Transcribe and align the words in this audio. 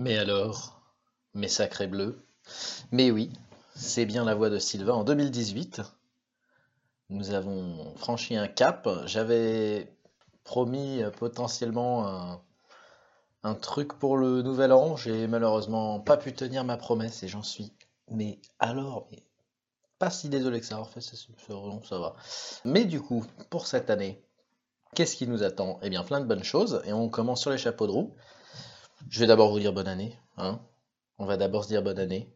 Mais 0.00 0.16
alors, 0.16 0.80
mes 1.34 1.46
sacrés 1.46 1.86
bleus. 1.86 2.26
Mais 2.90 3.10
oui, 3.10 3.30
c'est 3.74 4.06
bien 4.06 4.24
la 4.24 4.34
voix 4.34 4.48
de 4.48 4.58
Sylvain 4.58 4.94
en 4.94 5.04
2018. 5.04 5.82
Nous 7.10 7.32
avons 7.32 7.94
franchi 7.96 8.34
un 8.34 8.48
cap. 8.48 8.88
J'avais 9.04 9.94
promis 10.42 11.02
euh, 11.02 11.10
potentiellement 11.10 12.40
un, 13.42 13.54
truc 13.56 13.92
pour 13.98 14.16
le 14.16 14.40
nouvel 14.40 14.72
an. 14.72 14.96
J'ai 14.96 15.26
malheureusement 15.26 16.00
pas 16.00 16.16
pu 16.16 16.32
tenir 16.32 16.64
ma 16.64 16.78
promesse 16.78 17.22
et 17.22 17.28
j'en 17.28 17.42
suis. 17.42 17.74
Mais 18.08 18.38
alors, 18.58 19.06
mais 19.10 19.22
pas 19.98 20.08
si 20.08 20.30
désolé 20.30 20.60
que 20.60 20.66
ça. 20.66 20.80
En 20.80 20.86
fait, 20.86 21.02
ça 21.02 21.98
va. 21.98 22.16
Mais 22.64 22.86
du 22.86 23.02
coup, 23.02 23.26
pour 23.50 23.66
cette 23.66 23.90
année, 23.90 24.24
qu'est-ce 24.94 25.14
qui 25.14 25.26
nous 25.26 25.42
attend? 25.42 25.78
Eh 25.82 25.90
bien, 25.90 26.04
plein 26.04 26.20
de 26.20 26.26
bonnes 26.26 26.42
choses. 26.42 26.80
Et 26.86 26.94
on 26.94 27.10
commence 27.10 27.42
sur 27.42 27.50
les 27.50 27.58
chapeaux 27.58 27.86
de 27.86 27.92
roue. 27.92 28.14
Je 29.08 29.20
vais 29.20 29.26
d'abord 29.26 29.50
vous 29.50 29.58
dire 29.58 29.72
bonne 29.72 29.88
année, 29.88 30.16
hein. 30.36 30.60
On 31.18 31.26
va 31.26 31.36
d'abord 31.36 31.64
se 31.64 31.68
dire 31.68 31.82
bonne 31.82 31.98
année, 31.98 32.34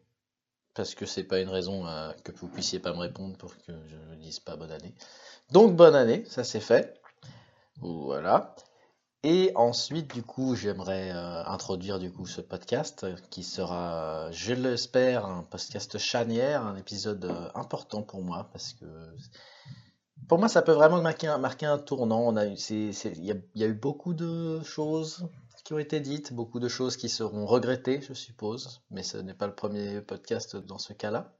parce 0.75 0.93
que 0.93 1.05
c'est 1.05 1.23
pas 1.23 1.39
une 1.39 1.49
raison 1.49 1.87
euh, 1.87 2.11
que 2.23 2.31
vous 2.33 2.47
puissiez 2.47 2.79
pas 2.79 2.93
me 2.93 2.99
répondre 2.99 3.35
pour 3.37 3.57
que 3.57 3.73
je 3.87 3.95
ne 3.95 4.15
dise 4.15 4.39
pas 4.39 4.55
bonne 4.55 4.71
année. 4.71 4.93
Donc 5.51 5.75
bonne 5.75 5.95
année, 5.95 6.23
ça 6.27 6.43
c'est 6.43 6.59
fait. 6.59 7.01
Voilà. 7.81 8.55
Et 9.23 9.51
ensuite, 9.55 10.13
du 10.13 10.21
coup, 10.21 10.55
j'aimerais 10.55 11.11
euh, 11.11 11.43
introduire 11.45 11.97
du 11.97 12.11
coup 12.11 12.27
ce 12.27 12.41
podcast 12.41 13.05
euh, 13.05 13.15
qui 13.31 13.43
sera, 13.43 14.29
je 14.31 14.53
l'espère, 14.53 15.25
un 15.25 15.41
podcast 15.43 15.97
charnière, 15.97 16.63
un 16.63 16.75
épisode 16.75 17.25
important 17.55 18.03
pour 18.03 18.21
moi 18.21 18.49
parce 18.51 18.73
que 18.73 18.85
pour 20.27 20.39
moi, 20.39 20.47
ça 20.47 20.61
peut 20.61 20.73
vraiment 20.73 21.01
marquer 21.01 21.27
un, 21.65 21.77
tournant. 21.79 22.35
Il 22.35 23.35
y 23.55 23.63
a 23.63 23.67
eu 23.67 23.73
beaucoup 23.73 24.13
de 24.13 24.61
choses 24.63 25.27
qui 25.65 25.73
ont 25.73 25.79
été 25.79 25.99
dites, 25.99 26.31
beaucoup 26.31 26.59
de 26.59 26.67
choses 26.67 26.95
qui 26.95 27.09
seront 27.09 27.47
regrettées, 27.47 27.99
je 27.99 28.13
suppose, 28.13 28.83
mais 28.91 29.01
ce 29.01 29.17
n'est 29.17 29.33
pas 29.33 29.47
le 29.47 29.55
premier 29.55 29.99
podcast 29.99 30.55
dans 30.55 30.77
ce 30.77 30.93
cas-là. 30.93 31.33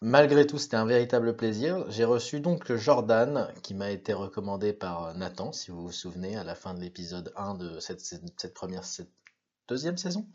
Malgré 0.00 0.46
tout, 0.46 0.58
c'était 0.58 0.76
un 0.76 0.86
véritable 0.86 1.36
plaisir. 1.36 1.84
J'ai 1.90 2.04
reçu 2.04 2.38
donc 2.38 2.72
Jordan, 2.72 3.52
qui 3.64 3.74
m'a 3.74 3.90
été 3.90 4.12
recommandé 4.12 4.72
par 4.72 5.12
Nathan, 5.16 5.52
si 5.52 5.72
vous 5.72 5.82
vous 5.82 5.92
souvenez, 5.92 6.36
à 6.36 6.44
la 6.44 6.54
fin 6.54 6.74
de 6.74 6.80
l'épisode 6.80 7.32
1 7.36 7.54
de 7.54 7.80
cette, 7.80 8.00
cette 8.00 8.54
première, 8.54 8.84
cette 8.84 9.10
deuxième 9.66 9.96
saison. 9.96 10.28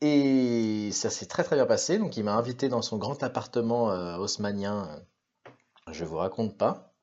Et 0.00 0.90
ça 0.92 1.10
s'est 1.10 1.26
très 1.26 1.42
très 1.42 1.56
bien 1.56 1.66
passé. 1.66 1.98
Donc 1.98 2.16
il 2.16 2.22
m'a 2.22 2.34
invité 2.34 2.68
dans 2.68 2.82
son 2.82 2.96
grand 2.96 3.20
appartement 3.24 3.90
euh, 3.90 4.16
haussmannien. 4.18 5.02
Je 5.90 6.04
vous 6.04 6.18
raconte 6.18 6.56
pas. 6.56 6.94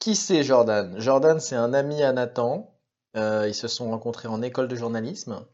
Qui 0.00 0.16
c'est 0.16 0.42
Jordan? 0.42 0.98
Jordan, 0.98 1.38
c'est 1.38 1.54
un 1.54 1.72
ami 1.72 2.02
à 2.02 2.12
Nathan. 2.12 2.73
Euh, 3.16 3.46
ils 3.48 3.54
se 3.54 3.68
sont 3.68 3.90
rencontrés 3.90 4.28
en 4.28 4.42
école 4.42 4.68
de 4.68 4.76
journalisme. 4.76 5.44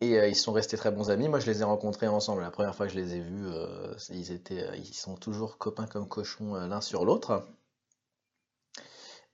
Et 0.00 0.18
euh, 0.18 0.28
ils 0.28 0.36
sont 0.36 0.52
restés 0.52 0.76
très 0.76 0.90
bons 0.90 1.10
amis. 1.10 1.28
Moi, 1.28 1.40
je 1.40 1.46
les 1.46 1.60
ai 1.60 1.64
rencontrés 1.64 2.06
ensemble. 2.06 2.42
La 2.42 2.50
première 2.50 2.74
fois 2.74 2.86
que 2.86 2.92
je 2.92 2.98
les 2.98 3.16
ai 3.16 3.20
vus, 3.20 3.46
euh, 3.48 3.94
ils 4.10 4.32
étaient, 4.32 4.66
ils 4.78 4.94
sont 4.94 5.16
toujours 5.16 5.58
copains 5.58 5.86
comme 5.86 6.08
cochons 6.08 6.54
l'un 6.54 6.80
sur 6.80 7.04
l'autre. 7.04 7.46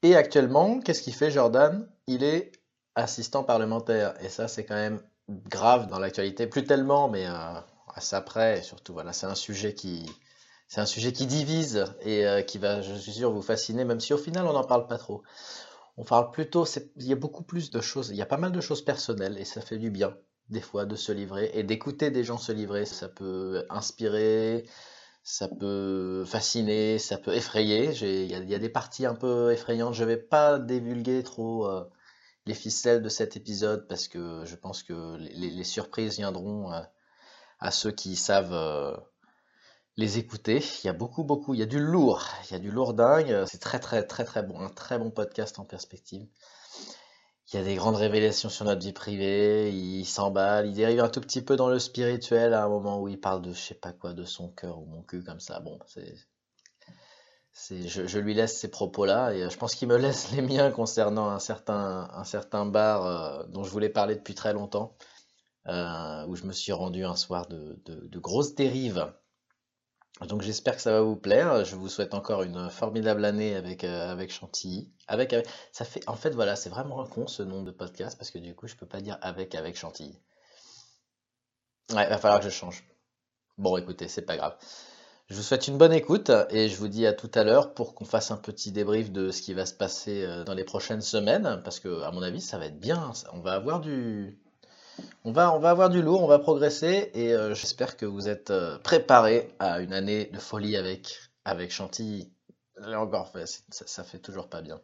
Et 0.03 0.17
actuellement, 0.17 0.81
qu'est-ce 0.81 1.03
qu'il 1.03 1.15
fait, 1.15 1.31
Jordan? 1.31 1.89
Il 2.07 2.25
est 2.25 2.53
assistant 2.95 3.45
parlementaire. 3.45 4.15
Et 4.25 4.29
ça, 4.29 4.49
c'est 4.49 4.65
quand 4.65 4.75
même 4.75 5.01
grave 5.29 5.89
dans 5.89 5.99
l'actualité. 5.99 6.47
Plus 6.47 6.65
tellement, 6.65 7.09
mais 7.09 7.27
à 7.27 7.67
ça 7.99 8.21
près. 8.21 8.63
Surtout, 8.63 8.93
voilà, 8.93 9.13
c'est 9.13 9.27
un 9.27 9.35
sujet 9.35 9.75
qui, 9.75 10.11
c'est 10.69 10.81
un 10.81 10.87
sujet 10.87 11.13
qui 11.13 11.27
divise 11.27 11.85
et 12.03 12.45
qui 12.47 12.59
va, 12.59 12.83
je 12.83 12.95
suis 12.95 13.13
sûr, 13.13 13.31
vous 13.31 13.43
fasciner, 13.43 13.85
même 13.85 14.01
si 14.01 14.13
au 14.13 14.19
final, 14.19 14.47
on 14.47 14.53
n'en 14.53 14.65
parle 14.65 14.87
pas 14.87 14.99
trop. 14.99 15.23
On 15.97 16.05
parle 16.05 16.31
plutôt, 16.31 16.67
il 16.97 17.07
y 17.07 17.13
a 17.13 17.17
beaucoup 17.17 17.43
plus 17.43 17.71
de 17.71 17.81
choses, 17.81 18.11
il 18.11 18.17
y 18.17 18.23
a 18.23 18.27
pas 18.27 18.37
mal 18.37 18.53
de 18.53 18.61
choses 18.61 18.85
personnelles 18.85 19.39
et 19.39 19.45
ça 19.45 19.63
fait 19.63 19.79
du 19.79 19.91
bien, 19.91 20.17
des 20.51 20.61
fois, 20.61 20.85
de 20.85 20.95
se 20.97 21.11
livrer 21.13 21.51
et 21.55 21.63
d'écouter 21.63 22.11
des 22.11 22.25
gens 22.25 22.39
se 22.39 22.53
livrer. 22.53 22.85
Ça 22.85 23.09
peut 23.09 23.65
inspirer, 23.71 24.69
ça 25.23 25.49
peut 25.49 26.25
fasciner, 26.27 26.99
ça 26.99 27.19
peut 27.19 27.35
effrayer. 27.35 27.93
Il 28.03 28.49
y 28.49 28.55
a, 28.55 28.59
des 28.59 28.69
parties 28.69 29.07
un 29.07 29.15
peu 29.15 29.53
effrayantes. 29.53 29.95
Je 29.95 30.05
vais 30.05 30.19
pas 30.19 30.59
divulguer 30.59 31.23
trop 31.23 31.67
euh, 31.67 31.85
les 32.47 32.55
ficelles 32.55 33.03
de 33.03 33.09
cet 33.09 33.37
épisode 33.37 33.89
parce 33.89 34.07
que 34.09 34.45
je 34.45 34.55
pense 34.57 34.83
que 34.83 35.17
les, 35.17 35.51
les 35.51 35.65
surprises 35.65 36.17
viendront 36.17 36.73
euh, 36.73 36.81
à 37.59 37.71
ceux 37.71 37.91
qui 37.91 38.17
savent 38.17 38.53
euh, 38.53 38.97
les 39.97 40.19
écouter. 40.19 40.63
Il 40.83 40.87
y 40.87 40.91
a 40.91 40.93
beaucoup, 40.93 41.25
beaucoup, 41.25 41.55
il 41.55 41.61
y 41.61 41.63
a 41.63 41.67
du 41.67 41.79
lourd, 41.79 42.29
il 42.49 42.53
y 42.53 42.57
a 42.57 42.59
du 42.59 42.71
lourd 42.71 42.95
dingue. 42.95 43.45
C'est 43.47 43.61
très, 43.61 43.79
très, 43.79 44.07
très, 44.07 44.25
très 44.25 44.43
bon, 44.43 44.61
un 44.61 44.69
très 44.69 44.99
bon 44.99 45.11
podcast 45.11 45.59
en 45.59 45.65
perspective. 45.65 46.27
Il 47.53 47.57
y 47.57 47.61
a 47.61 47.65
des 47.65 47.77
grandes 47.77 47.97
révélations 47.97 48.49
sur 48.49 48.65
notre 48.65 48.83
vie 48.83 48.93
privée, 48.93 49.71
il 49.73 50.05
s'emballe, 50.05 50.67
il 50.67 50.75
dérive 50.75 51.01
un 51.01 51.09
tout 51.09 51.21
petit 51.21 51.43
peu 51.43 51.55
dans 51.55 51.69
le 51.69 51.79
spirituel 51.79 52.55
à 52.55 52.65
un 52.65 52.69
moment 52.69 53.01
où 53.01 53.07
il 53.09 53.21
parle 53.21 53.41
de 53.41 53.53
je 53.53 53.61
sais 53.61 53.75
pas 53.75 53.93
quoi, 53.93 54.15
de 54.15 54.25
son 54.25 54.49
cœur 54.49 54.81
ou 54.81 54.87
mon 54.87 55.03
cul 55.03 55.23
comme 55.23 55.39
ça. 55.39 55.61
Bon, 55.61 55.79
c'est, 55.87 56.13
je, 57.89 58.07
je 58.07 58.19
lui 58.19 58.35
laisse 58.35 58.59
ces 58.59 58.69
propos-là 58.69 59.33
et 59.33 59.45
euh, 59.45 59.51
je 59.51 59.57
pense 59.57 59.77
qu'il 59.77 59.87
me 59.89 59.97
laisse 59.97 60.31
les 60.33 60.43
miens 60.43 60.73
concernant 60.73 61.31
un 61.31 61.39
certain, 61.39 62.09
un 62.13 62.25
certain 62.25 62.67
bar 62.67 63.07
euh, 63.07 63.45
dont 63.49 63.63
je 63.63 63.71
voulais 63.71 63.91
parler 63.91 64.17
depuis 64.17 64.35
très 64.35 64.53
longtemps, 64.53 64.97
euh, 65.69 66.27
où 66.27 66.35
je 66.35 66.45
me 66.45 66.53
suis 66.53 66.73
rendu 66.73 67.05
un 67.05 67.17
soir 67.17 67.47
de, 67.47 67.81
de 67.85 68.19
grosses 68.19 68.57
dérives. 68.57 69.07
Donc 70.23 70.41
j'espère 70.43 70.77
que 70.77 70.83
ça 70.83 70.93
va 70.93 71.03
vous 71.03 71.17
plaire. 71.17 71.65
Je 71.65 71.77
vous 71.77 71.89
souhaite 71.89 72.15
encore 72.15 72.43
une 72.43 72.71
formidable 72.71 73.25
année 73.25 73.55
avec, 73.55 73.85
euh, 73.85 74.11
avec 74.11 74.33
Chantilly. 74.33 74.91
Avec, 75.09 75.33
avec- 75.33 75.47
ça 75.73 75.85
fait, 75.85 76.03
en 76.09 76.17
fait, 76.17 76.31
voilà, 76.31 76.57
c'est 76.57 76.71
vraiment 76.71 77.03
un 77.03 77.07
con 77.07 77.27
ce 77.27 77.43
nom 77.43 77.63
de 77.63 77.71
podcast 77.71 78.17
parce 78.19 78.31
que 78.31 78.39
du 78.39 78.55
coup, 78.55 78.67
je 78.67 78.77
peux 78.77 78.87
pas 78.87 79.01
dire 79.01 79.19
avec 79.21 79.55
avec 79.55 79.77
Chantilly. 79.77 80.19
Ouais, 81.93 82.09
va 82.09 82.19
falloir 82.19 82.41
que 82.41 82.47
je 82.47 82.51
change. 82.51 82.83
Bon, 83.59 83.77
écoutez, 83.77 84.09
c'est 84.09 84.23
pas 84.23 84.37
grave. 84.37 84.57
Je 85.29 85.35
vous 85.37 85.43
souhaite 85.43 85.67
une 85.69 85.77
bonne 85.77 85.93
écoute 85.93 86.31
et 86.51 86.69
je 86.69 86.77
vous 86.77 86.89
dis 86.89 87.07
à 87.07 87.13
tout 87.13 87.31
à 87.35 87.43
l'heure 87.45 87.75
pour 87.75 87.95
qu'on 87.95 88.05
fasse 88.05 88.31
un 88.31 88.37
petit 88.37 88.73
débrief 88.73 89.11
de 89.11 89.31
ce 89.31 89.43
qui 89.43 89.55
va 89.55 89.67
se 89.67 89.75
passer 89.75 90.25
euh, 90.25 90.45
dans 90.45 90.55
les 90.55 90.65
prochaines 90.65 91.01
semaines 91.03 91.61
parce 91.65 91.81
que, 91.81 92.03
à 92.03 92.11
mon 92.11 92.23
avis, 92.23 92.41
ça 92.41 92.59
va 92.59 92.67
être 92.67 92.79
bien. 92.81 93.13
On 93.33 93.41
va 93.41 93.53
avoir 93.55 93.81
du, 93.81 94.39
on 95.25 95.33
va, 95.33 95.55
on 95.55 95.59
va 95.59 95.71
avoir 95.71 95.91
du 95.91 96.03
lourd, 96.03 96.23
on 96.23 96.27
va 96.27 96.39
progresser 96.39 97.11
et 97.15 97.33
euh, 97.33 97.55
j'espère 97.55 97.97
que 97.97 98.07
vous 98.07 98.29
êtes 98.29 98.51
euh, 98.51 98.79
préparés 98.79 99.53
à 99.59 99.81
une 99.81 99.93
année 99.93 100.27
de 100.27 100.39
folie 100.39 100.77
avec, 100.77 101.19
avec 101.45 101.71
Chantilly. 101.71 102.33
Là 102.77 103.01
encore, 103.01 103.33
ça, 103.45 103.85
ça 103.87 104.05
fait 104.05 104.19
toujours 104.19 104.49
pas 104.49 104.63
bien. 104.63 104.81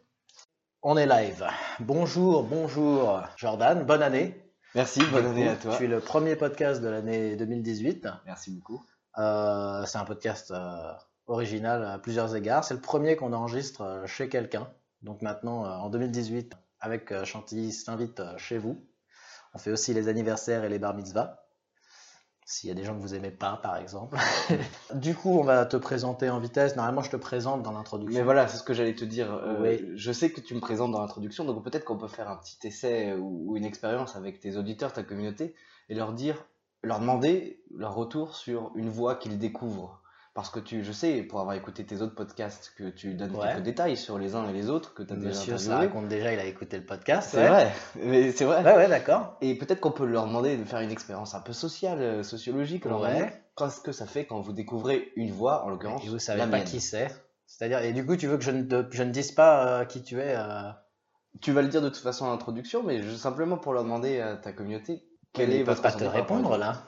On 0.81 0.97
est 0.97 1.05
live. 1.05 1.45
Bonjour, 1.79 2.43
bonjour 2.43 3.21
Jordan, 3.37 3.85
bonne 3.85 4.03
année. 4.03 4.43
Merci, 4.75 5.01
bonne 5.11 5.25
année 5.25 5.47
à 5.47 5.55
toi. 5.55 5.77
Tu 5.77 5.85
es 5.85 5.87
le 5.87 5.99
premier 5.99 6.35
podcast 6.35 6.81
de 6.81 6.87
l'année 6.87 7.35
2018. 7.35 8.07
Merci 8.25 8.51
beaucoup. 8.51 8.83
Euh, 9.17 9.85
c'est 9.85 9.99
un 9.99 10.05
podcast 10.05 10.51
euh, 10.51 10.93
original 11.27 11.85
à 11.85 11.99
plusieurs 11.99 12.35
égards. 12.35 12.63
C'est 12.63 12.73
le 12.73 12.81
premier 12.81 13.15
qu'on 13.15 13.33
enregistre 13.33 14.03
chez 14.07 14.29
quelqu'un. 14.29 14.67
Donc 15.03 15.21
maintenant, 15.21 15.63
en 15.63 15.89
2018, 15.89 16.53
avec 16.79 17.23
Chantilly 17.23 17.71
s'invite 17.71 18.21
chez 18.37 18.57
vous. 18.57 18.83
On 19.53 19.59
fait 19.59 19.71
aussi 19.71 19.93
les 19.93 20.07
anniversaires 20.07 20.63
et 20.63 20.69
les 20.69 20.79
bar 20.79 20.93
mitzvahs. 20.95 21.39
S'il 22.45 22.67
y 22.67 22.71
a 22.71 22.75
des 22.75 22.83
gens 22.83 22.93
que 22.93 23.01
vous 23.01 23.15
aimez 23.15 23.31
pas, 23.31 23.57
par 23.63 23.77
exemple. 23.77 24.17
du 24.95 25.15
coup, 25.15 25.39
on 25.39 25.43
va 25.43 25.65
te 25.65 25.77
présenter 25.77 26.29
en 26.29 26.39
vitesse. 26.39 26.75
Normalement, 26.75 27.01
je 27.01 27.09
te 27.09 27.15
présente 27.15 27.63
dans 27.63 27.71
l'introduction. 27.71 28.19
Mais 28.19 28.23
voilà, 28.23 28.47
c'est 28.49 28.57
ce 28.57 28.63
que 28.63 28.73
j'allais 28.73 28.95
te 28.95 29.05
dire. 29.05 29.33
Euh, 29.33 29.61
Oui. 29.61 29.91
Je 29.95 30.11
sais 30.11 30.29
que 30.29 30.41
tu 30.41 30.53
me 30.53 30.59
présentes 30.59 30.91
dans 30.91 30.99
l'introduction, 30.99 31.45
donc 31.45 31.63
peut-être 31.63 31.85
qu'on 31.85 31.97
peut 31.97 32.09
faire 32.09 32.29
un 32.29 32.35
petit 32.35 32.57
essai 32.67 33.13
ou, 33.13 33.51
ou 33.51 33.57
une 33.57 33.63
expérience 33.63 34.17
avec 34.17 34.41
tes 34.41 34.57
auditeurs, 34.57 34.91
ta 34.91 35.03
communauté, 35.03 35.55
et 35.87 35.95
leur 35.95 36.11
dire, 36.11 36.45
leur 36.81 36.99
demander 36.99 37.63
leur 37.73 37.95
retour 37.95 38.35
sur 38.35 38.71
une 38.75 38.89
voix 38.89 39.15
qu'ils 39.15 39.39
découvrent. 39.39 40.02
Parce 40.35 40.49
que 40.49 40.59
tu, 40.59 40.83
je 40.83 40.91
sais, 40.91 41.21
pour 41.21 41.39
avoir 41.41 41.55
écouté 41.55 41.85
tes 41.85 42.01
autres 42.01 42.15
podcasts, 42.15 42.73
que 42.75 42.89
tu 42.89 43.13
donnes 43.13 43.35
Ouais. 43.35 43.49
quelques 43.53 43.61
détails 43.63 43.95
sur 43.95 44.17
les 44.17 44.33
uns 44.33 44.49
et 44.49 44.53
les 44.53 44.67
autres, 44.67 44.95
que 44.95 45.03
tu 45.03 45.13
as 45.13 45.15
déjà 45.15 45.27
Monsieur, 45.29 45.57
ça 45.59 45.65
interviewés. 45.73 45.87
raconte 45.93 46.07
déjà, 46.07 46.33
il 46.33 46.39
a 46.39 46.45
écouté 46.45 46.77
le 46.77 46.85
podcast. 46.85 47.29
C'est 47.31 47.37
ouais. 47.37 47.47
vrai, 47.49 47.71
mais 48.03 48.31
c'est 48.31 48.45
vrai. 48.45 48.63
Ouais, 48.63 48.75
ouais, 48.75 48.87
d'accord. 48.89 49.37
Et 49.41 49.55
peut-être 49.55 49.79
qu'on 49.79 49.91
peut 49.91 50.05
leur 50.07 50.25
demander 50.25 50.57
de 50.57 50.63
faire 50.63 50.79
une 50.79 50.89
expérience 50.91 51.35
un 51.35 51.41
peu 51.41 51.53
sociale, 51.53 52.01
euh, 52.01 52.23
sociologique, 52.23 52.85
Ouais. 52.85 53.31
qu'est-ce 53.55 53.79
que 53.81 53.91
ça 53.91 54.07
fait 54.07 54.25
quand 54.25 54.39
vous 54.41 54.53
découvrez 54.53 55.11
une 55.15 55.31
voix, 55.31 55.63
en 55.65 55.69
l'occurrence 55.69 56.03
Et 56.03 56.09
vous 56.09 56.17
savez 56.17 56.39
la 56.39 56.47
pas 56.47 56.57
mienne? 56.57 56.65
qui 56.65 56.79
c'est. 56.81 57.09
C'est-à-dire, 57.45 57.79
et 57.83 57.93
du 57.93 58.03
coup, 58.03 58.15
tu 58.15 58.25
veux 58.25 58.37
que 58.37 58.43
je 58.43 58.49
ne, 58.51 58.63
te- 58.63 58.87
je 58.89 59.03
ne 59.03 59.11
dise 59.11 59.31
pas 59.33 59.81
euh, 59.81 59.85
qui 59.85 60.01
tu 60.01 60.19
es 60.19 60.33
euh, 60.35 60.71
Tu 61.41 61.51
vas 61.51 61.61
le 61.61 61.67
dire 61.67 61.81
de 61.83 61.89
toute 61.89 61.97
façon 62.01 62.25
en 62.25 62.33
introduction, 62.33 62.81
mais 62.81 63.03
je- 63.03 63.15
simplement 63.15 63.57
pour 63.57 63.73
leur 63.73 63.83
demander 63.83 64.19
à 64.19 64.35
ta 64.35 64.51
communauté 64.51 65.03
quel 65.33 65.49
Ils 65.51 65.61
est 65.61 65.63
peuvent 65.63 65.81
pas 65.81 65.91
te 65.91 66.03
répondre 66.03 66.57
là. 66.57 66.83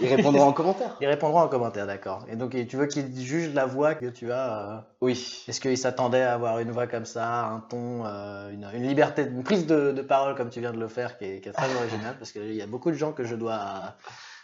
Ils 0.00 0.14
répondront 0.14 0.44
en 0.44 0.52
commentaire. 0.52 0.96
Ils 1.00 1.08
répondront 1.08 1.40
en 1.40 1.48
commentaire, 1.48 1.86
d'accord. 1.86 2.24
Et 2.30 2.36
donc, 2.36 2.50
tu 2.68 2.76
veux 2.76 2.86
qu'ils 2.86 3.18
jugent 3.20 3.52
la 3.52 3.66
voix 3.66 3.94
que 3.94 4.06
tu 4.06 4.30
as 4.30 4.58
euh, 4.58 4.76
Oui. 5.00 5.44
Est-ce 5.48 5.60
qu'ils 5.60 5.76
s'attendaient 5.78 6.22
à 6.22 6.34
avoir 6.34 6.60
une 6.60 6.70
voix 6.70 6.86
comme 6.86 7.04
ça, 7.04 7.46
un 7.46 7.60
ton, 7.60 8.04
euh, 8.06 8.50
une, 8.50 8.68
une 8.74 8.86
liberté, 8.86 9.22
une 9.22 9.42
prise 9.42 9.66
de, 9.66 9.90
de 9.90 10.02
parole 10.02 10.36
comme 10.36 10.50
tu 10.50 10.60
viens 10.60 10.72
de 10.72 10.78
le 10.78 10.86
faire 10.88 11.18
qui 11.18 11.24
est, 11.24 11.40
qui 11.40 11.48
est 11.48 11.52
très 11.52 11.74
originale 11.74 12.14
Parce 12.18 12.30
qu'il 12.30 12.54
y 12.54 12.62
a 12.62 12.66
beaucoup 12.66 12.90
de 12.90 12.96
gens 12.96 13.12
que 13.12 13.24
je 13.24 13.34
dois 13.34 13.94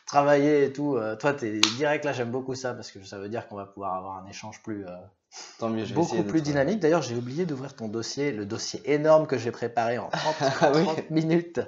travailler 0.07 0.65
et 0.65 0.73
tout. 0.73 0.97
Euh, 0.97 1.15
toi, 1.15 1.33
tu 1.33 1.47
es 1.47 1.61
direct 1.77 2.05
là, 2.05 2.13
j'aime 2.13 2.31
beaucoup 2.31 2.57
ça 2.57 2.75
parce 2.75 2.91
que 2.91 3.05
ça 3.05 3.19
veut 3.19 3.29
dire 3.29 3.47
qu'on 3.47 3.57
va 3.57 3.67
pouvoir 3.67 3.95
avoir 3.95 4.17
un 4.17 4.29
échange 4.29 4.61
plus, 4.63 4.85
Tant 5.59 5.71
mieux, 5.71 5.85
je 5.85 5.95
beaucoup 5.95 6.23
plus 6.25 6.43
dynamique. 6.43 6.81
D'ailleurs, 6.81 7.01
j'ai 7.01 7.15
oublié 7.15 7.47
d'ouvrir 7.47 7.75
ton 7.75 7.89
dossier, 7.89 8.33
le 8.33 8.45
dossier 8.45 8.83
énorme 8.93 9.27
que 9.27 9.39
j'ai 9.39 9.51
préparé 9.51 9.99
en 9.99 10.09
30, 10.13 10.35
Ah 10.61 10.73
oui. 10.75 10.83
30 10.85 11.11
minutes, 11.11 11.61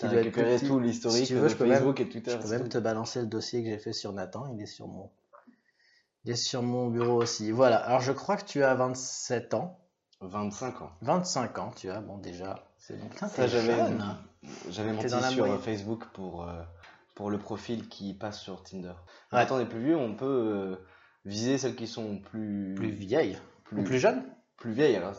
T'as 0.00 0.08
être 0.08 0.24
récupéré 0.24 0.58
tout 0.60 0.78
Si 0.80 0.86
l'historique 0.86 1.26
tu 1.26 1.34
de 1.34 1.40
même- 1.40 1.48
Facebook 1.50 2.00
et 2.00 2.08
Twitter. 2.08 2.30
Je 2.32 2.36
peux 2.38 2.48
même 2.48 2.62
tout. 2.64 2.68
te 2.68 2.78
balancer 2.78 3.20
le 3.20 3.26
dossier 3.26 3.62
que 3.62 3.68
j'ai 3.70 3.78
fait 3.78 3.92
sur 3.92 4.12
Nathan, 4.12 4.46
il 4.54 4.60
est 4.62 4.66
sur 4.66 4.88
mon, 4.88 5.10
il 6.24 6.30
est 6.32 6.36
sur 6.36 6.62
mon 6.62 6.88
bureau 6.88 7.22
aussi. 7.22 7.50
Voilà, 7.50 7.76
alors 7.76 8.00
je 8.00 8.12
crois 8.12 8.36
que 8.36 8.44
tu 8.44 8.62
as 8.62 8.74
27 8.74 9.54
ans, 9.54 9.78
25 10.20 10.82
ans. 10.82 10.90
25 11.02 11.58
ans, 11.58 11.72
tu 11.76 11.90
as, 11.90 12.00
bon 12.00 12.18
déjà, 12.18 12.64
c'est 12.78 12.96
bon. 12.98 13.08
Putain, 13.08 13.28
Ça, 13.28 13.46
j'avais 13.46 13.76
la 13.76 15.30
sur 15.30 15.44
moyenne. 15.44 15.58
Facebook 15.60 16.04
pour, 16.12 16.48
euh, 16.48 16.62
pour 17.14 17.30
le 17.30 17.38
profil 17.38 17.88
qui 17.88 18.14
passe 18.14 18.40
sur 18.40 18.62
Tinder. 18.62 18.92
Ouais. 19.32 19.46
Quand 19.46 19.56
on 19.56 19.60
est 19.60 19.66
plus 19.68 19.82
vieux, 19.82 19.96
on 19.96 20.14
peut 20.14 20.26
euh, 20.26 20.76
viser 21.24 21.58
celles 21.58 21.76
qui 21.76 21.86
sont 21.86 22.18
plus, 22.18 22.74
Plus 22.76 22.90
vieille, 22.90 23.38
plus, 23.64 23.80
ou 23.80 23.84
plus 24.56 24.72
vieilles. 24.72 24.96
Alors, 24.96 25.14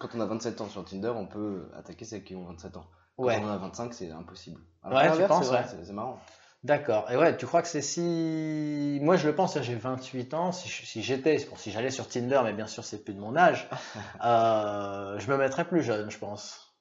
quand 0.00 0.08
on 0.14 0.20
a 0.20 0.26
27 0.26 0.60
ans 0.60 0.68
sur 0.68 0.84
Tinder, 0.84 1.12
on 1.14 1.26
peut 1.26 1.68
attaquer 1.74 2.04
celles 2.04 2.24
qui 2.24 2.34
ont 2.34 2.44
27 2.44 2.76
ans. 2.76 2.86
Quand 3.16 3.24
Ouais, 3.24 3.40
on 3.42 3.48
a 3.48 3.56
25, 3.56 3.94
c'est 3.94 4.10
impossible. 4.10 4.60
Alors, 4.82 4.98
Ouais, 4.98 5.16
tu 5.16 5.26
penses, 5.28 5.50
ouais. 5.50 5.62
c'est- 5.84 5.92
marrant. 5.92 6.18
d'accord. 6.64 7.10
Et 7.10 7.16
ouais, 7.16 7.36
tu 7.36 7.46
crois 7.46 7.62
que 7.62 7.68
c'est 7.68 7.80
si... 7.82 8.98
Moi 9.02 9.16
je 9.16 9.28
le 9.28 9.34
pense, 9.34 9.58
j'ai 9.60 9.74
28 9.74 10.34
ans, 10.34 10.50
si, 10.52 11.02
j'étais, 11.02 11.36
pour 11.44 11.58
si 11.58 11.70
j'allais 11.70 11.90
sur 11.90 12.08
Tinder, 12.08 12.40
mais 12.44 12.52
bien 12.52 12.66
sûr 12.66 12.84
c'est 12.84 13.04
plus 13.04 13.14
de 13.14 13.20
mon 13.20 13.36
âge, 13.36 13.68
euh, 14.24 15.18
je 15.18 15.30
me 15.30 15.36
mettrais 15.36 15.64
plus 15.64 15.82
jeune, 15.82 16.10
je 16.10 16.18
pense. 16.18 16.74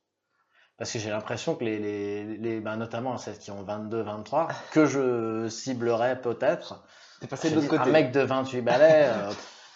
Parce 0.78 0.92
que 0.92 0.98
j'ai 1.00 1.12
l'impression 1.12 1.56
que 1.56 1.64
les, 1.64 1.78
les, 1.80 2.38
les- 2.38 2.60
ben, 2.60 2.78
notamment 2.78 3.18
celles 3.18 3.38
qui 3.38 3.52
ont 3.52 3.62
22, 3.64 4.02
23, 4.02 4.48
que 4.72 4.86
je 4.86 5.48
ciblerais 5.48 6.20
peut-être. 6.20 6.84
T'es 7.22 7.28
passé 7.28 7.52
de 7.52 7.56
l'autre 7.56 7.68
côté. 7.68 7.84
Un 7.90 7.92
mec 7.92 8.12
de 8.12 8.22
28 8.22 8.62
balais, 8.64 9.06
euh, 9.08 9.32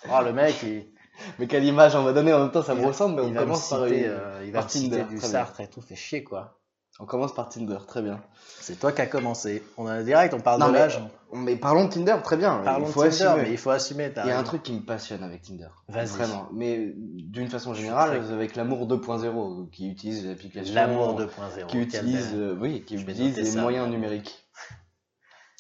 oh, 0.10 0.22
le 0.24 0.34
mec, 0.34 0.56
il, 0.64 0.88
Mais 1.40 1.48
quelle 1.48 1.64
image 1.66 1.96
on 1.96 2.04
va 2.04 2.14
donner 2.14 2.34
en 2.34 2.40
même 2.40 2.52
temps, 2.52 2.62
ça 2.64 2.76
me 2.76 2.86
ressemble, 2.86 3.16
mais 3.22 3.28
on 3.28 3.34
commence 3.34 3.70
par, 3.70 3.84
citer, 3.86 4.00
une- 4.06 4.10
euh, 4.12 4.42
il 4.46 4.52
va 4.52 4.60
par 4.62 4.68
Tinder, 4.72 5.04
du. 5.10 5.20
Sartre 5.20 5.62
et 5.62 5.68
tout, 5.68 5.82
fait 5.82 5.96
chier 5.96 6.24
quoi. 6.24 6.60
on 7.00 7.06
commence 7.06 7.34
par 7.34 7.50
Tinder, 7.50 7.78
très 7.88 8.02
bien. 8.02 8.22
C'est 8.60 8.80
toi 8.80 8.92
qui 8.92 9.02
as 9.02 9.08
commencé. 9.08 9.64
On 9.78 9.88
a 9.88 10.02
direct, 10.04 10.34
on 10.34 10.40
parle 10.40 10.60
Non, 10.62 10.70
de 10.70 10.74
l'âge. 10.74 11.00
Mais 11.34 11.56
parlons 11.58 11.86
de 11.86 11.90
Tinder, 11.94 12.16
très 12.24 12.38
bien. 12.38 12.62
Parlons 12.64 12.86
il 12.86 12.88
de 12.88 12.94
faut 12.94 13.04
Tinder, 13.04 13.16
assumer. 13.26 13.44
mais 13.44 13.52
il 13.52 13.58
faut 13.58 13.70
assumer. 13.70 14.12
Il 14.24 14.28
y 14.28 14.32
a 14.32 14.40
un 14.40 14.44
truc 14.44 14.64
qui 14.64 14.74
me 14.74 14.80
passionne 14.82 15.24
avec 15.24 15.42
Tinder. 15.42 15.68
Vas-y. 15.90 16.08
Vraiment. 16.08 16.48
Mais 16.54 16.94
d'une 16.96 17.50
façon 17.50 17.74
générale, 17.74 18.22
très- 18.24 18.34
avec 18.34 18.56
l'amour 18.56 18.88
2.0, 18.88 19.70
qui 19.72 19.90
utilise 19.92 20.26
l'application. 20.26 20.74
L'amour 20.74 21.16
2.0. 21.20 21.68
Qui 21.68 21.78
utilise, 21.80 22.32
euh, 22.34 22.56
oui, 22.60 22.84
qui 22.86 22.96
utilise 22.96 23.36
les 23.38 23.46
ça. 23.46 23.62
moyens 23.62 23.90
numériques. 23.90 24.48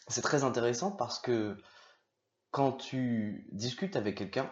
C'est 0.07 0.21
très 0.21 0.43
intéressant 0.43 0.91
parce 0.91 1.19
que 1.19 1.57
quand 2.51 2.71
tu 2.71 3.47
discutes 3.51 3.95
avec 3.97 4.17
quelqu'un, 4.17 4.49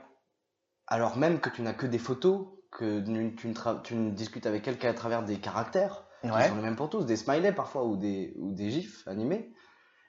alors 0.87 1.17
même 1.17 1.39
que 1.39 1.49
tu 1.49 1.61
n'as 1.61 1.73
que 1.73 1.85
des 1.87 1.97
photos, 1.99 2.47
que 2.71 2.99
tu 3.01 3.47
ne, 3.47 3.53
tra- 3.53 3.81
tu 3.81 3.95
ne 3.95 4.11
discutes 4.11 4.45
avec 4.45 4.67
elle 4.67 4.77
qu'à 4.77 4.93
travers 4.93 5.23
des 5.23 5.37
caractères, 5.39 6.05
qui 6.21 6.49
sont 6.49 6.55
les 6.55 6.61
mêmes 6.63 6.75
pour 6.75 6.89
tous, 6.89 7.05
des 7.05 7.15
smileys 7.17 7.51
parfois 7.51 7.85
ou 7.85 7.97
des, 7.97 8.33
ou 8.37 8.51
des 8.53 8.69
gifs 8.71 9.07
animés, 9.07 9.53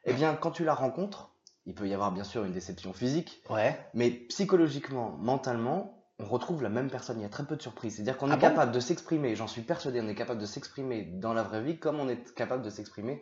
eh 0.05 0.13
bien, 0.15 0.35
quand 0.35 0.51
tu 0.51 0.65
la 0.65 0.75
rencontres, 0.75 1.35
il 1.67 1.75
peut 1.75 1.87
y 1.89 1.95
avoir 1.95 2.13
bien 2.13 2.25
sûr 2.25 2.45
une 2.45 2.53
déception 2.53 2.93
physique, 2.93 3.43
Ouais. 3.51 3.79
mais 3.93 4.11
psychologiquement, 4.11 5.17
mentalement, 5.19 6.05
on 6.19 6.25
retrouve 6.27 6.63
la 6.63 6.71
même 6.71 6.89
personne. 6.91 7.19
Il 7.19 7.23
y 7.23 7.27
a 7.27 7.29
très 7.29 7.45
peu 7.45 7.57
de 7.57 7.63
surprises. 7.63 7.97
C'est-à-dire 7.97 8.17
qu'on 8.17 8.31
Ah 8.31 8.35
est 8.35 8.39
bon? 8.39 8.49
capable 8.49 8.73
de 8.73 8.81
s'exprimer, 8.81 9.35
j'en 9.37 9.47
suis 9.47 9.63
persuadé, 9.63 10.01
on 10.01 10.09
est 10.09 10.15
capable 10.15 10.41
de 10.41 10.47
s'exprimer 10.47 11.03
dans 11.05 11.35
la 11.35 11.43
vraie 11.43 11.63
vie 11.63 11.79
comme 11.79 12.01
on 12.01 12.09
est 12.09 12.33
capable 12.35 12.63
de 12.63 12.71
s'exprimer 12.71 13.21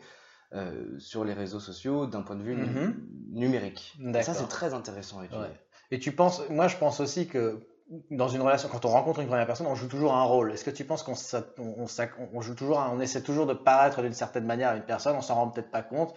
euh, 0.53 0.97
sur 1.01 1.25
les 1.25 1.33
réseaux 1.33 1.59
sociaux 1.59 2.07
d'un 2.07 2.23
point 2.23 2.37
de 2.37 2.43
vue 2.45 2.55
Mhm. 2.55 3.09
numérique. 3.33 3.97
Et 4.15 4.23
ça, 4.23 4.35
c'est 4.35 4.47
très 4.47 4.73
intéressant 4.75 5.19
à 5.21 5.25
étudier. 5.25 5.43
Ouais. 5.43 5.61
Et 5.91 5.99
tu 5.99 6.13
penses, 6.13 6.43
moi 6.51 6.69
je 6.69 6.77
pense 6.77 7.01
aussi 7.01 7.27
que 7.27 7.67
dans 8.11 8.29
une 8.29 8.41
relation, 8.41 8.69
quand 8.71 8.85
on 8.87 8.89
rencontre 8.89 9.21
une 9.21 9.27
première 9.27 9.47
personne, 9.47 9.67
on 9.67 9.75
joue 9.75 9.89
toujours 9.89 10.15
un 10.15 10.25
rôle. 10.25 10.53
Est-ce 10.53 10.65
que 10.65 10.71
tu 10.71 10.85
penses 10.85 11.03
qu'on 11.03 11.15
s'a- 11.15 11.45
on, 11.59 11.83
on 11.83 11.87
s'a- 11.87 12.09
on 12.33 12.41
joue 12.41 12.55
toujours, 12.55 12.83
on 12.93 13.01
essaie 13.01 13.23
toujours 13.23 13.47
de 13.47 13.53
paraître 13.55 14.01
d'une 14.03 14.15
certaine 14.15 14.47
manière 14.47 14.71
à 14.71 14.77
une 14.77 14.85
personne, 14.85 15.17
on 15.17 15.21
s'en 15.21 15.35
rend 15.35 15.49
peut-être 15.49 15.71
pas 15.71 15.83
compte, 15.83 16.15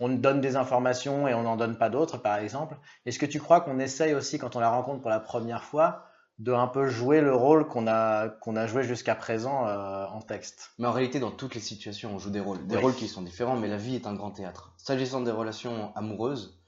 on 0.00 0.08
donne 0.08 0.40
des 0.40 0.56
informations 0.56 1.28
et 1.28 1.34
on 1.34 1.42
n'en 1.42 1.56
donne 1.56 1.76
pas 1.76 1.90
d'autres, 1.90 2.16
par 2.16 2.38
exemple. 2.38 2.76
Est-ce 3.04 3.18
que 3.18 3.26
tu 3.26 3.38
crois 3.38 3.60
qu'on 3.60 3.78
essaye 3.78 4.14
aussi, 4.14 4.38
quand 4.38 4.56
on 4.56 4.60
la 4.60 4.70
rencontre 4.70 5.02
pour 5.02 5.10
la 5.10 5.20
première 5.20 5.62
fois, 5.62 6.06
de 6.38 6.54
un 6.54 6.68
peu 6.68 6.86
jouer 6.86 7.20
le 7.20 7.34
rôle 7.34 7.68
qu'on 7.68 7.86
a, 7.86 8.30
qu'on 8.30 8.56
a 8.56 8.66
joué 8.66 8.82
jusqu'à 8.82 9.14
présent 9.14 9.66
euh, 9.68 10.06
en 10.06 10.22
texte? 10.22 10.70
Mais 10.78 10.86
en 10.86 10.92
réalité, 10.92 11.20
dans 11.20 11.30
toutes 11.30 11.54
les 11.54 11.60
situations, 11.60 12.12
on 12.14 12.18
joue 12.18 12.30
des 12.30 12.40
rôles. 12.40 12.66
Des 12.66 12.76
Oui. 12.76 12.82
rôles 12.82 12.94
qui 12.94 13.08
sont 13.08 13.20
différents, 13.20 13.56
mais 13.56 13.68
la 13.68 13.76
vie 13.76 13.94
est 13.94 14.06
un 14.06 14.14
grand 14.14 14.30
théâtre. 14.30 14.72
S'agissant 14.78 15.20
des 15.20 15.32
relations 15.32 15.92
amoureuses, 15.96 16.58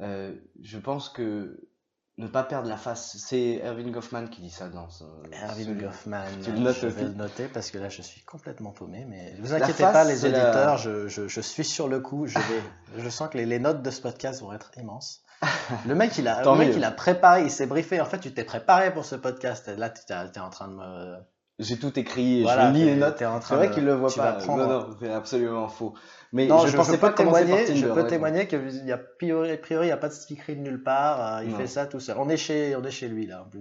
euh, 0.00 0.34
je 0.60 0.78
pense 0.78 1.08
que 1.08 1.60
ne 2.20 2.26
pas 2.28 2.42
perdre 2.44 2.68
la 2.68 2.76
face, 2.76 3.16
c'est 3.18 3.60
Erwin 3.64 3.90
Goffman 3.90 4.26
qui 4.28 4.40
dit 4.42 4.50
ça 4.50 4.68
dans 4.68 4.88
ce, 4.90 5.04
Erwin 5.32 5.64
celui- 5.66 5.80
Goffman, 5.80 6.24
Tu 6.44 6.52
le 6.52 6.58
notes 6.58 6.76
je 6.80 6.86
vais 6.86 7.02
le 7.02 7.08
noter 7.14 7.48
parce 7.48 7.70
que 7.70 7.78
là 7.78 7.88
je 7.88 8.02
suis 8.02 8.20
complètement 8.22 8.70
paumé, 8.70 9.04
mais 9.08 9.32
ne 9.36 9.40
vous 9.40 9.54
inquiétez 9.54 9.82
face, 9.84 9.92
pas 9.92 10.04
les 10.04 10.16
la- 10.16 10.28
auditeurs, 10.28 10.78
je, 10.78 11.08
je- 11.08 11.28
je 11.28 11.40
suis 11.40 11.64
sur 11.64 11.88
le 11.88 12.00
coup, 12.00 12.26
je, 12.26 12.38
vais, 12.38 12.62
je 12.98 13.08
sens 13.08 13.28
que 13.30 13.38
les, 13.38 13.46
les 13.46 13.58
notes 13.58 13.82
de 13.82 13.90
ce 13.90 14.00
podcast 14.00 14.40
vont 14.42 14.52
être 14.52 14.70
immenses. 14.76 15.22
Le 15.86 15.94
mec 15.94 16.18
il 16.18 16.28
a, 16.28 16.42
le 16.44 16.54
mec, 16.58 16.72
il 16.76 16.84
a 16.84 16.90
préparé, 16.90 17.44
il 17.44 17.50
s'est 17.50 17.66
briefé, 17.66 17.98
en 18.00 18.04
fait 18.04 18.18
tu 18.20 18.34
t'es 18.34 18.44
préparé 18.44 18.92
pour 18.92 19.06
ce 19.06 19.14
podcast, 19.14 19.68
là 19.68 19.88
tu 19.88 20.02
es 20.12 20.38
en 20.38 20.50
train 20.50 20.68
de 20.68 20.74
me... 20.74 21.16
J'ai 21.60 21.78
tout 21.78 21.96
écrit, 21.98 22.42
Voilà, 22.42 22.68
je 22.72 22.74
lis 22.78 22.84
les 22.84 22.96
notes. 22.96 23.22
C'est 23.42 23.54
vrai 23.54 23.70
qu'il 23.70 23.84
le 23.84 23.94
voit 23.94 24.10
pas. 24.14 24.32
prendre- 24.32 24.66
Non, 24.66 24.88
non, 24.88 24.96
c'est 25.00 25.10
absolument 25.12 25.68
faux. 25.68 25.94
Mais 26.32 26.46
Non, 26.46 26.60
je, 26.60 26.68
je, 26.72 26.76
pensais 26.76 26.92
je 26.92 26.96
pas 26.98 27.10
témoigner, 27.10 27.64
Tinder. 27.66 27.76
je 27.80 27.86
peux 27.86 28.06
témoigner 28.06 28.46
qu'il 28.48 28.86
y 28.86 28.92
a, 28.92 28.98
priori, 28.98 29.56
priori, 29.58 29.86
il 29.86 29.88
n'y 29.88 29.92
a 29.92 29.96
pas 29.96 30.08
de 30.08 30.14
stickery 30.14 30.56
de 30.56 30.60
nulle 30.62 30.82
part, 30.82 31.36
euh, 31.38 31.44
il 31.44 31.50
Non. 31.50 31.56
fait 31.58 31.66
ça 31.66 31.86
tout 31.86 32.00
seul. 32.00 32.16
On 32.18 32.28
est 32.28 32.36
chez, 32.36 32.74
on 32.76 32.82
est 32.82 32.90
chez 32.90 33.08
lui 33.08 33.26
là 33.26 33.42
en 33.46 33.50
plus. 33.50 33.60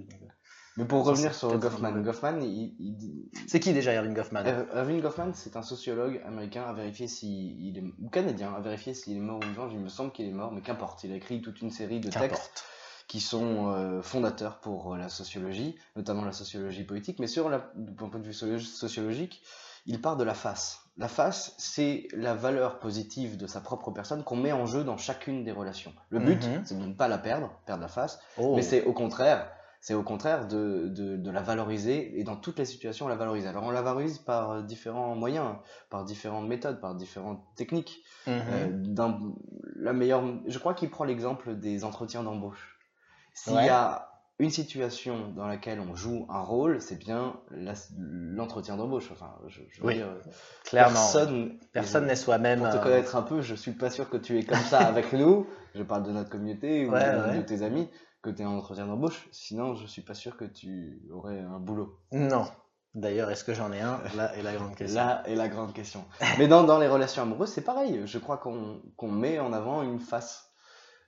Mais 0.77 0.85
pour 0.85 1.03
Ça, 1.03 1.11
revenir 1.11 1.33
sur 1.35 1.57
Goffman, 1.59 1.91
Goffman, 2.01 2.39
il, 2.41 2.73
il 2.79 2.95
dit- 2.95 3.29
C'est 3.47 3.59
qui 3.59 3.73
déjà 3.73 3.91
Erwin 3.93 4.13
Goffman? 4.13 4.43
Erwin 4.73 5.01
Goffman, 5.01 5.31
c'est 5.33 5.57
un 5.57 5.61
sociologue 5.61 6.21
américain 6.25 6.63
à 6.69 6.71
vérifier 6.73 7.07
il 7.21 7.77
est 7.77 7.83
ou 8.01 8.07
canadien 8.09 8.53
à 8.55 8.61
vérifier 8.61 8.93
s'il 8.93 9.17
est 9.17 9.19
mort 9.19 9.39
ou 9.43 9.45
vivant. 9.45 9.67
Il 9.71 9.79
me 9.79 9.89
semble 9.89 10.11
qu'il 10.13 10.27
est 10.29 10.31
mort, 10.31 10.53
mais 10.53 10.61
qu'importe. 10.61 11.03
Il 11.03 11.11
a 11.11 11.15
écrit 11.15 11.41
toute 11.41 11.59
une 11.61 11.71
série 11.71 11.99
de 11.99 12.09
textes. 12.09 12.63
Qui 13.09 13.19
sont 13.19 13.73
euh, 13.73 14.01
fondateurs 14.01 14.59
pour 14.59 14.93
euh, 14.93 14.97
la 14.97 15.09
sociologie, 15.09 15.75
notamment 15.97 16.23
la 16.23 16.31
sociologie 16.31 16.83
politique, 16.85 17.19
mais 17.19 17.27
sur 17.27 17.49
la, 17.49 17.69
du 17.75 17.91
point 17.91 18.07
de 18.19 18.23
vue 18.25 18.33
socio- 18.33 18.59
sociologique, 18.59 19.41
il 19.85 19.99
part 19.99 20.15
de 20.15 20.23
la 20.23 20.33
face. 20.35 20.81
La 20.97 21.07
face, 21.07 21.55
c'est 21.57 22.07
la 22.13 22.35
valeur 22.35 22.79
positive 22.79 23.35
de 23.35 23.47
sa 23.47 23.61
propre 23.61 23.89
personne 23.91 24.23
qu'on 24.23 24.35
met 24.35 24.51
en 24.51 24.65
jeu 24.67 24.83
dans 24.83 24.97
chacune 24.97 25.43
des 25.43 25.51
relations. 25.51 25.93
Le 26.09 26.19
but, 26.19 26.45
Mhm. 26.45 26.61
c'est 26.65 26.77
de 26.79 26.85
ne 26.85 26.93
pas 26.93 27.07
la 27.07 27.17
perdre, 27.17 27.49
perdre 27.65 27.81
la 27.81 27.87
face, 27.87 28.19
Oh. 28.37 28.55
mais 28.55 28.61
c'est 28.61 28.83
au 28.83 28.93
contraire, 28.93 29.49
c'est 29.81 29.93
au 29.95 30.03
contraire 30.03 30.47
de, 30.47 30.87
de, 30.89 31.15
de 31.17 31.31
la 31.31 31.41
valoriser 31.41 32.19
et 32.19 32.23
dans 32.23 32.35
toutes 32.35 32.59
les 32.59 32.65
situations 32.65 33.07
la 33.07 33.15
valoriser. 33.15 33.47
Alors 33.47 33.63
on 33.63 33.71
la 33.71 33.81
valorise 33.81 34.19
par 34.19 34.51
euh, 34.51 34.61
différents 34.61 35.15
moyens, 35.15 35.55
par 35.89 36.03
différentes 36.05 36.47
méthodes, 36.47 36.79
par 36.79 36.93
différentes 36.93 37.41
techniques. 37.55 38.03
Mhm. 38.27 38.33
Euh, 38.51 38.67
d'un- 38.71 39.19
la 39.77 39.93
meilleure, 39.93 40.23
je 40.45 40.59
crois 40.59 40.75
qu'il 40.75 40.91
prend 40.91 41.05
l'exemple 41.05 41.55
des 41.55 41.83
entretiens 41.85 42.21
d'embauche. 42.23 42.75
S'il 43.33 43.53
Ouais. 43.53 43.65
y 43.65 43.69
a 43.69 44.05
une 44.39 44.49
situation 44.51 45.31
dans 45.35 45.47
laquelle 45.47 45.79
on 45.81 45.95
joue 45.95 46.25
un 46.29 46.41
rôle, 46.41 46.81
c'est 46.81 46.97
bien 46.97 47.35
l'entretien 47.97 48.77
d'embauche. 48.77 49.09
Enfin, 49.11 49.35
je, 49.47 49.61
je 49.69 49.81
veux 49.81 49.87
Oui, 49.87 49.95
dire, 49.95 50.07
euh, 50.07 50.21
Clairement. 50.63 50.99
personne, 51.73 52.05
n'est 52.05 52.15
soi-même. 52.15 52.59
Pour 52.61 52.69
te 52.69 52.77
euh, 52.77 52.81
connaître 52.81 53.15
un 53.15 53.21
peu, 53.21 53.41
je 53.41 53.55
suis 53.55 53.71
pas 53.73 53.89
sûr 53.89 54.09
que 54.09 54.17
tu 54.17 54.37
es 54.39 54.43
comme 54.43 54.57
ça 54.59 54.79
avec 54.79 55.13
nous. 55.13 55.45
Je 55.75 55.83
parle 55.83 56.01
de 56.03 56.11
notre 56.11 56.29
communauté 56.31 56.87
ou 56.87 56.91
Ouais, 56.91 57.11
de, 57.15 57.21
ouais. 57.29 57.37
de 57.37 57.41
tes 57.43 57.61
amis, 57.61 57.87
que 58.23 58.29
tu 58.31 58.41
es 58.41 58.45
en 58.45 58.57
entretien 58.57 58.87
d'embauche. 58.87 59.27
Sinon, 59.31 59.75
je 59.75 59.85
suis 59.85 60.01
pas 60.01 60.15
sûr 60.15 60.35
que 60.35 60.45
tu 60.45 60.99
aurais 61.11 61.39
un 61.39 61.59
boulot. 61.59 61.99
Non. 62.11 62.45
D'ailleurs, 62.95 63.29
est-ce 63.29 63.43
que 63.43 63.53
j'en 63.53 63.71
ai 63.71 63.79
un? 63.81 63.99
Là 64.15 64.35
est 64.35 64.41
la 64.41 64.55
grande 64.55 64.75
question. 64.75 64.95
Là 65.05 65.21
est 65.27 65.35
la 65.35 65.47
grande 65.47 65.73
question. 65.73 66.03
Mais 66.39 66.47
dans, 66.47 66.63
dans 66.63 66.79
les 66.79 66.87
relations 66.87 67.21
amoureuses, 67.21 67.49
c'est 67.51 67.61
pareil. 67.63 68.01
Je 68.05 68.17
crois 68.17 68.37
qu'on 68.37 68.81
met 69.11 69.37
en 69.37 69.53
avant 69.53 69.83
une 69.83 69.99
face, 69.99 70.48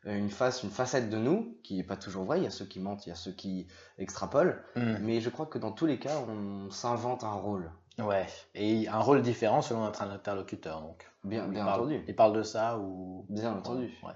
une 0.05 0.29
face, 0.29 0.63
une 0.63 0.69
facette 0.71 1.09
de 1.09 1.17
nous 1.17 1.57
qui 1.63 1.79
est 1.79 1.83
pas 1.83 1.97
toujours 1.97 2.23
vraie. 2.25 2.39
Il 2.39 2.43
y 2.43 2.47
a 2.47 2.51
ceux 2.51 2.65
qui 2.65 2.79
mentent, 2.79 3.05
il 3.05 3.09
y 3.09 3.13
a 3.13 3.15
ceux 3.15 3.31
qui 3.33 3.67
extrapolent. 3.97 4.55
Hmm. 4.75 4.95
Mais 5.01 5.21
je 5.21 5.29
crois 5.29 5.45
que 5.45 5.57
dans 5.59 5.71
tous 5.71 5.85
les 5.85 5.99
cas, 5.99 6.17
on 6.27 6.69
s'invente 6.71 7.23
un 7.23 7.33
rôle. 7.33 7.71
Ouais. 7.99 8.25
Et 8.55 8.87
un 8.87 8.99
rôle 8.99 9.21
différent 9.21 9.61
selon 9.61 9.81
notre 9.83 10.01
interlocuteur, 10.01 10.81
donc. 10.81 11.05
Bien, 11.23 11.45
Il 11.45 11.51
bien 11.51 11.65
parle- 11.65 11.81
entendu. 11.81 12.03
Il 12.07 12.15
parle 12.15 12.33
de 12.35 12.41
ça 12.43 12.79
ou. 12.79 13.25
Bien 13.29 13.53
entendu. 13.53 13.91
Ouais. 14.03 14.13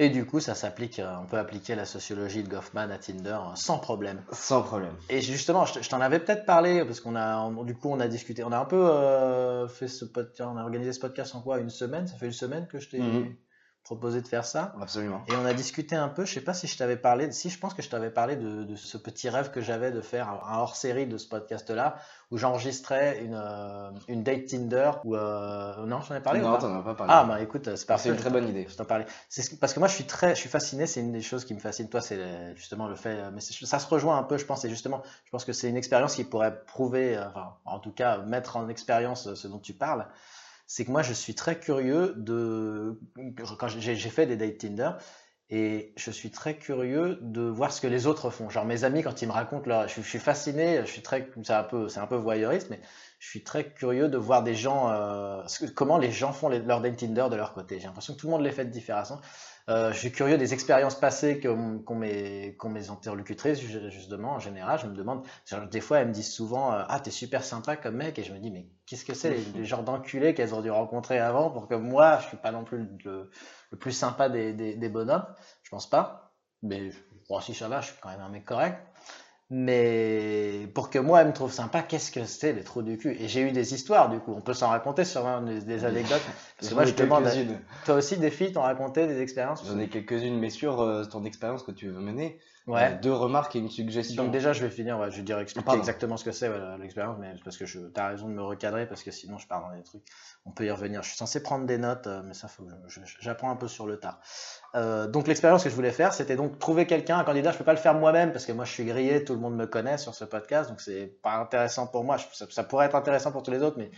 Et 0.00 0.10
du 0.10 0.26
coup, 0.26 0.38
ça 0.38 0.54
s'applique, 0.54 1.00
euh, 1.00 1.16
on 1.20 1.26
peut 1.26 1.38
appliquer 1.38 1.74
la 1.74 1.84
sociologie 1.84 2.44
de 2.44 2.48
Goffman 2.48 2.88
à 2.90 2.98
Tinder 2.98 3.30
euh, 3.30 3.54
sans 3.56 3.78
problème. 3.78 4.22
Sans 4.30 4.62
problème. 4.62 4.94
Et 5.08 5.20
justement, 5.20 5.64
je, 5.64 5.88
t'en 5.88 6.00
avais 6.00 6.20
peut-être 6.20 6.44
parlé 6.44 6.84
parce 6.84 7.00
qu'on 7.00 7.16
a, 7.16 7.40
on- 7.40 7.64
du 7.64 7.74
coup, 7.74 7.88
on 7.90 7.98
a 7.98 8.06
discuté, 8.06 8.44
on 8.44 8.52
a 8.52 8.58
un 8.58 8.64
peu 8.64 8.76
euh, 8.76 9.66
fait 9.66 9.88
ce 9.88 10.04
podcast, 10.04 10.48
on 10.52 10.56
a 10.56 10.62
organisé 10.62 10.92
ce 10.92 11.00
podcast 11.00 11.34
en 11.34 11.40
quoi 11.40 11.58
Une 11.58 11.70
semaine? 11.70 12.06
Ça 12.06 12.16
fait 12.16 12.26
une 12.26 12.32
semaine 12.32 12.68
que 12.68 12.78
je 12.78 12.90
t'ai 12.90 13.00
Mhm. 13.00 13.34
Proposé 13.88 14.20
de 14.20 14.28
faire 14.28 14.44
ça. 14.44 14.74
Absolument. 14.82 15.22
Et 15.28 15.32
on 15.34 15.46
a 15.46 15.54
discuté 15.54 15.96
un 15.96 16.08
peu, 16.08 16.26
je 16.26 16.34
sais 16.34 16.42
pas 16.42 16.52
si 16.52 16.66
je 16.66 16.76
t'avais 16.76 16.98
parlé, 16.98 17.32
si 17.32 17.48
je 17.48 17.58
pense 17.58 17.72
que 17.72 17.80
je 17.80 17.88
t'avais 17.88 18.10
parlé 18.10 18.36
de, 18.36 18.62
de 18.64 18.76
ce 18.76 18.98
petit 18.98 19.30
rêve 19.30 19.50
que 19.50 19.62
j'avais 19.62 19.90
de 19.92 20.02
faire 20.02 20.28
un, 20.28 20.58
hors-série 20.58 21.06
de 21.06 21.16
ce 21.16 21.26
podcast-là, 21.26 21.96
où 22.30 22.36
j'enregistrais 22.36 23.20
une, 23.24 23.32
euh, 23.34 23.90
une 24.08 24.22
date 24.22 24.44
Tinder, 24.44 24.90
ou 25.04 25.16
euh, 25.16 25.86
non, 25.86 26.02
j'en 26.02 26.14
ai 26.16 26.20
parlé 26.20 26.40
non, 26.40 26.58
t'en 26.58 26.78
as 26.78 26.82
pas 26.82 26.94
parlé. 26.94 27.12
Ah 27.16 27.24
bah 27.24 27.40
écoute, 27.40 27.64
c'est 27.64 27.76
c'est 27.78 27.86
parfait. 27.86 28.10
une 28.10 28.16
très 28.16 28.28
bonne 28.28 28.46
idée. 28.46 28.66
Je 28.68 28.76
t'en 28.76 28.84
parlais. 28.84 29.06
C'est 29.30 29.40
ce- 29.40 29.56
parce 29.56 29.72
que 29.72 29.78
moi 29.78 29.88
je 29.88 29.94
suis 29.94 30.04
très, 30.04 30.34
je 30.34 30.40
suis 30.40 30.50
fasciné. 30.50 30.86
C'est 30.86 31.00
une 31.00 31.12
des 31.12 31.22
choses 31.22 31.46
qui 31.46 31.54
me 31.54 31.58
fascine. 31.60 31.88
Toi, 31.88 32.02
c'est 32.02 32.18
euh, 32.18 32.54
justement 32.56 32.88
le 32.88 32.94
fait. 32.94 33.30
Mais 33.32 33.40
c'est- 33.40 33.64
ça 33.64 33.78
se 33.78 33.86
rejoint 33.88 34.18
un 34.18 34.22
peu, 34.22 34.36
je 34.36 34.44
pense. 34.44 34.66
Et 34.66 34.68
justement, 34.68 35.00
je 35.24 35.30
pense 35.30 35.46
que 35.46 35.54
c'est 35.54 35.70
une 35.70 35.78
expérience 35.78 36.14
qui 36.16 36.24
pourrait 36.24 36.60
prouver, 36.66 37.16
euh, 37.16 37.26
enfin, 37.28 37.54
en 37.64 37.78
tout 37.78 37.92
cas, 37.92 38.18
mettre 38.18 38.58
en 38.58 38.68
expérience 38.68 39.28
euh, 39.28 39.34
ce 39.34 39.48
dont 39.48 39.58
tu 39.58 39.72
parles. 39.72 40.06
C'est 40.68 40.84
que 40.86 40.92
moi, 40.92 41.02
je 41.02 41.14
suis 41.14 41.34
très 41.34 41.58
curieux 41.60 42.14
de. 42.16 43.00
Quand 43.58 43.68
j'ai 43.68 43.96
fait 44.10 44.26
des 44.26 44.36
dates 44.36 44.58
Tinder, 44.58 44.92
et 45.50 45.94
je 45.96 46.10
suis 46.10 46.30
très 46.30 46.58
curieux 46.58 47.18
de 47.22 47.40
voir 47.40 47.72
ce 47.72 47.80
que 47.80 47.86
les 47.86 48.06
autres 48.06 48.28
font. 48.30 48.50
Genre 48.50 48.66
mes 48.66 48.84
amis, 48.84 49.02
quand 49.02 49.22
ils 49.22 49.28
me 49.28 49.32
racontent 49.32 49.66
leur. 49.66 49.88
Je, 49.88 50.00
suis- 50.02 50.18
fasciné, 50.18 50.80
je 50.84 50.90
suis 50.92 51.02
très. 51.02 51.30
C'est 51.42 51.54
un 51.54 51.64
peu, 51.64 51.88
c'est 51.88 52.00
un 52.00 52.06
peu 52.06 52.16
voyeuriste, 52.16 52.68
mais 52.70 52.80
je 53.18 53.28
suis 53.28 53.42
très 53.44 53.72
curieux 53.72 54.08
de 54.08 54.18
voir 54.18 54.42
des 54.44 54.54
gens. 54.54 54.90
euh, 54.92 55.42
comment 55.74 55.98
les 55.98 56.12
gens 56.12 56.32
font 56.34 56.48
les- 56.50 56.60
leur 56.60 56.82
date 56.82 56.96
Tinder 56.98 57.28
de 57.30 57.36
leur 57.36 57.54
côté. 57.54 57.80
J'ai 57.80 57.86
l'impression 57.86 58.14
que 58.14 58.20
tout 58.20 58.26
le 58.26 58.32
monde 58.32 58.42
les 58.44 58.52
fait 58.52 58.66
de 58.66 58.70
différemment. 58.70 59.20
Euh, 59.68 59.92
je 59.92 59.98
suis 59.98 60.12
curieux 60.12 60.38
des 60.38 60.54
expériences 60.54 60.94
passées 60.98 61.40
qu'ont 61.40 61.80
qu'ont 61.80 61.94
mes, 61.94 62.56
qu'ont 62.56 62.70
mes 62.70 62.88
interlocutrices, 62.88 63.60
ju- 63.60 63.90
justement, 63.90 64.32
en 64.32 64.38
général. 64.38 64.78
Je 64.80 64.86
me 64.86 64.94
demande, 64.94 65.26
genre, 65.44 65.66
des 65.68 65.80
fois, 65.82 65.98
elles 65.98 66.08
me 66.08 66.12
disent 66.12 66.32
souvent 66.32 66.72
euh, 66.72 66.84
Ah, 66.88 67.00
t'es 67.00 67.10
super 67.10 67.44
sympa 67.44 67.76
comme 67.76 67.96
mec. 67.96 68.18
Et 68.18 68.24
je 68.24 68.32
me 68.32 68.38
dis 68.38 68.50
Mais 68.50 68.66
qu'est-ce 68.86 69.04
que 69.04 69.12
c'est, 69.14 69.30
les, 69.30 69.44
les 69.44 69.64
genres 69.66 69.82
d'enculés 69.82 70.32
qu'elles 70.34 70.54
ont 70.54 70.62
dû 70.62 70.70
rencontrer 70.70 71.18
avant 71.18 71.50
pour 71.50 71.68
que 71.68 71.74
moi, 71.74 72.18
je 72.22 72.28
suis 72.28 72.36
pas 72.38 72.50
non 72.50 72.64
plus 72.64 72.88
le, 73.04 73.30
le 73.70 73.78
plus 73.78 73.92
sympa 73.92 74.30
des, 74.30 74.54
des, 74.54 74.74
des 74.74 74.88
bonhommes 74.88 75.26
Je 75.62 75.70
pense 75.70 75.88
pas. 75.88 76.32
Mais 76.62 76.90
bon, 77.28 77.40
si 77.40 77.52
ça 77.54 77.68
va, 77.68 77.80
je 77.82 77.88
suis 77.88 77.96
quand 78.00 78.08
même 78.08 78.20
un 78.22 78.30
mec 78.30 78.46
correct. 78.46 78.78
Mais 79.50 80.68
pour 80.74 80.90
que 80.90 80.98
moi, 80.98 81.22
elle 81.22 81.28
me 81.28 81.32
trouve 81.32 81.52
sympa, 81.52 81.82
qu'est-ce 81.82 82.12
que 82.12 82.24
c'est 82.24 82.52
les 82.52 82.62
trous 82.62 82.82
du 82.82 82.98
cul? 82.98 83.16
Et 83.18 83.28
j'ai 83.28 83.40
eu 83.40 83.50
des 83.52 83.74
histoires, 83.74 84.10
du 84.10 84.18
coup. 84.18 84.34
On 84.36 84.42
peut 84.42 84.52
s'en 84.52 84.68
raconter 84.68 85.04
sur 85.04 85.26
un- 85.26 85.42
des, 85.42 85.60
des 85.60 85.84
anecdotes. 85.84 86.20
Parce 86.58 86.68
que 86.68 86.74
moi, 86.74 86.84
je 86.84 86.94
demande. 86.94 87.24
quelques-unes. 87.24 87.58
Toi 87.86 87.94
aussi, 87.94 88.18
des 88.18 88.30
filles 88.30 88.52
t'ont 88.52 88.62
raconté 88.62 89.06
des 89.06 89.22
expériences? 89.22 89.64
J'en 89.66 89.78
ai 89.78 89.88
quelques-unes, 89.88 90.38
mais 90.38 90.50
sur 90.50 90.80
euh, 90.82 91.04
ton 91.04 91.24
expérience 91.24 91.62
que 91.62 91.72
tu 91.72 91.88
veux 91.88 91.98
mener, 92.00 92.38
Ouais. 92.68 92.92
euh, 92.92 92.98
deux 93.00 93.12
remarques 93.12 93.56
et 93.56 93.58
une 93.58 93.70
suggestion. 93.70 94.22
Donc 94.24 94.32
déjà, 94.32 94.52
je 94.52 94.62
vais 94.62 94.70
finir, 94.70 94.98
ouais, 94.98 95.10
je 95.10 95.16
vais 95.16 95.22
dire 95.22 95.38
expliquer 95.38 95.64
Pardon. 95.64 95.80
exactement 95.80 96.16
ce 96.16 96.24
que 96.24 96.32
c'est 96.32 96.48
voilà, 96.48 96.76
l'expérience, 96.78 97.16
mais 97.18 97.34
parce 97.42 97.56
que 97.56 97.66
je, 97.66 97.80
as 97.96 98.08
raison 98.08 98.28
de 98.28 98.34
me 98.34 98.42
recadrer, 98.42 98.86
parce 98.86 99.02
que 99.02 99.10
sinon 99.10 99.38
je 99.38 99.46
pars 99.48 99.60
dans 99.68 99.74
des 99.74 99.82
trucs. 99.82 100.02
On 100.46 100.50
peut 100.50 100.64
y 100.66 100.70
revenir. 100.70 101.02
Je 101.02 101.08
suis 101.08 101.16
censé 101.16 101.42
prendre 101.42 101.66
des 101.66 101.78
notes, 101.78 102.06
euh, 102.06 102.22
mais 102.24 102.34
ça, 102.34 102.46
faut, 102.46 102.64
j'apprends 103.20 103.50
un 103.50 103.56
peu 103.56 103.68
sur 103.68 103.86
le 103.86 103.98
tard. 103.98 104.20
Euh, 104.74 105.06
donc 105.08 105.26
l'expérience 105.26 105.64
que 105.64 105.70
je 105.70 105.74
voulais 105.74 105.90
faire, 105.92 106.12
c'était 106.12 106.36
donc 106.36 106.58
trouver 106.58 106.86
quelqu'un, 106.86 107.18
un 107.18 107.24
candidat. 107.24 107.52
Je 107.52 107.58
peux 107.58 107.64
pas 107.64 107.72
le 107.72 107.78
faire 107.78 107.94
moi-même 107.94 108.32
parce 108.32 108.44
que 108.46 108.52
moi 108.52 108.64
je 108.66 108.72
suis 108.72 108.84
grillé, 108.84 109.24
tout 109.24 109.32
le 109.32 109.40
monde 109.40 109.56
me 109.56 109.66
connaît 109.66 109.98
sur 109.98 110.14
ce 110.14 110.24
podcast, 110.24 110.68
donc 110.68 110.80
c'est 110.80 111.06
pas 111.22 111.36
intéressant 111.36 111.86
pour 111.86 112.04
moi. 112.04 112.18
Je- 112.18 112.24
ça, 112.32 112.46
ça 112.50 112.64
pourrait 112.64 112.86
être 112.86 112.94
intéressant 112.96 113.32
pour 113.32 113.42
tous 113.42 113.50
les 113.50 113.62
autres, 113.62 113.78
mais 113.78 113.90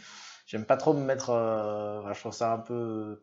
j'aime 0.46 0.64
pas 0.64 0.76
trop 0.76 0.94
me 0.94 1.02
mettre. 1.04 1.30
euh, 1.30 2.02
je 2.12 2.20
trouve 2.20 2.32
ça 2.32 2.52
un 2.52 2.58
peu. 2.58 3.20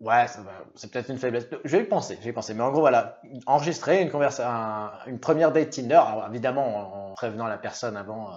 Ouais, 0.00 0.26
c'est 0.74 0.90
peut-être 0.90 1.08
une 1.08 1.18
faiblesse. 1.18 1.46
Je 1.64 1.76
vais 1.76 1.84
y 1.84 1.86
penser, 1.86 2.16
je 2.18 2.24
vais 2.24 2.30
y 2.30 2.32
penser. 2.32 2.52
Mais 2.52 2.62
en 2.62 2.70
gros, 2.70 2.80
voilà, 2.80 3.20
enregistrer 3.46 4.02
une 4.02 4.10
conversation, 4.10 4.50
une 5.06 5.20
première 5.20 5.52
date 5.52 5.70
Tinder, 5.70 6.02
évidemment 6.28 6.76
en 6.76 7.04
en 7.10 7.14
prévenant 7.14 7.46
la 7.46 7.58
personne 7.58 7.96
avant 7.96 8.28
euh, 8.28 8.34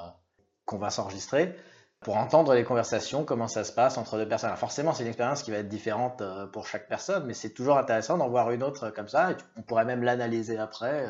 qu'on 0.65 0.77
va 0.77 0.91
s'enregistrer, 0.91 1.55
pour 2.01 2.15
entendre 2.15 2.53
les 2.53 2.63
conversations, 2.63 3.25
comment 3.25 3.47
ça 3.47 3.63
se 3.63 3.71
passe 3.71 3.97
entre 3.97 4.17
deux 4.17 4.27
personnes. 4.27 4.49
Alors 4.49 4.59
forcément, 4.59 4.93
c'est 4.93 5.01
une 5.01 5.09
expérience 5.09 5.41
qui 5.41 5.49
va 5.49 5.57
être 5.57 5.67
différente 5.67 6.21
euh, 6.21 6.45
pour 6.45 6.67
chaque 6.67 6.87
personne, 6.87 7.25
mais 7.25 7.33
c'est 7.33 7.49
toujours 7.49 7.79
intéressant 7.79 8.19
d'en 8.19 8.29
voir 8.29 8.51
une 8.51 8.61
autre 8.61 8.85
euh, 8.85 8.91
comme 8.91 9.07
ça, 9.07 9.29
on 9.55 9.63
pourrait 9.63 9.85
même 9.85 10.03
l'analyser 10.03 10.59
après. 10.59 11.07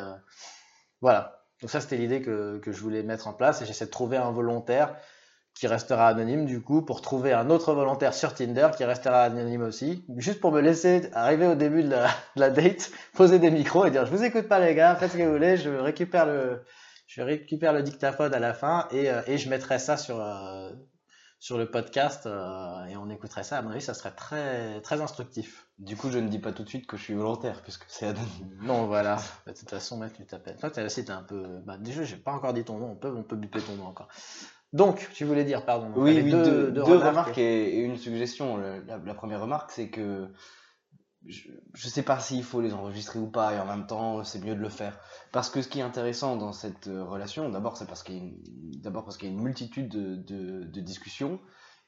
Voilà. 1.02 1.44
Donc 1.62 1.70
ça, 1.70 1.82
c'était 1.82 1.98
l'idée 1.98 2.22
que, 2.22 2.60
que 2.60 2.72
je 2.72 2.80
voulais 2.80 3.04
mettre 3.04 3.28
en 3.28 3.34
place, 3.34 3.62
et 3.62 3.66
j'essaie 3.66 3.88
de 3.88 3.92
trouver 3.92 4.16
un 4.16 4.32
volontaire 4.32 4.96
qui 5.58 5.68
restera 5.68 6.08
anonyme 6.08 6.46
du 6.46 6.62
coup 6.62 6.82
pour 6.82 7.02
trouver 7.02 7.34
un 7.34 7.50
autre 7.50 7.74
volontaire 7.74 8.14
sur 8.14 8.34
Tinder 8.34 8.70
qui 8.76 8.84
restera 8.84 9.24
anonyme 9.24 9.64
aussi, 9.64 10.06
juste 10.18 10.40
pour 10.40 10.52
me 10.52 10.62
laisser 10.62 11.10
arriver 11.14 11.48
au 11.48 11.56
début 11.56 11.84
de 11.84 11.90
la, 11.90 12.08
de 12.36 12.42
la 12.42 12.50
date, 12.50 12.92
poser 13.14 13.40
des 13.40 13.52
micros 13.52 13.86
et 13.86 13.92
dire 13.92 14.06
je 14.06 14.12
vous 14.12 14.24
écoute 14.24 14.48
pas 14.48 14.60
les 14.60 14.76
gars, 14.76 14.96
faites 14.96 15.12
ce 15.12 15.18
que 15.18 15.24
vous 15.24 15.32
voulez, 15.32 15.58
je 15.58 15.70
récupère 15.70 16.26
le, 16.26 16.64
je 17.08 17.22
récupère 17.22 17.74
le 17.74 17.84
dictaphone 17.84 18.34
à 18.34 18.40
la 18.40 18.54
fin 18.54 18.88
et, 18.92 19.10
euh, 19.10 19.22
et 19.28 19.38
je 19.38 19.50
mettrai 19.50 19.80
ça 19.80 19.98
sur, 19.98 20.20
euh, 20.22 20.72
sur 21.40 21.58
le 21.58 21.70
podcast 21.70 22.26
euh, 22.26 22.86
et 22.86 22.98
on 22.98 23.10
écouterait 23.10 23.44
ça. 23.44 23.58
À 23.58 23.62
mon 23.62 23.72
avis, 23.72 23.82
ça 23.82 23.94
serait 23.94 24.12
très, 24.12 24.82
très 24.82 25.02
instructif. 25.02 25.68
Du 25.78 25.96
coup, 25.96 26.10
je 26.10 26.18
ne 26.18 26.28
dis 26.28 26.40
pas 26.40 26.52
tout 26.52 26.64
de 26.64 26.70
suite 26.70 26.88
que 26.88 26.98
je 26.98 27.04
suis 27.04 27.14
volontaire, 27.14 27.62
puisque 27.62 27.86
c'est 27.88 28.08
anonyme. 28.08 28.58
Non, 28.62 28.88
voilà. 28.88 29.18
De 29.46 29.54
toute 29.54 29.70
façon, 29.70 29.98
mec, 29.98 30.14
tu 30.14 30.26
t'appelles. 30.26 30.58
Toi, 30.58 30.72
aussi, 30.84 31.06
t'es 31.06 31.12
un 31.12 31.24
peu. 31.24 31.60
Bah, 31.66 31.78
déjà, 31.78 32.04
j'ai 32.04 32.18
pas 32.18 32.32
encore 32.32 32.54
dit 32.54 32.64
ton 32.64 32.80
nom. 32.80 32.92
On 32.92 32.96
peut, 32.96 33.14
on 33.16 33.24
peut 33.24 33.36
biper 33.36 33.62
ton 33.62 33.76
nom 33.76 33.86
encore. 33.86 34.08
Donc, 34.78 35.10
tu 35.14 35.26
voulais 35.26 35.44
dire, 35.44 35.66
pardon. 35.66 35.92
Oui, 35.96 36.16
deux, 36.16 36.32
deux, 36.32 36.64
deux 36.66 36.72
deux 36.72 36.82
remarques. 36.84 37.08
remarques 37.08 37.38
et, 37.38 37.78
et 37.78 37.80
une 37.82 37.98
suggestion. 37.98 38.58
La, 38.58 38.98
la 38.98 39.14
première 39.14 39.42
remarque, 39.42 39.72
c'est 39.72 39.90
que 39.90 40.28
je 41.26 41.50
ne 41.50 41.90
sais 41.92 42.04
pas 42.04 42.20
s'il 42.20 42.44
faut 42.44 42.62
les 42.62 42.74
enregistrer 42.74 43.20
ou 43.20 43.28
pas, 43.28 43.54
et 43.54 43.60
en 43.60 43.66
même 43.66 43.88
temps, 43.88 44.24
c'est 44.24 44.40
mieux 44.40 44.56
de 44.56 44.62
le 44.62 44.70
faire. 44.70 45.00
Parce 45.32 45.50
que 45.50 45.62
ce 45.62 45.68
qui 45.68 45.80
est 45.80 45.84
intéressant 45.84 46.38
dans 46.38 46.54
cette 46.54 46.88
euh, 46.88 47.04
relation, 47.04 47.50
d'abord, 47.50 47.76
c'est 47.78 47.88
parce 47.88 48.04
qu'il 48.04 48.16
y 48.16 48.20
a 48.20 48.22
une, 48.22 48.38
y 48.84 49.28
a 49.28 49.42
multitude 49.42 49.90
de, 49.90 50.16
de- 50.16 50.64
de 50.64 50.82
discussions 50.82 51.40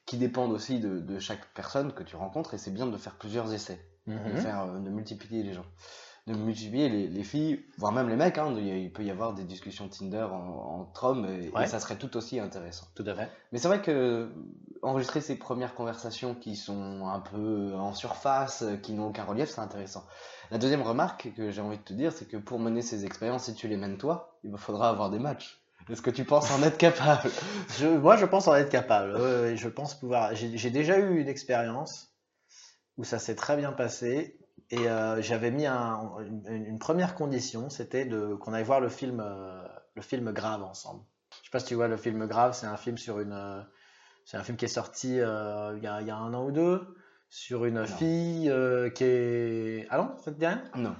qui 0.04 0.18
dépendent 0.18 0.52
aussi 0.52 0.80
de, 0.80 0.98
de 1.00 1.18
chaque 1.18 1.46
personne 1.54 1.92
que 1.92 2.02
tu 2.02 2.16
rencontres, 2.16 2.54
et 2.54 2.58
c'est 2.58 2.72
bien 2.72 2.86
de 2.86 2.96
faire 2.96 3.16
plusieurs 3.16 3.52
essais, 3.54 3.80
de, 4.06 4.12
Mhm. 4.12 4.36
faire, 4.36 4.62
euh, 4.62 4.78
de 4.80 4.90
multiplier 4.90 5.42
les 5.42 5.52
gens. 5.52 5.66
De 6.26 6.34
multiplier 6.34 6.88
les, 6.88 7.08
les 7.08 7.24
filles, 7.24 7.64
voire 7.78 7.92
même 7.92 8.08
les 8.08 8.16
mecs, 8.16 8.36
hein, 8.38 8.54
il 8.56 8.92
peut 8.92 9.02
y 9.02 9.10
avoir 9.10 9.32
des 9.32 9.44
discussions 9.44 9.88
Tinder 9.88 10.26
en- 10.30 10.80
entre 10.80 11.04
hommes, 11.04 11.26
et, 11.26 11.50
ça 11.66 11.80
serait 11.80 11.96
tout 11.96 12.14
aussi 12.16 12.38
intéressant. 12.38 12.86
Tout 12.94 13.04
à 13.06 13.14
fait. 13.14 13.28
Mais 13.52 13.58
c'est 13.58 13.68
vrai 13.68 13.80
que 13.80 14.30
enregistrer 14.82 15.20
ces 15.20 15.36
premières 15.36 15.74
conversations 15.74 16.34
qui 16.34 16.56
sont 16.56 17.06
un 17.06 17.20
peu 17.20 17.74
en 17.74 17.94
surface, 17.94 18.62
euh, 18.62 18.76
qui 18.76 18.92
n'ont 18.92 19.08
aucun 19.08 19.24
relief, 19.24 19.48
c'est 19.50 19.60
intéressant. 19.60 20.04
La 20.50 20.58
deuxième 20.58 20.82
remarque 20.82 21.32
que 21.36 21.50
j'ai 21.50 21.60
envie 21.60 21.78
de 21.78 21.82
te 21.82 21.92
dire, 21.92 22.12
c'est 22.12 22.26
que 22.26 22.36
pour 22.36 22.58
mener 22.58 22.82
ces 22.82 23.04
expériences, 23.04 23.44
si 23.44 23.54
tu 23.54 23.68
les 23.68 23.76
mènes 23.76 23.98
toi, 23.98 24.38
il 24.44 24.56
faudra 24.56 24.88
avoir 24.88 25.10
des 25.10 25.18
matchs. 25.18 25.60
Est-ce 25.88 26.02
que 26.02 26.10
tu 26.10 26.24
penses 26.24 26.50
en 26.52 26.62
être 26.62 26.78
capable? 26.78 27.30
Je, 27.78 27.86
moi, 27.86 28.16
je 28.16 28.24
pense 28.26 28.46
en 28.46 28.54
être 28.54 28.68
capable. 28.70 29.16
Je 29.56 29.68
pense 29.68 29.94
pouvoir. 29.94 30.34
J'ai 30.34 30.70
déjà 30.70 30.98
eu 30.98 31.18
une 31.18 31.28
expérience 31.28 32.14
où 32.96 33.04
ça 33.04 33.18
s'est 33.18 33.34
très 33.34 33.56
bien 33.56 33.72
passé 33.72 34.38
et 34.70 34.88
euh, 34.88 35.20
j'avais 35.22 35.50
mis 35.50 35.66
un- 35.66 36.10
une, 36.20 36.64
une 36.66 36.78
première 36.78 37.14
condition, 37.14 37.70
c'était 37.70 38.08
qu'on 38.40 38.52
aille 38.52 38.64
voir 38.64 38.80
le 38.80 38.88
film, 38.88 39.22
euh, 39.24 39.62
le 39.94 40.02
film 40.02 40.32
Grave 40.32 40.62
ensemble. 40.62 41.02
Je 41.30 41.46
sais 41.46 41.50
pas 41.50 41.60
si 41.60 41.66
tu 41.66 41.74
vois 41.74 41.88
le 41.88 41.96
film 41.96 42.26
Grave, 42.26 42.54
c'est 42.54 42.66
un 42.66 42.76
film 42.76 42.98
sur 42.98 43.20
une, 43.20 43.32
euh, 43.32 43.60
c'est 44.24 44.36
un 44.36 44.42
film 44.42 44.56
qui 44.56 44.64
est 44.66 44.68
sorti 44.68 45.14
il 45.14 45.18
y 45.18 45.22
a, 45.22 45.72
il 46.00 46.06
y 46.06 46.10
a 46.10 46.16
un 46.16 46.34
an 46.34 46.44
ou 46.44 46.52
deux 46.52 46.96
sur 47.28 47.64
une 47.64 47.86
fille 47.86 48.52
qui 48.94 49.04
est. 49.04 49.86
Ah 49.90 49.98
non, 49.98 50.12
ça 50.24 50.32
te 50.32 50.38
dit 50.38 50.46
rien? 50.46 50.62
Non. 50.74 50.94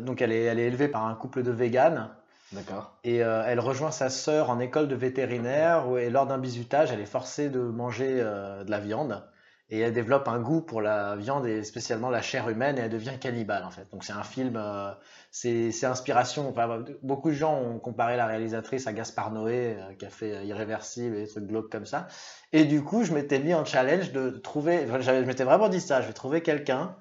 Donc 0.00 0.22
elle 0.22 0.32
est, 0.32 0.44
elle 0.44 0.58
est 0.58 0.66
élevée 0.66 0.88
par 0.88 1.04
un 1.06 1.14
couple 1.14 1.42
de 1.42 1.50
véganes. 1.50 2.10
D'accord. 2.52 2.96
Et 3.02 3.16
elle 3.16 3.60
rejoint 3.60 3.90
sa 3.90 4.08
sœur 4.08 4.50
en 4.50 4.60
école 4.60 4.88
de 4.88 4.94
vétérinaire 4.94 5.88
où, 5.88 5.98
et 5.98 6.10
lors 6.10 6.26
d'un 6.26 6.38
bizutage, 6.38 6.92
elle 6.92 7.00
est 7.00 7.06
forcée 7.06 7.50
de 7.50 7.60
manger 7.60 8.14
de 8.14 8.70
la 8.70 8.78
viande. 8.78 9.22
Et 9.68 9.80
elle 9.80 9.92
développe 9.92 10.28
un 10.28 10.38
goût 10.38 10.60
pour 10.60 10.80
la 10.80 11.16
viande 11.16 11.44
et 11.46 11.64
spécialement 11.64 12.08
la 12.08 12.22
chair 12.22 12.48
humaine 12.48 12.78
et 12.78 12.82
elle 12.82 12.90
devient 12.90 13.18
cannibale 13.20 13.64
en 13.64 13.70
fait. 13.72 13.90
Donc 13.90 14.04
c'est 14.04 14.12
un 14.12 14.22
film, 14.22 14.54
euh, 14.56 14.92
c'est 15.32 15.84
inspiration. 15.84 16.48
Enfin, 16.48 16.84
beaucoup 17.02 17.30
de 17.30 17.34
gens 17.34 17.60
ont 17.60 17.80
comparé 17.80 18.16
la 18.16 18.26
réalisatrice 18.26 18.86
à 18.86 18.92
Gaspard 18.92 19.32
Noé 19.32 19.76
euh, 19.76 19.94
qui 19.94 20.06
a 20.06 20.10
fait 20.10 20.36
euh, 20.36 20.44
Irréversible 20.44 21.16
et 21.16 21.22
des 21.22 21.28
trucs 21.28 21.46
glauques 21.46 21.70
comme 21.70 21.84
ça. 21.84 22.06
Et 22.52 22.64
du 22.64 22.84
coup, 22.84 23.02
je 23.02 23.12
m'étais 23.12 23.40
mis 23.40 23.54
en 23.54 23.64
challenge 23.64 24.12
de 24.12 24.30
trouver, 24.30 24.84
enfin, 24.84 25.00
je 25.00 25.10
m'étais 25.24 25.44
vraiment 25.44 25.68
dit 25.68 25.80
ça, 25.80 26.00
je 26.00 26.06
vais 26.06 26.12
trouver 26.12 26.42
quelqu'un 26.42 26.94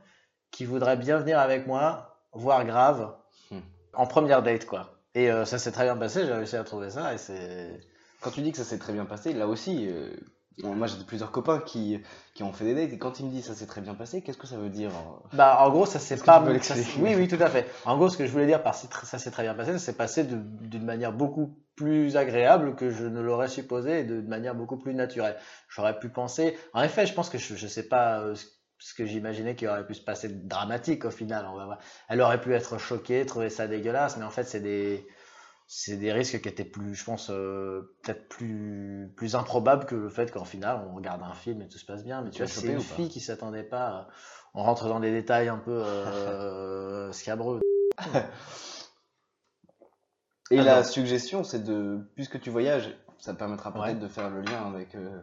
qui 0.49 0.65
voudrait 0.65 0.97
bien 0.97 1.19
venir 1.19 1.37
avec 1.37 1.67
moi 1.67 2.19
voir 2.33 2.65
Grave 2.65 3.15
Hmm. 3.51 3.59
en 3.93 4.07
première 4.07 4.41
date 4.41 4.65
quoi. 4.65 4.97
Et 5.13 5.29
ça 5.45 5.59
s'est 5.59 5.71
très 5.71 5.83
bien 5.83 5.95
passé, 5.95 6.25
j'ai 6.25 6.33
réussi 6.33 6.57
à 6.57 6.63
trouver 6.63 6.89
ça 6.89 7.13
et 7.13 7.17
c'est. 7.17 7.79
Quand 8.21 8.31
tu 8.31 8.41
dis 8.41 8.51
que 8.51 8.57
ça 8.57 8.63
s'est 8.65 8.79
très 8.79 8.91
bien 8.91 9.05
passé, 9.05 9.33
là 9.33 9.47
aussi, 9.47 9.87
moi 10.63 10.87
j'ai 10.87 10.95
plusieurs 11.05 11.31
copains 11.31 11.59
qui, 11.59 12.01
qui 12.33 12.43
ont 12.43 12.53
fait 12.53 12.65
des 12.65 12.75
dates, 12.75 12.93
et 12.93 12.97
quand 12.97 13.19
ils 13.19 13.25
me 13.25 13.31
disent 13.31 13.45
ça 13.45 13.55
s'est 13.55 13.65
très 13.67 13.81
bien 13.81 13.93
passé, 13.93 14.21
qu'est-ce 14.21 14.37
que 14.37 14.47
ça 14.47 14.57
veut 14.57 14.69
dire 14.69 14.89
euh 14.89 15.27
Bah 15.33 15.57
en 15.61 15.69
gros 15.69 15.85
ça 15.85 15.99
s'est 15.99 16.17
que 16.17 16.23
pas. 16.25 16.39
tu 16.39 16.45
peux 16.45 16.47
ça 16.61 16.75
l'expliquer 16.75 16.83
s'est- 16.83 17.01
oui 17.01 17.15
oui 17.15 17.27
tout 17.27 17.41
à 17.43 17.49
fait. 17.49 17.67
En 17.85 17.97
gros 17.97 18.09
ce 18.09 18.17
que 18.17 18.25
je 18.25 18.31
voulais 18.31 18.45
dire 18.47 18.63
par 18.63 18.73
ça 18.75 19.17
s'est 19.19 19.31
très 19.31 19.43
bien 19.43 19.53
passé, 19.53 19.71
ça 19.73 19.79
s'est 19.79 19.93
passé 19.93 20.23
d'une 20.23 20.85
manière 20.85 21.11
beaucoup 21.13 21.57
plus 21.75 22.15
agréable 22.15 22.75
que 22.75 22.89
je 22.89 23.05
ne 23.05 23.19
l'aurais 23.19 23.49
supposé 23.49 23.99
et 23.99 24.03
de- 24.05 24.21
d'une 24.21 24.29
manière 24.29 24.55
beaucoup 24.55 24.77
plus 24.77 24.93
naturelle. 24.93 25.35
J'aurais 25.67 25.99
pu 25.99 26.07
penser. 26.09 26.57
En 26.73 26.81
effet 26.83 27.05
je 27.05 27.13
pense 27.13 27.29
que 27.29 27.37
je, 27.37 27.55
je 27.55 27.67
sais 27.67 27.87
pas 27.89 28.19
euh, 28.21 28.35
ce 28.79 28.93
que 28.93 29.05
j'imaginais 29.05 29.55
qui 29.55 29.67
aurait 29.67 29.85
pu 29.85 29.93
se 29.93 30.01
passer 30.03 30.29
de 30.29 30.47
dramatique 30.47 31.03
au 31.05 31.11
final. 31.11 31.45
On 31.51 31.55
va 31.57 31.65
voir. 31.65 31.79
Elle 32.07 32.21
aurait 32.21 32.39
pu 32.39 32.53
être 32.53 32.77
choquée, 32.77 33.25
trouver 33.25 33.49
ça 33.49 33.67
dégueulasse, 33.67 34.15
mais 34.17 34.23
en 34.23 34.29
fait 34.29 34.43
c'est 34.45 34.61
des 34.61 35.05
c'est 35.67 35.97
des 35.97 36.11
risques 36.11 36.41
qui 36.41 36.47
étaient 36.49 36.63
plus, 36.65 36.93
je 36.95 37.03
pense, 37.05 37.29
euh, 37.31 37.95
peut-être 38.03 38.27
plus, 38.29 39.11
plus 39.15 39.35
improbables 39.35 39.85
que 39.85 39.95
le 39.95 40.09
fait 40.09 40.31
qu'en 40.31 40.45
final 40.45 40.85
on 40.89 40.95
regarde 40.95 41.21
un 41.23 41.33
film 41.33 41.61
et 41.61 41.67
tout 41.67 41.77
se 41.79 41.85
passe 41.85 42.03
bien. 42.03 42.21
Mais 42.21 42.29
tu 42.29 42.37
vois, 42.43 42.47
c'est 42.47 42.67
une 42.67 42.79
fille 42.79 43.09
qui 43.09 43.19
s'attendait 43.19 43.63
pas. 43.63 43.87
à- 43.87 44.07
On 44.53 44.63
rentre 44.63 44.87
dans 44.87 44.99
des 44.99 45.11
détails 45.11 45.49
un 45.49 45.57
peu 45.57 45.71
euh, 45.71 47.11
scabreux. 47.11 47.61
Et 50.51 50.59
Ah 50.59 50.63
la 50.63 50.77
non. 50.77 50.83
suggestion, 50.83 51.43
c'est 51.43 51.63
de, 51.63 51.99
puisque 52.15 52.39
tu 52.39 52.49
voyages, 52.49 52.95
ça 53.17 53.33
te 53.33 53.39
permettra 53.39 53.73
peut-être 53.73 53.85
Ouais. 53.85 53.95
de 53.95 54.07
faire 54.07 54.29
le 54.29 54.41
lien 54.41 54.65
avec, 54.71 54.93
euh, 54.95 55.19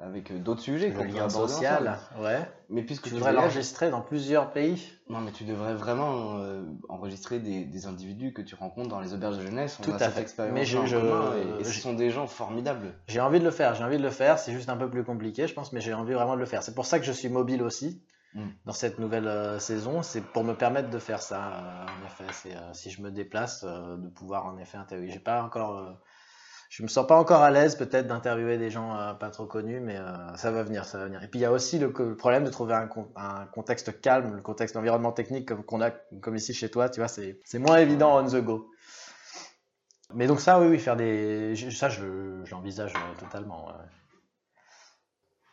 avec 0.00 0.30
euh, 0.30 0.38
d'autres 0.38 0.60
sujets 0.60 0.88
Le 0.90 0.94
qu'on 0.94 1.02
peut 1.06 1.08
lien 1.18 1.28
social, 1.28 1.98
ouais. 2.20 2.40
Mais 2.70 2.82
puisque 2.82 3.04
Tu 3.08 3.14
voyages- 3.14 3.34
l'enregistrer 3.34 3.90
dans 3.90 4.00
plusieurs 4.00 4.52
pays 4.52 4.92
Non, 5.08 5.20
mais 5.20 5.32
tu 5.32 5.44
devrais 5.44 5.74
vraiment 5.74 6.38
euh, 6.38 6.62
enregistrer 6.88 7.40
des, 7.40 7.64
des 7.64 7.86
individus 7.86 8.32
que 8.32 8.42
tu 8.42 8.54
rencontres 8.54 8.88
dans 8.90 9.00
les 9.00 9.12
auberges 9.14 9.38
de 9.38 9.42
jeunesse. 9.42 9.78
On 9.80 9.84
Tout 9.84 9.90
a 9.92 9.94
à 9.96 9.98
cette 9.98 10.12
fait. 10.12 10.20
expérience 10.20 10.54
Mais 10.54 10.64
je- 10.64 10.78
en 10.78 10.86
je- 10.86 11.60
et, 11.60 11.64
ce 11.64 11.80
sont 11.80 11.94
des 11.94 12.10
gens 12.10 12.26
formidables. 12.26 12.94
J'ai 13.08 13.20
envie 13.20 13.40
de 13.40 13.44
le 13.44 13.50
faire, 13.50 13.74
j'ai 13.74 13.82
envie 13.84 13.98
de 13.98 14.02
le 14.02 14.10
faire, 14.10 14.38
c'est 14.38 14.52
juste 14.52 14.68
un 14.68 14.76
peu 14.76 14.88
plus 14.88 15.02
compliqué, 15.04 15.46
je 15.48 15.54
pense, 15.54 15.72
mais 15.72 15.80
j'ai 15.80 15.94
envie 15.94 16.12
vraiment 16.14 16.34
de 16.34 16.40
le 16.40 16.46
faire. 16.46 16.62
C'est 16.62 16.74
pour 16.74 16.86
ça 16.86 16.98
que 17.00 17.04
je 17.04 17.12
suis 17.12 17.28
mobile 17.28 17.62
aussi 17.62 18.02
Mm. 18.34 18.48
dans 18.66 18.74
cette 18.74 18.98
nouvelle 18.98 19.26
euh, 19.26 19.58
saison, 19.58 20.02
c'est 20.02 20.20
pour 20.20 20.44
me 20.44 20.52
permettre 20.52 20.90
de 20.90 20.98
faire 20.98 21.22
ça. 21.22 21.40
euh, 21.46 21.84
en 21.86 22.06
effet, 22.06 22.30
c'est 22.32 22.54
si 22.74 22.90
je 22.90 23.00
me 23.00 23.10
déplace, 23.10 23.64
de 23.64 24.08
pouvoir 24.10 24.44
en 24.44 24.58
effet 24.58 24.76
interviewer. 24.76 25.10
J'ai 25.10 25.18
pas 25.18 25.42
encore, 25.42 25.98
je 26.68 26.82
me 26.82 26.88
sens 26.88 27.06
pas 27.06 27.18
encore 27.18 27.42
à 27.42 27.50
l'aise 27.50 27.76
peut-être 27.76 28.06
d'interviewer 28.06 28.58
des 28.58 28.70
gens 28.70 28.94
euh, 28.96 29.14
pas 29.14 29.30
trop 29.30 29.46
connus, 29.46 29.80
mais 29.80 29.96
euh, 29.96 30.34
ça 30.36 30.50
va 30.50 30.62
venir, 30.62 30.84
ça 30.84 30.98
va 30.98 31.04
venir. 31.06 31.22
Et 31.22 31.28
puis 31.28 31.40
il 31.40 31.42
y 31.42 31.46
a 31.46 31.52
aussi 31.52 31.78
le, 31.78 31.92
problème 32.16 32.44
de 32.44 32.50
trouver 32.50 32.74
un, 32.74 32.86
con- 32.86 33.10
un 33.16 33.46
contexte 33.46 34.00
calme, 34.00 34.36
le 34.36 34.42
contexte 34.42 34.74
d'environnement 34.74 35.12
technique 35.12 35.48
comme 35.48 35.64
qu'on 35.64 35.80
a, 35.80 35.90
comme 36.20 36.36
ici 36.36 36.52
chez 36.52 36.70
toi, 36.70 36.88
tu 36.90 37.00
vois, 37.00 37.08
c'est 37.08 37.38
moins 37.58 37.78
évident 37.78 38.22
on 38.22 38.26
the 38.28 38.42
go. 38.42 38.70
Mais 40.14 40.26
donc 40.26 40.40
ça, 40.40 40.60
oui, 40.60 40.68
oui, 40.68 40.78
faire 40.78 40.96
des, 40.96 41.54
ça, 41.70 41.88
je, 41.88 42.42
je 42.44 42.50
l'envisage 42.50 42.92
euh, 42.94 43.20
totalement. 43.20 43.66
ouais. 43.68 43.84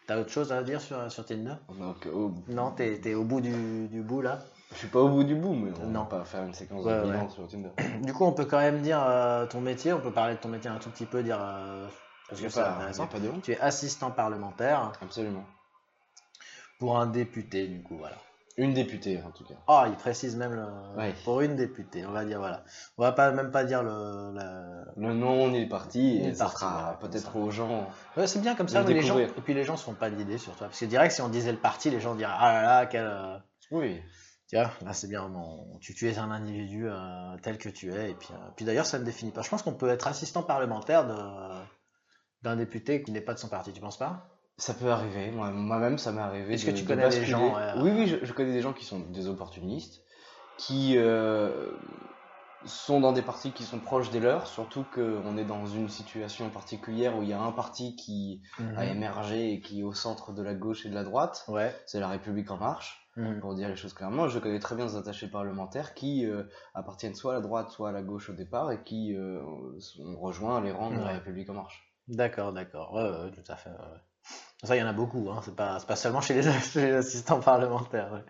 T'as 0.08 0.20
autre 0.20 0.30
chose 0.30 0.52
à 0.52 0.64
dire 0.64 0.82
sur, 0.82 1.12
sur 1.12 1.26
Tinder? 1.26 1.56
Donc, 1.80 2.08
Non, 2.48 2.72
t'es, 2.72 3.14
au 3.16 3.24
bout 3.24 3.42
du, 3.42 3.88
du 3.88 4.02
bout 4.02 4.22
là? 4.22 4.40
Je 4.72 4.78
suis 4.80 4.88
pas 4.88 5.00
au 5.00 5.10
bout 5.10 5.24
du 5.24 5.36
bout, 5.36 5.54
mais 5.54 5.72
on 5.82 5.88
Non. 5.88 6.02
va 6.04 6.20
pas 6.20 6.26
faire 6.26 6.44
une 6.44 6.54
séquence 6.54 6.84
Ouais, 6.84 6.98
de 6.98 7.04
bilan 7.04 7.24
ouais. 7.24 7.30
sur 7.30 7.48
Tinder. 7.48 7.70
Du 8.04 8.14
coup, 8.14 8.26
on 8.26 8.32
peut 8.34 8.46
quand 8.46 8.60
même 8.60 8.82
dire 8.82 9.02
euh, 9.06 9.46
ton 9.46 9.62
métier, 9.62 9.94
on 9.94 10.00
peut 10.02 10.12
parler 10.12 10.36
de 10.36 10.40
ton 10.40 10.50
métier 10.50 10.70
un 10.70 10.78
tout 10.78 10.90
petit 10.90 11.06
peu, 11.06 11.24
dire 11.24 11.40
euh, 11.42 11.88
parce 12.30 12.42
que 12.42 12.50
c'est 12.50 12.60
intéressant. 12.62 13.08
pas 13.08 13.20
de 13.20 13.30
honte. 13.30 13.42
Tu 13.44 13.52
es 13.54 13.60
assistant 13.60 14.12
parlementaire 14.12 14.92
Absolument. 15.02 15.46
pour 16.80 16.98
un 17.00 17.06
député, 17.08 17.68
du 17.68 17.82
coup, 17.82 17.98
voilà. 17.98 18.16
Une 18.58 18.74
députée, 18.74 19.22
en 19.22 19.32
tout 19.32 19.44
cas. 19.44 19.56
Ah, 19.68 19.86
il 19.90 19.96
précise 19.96 20.38
même 20.38 20.54
le... 20.54 20.64
Ouais. 20.98 21.14
pour 21.26 21.42
une 21.42 21.58
députée, 21.58 22.06
on 22.06 22.12
va 22.12 22.24
dire 22.24 22.40
voilà. 22.40 22.64
On 22.98 23.02
va 23.04 23.12
pas 23.12 23.32
même 23.32 23.52
pas 23.52 23.66
dire 23.66 23.84
le. 23.84 24.34
Le 24.96 25.14
nom 25.14 25.50
ni 25.50 25.62
le 25.64 25.68
parti, 25.70 26.22
et 26.24 26.34
ça 26.34 26.48
sera 26.48 26.98
peut-être 27.02 27.36
aux 27.36 27.52
gens. 27.52 27.90
Ouais, 28.16 28.28
c'est 28.28 28.40
bien 28.40 28.56
comme 28.56 28.70
ça. 28.70 28.82
Mais 28.84 28.94
les 28.94 29.02
gens... 29.02 29.20
Et 29.20 29.28
puis 29.28 29.54
les 29.54 29.66
gens 29.66 29.76
se 29.76 29.84
font 29.84 29.94
pas 29.94 30.10
d'idée 30.10 30.38
sur 30.38 30.56
toi, 30.56 30.68
parce 30.68 30.80
que 30.80 30.86
direct 30.86 31.14
si 31.14 31.22
on 31.22 31.28
disait 31.28 31.52
le 31.52 31.58
parti, 31.58 31.90
les 31.90 32.00
gens 32.00 32.16
diraient 32.16 32.32
ah 32.38 32.54
là 32.54 32.62
là 32.62 32.86
quel. 32.86 33.06
euh, 33.06 33.38
Oui. 33.72 34.02
Tu 34.48 34.56
vois, 34.58 34.72
là 34.84 34.94
c'est 34.94 35.08
bien, 35.08 35.32
tu, 35.82 35.96
tu 35.96 36.08
es 36.08 36.18
un 36.20 36.30
individu 36.30 36.88
euh, 36.88 37.36
tel 37.42 37.58
que 37.58 37.70
tu 37.70 37.92
es, 37.94 38.12
et 38.12 38.14
puis, 38.14 38.30
euh, 38.32 38.38
puis 38.56 38.64
d'ailleurs 38.66 38.86
ça 38.86 39.00
ne 39.00 39.04
définit 39.04 39.32
pas. 39.32 39.42
Je 39.42 39.50
pense 39.50 39.64
qu'on 39.64 39.74
peut 39.74 39.90
être 39.90 40.08
assistant 40.08 40.44
parlementaire 40.44 41.08
de- 41.08 41.66
d'un 42.44 42.56
député 42.56 43.02
qui 43.02 43.12
n'est 43.12 43.22
pas 43.22 43.34
de 43.34 43.40
son 43.40 43.48
parti, 43.50 43.74
tu 43.74 43.82
penses 43.82 43.98
pas? 43.98 44.28
Ça 44.58 44.74
peut 44.76 44.92
arriver, 44.92 45.32
moi- 45.32 45.50
moi-même 45.52 45.98
ça 45.98 46.12
m'est 46.12 46.22
arrivé. 46.22 46.54
Est-ce 46.54 46.66
que 46.66 46.72
tu 46.72 46.84
de 46.84 46.88
connais 46.88 47.10
des 47.10 47.26
gens, 47.26 47.56
ouais, 47.56 47.72
Oui, 47.78 47.90
oui, 47.92 48.08
je, 48.08 48.24
je 48.24 48.34
connais 48.34 48.54
des 48.54 48.62
gens 48.62 48.72
qui 48.74 48.86
sont 48.86 49.00
des 49.00 49.28
opportunistes, 49.28 50.04
qui 50.60 50.94
euh, 50.96 51.72
sont 52.66 53.00
dans 53.00 53.14
des 53.14 53.22
partis 53.24 53.52
qui 53.52 53.64
sont 53.64 53.80
proches 53.80 54.12
des 54.12 54.20
leurs, 54.20 54.48
surtout 54.48 54.84
qu'on 54.94 55.38
est 55.38 55.44
dans 55.46 55.66
une 55.66 55.90
situation 55.90 56.50
particulière 56.52 57.18
où 57.18 57.24
il 57.24 57.30
y 57.30 57.34
a 57.34 57.42
un 57.42 57.52
parti 57.52 57.96
qui 57.96 58.42
a 58.78 58.86
émergé 58.86 59.54
et 59.54 59.60
qui 59.60 59.82
est 59.82 59.84
au 59.84 59.94
centre 59.94 60.34
de 60.34 60.42
la 60.44 60.54
gauche 60.54 60.86
et 60.86 60.90
de 60.90 60.96
la 60.96 61.04
droite, 61.04 61.44
Ouais. 61.48 61.76
c'est 61.88 62.00
la 62.00 62.08
République 62.10 62.50
en 62.52 62.58
marche. 62.58 63.02
Mhm. 63.16 63.40
Pour 63.40 63.56
dire 63.56 63.70
les 63.70 63.76
choses 63.76 63.94
clairement, 63.94 64.28
je 64.28 64.40
connais 64.40 64.60
très 64.60 64.76
bien 64.76 64.86
des 64.86 64.98
attachés 64.98 65.30
parlementaires 65.30 65.94
qui 65.94 66.26
euh, 66.26 66.44
appartiennent 66.74 67.16
soit 67.16 67.32
à 67.32 67.36
la 67.36 67.42
droite, 67.42 67.70
soit 67.70 67.90
à 67.90 67.92
la 67.92 68.02
gauche 68.02 68.30
au 68.30 68.34
départ 68.34 68.72
et 68.72 68.84
qui 68.84 69.16
euh, 69.16 69.42
ont 69.42 70.20
rejoint 70.20 70.60
les 70.62 70.72
rangs 70.72 70.92
de 70.92 70.98
la. 70.98 71.14
République 71.14 71.50
en 71.50 71.54
marche. 71.54 71.94
D'accord, 72.08 72.52
d'accord. 72.52 72.94
Ouais, 72.94 73.32
tout 73.32 73.50
à 73.52 73.56
fait. 73.56 73.70
ouais. 73.70 74.00
Ça, 74.64 74.76
il 74.76 74.80
y 74.80 74.84
en 74.84 74.88
a 74.88 74.94
beaucoup, 74.94 75.30
hein. 75.30 75.42
c'est 75.44 75.56
pas, 75.56 75.80
seulement 75.96 76.22
chez 76.22 76.34
les, 76.34 76.52
chez 76.62 76.88
les 76.88 76.94
assistants 76.94 77.40
parlementaires. 77.40 78.24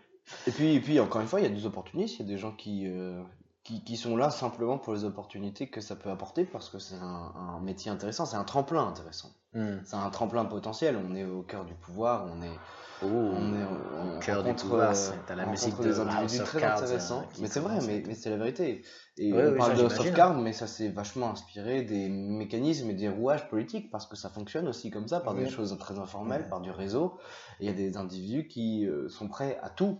Et 0.47 0.51
puis, 0.51 0.75
et 0.75 0.79
puis, 0.79 0.99
encore 0.99 1.21
une 1.21 1.27
fois, 1.27 1.39
il 1.39 1.43
y 1.43 1.45
a 1.45 1.49
des 1.49 1.65
opportunistes, 1.65 2.19
il 2.19 2.25
y 2.25 2.29
a 2.29 2.33
des 2.33 2.37
gens 2.37 2.51
qui, 2.51 2.87
euh, 2.87 3.23
qui, 3.63 3.83
qui 3.83 3.95
sont 3.97 4.17
là 4.17 4.29
simplement 4.29 4.77
pour 4.77 4.93
les 4.93 5.03
opportunités 5.03 5.69
que 5.69 5.81
ça 5.81 5.95
peut 5.95 6.09
apporter 6.09 6.45
parce 6.45 6.69
que 6.69 6.79
c'est 6.79 6.95
un, 6.95 7.33
un 7.35 7.59
métier 7.61 7.91
intéressant, 7.91 8.25
c'est 8.25 8.37
un 8.37 8.43
tremplin 8.43 8.87
intéressant. 8.87 9.29
Mhm. 9.55 9.81
C'est 9.85 9.95
un 9.95 10.09
tremplin 10.09 10.45
potentiel, 10.45 10.97
on 10.97 11.15
est 11.15 11.23
au 11.23 11.41
cœur 11.41 11.63
du 11.65 11.73
pouvoir, 11.73 12.27
on 12.31 12.41
est, 12.43 12.59
Oh, 13.01 13.05
on 13.07 13.53
est 13.53 13.63
on 13.63 14.17
au 14.17 14.19
cœur 14.19 14.43
du 14.43 14.53
pouvoir, 14.53 14.91
euh, 14.91 14.93
c'est- 14.93 15.13
t'as 15.27 15.35
la 15.35 15.45
musique 15.45 15.77
de 15.77 15.83
des 15.83 15.99
House 15.99 16.39
of 16.41 16.49
très 16.49 16.59
Cards, 16.59 16.83
euh, 16.83 16.99
mais 17.39 17.47
c'est 17.47 17.59
vrai, 17.59 17.79
mais, 17.87 18.03
mais 18.05 18.15
c'est 18.15 18.29
la 18.29 18.37
vérité. 18.37 18.83
Et 19.17 19.31
Ouais, 19.31 19.47
on 19.47 19.51
oui, 19.51 19.57
parle 19.57 19.75
de 19.77 19.83
House 19.83 19.91
of 19.93 19.97
j'imagine. 19.97 20.15
Cards, 20.15 20.37
mais 20.37 20.53
ça 20.53 20.67
s'est 20.67 20.89
vachement 20.89 21.29
inspiré 21.29 21.83
des 21.83 22.09
mécanismes 22.09 22.89
et 22.89 22.93
des 22.93 23.07
rouages 23.09 23.47
politiques 23.49 23.89
parce 23.91 24.05
que 24.07 24.15
ça 24.17 24.29
fonctionne 24.29 24.67
aussi 24.67 24.91
comme 24.91 25.07
ça, 25.07 25.19
par 25.21 25.33
des 25.35 25.49
choses 25.49 25.77
très 25.77 25.99
informelles, 25.99 26.49
par 26.49 26.59
du 26.61 26.71
réseau. 26.71 27.17
Il 27.61 27.65
y 27.65 27.69
a 27.69 27.73
des 27.73 27.95
individus 27.97 28.47
qui 28.47 28.85
euh, 28.85 29.07
sont 29.09 29.27
prêts 29.29 29.57
à 29.61 29.69
tout, 29.69 29.99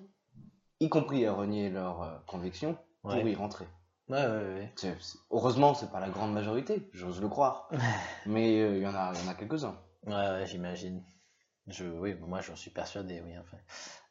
y 0.82 0.90
compris 0.90 1.26
à 1.26 1.34
renier 1.34 1.70
leurs 1.70 2.24
convictions, 2.28 2.78
pour 3.02 3.12
Ouais. 3.12 3.32
y 3.32 3.36
rentrer. 3.36 3.68
Ouais, 4.10 4.18
ouais, 4.26 4.28
ouais. 4.54 4.74
C'est- 4.76 4.96
c'est- 5.02 5.18
heureusement, 5.32 5.74
c'est 5.74 5.90
pas 5.92 6.00
la 6.00 6.10
grande 6.10 6.34
majorité, 6.34 6.88
j'ose 6.94 7.22
le 7.22 7.28
croire. 7.28 7.70
mais 8.26 8.62
euh, 8.62 8.78
il 8.78 8.84
y 8.84 8.88
en 8.88 8.94
a, 8.96 9.12
il 9.16 9.24
y 9.24 9.28
en 9.28 9.32
a 9.32 9.34
quelques-uns. 9.34 9.78
Ouais, 10.06 10.14
ouais, 10.14 10.46
j'imagine. 10.46 11.04
Je, 11.68 11.86
oui, 11.86 12.14
moi 12.20 12.42
j'en 12.42 12.56
suis 12.56 12.70
persuadé, 12.70 13.22
oui, 13.26 13.32
enfin. 13.40 13.58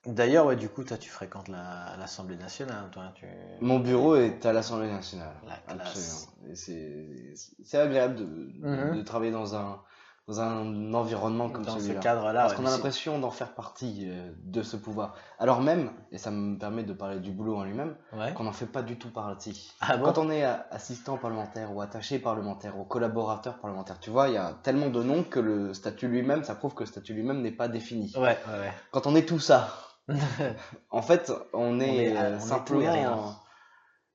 D'ailleurs, 0.06 0.46
ouais, 0.46 0.56
du 0.56 0.68
coup, 0.68 0.82
toi, 0.82 0.98
tu 0.98 1.08
fréquentes 1.08 1.46
la- 1.48 1.96
l'Assemblée 1.98 2.36
nationale, 2.36 2.90
toi, 2.90 3.12
tu... 3.14 3.26
Mon 3.60 3.78
bureau 3.78 4.16
est 4.16 4.44
à 4.44 4.52
l'Assemblée 4.52 4.90
nationale. 4.90 5.34
La 5.46 5.56
classe. 5.58 5.88
Absolument. 5.88 6.50
Et 6.52 6.56
c'est 6.56 7.34
c'est 7.64 7.78
agréable 7.78 8.16
de, 8.16 8.24
de- 8.24 8.66
Mhm. 8.66 8.96
de 8.98 9.02
travailler 9.02 9.30
dans 9.32 9.54
un, 9.54 9.80
dans 10.26 10.40
un 10.40 10.94
environnement 10.94 11.50
comme 11.50 11.64
Dans 11.66 11.74
ce 11.74 11.80
celui-là. 11.80 12.00
cadre-là, 12.00 12.40
Parce 12.40 12.52
ouais, 12.52 12.56
qu'on 12.58 12.66
a 12.66 12.70
l'impression 12.70 13.18
d'en 13.18 13.30
faire 13.30 13.54
partie 13.54 14.04
euh, 14.08 14.32
de 14.42 14.62
ce 14.62 14.76
pouvoir. 14.78 15.14
Alors 15.38 15.60
même, 15.60 15.90
et 16.12 16.16
ça 16.18 16.30
me 16.30 16.56
permet 16.58 16.82
de 16.82 16.94
parler 16.94 17.20
du 17.20 17.30
boulot 17.30 17.56
en 17.58 17.64
lui-même, 17.64 17.94
Ouais. 18.14 18.32
qu'on 18.32 18.44
n'en 18.44 18.52
fait 18.52 18.64
pas 18.64 18.82
du 18.82 18.96
tout 18.98 19.10
partie. 19.10 19.70
Ah 19.82 19.98
bon? 19.98 20.04
Quand 20.06 20.16
on 20.18 20.30
est 20.30 20.42
a- 20.42 20.66
assistant 20.70 21.18
parlementaire 21.18 21.74
ou 21.76 21.82
attaché 21.82 22.18
parlementaire 22.18 22.78
ou 22.78 22.84
collaborateur 22.84 23.58
parlementaire, 23.58 24.00
tu 24.00 24.08
vois, 24.08 24.28
il 24.28 24.34
y 24.34 24.38
a 24.38 24.54
tellement 24.62 24.88
de 24.88 25.02
noms 25.02 25.24
que 25.24 25.40
le 25.40 25.74
statut 25.74 26.08
lui-même, 26.08 26.42
ça 26.42 26.54
prouve 26.54 26.72
que 26.74 26.84
le 26.84 26.88
statut 26.88 27.12
lui-même 27.12 27.42
n'est 27.42 27.52
pas 27.52 27.68
défini. 27.68 28.10
Ouais, 28.16 28.38
ouais, 28.48 28.72
Quand 28.92 29.06
on 29.06 29.14
est 29.14 29.26
tout 29.28 29.40
ça, 29.40 29.74
en 30.90 31.02
fait, 31.02 31.32
on 31.52 31.80
est, 31.80 31.96
est- 32.06 32.16
euh, 32.16 32.36
est 32.36 32.40
simplement 32.40 32.80
tout 32.80 32.86
et 32.86 32.90
rien. 32.90 33.36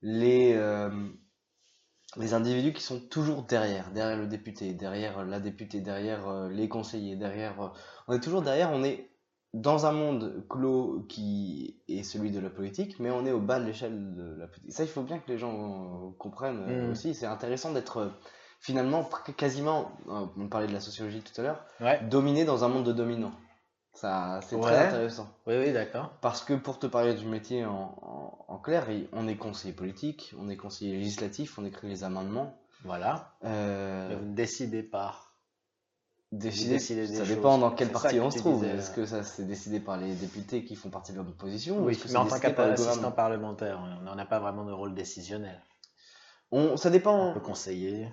les, 0.01 0.53
euh, 0.55 0.89
les 2.17 2.33
individus 2.33 2.73
qui 2.73 2.81
sont 2.81 2.99
toujours 2.99 3.43
derrière, 3.43 3.91
derrière 3.91 4.17
le 4.17 4.27
député, 4.27 4.73
derrière 4.73 5.23
la 5.23 5.39
députée, 5.39 5.79
derrière 5.81 6.27
euh, 6.27 6.49
les 6.49 6.67
conseillers, 6.67 7.15
derrière. 7.15 7.61
euh, 7.61 7.67
on 8.07 8.13
est 8.13 8.19
toujours 8.19 8.41
derrière, 8.41 8.71
on 8.71 8.83
est 8.83 9.09
dans 9.53 9.85
un 9.85 9.91
monde 9.91 10.45
clos 10.49 11.05
qui 11.09 11.81
est 11.87 12.03
celui 12.03 12.31
de 12.31 12.39
la 12.39 12.49
politique, 12.49 12.99
mais 12.99 13.09
on 13.09 13.25
est 13.25 13.31
au 13.31 13.39
bas 13.39 13.59
de 13.59 13.65
l'échelle 13.65 14.13
de 14.15 14.35
la 14.39 14.47
politique. 14.47 14.71
Ça, 14.73 14.83
il 14.83 14.89
faut 14.89 15.01
bien 15.03 15.19
que 15.19 15.31
les 15.31 15.37
gens 15.37 15.53
euh, 16.07 16.11
comprennent 16.17 16.63
euh, 16.67 16.87
Mm. 16.87 16.91
aussi. 16.91 17.13
C'est 17.15 17.25
intéressant 17.25 17.71
d'être 17.73 18.11
finalement 18.59 19.07
quasiment, 19.37 19.91
on 20.37 20.49
parlait 20.49 20.67
de 20.67 20.73
la 20.73 20.81
sociologie 20.81 21.21
tout 21.21 21.39
à 21.39 21.43
l'heure, 21.43 21.65
Ouais. 21.79 21.99
dominé 22.09 22.43
dans 22.43 22.63
un 22.65 22.67
monde 22.67 22.85
de 22.85 22.91
dominants. 22.91 23.31
Ça, 23.93 24.39
c'est 24.47 24.59
très 24.59 24.87
intéressant. 24.87 25.27
Oui, 25.47 25.55
oui, 25.57 25.73
d'accord. 25.73 26.13
Parce 26.21 26.43
que 26.43 26.53
pour 26.53 26.79
te 26.79 26.87
parler 26.87 27.15
du 27.15 27.25
métier 27.25 27.65
en, 27.65 27.97
en, 28.01 28.45
en 28.47 28.57
clair, 28.59 28.87
on 29.11 29.27
est 29.27 29.35
conseiller 29.35 29.73
politique, 29.73 30.33
on 30.39 30.47
est 30.49 30.55
conseiller 30.57 30.97
législatif, 30.97 31.57
on 31.59 31.65
écrit 31.65 31.89
les 31.89 32.03
amendements. 32.03 32.57
Voilà. 32.85 33.33
Euh, 33.43 34.15
vous 34.19 34.25
ne 34.29 34.35
décidez 34.35 34.83
pas. 34.83 35.15
décider, 36.31 36.75
décidez 36.75 37.07
ça 37.07 37.25
choses. 37.25 37.35
dépend 37.35 37.57
dans 37.57 37.71
quel 37.71 37.87
C'est 37.87 37.93
ça 37.93 37.99
parti 38.01 38.15
que 38.17 38.21
on 38.21 38.31
se 38.31 38.37
trouve. 38.37 38.63
Est-ce 38.63 38.91
que 38.91 39.05
ça 39.05 39.23
c'est 39.23 39.43
décidé 39.45 39.79
par 39.81 39.97
les 39.97 40.13
députés 40.15 40.63
qui 40.63 40.75
font 40.75 40.89
partie 40.89 41.11
de 41.11 41.17
l'opposition 41.17 41.79
ou 41.79 41.85
Oui, 41.85 41.97
que 41.97 42.07
mais 42.07 42.15
en 42.15 42.25
tant 42.25 42.39
qu'assistant 42.39 43.11
parlementaire, 43.11 43.81
on 44.07 44.15
n'a 44.15 44.25
pas 44.25 44.39
vraiment 44.39 44.63
de 44.63 44.71
rôle 44.71 44.93
décisionnel. 44.93 45.61
on, 46.51 46.77
Ça 46.77 46.87
On 46.89 46.91
dépend. 46.91 47.33
peut 47.33 47.39
conseiller. 47.41 48.07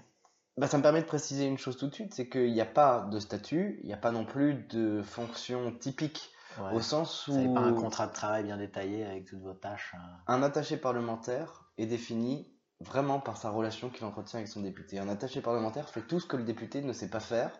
Bah, 0.56 0.66
ça 0.68 0.78
me 0.78 0.82
permet 0.82 1.02
de 1.02 1.06
préciser 1.06 1.44
une 1.44 1.58
chose 1.58 1.76
tout 1.76 1.86
de 1.88 1.94
suite, 1.94 2.14
c'est 2.14 2.28
qu'il 2.28 2.52
n'y 2.52 2.60
a 2.62 2.66
pas 2.66 3.00
de 3.10 3.18
statut, 3.20 3.78
il 3.82 3.86
n'y 3.88 3.92
a 3.92 3.98
pas 3.98 4.10
non 4.10 4.24
plus 4.24 4.54
de 4.54 5.02
fonction 5.02 5.72
typique, 5.72 6.32
Ouais. 6.58 6.72
au 6.72 6.80
sens 6.80 7.28
où 7.28 7.32
Vous 7.32 7.36
n'avez 7.38 7.52
pas 7.52 7.60
un 7.60 7.74
contrat 7.74 8.06
de 8.06 8.14
travail 8.14 8.44
bien 8.44 8.56
détaillé 8.56 9.04
avec 9.04 9.26
toutes 9.26 9.42
vos 9.42 9.52
tâches. 9.52 9.94
hein. 9.94 10.16
Un 10.26 10.42
attaché 10.42 10.78
parlementaire 10.78 11.66
est 11.76 11.84
défini 11.84 12.50
vraiment 12.80 13.20
par 13.20 13.36
sa 13.36 13.50
relation 13.50 13.90
qu'il 13.90 14.06
entretient 14.06 14.38
avec 14.38 14.48
son 14.48 14.62
député. 14.62 14.98
Un 14.98 15.08
attaché 15.10 15.42
parlementaire 15.42 15.90
fait 15.90 16.00
tout 16.00 16.18
ce 16.18 16.24
que 16.26 16.38
le 16.38 16.44
député 16.44 16.80
ne 16.80 16.94
sait 16.94 17.10
pas 17.10 17.20
faire, 17.20 17.50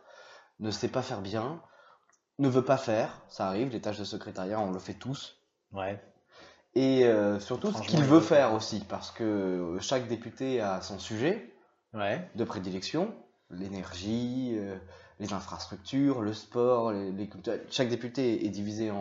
ne 0.61 0.70
sait 0.70 0.88
pas 0.88 1.02
faire 1.02 1.20
bien, 1.20 1.61
ne 2.38 2.48
veut 2.48 2.64
pas 2.64 2.78
faire. 2.78 3.22
Ça 3.28 3.46
arrive, 3.48 3.68
les 3.68 3.82
tâches 3.82 3.98
de 3.98 4.04
secrétariat, 4.04 4.59
on 4.61 4.70
le 4.70 4.78
fait 4.78 4.94
tous. 4.94 5.42
Ouais. 5.72 6.02
Et 6.74 7.04
euh, 7.04 7.38
surtout 7.38 7.72
ce 7.72 7.82
qu'il 7.82 7.98
il 7.98 8.04
veut 8.06 8.20
faire 8.20 8.54
aussi, 8.54 8.80
parce 8.80 9.11
que 9.11 9.76
chaque 9.82 10.09
député 10.09 10.62
a 10.62 10.80
son 10.80 10.98
sujet 10.98 11.54
Ouais. 11.92 12.31
de 12.35 12.44
prédilection, 12.44 13.14
l'énergie, 13.51 14.53
euh, 14.55 14.77
les 15.18 15.33
infrastructures, 15.33 16.20
le 16.20 16.33
sport, 16.35 16.92
les, 16.92 17.12
les 17.12 17.29
cultures. 17.29 17.55
Chaque 17.70 17.88
député 17.88 18.44
est 18.44 18.51
divisé 18.51 18.90
en, 18.90 18.96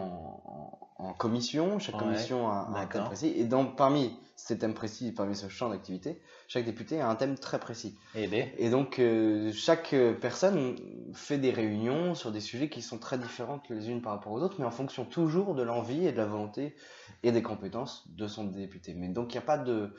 en, 0.46 0.80
en 0.98 1.14
commissions, 1.14 1.80
chaque 1.80 1.96
Ouais, 1.96 2.02
commission 2.02 2.48
a, 2.50 2.70
a 2.74 2.80
un 2.82 2.88
thème 2.88 3.04
précis, 3.04 3.34
et 3.36 3.46
dans, 3.46 3.66
parmi 3.66 4.16
ces 4.38 4.58
thèmes 4.58 4.74
précis, 4.74 5.12
parmi 5.12 5.36
ce 5.36 5.48
champ 5.50 5.70
d'activité, 5.70 6.22
chaque 6.48 6.66
député 6.66 7.02
a 7.02 7.10
un 7.10 7.16
thème 7.16 7.38
très 7.38 7.60
précis. 7.60 7.98
Eh 8.14 8.28
bien, 8.28 8.48
Et 8.58 8.70
donc, 8.70 9.00
euh, 9.00 9.52
chaque 9.54 9.96
personne 10.22 10.78
fait 11.14 11.38
des 11.38 11.52
réunions 11.52 12.16
sur 12.16 12.32
des 12.32 12.40
sujets 12.42 12.70
qui 12.70 12.82
sont 12.82 12.98
très 12.98 13.18
différentes 13.18 13.68
les 13.70 13.90
unes 13.90 14.02
par 14.02 14.14
rapport 14.14 14.32
aux 14.34 14.42
autres, 14.42 14.56
mais 14.60 14.66
en 14.66 14.72
fonction 14.72 15.06
toujours 15.06 15.56
de 15.56 15.64
l'envie 15.64 16.06
et 16.08 16.12
de 16.12 16.18
la 16.18 16.26
volonté 16.26 16.76
et 17.24 17.32
des 17.32 17.42
compétences 17.42 18.08
de 18.10 18.28
son 18.28 18.46
député. 18.46 18.94
Mais 18.94 19.10
donc, 19.10 19.34
il 19.34 19.38
n'y 19.38 19.44
a 19.44 19.46
pas 19.46 19.58
de. 19.58 19.94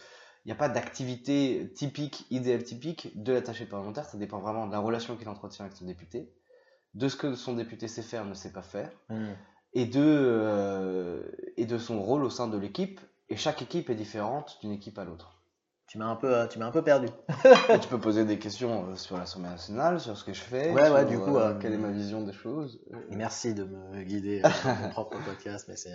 Il 0.46 0.50
n'y 0.50 0.52
a 0.52 0.56
pas 0.58 0.68
d'activité 0.68 1.72
typique, 1.74 2.24
idéale 2.30 2.62
typique 2.62 3.20
de 3.20 3.32
l'attaché 3.32 3.66
parlementaire, 3.66 4.04
ça 4.04 4.16
dépend 4.16 4.38
vraiment 4.38 4.68
de 4.68 4.72
la 4.72 4.78
relation 4.78 5.16
qu'il 5.16 5.28
entretient 5.28 5.64
avec 5.64 5.76
son 5.76 5.86
député, 5.86 6.32
de 6.94 7.08
ce 7.08 7.16
que 7.16 7.34
son 7.34 7.54
député 7.54 7.88
sait 7.88 8.00
faire, 8.00 8.24
ne 8.24 8.32
sait 8.32 8.52
pas 8.52 8.62
faire, 8.62 8.92
hmm. 9.08 9.32
et 9.72 9.86
de, 9.86 10.00
euh, 10.00 11.24
et 11.56 11.66
de 11.66 11.78
son 11.78 12.00
rôle 12.00 12.22
au 12.22 12.30
sein 12.30 12.46
de 12.46 12.56
l'équipe. 12.56 13.00
Et 13.28 13.34
chaque 13.34 13.60
équipe 13.60 13.90
est 13.90 13.96
différente 13.96 14.58
d'une 14.60 14.70
équipe 14.70 15.00
à 15.00 15.04
l'autre. 15.04 15.42
tu 15.88 15.98
m'as 15.98 16.06
un 16.06 16.14
peu, 16.14 16.46
tu 16.48 16.60
m'as 16.60 16.66
un 16.66 16.70
peu 16.70 16.82
perdu. 16.82 17.08
Tu 17.82 17.88
peux 17.88 17.98
poser 17.98 18.24
des 18.24 18.38
questions 18.38 18.90
euh, 18.90 18.94
sur 18.94 19.18
l'Assemblée 19.18 19.50
nationale, 19.50 19.98
sur 19.98 20.16
ce 20.16 20.22
que 20.22 20.32
je 20.32 20.42
fais, 20.42 20.70
Ouais, 20.70 20.88
ouais, 20.88 21.00
sur, 21.00 21.08
du 21.08 21.18
coup, 21.18 21.38
euh, 21.38 21.58
quelle 21.58 21.72
est 21.72 21.76
ma 21.76 21.90
vision 21.90 22.22
des 22.22 22.32
choses. 22.32 22.80
Merci 23.10 23.52
de 23.52 23.64
me 23.64 24.00
guider 24.04 24.42
dans 24.64 24.74
mon 24.76 24.90
propre 24.90 25.18
podcast, 25.24 25.66
mais 25.68 25.74
c'est. 25.74 25.90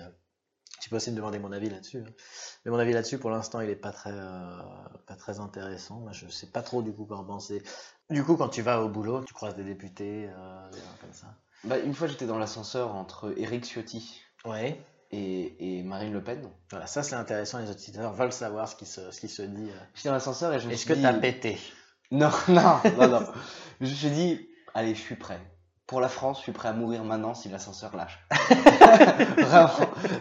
Tu 0.81 0.89
peux 0.89 0.97
aussi 0.97 1.11
me 1.11 1.15
demander 1.15 1.39
mon 1.39 1.51
avis 1.53 1.69
là-dessus. 1.69 1.99
hein. 1.99 2.11
Mais 2.65 2.71
mon 2.71 2.79
avis 2.79 2.91
là-dessus, 2.91 3.17
pour 3.19 3.29
l'instant, 3.29 3.61
il 3.61 3.69
est 3.69 3.75
pas 3.75 3.91
très, 3.91 4.11
euh, 4.11 4.57
pas 5.07 5.15
très 5.15 5.39
intéressant. 5.39 5.99
Moi, 6.01 6.11
je 6.11 6.27
sais 6.27 6.47
pas 6.47 6.61
trop 6.61 6.81
du 6.81 6.91
coup 6.91 7.05
quoi 7.05 7.17
en 7.17 7.23
penser. 7.23 7.63
Du 8.09 8.23
coup, 8.23 8.35
quand 8.35 8.49
tu 8.49 8.61
vas 8.61 8.81
au 8.83 8.89
boulot, 8.89 9.23
tu 9.23 9.33
croises 9.33 9.55
des 9.55 9.63
députés, 9.63 10.27
euh, 10.29 10.69
des 10.71 10.79
gens 10.79 10.95
comme 10.99 11.13
ça. 11.13 11.27
Bah, 11.63 11.77
une 11.77 11.93
fois, 11.93 12.07
j'étais 12.07 12.25
dans 12.25 12.37
l'ascenseur 12.39 12.95
entre 12.95 13.33
Éric 13.37 13.63
Ciotti 13.65 14.21
Ouais. 14.43 14.83
et, 15.11 15.79
et 15.79 15.83
Marine 15.83 16.11
Le 16.11 16.23
Pen. 16.23 16.49
Voilà, 16.71 16.87
ça 16.87 17.03
c'est 17.03 17.15
intéressant. 17.15 17.59
Les 17.59 17.69
auditeurs 17.69 18.11
veulent 18.13 18.33
savoir 18.33 18.67
ce 18.67 18.75
qui 18.75 18.87
se, 18.87 19.11
ce 19.11 19.19
qui 19.21 19.29
se 19.29 19.43
dit. 19.43 19.69
euh. 19.69 19.79
J'étais 19.93 20.09
dans 20.09 20.15
l'ascenseur 20.15 20.51
et 20.53 20.59
je 20.59 20.67
me 20.67 20.73
Est-ce 20.73 20.81
suis 20.81 20.89
que 20.89 20.93
dit... 20.95 21.03
t'as 21.03 21.13
pété? 21.13 21.59
Non, 22.09 22.31
non, 22.49 22.79
non, 22.97 23.07
non. 23.07 23.25
je 23.79 23.85
me 23.85 23.89
suis 23.91 24.09
dit, 24.09 24.49
allez, 24.73 24.95
je 24.95 24.99
suis 25.01 25.15
prêt. 25.15 25.39
Pour 25.91 25.99
la 25.99 26.07
France, 26.07 26.37
je 26.37 26.43
suis 26.43 26.51
prêt 26.53 26.69
à 26.69 26.71
mourir 26.71 27.03
maintenant 27.03 27.33
si 27.33 27.49
l'ascenseur 27.49 27.93
lâche. 27.97 28.17
Vraiment. 29.37 29.69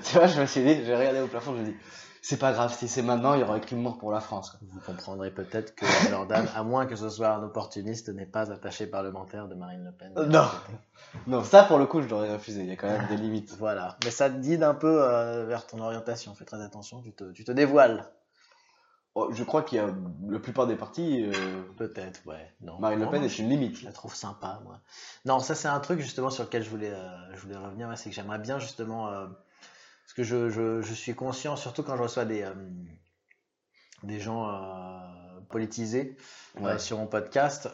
Tu 0.02 0.16
vois, 0.16 0.26
je 0.26 0.40
me 0.40 0.46
suis 0.46 0.64
dit, 0.64 0.84
j'ai 0.84 0.96
regardé 0.96 1.20
au 1.20 1.28
plafond, 1.28 1.54
je 1.54 1.60
me 1.60 1.64
dis, 1.66 1.76
c'est 2.22 2.38
pas 2.38 2.50
grave, 2.50 2.74
si 2.76 2.88
c'est 2.88 3.02
maintenant, 3.02 3.34
il 3.34 3.40
y 3.40 3.44
aura 3.44 3.60
qu'une 3.60 3.80
mort 3.80 3.96
pour 3.96 4.10
la 4.10 4.18
France. 4.18 4.50
quoi. 4.50 4.58
Vous 4.68 4.80
comprendrez 4.80 5.30
peut-être 5.30 5.76
que 5.76 5.86
Jordan, 6.10 6.48
à 6.56 6.64
moins 6.64 6.86
que 6.86 6.96
ce 6.96 7.08
soit 7.08 7.28
un 7.28 7.44
opportuniste, 7.44 8.08
n'est 8.08 8.26
pas 8.26 8.50
attaché 8.50 8.88
parlementaire 8.88 9.46
de 9.46 9.54
Marine 9.54 9.84
Le 9.84 9.92
Pen. 9.92 10.12
Non. 10.28 10.48
Non, 11.28 11.44
ça, 11.44 11.62
pour 11.62 11.78
le 11.78 11.86
coup, 11.86 12.02
je 12.02 12.08
l'aurais 12.08 12.32
refusé. 12.32 12.62
Il 12.62 12.68
y 12.68 12.72
a 12.72 12.76
quand 12.76 12.88
même 12.88 13.06
des 13.06 13.16
limites. 13.16 13.54
Voilà. 13.60 13.96
Mais 14.04 14.10
ça 14.10 14.28
te 14.28 14.38
guide 14.38 14.64
un 14.64 14.74
peu 14.74 15.04
euh, 15.04 15.46
vers 15.46 15.68
ton 15.68 15.78
orientation. 15.78 16.34
Fais 16.34 16.46
très 16.46 16.60
attention, 16.60 17.00
tu 17.00 17.12
te, 17.12 17.30
tu 17.30 17.44
te 17.44 17.52
dévoiles. 17.52 18.10
Oh, 19.16 19.30
je 19.32 19.42
crois 19.42 19.62
qu'il 19.62 19.76
y 19.76 19.80
a 19.80 19.92
la 20.28 20.38
plupart 20.38 20.68
des 20.68 20.76
partis, 20.76 21.24
euh, 21.24 21.62
Peut-être, 21.76 22.24
ouais. 22.26 22.54
Non. 22.60 22.78
Marine 22.78 23.00
Le 23.00 23.10
Pen 23.10 23.22
est 23.24 23.38
une 23.38 23.48
limite. 23.48 23.76
Je 23.78 23.84
la 23.84 23.92
trouve 23.92 24.14
sympa, 24.14 24.60
moi. 24.64 24.80
Non, 25.24 25.40
ça 25.40 25.54
c'est 25.56 25.68
un 25.68 25.80
truc 25.80 26.00
justement 26.00 26.30
sur 26.30 26.44
lequel 26.44 26.62
je 26.62 26.70
voulais, 26.70 26.92
euh, 26.92 27.34
je 27.34 27.40
voulais 27.40 27.56
revenir, 27.56 27.88
ouais, 27.88 27.96
c'est 27.96 28.08
que 28.10 28.14
j'aimerais 28.14 28.38
bien 28.38 28.60
justement, 28.60 29.08
euh, 29.08 29.26
parce 30.04 30.14
que 30.14 30.22
je, 30.22 30.48
je, 30.50 30.80
je 30.80 30.94
suis 30.94 31.14
conscient, 31.14 31.56
surtout 31.56 31.82
quand 31.82 31.96
je 31.96 32.02
reçois 32.02 32.24
des, 32.24 32.48
des 34.04 34.20
gens 34.20 34.48
politisés 35.50 36.16
euh, 36.60 36.64
Ouais. 36.64 36.78
sur 36.78 36.98
mon 36.98 37.06
podcast, 37.06 37.68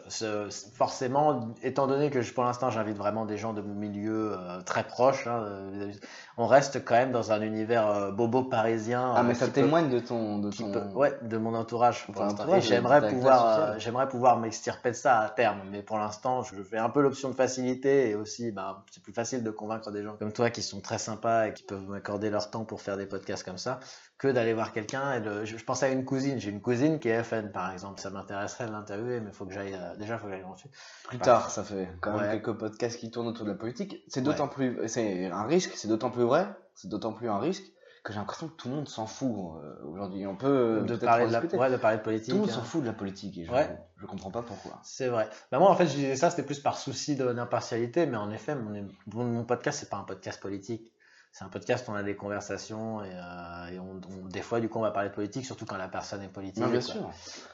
forcément, 0.75 1.55
étant 1.63 1.87
donné 1.87 2.11
que 2.11 2.21
je, 2.21 2.31
pour 2.31 2.43
l'instant 2.43 2.69
j'invite 2.69 2.95
vraiment 2.97 3.25
des 3.25 3.37
gens 3.37 3.53
de 3.53 3.61
mon 3.61 3.73
milieu 3.73 4.33
euh, 4.33 4.61
très 4.61 4.83
proche, 4.83 5.25
hein, 5.25 5.41
euh, 5.47 5.91
on 6.37 6.45
reste 6.45 6.85
quand 6.85 6.93
même 6.93 7.11
dans 7.11 7.31
un 7.31 7.41
univers 7.41 8.11
bobo 8.11 8.43
parisien. 8.43 9.13
Ah, 9.15 9.23
mais 9.23 9.33
ça 9.33 9.47
peut- 9.47 9.53
témoigne 9.53 9.89
de 9.89 9.99
ton, 9.99 10.37
de 10.37 10.51
ton... 10.51 10.71
peut- 10.71 10.83
ouais, 10.93 11.17
de 11.23 11.37
mon 11.37 11.55
entourage 11.55 12.05
pour 12.05 12.23
Et 12.55 12.61
j'aimerais 12.61 13.09
pouvoir, 13.09 13.79
j'aimerais 13.79 14.07
pouvoir 14.07 14.37
m'extirper 14.37 14.91
de 14.91 14.95
ça 14.95 15.21
à 15.21 15.29
terme. 15.29 15.61
Mais 15.71 15.81
pour 15.81 15.97
l'instant, 15.97 16.43
je 16.43 16.61
fais 16.61 16.77
un 16.77 16.89
peu 16.89 17.01
l'option 17.01 17.29
de 17.29 17.35
facilité 17.35 18.11
et 18.11 18.15
aussi, 18.15 18.51
bah, 18.51 18.83
c'est 18.91 19.01
plus 19.01 19.13
facile 19.13 19.43
de 19.43 19.49
convaincre 19.49 19.91
des 19.91 20.03
gens 20.03 20.15
comme 20.17 20.31
toi 20.31 20.51
qui 20.51 20.61
sont 20.61 20.81
très 20.81 20.99
sympas 20.99 21.47
et 21.47 21.53
qui 21.53 21.63
peuvent 21.63 21.87
m'accorder 21.89 22.29
leur 22.29 22.51
temps 22.51 22.65
pour 22.65 22.81
faire 22.81 22.97
des 22.97 23.07
podcasts 23.07 23.43
comme 23.43 23.57
ça 23.57 23.79
que 24.19 24.27
d'aller 24.27 24.53
voir 24.53 24.71
quelqu'un. 24.71 25.13
Et 25.13 25.21
de... 25.21 25.45
je, 25.45 25.63
pensais 25.63 25.87
à 25.87 25.89
une 25.89 26.05
cousine. 26.05 26.39
J'ai 26.39 26.49
une 26.51 26.61
cousine 26.61 26.99
qui 26.99 27.09
est 27.09 27.23
FN 27.23 27.51
par 27.51 27.66
exemple. 27.71 27.99
Ça 27.99 28.09
m'intéresserait 28.09 28.67
de 28.67 28.71
l'interviewer, 28.71 29.19
mais 29.19 29.31
faut 29.31 29.45
que 29.45 29.53
j'aille, 29.53 29.73
euh, 29.73 29.95
déjà, 29.95 30.15
il 30.15 30.19
faut 30.19 30.25
que 30.25 30.31
j'aille 30.33 30.43
ensuite. 30.43 30.71
Plus 31.07 31.19
tard, 31.19 31.49
ça 31.49 31.63
fait 31.63 31.89
quand 32.01 32.11
même 32.11 32.21
Ouais. 32.21 32.41
quelques 32.41 32.57
podcasts 32.57 32.99
qui 32.99 33.11
tournent 33.11 33.27
autour 33.27 33.45
de 33.45 33.51
la 33.51 33.57
politique. 33.57 34.03
C'est 34.07 34.21
d'autant 34.21 34.47
plus, 34.47 34.79
c'est 34.87 35.25
un 35.27 35.43
risque, 35.43 35.71
c'est 35.75 35.87
d'autant 35.87 36.09
plus 36.11 36.23
vrai, 36.23 36.47
c'est 36.75 36.87
d'autant 36.89 37.13
plus 37.13 37.29
un 37.29 37.39
risque 37.39 37.63
que 38.03 38.13
j'ai 38.13 38.19
l'impression 38.19 38.47
que 38.47 38.53
tout 38.55 38.69
le 38.69 38.75
monde 38.75 38.87
s'en 38.87 39.05
fout 39.05 39.29
euh, 39.61 39.83
aujourd'hui. 39.83 40.25
On 40.25 40.37
peut 40.37 40.47
euh, 40.47 40.81
de 40.83 40.95
parler 40.95 41.27
de, 41.27 41.31
la... 41.31 41.41
ouais, 41.41 41.69
de 41.69 41.75
parler 41.75 41.97
de 41.97 42.03
politique. 42.03 42.29
Tout 42.29 42.35
le 42.35 42.41
monde 42.41 42.49
hein. 42.49 42.53
s'en 42.53 42.63
fout 42.63 42.81
de 42.81 42.87
la 42.87 42.93
politique 42.93 43.37
et 43.37 43.43
je, 43.45 43.51
je 43.97 44.05
comprends 44.05 44.31
pas 44.31 44.43
pourquoi. 44.43 44.79
C'est 44.83 45.09
vrai. 45.09 45.27
Bah 45.51 45.59
moi, 45.59 45.69
en 45.69 45.75
fait, 45.75 45.87
je 45.87 45.95
disais 45.95 46.15
ça, 46.15 46.29
c'était 46.29 46.43
plus 46.43 46.59
par 46.61 46.77
souci 46.77 47.17
d'impartialité, 47.17 48.05
mais 48.05 48.15
en 48.15 48.31
effet, 48.31 48.55
mon, 48.55 48.87
mon, 49.07 49.25
mon 49.25 49.43
podcast, 49.43 49.79
c'est 49.79 49.89
pas 49.89 49.97
un 49.97 50.03
podcast 50.03 50.39
politique. 50.41 50.93
C'est 51.37 51.45
un 51.45 51.49
podcast 51.49 51.87
où 51.87 51.91
on 51.91 51.95
a 51.95 52.01
des 52.01 52.15
conversations 52.15 53.03
et, 53.03 53.11
euh, 53.13 53.67
et 53.73 53.77
on, 53.79 54.01
on- 54.09 54.25
des 54.27 54.41
fois, 54.41 54.59
du 54.59 54.69
coup, 54.69 54.79
on 54.79 54.81
va 54.81 54.89
parler 54.89 55.09
de 55.09 55.13
politique, 55.13 55.45
surtout 55.45 55.65
quand 55.67 55.77
la 55.77 55.87
personne 55.87 56.23
est 56.23 56.29
politique. 56.29 56.63
Non, 56.63 56.69
bien 56.71 56.79
quoi. 56.79 56.89
sûr. 56.93 57.11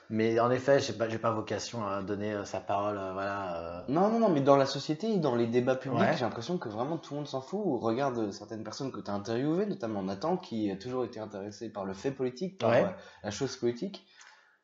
Mais 0.09 0.39
en 0.39 0.49
effet, 0.51 0.79
j'ai 0.79 0.93
pas, 0.93 1.09
j'ai 1.09 1.17
pas 1.17 1.31
vocation 1.31 1.85
à 1.85 2.01
donner 2.01 2.31
euh, 2.33 2.45
sa 2.45 2.61
parole, 2.61 2.97
euh, 2.97 3.11
voilà. 3.11 3.83
Non, 3.89 4.07
non, 4.09 4.19
non, 4.19 4.29
mais 4.29 4.39
dans 4.39 4.55
la 4.55 4.65
société, 4.65 5.17
dans 5.17 5.35
les 5.35 5.47
débats 5.47 5.75
publics, 5.75 5.99
Ouais. 5.99 6.13
j'ai 6.15 6.23
l'impression 6.23 6.57
que 6.57 6.69
vraiment 6.69 6.97
tout 6.97 7.13
le 7.13 7.17
monde 7.19 7.27
s'en 7.27 7.41
fout. 7.41 7.61
Regarde 7.81 8.31
certaines 8.31 8.63
personnes 8.63 8.91
que 8.93 9.01
tu 9.01 9.11
as 9.11 9.13
interviewées, 9.13 9.65
notamment 9.65 10.01
Nathan, 10.01 10.37
qui 10.37 10.71
a 10.71 10.77
toujours 10.77 11.03
été 11.03 11.19
intéressé 11.19 11.69
par 11.69 11.83
le 11.83 11.93
fait 11.93 12.11
politique, 12.11 12.59
par 12.59 12.69
Ouais. 12.69 12.95
la 13.23 13.31
chose 13.31 13.57
politique. 13.57 14.07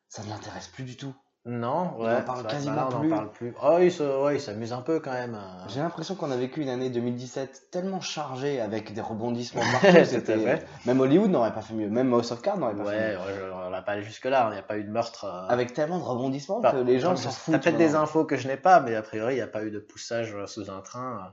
Ça 0.07 0.23
ne 0.23 0.29
l'intéresse 0.29 0.69
plus 0.69 0.85
du 0.85 0.95
tout. 0.95 1.13
Non, 1.45 1.93
On 1.97 2.03
ouais. 2.05 2.15
en 2.17 2.21
parle 2.21 2.43
bah, 2.43 2.49
quasiment 2.49 2.75
bah 2.75 2.81
là, 2.91 2.97
on 2.97 2.99
plus. 2.99 3.13
en 3.13 3.15
parle 3.15 3.31
plus. 3.31 3.53
Oh, 3.63 3.77
il 3.79 4.23
ouais, 4.23 4.39
s'amuse 4.39 4.73
un 4.73 4.81
peu 4.81 4.99
quand 4.99 5.13
même. 5.13 5.35
euh. 5.35 5.63
J'ai 5.69 5.79
l'impression 5.79 6.15
qu'on 6.15 6.29
a 6.31 6.35
vécu 6.35 6.61
une 6.61 6.69
année 6.69 6.89
2017 6.89 7.67
tellement 7.71 8.01
chargée 8.01 8.59
avec 8.59 8.93
des 8.93 9.01
rebondissements 9.01 9.61
Tout 9.81 9.87
partout. 9.87 10.05
c'était- 10.05 10.37
fait. 10.37 10.67
Même 10.85 10.99
Hollywood 10.99 11.31
n'aurait 11.31 11.53
pas 11.53 11.61
fait 11.61 11.73
mieux, 11.73 11.89
même 11.89 12.13
House 12.13 12.31
of 12.31 12.41
Cards 12.41 12.57
n'aurait 12.57 12.75
pas 12.75 12.83
fait 12.85 13.11
mieux. 13.13 13.17
ouais, 13.17 13.51
on 13.65 13.69
va 13.69 13.81
pas 13.81 13.93
aller 13.93 14.03
jusque-là, 14.03 14.47
il 14.49 14.53
n'y 14.53 14.59
a 14.59 14.63
pas 14.63 14.77
eu 14.77 14.83
de 14.83 14.91
meurtre. 14.91 15.25
euh, 15.25 15.47
Avec 15.47 15.73
tellement 15.73 15.97
de 15.97 16.03
rebondissements 16.03 16.59
Enfin, 16.59 16.71
que 16.71 16.77
les 16.77 16.99
gens 16.99 17.15
s'en 17.15 17.29
T'as 17.29 17.35
foutent. 17.35 17.61
peut-être 17.61 17.77
des 17.77 17.95
infos 17.95 18.25
que 18.25 18.35
je 18.35 18.47
n'ai 18.47 18.57
pas, 18.57 18.81
mais 18.81 18.93
a 18.95 19.01
priori, 19.01 19.33
il 19.33 19.37
n'y 19.37 19.41
a 19.41 19.47
pas 19.47 19.63
eu 19.63 19.71
de 19.71 19.79
poussage 19.79 20.35
euh, 20.35 20.45
sous 20.45 20.69
un 20.69 20.81
train. 20.81 21.13
euh. 21.25 21.29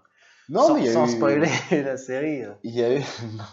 Non, 0.49 0.63
sans, 0.69 0.75
mais 0.75 0.81
il 0.81 0.87
y 0.87 0.89
a 0.89 0.93
sans 0.93 1.07
eu... 1.07 1.17
spoiler 1.17 1.51
la 1.71 1.97
série. 1.97 2.45
euh. 2.45 2.53
Il 2.63 2.75
y 2.75 2.83
a 2.85 2.95
eu, 2.95 2.99
non. 3.37 3.45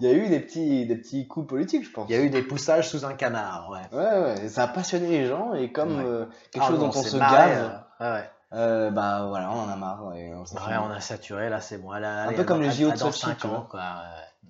il 0.00 0.06
y 0.06 0.10
a 0.10 0.12
eu 0.14 0.28
des 0.28 0.40
petits, 0.40 0.86
des 0.86 0.96
petits 0.96 1.28
coups 1.28 1.46
politiques, 1.46 1.84
je 1.84 1.90
pense. 1.92 2.08
Il 2.08 2.16
y 2.16 2.18
a 2.18 2.22
eu 2.22 2.30
des 2.30 2.42
poussages 2.42 2.88
sous 2.88 3.04
un 3.04 3.14
canard, 3.14 3.70
ouais. 3.70 3.96
Ouais, 3.96 4.20
ouais, 4.42 4.48
ça 4.48 4.64
a 4.64 4.68
passionné 4.68 5.08
les 5.08 5.26
gens 5.26 5.54
et 5.54 5.70
comme 5.72 5.96
Ouais. 5.98 6.04
euh, 6.04 6.26
quelque 6.50 6.64
Ah 6.64 6.68
chose 6.68 6.80
non, 6.80 6.86
dont 6.88 6.98
on 6.98 7.02
se 7.02 7.16
marré, 7.16 7.50
gave, 7.50 7.82
euh, 8.00 8.04
ouais, 8.14 8.20
ouais. 8.20 8.30
euh, 8.54 8.90
bah 8.90 9.26
voilà, 9.28 9.50
on 9.52 9.60
en 9.60 9.68
a 9.68 9.76
marre. 9.76 10.02
On 10.04 10.10
Ouais, 10.10 10.76
on 10.84 10.90
a 10.90 11.00
saturé, 11.00 11.48
là, 11.48 11.60
c'est 11.60 11.78
bon. 11.78 11.90
Allez, 11.92 12.06
Un 12.06 12.32
peu 12.32 12.44
comme 12.44 12.60
les 12.62 12.70
JO 12.72 12.90
de 12.90 12.96
Sochi. 12.96 13.26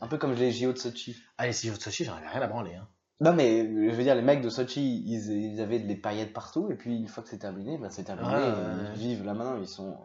Un 0.00 0.06
peu 0.08 0.18
comme 0.18 0.32
les 0.34 0.50
JO 0.50 0.72
de 0.72 0.78
Sochi. 0.78 1.16
Allez, 1.38 1.52
si 1.52 1.68
je 1.68 1.74
de 1.74 1.80
Sochi, 1.80 2.04
j'en 2.04 2.14
avais 2.16 2.26
rien 2.28 2.40
à 2.42 2.46
branler. 2.46 2.74
Hein. 2.74 2.88
Non, 3.20 3.32
mais 3.34 3.60
je 3.64 3.94
veux 3.94 4.02
dire, 4.02 4.16
les 4.16 4.22
mecs 4.22 4.40
de 4.42 4.48
Sochi, 4.48 5.04
ils, 5.06 5.30
ils 5.30 5.60
avaient 5.60 5.78
des 5.78 5.94
paillettes 5.94 6.32
partout, 6.32 6.68
et 6.72 6.74
puis 6.74 6.96
une 6.96 7.06
fois 7.06 7.22
que 7.22 7.28
c'est 7.28 7.38
terminé, 7.38 7.78
bah, 7.78 7.86
c'est 7.90 8.02
terminé. 8.02 8.28
Ouais, 8.28 8.52
ils 8.94 8.98
vivent 9.00 9.24
là 9.24 9.34
maintenant, 9.34 9.58
ils 9.60 9.68
sont 9.68 9.96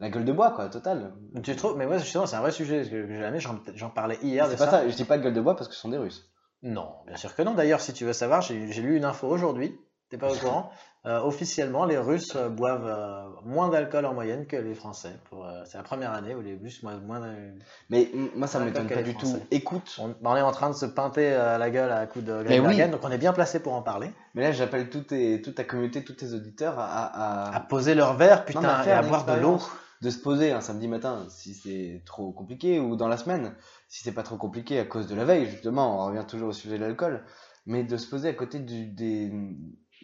la 0.00 0.08
gueule 0.10 0.24
de 0.24 0.32
bois, 0.32 0.50
quoi, 0.52 0.68
total. 0.68 1.12
Tu 1.42 1.54
trouves 1.56 1.76
Mais 1.76 1.86
moi, 1.86 1.98
justement, 1.98 2.26
c'est 2.26 2.36
un 2.36 2.40
vrai 2.40 2.52
sujet. 2.52 2.78
parce 2.78 2.88
que 2.88 3.06
J'ai 3.06 3.18
jamais, 3.20 3.38
j'en 3.40 3.90
parlais 3.90 4.18
hier 4.22 4.46
C'est 4.48 4.56
pas 4.56 4.70
ça, 4.70 4.88
je 4.88 4.94
dis 4.96 5.04
pas 5.04 5.18
de 5.18 5.22
gueule 5.22 5.34
de 5.34 5.40
bois 5.40 5.54
parce 5.56 5.68
que 5.68 5.74
ce 5.74 5.80
sont 5.80 5.90
des 5.90 5.98
Russes. 5.98 6.28
Non, 6.62 6.90
bien 7.06 7.16
sûr 7.16 7.34
que 7.34 7.42
non. 7.42 7.54
D'ailleurs, 7.54 7.80
si 7.80 7.92
tu 7.92 8.04
veux 8.04 8.12
savoir, 8.12 8.40
j'ai 8.42 8.54
lu 8.58 8.96
une 8.96 9.04
info 9.04 9.26
aujourd'hui. 9.28 9.78
T'es 10.10 10.18
pas 10.18 10.30
au 10.32 10.34
courant 10.36 10.70
Euh, 11.06 11.18
Officiellement, 11.20 11.86
les 11.86 11.96
Russes 11.96 12.36
euh, 12.36 12.50
boivent 12.50 12.84
euh, 12.86 13.22
moins 13.46 13.70
d'alcool 13.70 14.04
en 14.04 14.12
moyenne 14.12 14.46
que 14.46 14.56
les 14.56 14.74
Français. 14.74 15.14
Euh, 15.32 15.62
c'est 15.64 15.78
la 15.78 15.82
première 15.82 16.12
année 16.12 16.34
où 16.34 16.42
les 16.42 16.56
Russes 16.62 16.82
boivent 16.82 17.02
moins. 17.02 17.20
de- 17.20 17.54
Mais 17.88 18.10
moi, 18.36 18.46
ça 18.46 18.60
m'étonne 18.60 18.86
pas 18.86 19.00
du 19.00 19.14
tout. 19.14 19.38
Écoute, 19.50 19.96
On, 19.98 20.08
bah, 20.08 20.16
on 20.24 20.36
est 20.36 20.42
en 20.42 20.52
train 20.52 20.68
de 20.68 20.74
se 20.74 20.84
pinter 20.84 21.32
euh, 21.32 21.56
la 21.56 21.70
gueule 21.70 21.90
à 21.90 22.06
coups 22.06 22.26
de 22.26 22.44
Mais 22.46 22.60
oui. 22.60 22.86
Donc 22.90 23.00
on 23.02 23.10
est 23.10 23.16
bien 23.16 23.32
placé 23.32 23.60
pour 23.60 23.72
en 23.72 23.80
parler. 23.80 24.10
mais 24.34 24.42
là, 24.42 24.52
j'appelle 24.52 24.90
toute, 24.90 25.14
ta 25.54 25.64
communauté, 25.64 26.04
tous 26.04 26.12
tes 26.12 26.34
auditeurs 26.34 26.78
à, 26.78 26.84
à- 26.84 27.56
À 27.56 27.60
poser 27.60 27.94
leur 27.94 28.14
verre, 28.14 28.44
putain, 28.44 28.60
Non, 28.60 28.68
à 28.68 28.86
et 28.86 28.92
à 28.92 29.00
boire 29.00 29.24
de 29.24 29.32
l'eau. 29.40 29.58
De 30.00 30.10
se 30.10 30.18
poser 30.18 30.52
un 30.52 30.60
samedi 30.60 30.88
matin 30.88 31.26
si 31.28 31.54
c'est 31.54 32.02
trop 32.06 32.32
compliqué 32.32 32.80
ou 32.80 32.96
dans 32.96 33.08
la 33.08 33.16
semaine 33.16 33.54
si 33.88 34.02
c'est 34.02 34.12
pas 34.12 34.22
trop 34.22 34.36
compliqué 34.36 34.78
à 34.78 34.84
cause 34.84 35.06
de 35.06 35.14
la 35.14 35.24
veille 35.24 35.48
justement 35.48 36.02
on 36.02 36.06
revient 36.06 36.24
toujours 36.26 36.48
au 36.48 36.52
sujet 36.52 36.78
de 36.78 36.84
l'alcool 36.84 37.24
mais 37.66 37.84
de 37.84 37.96
se 37.96 38.08
poser 38.08 38.28
à 38.28 38.32
côté 38.34 38.58
du- 38.60 38.86
des- 38.86 39.30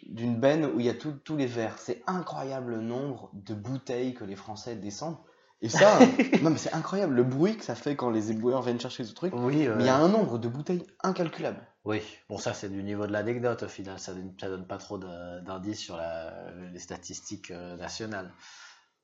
d'une 0.09 0.39
benne 0.39 0.65
où 0.65 0.79
il 0.79 0.85
y 0.85 0.89
a 0.89 0.93
tous 0.93 1.35
les 1.35 1.47
verres 1.47 1.79
c'est 1.79 2.03
incroyable 2.07 2.75
le 2.75 2.81
nombre 2.81 3.31
de 3.33 3.53
bouteilles 3.55 4.13
que 4.13 4.23
les 4.23 4.35
Français 4.35 4.75
descendent 4.75 5.17
et 5.61 5.69
ça 5.69 5.97
non 6.43 6.51
mais 6.51 6.57
c'est 6.57 6.73
incroyable 6.73 7.15
le 7.15 7.23
bruit 7.23 7.57
que 7.57 7.63
ça 7.65 7.73
fait 7.73 7.95
quand 7.95 8.11
les 8.11 8.29
éboueurs 8.29 8.61
viennent 8.61 8.79
chercher 8.79 9.03
ce 9.03 9.13
truc 9.15 9.33
Oui, 9.35 9.65
euh, 9.67 9.75
mais 9.77 9.83
il 9.83 9.87
y 9.87 9.89
a 9.89 9.95
un 9.97 10.07
nombre 10.09 10.37
de 10.37 10.47
bouteilles 10.47 10.85
incalculable 11.03 11.61
oui. 11.85 12.01
Bon, 12.27 12.37
ça, 12.37 12.53
c'est 12.53 12.67
du 12.67 12.83
niveau 12.83 13.07
de 13.07 13.13
l'anecdote 13.13 13.63
au 13.63 13.69
final. 13.69 13.97
Ça 13.97 14.13
donne, 14.13 14.33
ça 14.41 14.49
donne 14.49 14.67
pas 14.67 14.75
trop 14.77 14.97
d'indices 14.97 15.79
sur 15.79 15.95
la- 15.95 16.51
les 16.73 16.79
statistiques 16.79 17.49
euh, 17.51 17.77
nationales. 17.77 18.29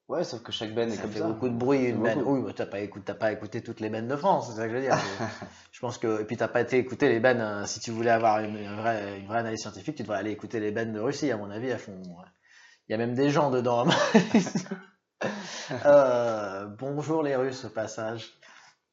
Ouais, 0.09 0.23
sauf 0.23 0.43
que 0.43 0.51
chaque 0.51 0.75
band 0.75 0.81
est 0.83 0.95
Ça 0.95 1.01
comme 1.03 1.11
fait 1.11 1.19
ça. 1.19 1.27
beaucoup 1.27 1.47
de 1.49 1.55
bruit, 1.55 1.85
une 1.85 2.03
band. 2.03 2.21
Oui, 2.25 2.41
mais 2.45 2.53
t'as 2.53 2.65
pas 2.65 2.79
écouté, 2.81 3.05
t'as 3.05 3.13
pas 3.15 3.31
écouté 3.31 3.61
toutes 3.63 3.79
les 3.79 3.89
bands 3.89 4.01
de 4.05 4.15
France, 4.15 4.49
c'est 4.49 4.57
ça 4.57 4.63
que 4.67 4.71
je 4.71 4.75
veux 4.75 4.81
dire. 4.81 4.97
je 5.71 5.79
pense 5.79 5.97
que, 5.97 6.21
et 6.21 6.25
puis 6.25 6.35
t'as 6.37 6.49
pas 6.49 6.61
été 6.61 6.77
écouter 6.77 7.07
les 7.09 7.19
bands, 7.19 7.39
euh, 7.39 7.65
si 7.65 7.79
tu 7.79 7.91
voulais 7.91 8.09
avoir 8.11 8.39
une, 8.39 8.57
une 8.57 8.75
vraie, 8.75 9.19
une 9.19 9.27
vraie 9.27 9.39
analyse 9.39 9.61
scientifique, 9.61 9.95
tu 9.95 10.03
devrais 10.03 10.17
aller 10.19 10.31
écouter 10.31 10.59
les 10.59 10.71
bands 10.71 10.91
de 10.91 10.99
Russie, 10.99 11.31
à 11.31 11.37
mon 11.37 11.49
avis, 11.49 11.69
elles 11.69 11.79
font, 11.79 12.01
il 12.87 12.91
y 12.91 12.95
a 12.95 12.97
même 12.97 13.15
des 13.15 13.29
gens 13.29 13.49
dedans. 13.49 13.85
Euh, 15.85 16.65
bonjour 16.65 17.23
les 17.23 17.35
Russes 17.35 17.63
au 17.65 17.69
passage. 17.69 18.33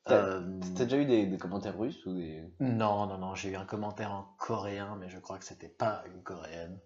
T'as- 0.05 0.15
Euh, 0.15 0.41
déjà 0.77 0.97
eu 0.97 1.05
des, 1.05 1.27
des 1.27 1.39
commentaires 1.39 1.77
russes 1.77 2.05
ou 2.07 2.15
des... 2.15 2.43
non, 2.61 3.07
non, 3.07 3.19
non, 3.19 3.35
j'ai 3.35 3.51
eu 3.51 3.57
un 3.57 3.65
commentaire 3.65 4.13
en 4.13 4.35
coréen, 4.39 4.97
mais 4.99 5.09
je 5.09 5.19
crois 5.19 5.39
que 5.39 5.45
c'était 5.45 5.69
pas 5.69 6.05
une 6.07 6.23
coréenne. 6.23 6.79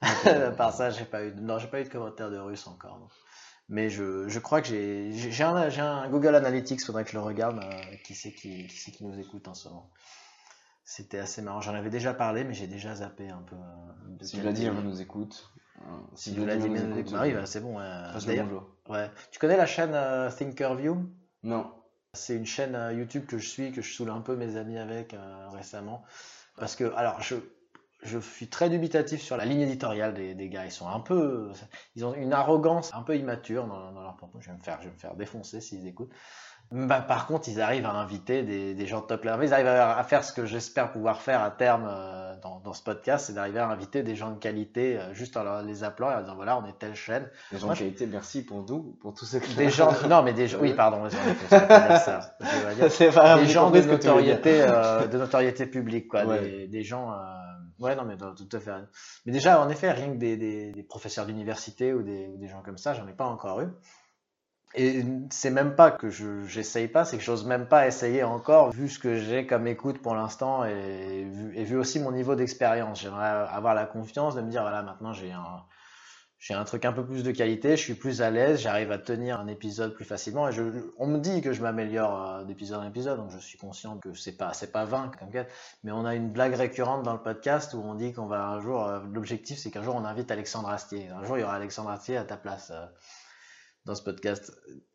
À 0.00 0.50
part 0.56 0.72
ça, 0.72 0.90
j'ai 0.90 1.04
pas 1.04 1.24
eu, 1.24 1.32
de- 1.32 1.40
non, 1.40 1.58
j'ai 1.58 1.68
pas 1.68 1.80
eu 1.80 1.84
de 1.84 1.88
commentaire 1.88 2.30
de 2.30 2.38
russe 2.38 2.66
encore. 2.66 2.98
non. 2.98 3.08
Mais 3.68 3.88
je, 3.90 4.28
je 4.28 4.38
crois 4.38 4.60
que 4.60 4.68
j'ai, 4.68 5.12
j'ai 5.12 5.42
un, 5.44 6.08
Google 6.10 6.34
Analytics, 6.34 6.84
faudrait 6.84 7.04
que 7.04 7.10
je 7.10 7.16
le 7.16 7.22
regarde. 7.22 7.58
euh, 7.58 7.96
qui 8.04 8.14
c'est 8.14 8.32
qui, 8.32 8.66
qui 8.66 8.92
qui 8.92 9.04
nous 9.04 9.18
écoute 9.18 9.48
en 9.48 9.54
ce 9.54 9.68
moment? 9.68 9.90
C'était 10.84 11.18
assez 11.18 11.42
marrant. 11.42 11.60
J'en 11.60 11.74
avais 11.74 11.90
déjà 11.90 12.12
parlé, 12.12 12.44
mais 12.44 12.54
j'ai 12.54 12.66
déjà 12.66 12.96
zappé 12.96 13.28
un 13.30 13.42
peu. 13.42 13.56
euh, 13.56 14.16
de 14.18 14.24
Si 14.24 14.40
Vladimir 14.40 14.74
nous 14.82 15.00
écoute. 15.00 15.50
euh, 15.80 15.82
Si 16.14 16.34
Vladimir 16.34 16.86
nous 16.86 16.98
écoute, 16.98 17.12
bah 17.12 17.20
oui, 17.22 17.32
bah, 17.32 17.46
c'est 17.46 17.60
bon. 17.60 17.78
euh, 17.80 18.12
bonjour. 18.26 18.68
ouais. 18.88 19.10
Tu 19.30 19.38
connais 19.38 19.56
la 19.56 19.66
chaîne 19.66 19.92
euh, 19.94 20.30
Thinkerview? 20.30 21.08
Non. 21.44 21.72
C'est 22.14 22.36
une 22.36 22.44
chaîne 22.46 22.74
euh, 22.74 22.92
YouTube 22.92 23.24
que 23.26 23.38
je 23.38 23.48
suis, 23.48 23.72
que 23.72 23.80
je 23.80 23.94
saoule 23.94 24.10
un 24.10 24.20
peu 24.20 24.36
mes 24.36 24.56
amis 24.56 24.76
avec 24.78 25.14
euh, 25.14 25.48
récemment. 25.50 26.02
Parce 26.56 26.76
que, 26.76 26.92
alors, 26.94 27.22
je, 27.22 27.36
je 28.02 28.18
suis 28.18 28.48
très 28.48 28.68
dubitatif 28.68 29.22
sur 29.22 29.36
la 29.36 29.44
ligne 29.44 29.60
éditoriale 29.60 30.14
des, 30.14 30.34
des 30.34 30.48
gars. 30.48 30.64
Ils 30.64 30.72
sont 30.72 30.88
un 30.88 31.00
peu. 31.00 31.50
Ils 31.96 32.04
ont 32.04 32.14
une 32.14 32.32
arrogance 32.32 32.90
un 32.94 33.02
peu 33.02 33.16
immature 33.16 33.66
dans, 33.66 33.92
dans 33.92 34.02
leur 34.02 34.16
propos. 34.16 34.38
Je 34.40 34.48
vais 34.50 34.56
me 34.56 34.62
faire, 34.62 34.78
je 34.80 34.88
vais 34.88 34.94
me 34.94 34.98
faire 34.98 35.14
défoncer 35.14 35.60
s'ils 35.60 35.86
écoutent. 35.86 36.12
Bah, 36.70 37.02
par 37.02 37.26
contre, 37.26 37.48
ils 37.48 37.60
arrivent 37.60 37.84
à 37.84 37.90
inviter 37.92 38.42
des, 38.44 38.74
des 38.74 38.86
gens 38.86 39.02
de 39.02 39.06
top 39.06 39.24
level. 39.24 39.46
Ils 39.46 39.52
arrivent 39.52 39.66
à, 39.66 40.02
faire 40.04 40.24
ce 40.24 40.32
que 40.32 40.46
j'espère 40.46 40.90
pouvoir 40.90 41.20
faire 41.20 41.42
à 41.42 41.50
terme 41.50 41.86
euh, 41.86 42.34
dans, 42.42 42.60
dans 42.60 42.72
ce 42.72 42.82
podcast, 42.82 43.26
c'est 43.26 43.34
d'arriver 43.34 43.58
à 43.58 43.68
inviter 43.68 44.02
des 44.02 44.16
gens 44.16 44.30
de 44.30 44.38
qualité 44.38 44.98
euh, 44.98 45.12
juste 45.12 45.36
en 45.36 45.42
leur- 45.44 45.62
les 45.62 45.84
appelant 45.84 46.10
et 46.10 46.14
en 46.14 46.20
disant 46.22 46.34
voilà, 46.34 46.56
on 46.56 46.64
est 46.64 46.78
telle 46.78 46.94
chaîne. 46.94 47.28
Les 47.52 47.58
gens 47.58 47.68
de 47.68 47.74
qualité, 47.78 48.06
merci 48.06 48.42
pour 48.42 48.64
nous, 48.66 48.96
pour 49.02 49.12
tous 49.12 49.26
ceux 49.26 49.38
qui... 49.40 49.54
Des 49.54 49.68
gens. 49.68 49.92
Non, 50.08 50.22
mais 50.22 50.32
des 50.32 50.48
gens. 50.48 50.58
Oui, 50.62 50.72
pardon, 50.72 51.02
ça. 51.10 52.36
Des 53.38 53.46
gens 53.46 53.70
de 53.70 53.80
notoriété, 53.82 54.62
euh, 54.62 55.06
de 55.06 55.18
notoriété 55.18 55.66
publique, 55.66 56.08
quoi. 56.08 56.24
Ouais. 56.24 56.40
Des, 56.40 56.66
des 56.68 56.82
gens. 56.84 57.12
Ouais, 57.82 57.96
non, 57.96 58.04
mais 58.04 58.16
tout 58.16 58.48
à 58.52 58.60
fait. 58.60 58.70
Mais 59.26 59.32
déjà, 59.32 59.60
en 59.60 59.68
effet, 59.68 59.90
rien 59.90 60.12
que 60.12 60.18
des, 60.18 60.36
des, 60.36 60.82
professeurs 60.84 61.26
d'université 61.26 61.92
ou 61.92 62.02
des, 62.02 62.28
des 62.28 62.48
gens 62.48 62.62
comme 62.62 62.78
ça, 62.78 62.94
j'en 62.94 63.08
ai 63.08 63.12
pas 63.12 63.26
encore 63.26 63.60
eu. 63.60 63.68
Et 64.74 65.04
c'est 65.30 65.50
même 65.50 65.74
pas 65.74 65.90
que 65.90 66.08
je 66.08 66.44
j'essaye 66.46 66.88
pas, 66.88 67.04
c'est 67.04 67.18
que 67.18 67.22
j'ose 67.24 67.44
même 67.44 67.66
pas 67.68 67.86
essayer 67.86 68.22
encore, 68.22 68.70
vu 68.70 68.88
ce 68.88 68.98
que 68.98 69.16
j'ai 69.16 69.46
comme 69.46 69.66
écoute 69.66 70.00
pour 70.00 70.14
l'instant 70.14 70.64
et 70.64 71.26
et 71.54 71.64
vu 71.64 71.76
aussi 71.76 72.00
mon 72.00 72.12
niveau 72.12 72.36
d'expérience. 72.36 73.00
J'aimerais 73.00 73.26
avoir 73.26 73.74
la 73.74 73.84
confiance 73.84 74.34
de 74.34 74.40
me 74.40 74.50
dire, 74.50 74.62
voilà, 74.62 74.82
maintenant 74.82 75.12
j'ai 75.12 75.32
un, 75.32 75.64
j'ai 76.42 76.54
un 76.54 76.64
truc 76.64 76.84
un 76.84 76.92
peu 76.92 77.06
plus 77.06 77.22
de 77.22 77.30
qualité, 77.30 77.76
je 77.76 77.82
suis 77.82 77.94
plus 77.94 78.20
à 78.20 78.28
l'aise, 78.28 78.60
j'arrive 78.60 78.90
à 78.90 78.98
tenir 78.98 79.38
un 79.38 79.46
épisode 79.46 79.94
plus 79.94 80.04
facilement. 80.04 80.48
Et 80.48 80.56
on 80.98 81.06
me 81.06 81.18
dit 81.18 81.40
que 81.40 81.52
je 81.52 81.62
m'améliore 81.62 82.40
euh, 82.40 82.44
d'épisode 82.44 82.80
en 82.80 82.88
épisode, 82.88 83.16
donc 83.16 83.30
je 83.30 83.38
suis 83.38 83.56
conscient 83.56 83.96
que 83.98 84.12
c'est 84.14 84.36
pas 84.36 84.52
c'est 84.52 84.72
pas 84.72 84.84
vain 84.84 85.12
comme 85.20 85.30
quête. 85.30 85.48
Mais 85.84 85.92
on 85.92 86.04
a 86.04 86.16
une 86.16 86.32
blague 86.32 86.54
récurrente 86.54 87.04
dans 87.04 87.12
le 87.12 87.22
podcast 87.22 87.74
où 87.74 87.78
on 87.78 87.94
dit 87.94 88.12
qu'on 88.12 88.26
va 88.26 88.48
un 88.48 88.60
jour, 88.60 88.84
euh, 88.84 88.98
l'objectif 89.12 89.56
c'est 89.56 89.70
qu'un 89.70 89.84
jour 89.84 89.94
on 89.94 90.04
invite 90.04 90.32
Alexandre 90.32 90.68
Astier. 90.68 91.08
Un 91.10 91.22
jour 91.22 91.38
il 91.38 91.42
y 91.42 91.44
aura 91.44 91.54
Alexandre 91.54 91.90
Astier 91.90 92.16
à 92.16 92.24
ta 92.24 92.36
place 92.36 92.72
euh, 92.74 92.86
dans 93.84 93.94
ce 93.94 94.02
podcast. 94.02 94.52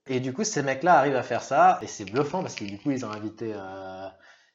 Et 0.08 0.20
du 0.20 0.34
coup 0.34 0.44
ces 0.44 0.64
mecs-là 0.64 1.00
arrivent 1.00 1.16
à 1.16 1.24
faire 1.24 1.44
ça 1.44 1.80
et 1.82 1.88
c'est 1.88 2.12
bluffant 2.12 2.42
parce 2.42 2.56
que 2.56 2.66
du 2.66 2.78
coup 2.78 2.92
ils 2.92 3.06
ont 3.06 3.12
invité 3.12 3.54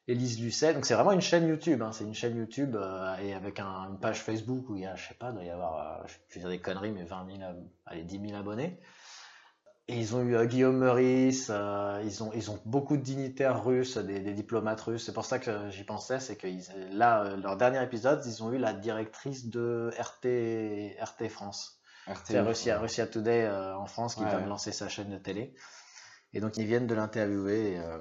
Élise 0.08 0.40
Lucet. 0.40 0.74
Donc 0.74 0.84
c'est 0.84 0.94
vraiment 0.94 1.12
une 1.12 1.20
chaîne 1.20 1.46
YouTube, 1.46 1.80
hein. 1.82 1.92
c'est 1.92 2.04
une 2.04 2.14
chaîne 2.14 2.36
YouTube 2.36 2.74
euh, 2.76 3.16
et 3.18 3.34
avec 3.34 3.60
un- 3.60 3.88
une 3.90 3.98
page 4.00 4.20
Facebook 4.22 4.68
où 4.68 4.76
il 4.76 4.82
y 4.82 4.86
a, 4.86 4.96
je 4.96 5.08
sais 5.08 5.14
pas, 5.14 5.28
il 5.30 5.34
doit 5.34 5.44
y 5.44 5.50
avoir, 5.50 6.00
euh, 6.02 6.06
je 6.06 6.34
vais 6.34 6.40
dire 6.40 6.48
des 6.48 6.60
conneries, 6.60 6.90
mais 6.92 7.04
20 7.04 7.26
000, 7.36 7.42
ab- 7.42 7.68
allez, 7.86 8.02
10 8.02 8.20
000 8.28 8.34
abonnés. 8.38 8.80
Et 9.88 9.96
ils 9.98 10.14
ont 10.14 10.22
eu 10.22 10.36
euh, 10.36 10.44
Guillaume 10.46 10.78
Meurice, 10.78 11.48
euh, 11.50 12.00
ils, 12.04 12.22
ont, 12.22 12.30
ils 12.34 12.50
ont 12.50 12.60
beaucoup 12.64 12.96
de 12.96 13.02
dignitaires 13.02 13.64
russes, 13.64 13.96
des, 13.98 14.20
des 14.20 14.32
diplomates 14.32 14.80
russes. 14.80 15.04
C'est 15.06 15.12
pour 15.12 15.24
ça 15.24 15.38
que 15.38 15.70
j'y 15.70 15.84
pensais, 15.84 16.18
c'est 16.20 16.36
que 16.36 16.46
ils- 16.46 16.66
là, 16.92 17.24
euh, 17.24 17.36
leur 17.36 17.56
dernier 17.56 17.82
épisode, 17.82 18.22
ils 18.26 18.42
ont 18.42 18.52
eu 18.52 18.58
la 18.58 18.72
directrice 18.72 19.48
de 19.48 19.90
RT, 19.98 20.96
RT 21.00 21.28
France. 21.28 21.80
C'est 22.24 22.40
Russia, 22.40 22.76
ouais. 22.76 22.82
Russia 22.82 23.06
Today 23.06 23.44
euh, 23.44 23.76
en 23.76 23.86
France 23.86 24.14
qui 24.16 24.22
Ouais, 24.22 24.28
vient 24.30 24.40
de 24.40 24.48
lancer 24.48 24.72
sa 24.72 24.88
chaîne 24.88 25.10
de 25.10 25.18
télé. 25.18 25.54
Et 26.32 26.40
donc 26.40 26.56
ils 26.56 26.66
viennent 26.66 26.86
de 26.88 26.94
l'interviewer. 26.94 27.72
Et, 27.74 27.78
euh, 27.78 27.98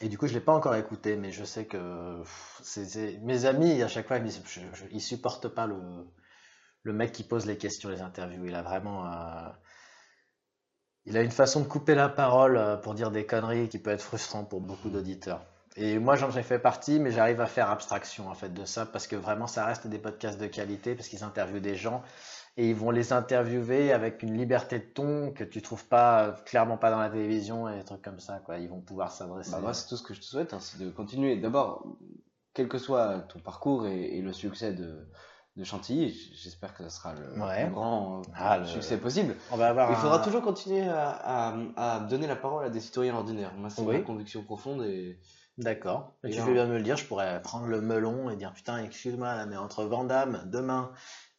et 0.00 0.08
du 0.08 0.18
coup, 0.18 0.26
je 0.26 0.34
l'ai 0.34 0.40
pas 0.40 0.52
encore 0.52 0.74
écouté, 0.74 1.16
mais 1.16 1.32
je 1.32 1.44
sais 1.44 1.66
que 1.66 2.22
mes 3.22 3.46
amis, 3.46 3.82
à 3.82 3.88
chaque 3.88 4.06
fois, 4.06 4.18
ils 4.18 4.24
me 4.24 4.98
supportent 4.98 5.48
pas 5.48 5.66
le, 5.66 5.76
le 6.82 6.92
mec 6.92 7.12
qui 7.12 7.24
pose 7.24 7.46
les 7.46 7.56
questions, 7.56 7.88
les 7.88 8.02
interviews. 8.02 8.44
Il 8.44 8.54
a 8.54 8.62
vraiment, 8.62 9.06
euh, 9.06 9.48
il 11.06 11.16
a 11.16 11.22
une 11.22 11.30
façon 11.30 11.60
de 11.60 11.66
couper 11.66 11.94
la 11.94 12.08
parole 12.10 12.56
euh, 12.58 12.76
pour 12.76 12.94
dire 12.94 13.10
des 13.10 13.24
conneries 13.24 13.68
qui 13.68 13.78
peut 13.78 13.90
être 13.90 14.02
frustrant 14.02 14.44
pour 14.44 14.60
beaucoup 14.60 14.90
d'auditeurs. 14.90 15.42
Et 15.76 15.98
moi, 15.98 16.16
j'en 16.16 16.30
ai 16.30 16.42
fait 16.42 16.58
partie, 16.58 16.98
mais 17.00 17.10
j'arrive 17.10 17.40
à 17.40 17.46
faire 17.46 17.70
abstraction 17.70 18.28
en 18.28 18.34
fait 18.34 18.52
de 18.52 18.64
ça 18.64 18.86
parce 18.86 19.06
que 19.06 19.16
vraiment, 19.16 19.46
ça 19.46 19.64
reste 19.66 19.86
des 19.86 19.98
podcasts 19.98 20.38
de 20.38 20.46
qualité 20.46 20.94
parce 20.94 21.08
qu'ils 21.08 21.24
interviewent 21.24 21.60
des 21.60 21.76
gens 21.76 22.02
et 22.56 22.68
ils 22.70 22.74
vont 22.74 22.90
les 22.90 23.12
interviewer 23.12 23.92
avec 23.92 24.22
une 24.22 24.36
liberté 24.36 24.78
de 24.78 24.84
ton 24.84 25.30
que 25.32 25.44
tu 25.44 25.60
trouves 25.62 25.86
pas 25.86 26.36
clairement 26.46 26.76
pas 26.78 26.90
dans 26.90 26.98
la 27.00 27.10
télévision 27.10 27.68
et 27.68 27.76
des 27.78 27.84
trucs 27.84 28.02
comme 28.02 28.18
ça 28.20 28.38
quoi. 28.44 28.58
Ils 28.58 28.68
vont 28.68 28.80
pouvoir 28.80 29.12
s'adresser. 29.12 29.50
Bah, 29.52 29.60
moi, 29.60 29.74
c'est 29.74 29.88
tout 29.88 29.96
ce 29.96 30.02
que 30.02 30.14
je 30.14 30.20
te 30.20 30.24
souhaite, 30.24 30.54
hein, 30.54 30.60
c'est 30.60 30.78
de 30.78 30.90
continuer. 30.90 31.36
D'abord, 31.36 31.84
quel 32.54 32.68
que 32.68 32.78
soit 32.78 33.18
ton 33.28 33.40
parcours 33.40 33.86
et, 33.86 34.16
et 34.16 34.22
le 34.22 34.32
succès 34.32 34.72
de, 34.72 35.06
de 35.56 35.64
Chantilly, 35.64 36.10
j'espère 36.34 36.72
que 36.74 36.82
ça 36.84 36.88
sera 36.90 37.14
le 37.14 37.38
Ouais. 37.42 37.64
plus 37.64 37.72
grand 37.74 38.20
euh, 38.20 38.22
Ah, 38.34 38.58
le- 38.58 38.64
succès 38.66 38.96
possible. 38.96 39.34
On 39.50 39.56
va 39.58 39.68
avoir 39.68 39.90
Il 39.90 39.96
faudra 39.96 40.20
un- 40.20 40.24
toujours 40.24 40.40
continuer 40.42 40.88
à, 40.88 41.10
à- 41.10 41.56
à 41.76 42.00
donner 42.00 42.26
la 42.26 42.36
parole 42.36 42.64
à 42.64 42.70
des 42.70 42.80
citoyens 42.80 43.14
ordinaires. 43.16 43.52
Moi, 43.56 43.68
c'est 43.68 43.82
Oui. 43.82 43.98
ma 43.98 44.00
conviction 44.02 44.42
profonde 44.42 44.82
et 44.84 45.18
D'accord. 45.58 46.12
Tu 46.22 46.34
fais 46.34 46.52
bien 46.52 46.66
me 46.66 46.76
le 46.76 46.82
dire, 46.82 46.98
je 46.98 47.06
pourrais 47.06 47.40
prendre 47.40 47.64
le 47.66 47.80
melon 47.80 48.28
et 48.28 48.36
dire 48.36 48.52
putain, 48.52 48.76
excuse-moi 48.84 49.46
mais 49.46 49.56
entre 49.56 49.84
Vandame 49.84 50.42
demain 50.52 50.92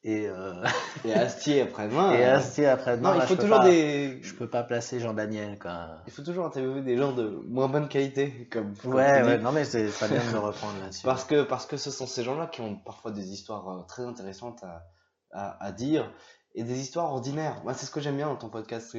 et, 0.10 0.28
euh, 0.28 0.54
Et 1.06 1.13
Astier 1.13 1.62
après-demain. 1.62 2.13
et 2.13 2.24
Astier 2.24 2.65
après-demain, 2.67 3.15
non, 3.15 3.22
il 3.22 3.28
faut 3.28 3.36
toujours 3.36 3.58
pas- 3.58 3.70
des. 3.70 4.20
je 4.24 4.34
peux 4.34 4.50
pas 4.50 4.63
placer 4.63 5.00
Jean 5.00 5.13
Daniel 5.13 5.60
quoi. 5.60 5.89
Il 6.08 6.13
faut 6.13 6.22
toujours 6.24 6.46
interviewer 6.46 6.82
des 6.82 6.98
gens 6.98 7.12
de 7.12 7.41
moins 7.48 7.67
bonne 7.67 7.88
qualité, 7.89 8.48
comme. 8.52 8.74
Ouais, 8.86 9.22
ouais, 9.24 9.38
non 9.39 9.52
mais 9.52 9.65
c'est 9.65 9.88
très 9.89 10.08
bien 10.08 10.20
de 10.26 10.32
me 10.34 10.39
reprendre 10.39 10.80
là-dessus. 10.82 11.04
Parce 11.06 11.26
que, 11.26 11.43
parce 11.43 11.65
que 11.65 11.78
ce 11.78 11.91
sont 11.91 12.08
ces 12.08 12.24
gens-là 12.24 12.48
qui 12.48 12.62
ont 12.62 12.76
parfois 12.76 13.12
des 13.12 13.32
histoires 13.32 13.67
euh, 13.70 13.82
très 13.88 14.04
intéressantes 14.04 14.63
à, 14.63 14.86
à, 15.32 15.65
à 15.65 15.72
dire 15.72 16.12
et 16.56 16.63
des 16.63 16.80
histoires 16.80 17.12
ordinaires. 17.13 17.62
Moi, 17.63 17.76
c'est 17.76 17.86
ce 17.86 17.91
que 17.91 18.00
j'aime 18.00 18.15
bien 18.15 18.26
dans 18.28 18.36
ton 18.36 18.50
podcast. 18.50 18.96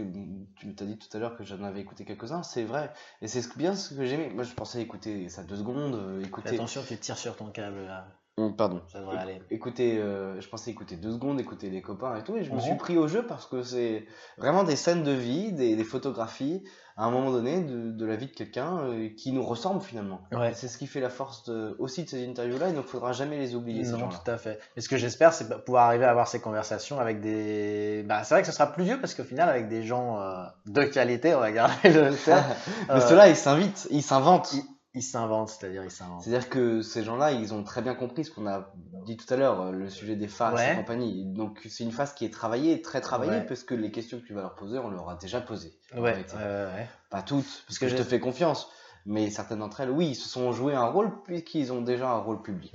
Tu 0.57 0.75
t'as 0.77 0.85
dit 0.85 0.97
tout 0.97 1.09
à 1.17 1.19
l'heure 1.19 1.37
que 1.37 1.43
j'en 1.43 1.61
avais 1.65 1.81
écouté 1.81 2.05
quelques-uns, 2.05 2.45
c'est 2.45 2.63
vrai. 2.63 2.93
Et 3.21 3.27
c'est 3.27 3.43
ce- 3.43 3.57
bien 3.59 3.75
ce 3.75 3.95
que 3.95 4.05
j'aimais. 4.07 4.31
Moi, 4.33 4.45
je 4.45 4.53
pensais 4.55 4.81
écouter 4.81 5.29
ça 5.29 5.43
deux 5.43 5.57
secondes, 5.57 5.95
euh, 5.97 6.23
Fais 6.45 6.51
attention, 6.55 6.83
tu 6.87 6.97
tires 6.99 7.19
sur 7.19 7.35
ton 7.35 7.47
câble 7.47 7.81
là. 7.87 8.07
Hum, 8.39 8.55
Pardon. 8.57 8.81
Ça 8.93 9.01
devrait 9.01 9.19
aller. 9.19 9.43
Écouter, 9.51 9.99
euh, 9.99 10.41
je 10.41 10.49
pensais 10.49 10.71
écouter 10.71 10.97
deux 10.97 11.13
secondes, 11.13 11.41
écouter 11.41 11.71
des 11.71 11.83
copains 11.83 12.17
et 12.17 12.23
tout, 12.23 12.37
et 12.37 12.45
je 12.45 12.51
me 12.51 12.57
Mhm. 12.57 12.61
suis 12.63 12.75
pris 12.77 12.97
au 12.97 13.09
jeu 13.09 13.27
parce 13.27 13.47
que 13.47 13.63
c'est 13.63 14.07
vraiment 14.39 14.63
des 14.63 14.77
scènes 14.77 15.03
de 15.03 15.11
vie, 15.13 15.53
des, 15.53 15.75
des 15.75 15.85
photographies, 15.85 16.63
à 16.97 17.05
un 17.05 17.11
moment 17.11 17.31
donné, 17.33 17.61
de, 17.63 17.91
de 17.93 18.07
la 18.07 18.17
vie 18.17 18.27
de 18.27 18.33
quelqu'un 18.33 18.79
euh, 18.79 19.09
qui 19.17 19.33
nous 19.33 19.43
ressemble 19.45 19.81
finalement. 19.81 20.21
Ouais. 20.33 20.53
C'est 20.55 20.69
ce 20.69 20.79
qui 20.79 20.87
fait 20.87 21.01
la 21.01 21.11
force 21.11 21.45
de- 21.49 21.75
aussi 21.79 22.05
de 22.05 22.09
ces 22.09 22.29
interviews-là, 22.29 22.69
et 22.69 22.73
donc 22.73 22.85
il 22.87 22.91
faudra 22.91 23.13
jamais 23.13 23.39
les 23.39 23.55
oublier, 23.55 23.83
Non, 23.85 24.09
tout 24.09 24.31
à 24.31 24.37
fait. 24.37 24.59
Et 24.77 24.81
ce 24.81 24.89
que 24.89 24.97
j'espère, 24.97 25.33
c'est 25.33 25.49
pouvoir 25.65 25.87
arriver 25.87 26.05
à 26.05 26.11
avoir 26.11 26.29
ces 26.29 26.41
conversations 26.41 26.99
avec 27.01 27.21
des. 27.21 28.05
Bah, 28.07 28.23
c'est 28.25 28.35
vrai 28.35 28.43
que 28.43 28.47
ce 28.49 28.53
sera 28.53 28.73
plus 28.73 28.85
vieux 28.85 29.01
parce 29.01 29.15
qu'au 29.15 29.25
final, 29.25 29.49
avec 29.49 29.69
des 29.69 29.83
gens 29.83 30.21
euh, 30.21 30.45
de 30.67 30.83
qualité, 30.85 31.35
on 31.35 31.41
va 31.41 31.51
garder 31.53 31.89
le 31.91 32.15
terme. 32.15 32.45
Mais 32.89 33.01
ceux-là, 33.01 33.29
ils 33.29 33.37
s'invitent, 33.37 33.87
ils 33.91 34.03
s'inventent. 34.03 34.53
ils, 34.53 34.63
ils 34.95 35.03
s'inventent, 35.03 35.51
c'est-à-dire 35.51 35.85
ils 35.85 35.91
s'inventent. 35.91 36.23
C'est-à-dire 36.23 36.49
que 36.49 36.83
ces 36.83 37.05
gens-là, 37.05 37.33
ils 37.33 37.53
ont 37.55 37.63
très 37.63 37.83
bien 37.83 37.95
compris 37.95 38.25
ce 38.25 38.31
qu'on 38.31 38.47
a 38.47 38.73
dit 39.05 39.17
tout 39.17 39.33
à 39.33 39.37
l'heure, 39.37 39.61
euh, 39.61 39.71
le 39.73 39.91
sujet 39.91 40.17
des 40.17 40.29
Ouais. 40.41 40.73
et 40.73 40.77
compagnie. 40.77 41.25
Donc 41.27 41.61
c'est 41.69 41.85
une 41.85 41.93
phase 41.93 42.15
qui 42.15 42.25
est 42.25 42.33
travaillée, 42.33 42.81
très 42.83 43.01
travaillée, 43.01 43.33
Ouais. 43.33 43.47
parce 43.47 43.63
que 43.65 43.75
les 43.75 43.91
questions 43.91 44.19
que 44.19 44.25
tu 44.27 44.33
vas 44.35 44.41
leur 44.43 44.55
poser, 44.55 44.79
on 44.79 44.91
leur 44.91 45.09
a 45.11 45.17
déjà 45.17 45.41
posées. 45.41 45.79
Ouais, 45.95 46.01
réalité. 46.13 46.35
ouais. 46.37 46.89
Pas 47.11 47.23
toutes, 47.23 47.45
parce 47.45 47.63
Parce 47.67 47.79
que, 47.79 47.85
que 47.85 47.91
je 47.93 47.97
te 47.97 48.03
fais 48.03 48.19
confiance. 48.21 48.69
Mais 49.11 49.31
certaines 49.31 49.61
d'entre 49.61 49.81
elles, 49.81 49.91
oui, 49.91 50.09
ils 50.09 50.15
se 50.15 50.29
sont 50.29 50.53
joué 50.53 50.75
un 50.75 50.85
rôle 50.85 51.23
puisqu'ils 51.23 51.73
ont 51.73 51.81
déjà 51.81 52.11
un 52.11 52.19
rôle 52.19 52.43
public. 52.43 52.75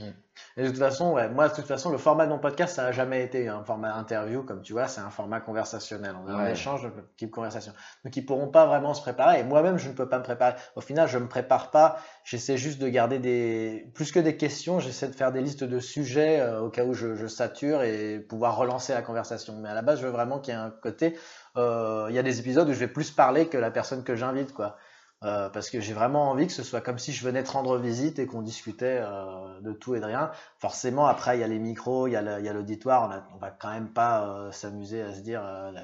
Et 0.57 0.63
de 0.63 0.67
toute 0.69 0.79
façon, 0.79 1.13
ouais, 1.13 1.29
moi, 1.29 1.47
de 1.47 1.53
toute 1.53 1.67
façon, 1.67 1.91
le 1.91 1.99
format 1.99 2.25
de 2.25 2.31
mon 2.31 2.39
podcast, 2.39 2.75
ça 2.75 2.85
n'a 2.85 2.91
jamais 2.91 3.23
été 3.23 3.47
un 3.47 3.63
format 3.63 3.93
interview, 3.93 4.41
comme 4.41 4.63
tu 4.63 4.73
vois, 4.73 4.87
c'est 4.87 5.01
un 5.01 5.11
format 5.11 5.39
conversationnel. 5.41 6.15
On 6.25 6.27
en 6.33 6.39
Ouais. 6.39 6.51
échange 6.53 6.81
de 6.85 6.89
type 7.17 7.29
conversation. 7.29 7.71
Donc, 8.03 8.17
ils 8.17 8.25
pourront 8.25 8.47
pas 8.47 8.65
vraiment 8.65 8.95
se 8.95 9.01
préparer. 9.03 9.41
Et 9.41 9.43
moi-même, 9.43 9.77
je 9.77 9.89
ne 9.89 9.93
peux 9.93 10.09
pas 10.09 10.17
me 10.17 10.23
préparer. 10.23 10.55
Au 10.75 10.81
final, 10.81 11.07
je 11.07 11.19
me 11.19 11.27
prépare 11.27 11.69
pas. 11.69 11.97
J'essaie 12.23 12.57
juste 12.57 12.81
de 12.81 12.87
garder 12.89 13.19
des, 13.19 13.91
plus 13.93 14.11
que 14.11 14.19
des 14.19 14.35
questions, 14.35 14.79
j'essaie 14.79 15.07
de 15.09 15.15
faire 15.15 15.31
des 15.31 15.41
listes 15.41 15.63
de 15.63 15.79
sujets 15.79 16.39
euh, 16.39 16.61
au 16.61 16.69
cas 16.71 16.83
où 16.83 16.95
je, 16.95 17.13
je 17.13 17.27
sature 17.27 17.83
et 17.83 18.19
pouvoir 18.19 18.57
relancer 18.57 18.93
la 18.93 19.03
conversation. 19.03 19.55
Mais 19.61 19.69
à 19.69 19.75
la 19.75 19.83
base, 19.83 19.99
je 19.99 20.05
veux 20.07 20.11
vraiment 20.11 20.39
qu'il 20.39 20.55
y 20.55 20.57
ait 20.57 20.59
un 20.59 20.71
côté, 20.71 21.15
euh, 21.57 22.07
il 22.09 22.15
y 22.15 22.19
a 22.19 22.23
des 22.23 22.39
épisodes 22.39 22.67
où 22.67 22.73
je 22.73 22.79
vais 22.79 22.87
plus 22.87 23.11
parler 23.11 23.49
que 23.49 23.57
la 23.59 23.69
personne 23.69 24.03
que 24.03 24.15
j'invite, 24.15 24.51
quoi. 24.51 24.77
Euh, 25.23 25.49
parce 25.49 25.69
que 25.69 25.79
j'ai 25.79 25.93
vraiment 25.93 26.29
envie 26.31 26.47
que 26.47 26.53
ce 26.53 26.63
soit 26.63 26.81
comme 26.81 26.99
si 26.99 27.13
je 27.13 27.23
venais 27.25 27.43
te 27.43 27.51
rendre 27.51 27.77
visite 27.77 28.19
et 28.19 28.25
qu'on 28.25 28.41
discutait 28.41 28.99
euh, 29.01 29.61
de 29.61 29.71
tout 29.71 29.95
et 29.95 29.99
de 30.01 30.05
rien. 30.05 30.31
Forcément, 30.59 31.05
après, 31.05 31.37
il 31.37 31.41
y 31.41 31.43
a 31.43 31.47
les 31.47 31.59
micros, 31.59 32.07
il 32.07 32.11
y 32.11 32.15
a 32.17 32.53
l'auditoire. 32.53 33.09
On, 33.31 33.35
on 33.35 33.39
va 33.39 33.49
quand 33.51 33.71
même 33.71 33.87
pas 33.93 34.27
euh, 34.27 34.51
s'amuser 34.51 35.01
à 35.01 35.13
se 35.13 35.21
dire, 35.21 35.41
la- 35.41 35.81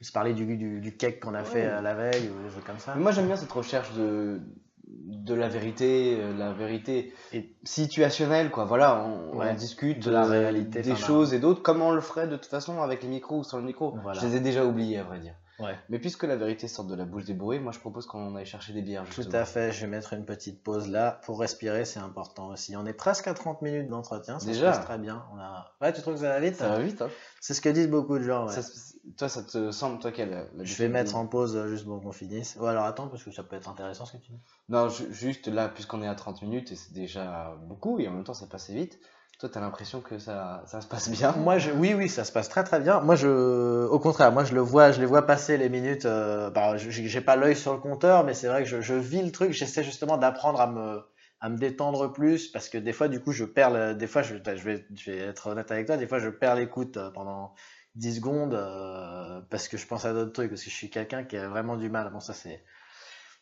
se 0.00 0.12
parler 0.12 0.34
du, 0.34 0.56
du, 0.56 0.80
du 0.80 0.96
cake 0.96 1.20
qu'on 1.20 1.34
a 1.34 1.44
fait 1.44 1.66
Ouais. 1.66 1.82
la 1.82 1.94
veille 1.94 2.28
ou 2.30 2.42
des 2.42 2.50
trucs 2.50 2.64
comme 2.64 2.78
ça. 2.78 2.94
Mais 2.94 3.02
moi 3.02 3.12
j'aime 3.12 3.26
bien 3.26 3.36
cette 3.36 3.52
recherche 3.52 3.92
de, 3.94 4.40
de 4.86 5.34
la 5.34 5.48
vérité, 5.48 6.18
la 6.36 6.52
vérité 6.52 7.14
Et- 7.32 7.56
situationnelle, 7.62 8.50
quoi. 8.50 8.64
Voilà, 8.64 9.02
on, 9.04 9.54
discute 9.54 10.04
de 10.04 10.10
la 10.10 10.24
réalité, 10.24 10.82
des 10.82 10.96
choses 10.96 11.32
et 11.32 11.38
d'autres, 11.38 11.62
comme 11.62 11.80
on 11.82 11.90
le 11.92 12.00
ferait 12.00 12.26
de 12.28 12.36
toute 12.36 12.50
façon 12.50 12.82
avec 12.82 13.02
les 13.02 13.08
micros 13.08 13.38
ou 13.38 13.44
sans 13.44 13.58
le 13.58 13.64
micro. 13.64 13.96
Voilà. 14.02 14.20
Je 14.20 14.26
les 14.26 14.36
ai 14.36 14.40
déjà 14.40 14.64
oubliés, 14.64 14.98
à 14.98 15.04
vrai 15.04 15.18
dire. 15.20 15.34
Ouais. 15.60 15.78
Mais 15.88 15.98
puisque 15.98 16.24
la 16.24 16.36
vérité 16.36 16.66
sort 16.66 16.84
de 16.84 16.94
la 16.94 17.04
bouche 17.04 17.24
des 17.24 17.34
bourrés, 17.34 17.58
moi 17.60 17.70
je 17.72 17.78
propose 17.78 18.06
qu'on 18.06 18.34
aille 18.34 18.46
chercher 18.46 18.72
des 18.72 18.82
bières. 18.82 19.04
Tout 19.14 19.22
à 19.32 19.44
fait, 19.44 19.70
je 19.72 19.82
vais 19.82 19.86
mettre 19.86 20.12
une 20.12 20.24
petite 20.24 20.62
pause 20.62 20.88
là 20.88 21.20
pour 21.24 21.38
respirer, 21.38 21.84
c'est 21.84 22.00
important 22.00 22.48
aussi. 22.48 22.76
On 22.76 22.84
est 22.86 22.92
presque 22.92 23.28
à 23.28 23.34
30 23.34 23.62
minutes 23.62 23.88
d'entretien, 23.88 24.38
ça 24.40 24.46
Déjà 24.46 24.72
se 24.72 24.78
passe 24.78 24.86
très 24.86 24.98
bien. 24.98 25.24
On 25.32 25.38
a... 25.38 25.72
Ouais, 25.80 25.92
tu 25.92 26.00
trouves 26.02 26.14
que 26.14 26.20
ça 26.20 26.28
va 26.30 26.40
vite 26.40 26.56
Ça 26.56 26.68
va 26.68 26.80
vite, 26.80 27.00
hein. 27.02 27.08
C'est 27.40 27.54
ce 27.54 27.60
que 27.60 27.68
disent 27.68 27.88
beaucoup 27.90 28.18
de 28.18 28.24
gens. 28.24 28.46
ouais. 28.46 28.52
Ça 28.52 28.62
se- 28.62 28.94
toi, 29.16 29.28
ça 29.28 29.42
te 29.42 29.70
semble, 29.70 29.98
toi, 30.00 30.10
quelle 30.12 30.30
la 30.30 30.64
Je 30.64 30.74
vais 30.76 30.88
mettre 30.88 31.14
en 31.14 31.26
pause 31.26 31.54
euh, 31.56 31.68
juste 31.68 31.84
pour 31.84 32.00
qu'on 32.02 32.10
finisse. 32.10 32.56
Ou 32.58 32.64
alors 32.66 32.84
attends, 32.84 33.06
parce 33.08 33.22
que 33.22 33.30
ça 33.30 33.42
peut 33.42 33.54
être 33.54 33.68
intéressant 33.68 34.06
ce 34.06 34.12
que 34.16 34.22
tu 34.22 34.32
dis. 34.32 34.40
Non, 34.70 34.88
ju- 34.88 35.12
juste 35.12 35.46
là, 35.46 35.68
puisqu'on 35.68 36.02
est 36.02 36.08
à 36.08 36.14
30 36.14 36.42
minutes 36.42 36.72
et 36.72 36.76
c'est 36.76 36.92
déjà 36.94 37.54
beaucoup, 37.66 37.98
et 38.00 38.08
en 38.08 38.12
même 38.12 38.24
temps 38.24 38.34
ça 38.34 38.46
passait 38.46 38.72
vite, 38.74 38.98
toi, 39.44 39.50
t'as 39.52 39.60
l'impression 39.60 40.00
que 40.00 40.18
ça, 40.18 40.62
ça 40.66 40.80
se 40.80 40.86
passe 40.86 41.10
bien. 41.10 41.32
Moi, 41.32 41.58
je... 41.58 41.70
oui, 41.70 41.92
oui, 41.92 42.08
ça 42.08 42.24
se 42.24 42.32
passe 42.32 42.48
très 42.48 42.64
très 42.64 42.80
bien. 42.80 43.00
Moi, 43.00 43.14
je, 43.14 43.86
au 43.86 43.98
contraire, 43.98 44.32
moi, 44.32 44.42
je 44.44 44.54
le 44.54 44.62
vois, 44.62 44.90
je 44.90 45.00
les 45.00 45.06
vois 45.06 45.26
passer 45.26 45.58
les 45.58 45.68
minutes. 45.68 46.06
euh, 46.06 46.48
bah, 46.48 46.78
j'ai 46.78 47.20
pas 47.20 47.36
l'œil 47.36 47.54
sur 47.54 47.74
le 47.74 47.78
compteur, 47.78 48.24
mais 48.24 48.32
c'est 48.32 48.48
vrai 48.48 48.62
que 48.62 48.68
je, 48.70 48.80
je 48.80 48.94
vis 48.94 49.20
le 49.22 49.30
truc. 49.32 49.52
J'essaie 49.52 49.84
justement 49.84 50.16
d'apprendre 50.16 50.62
à 50.62 50.66
me, 50.66 51.02
à 51.40 51.50
me 51.50 51.58
détendre 51.58 52.10
plus, 52.10 52.48
parce 52.48 52.70
que 52.70 52.78
des 52.78 52.94
fois, 52.94 53.08
du 53.08 53.20
coup, 53.20 53.32
je 53.32 53.44
perds. 53.44 53.94
Des 53.96 54.06
fois, 54.06 54.22
je, 54.22 54.34
vais, 54.36 54.86
je 54.94 55.10
vais 55.10 55.18
être 55.18 55.48
honnête 55.48 55.70
avec 55.70 55.86
toi. 55.86 55.98
Des 55.98 56.06
fois, 56.06 56.20
je 56.20 56.30
perds 56.30 56.54
l'écoute 56.54 56.96
euh, 56.96 57.10
pendant 57.10 57.52
10 57.96 58.16
secondes 58.16 58.54
euh, 58.54 59.42
parce 59.50 59.68
que 59.68 59.76
je 59.76 59.86
pense 59.86 60.06
à 60.06 60.14
d'autres 60.14 60.32
trucs, 60.32 60.48
parce 60.48 60.64
que 60.64 60.70
je 60.70 60.74
suis 60.74 60.88
quelqu'un 60.88 61.22
qui 61.24 61.36
a 61.36 61.48
vraiment 61.50 61.76
du 61.76 61.90
mal. 61.90 62.10
Bon, 62.10 62.20
ça 62.20 62.32
c'est 62.32 62.64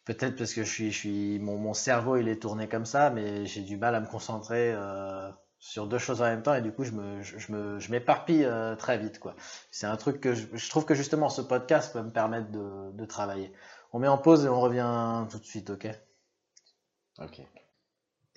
peut-être 0.04 0.36
parce 0.36 0.54
que 0.54 0.64
je 0.64 0.70
suis, 0.72 0.90
je 0.92 0.98
suis, 0.98 1.38
mon, 1.38 1.58
mon 1.58 1.74
cerveau 1.74 2.16
il 2.16 2.28
est 2.28 2.42
tourné 2.42 2.68
comme 2.68 2.86
ça, 2.86 3.10
mais 3.10 3.46
j'ai 3.46 3.62
du 3.62 3.76
mal 3.76 3.94
à 3.94 4.00
me 4.00 4.06
concentrer. 4.06 4.74
Sur 5.62 5.86
deux 5.86 5.98
choses 5.98 6.20
en 6.20 6.24
même 6.24 6.42
temps 6.42 6.54
et 6.54 6.60
du 6.60 6.72
coup 6.72 6.82
je 6.82 6.90
me 6.90 7.22
je, 7.22 7.52
me 7.52 7.78
je 7.78 7.92
m'éparpille 7.92 8.44
euh, 8.44 8.74
très 8.74 8.98
vite 8.98 9.20
quoi. 9.20 9.36
C'est 9.70 9.86
un 9.86 9.96
truc 9.96 10.20
que 10.20 10.34
je, 10.34 10.44
je 10.52 10.68
trouve 10.68 10.84
que 10.84 10.94
justement 10.94 11.28
ce 11.28 11.40
podcast 11.40 11.92
peut 11.92 12.02
me 12.02 12.10
permettre 12.10 12.50
de, 12.50 12.90
de 12.90 13.04
travailler. 13.04 13.52
On 13.92 14.00
met 14.00 14.08
en 14.08 14.18
pause 14.18 14.44
et 14.44 14.48
on 14.48 14.60
revient 14.60 15.24
tout 15.30 15.38
de 15.38 15.44
suite, 15.44 15.70
ok? 15.70 15.88
Ok. 17.20 17.42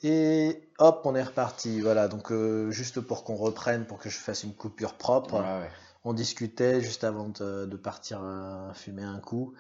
Et 0.04 0.70
hop, 0.78 1.02
on 1.06 1.16
est 1.16 1.24
reparti. 1.24 1.82
Voilà, 1.82 2.08
donc 2.08 2.32
euh, 2.32 2.70
juste 2.70 3.02
pour 3.02 3.24
qu'on 3.24 3.36
reprenne, 3.36 3.88
pour 3.88 3.98
que 3.98 4.10
je 4.10 4.20
fasse 4.20 4.44
une 4.44 4.54
coupure 4.54 4.94
propre, 4.94 5.42
ouais. 5.42 5.70
on 6.04 6.14
discutait 6.14 6.80
juste 6.80 7.04
avant 7.04 7.30
de, 7.30 7.66
de 7.66 7.78
partir 7.78 8.22
euh, 8.22 8.72
fumer 8.74 9.04
un 9.04 9.20
coup. 9.20 9.56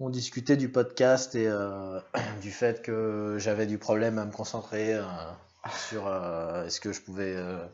On 0.00 0.10
discutait 0.10 0.56
du 0.56 0.72
podcast 0.72 1.36
et 1.36 1.48
du 2.42 2.50
fait 2.50 2.82
que 2.82 3.36
j'avais 3.38 3.66
du 3.66 3.78
problème 3.78 4.18
à 4.18 4.24
me 4.24 4.32
concentrer 4.32 4.98
sur 5.72 6.06
euh, 6.06 6.64
est-ce 6.66 6.80
que 6.80 6.92
je 6.92 7.00
pouvais. 7.00 7.34
euh, 7.36 7.64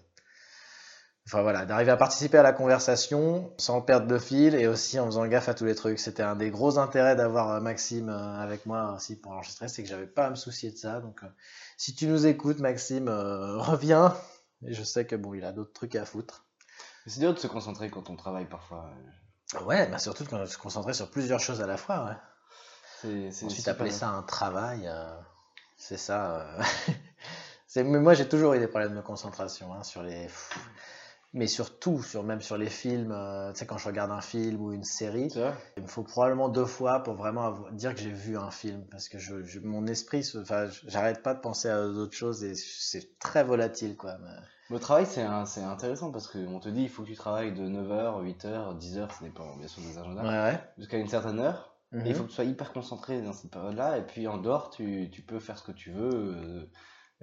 Enfin 1.27 1.43
voilà, 1.43 1.65
d'arriver 1.65 1.93
à 1.93 1.97
participer 1.97 2.39
à 2.39 2.43
la 2.43 2.53
conversation 2.53 3.55
sans 3.57 3.81
perdre 3.81 4.09
de 4.09 4.19
fil 4.19 4.57
et 4.57 4.67
aussi 4.67 4.99
en 4.99 5.07
faisant 5.07 5.25
gaffe 5.27 5.49
à 5.49 5.55
tous 5.55 5.65
les 5.65 5.77
trucs. 5.77 6.01
C'était 6.01 6.25
un 6.25 6.35
des 6.35 6.51
gros 6.51 6.79
intérêts 6.79 7.15
d'avoir 7.15 7.51
euh, 7.53 7.61
Maxime 7.61 8.09
avec 8.09 8.67
moi 8.67 8.95
aussi 8.97 9.15
pour 9.21 9.31
enregistrer, 9.33 9.69
c'est 9.69 9.85
que 9.85 9.89
j'avais 9.89 10.09
pas 10.09 10.27
à 10.27 10.31
me 10.31 10.35
soucier 10.35 10.73
de 10.73 10.77
ça. 10.77 11.01
Donc 11.01 11.21
si 11.77 11.95
tu 11.95 12.09
nous 12.09 12.27
écoutes, 12.27 12.59
Maxime, 12.59 13.07
euh, 13.09 13.57
reviens. 13.59 14.17
Et 14.67 14.75
je 14.75 14.83
sais 14.83 15.07
que 15.07 15.15
bon, 15.15 15.33
il 15.35 15.45
a 15.45 15.53
d'autres 15.53 15.73
trucs 15.73 15.95
à 15.95 16.05
foutre. 16.05 16.45
C'est 17.07 17.21
dur 17.21 17.33
de 17.35 17.39
se 17.39 17.47
concentrer 17.47 17.89
quand 17.89 18.11
on 18.11 18.17
travaille 18.17 18.47
parfois. 18.47 18.91
Ouais, 19.65 19.87
bah 19.89 19.99
surtout 19.99 20.25
quand 20.25 20.39
on 20.41 20.47
se 20.47 20.59
concentrer 20.59 20.93
sur 20.95 21.09
plusieurs 21.11 21.41
choses 21.41 21.61
à 21.61 21.67
la 21.69 21.77
fois. 21.77 22.05
Ouais. 22.05 22.17
C'est, 23.01 23.31
c'est, 23.31 23.47
Ensuite, 23.47 23.69
appeler 23.69 23.91
ça 23.91 24.09
un 24.09 24.23
travail, 24.23 24.87
euh, 24.89 25.15
c'est 25.77 25.97
ça. 25.97 26.41
euh. 26.41 26.63
Mais 27.77 27.85
moi, 28.01 28.15
j'ai 28.15 28.29
toujours 28.29 28.55
eu 28.55 28.59
des 28.59 28.67
problèmes 28.69 28.95
de 28.95 29.01
concentration 29.01 29.73
hein, 29.75 29.83
sur 29.83 30.03
les. 30.03 30.27
Mais 31.35 31.47
surtout, 31.47 32.03
sur, 32.03 32.23
même 32.25 32.43
sur 32.43 32.59
les 32.59 32.69
films, 32.69 33.11
euh, 33.11 33.53
tu 33.55 33.61
sais, 33.61 33.67
quand 33.67 33.79
je 33.79 33.87
regarde 33.89 34.11
un 34.11 34.21
film 34.21 34.61
ou 34.61 34.73
une 34.75 34.85
série, 34.85 35.29
il 35.79 35.83
me 35.83 35.89
faut 35.89 36.03
probablement 36.03 36.51
deux 36.51 36.67
fois 36.67 37.03
pour 37.03 37.15
vraiment 37.15 37.47
avoir- 37.47 37.73
dire 37.73 37.95
que 37.95 38.01
j'ai 38.03 38.11
vu 38.11 38.37
un 38.37 38.51
film. 38.51 38.85
Parce 38.91 39.09
que 39.09 39.19
je, 39.19 39.43
je- 39.43 39.61
mon 39.61 39.87
esprit, 39.87 40.31
enfin, 40.39 40.67
j'arrête 40.87 41.23
pas 41.23 41.33
de 41.33 41.41
penser 41.41 41.71
à 41.71 41.87
d'autres 41.87 42.15
choses 42.15 42.45
et 42.45 42.55
c'est 42.55 43.19
très 43.19 43.45
volatile, 43.45 43.97
quoi. 43.97 44.19
mais- 44.23 44.29
Le 44.69 44.79
travail, 44.79 45.07
c'est, 45.07 45.23
intéressant 45.23 46.13
parce 46.13 46.29
qu'on 46.29 46.61
te 46.61 46.69
dit 46.69 46.83
il 46.83 46.89
faut 46.91 47.03
que 47.03 47.09
tu 47.09 47.15
travailles 47.17 47.55
de 47.55 47.67
9h, 47.67 48.21
8h, 48.23 48.75
10h, 48.77 49.11
ça 49.11 49.25
dépend 49.25 49.57
bien 49.57 49.69
sûr 49.69 49.83
des 49.83 49.97
agendas, 49.97 50.23
Ouais, 50.23 50.53
ouais. 50.53 50.61
jusqu'à 50.77 50.99
une 50.99 51.09
certaine 51.09 51.39
heure. 51.41 51.75
Et 51.95 51.97
il 51.97 52.09
Mhm. 52.11 52.15
faut 52.15 52.23
que 52.25 52.29
tu 52.29 52.35
sois 52.35 52.45
hyper 52.45 52.73
concentré 52.75 53.23
dans 53.23 53.33
cette 53.33 53.51
période-là. 53.51 53.97
Et 53.99 54.03
puis 54.03 54.27
en 54.29 54.37
dehors, 54.37 54.69
tu, 54.69 55.09
tu 55.11 55.23
peux 55.23 55.39
faire 55.41 55.59
ce 55.59 55.63
que 55.65 55.73
tu 55.73 55.91
veux, 55.93 56.11
euh, 56.15 56.71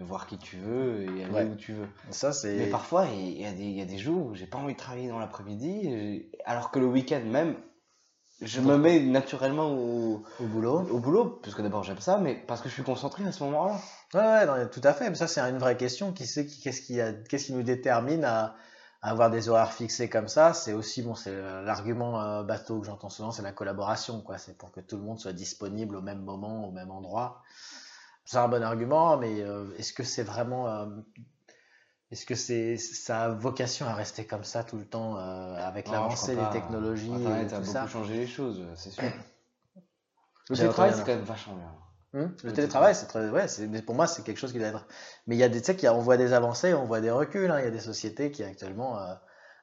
voir 0.03 0.27
qui 0.27 0.37
tu 0.37 0.57
veux 0.57 1.03
et 1.03 1.23
aller 1.23 1.33
Ouais. 1.33 1.43
où 1.45 1.55
tu 1.55 1.73
veux. 1.73 1.87
Ça, 2.11 2.31
c'est. 2.33 2.55
Mais 2.57 2.67
parfois, 2.69 3.05
il 3.07 3.39
y, 3.41 3.45
a 3.45 3.51
des- 3.51 3.63
il 3.63 3.77
y 3.77 3.81
a 3.81 3.85
des 3.85 3.97
jours 3.97 4.27
où 4.27 4.35
j'ai 4.35 4.47
pas 4.47 4.57
envie 4.57 4.73
de 4.73 4.79
travailler 4.79 5.07
dans 5.09 5.19
l'après-midi, 5.19 6.29
alors 6.45 6.71
que 6.71 6.79
le 6.79 6.85
week-end 6.85 7.21
même, 7.25 7.55
je 8.41 8.61
me 8.61 8.77
mets 8.77 9.01
naturellement 9.01 9.69
au, 9.73 10.23
Au 10.39 10.45
boulot. 10.45 10.87
au 10.89 10.99
boulot, 10.99 11.39
parce 11.43 11.55
que 11.55 11.61
d'abord 11.61 11.83
j'aime 11.83 11.99
ça, 11.99 12.17
mais 12.17 12.35
parce 12.47 12.61
que 12.61 12.69
je 12.69 12.73
suis 12.73 12.83
concentré 12.83 13.25
à 13.25 13.31
ce 13.33 13.43
moment-là. 13.43 13.75
Ouais, 14.13 14.21
ouais, 14.21 14.45
non, 14.45 14.69
tout 14.71 14.81
à 14.83 14.93
fait. 14.93 15.09
Mais 15.09 15.15
ça, 15.15 15.27
c'est 15.27 15.41
une 15.41 15.57
vraie 15.57 15.75
question. 15.77 16.13
Qui 16.13 16.25
sait 16.25 16.45
qu'est-ce 16.47 16.81
qui, 16.81 17.01
a- 17.01 17.11
qu'est-ce 17.13 17.47
qui 17.47 17.53
nous 17.53 17.63
détermine 17.63 18.23
à, 18.23 18.55
à 19.01 19.11
avoir 19.11 19.29
des 19.29 19.49
horaires 19.49 19.73
fixés 19.73 20.09
comme 20.09 20.29
ça? 20.29 20.53
C'est 20.53 20.71
aussi, 20.71 21.01
bon, 21.01 21.15
c'est 21.15 21.33
l'argument 21.63 22.21
euh, 22.21 22.43
bateau 22.43 22.79
que 22.79 22.85
j'entends 22.85 23.09
souvent, 23.09 23.31
c'est 23.31 23.41
la 23.41 23.51
collaboration, 23.51 24.21
quoi. 24.21 24.37
C'est 24.37 24.57
pour 24.57 24.71
que 24.71 24.79
tout 24.79 24.95
le 24.95 25.03
monde 25.03 25.19
soit 25.19 25.33
disponible 25.33 25.97
au 25.97 26.01
même 26.01 26.21
moment, 26.21 26.65
au 26.67 26.71
même 26.71 26.91
endroit. 26.91 27.41
C'est 28.25 28.37
un 28.37 28.47
bon 28.47 28.61
argument, 28.63 29.17
mais 29.17 29.41
euh, 29.41 29.65
est-ce 29.77 29.91
que 29.93 30.03
c'est 30.03 30.23
vraiment, 30.23 30.67
euh, 30.67 30.85
est-ce 32.11 32.25
que 32.25 32.35
c'est, 32.35 32.77
ça 32.77 33.25
a 33.25 33.29
vocation 33.29 33.85
à 33.87 33.93
rester 33.93 34.25
comme 34.25 34.43
ça 34.43 34.63
tout 34.63 34.77
le 34.77 34.85
temps 34.85 35.17
euh, 35.17 35.55
avec 35.55 35.87
Non, 35.87 35.93
l'avancée 35.93 36.35
des 36.35 36.41
pas. 36.41 36.51
technologies 36.51 37.13
Internet 37.13 37.51
et 37.51 37.53
a 37.53 37.57
tout 37.59 37.63
beaucoup 37.65 37.73
ça 37.73 37.87
changé 37.87 38.15
les 38.15 38.27
choses, 38.27 38.63
c'est 38.75 38.91
sûr. 38.91 39.03
Le 40.49 40.55
télétravail, 40.57 40.93
c'est 40.95 41.03
quand 41.05 41.15
même 41.15 41.23
vachement 41.23 41.55
bien. 41.55 41.71
Hum, 42.15 42.35
Le 42.43 42.53
télétravail, 42.53 42.95
c'est 42.95 43.05
très, 43.05 43.29
ouais, 43.29 43.45
mais 43.69 43.83
pour 43.83 43.93
moi, 43.93 44.07
c'est 44.07 44.23
quelque 44.23 44.37
chose 44.39 44.51
qui 44.51 44.57
doit 44.57 44.67
être. 44.69 44.87
Mais 45.27 45.35
il 45.35 45.39
y 45.39 45.43
a 45.43 45.49
des, 45.49 45.59
tu 45.59 45.65
sais, 45.67 45.75
qu'il 45.75 45.83
y 45.83 45.87
a- 45.87 45.93
on 45.93 45.99
voit 46.01 46.17
des 46.17 46.33
avancées, 46.33 46.73
on 46.73 46.85
voit 46.85 47.01
des 47.01 47.11
reculs. 47.11 47.51
hein. 47.51 47.59
Il 47.59 47.65
y 47.65 47.67
a 47.67 47.71
des 47.71 47.79
sociétés 47.79 48.31
qui 48.31 48.43
actuellement 48.43 48.99
euh, 48.99 49.13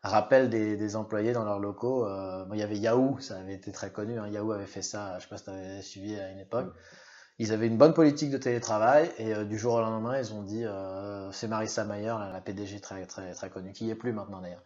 rappellent 0.05 0.49
des, 0.49 0.77
des 0.77 0.95
employés 0.95 1.33
dans 1.33 1.43
leurs 1.45 1.59
locaux. 1.59 2.07
euh, 2.07 2.45
bon, 2.45 2.55
il 2.55 2.61
y 2.61 2.63
avait 2.63 2.77
Yahoo, 2.79 3.19
ça 3.19 3.39
avait 3.39 3.55
été 3.55 3.73
très 3.73 3.91
connu. 3.91 4.17
hein. 4.21 4.29
Yahoo 4.29 4.53
avait 4.53 4.67
fait 4.67 4.83
ça. 4.83 5.19
Je 5.19 5.25
sais 5.25 5.29
pas 5.29 5.39
si 5.39 5.45
tu 5.45 5.51
avais 5.51 5.83
suivi 5.83 6.17
à 6.21 6.31
une 6.31 6.39
époque. 6.39 6.73
Ils 7.39 7.53
avaient 7.53 7.67
une 7.67 7.77
bonne 7.77 7.93
politique 7.93 8.31
de 8.31 8.39
télétravail 8.39 9.11
et 9.19 9.35
euh, 9.35 9.45
du 9.45 9.59
jour 9.59 9.75
au 9.75 9.81
lendemain, 9.81 10.19
ils 10.19 10.33
ont 10.33 10.43
dit, 10.43 10.65
euh, 10.65 11.31
c'est 11.33 11.49
Marissa 11.49 11.85
Mayer, 11.85 12.15
la, 12.33 12.41
PDG 12.41 12.81
très 12.81 13.05
très 13.05 13.33
très 13.35 13.51
connue, 13.51 13.73
qui 13.73 13.87
y 13.87 13.91
est 13.91 13.95
plus 13.95 14.13
maintenant 14.13 14.41
d'ailleurs. 14.41 14.63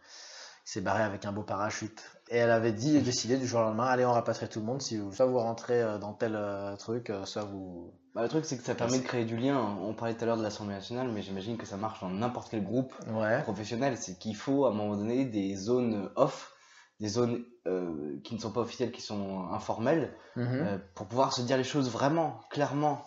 Il 0.65 0.69
s'est 0.69 0.81
barré 0.81 1.03
avec 1.03 1.25
un 1.25 1.33
beau 1.33 1.41
parachute. 1.41 2.01
Et 2.29 2.37
elle 2.37 2.51
avait 2.51 2.71
dit 2.71 2.95
et 2.95 3.01
décidé 3.01 3.35
du 3.35 3.45
jour 3.45 3.59
au 3.59 3.63
lendemain, 3.63 3.87
allez, 3.87 4.05
on 4.05 4.13
rapatrie 4.13 4.47
tout 4.47 4.59
le 4.59 4.65
monde. 4.65 4.81
Si 4.81 4.97
vous, 4.97 5.11
soit 5.11 5.25
vous 5.25 5.39
rentrez 5.39 5.81
euh, 5.81 5.97
dans 5.97 6.13
tel 6.13 6.37
truc, 6.77 7.11
soit 7.25 7.43
vous 7.43 7.91
Bah, 8.15 8.21
le 8.21 8.29
truc, 8.29 8.45
c'est 8.45 8.57
que 8.57 8.63
ça 8.63 8.75
permet 8.75 8.99
de 8.99 9.03
créer 9.03 9.25
du 9.25 9.35
lien. 9.35 9.57
On 9.81 9.93
parlait 9.93 10.13
tout 10.13 10.23
à 10.23 10.27
l'heure 10.27 10.37
de 10.37 10.43
l'Assemblée 10.43 10.75
nationale, 10.75 11.09
mais 11.09 11.23
j'imagine 11.23 11.57
que 11.57 11.65
ça 11.65 11.75
marche 11.75 11.99
dans 11.99 12.09
n'importe 12.09 12.49
quel 12.51 12.63
groupe 12.63 12.93
Ouais. 13.11 13.41
professionnel. 13.41 13.97
C'est 13.97 14.17
qu'il 14.17 14.35
faut, 14.35 14.65
à 14.65 14.69
un 14.69 14.73
moment 14.73 14.95
donné, 14.95 15.25
des 15.25 15.55
zones 15.55 16.09
off, 16.15 16.53
des 17.01 17.09
zones 17.09 17.43
euh, 17.67 18.17
qui 18.23 18.35
ne 18.35 18.39
sont 18.39 18.51
pas 18.51 18.61
officielles, 18.61 18.91
qui 18.91 19.01
sont 19.01 19.49
informelles, 19.51 20.13
Mhm. 20.37 20.61
euh, 20.61 20.77
pour 20.95 21.07
pouvoir 21.07 21.33
se 21.33 21.41
dire 21.41 21.57
les 21.57 21.63
choses 21.65 21.89
vraiment, 21.91 22.39
clairement. 22.49 23.05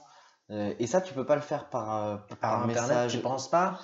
Euh, 0.50 0.74
et 0.78 0.86
ça, 0.86 1.00
tu 1.00 1.14
peux 1.14 1.24
pas 1.24 1.36
le 1.36 1.40
faire 1.40 1.70
par, 1.70 2.26
par, 2.26 2.38
Par 2.38 2.52
un 2.60 2.64
internet, 2.68 2.88
message. 2.96 3.12
tu 3.12 3.18
penses 3.20 3.48
pas? 3.48 3.78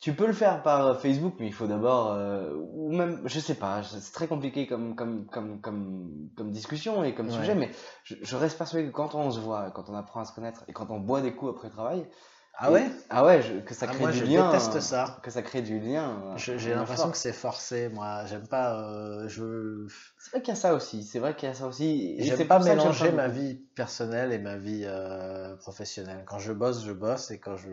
Tu 0.00 0.14
peux 0.14 0.26
le 0.26 0.32
faire 0.32 0.62
par 0.62 0.98
Facebook, 0.98 1.34
mais 1.38 1.46
il 1.46 1.52
faut 1.52 1.66
d'abord, 1.66 2.16
ou 2.58 2.90
même, 2.90 3.20
je 3.26 3.38
sais 3.38 3.54
pas, 3.54 3.82
c'est 3.82 4.12
très 4.14 4.26
compliqué 4.26 4.66
comme, 4.66 4.94
comme, 4.96 5.26
comme, 5.26 5.60
comme, 5.60 6.30
comme 6.38 6.50
discussion 6.52 7.04
et 7.04 7.14
comme 7.14 7.26
Ouais. 7.26 7.32
sujet, 7.34 7.54
mais 7.54 7.70
je, 8.04 8.14
je 8.22 8.36
reste 8.36 8.56
persuadé 8.56 8.86
que 8.86 8.92
quand 8.92 9.14
on 9.14 9.30
se 9.30 9.38
voit, 9.40 9.70
quand 9.72 9.90
on 9.90 9.94
apprend 9.94 10.20
à 10.20 10.24
se 10.24 10.32
connaître 10.34 10.64
et 10.68 10.72
quand 10.72 10.90
on 10.90 11.00
boit 11.00 11.20
des 11.20 11.34
coups 11.34 11.50
après 11.54 11.68
le 11.68 11.74
travail, 11.74 12.08
Ah 12.54 12.70
ouais? 12.70 12.90
ah 13.08 13.24
ouais, 13.24 13.42
je- 13.42 13.60
que 13.60 13.72
ça 13.74 13.86
Ah, 13.88 13.92
crée 13.92 14.00
Moi, 14.02 14.10
du 14.12 14.18
je 14.18 14.24
lien, 14.26 14.50
déteste 14.50 14.80
ça. 14.80 15.18
que 15.22 15.30
ça 15.30 15.40
crée 15.42 15.62
du 15.62 15.80
lien. 15.80 16.22
euh, 16.26 16.36
J'ai 16.36 16.74
l'impression 16.74 17.10
que 17.10 17.16
c'est 17.16 17.32
forcé, 17.32 17.88
moi. 17.88 18.26
J'aime 18.26 18.46
pas. 18.46 18.82
euh, 18.82 19.28
je 19.28 19.86
C'est 20.18 20.30
vrai 20.32 20.42
qu'il 20.42 20.52
y 20.54 20.56
a 20.56 20.60
ça 20.60 20.74
aussi, 20.74 21.02
c'est 21.04 21.18
vrai 21.20 21.34
qu'il 21.34 21.48
y 21.48 21.50
a 21.50 21.54
ça 21.54 21.66
aussi. 21.66 22.16
j'aime 22.22 22.46
pas 22.48 22.58
mélanger 22.58 23.12
ma 23.12 23.28
vie 23.28 23.54
personnelle 23.74 24.32
et 24.32 24.38
ma 24.38 24.56
vie 24.56 24.82
euh, 24.84 25.56
professionnelle. 25.56 26.24
Quand 26.26 26.38
je 26.38 26.52
bosse, 26.52 26.84
je 26.84 26.92
bosse 26.92 27.30
et 27.30 27.38
quand 27.40 27.56
je 27.56 27.70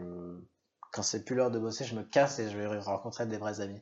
quand 0.93 1.03
c'est 1.03 1.25
plus 1.25 1.35
l'heure 1.35 1.51
de 1.51 1.59
bosser, 1.59 1.83
je 1.83 1.95
me 1.95 2.03
casse 2.03 2.39
et 2.39 2.49
je 2.49 2.57
vais 2.57 2.65
rencontrer 2.79 3.25
des 3.25 3.37
vrais 3.37 3.59
amis. 3.59 3.79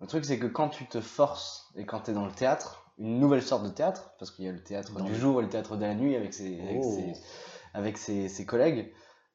Le 0.00 0.06
truc, 0.06 0.24
c'est 0.24 0.38
que 0.38 0.46
quand 0.46 0.68
tu 0.70 0.86
te 0.86 1.00
forces 1.00 1.70
et 1.76 1.84
quand 1.86 2.00
tu 2.00 2.10
es 2.10 2.14
dans 2.14 2.26
le 2.26 2.32
théâtre, 2.32 2.90
une 2.98 3.20
nouvelle 3.20 3.42
sorte 3.42 3.62
de 3.64 3.68
théâtre, 3.68 4.14
parce 4.18 4.30
qu'il 4.30 4.44
y 4.44 4.48
a 4.48 4.52
le 4.52 4.62
théâtre 4.62 5.02
du 5.02 5.14
jour 5.14 5.40
et 5.40 5.44
le 5.44 5.50
théâtre 5.50 5.76
de 5.76 5.82
la 5.82 5.94
nuit 5.94 6.16
avec 6.16 6.32
ses, 6.32 6.60
avec 6.60 6.78
Oh. 6.82 6.94
ses, 6.94 7.12
avec 7.74 7.98
ses, 7.98 8.28
ses 8.28 8.46
collègues, 8.46 8.92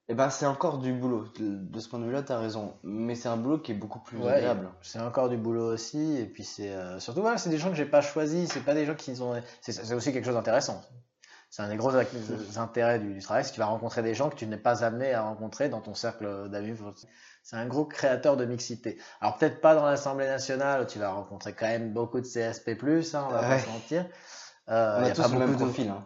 et 0.10 0.16
ben 0.16 0.30
c'est 0.30 0.46
encore 0.46 0.80
du 0.80 0.92
boulot. 0.92 1.26
De 1.40 1.80
ce 1.80 1.88
point 1.88 2.00
de 2.00 2.06
vue-là, 2.06 2.24
tu 2.24 2.32
as 2.34 2.40
raison. 2.40 2.74
Mais 2.84 3.16
c'est 3.16 3.30
un 3.30 3.38
boulot 3.38 3.60
qui 3.60 3.72
est 3.72 3.76
beaucoup 3.76 4.00
plus 4.00 4.18
Ouais, 4.20 4.34
agréable. 4.34 4.70
C'est 4.82 5.00
encore 5.00 5.30
du 5.30 5.38
boulot 5.38 5.72
aussi, 5.74 6.18
et 6.18 6.26
puis 6.26 6.44
c'est 6.44 6.72
euh, 6.74 7.00
surtout 7.00 7.22
voilà, 7.22 7.38
c'est 7.38 7.50
des 7.50 7.58
gens 7.60 7.70
que 7.70 7.76
j'ai 7.76 7.86
pas 7.86 8.02
choisis, 8.02 8.50
c'est 8.52 8.66
pas 8.66 8.74
des 8.74 8.86
gens 8.86 8.96
qui 8.96 9.12
ont. 9.22 9.42
C'est 9.62 9.94
aussi 9.94 10.12
quelque 10.12 10.26
chose 10.26 10.36
d'intéressant. 10.36 10.82
C'est 11.52 11.64
un 11.64 11.70
des 11.70 11.78
gros 11.78 11.92
ac- 11.94 12.06
intérêts 12.60 13.00
du, 13.00 13.12
du 13.14 13.22
travail, 13.22 13.44
c'est 13.44 13.50
que 13.50 13.56
tu 13.56 13.60
vas 13.60 13.66
rencontrer 13.66 14.04
des 14.04 14.14
gens 14.14 14.30
que 14.30 14.36
tu 14.36 14.46
n'es 14.46 14.58
pas 14.58 14.84
amené 14.84 15.14
à 15.14 15.24
rencontrer 15.24 15.68
dans 15.68 15.82
ton 15.82 15.96
cercle 15.96 16.48
d'amis. 16.50 16.76
C'est 17.42 17.56
un 17.56 17.66
gros 17.66 17.86
créateur 17.86 18.38
de 18.38 18.46
mixité. 18.46 19.00
Alors 19.20 19.38
peut-être 19.38 19.60
pas 19.60 19.74
dans 19.74 19.86
l'Assemblée 19.86 20.28
nationale, 20.28 20.84
où 20.84 20.86
tu 20.86 21.00
vas 21.00 21.10
rencontrer 21.12 21.54
quand 21.54 21.66
même 21.66 21.92
beaucoup 21.92 22.20
de 22.20 22.26
CSP+, 22.26 22.70
hein, 23.16 23.26
on 23.28 23.32
va 23.32 23.40
pas 23.42 23.60
se 23.60 23.68
mentir. 23.68 24.06
Euh, 24.70 24.98
On 25.00 25.04
y 25.06 25.08
a 25.08 25.12
a 25.12 25.16
tous 25.16 25.22
pas 25.24 25.28
le 25.30 25.40
même 25.40 25.50
beaucoup 25.54 25.64
de- 25.64 25.70
profil. 25.72 25.90
hein. 25.90 26.06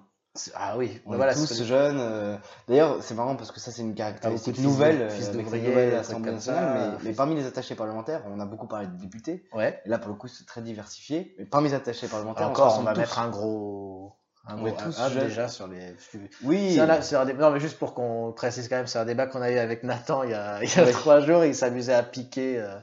Ah 0.55 0.77
oui, 0.77 0.99
On 1.05 1.15
voilà, 1.15 1.33
est 1.33 1.35
tous 1.35 1.59
que- 1.59 1.63
jeunes. 1.63 1.99
euh, 1.99 2.35
D'ailleurs, 2.67 2.97
c'est 3.03 3.13
marrant 3.13 3.35
parce 3.35 3.51
que 3.51 3.59
ça, 3.59 3.69
c'est 3.71 3.81
une 3.83 3.89
beaucoup 3.89 3.97
caractéristique 3.99 4.53
de 4.53 4.57
fils 4.57 4.65
nouvelle 4.65 4.97
de- 4.97 5.03
euh, 5.03 5.09
fils 5.11 5.27
avec 5.27 5.37
la 5.37 5.43
d'ouvriers, 5.43 5.67
nouvelle 5.67 5.89
des 5.91 5.95
Assemblée 5.97 6.31
trucs 6.31 6.45
comme 6.45 6.53
nationale. 6.55 6.73
mais, 6.91 6.97
mais 7.03 7.09
fils- 7.09 7.17
parmi 7.17 7.35
les 7.35 7.45
attachés 7.45 7.75
parlementaires, 7.75 8.23
on 8.27 8.39
a 8.39 8.45
beaucoup 8.45 8.65
parlé 8.67 8.87
de 8.87 8.97
députés. 8.97 9.45
Ouais. 9.53 9.79
Et 9.85 9.89
là, 9.89 9.99
pour 9.99 10.09
le 10.09 10.15
coup, 10.15 10.27
c'est 10.27 10.45
très 10.47 10.61
diversifié. 10.63 11.35
Mais 11.37 11.45
parmi 11.45 11.69
les 11.69 11.75
attachés 11.75 12.07
parlementaires, 12.07 12.47
Encore, 12.49 12.79
on 12.79 12.81
va 12.83 12.93
tous. 12.93 12.99
mettre 13.01 13.19
un 13.19 13.29
gros. 13.29 14.15
Un 14.47 14.55
On 14.55 14.57
gros 14.57 14.67
est 14.69 14.75
tous 14.75 14.99
déjà 15.13 15.47
sur 15.47 15.67
les. 15.67 15.95
Oui, 16.43 16.73
C'est 16.73 16.79
un, 16.81 17.01
c'est 17.03 17.15
un 17.15 17.25
débat, 17.25 17.43
non, 17.47 17.51
mais 17.53 17.59
juste 17.59 17.77
pour 17.77 17.93
qu'on 17.93 18.33
précise 18.35 18.67
quand 18.67 18.75
même, 18.75 18.87
c'est 18.87 18.99
un 18.99 19.05
débat 19.05 19.27
qu'on 19.27 19.41
a 19.41 19.51
eu 19.51 19.57
avec 19.59 19.83
Nathan 19.83 20.23
il 20.23 20.31
y 20.31 20.33
a, 20.33 20.61
il 20.63 20.67
y 20.75 20.79
a 20.79 20.91
trois 20.91 21.21
jours. 21.21 21.45
Il 21.45 21.55
s'amusait 21.55 21.93
à 21.93 22.01
piquer, 22.03 22.59
euh, 22.59 22.75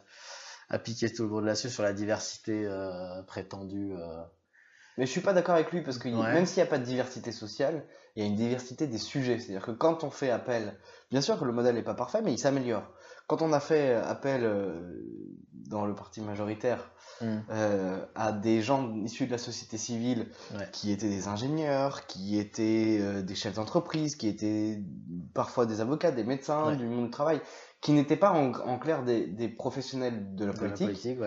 à 0.70 0.78
piquer 0.78 1.12
tout 1.12 1.24
le 1.24 1.28
monde 1.30 1.44
là-dessus 1.46 1.68
sur 1.68 1.82
la 1.82 1.92
diversité 1.92 2.64
euh, 2.64 3.22
prétendue. 3.24 3.92
Euh. 5.00 5.02
mais 5.02 5.06
je 5.06 5.10
suis 5.10 5.20
pas 5.20 5.32
d'accord 5.32 5.54
avec 5.54 5.72
lui 5.72 5.82
parce 5.82 5.98
que 5.98 6.08
Ouais. 6.08 6.32
même 6.32 6.46
s'il 6.46 6.62
n'y 6.62 6.68
a 6.68 6.70
pas 6.70 6.78
de 6.78 6.84
diversité 6.84 7.32
sociale, 7.32 7.84
il 8.16 8.22
y 8.22 8.26
a 8.26 8.28
une 8.28 8.36
diversité 8.36 8.86
des 8.86 8.98
sujets. 8.98 9.38
C'est-à-dire 9.38 9.64
que 9.66 9.70
quand 9.72 10.04
on 10.04 10.10
fait 10.10 10.30
appel, 10.30 10.76
bien 11.10 11.20
sûr 11.20 11.38
que 11.38 11.44
le 11.44 11.52
modèle 11.52 11.74
n'est 11.74 11.82
pas 11.82 11.94
parfait, 11.94 12.20
mais 12.22 12.32
il 12.32 12.38
s'améliore. 12.38 12.84
Quand 13.26 13.42
on 13.42 13.52
a 13.52 13.60
fait 13.60 13.94
appel 13.94 14.42
euh, 14.44 15.02
dans 15.52 15.86
le 15.86 15.94
parti 15.94 16.20
majoritaire 16.20 16.90
euh, 17.22 18.04
à 18.14 18.32
des 18.32 18.60
gens 18.62 18.94
issus 19.04 19.26
de 19.26 19.30
la 19.30 19.38
société 19.38 19.76
civile 19.78 20.26
Ouais. 20.58 20.66
qui 20.72 20.90
étaient 20.90 21.08
des 21.08 21.28
ingénieurs, 21.28 22.06
qui 22.06 22.38
étaient 22.38 22.98
euh, 23.00 23.22
des 23.22 23.34
chefs 23.36 23.54
d'entreprise, 23.54 24.16
qui 24.16 24.26
étaient 24.26 24.80
parfois 25.34 25.66
des 25.66 25.80
avocats, 25.80 26.10
des 26.12 26.24
médecins, 26.24 26.68
Ouais. 26.70 26.76
du 26.76 26.86
monde 26.86 27.04
du 27.04 27.10
travail, 27.10 27.40
qui 27.80 27.92
n'étaient 27.92 28.16
pas 28.16 28.32
en, 28.32 28.52
en 28.52 28.78
clair 28.78 29.04
des, 29.04 29.26
des 29.26 29.48
professionnels 29.48 30.34
de 30.34 30.46
la 30.46 30.52
De 30.52 30.64
la 30.64 30.70
politique, 30.70 31.18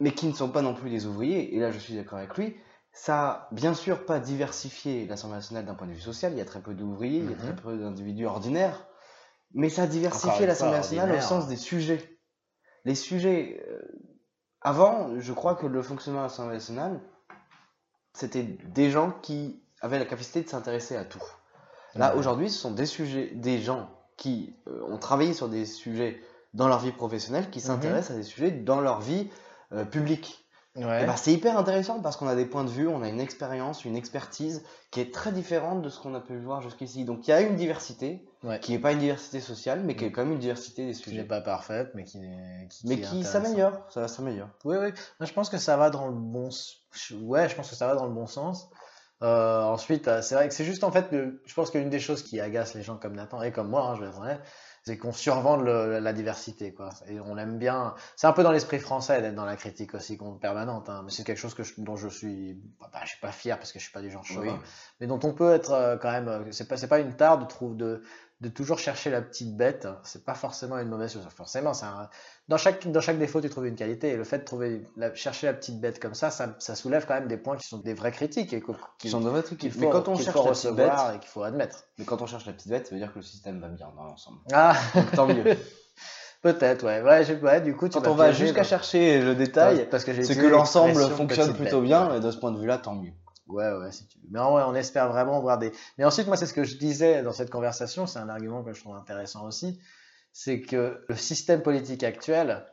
mais 0.00 0.12
qui 0.12 0.26
ne 0.26 0.32
sont 0.32 0.48
pas 0.48 0.62
non 0.62 0.74
plus 0.74 0.90
des 0.90 1.06
ouvriers, 1.06 1.54
et 1.54 1.60
là 1.60 1.70
je 1.70 1.78
suis 1.78 1.94
d'accord 1.94 2.18
avec 2.18 2.36
lui, 2.36 2.56
ça 2.96 3.28
a 3.28 3.48
bien 3.52 3.74
sûr 3.74 4.06
pas 4.06 4.20
diversifié 4.20 5.04
l'Assemblée 5.06 5.36
nationale 5.36 5.66
d'un 5.66 5.74
point 5.74 5.86
de 5.88 5.92
vue 5.92 6.00
social, 6.00 6.32
il 6.32 6.38
y 6.38 6.40
a 6.40 6.44
très 6.44 6.60
peu 6.60 6.74
d'ouvriers, 6.74 7.18
il 7.18 7.28
y 7.30 7.32
a 7.32 7.36
Mhm. 7.36 7.42
très 7.42 7.56
peu 7.56 7.76
d'individus 7.76 8.24
ordinaires, 8.26 8.86
mais 9.52 9.68
ça 9.68 9.82
a 9.82 9.86
diversifié 9.86 10.46
l'Assemblée 10.46 10.76
nationale 10.78 11.10
au 11.12 11.20
sens 11.20 11.48
des 11.48 11.56
sujets. 11.56 12.18
Les 12.84 12.94
sujets, 12.94 13.64
euh, 13.68 13.80
avant, 14.60 15.18
je 15.18 15.32
crois 15.32 15.54
que 15.56 15.66
le 15.66 15.82
fonctionnement 15.82 16.20
de 16.20 16.26
l'Assemblée 16.26 16.54
nationale, 16.54 17.00
c'était 18.12 18.42
des 18.44 18.90
gens 18.90 19.10
qui 19.22 19.60
avaient 19.80 19.98
la 19.98 20.04
capacité 20.04 20.42
de 20.42 20.48
s'intéresser 20.48 20.96
à 20.96 21.04
tout. 21.04 21.22
Là, 21.94 22.12
Ouais. 22.12 22.18
aujourd'hui, 22.18 22.50
ce 22.50 22.58
sont 22.58 22.70
des 22.70 22.86
sujets, 22.86 23.30
des 23.34 23.60
gens 23.60 23.90
qui 24.16 24.54
euh, 24.68 24.82
ont 24.88 24.98
travaillé 24.98 25.32
sur 25.34 25.48
des 25.48 25.66
sujets 25.66 26.20
dans 26.54 26.68
leur 26.68 26.78
vie 26.78 26.92
professionnelle, 26.92 27.50
qui 27.50 27.58
Mhm. 27.58 27.64
s'intéressent 27.64 28.12
à 28.12 28.18
des 28.18 28.22
sujets 28.22 28.50
dans 28.52 28.80
leur 28.80 29.00
vie 29.00 29.28
euh, 29.72 29.84
publique. 29.84 30.43
Ouais. 30.76 31.06
Ben, 31.06 31.14
c'est 31.16 31.32
hyper 31.32 31.56
intéressant 31.56 32.00
parce 32.00 32.16
qu'on 32.16 32.26
a 32.26 32.34
des 32.34 32.46
points 32.46 32.64
de 32.64 32.68
vue, 32.70 32.88
on 32.88 33.02
a 33.02 33.08
une 33.08 33.20
expérience, 33.20 33.84
une 33.84 33.94
expertise 33.94 34.64
qui 34.90 35.00
est 35.00 35.14
très 35.14 35.30
différente 35.30 35.82
de 35.82 35.88
ce 35.88 36.00
qu'on 36.00 36.14
a 36.14 36.20
pu 36.20 36.36
voir 36.36 36.62
jusqu'ici. 36.62 37.04
Donc 37.04 37.26
il 37.28 37.30
y 37.30 37.32
a 37.32 37.40
une 37.42 37.54
diversité 37.56 38.24
Ouais. 38.42 38.58
qui 38.60 38.72
n'est 38.72 38.78
pas 38.80 38.92
une 38.92 38.98
diversité 38.98 39.40
sociale, 39.40 39.82
mais 39.84 39.94
qui 39.96 40.04
est 40.04 40.12
quand 40.12 40.22
même 40.22 40.32
une 40.32 40.38
diversité 40.40 40.84
des 40.84 40.92
Qui 40.92 40.98
n'est 40.98 41.04
sujets. 41.04 41.24
pas 41.24 41.40
parfaite, 41.40 41.92
mais 41.94 42.04
qui, 42.04 42.18
Mais 42.84 43.00
qui 43.00 43.22
s'améliore, 43.24 43.86
ça 43.88 44.06
s'améliore. 44.08 44.48
Oui, 44.64 44.76
oui. 44.78 44.88
Moi, 45.20 45.26
je 45.26 45.32
pense 45.32 45.48
que 45.48 45.56
ça 45.58 45.76
va 45.76 45.88
dans 45.90 46.06
le 46.08 46.12
bon. 46.12 46.50
Ouais, 47.22 47.48
je 47.48 47.54
pense 47.54 47.70
que 47.70 47.76
ça 47.76 47.86
va 47.86 47.94
dans 47.94 48.04
le 48.06 48.12
bon 48.12 48.26
sens. 48.26 48.68
Euh, 49.22 49.62
ensuite, 49.62 50.08
euh, 50.08 50.20
c'est 50.22 50.34
vrai 50.34 50.48
que 50.48 50.54
c'est 50.54 50.64
juste 50.64 50.84
en 50.84 50.90
fait, 50.92 51.06
je 51.12 51.54
pense 51.54 51.70
qu'une 51.70 51.88
des 51.88 52.00
choses 52.00 52.22
qui 52.22 52.40
agace 52.40 52.74
les 52.74 52.82
gens 52.82 52.96
comme 52.98 53.14
Nathan 53.14 53.40
et 53.42 53.52
comme 53.52 53.68
moi, 53.70 53.82
hein, 53.88 53.94
je 53.94 54.02
vais 54.02 54.08
être 54.08 54.18
honnête, 54.20 54.40
c'est 54.86 54.98
qu'on 54.98 55.12
survende 55.12 55.62
le- 55.64 55.98
la 55.98 56.12
diversité, 56.12 56.74
quoi. 56.74 56.90
Et 57.08 57.18
on 57.18 57.38
aime 57.38 57.58
bien. 57.58 57.94
C'est 58.16 58.26
un 58.26 58.32
peu 58.32 58.42
dans 58.42 58.52
l'esprit 58.52 58.78
français 58.78 59.22
d'être 59.22 59.34
dans 59.34 59.46
la 59.46 59.56
critique 59.56 59.94
aussi 59.94 60.18
permanente, 60.42 60.90
hein, 60.90 61.00
mais 61.04 61.10
c'est 61.10 61.24
quelque 61.24 61.38
chose 61.38 61.54
que 61.54 61.62
je- 61.62 61.74
dont 61.78 61.96
je 61.96 62.08
suis. 62.08 62.60
Bah, 62.80 63.00
je 63.04 63.08
suis 63.10 63.20
pas 63.20 63.32
fier 63.32 63.56
parce 63.58 63.72
que 63.72 63.78
je 63.78 63.84
suis 63.84 63.92
pas 63.92 64.02
du 64.02 64.10
genre 64.10 64.24
chauvin, 64.26 64.52
Oui. 64.52 64.68
mais 65.00 65.06
dont 65.06 65.18
on 65.22 65.32
peut 65.32 65.52
être 65.54 65.72
euh, 65.72 65.96
quand 65.96 66.10
même. 66.10 66.28
euh, 66.28 66.52
C'est 66.52 66.68
pas, 66.68 66.76
c'est 66.76 66.88
pas 66.88 66.98
une 66.98 67.16
tare 67.16 67.38
de 67.38 67.46
trouver 67.46 67.76
de 67.76 68.02
de 68.40 68.48
toujours 68.48 68.78
chercher 68.78 69.10
la 69.10 69.22
petite 69.22 69.56
bête, 69.56 69.86
c'est 70.02 70.24
pas 70.24 70.34
forcément 70.34 70.76
une 70.78 70.88
mauvaise 70.88 71.12
chose. 71.12 71.26
Forcément, 71.34 71.72
un- 71.82 72.08
dans 72.48 72.56
chaque 72.58 72.86
dans 72.90 73.00
chaque 73.00 73.18
défaut 73.18 73.40
tu 73.40 73.48
trouves 73.48 73.66
une 73.66 73.76
qualité 73.76 74.08
et 74.10 74.16
le 74.16 74.24
fait 74.24 74.38
de 74.40 74.44
trouver 74.44 74.86
la- 74.96 75.14
chercher 75.14 75.46
la 75.46 75.54
petite 75.54 75.80
bête 75.80 75.98
comme 76.00 76.14
ça, 76.14 76.30
ça, 76.30 76.54
ça 76.58 76.74
soulève 76.74 77.06
quand 77.06 77.14
même 77.14 77.28
des 77.28 77.36
points 77.38 77.56
qui 77.56 77.66
sont 77.66 77.78
des 77.78 77.94
vraies 77.94 78.12
critiques 78.12 78.52
et 78.52 78.62
Qui 78.98 79.08
sont 79.08 79.20
de 79.20 79.28
vrais 79.30 79.42
trucs. 79.42 79.58
qu'il 79.60 79.72
Mais 79.78 79.86
faut, 79.86 79.90
quand 79.90 80.08
on 80.08 80.16
cherche 80.16 80.36
faut 80.36 80.44
la 80.44 80.50
petite 80.50 80.70
bête, 80.72 80.86
recevoir 80.90 81.14
et 81.14 81.18
qu'il 81.20 81.28
faut 81.30 81.42
admettre. 81.42 81.84
mais 81.98 82.04
quand 82.04 82.20
on 82.20 82.26
cherche 82.26 82.44
la 82.44 82.52
petite 82.52 82.68
bête, 82.68 82.86
ça 82.88 82.94
veut 82.94 83.00
dire 83.00 83.12
que 83.12 83.18
le 83.20 83.24
système 83.24 83.60
va 83.60 83.68
bien 83.68 83.86
dans 83.96 84.04
l'ensemble. 84.04 84.38
Ah, 84.52 84.76
Donc, 84.94 85.12
tant 85.12 85.26
mieux. 85.26 85.44
peut-être, 86.42 86.84
ouais. 86.84 87.00
Ouais, 87.40 87.60
du 87.62 87.74
coup, 87.76 87.88
tu 87.88 87.98
Quand 87.98 88.08
on 88.10 88.14
va 88.14 88.32
jusqu'à 88.32 88.64
chercher 88.64 89.20
le 89.22 89.34
détail, 89.34 89.88
parce 89.90 90.04
que 90.04 90.10
que 90.12 90.46
l'ensemble 90.46 91.00
fonctionne 91.10 91.54
plutôt 91.54 91.78
bête. 91.80 91.88
bien, 91.88 92.14
et 92.16 92.20
de 92.20 92.30
ce 92.30 92.36
point 92.36 92.50
de 92.50 92.58
vue-là, 92.58 92.78
tant 92.78 92.94
mieux. 92.94 93.12
Ouais, 93.46 93.70
ouais, 93.72 93.92
si 93.92 94.06
tu 94.08 94.18
veux. 94.18 94.24
Mais 94.30 94.38
en 94.40 94.52
vrai, 94.52 94.62
on 94.66 94.74
espère 94.74 95.08
vraiment 95.08 95.40
voir 95.40 95.58
des. 95.58 95.70
Mais 95.98 96.04
ensuite, 96.04 96.26
moi, 96.26 96.36
c'est 96.36 96.46
ce 96.46 96.54
que 96.54 96.64
je 96.64 96.76
disais 96.78 97.22
dans 97.22 97.32
cette 97.32 97.50
conversation, 97.50 98.06
c'est 98.06 98.18
un 98.18 98.28
argument 98.28 98.62
que 98.64 98.72
je 98.72 98.80
trouve 98.80 98.96
intéressant 98.96 99.46
aussi, 99.46 99.78
c'est 100.32 100.60
que 100.60 101.04
le 101.08 101.16
système 101.16 101.62
politique 101.62 102.02
actuel 102.04 102.64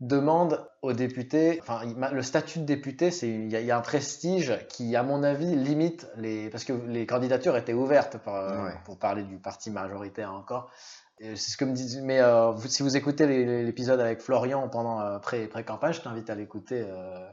demande 0.00 0.68
aux 0.82 0.92
députés, 0.92 1.58
enfin, 1.62 1.80
le 2.12 2.22
statut 2.22 2.58
de 2.58 2.64
député, 2.64 3.10
c'est 3.10 3.28
il 3.30 3.50
y, 3.50 3.56
a- 3.56 3.60
il 3.60 3.66
y 3.66 3.70
a 3.70 3.78
un 3.78 3.82
prestige 3.82 4.52
qui, 4.68 4.94
à 4.94 5.02
mon 5.02 5.22
avis, 5.22 5.56
limite 5.56 6.06
les, 6.16 6.50
parce 6.50 6.64
que 6.64 6.74
les 6.74 7.06
candidatures 7.06 7.56
étaient 7.56 7.72
ouvertes 7.72 8.18
par- 8.18 8.34
euh, 8.34 8.64
Ouais. 8.64 8.74
pour 8.84 8.98
parler 8.98 9.22
du 9.22 9.38
parti 9.38 9.70
majoritaire 9.70 10.34
encore. 10.34 10.70
C'est 11.18 11.36
ce 11.36 11.56
que 11.56 11.64
me 11.64 11.72
disent. 11.72 12.02
Mais 12.02 12.20
euh, 12.20 12.54
si 12.66 12.82
vous 12.82 12.94
écoutez 12.94 13.26
l'épisode 13.64 14.00
avec 14.00 14.20
Florian 14.20 14.68
pendant 14.68 15.00
euh, 15.00 15.18
pré 15.18 15.46
pré 15.48 15.64
campagne, 15.64 15.94
je 15.94 16.02
t'invite 16.02 16.28
à 16.28 16.34
l'écouter 16.34 16.84
euh, 16.86 17.26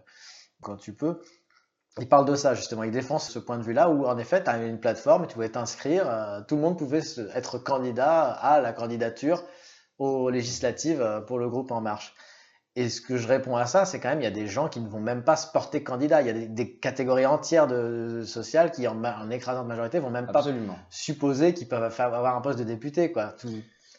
quand 0.61 0.77
tu 0.77 0.93
peux. 0.93 1.19
Il 1.99 2.09
parle 2.09 2.25
de 2.25 2.33
ça 2.35 2.55
justement, 2.55 2.83
il 2.83 2.91
défend 2.91 3.19
ce 3.19 3.37
point 3.37 3.57
de 3.57 3.63
vue-là 3.63 3.89
où 3.89 4.05
en 4.07 4.17
effet 4.17 4.43
tu 4.43 4.49
as 4.49 4.57
une 4.57 4.79
plateforme 4.79 5.25
et 5.25 5.27
tu 5.27 5.35
pouvais 5.35 5.49
t'inscrire, 5.49 6.09
euh, 6.09 6.41
tout 6.47 6.55
le 6.55 6.61
monde 6.61 6.77
pouvait 6.77 7.01
se- 7.01 7.21
être 7.35 7.59
candidat 7.59 8.31
à 8.31 8.59
la 8.61 8.73
candidature 8.73 9.43
aux 9.99 10.29
législatives 10.31 11.01
euh, 11.01 11.21
pour 11.21 11.37
le 11.37 11.47
groupe 11.49 11.69
En 11.71 11.81
Marche. 11.81 12.15
Et 12.75 12.89
ce 12.89 12.99
que 13.01 13.17
je 13.17 13.27
réponds 13.27 13.55
à 13.55 13.67
ça, 13.67 13.85
c'est 13.85 13.99
quand 13.99 14.09
même 14.09 14.21
il 14.21 14.23
y 14.23 14.27
a 14.27 14.31
des 14.31 14.47
gens 14.47 14.67
qui 14.67 14.79
ne 14.79 14.87
vont 14.89 14.99
même 14.99 15.23
pas 15.23 15.35
se 15.35 15.45
porter 15.51 15.83
candidat, 15.83 16.21
il 16.21 16.27
y 16.27 16.29
a 16.31 16.33
des, 16.33 16.47
des 16.47 16.75
catégories 16.79 17.27
entières 17.27 17.67
de, 17.67 18.17
de 18.21 18.23
sociales 18.23 18.71
qui 18.71 18.87
en, 18.87 19.29
écrasante 19.29 19.67
majorité 19.67 19.99
vont 19.99 20.09
même 20.09 20.25
pas 20.25 20.41
supposer 20.89 21.53
qu'ils 21.53 21.67
peuvent 21.67 21.83
avoir 22.01 22.35
un 22.35 22.41
poste 22.41 22.57
de 22.57 22.63
député 22.63 23.11
quoi. 23.11 23.35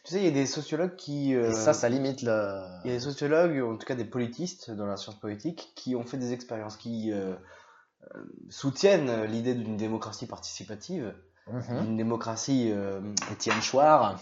Tu 0.03 0.11
sais, 0.11 0.17
il 0.19 0.25
y 0.25 0.27
a 0.27 0.31
des 0.31 0.45
sociologues 0.45 0.97
qui. 0.97 1.33
euh, 1.33 1.47
Et 1.49 1.53
ça, 1.53 1.71
ça 1.73 1.87
limite 1.87 2.21
le. 2.23 2.59
Il 2.83 2.91
y 2.91 2.93
a 2.93 2.97
des 2.97 2.99
sociologues, 3.03 3.59
en 3.63 3.77
tout 3.77 3.87
cas 3.87 3.95
des 3.95 4.03
politistes 4.05 4.69
dans 4.69 4.85
la 4.85 4.97
science 4.97 5.15
politique, 5.19 5.71
qui 5.75 5.95
ont 5.95 6.03
fait 6.03 6.17
des 6.17 6.33
expériences, 6.33 6.75
qui 6.75 7.11
euh, 7.13 7.33
soutiennent 8.49 9.23
l'idée 9.25 9.53
d'une 9.55 9.77
démocratie 9.77 10.25
participative, 10.27 11.13
Mhm. 11.47 11.81
d'une 11.81 11.97
démocratie 11.97 12.71
euh, 12.71 13.01
Étienne 13.31 13.61
Chouard. 13.61 14.19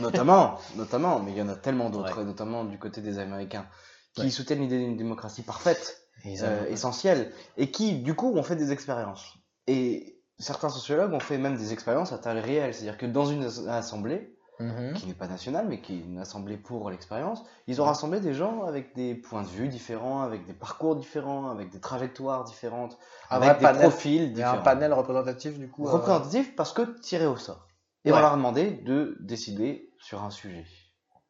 notamment, 0.00 0.58
notamment, 0.76 1.20
mais 1.20 1.32
il 1.32 1.36
y 1.36 1.42
en 1.42 1.48
a 1.48 1.56
tellement 1.56 1.90
d'autres, 1.90 2.18
Ouais. 2.18 2.24
notamment 2.24 2.64
du 2.64 2.78
côté 2.78 3.00
des 3.02 3.18
Américains, 3.18 3.66
qui 4.14 4.22
Ouais. 4.22 4.30
soutiennent 4.30 4.60
l'idée 4.60 4.78
d'une 4.78 4.96
démocratie 4.96 5.42
parfaite, 5.42 6.08
euh, 6.42 6.66
essentielle, 6.66 7.32
et 7.58 7.70
qui, 7.70 7.98
du 8.00 8.14
coup, 8.14 8.32
ont 8.34 8.42
fait 8.42 8.56
des 8.56 8.72
expériences. 8.72 9.34
Et 9.66 10.20
certains 10.38 10.70
sociologues 10.70 11.12
ont 11.12 11.20
fait 11.20 11.36
même 11.38 11.56
des 11.56 11.72
expériences 11.74 12.12
à 12.12 12.18
taille 12.18 12.40
réelle, 12.40 12.72
c'est-à-dire 12.74 12.96
que 12.96 13.06
dans 13.06 13.26
une 13.26 13.44
as- 13.44 13.68
assemblée, 13.68 14.34
Mhm. 14.60 14.94
qui 14.94 15.06
n'est 15.06 15.14
pas 15.14 15.26
nationale, 15.26 15.66
mais 15.68 15.80
qui 15.80 15.94
est 15.94 16.00
une 16.00 16.18
assemblée 16.18 16.56
pour 16.56 16.88
l'expérience, 16.90 17.42
ils 17.66 17.80
ont 17.82 17.84
rassemblé 17.84 18.20
des 18.20 18.34
gens 18.34 18.62
avec 18.62 18.94
des 18.94 19.16
points 19.16 19.42
de 19.42 19.48
vue 19.48 19.66
différents, 19.68 20.22
avec 20.22 20.46
des 20.46 20.52
parcours 20.54 20.94
différents, 20.94 21.50
avec 21.50 21.70
des 21.70 21.80
trajectoires 21.80 22.44
différentes, 22.44 22.96
Un 23.30 23.36
avec 23.40 23.58
des 23.58 23.62
panel. 23.64 23.80
profils 23.82 24.20
a 24.22 24.24
un 24.26 24.28
différents. 24.28 24.62
panel 24.62 24.92
représentatif 24.92 25.58
du 25.58 25.68
coup. 25.68 25.88
euh, 25.88 25.90
Représentatif 25.90 26.54
parce 26.54 26.72
que 26.72 26.82
tiré 27.00 27.26
au 27.26 27.36
sort. 27.36 27.66
Et 28.04 28.12
Ouais. 28.12 28.18
on 28.18 28.20
leur 28.20 28.32
a 28.32 28.36
demandé 28.36 28.70
de 28.70 29.16
décider 29.20 29.90
sur 29.98 30.22
un 30.22 30.30
sujet. 30.30 30.64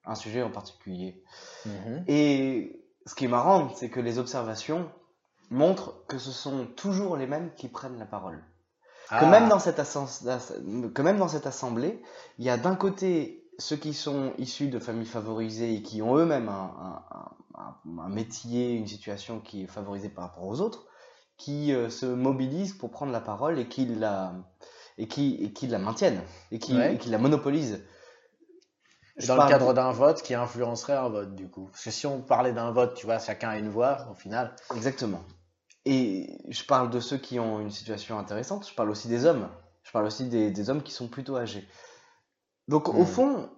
Un 0.04 0.14
sujet 0.16 0.42
en 0.42 0.50
particulier. 0.50 1.22
mhm. 1.64 2.04
Et 2.08 2.84
ce 3.06 3.14
qui 3.14 3.24
est 3.24 3.28
marrant, 3.28 3.70
c'est 3.74 3.88
que 3.88 4.00
les 4.00 4.18
observations 4.18 4.90
montrent 5.50 6.04
que 6.08 6.18
ce 6.18 6.30
sont 6.30 6.66
toujours 6.76 7.16
les 7.16 7.26
mêmes 7.26 7.52
qui 7.54 7.68
prennent 7.68 7.98
la 7.98 8.06
parole. 8.06 8.42
Que, 9.08 9.16
Ah. 9.16 9.26
même 9.26 9.48
dans 9.48 9.58
cette 9.58 9.76
que 9.76 11.02
même 11.02 11.18
dans 11.18 11.28
cette 11.28 11.46
assemblée, 11.46 12.02
il 12.38 12.44
y 12.44 12.50
a 12.50 12.56
d'un 12.56 12.74
côté 12.74 13.44
ceux 13.58 13.76
qui 13.76 13.92
sont 13.94 14.32
issus 14.38 14.68
de 14.68 14.78
familles 14.78 15.06
favorisées 15.06 15.74
et 15.74 15.82
qui 15.82 16.00
ont 16.02 16.16
eux-mêmes 16.16 16.48
un, 16.48 17.02
un- 17.12 17.60
un- 17.60 17.98
un 18.02 18.08
métier, 18.08 18.72
une 18.72 18.86
situation 18.86 19.40
qui 19.40 19.62
est 19.64 19.66
favorisée 19.66 20.08
par 20.08 20.24
rapport 20.24 20.44
aux 20.46 20.60
autres, 20.60 20.86
qui 21.36 21.72
euh, 21.72 21.90
se 21.90 22.06
mobilisent 22.06 22.72
pour 22.72 22.90
prendre 22.90 23.12
la 23.12 23.20
parole 23.20 23.58
et 23.58 23.68
qui 23.68 23.84
la, 23.86 24.32
et 24.98 25.06
qui, 25.06 25.34
et 25.40 25.52
qui 25.52 25.66
la 25.66 25.78
maintiennent 25.78 26.22
et 26.50 26.58
qui, 26.58 26.74
Ouais. 26.76 26.94
et 26.94 26.98
qui 26.98 27.10
la 27.10 27.18
monopolisent. 27.18 27.84
Je 29.16 29.28
Dans 29.28 29.36
le 29.44 29.48
cadre 29.48 29.74
d'un 29.74 29.92
vote 29.92 30.22
qui 30.22 30.34
influencerait 30.34 30.96
un 30.96 31.08
vote, 31.08 31.36
du 31.36 31.48
coup? 31.48 31.68
Parce 31.70 31.84
que 31.84 31.90
si 31.92 32.06
on 32.06 32.20
parlait 32.20 32.52
d'un 32.52 32.72
vote, 32.72 32.94
tu 32.94 33.06
vois, 33.06 33.20
chacun 33.20 33.50
a 33.50 33.58
une 33.58 33.68
voix, 33.68 34.08
au 34.10 34.14
final. 34.14 34.56
Exactement. 34.74 35.20
Et 35.86 36.38
je 36.48 36.64
parle 36.64 36.90
de 36.90 37.00
ceux 37.00 37.18
qui 37.18 37.38
ont 37.38 37.60
une 37.60 37.70
situation 37.70 38.18
intéressante, 38.18 38.68
je 38.68 38.74
parle 38.74 38.90
aussi 38.90 39.08
des 39.08 39.26
hommes. 39.26 39.50
Je 39.82 39.92
parle 39.92 40.06
aussi 40.06 40.28
des, 40.28 40.50
des 40.50 40.70
hommes 40.70 40.82
qui 40.82 40.92
sont 40.92 41.08
plutôt 41.08 41.36
âgés. 41.36 41.68
Donc, 42.68 42.88
au 42.88 43.04
Hmm. 43.04 43.06
fond, 43.06 43.50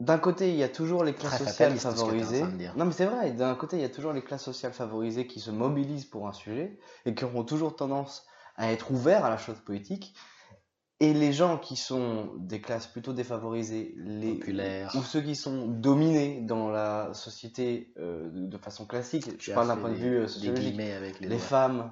d'un 0.00 0.18
côté, 0.18 0.50
il 0.50 0.56
y 0.56 0.62
a 0.62 0.68
toujours 0.68 1.04
les 1.04 1.14
classes 1.14 1.36
Très 1.36 1.38
sociales 1.38 1.76
favorisées. 1.76 2.56
Non, 2.74 2.86
mais 2.86 2.92
c'est 2.92 3.04
vrai, 3.06 3.32
d'un 3.32 3.54
côté, 3.54 3.76
il 3.76 3.82
y 3.82 3.84
a 3.84 3.90
toujours 3.90 4.12
les 4.12 4.22
classes 4.24 4.44
sociales 4.44 4.72
favorisées 4.72 5.26
qui 5.26 5.40
se 5.40 5.50
mobilisent 5.50 6.06
pour 6.06 6.26
un 6.26 6.32
sujet 6.32 6.78
et 7.04 7.14
qui 7.14 7.24
auront 7.24 7.44
toujours 7.44 7.76
tendance 7.76 8.26
à 8.56 8.72
être 8.72 8.90
ouverts 8.90 9.24
à 9.24 9.30
la 9.30 9.36
chose 9.36 9.60
politique. 9.60 10.14
Et 11.02 11.14
les 11.14 11.32
gens 11.32 11.56
qui 11.56 11.76
sont 11.76 12.30
des 12.36 12.60
classes 12.60 12.86
plutôt 12.86 13.14
défavorisées, 13.14 13.94
les, 13.96 14.34
Populaires. 14.34 14.92
ou 14.94 15.02
ceux 15.02 15.22
qui 15.22 15.34
sont 15.34 15.66
dominés 15.66 16.42
dans 16.42 16.68
la 16.68 17.14
société 17.14 17.94
euh, 17.98 18.28
de, 18.30 18.58
façon 18.58 18.84
classique, 18.84 19.38
Tu 19.38 19.50
je 19.50 19.54
parle 19.54 19.68
d'un 19.68 19.78
point 19.78 19.88
de 19.88 19.94
vue 19.94 20.18
euh, 20.18 20.28
sociologique, 20.28 20.78
avec 20.78 21.20
les, 21.20 21.38
femmes, 21.38 21.90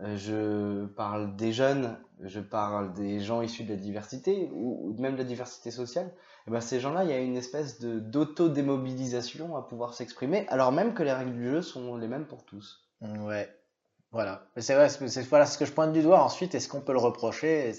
euh, 0.00 0.16
je 0.16 0.86
parle 0.86 1.34
des 1.34 1.52
jeunes, 1.52 1.98
je 2.20 2.38
parle 2.38 2.94
des 2.94 3.18
gens 3.18 3.42
issus 3.42 3.64
de 3.64 3.70
la 3.70 3.76
diversité 3.76 4.48
ou, 4.52 4.88
ou 4.88 5.02
même 5.02 5.14
de 5.14 5.18
la 5.18 5.24
diversité 5.24 5.72
sociale. 5.72 6.12
Et 6.46 6.52
ben 6.52 6.60
ces 6.60 6.78
gens-là, 6.78 7.02
il 7.02 7.10
y 7.10 7.14
a 7.14 7.18
une 7.18 7.36
espèce 7.36 7.80
de 7.80 7.98
d'auto-démobilisation 7.98 9.56
à 9.56 9.62
pouvoir 9.62 9.94
s'exprimer, 9.94 10.46
alors 10.48 10.70
même 10.70 10.94
que 10.94 11.02
les 11.02 11.12
règles 11.12 11.34
du 11.34 11.50
jeu 11.50 11.62
sont 11.62 11.96
les 11.96 12.06
mêmes 12.06 12.26
pour 12.26 12.44
tous. 12.44 12.88
Ouais, 13.00 13.52
voilà. 14.12 14.46
C'est 14.56 14.74
vrai, 14.74 14.88
c'est 14.88 15.22
voilà 15.28 15.44
ce 15.44 15.58
que 15.58 15.64
je 15.64 15.72
pointe 15.72 15.92
du 15.92 16.02
doigt. 16.02 16.22
Ensuite, 16.22 16.54
est-ce 16.54 16.68
qu'on 16.68 16.80
peut 16.80 16.92
le 16.92 17.00
reprocher? 17.00 17.74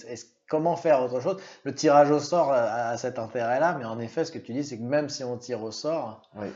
Comment 0.49 0.75
faire 0.75 1.01
autre 1.03 1.19
chose 1.21 1.37
Le 1.63 1.73
tirage 1.75 2.09
au 2.11 2.19
sort 2.19 2.51
a, 2.51 2.89
a 2.89 2.97
cet 2.97 3.19
intérêt-là, 3.19 3.75
mais 3.77 3.85
en 3.85 3.99
effet, 3.99 4.25
ce 4.25 4.31
que 4.31 4.39
tu 4.39 4.51
dis, 4.53 4.63
c'est 4.63 4.77
que 4.77 4.83
même 4.83 5.07
si 5.07 5.23
on 5.23 5.37
tire 5.37 5.61
au 5.61 5.71
sort, 5.71 6.23
Oui. 6.35 6.47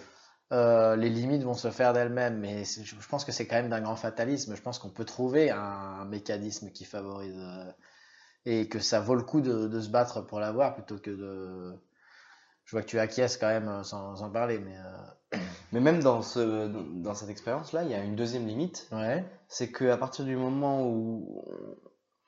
euh, 0.51 0.95
les 0.95 1.09
limites 1.09 1.43
vont 1.43 1.53
se 1.53 1.69
faire 1.69 1.93
d'elles-mêmes. 1.93 2.39
Mais 2.39 2.63
je 2.65 3.07
pense 3.07 3.23
que 3.23 3.31
c'est 3.31 3.45
quand 3.45 3.55
même 3.55 3.69
d'un 3.69 3.81
grand 3.81 3.95
fatalisme. 3.95 4.55
Je 4.55 4.61
pense 4.61 4.79
qu'on 4.79 4.89
peut 4.89 5.05
trouver 5.05 5.51
un, 5.51 6.05
mécanisme 6.05 6.71
qui 6.71 6.85
favorise 6.85 7.37
euh, 7.37 7.71
et 8.45 8.67
que 8.67 8.79
ça 8.79 8.99
vaut 8.99 9.15
le 9.15 9.23
coup 9.23 9.41
de, 9.41 9.67
de 9.67 9.79
se 9.79 9.89
battre 9.89 10.21
pour 10.21 10.39
l'avoir 10.39 10.73
plutôt 10.73 10.97
que 10.97 11.11
de. 11.11 11.73
Je 12.65 12.71
vois 12.71 12.81
que 12.81 12.87
tu 12.87 12.99
acquiesces 12.99 13.37
quand 13.37 13.47
même 13.47 13.67
euh, 13.67 13.83
sans, 13.83 14.15
sans 14.15 14.29
parler, 14.29 14.57
mais 14.59 14.75
euh, 14.77 15.37
Mais 15.71 15.79
même 15.79 16.01
dans, 16.03 16.21
ce, 16.21 16.67
dans 16.67 17.13
cette 17.15 17.29
expérience-là, 17.29 17.83
il 17.83 17.89
y 17.89 17.95
a 17.95 18.03
une 18.03 18.15
deuxième 18.15 18.45
limite, 18.45 18.87
ouais. 18.91 19.25
c'est 19.47 19.71
qu'à 19.71 19.97
partir 19.97 20.23
du 20.23 20.35
moment 20.35 20.83
où 20.87 21.43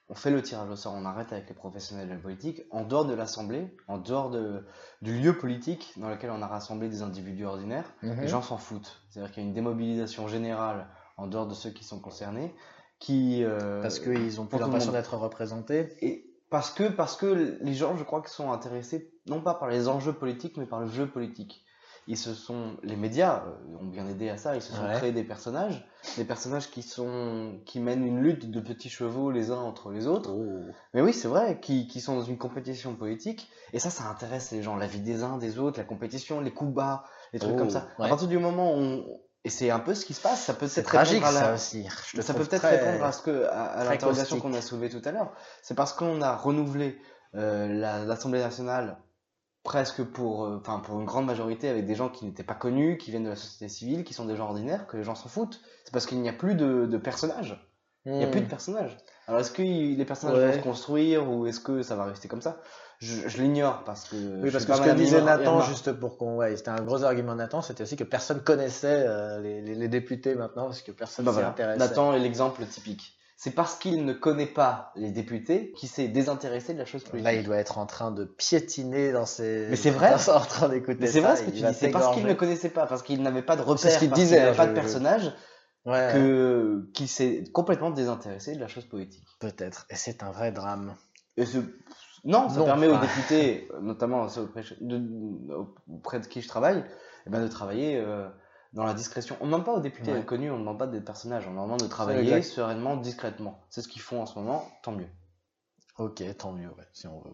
on 0.10 0.14
fait 0.16 0.30
le 0.30 0.42
tirage 0.42 0.70
au 0.70 0.76
sort, 0.76 0.94
on 0.96 1.06
arrête 1.06 1.32
avec 1.34 1.48
les 1.50 1.56
professionnels 1.56 2.08
de 2.08 2.14
la 2.14 2.20
politique, 2.20 2.62
en 2.72 2.84
dehors 2.84 3.06
de 3.06 3.14
l'Assemblée, 3.16 3.76
en 3.88 3.98
dehors 3.98 4.30
de, 4.30 4.64
du 5.02 5.18
lieu 5.20 5.38
politique 5.38 5.94
dans 5.98 6.10
lequel 6.10 6.30
on 6.30 6.42
a 6.44 6.48
rassemblé 6.48 6.90
des 6.90 7.02
individus 7.02 7.46
ordinaires, 7.46 7.92
Mhm. 8.04 8.22
les 8.22 8.28
gens 8.28 8.42
s'en 8.44 8.58
foutent. 8.58 9.02
C'est-à-dire 9.10 9.32
qu'il 9.34 9.42
y 9.44 9.46
a 9.46 9.50
une 9.50 9.56
démobilisation 9.56 10.28
générale 10.28 10.88
en 11.18 11.26
dehors 11.28 11.48
de 11.48 11.54
ceux 11.56 11.72
qui 11.72 11.84
sont 11.84 12.00
concernés, 12.00 12.54
qui... 13.00 13.44
euh, 13.44 13.82
Parce 13.82 14.00
qu'ils 14.00 14.40
ont 14.40 14.46
plus 14.46 14.60
l'impression 14.60 14.92
d'être 14.92 15.18
représentés. 15.18 15.96
Et 16.02 16.30
parce 16.52 16.70
que, 16.70 16.84
parce 16.88 17.18
que 17.18 17.58
les 17.60 17.74
gens, 17.74 17.98
je 17.98 18.04
crois, 18.04 18.22
qui 18.22 18.32
sont 18.32 18.52
intéressés, 18.52 19.12
non 19.26 19.42
pas 19.42 19.56
par 19.56 19.70
les 19.70 19.88
enjeux 19.88 20.14
politiques, 20.14 20.58
mais 20.58 20.68
par 20.68 20.80
le 20.82 20.88
jeu 20.88 21.08
politique. 21.08 21.65
Ils 22.08 22.18
se 22.18 22.36
sont, 22.36 22.78
les 22.84 22.96
médias 22.96 23.44
euh, 23.48 23.78
ont 23.82 23.86
bien 23.88 24.08
aidé 24.08 24.30
à 24.30 24.38
ça, 24.38 24.56
ils 24.56 24.62
se 24.62 24.72
sont 24.74 24.84
Ouais. 24.84 24.94
créés 24.94 25.12
des 25.12 25.24
personnages, 25.24 25.88
des 26.18 26.24
personnages 26.26 26.70
qui 26.70 26.84
sont, 26.84 27.60
qui 27.66 27.80
mènent 27.80 28.06
une 28.06 28.22
lutte 28.22 28.52
de 28.52 28.60
petits 28.60 28.90
chevaux 28.90 29.32
les 29.32 29.50
uns 29.50 29.58
entre 29.58 29.90
les 29.92 30.06
autres. 30.06 30.32
Oh. 30.32 30.62
Mais 30.94 31.02
oui, 31.02 31.14
c'est 31.14 31.28
vrai, 31.28 31.60
qui, 31.60 31.88
qui 31.88 32.02
sont 32.02 32.16
dans 32.16 32.24
une 32.24 32.38
compétition 32.38 32.94
politique, 32.96 33.50
et 33.74 33.80
ça, 33.80 33.90
ça 33.90 34.04
intéresse 34.08 34.52
les 34.52 34.62
gens, 34.62 34.76
la 34.76 34.86
vie 34.86 35.00
des 35.02 35.24
uns, 35.24 35.38
des 35.40 35.58
autres, 35.58 35.80
la 35.80 35.84
compétition, 35.86 36.42
les 36.42 36.52
coups 36.52 36.74
bas, 36.76 37.06
les 37.34 37.40
trucs 37.40 37.54
Oh, 37.56 37.58
comme 37.58 37.72
ça. 37.72 37.88
ouais. 37.98 38.06
À 38.06 38.10
partir 38.10 38.28
du 38.28 38.38
moment 38.38 38.76
où 38.76 38.78
on, 38.80 39.06
et 39.44 39.50
c'est 39.50 39.70
un 39.72 39.80
peu 39.80 39.94
ce 39.96 40.06
qui 40.06 40.14
se 40.14 40.22
passe, 40.22 40.42
ça 40.44 40.54
peut 40.54 40.68
peut-être 40.68 40.86
tragique 40.88 41.24
à 41.24 41.32
la- 41.32 41.40
ça 41.40 41.54
aussi. 41.56 41.88
Je 42.14 42.22
ça 42.22 42.34
peut 42.36 42.44
peut-être 42.44 42.62
très- 42.64 42.84
répondre 42.84 43.04
à 43.06 43.12
ce 43.12 43.22
que 43.24 43.46
à, 43.46 43.84
l'interrogation 43.84 44.40
qu'on 44.40 44.54
a 44.54 44.62
soulevée 44.62 44.90
tout 44.90 45.02
à 45.06 45.12
l'heure. 45.12 45.34
C'est 45.64 45.76
parce 45.76 45.94
qu'on 45.94 46.22
a 46.22 46.36
renouvelé 46.36 47.00
euh, 47.36 47.68
la- 47.68 48.06
l'Assemblée 48.06 48.40
nationale 48.40 48.98
presque 49.66 50.02
pour, 50.04 50.46
euh, 50.46 50.58
enfin 50.62 50.80
pour 50.80 50.98
une 51.00 51.06
grande 51.06 51.26
majorité 51.26 51.68
avec 51.68 51.86
des 51.86 51.96
gens 51.96 52.08
qui 52.08 52.24
n'étaient 52.26 52.44
pas 52.44 52.54
connus, 52.56 52.98
qui 52.98 53.12
viennent 53.12 53.26
de 53.26 53.30
la 53.30 53.36
société 53.36 53.68
civile, 53.68 54.04
qui 54.06 54.14
sont 54.14 54.24
des 54.26 54.38
gens 54.38 54.46
ordinaires, 54.46 54.88
que 54.88 54.96
les 54.96 55.04
gens 55.04 55.16
s'en 55.16 55.28
foutent. 55.28 55.60
C'est 55.84 55.92
parce 55.92 56.06
qu'il 56.06 56.22
n'y 56.22 56.30
a 56.30 56.34
plus 56.34 56.56
de, 56.56 56.86
de 56.86 56.98
personnages. 56.98 57.62
Il 58.06 58.14
n'y 58.14 58.24
a 58.24 58.28
Hmm. 58.28 58.32
plus 58.32 58.42
de 58.42 58.46
personnages. 58.48 58.96
Alors 59.28 59.42
est-ce 59.42 59.52
que 59.52 59.64
les 59.64 60.06
personnages 60.06 60.38
Ouais. 60.38 60.48
vont 60.52 60.54
se 60.54 60.64
construire 60.64 61.30
ou 61.30 61.48
est-ce 61.48 61.60
que 61.60 61.82
ça 61.82 61.96
va 61.96 62.06
rester 62.06 62.28
comme 62.28 62.42
ça? 62.44 62.62
Je, 63.00 63.28
je 63.28 63.42
l'ignore 63.42 63.84
parce 63.84 64.08
que. 64.08 64.16
Oui, 64.16 64.52
parce 64.52 64.64
que 64.66 64.74
ce 64.74 64.82
que 64.82 64.92
disait 64.92 65.22
Nathan, 65.22 65.60
juste 65.62 65.92
pour 65.92 66.18
qu'on. 66.18 66.38
Ouais, 66.38 66.56
c'était 66.56 66.70
un 66.70 66.82
gros 66.82 67.04
argument 67.04 67.34
de 67.34 67.40
Nathan, 67.40 67.62
c'était 67.62 67.84
aussi 67.84 67.98
que 67.98 68.04
personne 68.06 68.40
connaissait 68.42 69.04
euh, 69.08 69.42
les, 69.42 69.62
les- 69.62 69.76
les 69.76 69.88
députés 69.90 70.36
maintenant, 70.36 70.66
parce 70.66 70.82
que 70.82 70.92
personne 70.92 71.26
Bah 71.26 71.32
s'y 71.32 71.36
voilà. 71.36 71.50
intéressait. 71.50 71.80
Nathan 71.80 72.14
est 72.14 72.20
l'exemple 72.20 72.64
typique. 72.68 73.18
C'est 73.38 73.52
parce 73.52 73.76
qu'il 73.76 74.06
ne 74.06 74.14
connaît 74.14 74.46
pas 74.46 74.94
les 74.96 75.12
députés 75.12 75.74
qu'il 75.74 75.90
s'est 75.90 76.08
désintéressé 76.08 76.74
de 76.74 76.80
la 76.80 76.86
chose 76.86 77.04
politique. 77.04 77.26
Là, 77.26 77.34
il 77.34 77.44
doit 77.44 77.58
être 77.58 77.78
en 77.78 77.86
train 77.86 78.12
de 78.12 78.24
piétiner 78.24 79.12
dans 79.12 79.26
ses. 79.26 79.68
Mais 79.70 79.76
c'est 79.76 79.92
vrai. 79.92 80.14
En 80.28 80.40
train 80.40 80.70
d'écouter 80.70 81.06
c'est 81.08 81.20
vrai 81.20 81.36
ce 81.36 81.44
que 81.44 81.52
tu 81.52 81.62
dis, 81.62 81.74
c'est 81.74 81.92
parce 81.92 82.16
qu'il 82.16 82.26
ne 82.26 82.34
connaissait 82.34 82.70
pas, 82.70 82.86
parce 82.86 83.04
qu'il 83.04 83.22
n'avait 83.22 83.42
pas 83.42 83.58
de 83.58 83.62
repères, 83.62 83.92
ce 83.92 84.00
qu'il 84.00 84.12
disait, 84.12 84.40
n'avait 84.40 84.56
pas 84.56 84.68
de 84.68 84.74
personnage, 84.74 85.34
Ouais, 85.86 86.10
que 86.14 86.90
qu'il 86.94 87.08
s'est 87.08 87.44
complètement 87.54 87.92
désintéressé 87.92 88.56
de 88.56 88.60
la 88.60 88.68
chose 88.68 88.86
politique. 88.86 89.24
peut-être. 89.40 89.86
Et 89.92 89.96
c'est 89.96 90.24
un 90.24 90.32
vrai 90.32 90.52
drame. 90.52 90.96
Et 91.38 91.46
ce... 91.46 91.60
Non, 92.24 92.50
ça 92.50 92.60
Non, 92.60 92.66
permet 92.66 92.88
aux 92.88 92.98
députés, 92.98 93.68
notamment 93.82 94.26
auprès 94.26 94.64
de, 94.82 95.02
auprès 95.88 96.20
de 96.20 96.26
qui 96.26 96.42
je 96.42 96.48
travaille, 96.48 96.84
eh 97.28 97.30
ben, 97.30 97.44
de 97.44 97.48
travailler 97.48 97.98
euh, 97.98 98.28
dans 98.76 98.84
la 98.84 98.94
discrétion. 98.94 99.36
On 99.42 99.46
ne 99.46 99.52
demande 99.52 99.66
pas 99.66 99.74
aux 99.74 99.80
députés 99.80 100.12
Ouais. 100.14 100.24
connus, 100.26 100.52
on 100.52 100.56
ne 100.56 100.60
demande 100.60 100.78
pas 100.78 100.88
d'être 100.88 101.06
personnages, 101.06 101.46
on 101.50 101.54
leur 101.54 101.64
demande 101.64 101.82
de 101.82 101.88
travailler 101.88 102.42
sereinement, 102.44 102.96
discrètement. 102.98 103.60
C'est 103.70 103.82
ce 103.82 103.88
qu'ils 103.88 104.02
font 104.02 104.22
en 104.22 104.26
ce 104.26 104.38
moment, 104.38 104.70
tant 104.84 104.92
mieux. 104.92 105.08
Ok, 105.98 106.22
tant 106.38 106.52
mieux, 106.52 106.68
ouais, 106.68 106.88
si 106.94 107.08
on 107.08 107.20
veut. 107.22 107.32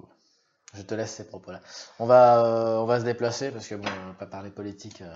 Je 0.74 0.84
te 0.84 0.94
laisse 0.96 1.12
ces 1.12 1.28
propos-là. 1.28 1.60
On 2.00 2.06
va, 2.06 2.46
euh, 2.46 2.78
on 2.78 2.86
va 2.86 3.00
se 3.02 3.04
déplacer 3.06 3.52
parce 3.52 3.68
que 3.68 3.76
bon, 3.76 3.89
on 4.04 4.08
va 4.10 4.14
pas 4.14 4.26
parler 4.28 4.50
politique. 4.52 5.02
euh, 5.02 5.14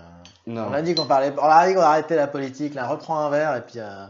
Non. 0.48 0.66
On 0.68 0.74
a 0.74 0.82
dit 0.82 0.96
qu'on 0.96 1.06
parlait, 1.06 1.34
on 1.38 1.44
a 1.44 1.66
dit 1.68 1.74
qu'on 1.76 1.80
arrêtait 1.82 2.18
la 2.18 2.28
politique. 2.28 2.74
Là, 2.74 2.88
reprends 2.88 3.20
un 3.20 3.30
verre 3.30 3.56
et 3.56 3.62
puis. 3.66 3.80
euh, 3.80 4.06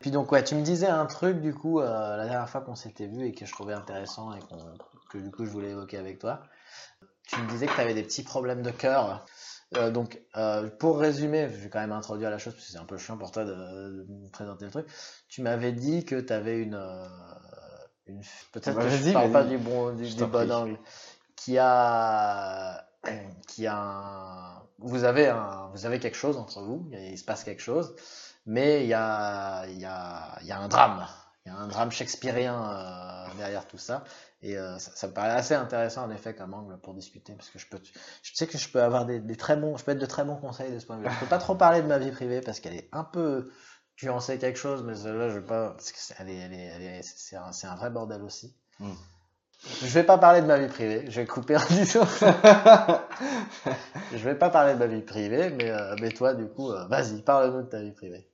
Puis 0.00 0.10
donc 0.10 0.30
ouais, 0.32 0.42
tu 0.44 0.54
me 0.56 0.62
disais 0.62 0.88
un 0.88 1.06
truc 1.06 1.40
du 1.40 1.54
coup 1.54 1.80
la 1.80 2.24
dernière 2.24 2.48
fois 2.50 2.60
qu'on 2.60 2.74
s'était 2.74 3.06
vu 3.06 3.24
et 3.28 3.32
que 3.32 3.46
je 3.46 3.52
trouvais 3.52 3.72
intéressant 3.72 4.34
et 4.34 4.40
que 5.10 5.18
du 5.18 5.30
coup 5.30 5.46
je 5.46 5.50
voulais 5.50 5.70
évoquer 5.70 5.96
avec 5.96 6.18
toi. 6.18 6.40
Tu 7.28 7.40
me 7.40 7.48
disais 7.48 7.66
que 7.66 7.74
tu 7.74 7.80
avais 7.80 7.94
des 7.94 8.02
petits 8.02 8.24
problèmes 8.24 8.62
de 8.62 8.72
cœur. 8.72 9.24
Euh, 9.76 9.90
donc 9.90 10.20
euh, 10.36 10.68
pour 10.78 10.98
résumer, 10.98 11.48
je 11.50 11.56
vais 11.56 11.68
quand 11.68 11.80
même 11.80 11.92
introduire 11.92 12.30
la 12.30 12.38
chose 12.38 12.54
parce 12.54 12.66
que 12.66 12.72
c'est 12.72 12.78
un 12.78 12.84
peu 12.84 12.98
chiant 12.98 13.16
pour 13.16 13.30
toi 13.30 13.44
de, 13.44 13.52
de 13.52 14.06
me 14.08 14.28
présenter 14.30 14.66
le 14.66 14.70
truc. 14.70 14.86
Tu 15.28 15.42
m'avais 15.42 15.72
dit 15.72 16.04
que 16.04 16.20
tu 16.20 16.32
avais 16.32 16.58
une, 16.60 16.74
euh, 16.74 17.06
une 18.06 18.20
peut-être 18.52 18.76
Bah, 18.76 18.84
que 18.84 18.90
je 18.90 18.96
vas-y, 18.96 19.12
parle 19.12 19.32
pas 19.32 19.44
du 19.44 19.58
bon 19.58 19.94
du, 19.94 20.04
bon 20.26 20.50
angle 20.52 20.78
qui 21.36 21.58
a 21.58 22.86
qui 23.48 23.66
a 23.66 23.76
un... 23.76 24.62
vous 24.78 25.04
avez 25.04 25.28
un 25.28 25.70
vous 25.72 25.86
avez 25.86 25.98
quelque 25.98 26.16
chose 26.16 26.36
entre 26.36 26.60
vous 26.62 26.88
il 26.92 27.18
se 27.18 27.24
passe 27.24 27.44
quelque 27.44 27.62
chose 27.62 27.94
mais 28.44 28.82
il 28.82 28.88
y 28.88 28.94
a 28.94 29.66
il 29.68 29.80
y 29.80 29.84
a 29.86 30.38
il 30.42 30.46
y 30.46 30.52
a 30.52 30.58
un 30.58 30.68
drame 30.68 31.06
il 31.44 31.52
y 31.52 31.54
a 31.54 31.58
un 31.58 31.66
drame 31.66 31.90
shakespearien 31.90 32.54
euh, 32.54 33.36
derrière 33.36 33.66
tout 33.66 33.78
ça 33.78 34.04
et 34.42 34.56
euh, 34.56 34.78
ça, 34.78 34.92
ça 34.94 35.08
me 35.08 35.12
paraît 35.12 35.30
assez 35.30 35.54
intéressant 35.54 36.04
en 36.04 36.10
effet 36.10 36.34
comme 36.34 36.54
angle 36.54 36.78
pour 36.78 36.94
discuter 36.94 37.34
parce 37.34 37.50
que 37.50 37.58
je 37.58 37.66
peux 37.66 37.80
je 38.22 38.34
sais 38.34 38.46
que 38.46 38.58
je 38.58 38.68
peux 38.68 38.82
avoir 38.82 39.06
des, 39.06 39.20
des 39.20 39.36
très 39.36 39.56
bons 39.56 39.76
je 39.76 39.84
peux 39.84 39.92
être 39.92 39.98
de 39.98 40.06
très 40.06 40.24
bons 40.24 40.36
conseils 40.36 40.72
de 40.72 40.78
ce 40.78 40.86
point 40.86 40.98
de 40.98 41.02
vue 41.02 41.10
je 41.12 41.20
peux 41.20 41.26
pas 41.26 41.38
trop 41.38 41.54
parler 41.54 41.82
de 41.82 41.86
ma 41.86 41.98
vie 41.98 42.10
privée 42.10 42.40
parce 42.40 42.60
qu'elle 42.60 42.74
est 42.74 42.88
un 42.92 43.04
peu 43.04 43.50
tu 43.96 44.08
en 44.08 44.20
sais 44.20 44.38
quelque 44.38 44.58
chose 44.58 44.82
mais 44.84 44.94
celle-là 44.94 45.28
je 45.28 45.38
vais 45.38 45.46
pas 45.46 45.70
parce 45.70 45.92
que 45.92 45.98
c'est 45.98 46.14
elle 46.18 46.30
est, 46.30 46.36
elle 46.36 46.52
est, 46.52 46.96
elle 46.98 47.04
c'est 47.04 47.36
un, 47.36 47.52
c'est 47.52 47.66
un 47.66 47.74
vrai 47.74 47.90
bordel 47.90 48.22
aussi 48.22 48.56
Mm. 48.80 48.92
je 49.82 49.86
vais 49.86 50.02
pas 50.02 50.18
parler 50.18 50.40
de 50.40 50.46
ma 50.46 50.58
vie 50.58 50.68
privée, 50.68 51.04
je 51.08 51.20
vais 51.20 51.26
couper 51.26 51.56
en 51.56 51.64
disant. 51.68 52.04
je 54.12 54.18
vais 54.18 54.34
pas 54.34 54.50
parler 54.50 54.74
de 54.74 54.78
ma 54.78 54.86
vie 54.86 55.02
privée, 55.02 55.50
mais, 55.50 55.70
euh, 55.70 55.94
mais 56.00 56.10
toi, 56.10 56.34
du 56.34 56.48
coup, 56.48 56.70
vas-y, 56.88 57.22
parle-nous 57.22 57.62
de 57.62 57.68
ta 57.68 57.80
vie 57.80 57.92
privée. 57.92 58.28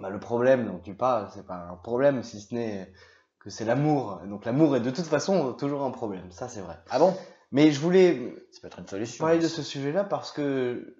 Bah, 0.00 0.10
le 0.10 0.18
problème 0.20 0.66
dont 0.66 0.78
tu 0.78 0.94
parles, 0.94 1.28
c'est 1.34 1.46
pas 1.46 1.68
un 1.70 1.76
problème 1.76 2.22
si 2.22 2.40
ce 2.40 2.54
n'est 2.54 2.92
que 3.38 3.50
c'est 3.50 3.64
l'amour. 3.64 4.20
Donc 4.26 4.44
l'amour 4.44 4.76
est 4.76 4.80
de 4.80 4.90
toute 4.90 5.06
façon 5.06 5.52
toujours 5.52 5.82
un 5.82 5.90
problème, 5.90 6.30
ça 6.30 6.48
c'est 6.48 6.60
vrai. 6.60 6.78
Ah 6.90 6.98
bon? 6.98 7.16
Mais 7.50 7.70
je 7.70 7.80
voulais 7.80 8.14
peut 8.60 8.66
être 8.66 8.78
une 8.78 8.86
solution. 8.86 9.24
parler 9.24 9.38
de 9.38 9.48
ce 9.48 9.62
sujet-là 9.62 10.04
parce 10.04 10.32
que 10.32 10.96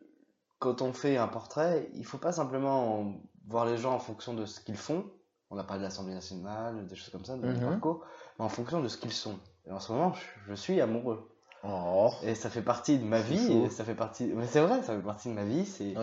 quand 0.59 0.83
on 0.83 0.93
fait 0.93 1.17
un 1.17 1.29
portrait, 1.29 1.89
il 1.95 2.05
faut 2.05 2.19
pas 2.19 2.33
simplement 2.33 3.15
voir 3.49 3.67
les 3.67 3.77
gens 3.79 3.95
en 3.95 3.99
fonction 3.99 4.35
de 4.35 4.45
ce 4.45 4.61
qu'ils 4.61 4.77
font. 4.77 5.05
On 5.51 5.59
a 5.59 5.65
parlé 5.65 5.81
de 5.81 5.85
l'Assemblée 5.85 6.15
nationale, 6.15 6.87
des 6.87 6.95
choses 6.95 7.11
comme 7.11 7.25
ça, 7.25 7.37
de 7.37 7.59
parcours, 7.59 8.05
mais 8.39 8.45
en 8.45 8.49
fonction 8.49 8.81
de 8.81 8.89
ce 8.89 8.97
qu'ils 8.97 9.13
sont. 9.13 9.39
Et 9.67 9.73
en 9.73 9.81
ce 9.81 9.93
moment, 9.93 10.13
je 10.47 10.55
suis 10.55 10.81
amoureux. 10.81 11.32
Oh. 11.65 12.11
Et 12.23 12.35
ça 12.35 12.51
fait 12.51 12.63
partie 12.63 12.99
de 12.99 13.05
ma 13.05 13.21
vie. 13.21 13.53
et 13.65 13.71
ça 13.71 13.85
fait 13.85 13.95
partie. 13.95 14.25
Mais 14.35 14.47
c'est 14.47 14.61
vrai, 14.61 14.83
ça 14.83 14.95
fait 14.97 15.03
partie 15.03 15.29
de 15.29 15.35
ma 15.35 15.45
vie. 15.45 15.65
C'est 15.67 15.95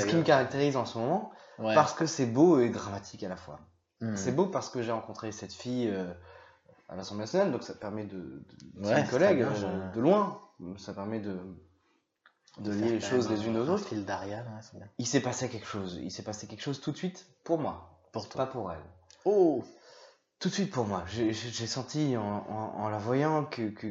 ce 0.00 0.06
qui 0.06 0.16
me 0.16 0.22
caractérise 0.22 0.76
en 0.76 0.84
ce 0.84 0.98
moment. 0.98 1.30
Ouais. 1.58 1.74
Parce 1.74 1.92
que 1.94 2.06
c'est 2.06 2.26
beau 2.26 2.60
et 2.60 2.68
dramatique 2.68 3.22
à 3.24 3.28
la 3.28 3.36
fois. 3.36 3.58
Hmm. 4.00 4.14
C'est 4.16 4.32
beau 4.32 4.46
parce 4.46 4.68
que 4.70 4.82
j'ai 4.82 4.92
rencontré 4.92 5.32
cette 5.32 5.52
fille 5.52 5.88
euh, 5.88 6.12
à 6.88 6.94
l'Assemblée 6.94 7.22
nationale, 7.22 7.50
donc 7.50 7.64
ça 7.64 7.74
permet 7.74 8.04
de. 8.04 8.16
de 8.18 8.44
c'est 8.82 8.88
Ouais, 8.90 9.00
une 9.00 9.04
c'est 9.06 9.10
collègue 9.10 9.44
très 9.44 9.54
bien, 9.60 9.68
euh, 9.68 9.92
de 9.92 10.00
loin. 10.00 10.40
Ça 10.76 10.92
permet 10.92 11.18
de, 11.20 11.36
de 12.60 12.70
lier 12.72 12.90
les 12.90 13.00
choses 13.00 13.28
les 13.30 13.46
unes 13.46 13.56
un- 13.56 13.60
aux 13.62 13.68
autres. 13.70 13.86
fil 13.86 14.04
d'Ariane, 14.04 14.46
ouais. 14.74 14.86
Il 14.98 15.06
s'est 15.06 15.20
passé 15.20 15.48
quelque 15.48 15.66
chose. 15.66 15.98
Il 16.02 16.10
s'est 16.12 16.22
passé 16.22 16.46
quelque 16.46 16.62
chose 16.62 16.80
tout 16.80 16.92
de 16.92 16.96
suite 16.96 17.26
pour 17.44 17.58
moi, 17.58 17.98
Pour 18.12 18.28
toi. 18.28 18.44
pas 18.46 18.52
pour 18.52 18.70
elle. 18.70 18.78
Oh 19.24 19.64
Tout 20.38 20.48
de 20.48 20.54
suite 20.54 20.70
pour 20.70 20.84
moi. 20.86 21.02
J'ai 21.08 21.32
senti 21.66 22.16
en, 22.16 22.22
en- 22.22 22.74
en 22.82 22.88
la 22.88 22.98
voyant 22.98 23.44
que. 23.44 23.70
que 23.70 23.88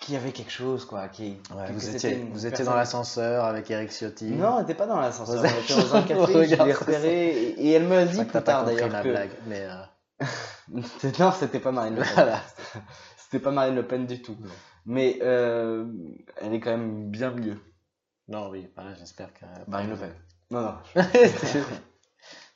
qu'il 0.00 0.14
y 0.14 0.16
avait 0.16 0.32
quelque 0.32 0.50
chose, 0.50 0.84
quoi. 0.84 1.08
Qui, 1.08 1.36
Ouais, 1.54 1.70
vous 1.72 1.88
étiez, 1.94 2.14
vous 2.32 2.46
étiez 2.46 2.64
dans 2.64 2.74
l'ascenseur 2.74 3.44
avec 3.44 3.70
Eric 3.70 3.90
Ciotti. 3.92 4.26
Non, 4.30 4.54
on 4.56 4.60
n'était 4.60 4.74
pas 4.74 4.86
dans 4.86 4.98
l'ascenseur. 5.00 5.42
On 5.44 5.62
était 5.62 5.74
dans 5.74 5.94
un 5.94 6.02
café, 6.26 6.44
je 6.46 6.54
l'ai 6.64 6.72
repéré. 6.72 7.28
Et, 7.30 7.66
et 7.68 7.70
elle 7.72 7.84
me 7.84 7.94
l'a 7.96 8.06
dit 8.06 8.24
plus 8.24 8.42
tard 8.42 8.64
d'ailleurs. 8.64 8.88
que- 9.02 9.08
blague, 9.10 9.30
mais 9.46 9.66
euh, 9.68 10.26
Non, 11.20 11.32
c'était 11.32 11.60
pas 11.60 11.70
Marine 11.72 11.94
Le 11.96 12.02
Pen. 12.02 12.10
Voilà. 12.14 12.40
C'était 13.16 13.38
pas 13.42 13.50
Marine 13.50 13.74
Le 13.76 13.86
Pen 13.86 14.06
du 14.06 14.20
tout. 14.22 14.36
Non. 14.40 14.50
Mais 14.86 15.18
euh, 15.22 15.84
elle 16.40 16.54
est 16.54 16.60
quand 16.60 16.70
même 16.70 17.10
bien 17.10 17.30
mieux. 17.30 17.58
non, 18.28 18.48
oui, 18.50 18.68
voilà, 18.74 18.94
j'espère 18.94 19.32
que. 19.34 19.44
Marine 19.68 19.90
Le 19.90 19.96
Pen. 19.96 20.12
Non, 20.50 20.62
non. 20.62 20.74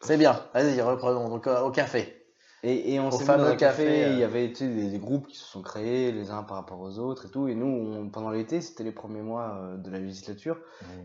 c'est 0.01 0.17
bien. 0.17 0.41
Vas-y, 0.55 0.81
reprenons. 0.81 1.29
Donc 1.29 1.47
euh, 1.47 1.61
au 1.61 1.71
café. 1.71 2.24
Et, 2.67 2.95
et 2.95 3.01
on 3.01 3.11
s'est 3.11 3.25
fameux 3.25 3.45
dans 3.45 3.51
un 3.51 3.57
café, 3.57 3.85
café, 3.85 4.05
euh. 4.05 4.12
il 4.15 4.19
y 4.19 4.25
avait 4.25 4.49
tu 4.49 4.57
sais, 4.57 4.69
des, 4.69 4.89
des 4.91 4.99
groupes 4.99 5.27
qui 5.29 5.37
se 5.37 5.45
sont 5.45 5.61
créés 5.61 6.11
les 6.12 6.31
uns 6.31 6.43
par 6.43 6.57
rapport 6.57 6.81
aux 6.81 6.99
autres 6.99 7.27
et 7.27 7.29
tout. 7.29 7.47
Et 7.47 7.55
nous, 7.55 7.67
on- 7.67 8.09
pendant 8.09 8.31
l'été, 8.31 8.61
c'était 8.62 8.85
les 8.85 8.93
premiers 8.93 9.21
mois 9.21 9.59
euh, 9.61 9.77
de 9.77 9.91
la 9.91 9.99
législature. 9.99 10.57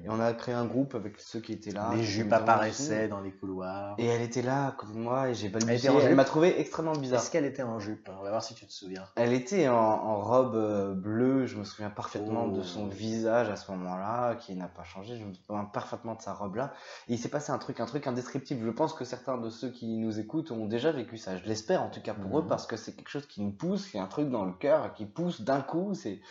Et 0.06 0.10
on 0.10 0.20
a 0.22 0.32
créé 0.34 0.56
un 0.56 0.66
groupe 0.66 0.96
avec 0.96 1.20
ceux 1.20 1.42
qui 1.42 1.52
étaient 1.52 1.72
là. 1.72 1.92
Les 1.96 2.04
jupes 2.04 2.32
apparaissaient 2.32 3.08
dans 3.10 3.20
les 3.20 3.32
couloirs. 3.32 3.96
Et 3.98 4.06
elle 4.06 4.22
était 4.22 4.42
là 4.42 4.68
à 4.68 4.72
côté 4.72 4.94
de 4.94 5.00
moi 5.00 5.30
et 5.30 5.34
j'ai 5.34 5.52
en 5.54 5.60
Elle 5.60 5.78
jupe 5.78 6.16
m'a 6.16 6.24
trouvé 6.24 6.60
extrêmement 6.62 6.94
bizarre. 6.94 7.20
Est-ce 7.20 7.30
qu'elle 7.30 7.46
était 7.46 7.64
en 7.64 7.80
jupe 7.80 8.10
On 8.18 8.24
va 8.24 8.30
voir 8.30 8.44
si 8.44 8.54
tu 8.54 8.66
te 8.66 8.72
souviens. 8.72 9.04
Elle 9.18 9.34
était 9.34 9.68
en, 9.68 9.76
en 9.76 10.22
robe 10.22 10.56
euh, 10.56 10.94
bleue, 10.94 11.46
je 11.46 11.58
me 11.58 11.66
souviens 11.66 11.90
parfaitement 11.90 12.48
de 12.48 12.60
Oh. 12.62 12.64
son 12.64 12.88
visage 12.88 13.50
à 13.50 13.56
ce 13.58 13.70
moment-là, 13.72 14.36
qui 14.36 14.56
n'a 14.56 14.68
pas 14.68 14.84
changé, 14.84 15.18
je 15.18 15.26
me 15.26 15.34
souviens 15.34 15.66
parfaitement 15.66 16.16
de 16.16 16.22
sa 16.22 16.34
robe-là. 16.34 16.72
Et 17.10 17.14
il 17.14 17.18
s'est 17.18 17.30
passé 17.30 17.52
un 17.52 17.58
truc, 17.58 17.80
un 17.82 17.86
truc 17.86 18.08
indescriptible. 18.08 18.66
Je 18.66 18.72
pense 18.72 18.94
que 18.94 19.04
certains 19.04 19.38
de 19.38 19.50
ceux 19.50 19.70
qui 19.72 19.98
nous 19.98 20.20
écoutent 20.20 20.52
ont 20.52 20.66
déjà 20.68 20.92
vécu 20.92 21.18
ça. 21.18 21.36
Je 21.38 21.44
l'espère 21.50 21.84
en 21.84 21.90
tout 21.90 22.02
cas 22.02 22.14
pour 22.14 22.40
eux, 22.40 22.44
Mhm. 22.44 22.48
parce 22.48 22.66
que 22.66 22.78
c'est 22.78 22.94
quelque 22.96 23.10
chose 23.10 23.28
qui 23.28 23.42
nous 23.42 23.52
pousse, 23.52 23.88
qui 23.90 23.98
est 23.98 24.00
un 24.00 24.08
truc 24.08 24.30
dans 24.30 24.46
le 24.46 24.54
cœur, 24.54 24.94
qui 24.94 25.06
pousse 25.06 25.42
d'un 25.42 25.60
coup. 25.62 25.94
C'est 25.94 26.22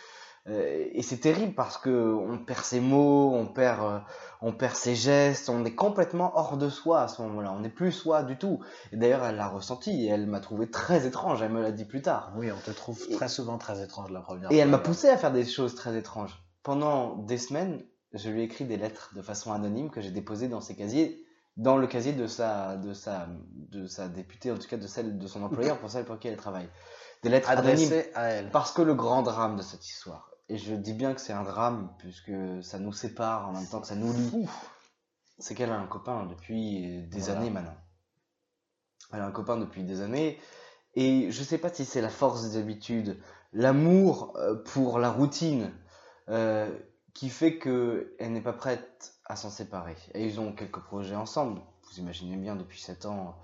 euh, 0.47 0.87
et 0.93 1.01
c'est 1.03 1.17
terrible 1.17 1.53
parce 1.53 1.77
que 1.77 1.89
on 2.13 2.39
perd 2.39 2.63
ses 2.63 2.79
mots, 2.79 3.33
on 3.35 3.45
perd, 3.45 3.81
euh, 3.83 3.99
on 4.41 4.51
perd 4.53 4.73
ses 4.73 4.95
gestes, 4.95 5.49
on 5.49 5.63
est 5.65 5.75
complètement 5.75 6.31
hors 6.35 6.57
de 6.57 6.69
soi 6.69 7.01
à 7.01 7.07
ce 7.07 7.21
moment-là. 7.21 7.51
On 7.51 7.59
n'est 7.59 7.69
plus 7.69 7.91
soi 7.91 8.23
du 8.23 8.37
tout. 8.37 8.59
Et 8.91 8.97
d'ailleurs, 8.97 9.23
elle 9.25 9.35
l'a 9.35 9.47
ressenti 9.49 10.05
et 10.05 10.07
elle 10.07 10.25
m'a 10.25 10.39
trouvé 10.39 10.71
très 10.71 11.05
étrange. 11.05 11.41
Elle 11.43 11.51
me 11.51 11.61
l'a 11.61 11.71
dit 11.73 11.85
plus 11.85 12.01
tard. 12.01 12.31
Oui, 12.37 12.49
on 12.51 12.59
te 12.59 12.71
trouve 12.71 12.99
Et- 13.09 13.13
très 13.15 13.27
souvent 13.27 13.57
très 13.59 13.83
étrange 13.83 14.09
la 14.11 14.21
première 14.21 14.51
Et 14.51 14.57
elle 14.57 14.69
m'a 14.69 14.79
poussé 14.79 15.09
à 15.09 15.17
faire 15.17 15.33
des 15.33 15.45
choses 15.45 15.75
très 15.75 15.95
étranges. 15.95 16.41
Pendant 16.63 17.17
des 17.17 17.37
semaines, 17.37 17.83
je 18.13 18.29
lui 18.29 18.39
ai 18.41 18.43
écrit 18.45 18.65
des 18.65 18.77
lettres 18.77 19.11
de 19.15 19.21
façon 19.21 19.51
anonyme 19.53 19.91
que 19.91 20.01
j'ai 20.01 20.09
déposées 20.11 20.47
dans 20.47 20.61
ses 20.61 20.75
casiers, 20.75 21.23
dans 21.59 21.77
le 21.77 21.87
casier 21.87 22.13
de 22.13 22.25
sa, 22.25 22.77
de 22.77 22.93
sa, 22.93 23.27
de 23.53 23.85
sa 23.85 24.07
députée, 24.07 24.49
en 24.49 24.57
tout 24.57 24.67
cas 24.67 24.77
de 24.77 24.87
celle 24.87 25.19
de 25.19 25.27
son 25.27 25.43
employeur 25.43 25.77
pour 25.77 25.89
celle 25.91 26.05
pour 26.05 26.17
qui 26.17 26.29
elle 26.29 26.37
travaille. 26.37 26.69
Des 27.21 27.27
lettres 27.29 27.49
anonymes. 27.49 27.71
Adressé 27.73 28.11
à 28.15 28.27
elle. 28.29 28.49
Parce 28.49 28.71
que 28.71 28.81
le 28.81 28.95
grand 28.95 29.23
drame 29.23 29.57
de 29.57 29.61
cette 29.61 29.85
histoire, 29.85 30.31
et 30.47 30.57
je 30.57 30.73
dis 30.73 30.93
bien 30.93 31.13
que 31.13 31.19
c'est 31.19 31.33
un 31.33 31.43
drame 31.43 31.93
puisque 31.99 32.31
ça 32.61 32.79
nous 32.79 32.93
sépare 32.93 33.49
en 33.49 33.51
même 33.51 33.67
temps 33.67 33.81
que 33.81 33.87
ça 33.87 33.95
nous 33.95 34.13
lie, 34.13 34.47
c'est 35.37 35.53
qu'elle 35.53 35.71
a 35.71 35.77
un 35.77 35.85
copain 35.85 36.25
depuis 36.27 37.03
des 37.07 37.19
Voilà. 37.19 37.41
années 37.41 37.49
maintenant. 37.49 37.75
Elle 39.11 39.19
a 39.19 39.25
un 39.25 39.31
copain 39.31 39.57
depuis 39.57 39.83
des 39.83 39.99
années, 40.01 40.39
et 40.95 41.29
je 41.29 41.43
sais 41.43 41.57
pas 41.57 41.69
si 41.73 41.83
c'est 41.83 42.01
la 42.01 42.09
force 42.09 42.41
des 42.49 42.57
habitudes, 42.57 43.19
l'amour 43.51 44.33
euh, 44.37 44.55
pour 44.55 44.97
la 44.97 45.11
routine, 45.11 45.73
euh, 46.29 46.69
qui 47.13 47.29
fait 47.29 47.57
que 47.57 48.15
elle 48.17 48.31
n'est 48.31 48.41
pas 48.41 48.53
prête 48.53 49.15
à 49.29 49.35
s'en 49.35 49.49
séparer. 49.49 49.95
Et 50.13 50.25
ils 50.25 50.39
ont 50.39 50.51
quelques 50.51 50.79
projets 50.79 51.15
ensemble. 51.15 51.61
Vous 51.83 51.99
imaginez 51.99 52.35
bien 52.35 52.55
depuis 52.55 52.79
7 52.81 53.05
ans 53.05 53.39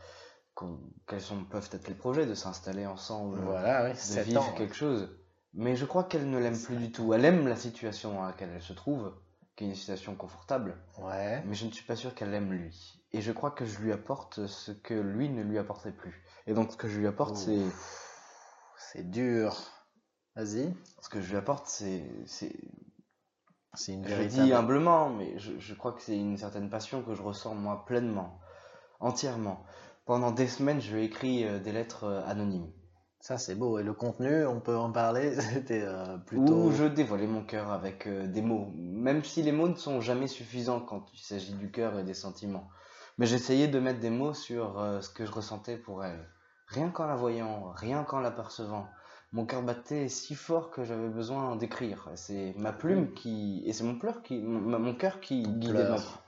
quels 1.07 1.21
sont, 1.21 1.43
peuvent 1.43 1.69
être 1.73 1.87
les 1.87 1.93
projets 1.95 2.25
de 2.25 2.33
s'installer 2.33 2.85
ensemble, 2.85 3.39
Voilà, 3.39 3.85
oui, 3.85 3.91
de 3.91 3.97
7 3.97 4.25
vivre 4.27 4.41
ans. 4.41 4.53
quelque 4.53 4.75
chose. 4.75 5.09
Mais 5.53 5.75
je 5.75 5.85
crois 5.85 6.03
qu'elle 6.05 6.29
ne 6.29 6.37
l'aime 6.37 6.59
plus 6.59 6.77
du 6.77 6.91
tout. 6.91 7.13
Elle 7.13 7.25
aime 7.25 7.47
la 7.47 7.55
situation 7.55 8.13
dans 8.13 8.23
laquelle 8.25 8.49
elle 8.53 8.61
se 8.61 8.73
trouve, 8.73 9.13
qui 9.55 9.65
est 9.65 9.67
une 9.67 9.75
situation 9.75 10.15
confortable, 10.15 10.75
Ouais. 10.97 11.41
mais 11.45 11.55
je 11.55 11.65
ne 11.65 11.71
suis 11.71 11.85
pas 11.85 11.95
sûr 11.95 12.13
qu'elle 12.15 12.33
aime 12.33 12.51
lui. 12.51 13.01
Et 13.11 13.21
je 13.21 13.31
crois 13.31 13.51
que 13.51 13.65
je 13.65 13.79
lui 13.79 13.91
apporte 13.93 14.47
ce 14.47 14.71
que 14.71 14.93
lui 14.93 15.29
ne 15.29 15.41
lui 15.43 15.57
apportait 15.57 15.91
plus. 15.93 16.23
Et 16.47 16.53
donc 16.53 16.71
ce 16.71 16.77
que 16.77 16.87
je 16.87 16.99
lui 16.99 17.07
apporte, 17.07 17.35
c'est 17.37 17.61
C'est 18.77 19.09
dur. 19.09 19.55
Vas-y. 20.35 20.73
ce 21.01 21.09
que 21.09 21.21
je 21.21 21.29
lui 21.29 21.37
apporte, 21.37 21.67
c'est 21.67 22.03
c'est 23.75 23.93
une 23.93 24.03
Je 24.07 24.13
véritable. 24.13 24.43
dis 24.45 24.53
humblement, 24.53 25.09
mais 25.09 25.37
je, 25.37 25.53
je 25.59 25.73
crois 25.73 25.93
que 25.93 26.01
c'est 26.01 26.17
une 26.17 26.37
certaine 26.37 26.69
passion 26.69 27.01
que 27.01 27.13
je 27.13 27.21
ressens 27.21 27.55
moi 27.55 27.85
pleinement, 27.85 28.39
entièrement. 28.99 29.63
Pendant 30.05 30.31
des 30.31 30.47
semaines, 30.47 30.81
je 30.81 30.97
écrit 30.97 31.45
euh, 31.45 31.59
des 31.59 31.71
lettres 31.71 32.03
euh, 32.03 32.21
anonymes. 32.25 32.71
Ça, 33.19 33.39
c'est 33.39 33.55
beau. 33.55 33.79
Et 33.79 33.83
le 33.83 33.93
contenu, 33.93 34.45
on 34.45 34.59
peut 34.59 34.77
en 34.77 34.91
parler? 34.91 35.33
C'était 35.41 35.81
euh, 35.83 36.17
plutôt. 36.17 36.53
Où 36.65 36.71
je 36.71 36.83
dévoilais 36.85 37.25
mon 37.25 37.43
cœur 37.43 37.71
avec 37.71 38.07
des 38.07 38.41
mots, 38.43 38.71
même 38.75 39.23
si 39.23 39.41
les 39.41 39.51
mots 39.51 39.67
ne 39.67 39.75
sont 39.75 39.99
jamais 40.01 40.27
suffisants 40.27 40.79
quand 40.79 41.05
il 41.13 41.19
s'agit 41.19 41.53
du 41.53 41.71
cœur 41.71 41.97
et 41.97 42.03
des 42.03 42.13
sentiments. 42.13 42.69
Mais 43.17 43.25
j'essayais 43.25 43.67
de 43.67 43.79
mettre 43.79 43.99
des 43.99 44.09
mots 44.11 44.33
sur 44.33 44.75
ce 45.01 45.09
que 45.09 45.25
je 45.25 45.31
ressentais 45.31 45.77
pour 45.77 46.03
elle. 46.03 46.29
Rien 46.67 46.89
qu'en 46.89 47.05
la 47.05 47.15
voyant, 47.15 47.71
rien 47.73 48.03
qu'en 48.03 48.19
l'apercevant, 48.19 48.87
mon 49.35 49.45
cœur 49.45 49.61
battait 49.61 50.07
si 50.07 50.33
fort 50.33 50.71
que 50.71 50.85
j'avais 50.85 51.09
besoin 51.09 51.57
d'écrire. 51.57 52.09
C'est 52.15 52.55
ma 52.57 52.71
plume 52.71 53.13
qui, 53.13 53.61
et 53.65 53.73
c'est 53.73 53.83
mon 53.83 53.99
pleur 53.99 54.23
qui, 54.23 54.39
mon, 54.39 54.79
mon 54.79 54.95
cœur 54.95 55.19
qui 55.19 55.43
guidait 55.43 55.73
ma 55.73 55.95
pleure. 55.95 56.23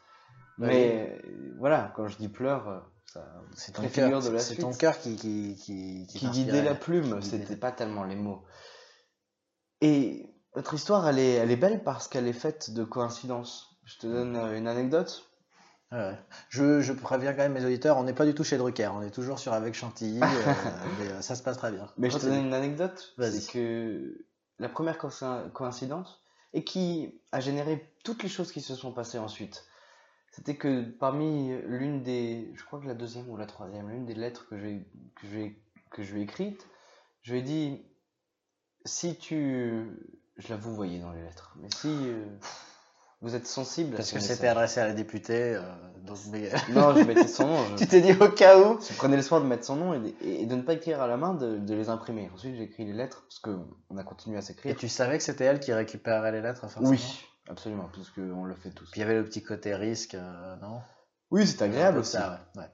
Mais 0.58 1.22
voilà, 1.58 1.93
quand 1.95 2.08
je 2.10 2.18
dis 2.18 2.28
pleure, 2.28 2.68
euh, 3.16 3.20
C'est 3.55 3.72
ton 3.72 3.88
cœur. 3.88 4.22
de 4.22 4.30
la 4.30 4.39
C'est 4.39 4.58
ton 4.58 4.74
cœur 4.74 4.99
qui 4.99 5.16
qui 5.16 5.55
qui 5.55 6.05
qui 6.08 6.20
t'inspirait. 6.20 6.32
guidait 6.32 6.64
la 6.64 6.76
plume, 6.76 7.20
Qui 7.22 7.30
c'était 7.30 7.55
pas 7.55 7.72
tellement 7.72 8.03
les 8.03 8.18
mots. 8.18 8.43
Et 9.80 10.26
notre 10.58 10.74
histoire, 10.74 11.08
elle 11.08 11.20
est, 11.20 11.34
elle 11.36 11.51
est 11.51 11.55
belle 11.55 11.84
parce 11.86 12.10
qu'elle 12.10 12.28
est 12.28 12.34
faite 12.34 12.72
de 12.72 12.84
coïncidences. 12.84 13.80
Je 13.86 13.99
te 13.99 14.08
donne 14.08 14.36
euh, 14.36 14.58
une 14.58 14.68
anecdote. 14.68 15.30
Ouais. 15.92 16.18
Je, 16.50 16.82
je 16.82 16.92
préviens 16.94 17.32
quand 17.34 17.44
même 17.44 17.54
mes 17.54 17.64
auditeurs, 17.64 17.98
on 17.98 18.04
n'est 18.04 18.14
pas 18.14 18.26
du 18.26 18.36
tout 18.36 18.44
chez 18.44 18.58
Drucker, 18.58 18.90
on 18.94 19.02
est 19.02 19.12
toujours 19.12 19.40
sur 19.40 19.54
Avec 19.54 19.74
Chantilly, 19.74 20.20
euh, 20.22 20.26
mais 21.00 21.08
euh, 21.12 21.22
ça 21.22 21.36
se 21.36 21.44
passe 21.44 21.58
très 21.58 21.72
bien. 21.72 21.90
Mais 21.98 22.10
je 22.10 22.18
te 22.18 22.26
donne 22.26 22.46
une 22.48 22.54
anecdote. 22.54 23.14
C'est 23.18 23.52
que 23.54 24.26
la 24.60 24.68
première 24.70 24.98
coïnci- 24.98 25.50
coïncidence, 25.54 26.22
et 26.54 26.64
qui 26.64 27.22
a 27.32 27.40
généré 27.40 27.94
toutes 28.04 28.24
les 28.24 28.30
choses 28.30 28.52
qui 28.52 28.62
se 28.62 28.76
sont 28.76 28.92
passées 28.92 29.18
ensuite, 29.20 29.66
c'était 30.32 30.56
que 30.58 30.82
parmi 30.84 31.56
l'une 31.64 32.04
des, 32.04 32.52
je 32.56 32.64
crois 32.66 32.80
que 32.80 32.86
la 32.88 32.94
deuxième 32.94 33.30
ou 33.30 33.38
la 33.38 33.46
troisième, 33.46 33.90
l'une 33.90 34.06
des 34.06 34.14
lettres 34.14 34.48
que 34.50 34.58
j'ai 34.58 34.86
que 35.16 35.28
j'ai 35.32 35.62
que 35.90 36.04
je 36.04 36.14
lui 36.14 36.20
ai 36.20 36.24
écrites, 36.24 36.68
je 37.22 37.32
lui 37.32 37.40
ai 37.40 37.44
dit 37.44 37.86
si 38.86 39.18
tu, 39.18 39.90
je 40.38 40.48
la 40.50 40.58
vous 40.58 40.76
voyez 40.76 41.00
dans 41.00 41.12
les 41.12 41.22
lettres, 41.24 41.56
mais 41.62 41.70
si 41.76 41.88
euh, 41.90 42.26
vous 43.22 43.36
êtes 43.36 43.47
sensible 43.47 43.93
à 43.93 43.97
Parce 43.97 44.09
ce 44.09 44.13
que 44.15 44.20
c'était 44.20 44.47
adressé 44.47 44.80
à 44.80 44.88
la 44.88 44.93
députée, 44.93 45.55
euh, 45.55 45.61
donc 46.05 46.18
Non, 46.70 46.95
je 46.95 47.03
mettais 47.03 47.28
son 47.28 47.47
nom. 47.47 47.65
Je, 47.72 47.76
tu 47.76 47.88
t'es 47.88 48.01
dit 48.01 48.13
au 48.13 48.30
cas 48.30 48.59
où 48.59 48.80
je 48.80 48.93
prenais 48.95 49.15
le 49.18 49.22
soin 49.24 49.39
de 49.41 49.45
mettre 49.45 49.65
son 49.65 49.76
nom 49.76 49.93
et 49.93 49.99
de, 49.99 50.13
et 50.22 50.45
de 50.45 50.55
ne 50.55 50.61
pas 50.61 50.74
écrire 50.74 51.01
à 51.01 51.07
la 51.07 51.18
main, 51.18 51.34
de, 51.34 51.57
de 51.57 51.74
les 51.74 51.89
imprimer. 51.89 52.30
Ensuite, 52.34 52.55
j'ai 52.55 52.63
écrit 52.63 52.86
les 52.86 52.93
lettres 52.93 53.24
parce 53.28 53.39
que 53.39 53.57
on 53.89 53.97
a 53.97 54.03
continué 54.03 54.38
à 54.38 54.39
Et 54.39 54.43
s'écrire. 54.43 54.76
tu 54.76 54.88
savais 54.88 55.18
que 55.18 55.24
c'était 55.24 55.45
elle 55.45 55.59
qui 55.59 55.74
récupérait 55.74 56.32
les 56.32 56.41
lettres 56.41 56.61
forcément 56.61 56.88
Oui, 56.89 57.26
absolument, 57.49 57.89
parce 57.93 58.09
qu'on 58.11 58.45
le 58.45 58.55
fait 58.55 58.70
tous. 58.72 58.89
Puis 58.91 59.01
il 59.01 59.03
y 59.03 59.03
avait 59.03 59.15
le 59.15 59.26
petit 59.26 59.43
côté 59.43 59.74
risque, 59.76 60.13
euh, 60.15 60.55
non? 60.61 60.80
Oui, 61.32 61.45
c'est 61.45 61.61
agréable 61.63 61.99
aussi. 61.99 62.11
ça, 62.13 62.47
ouais. 62.55 62.61
ouais. 62.61 62.70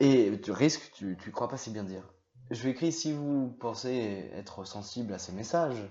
Et 0.00 0.40
tu 0.40 0.50
risques, 0.50 0.90
tu, 0.94 1.16
tu 1.22 1.30
crois 1.30 1.48
pas 1.48 1.56
si 1.56 1.70
bien 1.70 1.84
dire. 1.84 2.02
Je 2.50 2.60
lui 2.62 2.68
ai 2.68 2.72
écrit 2.72 2.92
si 2.92 3.12
vous 3.12 3.56
pensez 3.60 4.28
être 4.34 4.64
sensible 4.66 5.14
à 5.14 5.18
ces 5.18 5.32
messages 5.32 5.82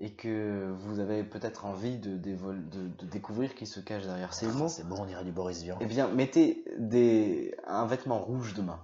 et 0.00 0.14
que 0.14 0.72
vous 0.76 0.98
avez 0.98 1.22
peut-être 1.22 1.66
envie 1.66 1.98
de, 1.98 2.16
dévol- 2.18 2.68
de, 2.68 2.88
de 2.88 3.06
découvrir 3.06 3.54
qui 3.54 3.66
se 3.66 3.80
cache 3.80 4.04
derrière 4.04 4.34
ces 4.34 4.46
mots, 4.48 4.68
C'est 4.68 4.86
bon, 4.88 4.96
on 5.00 5.06
dirait 5.06 5.24
du 5.24 5.32
Boris 5.32 5.62
Vian. 5.62 5.78
eh 5.80 5.86
bien, 5.86 6.08
mettez 6.08 6.64
des, 6.78 7.54
un 7.66 7.86
vêtement 7.86 8.18
rouge 8.18 8.54
demain. 8.54 8.80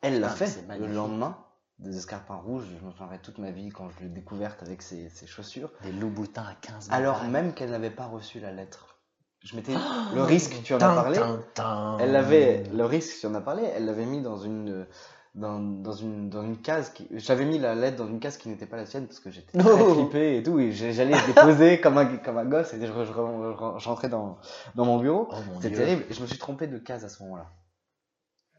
Elle 0.00 0.20
l'a 0.20 0.28
Ah, 0.30 0.36
fait 0.36 0.64
le 0.78 0.86
lendemain, 0.86 1.36
des 1.80 1.96
escarpins 1.96 2.36
rouges. 2.36 2.64
Je 2.80 2.84
me 2.86 2.90
souviendrai 2.92 3.18
toute 3.18 3.38
ma 3.38 3.50
vie 3.50 3.70
quand 3.70 3.88
je 3.90 4.04
l'ai 4.04 4.08
découverte 4.08 4.62
avec 4.62 4.80
ses, 4.82 5.08
ses 5.10 5.26
chaussures. 5.26 5.70
Des 5.82 5.92
loups-boutins 5.92 6.44
à 6.44 6.54
15 6.54 6.88
Alors 6.92 7.24
même 7.24 7.54
qu'elle 7.54 7.70
n'avait 7.70 7.90
pas 7.90 8.06
reçu 8.06 8.38
la 8.38 8.52
lettre. 8.52 9.00
Je 9.44 9.54
m'étais 9.56 9.74
Oh, 9.76 10.14
le 10.14 10.22
risque, 10.22 10.62
tu 10.64 10.74
en 10.74 10.80
as 10.80 10.94
parlé. 10.94 11.18
tin, 11.18 11.40
tin. 11.54 11.96
Elle 12.00 12.14
avait 12.16 12.64
le 12.72 12.84
risque, 12.84 13.20
tu 13.20 13.26
en 13.26 13.34
as 13.34 13.40
parlé. 13.40 13.64
Elle 13.64 13.86
l'avait 13.86 14.06
mis 14.06 14.20
dans 14.22 14.36
une 14.38 14.86
dans, 15.34 15.58
dans 15.58 15.92
une, 15.92 16.28
dans 16.30 16.42
une 16.42 16.58
case. 16.60 16.90
Qui... 16.90 17.06
J'avais 17.12 17.44
mis 17.44 17.58
la 17.58 17.74
lettre 17.74 17.96
dans 17.96 18.06
une 18.08 18.20
case 18.20 18.36
qui 18.38 18.48
n'était 18.48 18.66
pas 18.66 18.76
la 18.76 18.86
sienne 18.86 19.06
parce 19.06 19.20
que 19.20 19.30
j'étais 19.30 19.58
Oh. 19.58 19.62
très 19.62 19.94
flippé 19.94 20.36
et 20.38 20.42
tout. 20.42 20.58
Et 20.58 20.72
j'allais 20.72 21.16
déposer 21.26 21.80
comme 21.80 21.98
un, 21.98 22.06
comme 22.18 22.38
un 22.38 22.44
gosse 22.44 22.74
et 22.74 22.80
je, 22.80 22.86
je, 22.86 23.04
je- 23.04 23.04
je- 23.12 23.78
je 23.78 23.88
rentrais 23.88 24.08
dans, 24.08 24.38
dans 24.74 24.84
mon 24.84 24.98
bureau. 24.98 25.28
Oh 25.30 25.36
C'était 25.60 25.76
terrible. 25.76 26.04
Et 26.10 26.14
je 26.14 26.20
me 26.22 26.26
suis 26.26 26.38
trompé 26.38 26.66
de 26.66 26.78
case 26.78 27.04
à 27.04 27.08
ce 27.08 27.22
moment-là. 27.22 27.46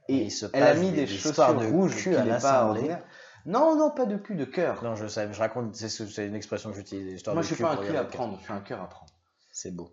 Et 0.07 0.15
Et 0.17 0.23
il 0.25 0.31
se 0.31 0.45
elle 0.53 0.63
a 0.63 0.73
mis 0.73 0.91
des 0.91 1.05
des 1.05 1.07
chaussures 1.07 1.55
de 1.55 1.65
rouges 1.67 1.95
qui 2.01 2.09
n'est 2.09 2.39
pas 2.39 2.65
ordinaire. 2.65 3.03
Non, 3.45 3.75
non, 3.75 3.91
pas 3.91 4.05
de 4.05 4.17
cul, 4.17 4.35
de 4.35 4.45
cœur. 4.45 4.83
Non, 4.83 4.95
je 4.95 5.07
sais, 5.07 5.31
je 5.31 5.39
raconte, 5.39 5.75
c'est 5.75 5.87
c'est 5.89 6.27
une 6.27 6.35
expression 6.35 6.71
que 6.71 6.75
j'utilise. 6.75 7.13
histoire 7.13 7.35
Moi, 7.35 7.43
je 7.43 7.53
suis 7.53 7.63
pas 7.63 7.71
un 7.73 7.77
cul 7.77 7.95
à 7.95 8.03
prendre, 8.03 8.37
je 8.39 8.43
suis 8.43 8.53
un 8.53 8.59
cœur 8.59 8.81
à 8.81 8.89
prendre. 8.89 9.11
C'est 9.51 9.73
beau. 9.75 9.91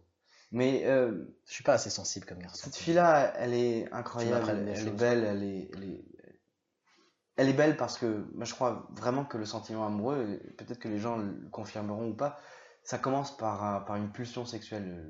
Mais 0.53 0.83
euh, 0.87 1.25
Je 1.47 1.55
suis 1.55 1.65
pas 1.65 1.75
assez 1.75 1.91
sensible 1.91 2.25
comme 2.27 2.39
garçon. 2.39 2.65
cette 2.65 2.77
fille-là, 2.77 3.33
elle 3.37 3.53
est 3.55 3.93
incroyable, 3.93 4.49
elle 4.51 4.69
est 4.87 4.91
belle, 4.91 5.25
elle 5.25 5.43
est, 5.43 5.71
elle 5.75 5.85
est, 5.85 6.05
elle 7.37 7.49
est 7.49 7.53
belle 7.55 7.77
parce 7.77 7.99
que 7.99 8.27
moi, 8.35 8.45
je 8.45 8.55
crois 8.55 8.87
vraiment 8.97 9.25
que 9.25 9.37
le 9.39 9.45
sentiment 9.45 9.87
amoureux, 9.87 10.41
peut-être 10.59 10.79
que 10.79 10.89
les 10.89 10.99
gens 10.99 11.17
le 11.19 11.49
confirmeront 11.51 12.09
ou 12.11 12.15
pas, 12.15 12.39
ça 12.83 12.99
commence 12.99 13.37
par, 13.37 13.65
un- 13.65 13.81
par 13.81 13.97
une 13.97 14.11
pulsion 14.13 14.45
sexuelle. 14.45 15.05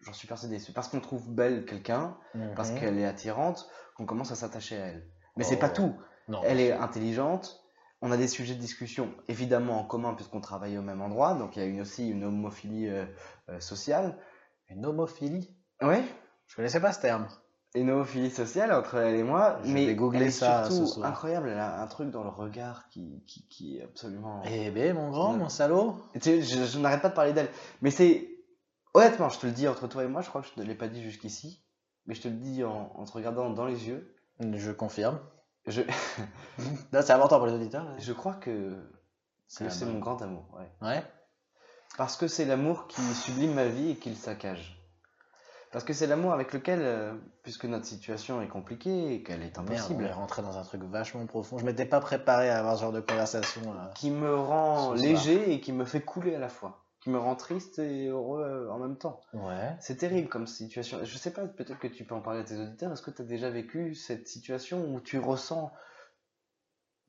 J'en 0.00 0.12
suis 0.12 0.26
persuadé. 0.26 0.58
C'est 0.58 0.72
parce 0.72 0.88
qu'on 0.88 1.00
trouve 1.00 1.30
belle 1.32 1.64
quelqu'un, 1.64 2.16
parce 2.56 2.70
Mhm. 2.72 2.78
qu'elle 2.80 2.98
est 2.98 3.04
attirante, 3.06 3.68
qu'on 3.96 4.06
commence 4.06 4.32
à 4.32 4.34
s'attacher 4.34 4.76
à 4.76 4.86
elle. 4.86 5.06
Mais 5.36 5.44
c'est 5.44 5.56
pas 5.58 5.70
Oh. 5.70 5.76
tout. 5.76 5.96
Non. 6.28 6.40
Elle 6.44 6.60
est 6.60 6.72
intelligente. 6.72 7.58
On 8.00 8.10
a 8.10 8.16
des 8.16 8.26
sujets 8.28 8.54
de 8.56 8.60
discussion 8.60 9.14
évidemment 9.28 9.78
en 9.80 9.84
commun 9.84 10.14
puisqu'on 10.14 10.40
travaille 10.40 10.76
au 10.76 10.82
même 10.82 11.00
endroit. 11.00 11.34
Donc 11.34 11.56
il 11.56 11.60
y 11.60 11.62
a 11.62 11.66
une, 11.68 11.80
aussi 11.80 12.08
une 12.08 12.24
homophilie 12.24 12.88
euh, 12.88 13.06
euh, 13.48 13.60
sociale. 13.60 14.18
Une 14.68 14.84
homophilie? 14.84 15.56
Oui, 15.80 16.02
Je 16.48 16.56
connaissais 16.56 16.80
pas 16.80 16.92
ce 16.92 17.00
terme. 17.00 17.28
Une 17.74 17.90
homophilie 17.90 18.30
sociale 18.30 18.72
entre 18.72 18.96
elle 18.96 19.14
et 19.14 19.22
moi. 19.22 19.58
Je 19.64 19.72
mais 19.72 19.86
vais 19.86 19.94
googler 19.94 20.20
elle 20.20 20.26
est 20.26 20.30
ça 20.30 20.64
surtout 20.64 20.86
ce 20.86 20.94
soir. 20.94 21.08
incroyable. 21.08 21.48
Elle 21.48 21.58
a 21.58 21.80
un 21.82 21.86
truc 21.86 22.10
dans 22.10 22.22
le 22.22 22.28
regard 22.30 22.88
qui, 22.88 23.22
qui, 23.26 23.46
qui 23.48 23.78
est 23.78 23.82
absolument. 23.82 24.42
Eh 24.44 24.70
ben, 24.70 24.94
mon 24.94 25.10
grand, 25.10 25.32
mon 25.32 25.48
salaud. 25.48 25.96
Et 26.14 26.18
tu 26.18 26.30
sais, 26.30 26.42
je, 26.42 26.64
je 26.64 26.78
n'arrête 26.78 27.00
pas 27.02 27.08
de 27.08 27.14
parler 27.14 27.32
d'elle. 27.32 27.48
Mais 27.80 27.90
c'est. 27.90 28.28
Honnêtement, 28.94 29.30
je 29.30 29.38
te 29.38 29.46
le 29.46 29.52
dis 29.52 29.66
entre 29.68 29.86
toi 29.88 30.04
et 30.04 30.08
moi, 30.08 30.20
je 30.20 30.28
crois 30.28 30.42
que 30.42 30.48
je 30.48 30.52
ne 30.60 30.62
te 30.64 30.68
l'ai 30.68 30.74
pas 30.74 30.88
dit 30.88 31.02
jusqu'ici. 31.02 31.64
Mais 32.06 32.14
je 32.14 32.20
te 32.20 32.28
le 32.28 32.34
dis 32.34 32.62
en, 32.62 32.92
en 32.94 33.04
te 33.04 33.12
regardant 33.12 33.48
dans 33.48 33.64
les 33.64 33.88
yeux. 33.88 34.14
Je 34.40 34.70
confirme. 34.70 35.18
Je, 35.66 35.80
Non, 36.92 37.00
c'est 37.02 37.12
important 37.12 37.38
pour 37.38 37.46
les 37.46 37.54
auditeurs. 37.54 37.86
je 37.98 38.12
crois 38.12 38.34
que 38.34 38.76
C'est 39.46 39.84
mon 39.86 39.98
grand 39.98 40.20
amour. 40.20 40.44
Ouais. 40.58 40.88
Ouais. 40.88 41.02
Parce 41.96 42.16
que 42.16 42.26
c'est 42.26 42.44
l'amour 42.44 42.86
qui 42.88 43.00
sublime 43.14 43.54
ma 43.54 43.66
vie 43.66 43.90
et 43.90 43.96
qui 43.96 44.10
le 44.10 44.16
saccage. 44.16 44.81
Parce 45.72 45.84
que 45.84 45.94
c'est 45.94 46.06
l'amour 46.06 46.34
avec 46.34 46.52
lequel, 46.52 46.80
euh, 46.82 47.14
puisque 47.42 47.64
notre 47.64 47.86
situation 47.86 48.42
est 48.42 48.48
compliquée 48.48 49.14
et 49.14 49.22
qu'elle 49.22 49.42
est 49.42 49.56
Merde, 49.56 49.70
impossible, 49.70 50.04
on 50.04 50.06
est 50.06 50.12
rentré 50.12 50.42
dans 50.42 50.58
un 50.58 50.62
truc 50.62 50.82
vachement 50.82 51.24
profond. 51.26 51.56
Je 51.56 51.64
m'étais 51.64 51.86
pas 51.86 52.00
préparé 52.00 52.50
à 52.50 52.58
avoir 52.58 52.76
ce 52.76 52.82
genre 52.82 52.92
de 52.92 53.00
conversation. 53.00 53.72
là. 53.72 53.90
qui 53.94 54.10
me 54.10 54.34
rend 54.34 54.92
léger 54.92 55.52
et 55.52 55.60
qui 55.60 55.72
me 55.72 55.86
fait 55.86 56.02
couler 56.02 56.34
à 56.34 56.38
la 56.38 56.50
fois, 56.50 56.84
qui 57.00 57.08
me 57.08 57.18
rend 57.18 57.36
triste 57.36 57.78
et 57.78 58.08
heureux 58.08 58.42
euh, 58.42 58.70
en 58.70 58.78
même 58.78 58.98
temps. 58.98 59.22
Ouais. 59.32 59.74
C'est 59.80 59.96
terrible 59.96 60.28
comme 60.28 60.46
situation. 60.46 60.98
Je 61.04 61.16
sais 61.16 61.32
pas, 61.32 61.46
peut-être 61.46 61.78
que 61.78 61.88
tu 61.88 62.04
peux 62.04 62.14
en 62.14 62.20
parler 62.20 62.40
à 62.40 62.44
tes 62.44 62.58
auditeurs. 62.58 62.92
Est-ce 62.92 63.02
que 63.02 63.10
tu 63.10 63.22
as 63.22 63.24
déjà 63.24 63.48
vécu 63.48 63.94
cette 63.94 64.28
situation 64.28 64.84
où 64.94 65.00
tu 65.00 65.18
ressens 65.18 65.72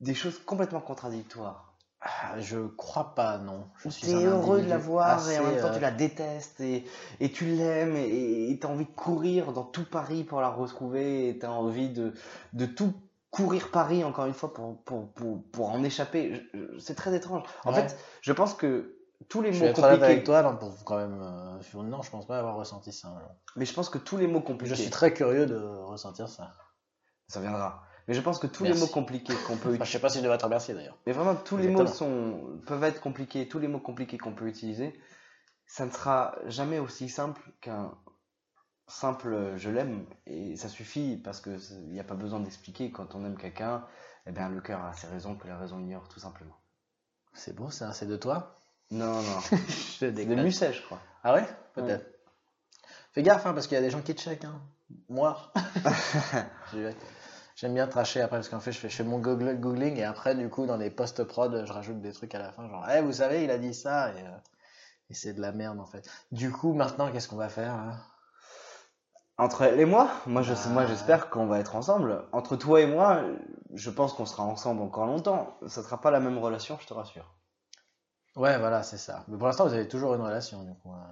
des 0.00 0.14
choses 0.14 0.38
complètement 0.38 0.80
contradictoires? 0.80 1.73
Je 2.38 2.58
crois 2.58 3.14
pas, 3.14 3.38
non. 3.38 3.68
Je 3.78 3.88
Où 3.88 3.90
suis 3.90 4.06
tu 4.08 4.12
es 4.12 4.24
heureux 4.24 4.60
de 4.62 4.68
la 4.68 4.78
voir 4.78 5.28
et 5.30 5.38
en 5.38 5.44
même 5.44 5.60
temps 5.60 5.68
euh, 5.68 5.74
tu 5.74 5.80
la 5.80 5.90
détestes 5.90 6.60
et, 6.60 6.84
et 7.20 7.32
tu 7.32 7.46
l'aimes 7.46 7.96
et 7.96 8.58
tu 8.60 8.66
as 8.66 8.70
envie 8.70 8.84
de 8.84 8.90
courir 8.90 9.52
dans 9.52 9.64
tout 9.64 9.84
Paris 9.84 10.24
pour 10.24 10.40
la 10.40 10.48
retrouver 10.50 11.28
et 11.28 11.38
tu 11.38 11.46
as 11.46 11.52
envie 11.52 11.88
de, 11.88 12.12
de 12.52 12.66
tout 12.66 12.92
courir 13.30 13.70
Paris 13.70 14.04
encore 14.04 14.26
une 14.26 14.34
fois 14.34 14.52
pour, 14.52 14.82
pour, 14.84 15.08
pour, 15.12 15.42
pour 15.50 15.70
en 15.70 15.82
échapper. 15.82 16.42
C'est 16.78 16.94
très 16.94 17.14
étrange. 17.14 17.42
En 17.64 17.72
Ouais. 17.72 17.76
fait, 17.88 17.98
je 18.20 18.32
pense 18.32 18.54
que 18.54 18.96
tous 19.28 19.40
les 19.40 19.52
Je 19.52 19.58
mots 19.60 19.64
vais 19.64 19.70
être 19.70 19.80
compliqués, 19.80 20.04
avec 20.04 20.24
toi, 20.24 20.42
non, 20.42 20.56
pour 20.56 20.84
quand 20.84 20.96
même. 20.98 21.20
euh, 21.22 21.82
non, 21.82 22.02
je 22.02 22.10
pense 22.10 22.26
pas 22.26 22.38
avoir 22.38 22.56
ressenti 22.56 22.92
ça. 22.92 23.08
mais 23.56 23.64
je 23.64 23.72
pense 23.72 23.88
que 23.88 23.98
tous 23.98 24.16
les 24.18 24.26
mots 24.26 24.40
compliqués, 24.40 24.74
Je 24.74 24.80
suis 24.80 24.90
très 24.90 25.14
curieux 25.14 25.46
de 25.46 25.56
ressentir 25.56 26.28
ça. 26.28 26.54
ça 27.28 27.40
viendra. 27.40 27.82
Mais 28.06 28.14
je 28.14 28.20
pense 28.20 28.38
que 28.38 28.46
tous 28.46 28.64
les 28.64 28.74
mots 28.74 28.86
compliqués 28.86 29.34
qu'on 29.46 29.56
peut 29.56 29.70
Enfin, 29.74 29.84
je 29.84 29.90
sais 29.92 29.98
pas 29.98 30.08
si 30.10 30.18
je 30.18 30.22
devrais 30.22 30.38
te 30.38 30.44
remercier 30.44 30.74
d'ailleurs. 30.74 30.98
Mais 31.06 31.12
vraiment, 31.12 31.34
tous 31.36 31.56
les 31.56 31.68
mots 31.68 31.86
sont, 31.86 32.60
peuvent 32.66 32.84
être 32.84 33.00
compliqués, 33.00 33.48
tous 33.48 33.58
les 33.58 33.68
mots 33.68 33.80
compliqués 33.80 34.18
qu'on 34.18 34.34
peut 34.34 34.46
utiliser, 34.46 34.98
ça 35.66 35.86
ne 35.86 35.90
sera 35.90 36.36
jamais 36.46 36.78
aussi 36.78 37.08
simple 37.08 37.40
qu'un 37.60 37.94
simple 38.86 39.32
euh, 39.32 39.56
je 39.56 39.70
l'aime. 39.70 40.04
Et 40.26 40.56
ça 40.56 40.68
suffit 40.68 41.16
parce 41.16 41.40
que 41.40 41.58
c'est- 41.58 41.74
il 41.74 41.88
n'y 41.92 42.00
a 42.00 42.04
pas 42.04 42.14
besoin 42.14 42.40
d'expliquer 42.40 42.90
quand 42.92 43.14
on 43.14 43.24
aime 43.24 43.38
quelqu'un, 43.38 43.86
eh 44.26 44.32
bien 44.32 44.48
le 44.50 44.60
cœur 44.60 44.84
a 44.84 44.92
ses 44.92 45.06
raisons 45.06 45.36
que 45.36 45.48
la 45.48 45.56
raison 45.56 45.78
ignore, 45.80 46.08
tout 46.08 46.20
simplement. 46.20 46.56
C'est 47.32 47.54
beau 47.56 47.70
ça, 47.70 47.92
c'est 47.94 48.06
de 48.06 48.16
toi? 48.16 48.60
Non, 48.90 49.14
non, 49.22 49.38
Je 50.00 50.06
de. 50.06 50.34
Musset, 50.42 50.74
je 50.74 50.82
crois. 50.82 51.00
Ah 51.22 51.32
ouais? 51.34 51.48
Peut-être. 51.72 52.06
Fais 53.12 53.22
gaffe, 53.22 53.46
hein, 53.46 53.54
parce 53.54 53.66
qu'il 53.66 53.76
y 53.76 53.78
a 53.78 53.82
des 53.82 53.90
gens 53.90 54.02
qui 54.02 54.14
te 54.14 54.20
checkent. 54.20 54.44
Hein. 54.44 54.60
Moi. 55.08 55.52
J'aime 57.56 57.74
bien 57.74 57.86
tracher 57.88 58.20
après, 58.20 58.36
parce 58.38 58.48
qu'en 58.48 58.60
fait, 58.60 58.70
je 58.72 58.78
fais, 58.78 58.88
je 58.88 58.96
fais 58.96 59.02
mon 59.04 59.18
googling 59.18 59.96
et 59.96 60.04
après, 60.04 60.34
du 60.36 60.48
coup, 60.48 60.66
dans 60.66 60.76
les 60.76 60.90
post-prod, 60.90 61.64
je 61.66 61.72
rajoute 61.72 62.00
des 62.00 62.12
trucs 62.12 62.34
à 62.34 62.38
la 62.38 62.52
fin, 62.52 62.68
genre, 62.68 62.86
eh, 62.90 63.00
vous 63.02 63.12
savez, 63.14 63.44
il 63.44 63.50
a 63.50 63.58
dit 63.58 63.74
ça, 63.74 64.10
et, 64.12 64.20
euh, 64.22 64.36
et 65.10 65.14
c'est 65.14 65.34
de 65.34 65.40
la 65.42 65.52
merde, 65.52 65.80
en 65.80 65.86
fait. 65.86 66.08
Du 66.32 66.52
coup, 66.52 66.74
maintenant, 66.74 67.12
qu'est-ce 67.12 67.28
qu'on 67.28 67.36
va 67.36 67.48
faire 67.50 67.76
là 67.76 67.96
Entre 69.38 69.62
elle 69.62 69.78
et 69.78 69.84
moi, 69.84 70.10
moi 70.26 70.42
je 70.42 70.54
moi 70.70 70.86
j'espère 70.86 71.30
qu'on 71.30 71.46
va 71.46 71.60
être 71.60 71.76
ensemble. 71.76 72.24
Entre 72.32 72.56
toi 72.56 72.80
et 72.80 72.86
moi, 72.86 73.22
je 73.72 73.90
pense 73.90 74.12
qu'on 74.12 74.26
sera 74.26 74.42
ensemble 74.42 74.82
encore 74.82 75.06
longtemps. 75.06 75.56
Ça 75.68 75.82
sera 75.84 76.00
pas 76.00 76.10
la 76.10 76.18
même 76.20 76.38
relation, 76.38 76.76
je 76.80 76.86
te 76.86 76.94
rassure. 76.94 77.32
Ouais, 78.36 78.58
voilà, 78.58 78.82
c'est 78.82 78.98
ça. 78.98 79.24
Mais 79.28 79.36
pour 79.38 79.46
l'instant, 79.46 79.66
vous 79.66 79.74
avez 79.74 79.88
toujours 79.88 80.14
une 80.14 80.20
relation, 80.22 80.62
du 80.64 80.74
coup. 80.74 80.90
hein. 80.92 81.08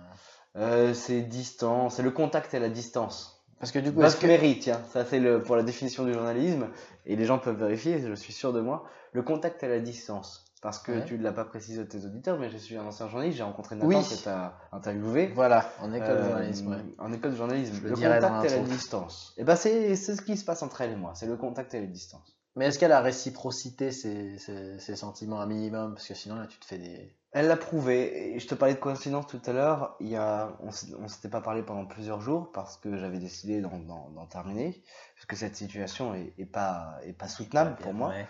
Euh, 0.57 0.95
c'est 0.95 1.23
distant, 1.23 1.89
c'est 1.91 2.03
le 2.03 2.11
contact 2.11 2.53
à 2.55 2.59
la 2.59 2.69
distance. 2.69 3.32
Parce 3.63 3.71
que 3.71 3.79
du 3.79 3.93
coup, 3.93 4.03
est-ce 4.03 4.17
que... 4.17 4.27
Mary, 4.27 4.59
tiens, 4.59 4.81
ça 4.93 5.05
c'est 5.05 5.21
le, 5.21 5.41
pour 5.41 5.55
la 5.55 5.63
définition 5.63 6.05
du 6.05 6.13
journalisme, 6.13 6.67
et 7.07 7.15
les 7.15 7.25
gens 7.25 7.39
peuvent 7.39 7.57
vérifier, 7.57 8.01
je 8.01 8.13
suis 8.15 8.33
sûr 8.33 8.53
de 8.53 8.61
moi, 8.61 8.83
le 9.13 9.23
contact 9.23 9.63
à 9.63 9.69
la 9.69 9.79
distance. 9.79 10.45
Parce 10.63 10.81
que 10.81 10.91
Ouais. 10.91 11.05
tu 11.05 11.17
ne 11.17 11.23
l'as 11.23 11.33
pas 11.33 11.45
précisé 11.45 11.81
à 11.81 11.85
tes 11.85 12.05
auditeurs, 12.05 12.39
mais 12.41 12.51
je 12.51 12.57
suis 12.57 12.77
un 12.77 12.85
ancien 12.85 13.09
journaliste, 13.09 13.37
j'ai 13.39 13.45
rencontré 13.45 13.77
Nathan 13.77 13.87
Oui. 13.89 13.97
que 14.03 14.21
tu 14.21 14.29
as 14.29 14.55
interviewé. 14.73 15.29
Voilà, 15.35 15.71
en 15.81 15.93
école 15.93 16.09
de 16.09 16.13
Euh, 16.23 16.29
journalisme, 16.29 16.71
ouais. 16.73 16.77
En 16.99 17.13
école 17.13 17.31
de 17.33 17.37
journalisme. 17.37 17.75
Je 17.83 17.89
le 17.89 17.95
contact 17.95 18.25
à 18.25 18.57
la 18.57 18.59
distance. 18.59 19.33
Et 19.39 19.45
ben 19.45 19.55
c'est 19.55 19.95
c'est 19.95 20.17
ce 20.17 20.23
qui 20.23 20.37
se 20.37 20.45
passe 20.45 20.63
entre 20.65 20.81
elle 20.81 20.91
et 20.91 20.97
moi, 20.97 21.13
c'est 21.15 21.27
le 21.27 21.37
contact 21.37 21.73
à 21.75 21.81
la 21.81 21.87
distance. 21.87 22.37
Mais 22.55 22.67
est-ce 22.67 22.79
qu'elle 22.79 22.93
a 22.93 23.01
réciprocité 23.01 23.93
ses, 23.93 24.37
ses, 24.39 24.79
ses 24.79 24.97
sentiments 24.97 25.41
un 25.41 25.47
minimum? 25.47 25.95
Parce 25.95 26.07
que 26.07 26.15
sinon, 26.15 26.37
là, 26.37 26.47
tu 26.47 26.59
te 26.59 26.67
fais 26.67 26.79
des... 26.79 27.17
Elle 27.33 27.49
l'a 27.49 27.57
prouvé. 27.57 28.35
Et 28.35 28.39
je 28.39 28.47
te 28.47 28.55
parlais 28.55 28.75
de 28.75 28.79
coïncidence 28.79 29.27
tout 29.27 29.41
à 29.47 29.53
l'heure. 29.53 29.97
Il 30.01 30.09
y 30.09 30.17
a, 30.17 30.55
on 30.61 30.69
on 30.99 31.09
s'était 31.09 31.31
pas 31.31 31.41
parlé 31.41 31.63
pendant 31.63 31.87
plusieurs 31.87 32.21
jours 32.21 32.53
parce 32.53 32.77
que 32.77 32.99
j'avais 32.99 33.19
décidé 33.19 33.63
d'en, 33.63 34.27
terminer 34.27 34.83
parce 35.15 35.27
que 35.27 35.37
cette 35.37 35.57
situation 35.57 36.15
est, 36.15 36.35
est 36.37 36.47
pas 36.47 36.99
est 37.05 37.15
pas 37.15 37.29
soutenable 37.29 37.77
pour 37.77 37.95
moi. 37.95 38.11
Ouais. 38.11 38.27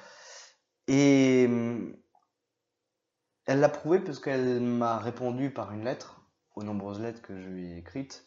Et 0.86 1.48
elle 3.46 3.60
l'a 3.60 3.68
prouvé 3.68 3.98
parce 3.98 4.20
qu'elle 4.20 4.60
m'a 4.60 4.98
répondu 4.98 5.50
par 5.50 5.72
une 5.72 5.84
lettre, 5.84 6.24
aux 6.54 6.62
nombreuses 6.62 7.00
lettres 7.00 7.22
que 7.22 7.36
je 7.40 7.48
lui 7.48 7.72
ai 7.72 7.78
écrites. 7.78 8.24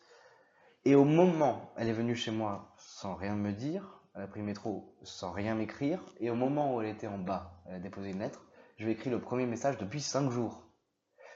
Et 0.84 0.96
au 0.96 1.06
moment, 1.06 1.74
elle 1.78 1.88
est 1.88 1.94
venue 1.94 2.16
chez 2.16 2.32
moi 2.32 2.74
sans 2.78 3.16
rien 3.16 3.36
me 3.36 3.52
dire, 3.52 3.95
elle 4.16 4.24
a 4.24 4.28
pris 4.28 4.40
le 4.40 4.46
métro 4.46 4.96
sans 5.04 5.32
rien 5.32 5.56
m'écrire. 5.56 6.00
Et 6.20 6.30
au 6.30 6.36
moment 6.36 6.76
où 6.76 6.82
elle 6.82 6.90
était 6.90 7.08
en 7.08 7.18
bas, 7.18 7.62
elle 7.68 7.76
a 7.76 7.80
déposé 7.80 8.12
une 8.12 8.20
lettre, 8.20 8.46
je 8.78 8.86
lui 8.86 8.92
ai 8.92 8.96
écrit 8.96 9.10
le 9.10 9.20
premier 9.20 9.46
message 9.46 9.78
depuis 9.78 10.02
cinq 10.02 10.32
jours. 10.32 10.64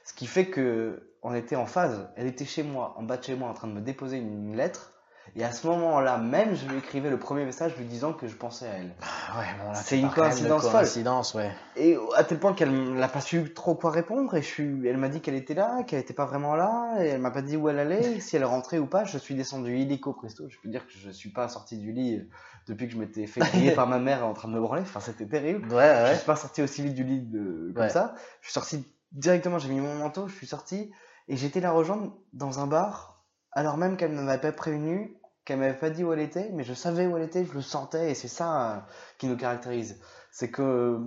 Ce 0.03 0.13
qui 0.13 0.27
fait 0.27 0.47
que 0.47 1.09
on 1.21 1.33
était 1.33 1.55
en 1.55 1.65
phase. 1.65 2.09
Elle 2.15 2.27
était 2.27 2.45
chez 2.45 2.63
moi, 2.63 2.93
en 2.97 3.03
bas 3.03 3.17
de 3.17 3.23
chez 3.23 3.35
moi, 3.35 3.49
en 3.49 3.53
train 3.53 3.67
de 3.67 3.73
me 3.73 3.81
déposer 3.81 4.17
une 4.17 4.55
lettre. 4.55 4.93
Et 5.35 5.43
à 5.43 5.51
ce 5.51 5.67
moment-là 5.67 6.17
même, 6.17 6.55
je 6.55 6.65
lui 6.67 6.77
écrivais 6.77 7.09
le 7.09 7.17
premier 7.19 7.45
message 7.45 7.75
lui 7.77 7.85
disant 7.85 8.13
que 8.13 8.27
je 8.27 8.35
pensais 8.35 8.67
à 8.67 8.73
elle. 8.73 8.95
Ah 9.01 9.39
ouais, 9.39 9.45
bon, 9.61 9.71
là, 9.71 9.75
C'est 9.75 9.99
une 9.99 10.09
coïncidence 10.09 10.63
folle. 10.63 10.71
Coïncidence, 10.71 11.33
ouais. 11.33 11.51
Et 11.75 11.97
à 12.15 12.23
tel 12.23 12.39
point 12.39 12.53
qu'elle 12.53 12.93
n'a 12.93 13.07
pas 13.07 13.21
su 13.21 13.53
trop 13.53 13.75
quoi 13.75 13.91
répondre. 13.91 14.35
Et 14.35 14.41
je 14.41 14.47
suis, 14.47 14.87
elle 14.87 14.97
m'a 14.97 15.09
dit 15.09 15.21
qu'elle 15.21 15.35
était 15.35 15.53
là, 15.53 15.83
qu'elle 15.83 15.99
n'était 15.99 16.13
pas 16.13 16.25
vraiment 16.25 16.55
là. 16.55 16.95
Et 16.99 17.07
elle 17.07 17.21
m'a 17.21 17.31
pas 17.31 17.41
dit 17.41 17.57
où 17.57 17.69
elle 17.69 17.79
allait, 17.79 18.19
si 18.19 18.35
elle 18.35 18.45
rentrait 18.45 18.79
ou 18.79 18.85
pas. 18.87 19.03
Je 19.03 19.17
suis 19.17 19.35
descendu 19.35 19.77
illico 19.77 20.13
presto. 20.13 20.49
Je 20.49 20.57
peux 20.61 20.69
dire 20.69 20.85
que 20.85 20.93
je 20.93 21.09
suis 21.09 21.29
pas 21.29 21.47
sorti 21.47 21.77
du 21.77 21.91
lit 21.91 22.17
euh, 22.17 22.29
depuis 22.67 22.87
que 22.87 22.93
je 22.93 22.97
m'étais 22.97 23.27
fait 23.27 23.41
crier 23.41 23.71
par 23.75 23.87
ma 23.87 23.99
mère 23.99 24.25
en 24.25 24.33
train 24.33 24.47
de 24.47 24.53
me 24.53 24.59
branler. 24.61 24.81
Enfin, 24.81 24.99
c'était 24.99 25.25
terrible. 25.27 25.71
Ouais, 25.73 25.93
Je 25.95 26.03
ouais. 26.09 26.15
suis 26.15 26.25
pas 26.25 26.35
sorti 26.35 26.61
aussi 26.61 26.81
vite 26.83 26.95
du 26.95 27.03
lit 27.03 27.21
de, 27.21 27.71
comme 27.75 27.83
Ouais. 27.83 27.89
ça. 27.89 28.15
Je 28.41 28.47
suis 28.47 28.53
sorti 28.53 28.85
directement, 29.11 29.57
j'ai 29.59 29.69
mis 29.69 29.79
mon 29.79 29.95
manteau, 29.95 30.27
je 30.27 30.35
suis 30.35 30.47
sorti 30.47 30.91
et 31.27 31.35
j'étais 31.37 31.59
la 31.61 31.71
rejoindre 31.71 32.13
dans 32.33 32.59
un 32.59 32.67
bar 32.67 33.15
alors 33.51 33.77
même 33.77 33.97
qu'elle 33.97 34.13
ne 34.13 34.21
m'avait 34.21 34.39
pas 34.39 34.51
prévenu, 34.51 35.15
qu'elle 35.49 35.59
m'avait 35.59 35.73
pas 35.73 35.89
dit 35.89 36.03
où 36.03 36.13
elle 36.13 36.19
était, 36.19 36.51
mais 36.53 36.63
je 36.63 36.75
savais 36.75 37.07
où 37.07 37.17
elle 37.17 37.23
était, 37.23 37.43
je 37.43 37.53
le 37.53 37.61
sentais 37.63 38.11
et 38.11 38.13
c'est 38.13 38.27
ça 38.27 38.71
euh, 38.71 38.79
qui 39.17 39.25
nous 39.25 39.35
caractérise. 39.35 39.99
C'est 40.31 40.51
que 40.51 40.61
euh, 40.61 40.99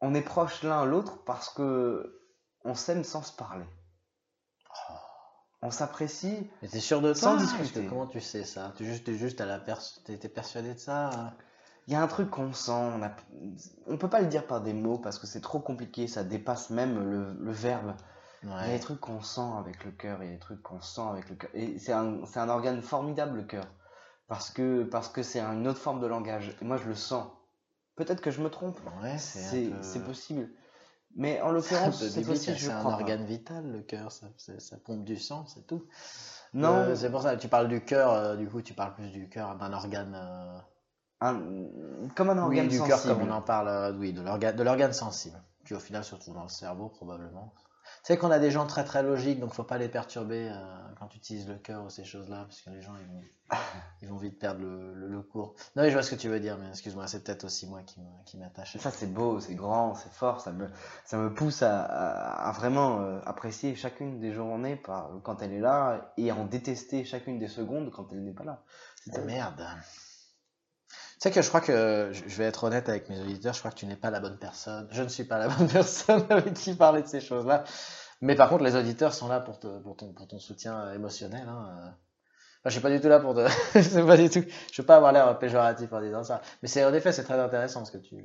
on 0.00 0.14
est 0.14 0.20
proches 0.20 0.64
l'un 0.64 0.82
à 0.82 0.84
l'autre 0.84 1.22
parce 1.24 1.48
que 1.48 2.20
on 2.64 2.74
s'aime 2.74 3.04
sans 3.04 3.22
se 3.22 3.32
parler. 3.32 3.66
On 5.62 5.70
s'apprécie. 5.70 6.50
Mais 6.60 6.68
t'es 6.68 6.80
sûr 6.80 7.00
de 7.00 7.14
Sans 7.14 7.36
toi 7.36 7.44
discuter. 7.44 7.86
Comment 7.86 8.08
tu 8.08 8.20
sais 8.20 8.42
ça? 8.42 8.72
Tu 8.76 8.84
juste, 8.84 9.04
t'es 9.04 9.14
juste 9.14 9.40
à 9.40 9.46
la 9.46 9.60
t'es 9.60 10.18
t'es 10.18 10.28
persuadé 10.28 10.74
de 10.74 10.80
ça 10.80 11.36
Il 11.86 11.92
y 11.92 11.96
a 11.96 12.02
un 12.02 12.08
truc 12.08 12.30
qu'on 12.30 12.52
sent, 12.52 12.72
on 12.72 13.00
a... 13.00 13.12
on 13.86 13.96
peut 13.96 14.10
pas 14.10 14.22
le 14.22 14.26
dire 14.26 14.44
par 14.44 14.60
des 14.60 14.72
mots 14.72 14.98
parce 14.98 15.20
que 15.20 15.28
c'est 15.28 15.40
trop 15.40 15.60
compliqué, 15.60 16.08
ça 16.08 16.24
dépasse 16.24 16.70
même 16.70 16.98
le, 16.98 17.32
le 17.34 17.52
verbe. 17.52 17.94
Il 18.42 18.48
y 18.48 18.52
a 18.52 18.56
Ouais. 18.56 18.72
des 18.74 18.80
trucs 18.80 19.00
qu'on 19.00 19.20
sent 19.20 19.40
avec 19.58 19.84
le 19.84 19.90
cœur, 19.90 20.22
il 20.22 20.26
y 20.26 20.28
a 20.30 20.32
des 20.32 20.38
trucs 20.38 20.62
qu'on 20.62 20.80
sent 20.80 21.02
avec 21.02 21.28
le 21.28 21.36
cœur. 21.36 21.50
Et 21.54 21.78
c'est 21.78 21.92
un, 21.92 22.24
c'est 22.24 22.40
un 22.40 22.48
organe 22.48 22.80
formidable, 22.80 23.36
le 23.36 23.42
cœur. 23.44 23.66
Parce 24.28 24.50
que 24.50 24.84
parce 24.84 25.08
que 25.08 25.22
c'est 25.22 25.40
une 25.40 25.66
autre 25.68 25.78
forme 25.80 26.00
de 26.00 26.06
langage. 26.06 26.56
Et 26.62 26.64
moi, 26.64 26.76
je 26.76 26.84
le 26.88 26.94
sens. 26.94 27.26
Peut-être 27.96 28.20
que 28.22 28.30
je 28.30 28.40
me 28.40 28.48
trompe. 28.48 28.78
Ouais, 29.02 29.18
c'est 29.18 29.40
C'est 29.40 29.70
peu- 29.70 29.82
c'est 29.82 30.04
possible. 30.04 30.48
Mais 31.16 31.40
en 31.42 31.48
c'est 31.48 31.52
l'occurrence, 31.54 31.98
fois-ci, 32.24 32.54
je 32.54 32.66
c'est 32.66 32.70
un 32.72 32.82
pas. 32.84 32.90
organe 32.90 33.24
vital, 33.24 33.66
le 33.70 33.82
cœur, 33.82 34.12
ça, 34.12 34.28
c'est- 34.36 34.60
ça 34.60 34.76
pompe 34.78 35.04
du 35.04 35.16
sang, 35.16 35.44
c'est 35.46 35.66
tout. 35.66 35.84
Non, 36.54 36.72
Euh, 36.76 36.94
c'est 36.96 37.10
pour 37.10 37.22
ça, 37.22 37.36
tu 37.36 37.48
parles 37.48 37.68
du 37.68 37.84
cœur, 37.84 38.12
euh, 38.12 38.36
du 38.36 38.48
coup, 38.48 38.62
tu 38.62 38.74
parles 38.74 38.94
plus 38.94 39.10
du 39.10 39.28
cœur 39.28 39.56
d'un 39.56 39.72
organe. 39.72 40.14
euh, 40.14 40.58
un- 41.20 42.08
comme 42.14 42.30
un 42.30 42.34
oui, 42.36 42.42
organe 42.44 42.68
du 42.68 42.78
cœur 42.78 42.98
sensible. 42.98 43.14
comme 43.18 43.28
on 43.28 43.32
en 43.32 43.42
parle, 43.42 43.96
oui, 43.98 44.12
de 44.12 44.22
l'organe, 44.22 44.54
de 44.56 44.62
l'organe 44.62 44.92
sensible, 44.92 45.42
qui 45.66 45.74
au 45.74 45.78
final 45.80 46.02
se 46.04 46.14
trouve 46.14 46.34
dans 46.34 46.44
le 46.44 46.48
cerveau, 46.48 46.88
probablement. 46.88 47.52
Tu 48.02 48.14
sais 48.14 48.16
qu'on 48.18 48.30
a 48.30 48.38
des 48.38 48.50
gens 48.50 48.66
très 48.66 48.84
très 48.84 49.02
logiques, 49.02 49.40
donc 49.40 49.52
faut 49.52 49.62
pas 49.64 49.78
les 49.78 49.88
perturber 49.88 50.48
euh, 50.50 50.54
quand 50.98 51.06
tu 51.08 51.18
utilises 51.18 51.46
le 51.48 51.56
cœur 51.56 51.84
ou 51.84 51.90
ces 51.90 52.04
choses-là, 52.04 52.44
parce 52.44 52.60
que 52.62 52.70
les 52.70 52.80
gens 52.80 52.94
ils 53.00 53.06
vont, 53.06 53.22
ils 54.02 54.08
vont 54.08 54.16
vite 54.16 54.38
perdre 54.38 54.60
le, 54.62 54.94
le- 54.94 55.08
le 55.08 55.22
cours. 55.22 55.54
Non, 55.76 55.82
mais 55.82 55.88
je 55.90 55.94
vois 55.94 56.02
ce 56.02 56.10
que 56.10 56.16
tu 56.20 56.28
veux 56.28 56.40
dire, 56.40 56.56
mais 56.58 56.68
excuse-moi, 56.70 57.06
c'est 57.06 57.22
peut-être 57.22 57.44
aussi 57.44 57.66
moi 57.66 57.82
qui 57.82 58.38
m'attache. 58.38 58.76
Ça, 58.78 58.90
c'est 58.90 59.12
beau, 59.12 59.38
c'est 59.40 59.54
grand, 59.54 59.94
c'est 59.94 60.12
fort, 60.12 60.40
ça 60.40 60.50
me, 60.52 60.68
ça 61.04 61.18
me 61.18 61.32
pousse 61.34 61.62
à, 61.62 61.82
à- 61.82 62.48
à 62.48 62.52
vraiment 62.52 63.00
euh, 63.02 63.20
apprécier 63.26 63.74
chacune 63.74 64.18
des 64.18 64.32
journées 64.32 64.76
par, 64.76 65.10
quand 65.22 65.42
elle 65.42 65.52
est 65.52 65.60
là 65.60 66.12
et 66.16 66.30
à 66.30 66.36
en 66.36 66.44
détester 66.46 67.04
chacune 67.04 67.38
des 67.38 67.48
secondes 67.48 67.90
quand 67.90 68.08
elle 68.12 68.24
n'est 68.24 68.32
pas 68.32 68.44
là. 68.44 68.62
C'est 69.04 69.18
Ah, 69.18 69.20
merde. 69.22 69.66
Sais 71.22 71.30
que 71.30 71.42
je 71.42 71.48
crois 71.48 71.60
que, 71.60 72.10
je 72.12 72.36
vais 72.36 72.44
être 72.44 72.64
honnête 72.64 72.88
avec 72.88 73.08
mes 73.10 73.20
auditeurs, 73.20 73.52
je 73.52 73.58
crois 73.58 73.70
que 73.70 73.76
tu 73.76 73.86
n'es 73.86 73.96
pas 73.96 74.10
la 74.10 74.20
bonne 74.20 74.38
personne. 74.38 74.88
Je 74.90 75.02
ne 75.02 75.08
suis 75.08 75.24
pas 75.24 75.38
la 75.38 75.48
bonne 75.48 75.68
personne 75.72 76.24
avec 76.30 76.54
qui 76.54 76.74
parler 76.74 77.02
de 77.02 77.06
ces 77.08 77.20
choses-là. 77.20 77.64
Mais 78.22 78.34
par 78.34 78.48
contre, 78.48 78.64
les 78.64 78.74
auditeurs 78.74 79.12
sont 79.14 79.28
là 79.28 79.40
pour, 79.40 79.58
te, 79.58 79.78
pour, 79.80 79.96
ton, 79.96 80.12
pour 80.12 80.26
ton 80.28 80.38
soutien 80.38 80.78
euh, 80.80 80.94
émotionnel. 80.94 81.46
Hein. 81.46 81.68
euh. 81.68 81.88
Enfin, 82.60 82.66
je 82.66 82.70
suis 82.70 82.80
pas 82.80 82.90
du 82.90 83.00
tout 83.00 83.08
là 83.08 83.20
pour 83.20 83.34
te. 83.34 83.40
pas 84.06 84.16
du 84.16 84.30
tout. 84.30 84.42
Je 84.72 84.82
veux 84.82 84.86
pas 84.86 84.96
avoir 84.96 85.12
l'air 85.12 85.38
péjoratif 85.38 85.92
en 85.92 86.00
disant 86.00 86.24
ça. 86.24 86.40
Mais 86.62 86.68
c'est 86.68 86.84
en 86.84 86.92
effet, 86.94 87.12
c'est 87.12 87.24
très 87.24 87.38
intéressant 87.38 87.84
ce 87.84 87.92
que 87.92 87.98
tu, 87.98 88.16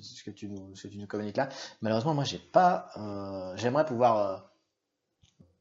ce 0.00 0.22
que 0.24 0.30
tu 0.30 0.48
nous, 0.48 0.74
ce 0.74 0.84
que 0.84 0.88
tu 0.92 0.98
nous 0.98 1.06
communiques 1.06 1.36
là. 1.38 1.48
Malheureusement, 1.82 2.14
moi, 2.14 2.24
j'ai 2.24 2.38
pas. 2.38 2.90
euh, 2.96 3.52
J'aimerais 3.56 3.84
pouvoir 3.86 4.50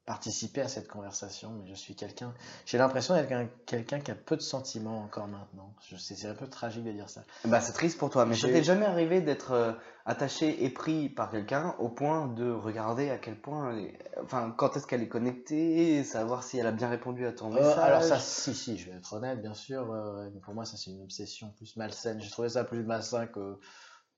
participer 0.08 0.62
à 0.62 0.70
cette 0.70 0.88
conversation, 0.88 1.52
mais 1.52 1.68
je 1.68 1.76
suis 1.76 1.94
quelqu'un. 1.94 2.34
J'ai 2.66 2.78
l'impression 2.78 3.14
d'être 3.14 3.30
un- 3.34 3.50
quelqu'un 3.66 4.00
qui 4.00 4.10
a 4.10 4.16
peu 4.16 4.38
de 4.38 4.42
sentiments 4.42 5.04
encore 5.04 5.28
maintenant. 5.28 5.74
Je 5.86 5.98
sais, 5.98 6.16
c'est 6.16 6.30
un 6.30 6.34
peu 6.34 6.48
tragique 6.48 6.86
de 6.86 6.94
dire 6.94 7.10
ça. 7.10 7.24
Bah, 7.44 7.60
c'est 7.60 7.74
triste 7.74 7.98
pour 8.00 8.10
toi, 8.10 8.26
mais 8.26 8.34
ça 8.34 8.48
J'ai- 8.48 8.54
t'est 8.54 8.64
jamais 8.64 8.86
arrivé 8.86 9.20
d'être 9.20 9.52
euh, 9.52 9.74
attaché 10.06 10.64
et 10.64 10.70
pris 10.70 11.10
par 11.10 11.30
quelqu'un 11.30 11.76
au 11.80 11.90
point 11.90 12.28
de 12.30 12.50
regarder 12.50 13.10
à 13.10 13.18
quel 13.18 13.36
point, 13.40 13.74
elle 13.74 13.80
est- 13.80 14.00
enfin, 14.24 14.56
quand 14.58 14.78
est-ce 14.78 14.88
qu'elle 14.88 15.04
est 15.04 15.10
connectée, 15.10 16.06
savoir 16.06 16.44
si 16.44 16.58
elle 16.58 16.68
a 16.68 16.72
bien 16.72 16.88
répondu 16.88 17.26
à 17.28 17.34
ton 17.34 17.52
Euh, 17.52 17.56
message. 17.56 17.78
alors 17.84 18.02
ça, 18.02 18.18
si, 18.18 18.56
si, 18.56 18.78
je 18.78 18.90
vais 18.90 18.96
être 18.96 19.12
honnête, 19.12 19.42
bien 19.42 19.54
sûr. 19.54 19.94
mais 20.34 20.40
pour 20.40 20.54
moi, 20.54 20.64
ça 20.64 20.78
c'est 20.78 20.90
une 20.92 21.02
obsession 21.04 21.52
plus 21.58 21.76
malsaine. 21.76 22.22
J'ai 22.22 22.30
trouvé 22.32 22.48
ça 22.48 22.64
plus 22.64 22.84
malsain 22.86 23.28
que 23.28 23.60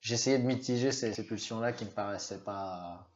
j'essayais 0.01 0.37
de 0.37 0.45
mitiger 0.45 0.91
ces, 0.91 1.15
ces 1.15 1.25
pulsions-là 1.25 1.73
qui 1.73 1.85
me 1.85 1.89
paraissaient 1.89 2.37
pas 2.43 3.08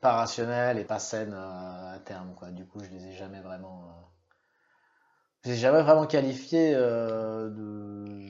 pas 0.00 0.12
rationnelles 0.12 0.78
et 0.78 0.84
pas 0.84 0.98
saines 0.98 1.34
euh, 1.34 1.94
à 1.94 1.98
terme, 1.98 2.34
quoi. 2.34 2.50
Du 2.50 2.66
coup, 2.66 2.80
je 2.80 2.88
les 2.88 3.06
ai 3.06 3.12
jamais 3.12 3.40
vraiment, 3.40 3.84
euh, 3.84 4.02
je 5.44 5.50
les 5.50 5.56
ai 5.56 5.58
jamais 5.58 5.82
vraiment 5.82 6.06
qualifiés 6.06 6.72
euh, 6.74 7.48
de, 7.50 8.26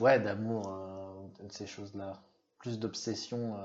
ouais, 0.00 0.20
d'amour, 0.20 0.62
de 1.40 1.52
ces 1.52 1.66
choses-là. 1.66 2.22
Plus 2.58 2.78
d'obsession. 2.78 3.56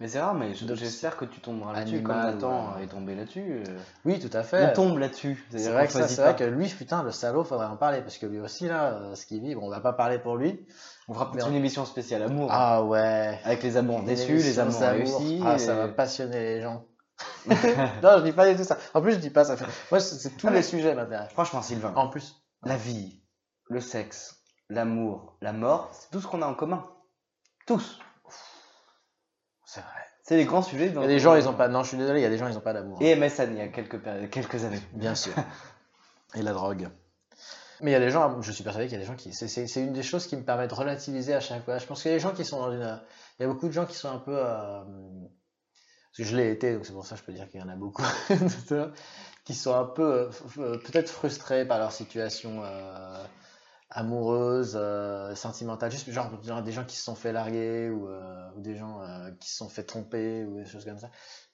Mais 0.00 0.08
c'est 0.08 0.20
rare, 0.20 0.34
mais 0.34 0.54
j'espère 0.54 1.16
que 1.16 1.24
tu 1.24 1.40
tomberas 1.40 1.72
là-dessus, 1.72 2.02
comme 2.02 2.16
Nathan 2.16 2.74
ouais. 2.74 2.84
est 2.84 2.88
tombé 2.88 3.14
là-dessus. 3.14 3.62
euh, 3.66 3.78
Oui, 4.04 4.18
tout 4.18 4.36
à 4.36 4.42
fait. 4.42 4.70
On 4.70 4.72
tombe 4.72 4.98
là-dessus. 4.98 5.46
C'est 5.50 5.70
vrai 5.70 5.86
vrai 5.86 6.34
que 6.36 6.42
lui, 6.44 6.68
putain, 6.68 7.04
le 7.04 7.12
salaud, 7.12 7.44
faudrait 7.44 7.66
en 7.66 7.76
parler 7.76 8.00
parce 8.02 8.18
que 8.18 8.26
lui 8.26 8.40
aussi 8.40 8.66
là, 8.66 8.94
euh, 8.94 9.14
ce 9.14 9.24
qu'il 9.24 9.40
vit, 9.40 9.54
bon, 9.54 9.66
on 9.66 9.70
va 9.70 9.80
pas 9.80 9.92
parler 9.92 10.18
pour 10.18 10.36
lui. 10.36 10.66
On 11.06 11.14
fera 11.14 11.30
peut-être 11.30 11.48
une 11.48 11.54
émission 11.54 11.84
spéciale 11.84 12.22
amour. 12.24 12.48
Ah 12.50 12.82
ouais. 12.82 13.38
Avec 13.44 13.62
les 13.62 13.76
amours 13.76 14.02
déçus, 14.02 14.34
les 14.34 14.58
amours 14.58 14.80
réussis. 14.80 15.40
Ah, 15.46 15.58
ça 15.58 15.74
va 15.76 15.88
passionner 15.88 16.40
les 16.56 16.62
gens. 16.62 16.86
non, 17.46 18.18
je 18.18 18.22
dis 18.24 18.32
pas 18.32 18.50
du 18.50 18.56
tout 18.56 18.64
ça. 18.64 18.76
En 18.94 19.00
plus, 19.00 19.12
je 19.12 19.18
dis 19.18 19.30
pas 19.30 19.44
ça. 19.44 19.54
Moi, 19.92 20.00
c'est 20.00 20.16
c'est 20.16 20.30
tous 20.30 20.48
Ah, 20.48 20.50
les 20.50 20.56
mais- 20.56 20.62
sujets 20.62 20.94
m'intéressent. 20.96 21.32
Franchement, 21.34 21.62
Sylvain, 21.62 21.92
En 21.94 22.08
plus. 22.08 22.34
la 22.64 22.76
vie, 22.76 23.22
le 23.68 23.80
sexe, 23.80 24.42
l'amour, 24.68 25.36
la 25.40 25.52
mort, 25.52 25.90
c'est 25.92 26.10
tout 26.10 26.20
ce 26.20 26.26
qu'on 26.26 26.42
a 26.42 26.46
en 26.46 26.54
commun. 26.54 26.84
Tous. 27.68 28.00
C'est 29.74 29.80
vrai. 29.80 29.90
C'est 30.22 30.36
les 30.36 30.44
grands 30.44 30.62
sujets. 30.62 30.86
Il 30.86 30.94
y 30.94 31.04
a 31.04 31.06
des 31.08 31.18
gens, 31.18 31.34
ils 31.34 31.48
ont 31.48 31.54
pas. 31.54 31.66
Non, 31.68 31.82
je 31.82 31.88
suis 31.88 31.96
désolé, 31.98 32.20
il 32.20 32.22
y 32.22 32.26
a 32.26 32.30
des 32.30 32.38
gens, 32.38 32.46
ils 32.48 32.56
ont 32.56 32.60
pas 32.62 32.72
d'amour. 32.72 32.98
Et 33.02 33.14
MSN, 33.16 33.52
il 33.52 33.58
y 33.58 33.60
a 33.60 33.68
quelques, 33.68 34.64
années. 34.64 34.80
Bien 34.92 35.14
sûr. 35.14 35.32
Et 36.34 36.42
la 36.42 36.52
drogue. 36.52 36.88
Mais 37.80 37.90
il 37.90 37.92
y 37.92 37.96
a 37.96 38.00
des 38.00 38.10
gens, 38.10 38.40
je 38.40 38.52
suis 38.52 38.62
persuadé 38.62 38.86
qu'il 38.86 38.94
y 38.94 38.96
a 38.96 39.00
des 39.00 39.06
gens 39.06 39.16
qui. 39.16 39.32
c'est- 39.32 39.66
une 39.80 39.92
des 39.92 40.02
choses 40.04 40.26
qui 40.28 40.36
me 40.36 40.42
permet 40.42 40.68
de 40.68 40.74
relativiser 40.74 41.34
à 41.34 41.40
chaque 41.40 41.64
fois. 41.64 41.78
Je 41.78 41.86
pense 41.86 42.02
qu'il 42.02 42.10
y 42.12 42.14
a 42.14 42.16
des 42.16 42.22
gens 42.22 42.32
qui 42.32 42.44
sont 42.44 42.60
dans 42.60 42.72
une. 42.72 43.00
Il 43.38 43.42
y 43.42 43.44
a 43.44 43.48
beaucoup 43.48 43.66
de 43.66 43.72
gens 43.72 43.84
qui 43.84 43.96
sont 43.96 44.08
un 44.10 44.18
peu. 44.18 44.36
euh, 44.36 44.84
Parce 44.84 46.18
que 46.18 46.24
je 46.24 46.36
l'ai 46.36 46.52
été, 46.52 46.72
donc 46.74 46.86
c'est 46.86 46.92
pour 46.92 47.04
ça 47.04 47.16
que 47.16 47.20
je 47.22 47.26
peux 47.26 47.32
dire 47.32 47.48
qu'il 47.50 47.60
y 47.60 47.62
en 47.62 47.68
a 47.68 47.74
beaucoup. 47.76 48.04
qui 49.44 49.54
sont 49.54 49.74
un 49.74 49.84
peu. 49.84 50.30
euh, 50.58 50.78
Peut-être 50.78 51.10
frustrés 51.10 51.66
par 51.66 51.78
leur 51.78 51.90
situation 51.92 52.62
euh, 52.64 53.24
amoureuse, 53.94 54.72
euh, 54.74 55.34
sentimentale. 55.36 55.90
Juste 55.90 56.10
genre, 56.10 56.30
des 56.62 56.72
gens 56.72 56.84
qui 56.84 56.96
se 56.96 57.04
sont 57.04 57.14
fait 57.14 57.32
larguer 57.32 57.88
ou, 57.90 58.08
euh, 58.08 58.50
des 58.56 58.76
gens 58.76 59.00
euh, 59.00 59.30
qui 59.40 59.48
se 59.48 59.56
sont 59.56 59.68
fait 59.68 59.84
tromper 59.84 60.44
ou 60.44 60.58
des 60.58 60.66
choses 60.66 60.84
comme 60.84 60.98
ça. 60.98 61.10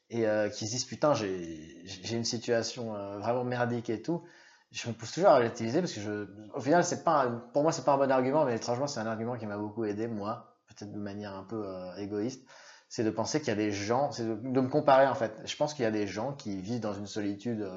Et 0.09 0.27
euh, 0.27 0.49
qui 0.49 0.67
se 0.67 0.73
disent 0.73 0.87
putain 0.87 1.15
j'ai 1.15 1.85
une 2.11 2.25
situation 2.25 2.95
vraiment 3.19 3.45
merdique 3.45 3.91
et 3.91 4.03
tout. 4.03 4.25
Je 4.73 4.89
me 4.89 4.95
pousse 4.95 5.13
toujours 5.13 5.31
à 5.31 5.37
relativiser 5.37 5.81
parce 5.81 5.93
que 5.93 6.01
je 6.01 6.27
au 6.55 6.61
final 6.61 6.83
c'est 6.85 7.05
pas 7.05 7.29
pour 7.53 7.63
moi 7.63 7.73
c'est 7.73 7.85
pas 7.85 7.93
un 7.93 7.99
bon 7.99 8.11
argument 8.11 8.45
mais 8.45 8.57
étrangement 8.57 8.87
c'est 8.87 9.01
un 9.01 9.07
argument 9.07 9.37
qui 9.37 9.47
m'a 9.47 9.59
beaucoup 9.59 9.85
aidé 9.85 10.07
moi 10.07 10.57
peut-être 10.69 10.93
de 10.93 10.99
manière 10.99 11.35
un 11.35 11.45
peu 11.45 11.65
égoïste. 11.99 12.45
C'est 12.89 13.05
de 13.05 13.11
penser 13.11 13.39
qu'il 13.39 13.49
y 13.49 13.53
a 13.53 13.57
des 13.57 13.71
gens 13.71 14.11
c'est 14.11 14.25
de, 14.25 14.61
me 14.61 14.69
comparer 14.69 15.07
en 15.07 15.15
fait. 15.15 15.33
Je 15.45 15.57
pense 15.57 15.75
qu'il 15.75 15.85
y 15.85 15.87
a 15.87 15.93
des 15.93 16.07
gens 16.07 16.33
qui 16.33 16.61
vivent 16.61 16.81
dans 16.81 16.95
une 16.95 17.07
solitude 17.07 17.69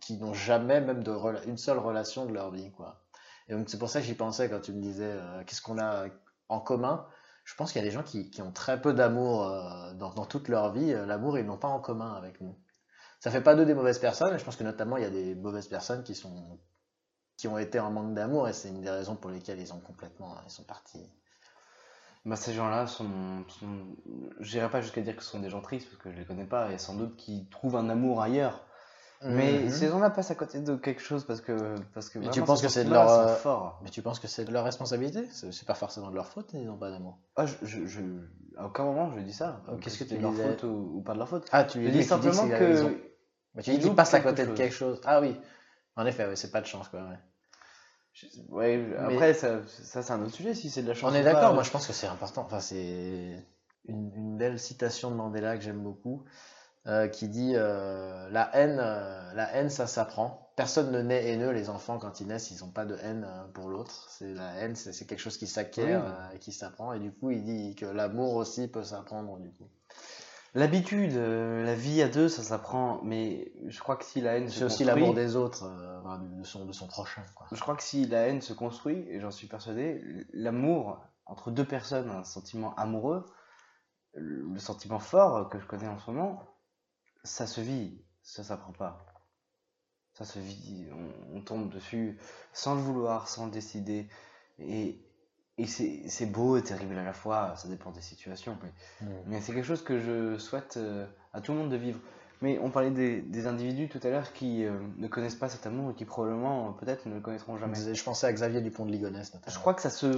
qui 0.00 0.18
n'ont 0.18 0.34
jamais 0.34 0.80
même 0.80 1.02
une 1.46 1.58
seule 1.58 1.78
relation 1.78 2.26
de 2.26 2.32
leur 2.32 2.50
vie 2.50 2.70
quoi 2.72 3.00
et 3.48 3.54
donc 3.54 3.68
c'est 3.68 3.78
pour 3.78 3.88
ça 3.90 4.00
que 4.00 4.06
j'y 4.06 4.14
pensais 4.14 4.48
quand 4.48 4.60
tu 4.60 4.72
me 4.72 4.80
disais 4.80 5.10
euh, 5.10 5.44
qu'est-ce 5.44 5.62
qu'on 5.62 5.78
a 5.78 6.06
en 6.48 6.60
commun 6.60 7.06
je 7.48 7.54
pense 7.54 7.72
qu'il 7.72 7.80
y 7.80 7.84
a 7.84 7.88
des 7.88 7.94
gens 7.94 8.02
qui, 8.02 8.28
qui 8.28 8.42
ont 8.42 8.52
très 8.52 8.78
peu 8.78 8.92
d'amour 8.92 9.48
euh, 9.48 9.94
dans, 9.94 10.26
toute 10.26 10.48
leur 10.48 10.70
vie. 10.70 10.92
Euh, 10.92 11.06
L'amour, 11.06 11.38
ils 11.38 11.46
n'ont 11.46 11.56
pas 11.56 11.68
en 11.68 11.80
commun 11.80 12.12
avec 12.12 12.42
nous. 12.42 12.54
Ça 13.20 13.30
fait 13.30 13.40
pas 13.40 13.54
d'eux 13.54 13.64
des 13.64 13.72
mauvaises 13.72 13.98
personnes. 13.98 14.38
Je 14.38 14.44
pense 14.44 14.56
que 14.56 14.64
notamment, 14.64 14.98
il 14.98 15.02
y 15.02 15.06
a 15.06 15.10
des 15.10 15.34
mauvaises 15.34 15.66
personnes 15.66 16.04
qui 16.04 16.14
qui 17.38 17.48
ont 17.48 17.56
été 17.56 17.80
en 17.80 17.90
manque 17.90 18.12
d'amour 18.12 18.48
et 18.48 18.52
c'est 18.52 18.68
une 18.68 18.82
des 18.82 18.90
raisons 18.90 19.16
pour 19.16 19.30
lesquelles 19.30 19.60
ils 19.60 19.72
ont 19.72 19.80
complètement 19.80 20.36
ils 20.44 20.50
sont 20.50 20.64
partis. 20.64 21.08
Bah, 22.26 22.36
ces 22.36 22.52
gens-là 22.52 22.86
sont, 22.86 23.44
sont... 23.48 23.96
Pas 24.70 24.82
jusqu'à 24.82 25.00
dire 25.00 25.16
que 25.16 25.22
ce 25.22 25.30
sont 25.30 25.40
des 25.40 25.48
gens 25.48 25.62
tristes 25.62 25.88
parce 25.88 26.02
que 26.02 26.12
je 26.12 26.18
les 26.18 26.26
connais 26.26 26.46
pas 26.46 26.70
et 26.70 26.76
sans 26.76 26.96
doute 26.96 27.16
qu'ils 27.16 27.48
trouvent 27.48 27.76
un 27.76 27.88
amour 27.88 28.20
ailleurs. 28.20 28.66
Mais 29.22 29.62
Mhm. 29.64 29.70
ces 29.70 29.88
gens-là 29.88 30.10
passent 30.10 30.30
à 30.30 30.36
côté 30.36 30.60
de 30.60 30.76
quelque 30.76 31.00
chose 31.02 31.24
parce 31.24 31.40
que. 31.40 31.74
Parce 31.92 32.08
que 32.08 32.18
Mais 32.20 32.30
tu 32.30 32.42
penses 32.42 32.62
que 32.62 32.68
c'est 32.68 32.84
de 32.84 32.90
leur, 32.92 33.10
euh, 33.10 33.26
forts. 33.34 33.80
Mais 33.82 33.90
tu 33.90 34.00
penses 34.00 34.20
que 34.20 34.28
c'est 34.28 34.44
de 34.44 34.52
leur 34.52 34.64
responsabilité? 34.64 35.28
C'est 35.32 35.66
pas 35.66 35.74
forcément 35.74 36.10
de 36.10 36.14
leur 36.14 36.28
faute, 36.28 36.50
ils 36.52 36.64
n'ont 36.64 36.76
pas 36.76 36.90
d'amour. 36.90 37.18
Ah, 37.36 37.46
je, 37.46 37.54
je, 37.62 37.86
je- 37.86 38.00
À 38.56 38.66
aucun 38.66 38.84
moment 38.84 39.10
je 39.16 39.20
dis 39.20 39.32
ça. 39.32 39.62
Oh, 39.68 39.76
qu'est-ce 39.76 39.98
que 39.98 40.04
c'est 40.04 40.14
tu 40.14 40.18
de 40.18 40.22
leur 40.22 40.34
faute 40.34 40.62
ou, 40.62 40.92
ou 40.98 41.02
pas 41.02 41.14
de 41.14 41.18
leur 41.18 41.28
faute? 41.28 41.48
Ah, 41.52 41.64
tu 41.64 41.78
lui 41.80 41.90
dis 41.90 41.98
dis 41.98 42.04
simplement 42.04 42.48
que. 42.48 42.96
Mais 43.54 43.62
tu 43.62 43.70
dis 43.70 43.76
ils 43.76 43.82
qu'ils 43.82 43.94
passent 43.94 44.14
à 44.14 44.20
côté 44.20 44.46
de 44.46 44.52
quelque 44.52 44.74
chose. 44.74 45.00
Ah 45.04 45.20
oui. 45.20 45.36
En 45.96 46.06
effet, 46.06 46.26
ouais, 46.26 46.36
c'est 46.36 46.52
pas 46.52 46.60
de 46.60 46.66
chance 46.66 46.88
quoi. 46.88 47.00
ouais. 47.00 47.18
Ouais, 48.48 48.96
après, 48.98 49.34
ça, 49.34 49.60
ça 49.66 50.02
c'est 50.02 50.12
un 50.12 50.20
autre 50.22 50.34
sujet 50.34 50.54
si 50.54 50.70
c'est 50.70 50.82
de 50.82 50.88
la 50.88 50.94
chance. 50.94 51.12
On 51.12 51.14
est 51.14 51.22
d'accord, 51.22 51.54
moi 51.54 51.62
je 51.62 51.70
pense 51.70 51.86
que 51.86 51.92
c'est 51.92 52.06
important. 52.08 52.42
Enfin, 52.42 52.60
c'est 52.60 53.44
une, 53.84 54.12
une 54.14 54.36
belle 54.36 54.58
citation 54.58 55.10
de 55.10 55.16
Mandela 55.16 55.56
que 55.56 55.62
j'aime 55.62 55.82
beaucoup, 55.82 56.24
euh, 56.86 57.08
qui 57.08 57.28
dit 57.28 57.52
euh, 57.54 58.28
la 58.30 58.54
haine, 58.56 58.78
euh, 58.80 59.34
la 59.34 59.52
haine, 59.54 59.68
ça 59.68 59.86
s'apprend. 59.86 60.52
Personne 60.56 60.90
ne 60.90 61.02
naît 61.02 61.28
haineux. 61.28 61.50
Les 61.50 61.68
enfants, 61.68 61.98
quand 61.98 62.20
ils 62.20 62.26
naissent, 62.26 62.50
ils 62.50 62.64
n'ont 62.64 62.70
pas 62.70 62.86
de 62.86 62.96
haine 63.02 63.26
pour 63.52 63.68
l'autre. 63.68 64.06
C'est 64.10 64.32
la 64.32 64.54
haine, 64.54 64.74
c'est 64.74 65.06
quelque 65.06 65.20
chose 65.20 65.36
qui 65.36 65.46
s'acquiert 65.46 66.02
Oui. 66.04 66.36
et 66.36 66.38
qui 66.38 66.52
s'apprend. 66.52 66.92
Et 66.94 66.98
du 66.98 67.12
coup, 67.12 67.30
il 67.30 67.44
dit 67.44 67.74
que 67.74 67.84
l'amour 67.84 68.34
aussi 68.36 68.68
peut 68.68 68.82
s'apprendre. 68.82 69.38
Du 69.38 69.50
coup, 69.50 69.68
L'habitude, 70.54 71.14
la 71.14 71.74
vie 71.74 72.00
à 72.00 72.08
deux, 72.08 72.28
ça 72.28 72.42
s'apprend. 72.42 73.00
Mais 73.04 73.52
je 73.66 73.78
crois 73.80 73.96
que 73.96 74.04
si 74.04 74.20
la 74.20 74.38
haine 74.38 74.48
se 74.48 74.60
c'est 74.60 74.64
aussi 74.64 74.84
l'amour 74.84 75.14
des 75.14 75.36
autres, 75.36 75.70
de 76.38 76.44
son 76.44 76.64
de 76.64 76.72
son 76.72 76.86
prochain. 76.86 77.22
Quoi. 77.34 77.46
Je 77.52 77.60
crois 77.60 77.76
que 77.76 77.82
si 77.82 78.06
la 78.06 78.26
haine 78.28 78.40
se 78.40 78.54
construit, 78.54 79.04
et 79.10 79.20
j'en 79.20 79.30
suis 79.30 79.46
persuadé, 79.46 80.02
l'amour 80.32 81.00
entre 81.26 81.50
deux 81.50 81.66
personnes, 81.66 82.08
un 82.10 82.24
sentiment 82.24 82.74
amoureux, 82.76 83.26
le 84.14 84.58
sentiment 84.58 84.98
fort 84.98 85.50
que 85.50 85.60
je 85.60 85.66
connais 85.66 85.86
en 85.86 85.98
ce 85.98 86.10
moment, 86.10 86.42
ça 87.24 87.46
se 87.46 87.60
vit, 87.60 88.04
ça 88.22 88.44
s'apprend 88.44 88.72
pas. 88.72 89.04
Ça 90.14 90.24
se 90.24 90.38
vit, 90.38 90.88
on, 90.92 91.36
on 91.36 91.40
tombe 91.42 91.70
dessus 91.70 92.18
sans 92.52 92.74
le 92.74 92.80
vouloir, 92.80 93.28
sans 93.28 93.46
le 93.46 93.52
décider. 93.52 94.08
Et 94.58 95.00
et 95.58 95.66
c'est 95.66 96.26
beau 96.26 96.56
et 96.56 96.62
terrible 96.62 96.96
à 96.96 97.02
la 97.02 97.12
fois, 97.12 97.56
ça 97.56 97.66
dépend 97.66 97.90
des 97.90 98.00
situations. 98.00 98.56
Mais, 98.62 99.12
mais 99.26 99.40
c'est 99.40 99.52
quelque 99.52 99.66
chose 99.66 99.82
que 99.82 99.98
je 99.98 100.38
souhaite 100.38 100.76
euh, 100.76 101.04
à 101.32 101.40
tout 101.40 101.50
le 101.50 101.58
monde 101.58 101.70
de 101.70 101.76
vivre. 101.76 101.98
Mais 102.40 102.60
on 102.60 102.70
parlait 102.70 102.92
des, 102.92 103.20
des 103.20 103.48
individus 103.48 103.88
tout 103.88 103.98
à 104.04 104.10
l'heure 104.10 104.32
qui 104.32 104.64
euh, 104.64 104.78
ne 104.96 105.08
connaissent 105.08 105.34
pas 105.34 105.48
cet 105.48 105.66
amour 105.66 105.90
et 105.90 105.94
qui 105.94 106.04
probablement, 106.04 106.72
peut-être, 106.74 107.06
ne 107.06 107.14
le 107.14 107.20
connaîtront 107.20 107.56
jamais. 107.58 107.74
Je 107.74 108.04
pensais 108.04 108.28
à 108.28 108.32
Xavier 108.32 108.60
Dupont 108.60 108.86
de 108.86 108.92
Ligonnès 108.92 109.34
notamment. 109.34 109.52
Je 109.52 109.58
crois 109.58 109.74
que 109.74 109.82
ça 109.82 109.90
se, 109.90 110.06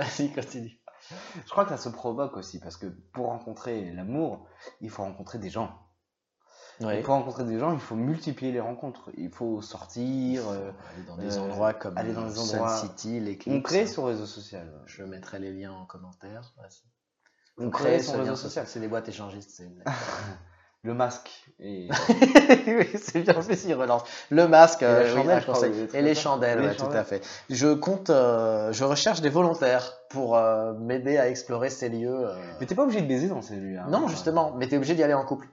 Vas-y, 0.00 0.32
continue. 0.32 0.79
je 1.46 1.50
crois 1.50 1.64
que 1.64 1.70
ça 1.70 1.76
se 1.76 1.88
provoque 1.88 2.36
aussi, 2.36 2.58
parce 2.60 2.76
que 2.76 2.86
pour 2.86 3.26
rencontrer 3.26 3.90
l'amour, 3.92 4.46
il 4.80 4.90
faut 4.90 5.02
rencontrer 5.02 5.38
des 5.38 5.50
gens. 5.50 5.78
Et 6.80 7.02
pour 7.02 7.12
rencontrer 7.12 7.44
des 7.44 7.58
gens, 7.58 7.74
il 7.74 7.78
faut 7.78 7.94
multiplier 7.94 8.52
les 8.52 8.60
rencontres. 8.60 9.10
Il 9.18 9.30
faut 9.30 9.60
sortir, 9.60 10.48
euh, 10.48 10.70
aller 10.94 11.04
dans 11.06 11.16
des 11.18 11.36
euh, 11.36 11.42
endroits 11.42 11.74
comme 11.74 11.98
aller 11.98 12.14
dans 12.14 12.26
des 12.26 12.34
Sun 12.34 12.58
endroits- 12.58 12.78
City, 12.78 13.38
on 13.48 13.60
crée 13.60 13.86
son 13.86 14.04
réseau 14.04 14.24
social. 14.24 14.72
Je 14.86 15.04
mettrai 15.04 15.38
les 15.38 15.52
liens 15.52 15.72
en 15.72 15.84
commentaire. 15.84 16.54
On 17.58 17.68
crée 17.68 17.84
créer 17.84 17.98
son 18.02 18.12
ce 18.12 18.18
réseau 18.18 18.30
social. 18.34 18.48
social. 18.48 18.66
C'est 18.66 18.80
des 18.80 18.88
boîtes 18.88 19.08
échangistes. 19.08 19.50
c'est 19.50 19.64
une 19.64 19.74
blague. 19.74 19.88
Le 20.82 20.94
masque. 20.94 21.30
Et... 21.58 21.88
oui, 22.66 22.88
c'est 22.94 23.20
bien 23.20 23.40
fait, 23.42 23.54
s'il 23.56 23.74
relance. 23.74 24.02
Le 24.30 24.48
masque, 24.48 24.80
Et 24.82 24.86
euh, 24.86 25.14
chandelle, 25.14 25.44
Et 25.92 26.00
les 26.02 26.14
chandelles, 26.14 26.60
les 26.60 26.68
ouais, 26.68 26.74
tout 26.74 26.86
à 26.86 27.04
fait. 27.04 27.22
Je 27.50 27.74
compte, 27.74 28.08
euh, 28.08 28.72
je 28.72 28.84
recherche 28.84 29.20
des 29.20 29.28
volontaires 29.28 29.92
pour 30.08 30.36
euh, 30.38 30.72
m'aider 30.72 31.18
à 31.18 31.28
explorer 31.28 31.68
ces 31.68 31.90
lieux. 31.90 32.28
euh. 32.28 32.34
Mais 32.60 32.66
t'es 32.66 32.74
pas 32.74 32.84
obligé 32.84 33.02
de 33.02 33.06
baiser 33.06 33.28
dans 33.28 33.42
ces 33.42 33.56
lieux. 33.56 33.78
hein. 33.78 33.86
Non, 33.90 34.08
justement, 34.08 34.54
mais 34.56 34.68
t'es 34.68 34.76
obligé 34.76 34.94
d'y 34.94 35.02
aller 35.02 35.12
en 35.14 35.24
couple. 35.26 35.46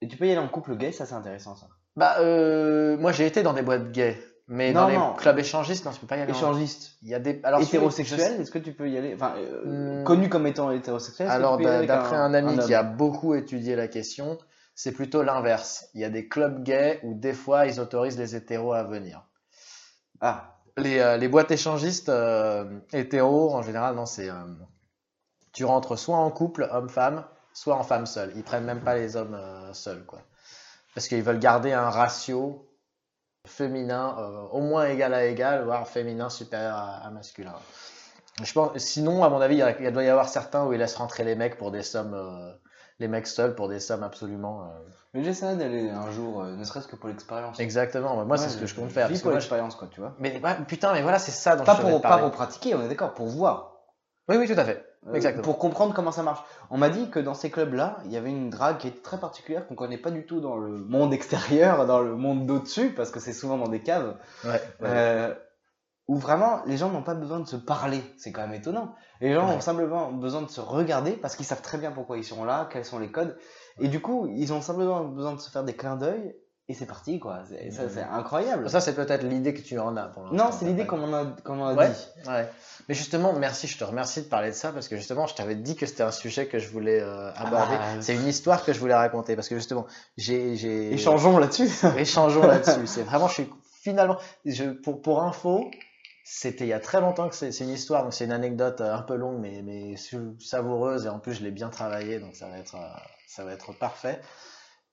Et 0.00 0.06
tu 0.08 0.16
peux 0.16 0.26
y 0.26 0.30
aller 0.30 0.38
en 0.40 0.48
couple 0.48 0.76
gay, 0.76 0.92
ça 0.92 1.06
c'est 1.06 1.14
intéressant 1.14 1.56
ça. 1.56 1.66
Bah, 1.96 2.16
euh, 2.20 2.96
moi 2.98 3.10
j'ai 3.12 3.26
été 3.26 3.42
dans 3.42 3.54
des 3.54 3.62
boîtes 3.62 3.90
gays, 3.90 4.16
mais 4.48 4.72
Non, 4.72 4.82
dans 4.82 4.88
les 4.88 4.96
non. 4.96 5.14
clubs 5.14 5.38
échéangistes, 5.38 5.84
non, 5.84 5.90
tu 5.92 6.00
peux 6.00 6.06
pas 6.06 6.16
y 6.16 6.20
aller. 6.20 6.32
en- 6.32 6.36
Échangiste. 6.36 6.92
Il 7.02 7.08
y 7.08 7.14
a 7.14 7.18
des 7.18 7.40
alors 7.42 7.60
Hétérosexuel, 7.60 8.40
est-ce 8.40 8.50
que 8.50 8.58
tu 8.58 8.72
peux 8.72 8.88
y 8.88 8.96
aller 8.96 9.14
Enfin, 9.14 9.34
euh, 9.38 10.00
Hmm. 10.00 10.04
connu 10.04 10.28
comme 10.28 10.46
étant 10.46 10.70
hétérosexuel. 10.70 11.28
Alors, 11.28 11.58
d'après 11.58 12.16
un, 12.16 12.32
ami 12.34 12.58
qui 12.58 12.74
a 12.74 12.82
beaucoup 12.82 13.34
étudié 13.34 13.74
la 13.76 13.88
question, 13.88 14.38
c'est 14.74 14.92
plutôt 14.92 15.22
l'inverse. 15.22 15.88
Il 15.94 16.00
y 16.00 16.04
a 16.04 16.10
des 16.10 16.28
clubs 16.28 16.62
gays 16.62 17.00
où 17.02 17.14
des 17.14 17.32
fois 17.32 17.66
ils 17.66 17.80
autorisent 17.80 18.18
les 18.18 18.36
hétéros 18.36 18.72
à 18.72 18.82
venir. 18.84 19.24
Ah, 20.20 20.52
Les, 20.76 20.98
euh, 21.00 21.16
les 21.16 21.28
boîtes 21.28 21.50
échangistes 21.50 22.08
euh, 22.10 22.64
hétéros, 22.92 23.54
en 23.54 23.62
général, 23.62 23.94
non, 23.94 24.04
c'est. 24.06 24.28
tu 25.52 25.64
rentres 25.64 25.98
soit 25.98 26.16
en 26.18 26.30
couple, 26.30 26.68
homme-femme, 26.70 27.24
soit 27.54 27.74
en 27.76 27.82
femme 27.82 28.04
seule. 28.06 28.32
Ils 28.36 28.42
prennent 28.44 28.64
même 28.64 28.82
pas 28.82 28.94
les 28.94 29.16
hommes 29.16 29.38
seuls, 29.72 30.04
quoi. 30.04 30.20
Parce 30.94 31.08
qu'ils 31.08 31.22
veulent 31.22 31.38
garder 31.38 31.72
un 31.72 31.88
ratio 31.88 32.65
féminin 33.46 34.16
euh, 34.18 34.42
au 34.52 34.60
moins 34.60 34.86
égal 34.86 35.14
à 35.14 35.24
égal, 35.26 35.64
voire 35.64 35.86
féminin 35.88 36.28
supérieur 36.28 36.76
à, 36.76 37.06
à 37.06 37.10
masculin. 37.10 37.54
Je 38.42 38.52
pense, 38.52 38.76
sinon, 38.78 39.24
à 39.24 39.28
mon 39.30 39.40
avis, 39.40 39.54
il, 39.56 39.58
y 39.58 39.62
a- 39.62 39.80
il 39.80 39.92
doit 39.92 40.04
y 40.04 40.08
avoir 40.08 40.28
certains 40.28 40.64
où 40.66 40.72
ils 40.72 40.78
laissent 40.78 40.96
rentrer 40.96 41.24
les 41.24 41.34
mecs 41.36 41.56
pour 41.56 41.70
des 41.70 41.82
sommes. 41.82 42.14
euh, 42.14 42.52
les 42.98 43.08
mecs 43.08 43.26
seuls 43.26 43.54
pour 43.54 43.68
des 43.68 43.78
sommes 43.78 44.02
absolument. 44.02 44.62
euh, 44.62 44.66
mais 45.12 45.22
j'essaierai 45.22 45.56
d'aller 45.56 45.90
un 45.90 46.10
jour, 46.10 46.42
euh, 46.42 46.56
ne 46.56 46.64
serait-ce 46.64 46.88
que 46.88 46.96
pour 46.96 47.08
l'expérience. 47.10 47.60
Exactement, 47.60 48.24
moi 48.24 48.38
c'est 48.38 48.48
ce 48.48 48.56
que 48.56 48.66
je 48.66 48.74
compte 48.74 48.90
faire. 48.90 49.08
vis 49.08 49.20
pour 49.20 49.32
l'expérience, 49.32 49.74
quoi, 49.74 49.88
tu 49.90 50.00
vois. 50.00 50.14
Mais 50.18 50.40
putain, 50.66 50.92
mais 50.94 51.02
voilà, 51.02 51.18
c'est 51.18 51.30
ça 51.30 51.56
dont 51.56 51.64
Pas 51.64 51.74
je 51.74 51.82
pour, 51.82 52.00
pas 52.00 52.18
pour 52.18 52.30
pratiquer, 52.30 52.74
on 52.74 52.82
est 52.82 52.88
d'accord, 52.88 53.12
pour 53.14 53.26
voir. 53.26 53.75
Oui, 54.28 54.36
oui, 54.36 54.46
tout 54.46 54.58
à 54.58 54.64
fait. 54.64 54.84
Euh, 55.06 55.14
Exactement. 55.14 55.44
Pour 55.44 55.58
comprendre 55.58 55.94
comment 55.94 56.10
ça 56.10 56.22
marche. 56.24 56.42
On 56.70 56.78
m'a 56.78 56.88
dit 56.88 57.10
que 57.10 57.20
dans 57.20 57.34
ces 57.34 57.50
clubs-là, 57.50 57.98
il 58.06 58.12
y 58.12 58.16
avait 58.16 58.30
une 58.30 58.50
drague 58.50 58.78
qui 58.78 58.88
est 58.88 59.02
très 59.02 59.18
particulière, 59.18 59.66
qu'on 59.68 59.76
connaît 59.76 59.98
pas 59.98 60.10
du 60.10 60.26
tout 60.26 60.40
dans 60.40 60.56
le 60.56 60.68
monde 60.78 61.12
extérieur, 61.12 61.86
dans 61.86 62.00
le 62.00 62.16
monde 62.16 62.44
d'au-dessus, 62.46 62.90
parce 62.90 63.10
que 63.12 63.20
c'est 63.20 63.32
souvent 63.32 63.56
dans 63.56 63.68
des 63.68 63.82
caves, 63.82 64.16
Ouais, 64.44 64.50
ouais. 64.50 64.60
euh, 64.82 65.34
où 66.08 66.16
vraiment 66.16 66.60
les 66.66 66.76
gens 66.76 66.90
n'ont 66.90 67.02
pas 67.04 67.14
besoin 67.14 67.38
de 67.40 67.46
se 67.46 67.56
parler. 67.56 68.00
C'est 68.18 68.32
quand 68.32 68.42
même 68.42 68.54
étonnant. 68.54 68.94
Les 69.20 69.32
gens 69.32 69.48
Ouais. 69.48 69.54
ont 69.56 69.60
simplement 69.60 70.10
besoin 70.12 70.42
de 70.42 70.50
se 70.50 70.60
regarder 70.60 71.12
parce 71.12 71.36
qu'ils 71.36 71.46
savent 71.46 71.62
très 71.62 71.78
bien 71.78 71.92
pourquoi 71.92 72.16
ils 72.18 72.24
sont 72.24 72.44
là, 72.44 72.68
quels 72.72 72.84
sont 72.84 72.98
les 72.98 73.10
codes. 73.12 73.36
Et 73.78 73.88
du 73.88 74.00
coup, 74.00 74.26
ils 74.28 74.52
ont 74.52 74.60
simplement 74.60 75.04
besoin 75.04 75.34
de 75.34 75.40
se 75.40 75.50
faire 75.50 75.62
des 75.64 75.74
clins 75.76 75.96
d'œil, 75.96 76.34
et 76.68 76.74
c'est 76.74 76.86
parti, 76.86 77.18
quoi. 77.20 77.40
C'est- 77.48 77.70
Ça, 77.70 77.88
c'est 77.88 78.02
incroyable. 78.02 78.68
Ça, 78.68 78.80
c'est 78.80 78.94
peut-être 78.94 79.22
l'idée 79.22 79.54
que 79.54 79.60
tu 79.60 79.78
en 79.78 79.96
as 79.96 80.06
pour 80.06 80.24
l'instant. 80.24 80.36
non, 80.36 80.50
c'est 80.52 80.64
l'idée 80.64 80.84
qu'on 80.86 81.02
en 81.02 81.12
a, 81.14 81.24
qu'on 81.44 81.60
en 81.60 81.68
a 81.68 81.74
Ouais. 81.74 81.88
dit. 81.90 82.28
Ouais. 82.28 82.48
Mais 82.88 82.94
justement, 82.94 83.32
merci, 83.34 83.66
je 83.68 83.78
te 83.78 83.84
remercie 83.84 84.22
de 84.22 84.26
parler 84.28 84.50
de 84.50 84.54
ça 84.54 84.72
parce 84.72 84.88
que 84.88 84.96
justement, 84.96 85.26
je 85.26 85.34
t'avais 85.34 85.54
dit 85.54 85.76
que 85.76 85.86
c'était 85.86 86.02
un 86.02 86.10
sujet 86.10 86.46
que 86.46 86.58
je 86.58 86.68
voulais 86.68 87.00
euh, 87.00 87.30
aborder. 87.34 87.76
Ah. 87.80 88.00
C'est 88.00 88.14
une 88.14 88.26
histoire 88.26 88.64
que 88.64 88.72
je 88.72 88.80
voulais 88.80 88.94
raconter 88.94 89.36
parce 89.36 89.48
que 89.48 89.54
justement, 89.56 89.86
j'ai. 90.16 90.56
j'ai- 90.56 90.92
Échangeons 90.92 91.38
là-dessus. 91.38 91.68
Échangeons 91.98 92.46
là-dessus. 92.46 92.86
C'est 92.86 93.02
vraiment, 93.02 93.28
je 93.28 93.34
suis 93.34 93.50
finalement, 93.82 94.16
je, 94.44 94.64
pour, 94.64 95.00
pour 95.02 95.22
info, 95.22 95.70
c'était 96.24 96.64
il 96.64 96.68
y 96.70 96.72
a 96.72 96.80
très 96.80 97.00
longtemps 97.00 97.28
que 97.28 97.36
c'est 97.36 97.52
c'est 97.52 97.62
une 97.62 97.70
histoire, 97.70 98.02
donc 98.02 98.12
c'est 98.12 98.24
une 98.24 98.32
anecdote 98.32 98.80
euh, 98.80 98.92
un 98.92 99.02
peu 99.02 99.14
longue 99.14 99.38
mais, 99.40 99.62
mais 99.62 99.94
savoureuse 100.40 101.06
et 101.06 101.08
en 101.08 101.20
plus 101.20 101.34
je 101.34 101.44
l'ai 101.44 101.52
bien 101.52 101.68
travaillé 101.68 102.18
donc 102.18 102.34
ça 102.34 102.48
va 102.48 102.58
être, 102.58 102.74
euh, 102.74 102.88
ça 103.28 103.44
va 103.44 103.52
être 103.52 103.72
parfait. 103.72 104.20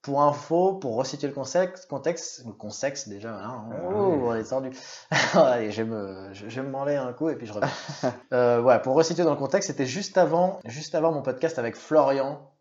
Pour 0.04 0.22
info, 0.22 0.74
pour 0.74 0.95
resituer 0.95 1.28
le 1.28 1.34
contexte, 1.34 1.88
contexte 1.88 2.45
le 2.45 2.51
contexte 2.51 3.10
déjà, 3.10 3.34
hein, 3.34 3.70
oh, 3.89 4.20
on 4.26 4.36
est 4.36 4.43
tendu. 4.43 4.70
Allez, 5.34 5.72
je 5.72 5.82
vais 5.82 5.89
me, 5.89 6.34
je, 6.34 6.49
je 6.49 6.62
vais 6.62 6.68
me 6.68 6.76
un 6.76 7.14
coup 7.14 7.30
et 7.30 7.36
puis 7.36 7.47
je 7.47 7.54
reviens. 7.54 7.72
euh, 8.34 8.62
ouais, 8.62 8.80
pour 8.82 8.95
resituer 8.95 9.24
dans 9.24 9.32
le 9.32 9.38
contexte, 9.38 9.68
c'était 9.68 9.86
juste 9.86 10.18
avant, 10.18 10.60
juste 10.66 10.93
avant 10.93 11.14
mon 11.14 11.22
podcast 11.22 11.58
avec 11.58 11.78
Florian, 11.78 12.51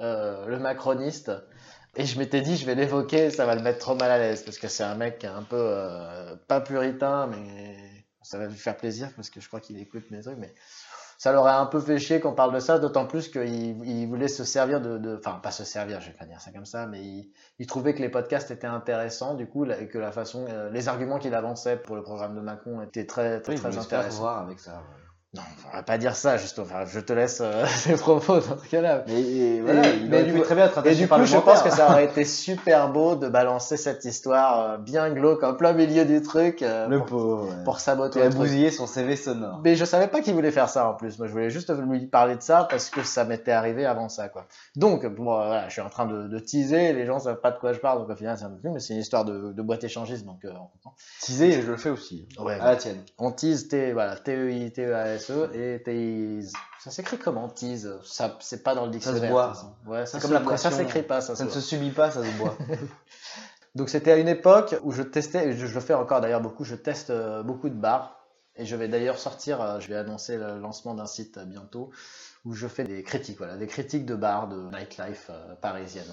euh, 0.00 0.46
le 0.46 0.58
macroniste. 0.60 1.32
Et 1.94 2.06
je 2.06 2.18
m'étais 2.18 2.40
dit, 2.40 2.56
je 2.56 2.64
vais 2.64 2.74
l'évoquer, 2.74 3.30
ça 3.30 3.44
va 3.44 3.54
le 3.54 3.60
mettre 3.62 3.80
trop 3.80 3.94
mal 3.94 4.10
à 4.10 4.16
l'aise, 4.16 4.42
parce 4.44 4.58
que 4.58 4.66
c'est 4.68 4.84
un 4.84 4.94
mec 4.94 5.18
qui 5.18 5.26
est 5.26 5.30
un 5.30 5.42
peu, 5.42 5.58
euh, 5.58 6.36
pas 6.48 6.60
puritain, 6.60 7.26
mais 7.26 7.76
ça 8.22 8.38
va 8.38 8.46
lui 8.46 8.56
faire 8.56 8.76
plaisir, 8.76 9.10
parce 9.14 9.28
que 9.28 9.40
je 9.40 9.48
crois 9.48 9.60
qu'il 9.60 9.78
écoute 9.78 10.10
mes 10.10 10.22
trucs, 10.22 10.38
mais 10.38 10.54
ça 11.22 11.30
l'aurait 11.30 11.52
un 11.52 11.66
peu 11.66 11.78
fait 11.78 12.00
chier 12.00 12.18
qu'on 12.18 12.32
parle 12.34 12.52
de 12.52 12.58
ça, 12.58 12.80
d'autant 12.80 13.06
plus 13.06 13.28
qu'il 13.28 13.86
il 13.86 14.08
voulait 14.08 14.26
se 14.26 14.42
servir 14.42 14.80
de, 14.80 14.98
de- 14.98 15.16
enfin, 15.24 15.38
pas 15.40 15.52
se 15.52 15.62
servir, 15.62 16.00
je 16.00 16.08
vais 16.08 16.16
pas 16.16 16.24
dire 16.24 16.40
ça 16.40 16.50
comme 16.50 16.64
ça, 16.66 16.88
mais 16.88 17.00
il, 17.00 17.30
il 17.60 17.66
trouvait 17.68 17.94
que 17.94 18.02
les 18.02 18.08
podcasts 18.08 18.50
étaient 18.50 18.66
intéressants, 18.66 19.34
du 19.34 19.46
coup, 19.46 19.64
et 19.66 19.86
que 19.86 19.98
la 19.98 20.10
façon, 20.10 20.46
euh, 20.48 20.68
les 20.70 20.88
arguments 20.88 21.20
qu'il 21.20 21.32
avançait 21.36 21.76
pour 21.76 21.94
le 21.94 22.02
programme 22.02 22.34
de 22.34 22.40
Macron 22.40 22.82
étaient 22.82 23.06
très, 23.06 23.40
très, 23.40 23.52
Oui, 23.54 23.78
intéressants. 23.78 24.18
voir 24.18 24.38
avec 24.42 24.58
ça. 24.58 24.82
Non, 25.34 25.40
on 25.72 25.76
va 25.78 25.82
pas 25.82 25.96
dire 25.96 26.14
ça, 26.14 26.36
juste, 26.36 26.58
enfin, 26.58 26.84
je 26.84 27.00
te 27.00 27.10
laisse 27.14 27.40
euh, 27.40 27.64
tes 27.84 27.94
propos 27.94 28.34
dans 28.40 28.58
ce 28.62 28.68
cas-là. 28.68 29.02
Mais 29.08 29.18
et 29.22 29.60
voilà, 29.62 29.88
Et- 29.88 29.96
il 30.02 30.10
mais 30.10 30.24
du 30.24 30.38
très 30.42 30.54
bien 30.54 30.66
être 30.66 30.86
Et 30.86 30.94
du 30.94 31.08
coup, 31.08 31.24
je 31.24 31.38
pense 31.38 31.62
que 31.62 31.70
ça 31.70 31.88
aurait 31.90 32.04
été 32.10 32.26
super 32.26 32.92
beau 32.92 33.16
de 33.16 33.30
balancer 33.30 33.78
cette 33.78 34.04
histoire 34.04 34.72
euh, 34.72 34.76
bien 34.76 35.08
glauque 35.10 35.42
en 35.42 35.54
plein 35.54 35.72
milieu 35.72 36.04
du 36.04 36.20
truc 36.20 36.60
euh, 36.60 36.86
Le 36.86 36.98
pour, 36.98 37.06
pauvre. 37.06 37.48
ouais. 37.48 37.64
pour 37.64 37.80
saboter 37.80 38.20
truc. 38.20 38.34
bousillé 38.34 38.70
son 38.70 38.86
CV 38.86 39.16
sonore. 39.16 39.62
Mais 39.64 39.74
je 39.74 39.86
savais 39.86 40.08
pas 40.08 40.20
qu'il 40.20 40.34
voulait 40.34 40.50
faire 40.50 40.68
ça 40.68 40.86
en 40.86 40.92
plus. 40.92 41.16
Moi, 41.18 41.28
je 41.28 41.32
voulais 41.32 41.48
juste 41.48 41.72
lui 41.88 42.06
parler 42.08 42.36
de 42.36 42.42
ça 42.42 42.66
parce 42.68 42.90
que 42.90 43.02
ça 43.02 43.24
m'était 43.24 43.52
arrivé 43.52 43.86
avant 43.86 44.10
ça, 44.10 44.28
quoi. 44.28 44.46
Donc, 44.76 45.04
moi, 45.04 45.46
voilà, 45.46 45.68
je 45.68 45.72
suis 45.72 45.80
en 45.80 45.88
train 45.88 46.04
de, 46.04 46.28
de 46.28 46.38
teaser. 46.40 46.92
Les 46.92 47.06
gens 47.06 47.18
savent 47.20 47.40
pas 47.40 47.52
de 47.52 47.58
quoi 47.58 47.72
je 47.72 47.78
parle, 47.78 48.00
donc 48.00 48.10
au 48.10 48.16
final, 48.16 48.36
c'est 48.36 48.44
un 48.44 48.50
peu. 48.50 48.68
Mais 48.68 48.80
c'est 48.80 48.92
une 48.92 49.00
histoire 49.00 49.24
de, 49.24 49.52
de 49.54 49.62
boîte 49.62 49.82
échangiste, 49.82 50.26
donc 50.26 50.44
euh, 50.44 50.50
on 50.50 50.66
comprend. 50.66 50.94
Teaser, 51.22 51.62
je 51.62 51.70
le 51.70 51.78
fais 51.78 51.88
aussi. 51.88 52.28
Ouais, 52.38 52.60
À 52.60 52.66
la 52.72 52.76
tienne. 52.76 52.98
On 53.16 53.32
tease 53.32 53.68
T, 53.68 53.94
voilà, 53.94 54.16
T-E-I-T-E-A-S-E 54.16 55.21
Et 55.54 55.82
tease. 55.84 56.52
Ça 56.80 56.90
s'écrit 56.90 57.18
comment 57.18 57.48
tease? 57.48 57.98
Ça, 58.04 58.36
c'est 58.40 58.62
pas 58.62 58.74
dans 58.74 58.84
le 58.86 58.90
dictionnaire. 58.90 59.30
boit. 59.30 59.46
de 59.46 59.48
toute 59.52 59.56
façon. 59.56 59.74
Ouais, 59.86 60.06
ça 60.06 60.20
comme 60.20 60.30
se 60.30 60.34
la 60.34 60.40
boit. 60.40 60.56
Ça 60.56 60.70
pression. 60.70 60.86
s'écrit 60.88 61.02
pas, 61.02 61.20
ça, 61.20 61.36
Ça 61.36 61.44
ne 61.44 61.50
se 61.50 61.60
se 61.60 61.76
boit. 61.76 61.84
subit 61.84 61.90
pas, 61.90 62.10
ça 62.10 62.22
se 62.24 62.38
boit. 62.38 62.56
Donc 63.74 63.88
c'était 63.88 64.12
à 64.12 64.16
une 64.16 64.28
époque 64.28 64.74
où 64.82 64.92
je 64.92 65.02
testais, 65.02 65.48
et 65.48 65.56
je, 65.56 65.66
je 65.66 65.74
le 65.74 65.80
fais 65.80 65.94
encore 65.94 66.20
d'ailleurs 66.20 66.42
beaucoup, 66.42 66.64
je 66.64 66.74
teste 66.74 67.10
euh, 67.10 67.42
beaucoup 67.42 67.68
de 67.68 67.74
bars. 67.74 68.18
Et 68.54 68.66
je 68.66 68.76
vais 68.76 68.86
d'ailleurs 68.86 69.18
sortir, 69.18 69.62
euh, 69.62 69.80
je 69.80 69.88
vais 69.88 69.96
annoncer 69.96 70.36
le 70.36 70.58
lancement 70.58 70.94
d'un 70.94 71.06
site 71.06 71.38
euh, 71.38 71.44
bientôt 71.46 71.90
où 72.44 72.54
je 72.54 72.66
fais 72.66 72.84
des 72.84 73.02
critiques, 73.02 73.38
voilà, 73.38 73.56
des 73.56 73.66
critiques 73.68 74.04
de 74.06 74.14
bars, 74.16 74.48
de 74.48 74.56
nightlife 74.76 75.28
euh, 75.30 75.54
parisienne. 75.56 76.06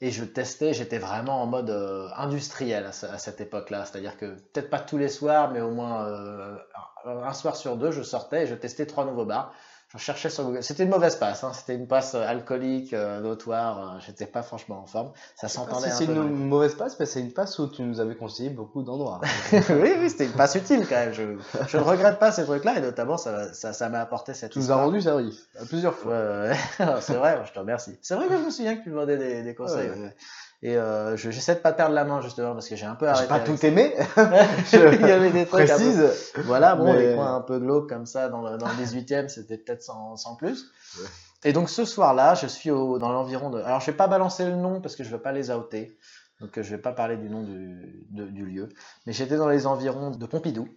Et 0.00 0.10
je 0.10 0.24
testais, 0.24 0.72
j'étais 0.74 0.98
vraiment 0.98 1.42
en 1.42 1.46
mode 1.46 1.70
euh, 1.70 2.08
industriel 2.16 2.86
à, 2.86 2.92
ce- 2.92 3.06
à 3.06 3.18
cette 3.18 3.40
époque-là. 3.40 3.84
C'est-à-dire 3.84 4.16
que 4.16 4.26
peut-être 4.26 4.70
pas 4.70 4.80
tous 4.80 4.98
les 4.98 5.08
soirs, 5.08 5.50
mais 5.52 5.60
au 5.60 5.70
moins 5.70 6.06
euh, 6.08 6.56
un 7.04 7.32
soir 7.32 7.56
sur 7.56 7.76
deux, 7.76 7.90
je 7.92 8.02
sortais 8.02 8.44
et 8.44 8.46
je 8.46 8.54
testais 8.54 8.86
trois 8.86 9.04
nouveaux 9.04 9.24
bars. 9.26 9.52
Je 9.92 9.98
cherchais 9.98 10.30
sur 10.30 10.44
Google. 10.44 10.62
C'était 10.62 10.84
une 10.84 10.90
mauvaise 10.90 11.16
passe, 11.16 11.42
hein. 11.42 11.50
c'était 11.52 11.74
une 11.74 11.88
passe 11.88 12.14
euh, 12.14 12.24
alcoolique, 12.24 12.92
euh, 12.92 13.20
notoire. 13.20 13.96
euh, 13.96 13.98
J'étais 14.06 14.26
pas 14.26 14.42
franchement 14.42 14.80
en 14.82 14.86
forme. 14.86 15.10
Ça 15.34 15.48
s'entendait 15.48 15.88
Si 15.88 15.92
un 15.92 15.96
c'est 15.96 16.04
une 16.04 16.46
mauvaise 16.46 16.76
passe, 16.76 16.96
mais 17.00 17.06
c'est 17.06 17.18
une 17.18 17.32
passe 17.32 17.58
où 17.58 17.66
tu 17.66 17.82
nous 17.82 17.98
avais 17.98 18.14
conseillé 18.14 18.50
beaucoup 18.50 18.82
d'endroits. 18.84 19.20
oui, 19.52 19.92
oui, 19.98 20.08
c'était 20.08 20.26
une 20.26 20.32
passe 20.32 20.54
utile 20.54 20.86
quand 20.88 20.94
même. 20.94 21.12
Je, 21.12 21.22
je 21.66 21.76
ne 21.76 21.82
regrette 21.82 22.20
pas 22.20 22.30
ces 22.30 22.44
trucs-là 22.44 22.78
et 22.78 22.80
notamment 22.80 23.16
ça 23.16 23.52
ça 23.52 23.72
ça 23.72 23.88
m'a 23.88 24.00
apporté 24.00 24.32
cette 24.32 24.52
Tu 24.52 24.60
nous 24.60 24.70
as 24.70 24.76
rendu 24.76 25.00
service. 25.00 25.48
À 25.60 25.64
plusieurs 25.64 25.94
fois. 25.96 26.12
Ouais. 26.12 26.52
c'est 27.00 27.14
vrai, 27.14 27.42
je 27.44 27.52
te 27.52 27.58
remercie. 27.58 27.98
C'est 28.00 28.14
vrai 28.14 28.28
que 28.28 28.36
je 28.36 28.44
me 28.44 28.50
souviens 28.50 28.76
que 28.76 28.84
tu 28.84 28.90
me 28.90 28.94
demandais 28.94 29.18
des, 29.18 29.42
des 29.42 29.54
conseils. 29.56 29.90
Ouais. 29.90 29.98
ouais. 29.98 30.14
Et 30.62 30.76
euh, 30.76 31.16
je- 31.16 31.30
j'essaie 31.30 31.54
de 31.54 31.60
pas 31.60 31.72
perdre 31.72 31.94
la 31.94 32.04
main 32.04 32.20
justement 32.20 32.52
parce 32.52 32.68
que 32.68 32.76
j'ai 32.76 32.84
un 32.86 32.94
peu 32.94 33.06
J'ai 33.06 33.10
arrêté. 33.12 33.28
pas 33.28 33.34
avec 33.36 33.46
tout 33.46 33.64
aimé. 33.66 33.94
Il 34.72 35.06
y 35.06 35.10
avait 35.10 35.30
des 35.30 35.46
trucs 35.46 35.70
un 35.70 35.74
peu- 35.78 35.82
précise. 35.82 36.32
Voilà, 36.44 36.74
bon, 36.76 36.92
Mais- 36.92 37.08
les 37.10 37.14
coins 37.14 37.36
un 37.36 37.40
peu 37.40 37.58
glauques 37.58 37.88
comme 37.88 38.04
ça 38.06 38.28
dans 38.28 38.42
le, 38.42 38.58
dans 38.58 38.66
le 38.68 38.74
18e, 38.74 39.28
c'était 39.28 39.56
peut-être 39.56 39.82
sans, 39.82 40.16
sans 40.16 40.36
plus. 40.36 40.66
Ouais. 41.00 41.06
Et 41.44 41.52
donc 41.54 41.70
ce 41.70 41.86
soir-là, 41.86 42.34
je 42.34 42.46
suis 42.46 42.70
au, 42.70 42.98
dans 42.98 43.10
l'environ 43.10 43.48
de. 43.48 43.58
Alors 43.60 43.80
je 43.80 43.86
vais 43.86 43.96
pas 43.96 44.06
balancer 44.08 44.44
le 44.44 44.56
nom 44.56 44.82
parce 44.82 44.96
que 44.96 45.02
je 45.04 45.08
veux 45.10 45.22
pas 45.22 45.32
les 45.32 45.50
outer. 45.50 45.96
Donc 46.42 46.58
euh, 46.58 46.62
je 46.62 46.70
vais 46.70 46.80
pas 46.82 46.92
parler 46.92 47.16
du 47.16 47.30
nom 47.30 47.42
du, 47.42 48.04
de- 48.10 48.26
du 48.26 48.44
lieu. 48.44 48.68
Mais 49.06 49.14
j'étais 49.14 49.36
dans 49.36 49.48
les 49.48 49.66
environs 49.66 50.10
de 50.10 50.26
Pompidou. 50.26 50.68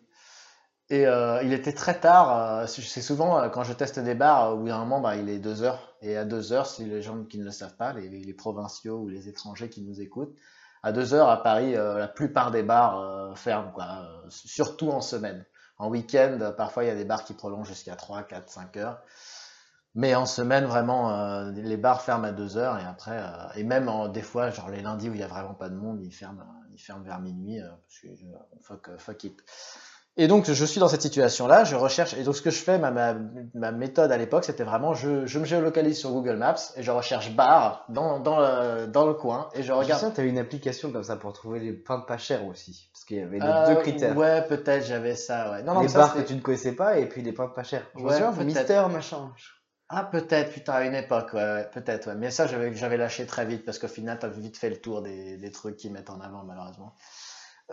Et 0.89 1.07
euh, 1.07 1.41
il 1.43 1.53
était 1.53 1.73
très 1.73 1.99
tard. 1.99 2.59
euh, 2.61 2.67
c'est 2.67 3.01
souvent 3.01 3.39
euh, 3.39 3.49
quand 3.49 3.63
je 3.63 3.73
teste 3.73 3.99
des 3.99 4.15
bars, 4.15 4.55
bout 4.57 4.67
d'un 4.67 4.79
moment, 4.79 4.99
bah, 4.99 5.15
il 5.15 5.29
est 5.29 5.39
2 5.39 5.63
heures. 5.63 5.95
Et 6.01 6.17
à 6.17 6.25
2 6.25 6.51
heures, 6.53 6.67
si 6.67 6.85
les 6.85 7.01
gens 7.01 7.23
qui 7.23 7.39
ne 7.39 7.45
le 7.45 7.51
savent 7.51 7.75
pas, 7.75 7.93
les, 7.93 8.33
provinciaux 8.33 8.99
ou 8.99 9.07
les 9.07 9.29
étrangers 9.29 9.69
qui 9.69 9.81
nous 9.81 10.01
écoutent, 10.01 10.35
à 10.83 10.91
2 10.91 11.13
heures 11.13 11.29
à 11.29 11.41
Paris, 11.41 11.73
la 11.73 12.07
plupart 12.09 12.51
des 12.51 12.63
bars 12.63 13.37
ferment, 13.37 13.71
quoi. 13.71 14.25
Surtout 14.29 14.89
en 14.89 14.99
semaine. 14.99 15.45
En 15.77 15.89
week-end, 15.89 16.53
parfois 16.57 16.83
il 16.83 16.87
y 16.87 16.89
a 16.89 16.95
des 16.95 17.05
bars 17.05 17.23
qui 17.23 17.33
prolongent 17.33 17.69
jusqu'à 17.69 17.95
3, 17.95 18.23
4, 18.23 18.49
5 18.49 18.77
heures. 18.77 19.01
Mais 19.95 20.13
en 20.15 20.25
semaine, 20.25 20.65
vraiment, 20.65 21.49
les 21.51 21.77
bars 21.77 22.01
ferment 22.01 22.27
à 22.27 22.31
2 22.33 22.57
heures 22.57 22.77
et 22.79 22.83
après, 22.83 23.23
et 23.55 23.63
même 23.63 23.89
des 24.11 24.21
fois, 24.21 24.49
genre 24.49 24.69
les 24.69 24.81
lundis 24.81 25.09
où 25.09 25.13
il 25.13 25.21
y 25.21 25.23
a 25.23 25.27
vraiment 25.27 25.53
pas 25.53 25.69
de 25.69 25.75
monde, 25.75 26.01
ils 26.01 26.11
ferment, 26.11 26.43
ils 26.73 26.81
ferment 26.81 27.03
vers 27.03 27.21
minuit 27.21 27.61
parce 27.61 27.99
que 28.01 28.09
fuck, 28.61 28.89
fuck 28.97 29.23
it. 29.23 29.41
Et 30.15 30.27
donc, 30.27 30.45
je 30.49 30.65
suis 30.65 30.79
dans 30.79 30.87
cette 30.87 31.01
situation-là, 31.01 31.63
je 31.63 31.75
recherche, 31.75 32.13
et 32.13 32.21
donc 32.23 32.35
ce 32.35 32.43
que 32.43 32.51
je 32.51 32.59
fais, 32.59 32.77
ma, 32.77 32.91
ma, 32.91 33.15
ma 33.55 33.71
méthode 33.71 34.11
à 34.11 34.17
l'époque, 34.17 34.43
c'était 34.43 34.63
vraiment, 34.63 34.93
je, 34.93 35.25
je 35.25 35.39
me 35.39 35.45
géolocalise 35.45 35.97
sur 35.97 36.11
Google 36.11 36.35
Maps 36.35 36.55
et 36.75 36.83
je 36.83 36.91
recherche 36.91 37.31
bar 37.35 37.83
dans, 37.89 38.19
dans, 38.19 38.39
le, 38.39 38.85
dans 38.85 39.07
le 39.07 39.15
coin 39.15 39.49
et 39.55 39.63
je 39.63 39.67
Je 39.67 39.71
regarde. 39.71 40.11
que 40.11 40.15
tu 40.15 40.21
as 40.21 40.25
une 40.25 40.37
application 40.37 40.91
comme 40.91 41.01
ça 41.03 41.15
pour 41.15 41.33
trouver 41.33 41.59
les 41.61 41.73
pains 41.73 41.99
pas 42.01 42.19
chers 42.19 42.45
aussi. 42.45 42.89
Parce 42.93 43.05
qu'il 43.05 43.17
y 43.17 43.21
avait 43.21 43.39
les 43.39 43.45
Euh, 43.45 43.73
deux 43.73 43.81
critères. 43.81 44.15
Ouais, 44.15 44.43
peut-être, 44.47 44.85
j'avais 44.85 45.15
ça, 45.15 45.49
ouais. 45.51 45.63
Non, 45.63 45.73
non, 45.73 45.81
les 45.81 45.87
ça, 45.87 45.97
bars 45.97 46.13
que 46.13 46.21
tu 46.21 46.35
ne 46.35 46.41
connaissais 46.41 46.73
pas 46.73 46.99
et 46.99 47.09
puis 47.09 47.23
les 47.23 47.33
pains 47.33 47.47
pas 47.47 47.63
chers. 47.63 47.87
Je 47.97 48.03
Ouais. 48.03 48.43
Mister 48.43 48.83
machin. 48.91 49.31
Ah, 49.89 50.03
peut-être, 50.11 50.51
putain, 50.51 50.73
à 50.73 50.83
une 50.85 50.95
époque, 50.95 51.33
ouais, 51.33 51.41
ouais, 51.41 51.69
peut-être, 51.71 52.07
ouais. 52.07 52.15
Mais 52.15 52.31
ça, 52.31 52.47
j'avais, 52.47 52.73
j'avais 52.75 52.97
lâché 52.97 53.25
très 53.25 53.45
vite 53.45 53.65
parce 53.65 53.79
qu'au 53.79 53.87
final, 53.87 54.17
t'as 54.19 54.27
vite 54.27 54.57
fait 54.57 54.69
le 54.69 54.77
tour 54.77 55.01
des, 55.01 55.37
des 55.37 55.51
trucs 55.51 55.75
qu'ils 55.77 55.91
mettent 55.91 56.09
en 56.09 56.19
avant, 56.21 56.43
malheureusement. 56.43 56.93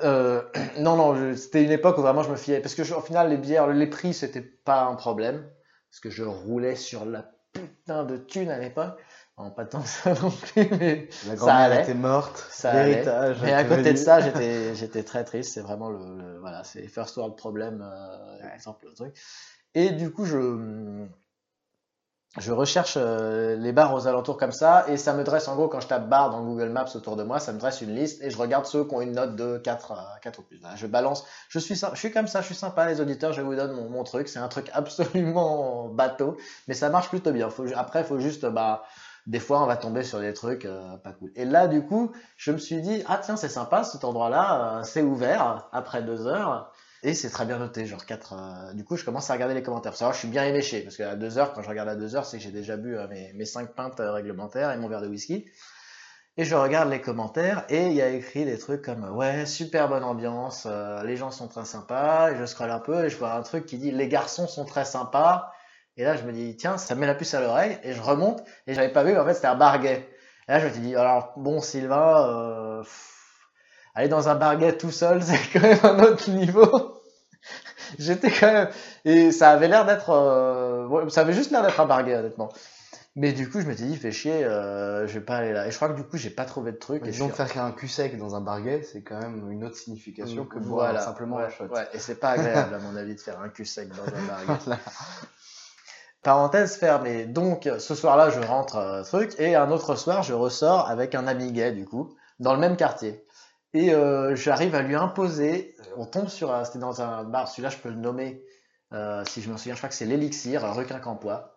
Euh, 0.02 0.42
non, 0.78 0.96
non, 0.96 1.36
c'était 1.36 1.62
une 1.64 1.70
époque 1.72 1.98
où 1.98 2.02
vraiment 2.02 2.22
je 2.22 2.30
me 2.30 2.36
fiais. 2.36 2.60
Parce 2.60 2.74
que, 2.74 2.84
je- 2.84 2.94
au 2.94 3.00
final, 3.00 3.28
les 3.30 3.36
bières, 3.36 3.66
les 3.68 3.86
prix, 3.86 4.14
c'était 4.14 4.40
pas 4.40 4.84
un 4.84 4.94
problème. 4.94 5.48
Parce 5.90 6.00
que 6.00 6.10
je 6.10 6.22
roulais 6.22 6.76
sur 6.76 7.04
la 7.04 7.30
putain 7.52 8.04
de 8.04 8.16
thune 8.16 8.50
à 8.50 8.58
l'époque. 8.58 8.98
Bon, 9.36 9.50
pas 9.50 9.64
tant 9.64 9.80
que 9.82 9.88
ça 9.88 10.12
non 10.22 10.30
plus, 10.30 10.68
mais 10.78 11.08
La 11.26 11.30
Ça 11.30 11.36
grand-mère 11.36 11.56
allait. 11.72 11.82
était 11.82 11.94
morte. 11.94 12.46
ça 12.50 12.70
allait. 12.72 12.90
L'héritage. 12.90 13.38
Mais 13.42 13.52
à 13.52 13.64
côté 13.64 13.92
de 13.92 13.96
ça, 13.98 14.20
j'étais, 14.24 14.74
j'étais 14.74 15.02
très 15.02 15.24
triste. 15.24 15.54
C'est 15.54 15.60
vraiment 15.62 15.88
le, 15.90 15.98
le- 16.16 16.38
voilà, 16.38 16.62
c'est 16.64 16.86
first 16.86 17.16
world 17.16 17.36
problem, 17.36 17.82
euh, 17.82 18.54
exemple, 18.54 18.86
le 18.86 18.94
truc. 18.94 19.16
Et 19.74 19.90
du 19.90 20.10
coup, 20.12 20.24
je, 20.24 21.06
je 22.38 22.52
recherche 22.52 22.94
euh, 22.96 23.56
les 23.56 23.72
bars 23.72 23.92
aux 23.92 24.06
alentours 24.06 24.36
comme 24.36 24.52
ça, 24.52 24.84
et 24.88 24.96
ça 24.96 25.14
me 25.14 25.24
dresse 25.24 25.48
en 25.48 25.56
gros, 25.56 25.66
quand 25.66 25.80
je 25.80 25.88
tape 25.88 26.08
bar 26.08 26.30
dans 26.30 26.44
Google 26.44 26.68
Maps 26.68 26.86
autour 26.94 27.16
de 27.16 27.24
moi, 27.24 27.40
ça 27.40 27.52
me 27.52 27.58
dresse 27.58 27.80
une 27.80 27.92
liste, 27.92 28.22
et 28.22 28.30
je 28.30 28.38
regarde 28.38 28.66
ceux 28.66 28.84
qui 28.84 28.94
ont 28.94 29.00
une 29.00 29.12
note 29.12 29.34
de 29.34 29.58
4, 29.58 29.92
à 29.92 30.18
4 30.22 30.38
ou 30.38 30.42
plus. 30.42 30.58
Voilà, 30.60 30.76
je 30.76 30.86
balance, 30.86 31.24
je 31.48 31.58
suis, 31.58 31.74
je 31.74 31.98
suis 31.98 32.12
comme 32.12 32.28
ça, 32.28 32.40
je 32.40 32.46
suis 32.46 32.54
sympa, 32.54 32.86
les 32.86 33.00
auditeurs, 33.00 33.32
je 33.32 33.42
vous 33.42 33.56
donne 33.56 33.88
mon, 33.88 34.04
truc, 34.04 34.28
c'est 34.28 34.38
un 34.38 34.46
truc 34.46 34.70
absolument 34.74 35.88
bateau, 35.88 36.36
mais 36.68 36.74
ça 36.74 36.88
marche 36.88 37.08
plutôt 37.08 37.32
bien. 37.32 37.50
Faut, 37.50 37.66
après, 37.74 38.04
faut 38.04 38.20
juste, 38.20 38.46
bah, 38.46 38.84
des 39.26 39.40
fois, 39.40 39.62
on 39.62 39.66
va 39.66 39.76
tomber 39.76 40.04
sur 40.04 40.20
des 40.20 40.32
trucs 40.32 40.64
euh, 40.64 40.96
pas 40.98 41.12
cool. 41.12 41.32
Et 41.34 41.44
là, 41.44 41.66
du 41.66 41.84
coup, 41.84 42.12
je 42.36 42.52
me 42.52 42.58
suis 42.58 42.80
dit, 42.80 43.02
ah 43.06 43.18
tiens, 43.18 43.36
c'est 43.36 43.48
sympa, 43.48 43.82
cet 43.82 44.04
endroit-là, 44.04 44.78
euh, 44.78 44.82
c'est 44.84 45.02
ouvert 45.02 45.68
après 45.72 46.02
deux 46.02 46.26
heures. 46.26 46.72
Et 47.02 47.14
c'est 47.14 47.30
très 47.30 47.46
bien 47.46 47.58
noté, 47.58 47.86
genre 47.86 48.04
4. 48.04 48.34
euh, 48.34 48.72
Du 48.74 48.84
coup, 48.84 48.96
je 48.96 49.04
commence 49.04 49.30
à 49.30 49.34
regarder 49.34 49.54
les 49.54 49.62
commentaires. 49.62 49.92
Pour 49.92 49.98
savoir, 49.98 50.14
je 50.14 50.18
suis 50.20 50.28
bien 50.28 50.44
éméché, 50.44 50.82
parce 50.82 50.96
qu'à 50.96 51.16
2 51.16 51.38
heures, 51.38 51.52
quand 51.54 51.62
je 51.62 51.68
regarde 51.68 51.88
à 51.88 51.96
2 51.96 52.14
heures, 52.16 52.26
c'est 52.26 52.36
que 52.38 52.42
j'ai 52.42 52.50
déjà 52.50 52.76
bu 52.76 52.96
euh, 52.96 53.08
mes, 53.08 53.32
mes 53.34 53.44
5 53.46 53.74
pintes 53.74 54.00
euh, 54.00 54.12
réglementaires 54.12 54.70
et 54.70 54.76
mon 54.76 54.88
verre 54.88 55.00
de 55.00 55.08
whisky. 55.08 55.46
Et 56.36 56.44
je 56.44 56.54
regarde 56.54 56.90
les 56.90 57.00
commentaires, 57.00 57.64
et 57.70 57.86
il 57.88 57.94
y 57.94 58.02
a 58.02 58.08
écrit 58.10 58.44
des 58.44 58.58
trucs 58.58 58.82
comme 58.82 59.04
Ouais, 59.16 59.46
super 59.46 59.88
bonne 59.88 60.04
ambiance, 60.04 60.66
les 61.04 61.16
gens 61.16 61.30
sont 61.30 61.48
très 61.48 61.64
sympas. 61.66 62.32
Et 62.32 62.36
je 62.38 62.46
scrolle 62.46 62.70
un 62.70 62.80
peu, 62.80 63.04
et 63.06 63.10
je 63.10 63.18
vois 63.18 63.34
un 63.34 63.42
truc 63.42 63.66
qui 63.66 63.78
dit 63.78 63.90
Les 63.92 64.08
garçons 64.08 64.46
sont 64.48 64.64
très 64.64 64.84
sympas. 64.86 65.52
Et 65.96 66.04
là, 66.04 66.16
je 66.16 66.24
me 66.24 66.32
dis 66.32 66.56
Tiens, 66.56 66.78
ça 66.78 66.94
me 66.94 67.00
met 67.00 67.06
la 67.06 67.14
puce 67.16 67.34
à 67.34 67.40
l'oreille, 67.40 67.78
et 67.84 67.92
je 67.94 68.02
remonte, 68.02 68.42
et 68.66 68.74
j'avais 68.74 68.92
pas 68.92 69.04
vu, 69.04 69.18
en 69.18 69.24
fait, 69.26 69.34
c'était 69.34 69.48
un 69.48 69.56
bar 69.56 69.80
gay. 69.80 70.08
Et 70.48 70.52
là, 70.52 70.60
je 70.60 70.66
me 70.66 70.72
suis 70.72 70.80
dit 70.82 70.96
Alors, 70.96 71.34
bon, 71.36 71.60
Sylvain, 71.60 72.82
aller 74.00 74.08
dans 74.08 74.28
un 74.28 74.34
bar 74.34 74.56
gay 74.58 74.76
tout 74.76 74.90
seul, 74.90 75.22
c'est 75.24 75.38
quand 75.52 75.60
même 75.66 75.78
un 75.82 76.02
autre 76.04 76.28
niveau. 76.30 76.96
J'étais 77.98 78.30
quand 78.30 78.52
même. 78.52 78.68
Et 79.04 79.32
ça 79.32 79.50
avait 79.50 79.68
l'air 79.68 79.84
d'être. 79.86 80.10
euh, 80.10 81.08
Ça 81.08 81.22
avait 81.22 81.32
juste 81.32 81.50
l'air 81.50 81.62
d'être 81.62 81.80
un 81.80 81.86
bar 81.86 82.04
gay, 82.04 82.14
honnêtement. 82.16 82.50
Mais 83.16 83.32
du 83.32 83.50
coup, 83.50 83.60
je 83.60 83.66
m'étais 83.66 83.82
dit, 83.82 83.96
fais 83.96 84.12
chier, 84.12 84.44
euh, 84.44 85.08
je 85.08 85.14
vais 85.14 85.24
pas 85.24 85.38
aller 85.38 85.52
là. 85.52 85.66
Et 85.66 85.72
je 85.72 85.76
crois 85.76 85.88
que 85.88 85.94
du 85.94 86.04
coup, 86.04 86.16
j'ai 86.16 86.30
pas 86.30 86.44
trouvé 86.44 86.70
de 86.70 86.76
truc. 86.76 87.02
Et 87.04 87.10
Donc 87.10 87.34
suis- 87.34 87.44
faire 87.46 87.64
un 87.64 87.72
cul 87.72 87.88
sec 87.88 88.16
dans 88.16 88.36
un 88.36 88.40
bar 88.40 88.60
gay, 88.62 88.82
c'est 88.84 89.02
quand 89.02 89.18
même 89.18 89.50
une 89.50 89.64
autre 89.64 89.76
signification 89.76 90.44
que 90.44 90.60
boire 90.60 90.86
voilà, 90.92 91.00
simplement 91.00 91.38
ouais, 91.38 91.44
un 91.44 91.50
shot. 91.50 91.64
ouais. 91.64 91.88
Et 91.92 91.98
c'est 91.98 92.14
pas 92.20 92.30
agréable, 92.30 92.72
à 92.72 92.78
mon 92.78 92.94
avis, 92.96 93.16
de 93.16 93.20
faire 93.20 93.40
un 93.40 93.48
cul 93.48 93.64
sec 93.64 93.88
dans 93.88 94.04
un 94.04 94.26
bar 94.26 94.38
gay. 94.46 94.54
Voilà. 94.64 94.78
Parenthèse 96.22 96.76
fermée. 96.76 97.24
Donc, 97.24 97.68
ce 97.78 97.94
soir-là, 97.94 98.30
je 98.30 98.40
rentre 98.40 98.76
euh, 98.76 99.02
truc, 99.02 99.34
et 99.38 99.56
un 99.56 99.70
autre 99.70 99.94
soir, 99.96 100.22
je 100.22 100.34
ressors 100.34 100.88
avec 100.88 101.14
un 101.14 101.26
ami 101.26 101.50
gay, 101.50 101.72
du 101.72 101.86
coup, 101.86 102.14
dans 102.38 102.52
le 102.54 102.60
même 102.60 102.76
quartier. 102.76 103.24
Et 103.74 103.94
euh, 103.94 104.34
j'arrive 104.36 104.74
à 104.74 104.82
lui 104.82 104.94
imposer. 104.96 105.76
On 105.96 106.06
tombe 106.06 106.28
sur. 106.28 106.52
un- 106.52 106.64
C'était 106.64 106.78
dans 106.78 107.02
un 107.02 107.24
bar, 107.24 107.48
celui-là, 107.48 107.68
je 107.70 107.78
peux 107.78 107.88
le 107.90 107.94
nommer, 107.96 108.42
euh, 108.92 109.24
si 109.28 109.42
je 109.42 109.50
me 109.50 109.56
souviens, 109.56 109.74
je 109.74 109.78
crois 109.80 109.88
que 109.88 109.94
c'est 109.94 110.06
l'Élixir, 110.06 110.62
rue 110.74 110.86
Quincampoix. 110.86 111.56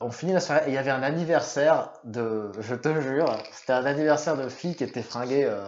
On 0.00 0.10
finit 0.10 0.32
la 0.34 0.40
soirée, 0.40 0.64
et 0.66 0.70
il 0.70 0.74
y 0.74 0.78
avait 0.78 0.90
un 0.92 1.02
anniversaire 1.02 1.92
de. 2.04 2.52
Je 2.60 2.74
te 2.76 3.00
jure, 3.02 3.36
c'était 3.52 3.72
un 3.74 3.86
anniversaire 3.86 4.36
de 4.36 4.48
fille 4.48 4.76
qui 4.76 4.84
était 4.84 5.02
fringuée. 5.02 5.44
euh, 5.46 5.64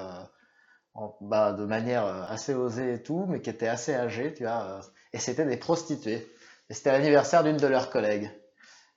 en- 0.94 1.16
bah, 1.20 1.52
de 1.52 1.64
manière 1.64 2.04
euh, 2.06 2.22
assez 2.28 2.54
osée 2.54 2.94
et 2.94 3.02
tout, 3.02 3.26
mais 3.28 3.40
qui 3.42 3.50
était 3.50 3.68
assez 3.68 3.94
âgée, 3.94 4.34
tu 4.34 4.44
vois. 4.44 4.62
euh, 4.64 4.80
et 5.12 5.18
c'était 5.18 5.44
des 5.46 5.56
prostituées. 5.56 6.26
Et 6.70 6.74
c'était 6.74 6.92
l'anniversaire 6.92 7.44
d'une 7.44 7.56
de 7.58 7.66
leurs 7.66 7.90
collègues. 7.90 8.30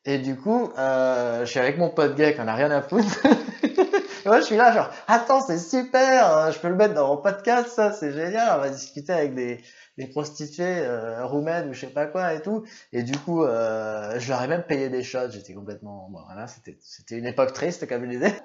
Et 0.06 0.20
du 0.20 0.38
coup, 0.38 0.72
euh, 0.80 1.42
je 1.46 1.52
suis 1.52 1.60
avec 1.60 1.78
mon 1.78 1.90
pote 1.92 2.16
gay 2.16 2.34
qui 2.36 2.42
en 2.42 2.48
a 2.50 2.56
rien 2.56 2.72
à 2.72 2.82
foutre. 2.82 3.22
je 4.36 4.42
suis 4.42 4.58
là, 4.58 4.72
genre, 4.74 4.90
attends, 5.08 5.42
c'est 5.42 5.60
super, 5.60 6.38
euh, 6.38 6.52
je 6.52 6.60
peux 6.60 6.68
le 6.68 6.76
mettre 6.76 6.94
dans 6.94 7.08
mon 7.08 7.22
podcast, 7.22 7.70
ça, 7.70 7.92
c'est 7.92 8.12
génial. 8.12 8.58
On 8.58 8.62
va 8.62 8.70
discuter 8.70 9.14
avec 9.14 9.36
des, 9.36 9.64
des 9.98 10.08
prostituées 10.08 10.80
euh, 10.80 11.26
roumaines 11.26 11.70
ou 11.70 11.74
je 11.74 11.82
sais 11.82 11.88
pas 11.88 12.06
quoi 12.06 12.34
et 12.34 12.42
tout. 12.42 12.66
Et 12.92 13.04
du 13.04 13.18
coup, 13.18 13.44
euh, 13.44 14.20
je 14.20 14.30
leur 14.30 14.42
ai 14.44 14.48
même 14.48 14.64
payé 14.64 14.90
des 14.90 15.04
shots. 15.04 15.32
J'étais 15.32 15.54
complètement, 15.54 16.08
bon, 16.10 16.22
voilà, 16.26 16.48
c'était, 16.48 16.78
une 17.18 17.26
époque 17.26 17.54
triste, 17.54 17.88
comme 17.88 18.04
je 18.06 18.10
disais. 18.10 18.42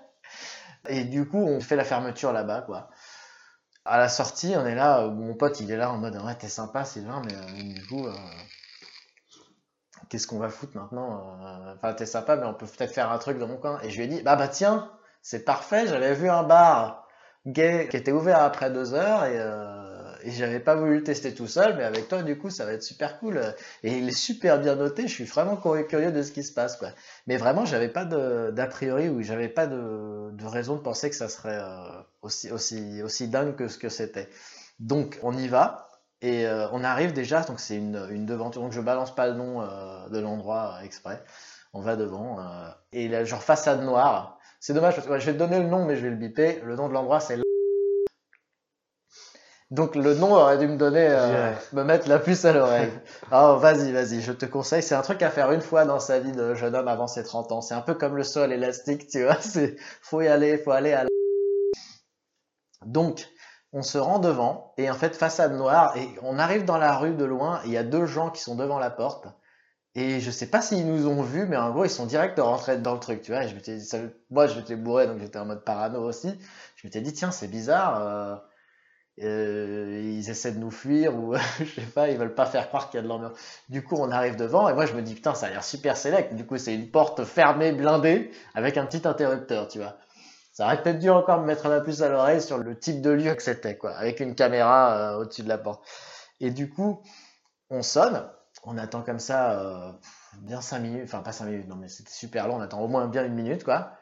Et 0.89 1.05
du 1.05 1.29
coup, 1.29 1.39
on 1.39 1.61
fait 1.61 1.77
la 1.77 1.85
fermeture 1.85 2.33
là-bas, 2.33 2.63
quoi. 2.63 2.91
À 3.85 3.99
la 3.99 4.09
sortie, 4.09 4.55
on 4.57 4.65
est 4.67 4.75
là, 4.75 5.03
euh, 5.03 5.11
mon 5.11 5.35
pote, 5.35 5.61
il 5.61 5.71
est 5.71 5.77
là 5.77 5.91
en 5.91 5.99
mode, 5.99 6.17
ouais, 6.17 6.35
t'es 6.37 6.49
sympa, 6.49 6.85
Sylvain, 6.85 7.23
mais 7.25 7.35
euh, 7.35 7.75
du 7.75 7.87
coup, 7.87 8.07
qu'est-ce 10.09 10.27
qu'on 10.27 10.39
va 10.39 10.49
foutre 10.49 10.77
maintenant 10.77 11.37
Enfin, 11.77 11.93
t'es 11.95 12.07
sympa, 12.07 12.37
mais 12.37 12.47
on 12.47 12.55
peut 12.55 12.67
peut-être 12.67 12.93
faire 12.93 13.11
un 13.11 13.19
truc 13.19 13.39
dans 13.39 13.49
mon 13.49 13.57
coin. 13.59 13.81
Et 13.83 13.91
je 13.91 13.97
lui 13.97 14.05
ai 14.05 14.07
dit, 14.07 14.23
bah 14.23 14.37
bah 14.37 14.49
tiens, 14.49 14.91
c'est 15.23 15.45
parfait, 15.45 15.87
j'avais 15.87 16.15
vu 16.15 16.29
un 16.29 16.43
bar 16.43 17.09
gay 17.47 17.89
qui 17.91 17.97
était 17.97 18.13
ouvert 18.13 18.43
après 18.43 18.71
deux 18.71 18.95
heures 18.95 19.25
et, 19.25 19.37
euh, 19.39 19.93
et 20.25 20.31
j'avais 20.31 20.61
pas 20.61 20.75
voulu 20.75 20.97
le 20.97 21.03
tester 21.03 21.35
tout 21.35 21.47
seul, 21.47 21.77
mais 21.77 21.85
avec 21.85 22.09
toi, 22.09 22.23
du 22.23 22.39
coup, 22.39 22.51
ça 22.51 22.65
va 22.65 22.73
être 22.73 22.83
super 22.83 23.19
cool. 23.19 23.41
Et 23.83 23.99
il 23.99 24.09
est 24.09 24.17
super 24.17 24.59
bien 24.59 24.77
noté, 24.77 25.09
je 25.09 25.13
suis 25.13 25.25
vraiment 25.25 25.57
curieux 25.57 26.13
de 26.13 26.23
ce 26.23 26.33
qui 26.33 26.43
se 26.43 26.53
passe, 26.53 26.77
quoi. 26.77 26.91
Mais 27.27 27.37
vraiment, 27.37 27.65
j'avais 27.65 27.89
pas 27.89 28.05
d'a 28.05 28.67
priori 28.67 29.09
ou 29.09 29.23
j'avais 29.23 29.49
pas 29.49 29.67
de, 29.67 30.45
raison 30.45 30.77
de 30.77 30.81
penser 30.81 31.11
que 31.11 31.17
ça 31.17 31.29
serait 31.29 31.59
euh, 31.61 32.03
aussi, 32.23 32.51
aussi, 32.51 33.03
aussi 33.03 33.29
dingue 33.29 33.57
que 33.57 33.69
ce 33.69 33.79
que 33.79 33.89
c'était. 33.89 34.29
Donc, 34.79 35.19
on 35.23 35.37
y 35.37 35.49
va. 35.49 35.89
Et 36.21 36.47
euh, 36.47 36.69
on 36.71 36.85
arrive 36.85 37.13
déjà, 37.13 37.41
donc 37.43 37.59
c'est 37.59 37.77
une, 37.77 38.07
une 38.11 38.27
devanture, 38.27 38.63
donc 38.63 38.73
je 38.73 38.81
balance 38.81 39.13
pas 39.13 39.27
le 39.27 39.35
nom 39.35 39.61
euh, 39.61 40.09
de 40.09 40.21
l'endroit 40.21 40.79
exprès. 40.85 41.23
On 41.73 41.81
va 41.81 41.97
devant. 41.97 42.39
et 42.93 43.15
a 43.15 43.25
genre 43.25 43.43
façade 43.43 43.83
noire. 43.83 44.39
C'est 44.63 44.75
dommage 44.75 44.95
parce 44.95 45.09
que 45.09 45.19
je 45.19 45.27
vais 45.27 45.33
te 45.33 45.39
donner 45.39 45.59
le 45.59 45.67
nom, 45.67 45.85
mais 45.85 45.97
je 45.97 46.03
vais 46.03 46.11
le 46.11 46.17
biper. 46.17 46.61
Le 46.65 46.77
nom 46.77 46.87
de 46.87 46.93
l'endroit, 46.93 47.19
c'est. 47.19 47.37
Donc 49.73 49.97
le 49.97 50.15
nom 50.15 50.35
aurait 50.35 50.57
dû 50.59 50.69
me 50.69 50.77
donner, 50.77 51.09
euh, 51.11 51.53
me 51.73 51.83
mettre 51.83 52.09
la 52.09 52.21
puce 52.21 52.45
à 52.45 52.53
l'oreille. 52.53 52.93
Oh, 53.33 53.57
vas-y, 53.57 53.91
vas-y, 53.91 54.21
je 54.21 54.31
te 54.31 54.47
conseille. 54.47 54.85
C'est 54.85 54.95
un 54.95 55.03
truc 55.03 55.21
à 55.23 55.31
faire 55.31 55.51
une 55.51 55.63
fois 55.63 55.85
dans 55.85 55.99
sa 55.99 56.21
vie 56.21 56.31
de 56.31 56.55
jeune 56.55 56.77
homme 56.77 56.87
avant 56.87 57.09
ses 57.09 57.25
30 57.25 57.51
ans. 57.51 57.61
C'est 57.61 57.75
un 57.75 57.81
peu 57.81 57.95
comme 57.95 58.17
le 58.17 58.23
sol 58.23 58.53
élastique, 58.53 59.09
tu 59.09 59.25
vois. 59.25 59.37
C'est, 59.41 59.75
faut 60.01 60.21
y 60.21 60.29
aller, 60.29 60.57
faut 60.59 60.71
aller 60.71 60.93
à 60.93 61.03
la... 61.03 61.09
Donc, 62.87 63.27
on 63.73 63.83
se 63.83 63.99
rend 63.99 64.21
devant, 64.21 64.75
et 64.77 64.89
en 64.89 64.95
fait, 64.95 65.17
façade 65.17 65.55
noire, 65.55 65.97
et 65.97 66.09
on 66.23 66.39
arrive 66.39 66.65
dans 66.65 66.79
la 66.79 66.97
rue 66.97 67.15
de 67.15 67.25
loin, 67.25 67.61
et 67.65 67.69
il 67.69 67.73
y 67.73 67.79
a 67.79 67.83
deux 67.83 68.07
gens 68.07 68.31
qui 68.31 68.43
sont 68.43 68.55
devant 68.55 68.79
la 68.79 68.91
porte, 68.91 69.27
et 69.95 70.21
je 70.21 70.31
sais 70.31 70.47
pas 70.47 70.63
s'ils 70.63 70.87
nous 70.87 71.07
ont 71.07 71.23
vus, 71.23 71.47
mais 71.47 71.57
en 71.57 71.71
gros, 71.71 71.85
ils 71.85 71.91
sont 71.91 72.07
direct 72.07 72.39
rentrés 72.39 72.79
dans 72.79 72.95
le 72.95 73.01
truc, 73.01 73.23
tu 73.23 73.33
vois, 73.33 73.45
et 73.45 73.49
je 73.49 73.55
m'étais 73.55 73.77
dit, 73.77 73.85
ça- 73.85 73.99
moi, 74.31 74.47
j'étais 74.47 74.77
bourré, 74.77 75.07
donc 75.07 75.19
j'étais 75.21 75.39
en 75.39 75.47
mode 75.47 75.65
parano 75.65 76.03
aussi, 76.03 76.29
je 76.77 76.87
m'étais 76.87 77.01
dit, 77.03 77.13
tiens, 77.13 77.31
c'est 77.31 77.49
bizarre, 77.49 78.01
euh, 78.01 78.37
euh, 79.23 80.01
ils 80.03 80.31
essaient 80.31 80.53
de 80.53 80.59
nous 80.59 80.71
fuir, 80.71 81.15
ou 81.17 81.35
je 81.61 81.65
sais 81.65 81.87
pas, 81.95 82.09
ils 82.09 82.17
veulent 82.19 82.35
pas 82.35 82.47
faire 82.47 82.69
croire 82.69 82.91
qu'il 82.91 82.99
y 82.99 83.01
a 83.01 83.03
de 83.05 83.09
l'ambiance. 83.09 83.37
Du 83.69 83.83
coup, 83.85 83.97
on 83.99 84.11
arrive 84.11 84.37
devant, 84.37 84.69
et 84.69 84.75
moi, 84.75 84.87
je 84.87 84.95
me 84.95 85.03
dis, 85.03 85.15
putain, 85.15 85.35
ça 85.35 85.47
a 85.47 85.51
l'air 85.51 85.65
super 85.65 85.97
select, 85.97 86.35
du 86.35 86.47
coup, 86.47 86.59
c'est 86.59 86.75
une 86.75 86.91
porte 86.91 87.25
fermée, 87.25 87.73
blindée, 87.73 88.31
avec 88.55 88.77
un 88.79 88.87
petit 88.87 89.07
interrupteur, 89.07 89.69
tu 89.69 89.79
vois. 89.79 89.97
Ça 90.53 90.67
aurait 90.67 90.83
peut-être 90.83 90.99
dû 91.01 91.11
encore 91.11 91.41
me 91.41 91.47
mettre 91.47 91.69
la 91.69 91.81
puce 91.81 92.03
à 92.03 92.09
l'oreille 92.09 92.43
sur 92.43 92.59
le 92.59 92.79
type 92.79 93.03
de 93.03 93.11
lieu 93.11 93.35
que 93.35 93.43
c'était, 93.43 93.77
quoi, 93.79 93.93
avec 93.93 94.21
une 94.21 94.35
caméra 94.35 95.15
euh, 95.15 95.19
au-dessus 95.21 95.43
de 95.43 95.49
la 95.49 95.59
porte. 95.59 95.85
Et 96.41 96.51
du 96.51 96.71
coup, 96.71 97.03
on 97.71 97.83
sonne, 97.83 98.29
on 98.63 98.79
attend 98.79 99.03
comme 99.03 99.19
ça 99.19 99.61
euh, 99.61 99.93
bien 100.39 100.61
5 100.61 100.79
minutes, 100.79 101.03
enfin 101.05 101.21
pas 101.21 101.33
5 101.33 101.47
minutes, 101.47 101.69
non 101.69 101.77
mais 101.77 101.89
c'était 101.89 102.13
super 102.13 102.49
long, 102.49 102.57
on 102.57 102.61
attend 102.61 102.81
au 102.81 102.89
moins 102.89 103.07
bien 103.07 103.25
une 103.25 103.35
minute 103.35 103.65
quoi. 103.65 103.93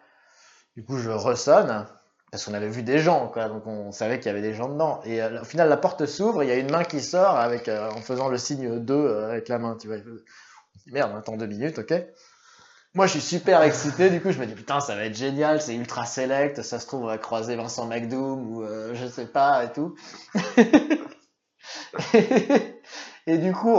Du 0.77 0.85
coup 0.85 0.99
je 0.99 1.11
ressonne, 1.11 1.87
parce 2.31 2.45
qu'on 2.45 2.55
avait 2.55 2.69
vu 2.69 2.82
des 2.82 2.99
gens, 2.99 3.28
quoi, 3.28 3.49
donc 3.49 3.66
on 3.66 3.91
savait 3.91 4.19
qu'il 4.19 4.27
y 4.27 4.31
avait 4.31 4.43
des 4.43 4.55
gens 4.55 4.69
dedans. 4.69 5.01
Et 5.05 5.23
euh, 5.23 5.41
au 5.41 5.45
final 5.45 5.69
la 5.69 5.77
porte 5.77 6.07
s'ouvre, 6.07 6.43
il 6.43 6.49
y 6.49 6.53
a 6.53 6.57
une 6.57 6.70
main 6.70 6.85
qui 6.85 7.01
sort 7.01 7.37
avec, 7.37 7.69
euh, 7.69 7.91
en 7.91 8.01
faisant 8.01 8.28
le 8.28 8.39
signe 8.39 8.78
2 8.78 9.24
avec 9.24 9.49
la 9.49 9.59
main, 9.59 9.77
tu 9.81 9.89
vois. 9.89 9.97
Merde, 10.87 11.12
on 11.15 11.19
attend 11.19 11.37
2 11.37 11.47
minutes, 11.47 11.78
ok. 11.78 11.95
Moi 12.95 13.07
je 13.07 13.12
suis 13.12 13.20
super 13.20 13.62
excité, 13.62 14.11
du 14.11 14.20
coup 14.20 14.32
je 14.32 14.39
me 14.41 14.47
dis 14.47 14.55
putain 14.55 14.81
ça 14.81 14.97
va 14.97 15.05
être 15.05 15.16
génial, 15.16 15.62
c'est 15.62 15.77
ultra 15.77 16.07
select, 16.07 16.61
ça 16.62 16.81
se 16.81 16.89
trouve 16.89 17.05
on 17.05 17.07
va 17.07 17.19
croiser 17.19 17.55
Vincent 17.55 17.87
McDoom 17.87 18.51
ou 18.51 18.65
je 18.95 19.07
sais 19.07 19.27
pas 19.27 19.65
et 19.65 19.73
tout. 19.73 19.95
Et 23.27 23.39
du 23.39 23.53
coup, 23.53 23.77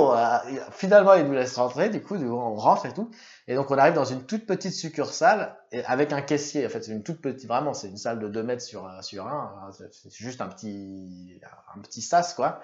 finalement, 0.72 1.14
il 1.16 1.26
nous 1.26 1.34
laisse 1.34 1.56
rentrer. 1.56 1.90
Du 1.90 2.02
coup, 2.02 2.16
on 2.16 2.56
rentre 2.56 2.86
et 2.86 2.94
tout. 2.94 3.10
Et 3.48 3.56
donc, 3.56 3.72
on 3.72 3.78
arrive 3.78 3.94
dans 3.94 4.06
une 4.06 4.24
toute 4.24 4.46
petite 4.46 4.74
succursale 4.74 5.58
avec 5.86 6.14
un 6.14 6.22
caissier. 6.22 6.66
En 6.66 6.70
fait, 6.70 6.84
c'est 6.84 6.92
une 6.92 7.04
toute 7.04 7.22
petite, 7.22 7.48
vraiment, 7.48 7.74
c'est 7.74 7.88
une 7.88 7.98
salle 7.98 8.20
de 8.20 8.28
2 8.28 8.44
mètres 8.44 8.62
sur, 8.62 8.90
sur 9.04 9.28
1. 9.28 9.72
C'est 9.72 10.12
juste 10.12 10.42
un 10.42 10.48
petit, 10.48 11.42
un 11.76 11.82
petit 11.82 12.02
sas, 12.02 12.34
quoi. 12.34 12.62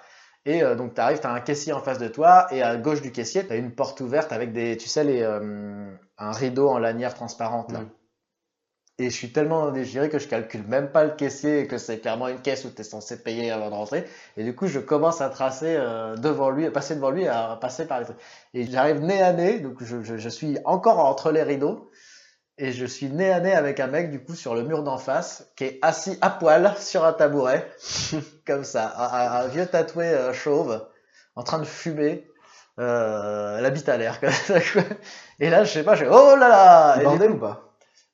Et 0.48 0.64
euh, 0.64 0.76
donc, 0.76 0.94
tu 0.94 1.02
arrives, 1.02 1.20
tu 1.20 1.28
as 1.28 1.34
un 1.34 1.42
caissier 1.42 1.74
en 1.74 1.82
face 1.82 1.98
de 1.98 2.08
toi. 2.08 2.48
Et 2.52 2.64
à 2.64 2.78
gauche 2.78 3.02
du 3.02 3.12
caissier, 3.12 3.46
tu 3.46 3.52
as 3.52 3.58
une 3.58 3.76
porte 3.76 4.00
ouverte 4.00 4.32
avec 4.32 4.54
des, 4.54 4.78
tu 4.78 4.88
sais, 4.88 5.04
les, 5.04 5.22
euh, 5.22 5.94
un 6.18 6.32
rideau 6.32 6.70
en 6.70 6.80
lanière 6.80 7.14
transparente, 7.14 7.72
là. 7.74 7.82
Mm. 7.82 7.90
Et 9.00 9.12
je 9.12 9.16
suis 9.16 9.32
tellement 9.32 9.70
dégiré 9.70 10.10
que 10.10 10.18
je 10.18 10.28
calcule 10.28 10.64
même 10.68 10.92
pas 10.92 11.04
le 11.04 11.12
caissier 11.12 11.60
et 11.60 11.68
que 11.68 11.78
c'est 11.78 12.00
clairement 12.00 12.30
une 12.30 12.42
caisse 12.42 12.66
où 12.66 12.72
tu 12.72 12.82
es 12.82 12.84
censé 12.84 13.22
payer 13.22 13.52
avant 13.52 13.70
de 13.70 13.76
rentrer. 13.76 14.06
Et 14.38 14.44
du 14.44 14.56
coup, 14.56 14.66
je 14.66 14.80
commence 14.80 15.22
à 15.22 15.30
tracer 15.30 15.76
euh, 15.78 16.16
devant 16.16 16.50
lui, 16.50 16.66
à 16.66 16.72
passer 16.72 16.96
devant 16.96 17.12
lui, 17.12 17.28
à 17.28 17.58
passer 17.62 17.86
par 17.86 18.00
les 18.00 18.06
trucs. 18.06 18.18
Et 18.56 18.66
j'arrive 18.66 19.02
nez 19.02 19.22
à 19.22 19.34
nez, 19.34 19.60
donc 19.60 19.84
je, 19.84 20.02
je, 20.02 20.18
je, 20.18 20.30
suis 20.30 20.58
encore 20.66 20.98
entre 20.98 21.32
les 21.32 21.44
rideaux. 21.44 21.92
Et 22.58 22.72
je 22.72 22.88
suis 22.88 23.08
nez 23.10 23.32
à 23.32 23.40
nez 23.40 23.54
avec 23.54 23.80
un 23.80 23.86
mec, 23.86 24.10
du 24.10 24.20
coup, 24.20 24.34
sur 24.34 24.56
le 24.56 24.64
mur 24.64 24.82
d'en 24.82 24.98
face, 24.98 25.48
qui 25.56 25.66
est 25.66 25.80
assis 25.84 26.18
à 26.22 26.32
poil 26.32 26.74
sur 26.80 27.06
un 27.06 27.14
tabouret, 27.14 27.70
comme 28.48 28.64
ça, 28.64 28.94
un, 28.98 29.44
un 29.44 29.48
vieux 29.48 29.68
tatoué 29.68 30.08
euh, 30.08 30.34
chauve, 30.34 30.84
en 31.36 31.44
train 31.44 31.60
de 31.60 31.66
fumer. 31.66 32.28
Euh, 32.80 33.60
la 33.60 33.70
bite 33.72 33.90
à 33.90 33.98
l'air. 33.98 34.20
Et 35.40 35.50
là, 35.50 35.64
je 35.64 35.72
sais 35.72 35.84
pas, 35.84 35.96
je 35.96 36.06
fais, 36.06 36.12
oh 36.12 36.36
là 36.36 36.48
là! 36.48 37.04
Bordel 37.04 37.32
ou 37.32 37.40
pas? 37.40 37.67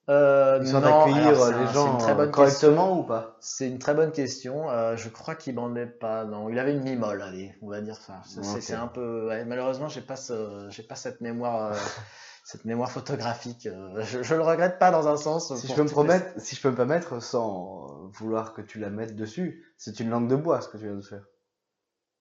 Euh, 0.10 0.60
Ils 0.62 0.68
sont 0.68 0.82
d'accueillir 0.82 1.32
les 1.60 1.68
gens 1.74 1.98
très 1.98 2.14
bonne 2.14 2.30
correctement 2.32 2.88
question. 2.88 3.00
ou 3.00 3.04
pas? 3.04 3.38
C'est 3.40 3.68
une 3.70 3.80
très 3.80 3.94
bonne 3.94 4.12
question. 4.12 4.70
Euh, 4.70 4.98
je 4.98 5.08
crois 5.08 5.36
qu'il 5.36 5.56
bandait 5.56 5.86
pas. 5.86 6.26
Non, 6.26 6.50
il 6.50 6.60
avait 6.60 6.74
une 6.74 6.84
mimole, 6.84 7.22
allez, 7.22 7.56
on 7.62 7.70
va 7.70 7.80
dire 7.80 7.96
ça. 7.96 8.22
C'est 8.26 8.74
un 8.74 8.88
peu. 8.88 9.28
ouais, 9.30 9.46
malheureusement, 9.46 9.88
j'ai 9.88 10.02
pas 10.02 10.18
ce, 10.18 10.68
j'ai 10.70 10.84
pas 10.84 10.96
cette 10.96 11.22
mémoire, 11.22 11.72
euh, 11.72 11.76
cette 12.44 12.66
mémoire 12.66 12.92
photographique. 12.92 13.66
euh, 13.68 14.02
je, 14.04 14.22
je 14.24 14.36
le 14.36 14.42
regrette 14.42 14.78
pas 14.78 14.92
dans 14.92 15.08
un 15.08 15.16
sens. 15.16 15.56
Si 15.56 15.68
je 15.68 15.74
peux 15.74 15.84
me 15.84 15.88
les- 15.88 15.94
promettre, 15.94 16.26
si 16.38 16.58
je 16.58 16.62
peux 16.62 16.72
me 16.72 16.76
permettre, 16.76 17.22
sans 17.22 18.10
vouloir 18.12 18.54
que 18.54 18.62
tu 18.62 18.80
la 18.80 18.90
mettes 18.90 19.16
dessus, 19.16 19.64
c'est 19.78 20.02
une 20.02 20.10
langue 20.10 20.28
de 20.28 20.36
bois 20.36 20.60
ce 20.60 20.68
que 20.68 20.76
tu 20.78 20.84
viens 20.84 20.96
de 20.96 21.02
faire. 21.02 21.24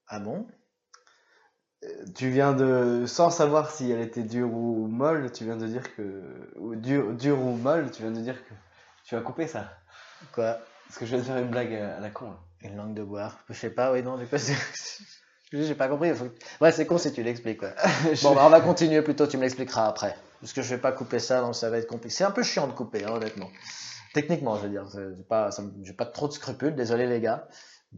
Ah 0.07 0.21
bon? 0.21 0.47
Euh, 0.47 0.53
Tu 2.15 2.31
viens 2.31 2.53
de, 2.53 3.05
sans 3.07 3.31
savoir 3.31 3.71
si 3.71 3.91
elle 3.91 4.01
était 4.01 4.23
dure 4.23 4.53
ou 4.53 4.87
molle, 4.87 5.33
tu 5.33 5.45
viens 5.45 5.57
de 5.57 5.67
dire 5.67 5.95
que, 5.97 6.23
ou 6.57 6.77
dure, 6.77 7.13
dure 7.15 7.41
ou 7.41 7.57
molle, 7.57 7.91
tu 7.91 8.03
viens 8.03 8.13
de 8.13 8.21
dire 8.21 8.37
que 8.45 8.55
tu 9.05 9.17
as 9.17 9.21
coupé 9.21 9.47
ça. 9.47 9.65
Quoi? 10.33 10.59
Parce 10.87 10.99
que 10.99 11.07
je 11.07 11.11
viens 11.17 11.19
de 11.19 11.25
faire 11.25 11.39
une 11.39 11.51
blague 11.51 11.75
à 11.75 11.99
la 12.01 12.11
con. 12.11 12.27
là. 12.27 12.39
Une 12.63 12.77
langue 12.77 12.95
de 12.95 13.03
boire 13.03 13.39
Je 13.49 13.55
sais 13.55 13.71
pas. 13.71 13.93
Oui, 13.93 14.03
non, 14.03 14.17
j'ai 14.19 14.27
pas. 14.27 14.37
J'ai 15.53 15.75
pas 15.75 15.89
compris. 15.89 16.15
faut 16.15 16.29
Ouais, 16.63 16.73
c'est 16.73 16.87
con 16.87 16.97
si 16.97 17.13
tu 17.13 17.23
l'expliques. 17.23 17.59
quoi. 17.59 17.71
Bon, 18.23 18.35
bah, 18.35 18.43
on 18.47 18.49
va 18.49 18.61
continuer 18.63 19.03
plutôt, 19.03 19.27
tu 19.27 19.37
me 19.37 19.43
l'expliqueras 19.43 19.87
après. 19.87 20.17
Parce 20.41 20.53
que 20.53 20.63
je 20.63 20.75
vais 20.75 20.81
pas 20.81 20.93
couper 20.93 21.19
ça, 21.19 21.41
donc 21.43 21.55
ça 21.55 21.69
va 21.69 21.79
être 21.79 21.87
compliqué. 21.87 22.15
C'est 22.15 22.25
un 22.25 22.31
peu 22.31 22.43
chiant 22.43 22.67
de 22.67 22.73
couper, 22.73 23.05
hein, 23.05 23.11
honnêtement. 23.13 23.51
Techniquement, 24.15 24.57
je 24.57 24.63
veux 24.63 24.69
dire. 24.71 24.87
J'ai 24.95 25.23
pas, 25.25 25.51
ça 25.51 25.63
pas 25.99 26.07
trop 26.07 26.29
de 26.29 26.33
scrupules, 26.33 26.75
désolé 26.75 27.07
les 27.07 27.21
gars. 27.21 27.47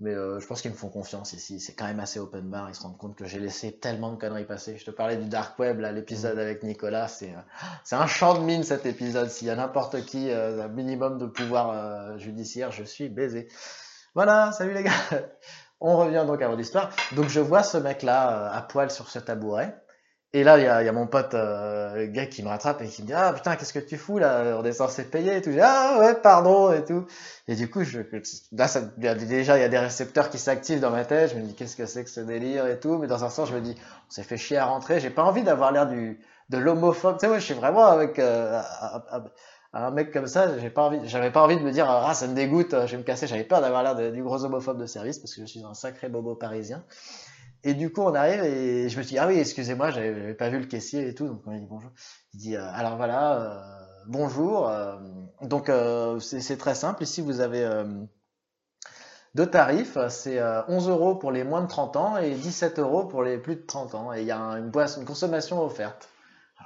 Mais 0.00 0.12
euh, 0.12 0.40
je 0.40 0.46
pense 0.46 0.60
qu'ils 0.60 0.72
me 0.72 0.76
font 0.76 0.88
confiance 0.88 1.32
ici. 1.34 1.60
C'est 1.60 1.74
quand 1.74 1.86
même 1.86 2.00
assez 2.00 2.18
open 2.18 2.50
bar. 2.50 2.68
Ils 2.68 2.74
se 2.74 2.82
rendent 2.82 2.98
compte 2.98 3.16
que 3.16 3.26
j'ai 3.26 3.38
laissé 3.38 3.78
tellement 3.78 4.10
de 4.12 4.16
conneries 4.16 4.44
passer. 4.44 4.76
Je 4.76 4.84
te 4.84 4.90
parlais 4.90 5.16
du 5.16 5.28
Dark 5.28 5.56
Web, 5.58 5.78
là, 5.78 5.92
l'épisode 5.92 6.38
avec 6.38 6.64
Nicolas. 6.64 7.06
C'est 7.06 7.30
euh, 7.30 7.40
c'est 7.84 7.96
un 7.96 8.06
champ 8.06 8.34
de 8.34 8.40
mine 8.40 8.64
cet 8.64 8.86
épisode. 8.86 9.28
S'il 9.28 9.46
y 9.46 9.50
a 9.50 9.56
n'importe 9.56 10.04
qui, 10.04 10.30
euh, 10.30 10.64
un 10.64 10.68
minimum 10.68 11.18
de 11.18 11.26
pouvoir 11.26 11.70
euh, 11.70 12.18
judiciaire, 12.18 12.72
je 12.72 12.82
suis 12.82 13.08
baisé. 13.08 13.48
Voilà, 14.14 14.52
salut 14.52 14.74
les 14.74 14.82
gars. 14.82 14.92
On 15.80 15.98
revient 15.98 16.24
donc 16.26 16.40
à 16.40 16.48
votre 16.48 16.60
histoire. 16.60 16.90
Donc 17.14 17.28
je 17.28 17.40
vois 17.40 17.62
ce 17.62 17.76
mec-là 17.76 18.30
euh, 18.30 18.58
à 18.58 18.62
poil 18.62 18.90
sur 18.90 19.08
ce 19.10 19.18
tabouret. 19.18 19.83
Et 20.36 20.42
là, 20.42 20.58
il 20.58 20.64
y 20.64 20.66
a, 20.66 20.82
y 20.82 20.88
a 20.88 20.92
mon 20.92 21.06
pote, 21.06 21.32
euh, 21.34 22.06
gars 22.10 22.26
qui 22.26 22.42
me 22.42 22.48
rattrape 22.48 22.82
et 22.82 22.88
qui 22.88 23.02
me 23.02 23.06
dit 23.06 23.12
Ah 23.14 23.32
putain, 23.32 23.54
qu'est-ce 23.54 23.72
que 23.72 23.78
tu 23.78 23.96
fous 23.96 24.18
là? 24.18 24.56
On 24.58 24.64
est 24.64 24.72
censé 24.72 25.04
payer 25.04 25.36
et 25.36 25.40
tout. 25.42 25.50
Je 25.50 25.54
dis, 25.56 25.60
ah 25.62 25.96
ouais, 26.00 26.14
pardon 26.16 26.72
et 26.72 26.84
tout. 26.84 27.06
Et 27.46 27.54
du 27.54 27.70
coup, 27.70 27.84
je, 27.84 28.00
là, 28.52 28.66
ça, 28.66 28.80
déjà, 28.80 29.56
il 29.56 29.60
y 29.60 29.64
a 29.64 29.68
des 29.68 29.78
récepteurs 29.78 30.30
qui 30.30 30.38
s'activent 30.38 30.80
dans 30.80 30.90
ma 30.90 31.04
tête. 31.04 31.30
Je 31.30 31.36
me 31.36 31.42
dis 31.42 31.54
Qu'est-ce 31.54 31.76
que 31.76 31.86
c'est 31.86 32.02
que 32.04 32.10
ce 32.10 32.18
délire 32.20 32.66
et 32.66 32.80
tout. 32.80 32.98
Mais 32.98 33.06
dans 33.06 33.22
un 33.24 33.30
sens, 33.30 33.48
je 33.48 33.54
me 33.54 33.60
dis 33.60 33.76
On 34.08 34.10
s'est 34.10 34.24
fait 34.24 34.36
chier 34.36 34.56
à 34.58 34.66
rentrer. 34.66 34.98
J'ai 35.00 35.10
pas 35.10 35.22
envie 35.22 35.44
d'avoir 35.44 35.70
l'air 35.72 35.86
du 35.86 36.18
de 36.50 36.58
l'homophobe. 36.58 37.14
Tu 37.16 37.20
sais, 37.20 37.28
moi, 37.28 37.38
je 37.38 37.44
suis 37.44 37.54
vraiment 37.54 37.86
avec 37.86 38.18
euh, 38.18 38.58
à- 38.60 39.24
un 39.72 39.90
mec 39.92 40.12
comme 40.12 40.26
ça. 40.26 40.58
J'ai 40.58 40.70
pas 40.70 40.82
envie. 40.82 40.98
J'avais 41.08 41.30
pas 41.30 41.42
envie 41.42 41.56
de 41.56 41.62
me 41.62 41.70
dire 41.70 41.88
Ah, 41.88 42.12
ça 42.14 42.26
me 42.26 42.34
dégoûte, 42.34 42.72
je 42.86 42.90
vais 42.92 42.98
me 42.98 43.02
casser. 43.04 43.26
J'avais 43.28 43.44
peur 43.44 43.60
d'avoir 43.60 43.82
l'air 43.84 43.94
du 44.12 44.22
gros 44.22 44.44
homophobe 44.44 44.80
de 44.80 44.86
service 44.86 45.18
parce 45.18 45.34
que 45.34 45.40
je 45.42 45.46
suis 45.46 45.62
un 45.64 45.74
sacré 45.74 46.08
bobo 46.08 46.34
parisien. 46.34 46.82
Et 47.64 47.74
du 47.74 47.90
coup, 47.90 48.02
on 48.02 48.14
arrive 48.14 48.44
et 48.44 48.88
je 48.88 48.98
me 48.98 49.02
suis 49.02 49.14
dit, 49.14 49.18
ah 49.18 49.26
oui, 49.26 49.38
excusez-moi, 49.38 49.90
j'avais 49.90 50.34
pas 50.34 50.50
vu 50.50 50.58
le 50.60 50.66
caissier 50.66 51.08
et 51.08 51.14
tout. 51.14 51.26
Donc, 51.26 51.42
on 51.46 51.50
m'a 51.50 51.58
dit 51.58 51.66
bonjour. 51.66 51.90
Il 52.34 52.40
dit, 52.40 52.56
euh, 52.56 52.62
alors 52.74 52.96
voilà, 52.96 53.40
euh, 53.40 53.60
bonjour. 54.06 54.68
euh, 54.68 54.96
donc, 55.42 55.70
c'est 56.20 56.56
très 56.58 56.74
simple. 56.74 57.02
Ici, 57.02 57.22
vous 57.22 57.40
avez 57.40 57.64
deux 59.34 59.46
tarifs. 59.46 59.98
C'est 60.08 60.38
euh, 60.38 60.62
11 60.68 60.88
euros 60.88 61.14
pour 61.16 61.32
les 61.32 61.44
moins 61.44 61.62
de 61.62 61.66
30 61.68 61.96
ans 61.96 62.16
et 62.18 62.30
17 62.32 62.78
euros 62.78 63.04
pour 63.04 63.22
les 63.22 63.38
plus 63.38 63.56
de 63.56 63.62
30 63.66 63.94
ans. 63.94 64.12
Et 64.12 64.20
il 64.20 64.26
y 64.26 64.30
a 64.30 64.38
un- 64.38 64.58
une 64.58 64.70
boisson, 64.70 65.00
une 65.00 65.06
consommation 65.06 65.62
offerte. 65.62 66.08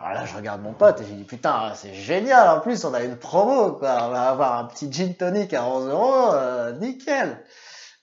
Alors 0.00 0.12
là, 0.14 0.24
je 0.26 0.36
regarde 0.36 0.62
mon 0.62 0.74
pote 0.74 1.00
et 1.00 1.04
je 1.04 1.12
dis, 1.14 1.24
putain, 1.24 1.72
c'est 1.74 1.94
génial. 1.94 2.48
En 2.58 2.60
plus, 2.60 2.84
on 2.84 2.94
a 2.94 3.02
une 3.02 3.16
promo. 3.16 3.76
On 3.76 3.78
va 3.78 4.28
avoir 4.28 4.58
un 4.58 4.64
petit 4.66 4.92
gin 4.92 5.14
tonic 5.14 5.54
à 5.54 5.64
11 5.66 5.88
euros. 5.88 6.32
nickel. 6.80 7.42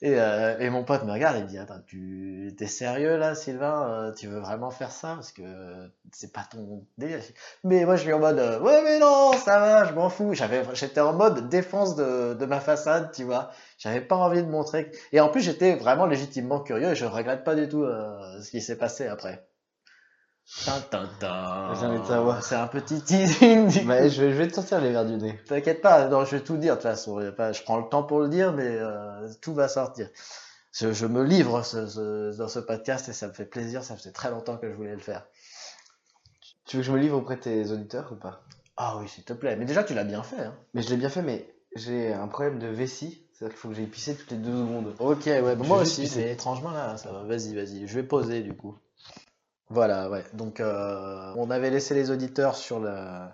Et, 0.01 0.19
euh, 0.19 0.59
et 0.59 0.69
mon 0.69 0.83
pote 0.83 1.03
me 1.05 1.11
regarde 1.11 1.37
et 1.37 1.41
me 1.43 1.47
dit 1.47 1.57
Attends, 1.57 1.79
tu 1.87 2.53
t'es 2.57 2.67
sérieux 2.67 3.17
là, 3.17 3.33
Sylvain 3.33 3.89
Euh, 4.09 4.11
Tu 4.13 4.27
veux 4.27 4.39
vraiment 4.39 4.69
faire 4.69 4.91
ça? 4.91 5.15
Parce 5.15 5.31
que 5.31 5.43
c'est 6.11 6.33
pas 6.33 6.43
ton 6.51 6.85
délire. 6.97 7.19
Mais 7.63 7.85
moi 7.85 7.95
je 7.95 8.01
suis 8.03 8.13
en 8.13 8.19
mode 8.19 8.37
euh, 8.39 8.59
Ouais, 8.59 8.81
mais 8.83 8.99
non, 8.99 9.31
ça 9.33 9.59
va, 9.59 9.85
je 9.85 9.93
m'en 9.93 10.09
fous. 10.09 10.33
J'avais, 10.33 10.63
J'étais 10.73 10.99
en 11.01 11.13
mode 11.13 11.49
défense 11.49 11.95
de, 11.95 12.33
de 12.33 12.45
ma 12.45 12.59
façade, 12.59 13.11
tu 13.13 13.23
vois. 13.23 13.51
J'avais 13.77 14.01
pas 14.01 14.15
envie 14.17 14.43
de 14.43 14.49
montrer. 14.49 14.91
Et 15.13 15.19
en 15.21 15.29
plus, 15.29 15.41
j'étais 15.41 15.75
vraiment 15.75 16.05
légitimement 16.05 16.59
curieux 16.59 16.89
et 16.89 16.95
je 16.95 17.05
regrette 17.05 17.43
pas 17.43 17.55
du 17.55 17.67
tout 17.69 17.83
euh, 17.83 18.41
ce 18.41 18.51
qui 18.51 18.61
s'est 18.61 18.77
passé 18.77 19.07
après. 19.07 19.45
J'ai 21.79 21.85
envie 21.87 21.99
de 21.99 22.05
savoir. 22.05 22.43
C'est 22.43 22.55
un 22.55 22.67
petit 22.67 23.01
teasing. 23.01 23.67
du 23.67 23.79
je 23.79 24.21
vais, 24.21 24.31
je 24.31 24.37
vais 24.37 24.47
te 24.47 24.53
sortir 24.55 24.79
les 24.79 24.91
verres 24.91 25.05
du 25.05 25.17
nez. 25.17 25.39
T'inquiète 25.47 25.81
pas, 25.81 26.07
non, 26.07 26.23
je 26.25 26.35
vais 26.37 26.41
tout 26.43 26.57
dire 26.57 26.73
de 26.77 26.81
toute 26.81 26.89
façon. 26.89 27.19
Je 27.19 27.63
prends 27.63 27.77
le 27.79 27.89
temps 27.89 28.03
pour 28.03 28.19
le 28.19 28.29
dire, 28.29 28.53
mais 28.53 28.67
euh, 28.67 29.27
tout 29.41 29.53
va 29.53 29.67
sortir. 29.67 30.07
Je, 30.71 30.91
je 30.93 31.05
me 31.07 31.23
livre 31.23 31.63
ce- 31.63 31.87
ce- 31.87 32.37
dans 32.37 32.47
ce 32.47 32.59
podcast 32.59 33.09
et 33.09 33.13
ça 33.13 33.27
me 33.27 33.33
fait 33.33 33.45
plaisir. 33.45 33.83
Ça 33.83 33.95
faisait 33.95 34.11
très 34.11 34.29
longtemps 34.29 34.57
que 34.57 34.69
je 34.69 34.75
voulais 34.75 34.93
le 34.93 34.99
faire. 35.01 35.25
Tu 36.65 36.77
veux 36.77 36.81
que 36.83 36.87
je 36.87 36.91
me 36.91 36.97
livre 36.99 37.17
auprès 37.17 37.35
de 37.37 37.41
tes 37.41 37.71
auditeurs 37.71 38.11
ou 38.11 38.15
pas? 38.15 38.41
Ah 38.77 38.97
oui, 38.99 39.07
s'il 39.07 39.23
te 39.23 39.33
plaît. 39.33 39.55
Mais 39.55 39.65
déjà, 39.65 39.83
tu 39.83 39.93
l'as 39.93 40.03
bien 40.03 40.21
fait. 40.23 40.41
Hein. 40.41 40.53
Mais 40.73 40.81
je 40.81 40.89
l'ai 40.89 40.97
bien 40.97 41.09
fait, 41.09 41.21
mais 41.21 41.47
j'ai 41.75 42.13
un 42.13 42.27
problème 42.27 42.59
de 42.59 42.67
vessie. 42.67 43.21
C'est-à-dire 43.33 43.53
qu'il 43.55 43.61
faut 43.61 43.69
que 43.69 43.75
j'aille 43.75 43.85
pisser 43.87 44.15
toutes 44.15 44.31
les 44.31 44.37
deux 44.37 44.51
secondes. 44.51 44.93
Ok, 44.99 45.25
ouais, 45.25 45.41
bah, 45.41 45.55
moi 45.65 45.79
aussi. 45.81 46.01
Mais 46.17 46.31
étrangement 46.33 46.71
là, 46.71 46.97
ça 46.97 47.11
va. 47.11 47.23
Vas-y, 47.23 47.53
vas-y. 47.55 47.87
Je 47.87 47.95
vais 47.95 48.03
poser 48.03 48.41
du 48.41 48.53
coup. 48.53 48.77
Voilà, 49.69 50.09
ouais. 50.09 50.23
Donc, 50.33 50.59
euh, 50.59 51.33
on 51.37 51.49
avait 51.49 51.69
laissé 51.69 51.95
les 51.95 52.11
auditeurs 52.11 52.55
sur 52.55 52.79
le 52.79 53.27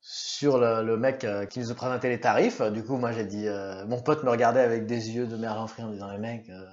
sur 0.00 0.58
le, 0.58 0.96
mec 0.96 1.24
euh, 1.24 1.44
qui 1.46 1.60
nous 1.60 1.70
a 1.70 1.74
présenté 1.74 2.08
les 2.08 2.20
tarifs. 2.20 2.62
Du 2.62 2.82
coup, 2.82 2.96
moi, 2.96 3.12
j'ai 3.12 3.24
dit, 3.24 3.46
euh, 3.46 3.84
mon 3.86 4.00
pote 4.00 4.24
me 4.24 4.30
regardait 4.30 4.60
avec 4.60 4.86
des 4.86 5.10
yeux 5.10 5.26
de 5.26 5.36
merlin 5.36 5.66
frit 5.66 5.82
en 5.82 5.90
disant, 5.90 6.10
les 6.10 6.18
mecs, 6.18 6.48
euh, 6.48 6.64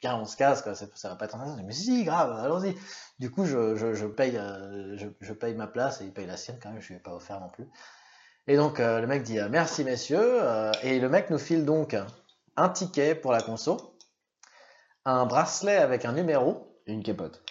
viens, 0.00 0.16
on 0.16 0.24
se 0.24 0.36
casse, 0.36 0.62
quoi. 0.62 0.74
Ça, 0.74 0.86
ça 0.94 1.10
va 1.10 1.16
pas 1.16 1.26
être 1.26 1.36
intéressant. 1.36 1.62
Mais 1.64 1.72
si, 1.72 2.04
grave, 2.04 2.32
allons-y. 2.42 2.74
Du 3.18 3.30
coup, 3.30 3.44
je, 3.44 3.76
je, 3.76 3.94
je 3.94 4.06
paye, 4.06 4.36
euh, 4.36 4.96
je, 4.96 5.08
je 5.20 5.32
paye 5.32 5.54
ma 5.54 5.66
place 5.66 6.00
et 6.00 6.04
il 6.04 6.12
paye 6.12 6.26
la 6.26 6.36
sienne 6.36 6.58
quand 6.62 6.70
même. 6.70 6.80
Je 6.80 6.88
lui 6.88 6.94
ai 6.96 7.00
pas 7.00 7.14
offert 7.14 7.40
non 7.40 7.48
plus. 7.48 7.68
Et 8.46 8.56
donc, 8.56 8.80
euh, 8.80 9.00
le 9.00 9.06
mec 9.06 9.22
dit, 9.22 9.38
euh, 9.38 9.48
merci 9.50 9.84
messieurs. 9.84 10.18
Euh, 10.42 10.72
et 10.82 10.98
le 10.98 11.08
mec 11.08 11.30
nous 11.30 11.38
file 11.38 11.64
donc 11.64 11.96
un 12.56 12.68
ticket 12.68 13.14
pour 13.14 13.32
la 13.32 13.40
conso, 13.40 13.96
un 15.04 15.26
bracelet 15.26 15.76
avec 15.76 16.04
un 16.04 16.12
numéro 16.12 16.71
Et 16.86 16.92
une 16.92 17.02
capote. 17.02 17.42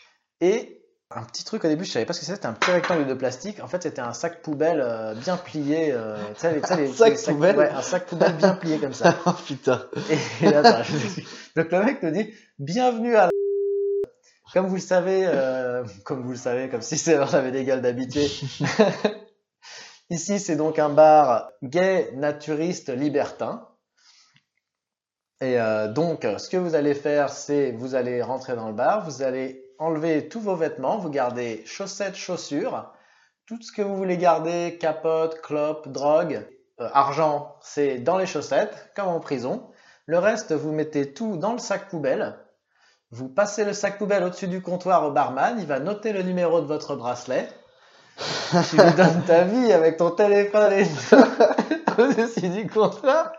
et 0.42 0.78
un 1.14 1.24
petit 1.24 1.44
truc 1.44 1.66
au 1.66 1.68
début, 1.68 1.84
je 1.84 1.92
savais 1.92 2.06
pas 2.06 2.14
ce 2.14 2.20
que 2.20 2.26
c'était, 2.26 2.36
c'était 2.38 2.48
un 2.48 2.54
petit 2.54 2.72
rectangle 2.72 3.06
de 3.06 3.14
plastique. 3.14 3.60
En 3.62 3.68
fait, 3.68 3.84
c'était 3.84 4.00
un 4.00 4.14
sac 4.14 4.42
poubelle 4.42 4.80
euh, 4.82 5.14
bien 5.14 5.36
plié. 5.36 5.92
euh, 5.92 6.16
tu 6.36 6.40
sais, 6.40 6.54
les- 6.54 6.60
Un 6.64 6.94
sac 6.94 7.10
les 7.10 7.16
sacs- 7.18 7.34
poubelle 7.36 7.58
ouais, 7.58 7.70
Un 7.70 7.82
sac 7.82 8.06
poubelle 8.06 8.34
bien 8.38 8.54
plié 8.54 8.78
comme 8.80 8.94
ça. 8.94 9.18
oh 9.26 9.34
putain. 9.46 9.90
Et, 10.10 10.46
et 10.46 10.54
attends, 10.56 10.84
je- 10.84 11.22
donc 11.62 11.70
le 11.70 11.84
mec 11.84 12.02
nous 12.02 12.12
dit 12.12 12.34
Bienvenue 12.60 13.16
à 13.18 13.26
la. 13.26 13.30
Comme 14.54 14.68
vous 14.68 14.76
le 14.76 14.82
savez, 14.82 15.24
euh, 15.28 15.84
comme 16.04 16.24
vous 16.24 16.32
le 16.32 16.38
savez, 16.38 16.68
comme 16.70 16.82
si 16.82 16.98
avait 17.12 17.52
des 17.52 17.64
gueules 17.64 17.82
d'habitués. 17.82 18.30
Ici, 20.10 20.40
c'est 20.40 20.58
donc 20.58 20.78
un 20.78 20.90
bar 20.90 21.50
gay, 21.64 22.12
naturiste, 22.16 22.90
libertin. 22.90 23.66
Et 25.42 25.60
euh, 25.60 25.88
donc, 25.88 26.26
ce 26.38 26.50
que 26.50 26.58
vous 26.58 26.76
allez 26.76 26.94
faire, 26.94 27.30
c'est 27.30 27.72
vous 27.72 27.96
allez 27.96 28.22
rentrer 28.22 28.56
dans 28.56 28.68
le 28.68 28.74
bar, 28.74 29.04
vous 29.04 29.24
allez 29.24 29.66
enlever 29.80 30.30
tous 30.30 30.40
vos 30.40 30.56
vêtements, 30.56 31.00
vous 31.00 31.10
gardez 31.10 31.64
chaussettes, 31.66 32.16
chaussures, 32.16 32.94
tout 33.48 33.60
ce 33.62 33.72
que 33.72 33.82
vous 33.82 33.98
voulez 33.98 34.18
garder, 34.18 34.78
capote, 34.80 35.42
clope, 35.42 35.88
drogue, 35.88 36.48
euh, 36.80 36.88
argent, 36.94 37.56
c'est 37.62 37.98
dans 37.98 38.20
les 38.20 38.28
chaussettes, 38.28 38.92
comme 38.96 39.08
en 39.08 39.20
prison. 39.20 39.72
Le 40.06 40.20
reste, 40.20 40.54
vous 40.54 40.72
mettez 40.72 41.12
tout 41.14 41.38
dans 41.38 41.54
le 41.54 41.60
sac 41.60 41.90
poubelle. 41.90 42.38
Vous 43.10 43.28
passez 43.28 43.66
le 43.66 43.74
sac 43.74 43.98
poubelle 43.98 44.24
au-dessus 44.24 44.48
du 44.48 44.62
comptoir 44.62 45.06
au 45.06 45.12
barman, 45.12 45.58
il 45.60 45.66
va 45.66 45.80
noter 45.80 46.14
le 46.14 46.22
numéro 46.22 46.62
de 46.62 46.68
votre 46.68 46.96
bracelet. 46.96 47.50
Tu 48.70 48.78
lui 48.78 48.94
donnes 48.94 49.24
ta 49.26 49.44
vie 49.44 49.74
avec 49.74 49.98
ton 49.98 50.12
téléphone 50.12 50.74
et 50.74 50.86
au-dessus 52.02 52.50
du 52.50 52.68
comptoir. 52.68 53.34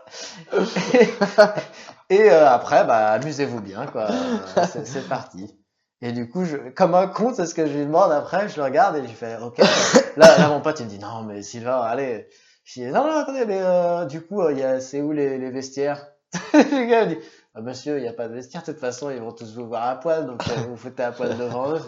Et, 2.09 2.29
euh, 2.29 2.47
après, 2.49 2.85
bah, 2.85 3.11
amusez-vous 3.11 3.61
bien, 3.61 3.85
quoi. 3.87 4.09
Euh, 4.11 4.65
C'est 4.71 4.85
c'est 4.85 5.07
parti. 5.07 5.57
Et 6.01 6.11
du 6.11 6.29
coup, 6.29 6.43
je, 6.43 6.57
comme 6.75 6.95
un 6.95 7.07
con, 7.07 7.33
c'est 7.33 7.45
ce 7.45 7.55
que 7.55 7.65
je 7.65 7.71
lui 7.71 7.85
demande 7.85 8.11
après, 8.11 8.49
je 8.49 8.57
le 8.57 8.63
regarde 8.63 8.97
et 8.97 9.03
je 9.03 9.07
lui 9.07 9.13
fais, 9.13 9.37
ok. 9.37 9.57
Là, 10.17 10.37
là, 10.37 10.49
mon 10.49 10.59
pote, 10.59 10.79
il 10.81 10.85
me 10.85 10.89
dit, 10.89 10.99
non, 10.99 11.23
mais 11.23 11.41
Sylvain, 11.41 11.79
allez. 11.79 12.27
Je 12.65 12.81
dis, 12.81 12.85
non, 12.87 13.05
non, 13.05 13.19
attendez, 13.19 13.45
mais 13.45 13.59
euh, 13.61 14.05
du 14.05 14.21
coup, 14.21 14.47
il 14.49 14.59
y 14.59 14.63
a, 14.63 14.81
c'est 14.81 15.01
où 15.01 15.13
les, 15.13 15.37
les 15.37 15.49
vestiaires? 15.49 16.07
Le 16.53 16.89
gars 16.89 17.05
me 17.05 17.15
dit, 17.15 17.17
ah, 17.55 17.61
monsieur, 17.61 17.97
il 17.99 18.01
n'y 18.01 18.07
a 18.07 18.13
pas 18.13 18.27
de 18.27 18.33
vestiaire, 18.33 18.61
de 18.61 18.65
toute 18.65 18.79
façon, 18.79 19.11
ils 19.11 19.19
vont 19.19 19.31
tous 19.31 19.53
vous 19.53 19.67
voir 19.67 19.87
à 19.87 19.99
poil, 19.99 20.25
donc 20.25 20.41
euh, 20.47 20.61
vous 20.69 20.75
foutez 20.75 21.03
à 21.03 21.11
poil 21.11 21.37
devant 21.37 21.71
eux. 21.71 21.79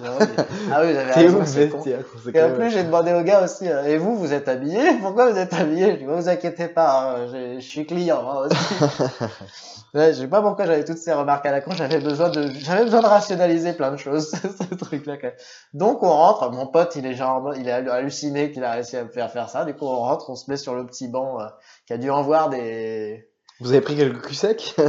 ah 0.72 0.82
oui, 0.84 0.92
vous 0.92 0.98
avez 1.00 1.12
C'est 1.12 1.20
raison, 1.22 1.44
c'est 1.44 2.36
Et 2.36 2.44
en 2.44 2.52
plus, 2.52 2.70
j'ai 2.70 2.84
demandé 2.84 3.12
au 3.14 3.24
gars 3.24 3.44
aussi, 3.44 3.68
euh, 3.68 3.84
et 3.84 3.98
vous, 3.98 4.16
vous 4.16 4.32
êtes 4.32 4.48
habillé 4.48 4.80
Pourquoi 5.02 5.32
vous 5.32 5.38
êtes 5.40 5.56
habillé 5.56 5.94
Je 5.94 5.98
dis, 5.98 6.04
vous 6.04 6.30
inquiétez 6.30 6.68
pas, 6.68 7.16
hein, 7.16 7.56
je 7.58 7.60
suis 7.60 7.88
client, 7.88 8.22
moi 8.22 8.48
aussi. 8.48 8.56
Ouais, 9.96 10.14
je 10.14 10.20
sais 10.20 10.28
pas 10.28 10.42
pourquoi 10.42 10.66
j'avais 10.66 10.84
toutes 10.84 10.98
ces 10.98 11.14
remarques 11.14 11.46
à 11.46 11.52
la 11.52 11.62
con, 11.62 11.72
j'avais 11.72 12.02
besoin 12.02 12.28
de, 12.30 12.52
j'avais 12.60 12.84
besoin 12.84 13.00
de 13.00 13.08
rationaliser 13.08 13.72
plein 13.72 13.92
de 13.92 13.98
choses, 13.98 14.30
ce 14.70 14.76
truc-là. 14.76 15.16
Donc, 15.74 16.04
on 16.04 16.10
rentre, 16.10 16.52
mon 16.52 16.68
pote, 16.68 16.98
il 16.98 17.06
est 17.06 17.14
genre, 17.14 17.54
il 17.56 17.70
est 17.70 17.72
halluciné 17.72 18.52
qu'il 18.52 18.66
a 18.66 18.72
réussi 18.72 18.98
à 18.98 19.06
me 19.06 19.10
faire 19.10 19.32
faire 19.32 19.50
ça. 19.50 19.64
Du 19.64 19.74
coup, 19.74 19.86
on 19.86 20.00
rentre, 20.00 20.30
on 20.30 20.36
se 20.36 20.52
met 20.52 20.58
sur 20.58 20.76
le 20.76 20.86
petit 20.86 21.08
banc, 21.08 21.40
euh, 21.40 21.46
qui 21.88 21.94
a 21.94 21.98
dû 21.98 22.10
en 22.10 22.24
voir 22.24 22.50
des, 22.50 23.30
Vous 23.62 23.72
avez 23.72 23.82
pris 23.82 23.96
quelques 23.96 24.22
culs 24.22 24.36
secs? 24.36 24.76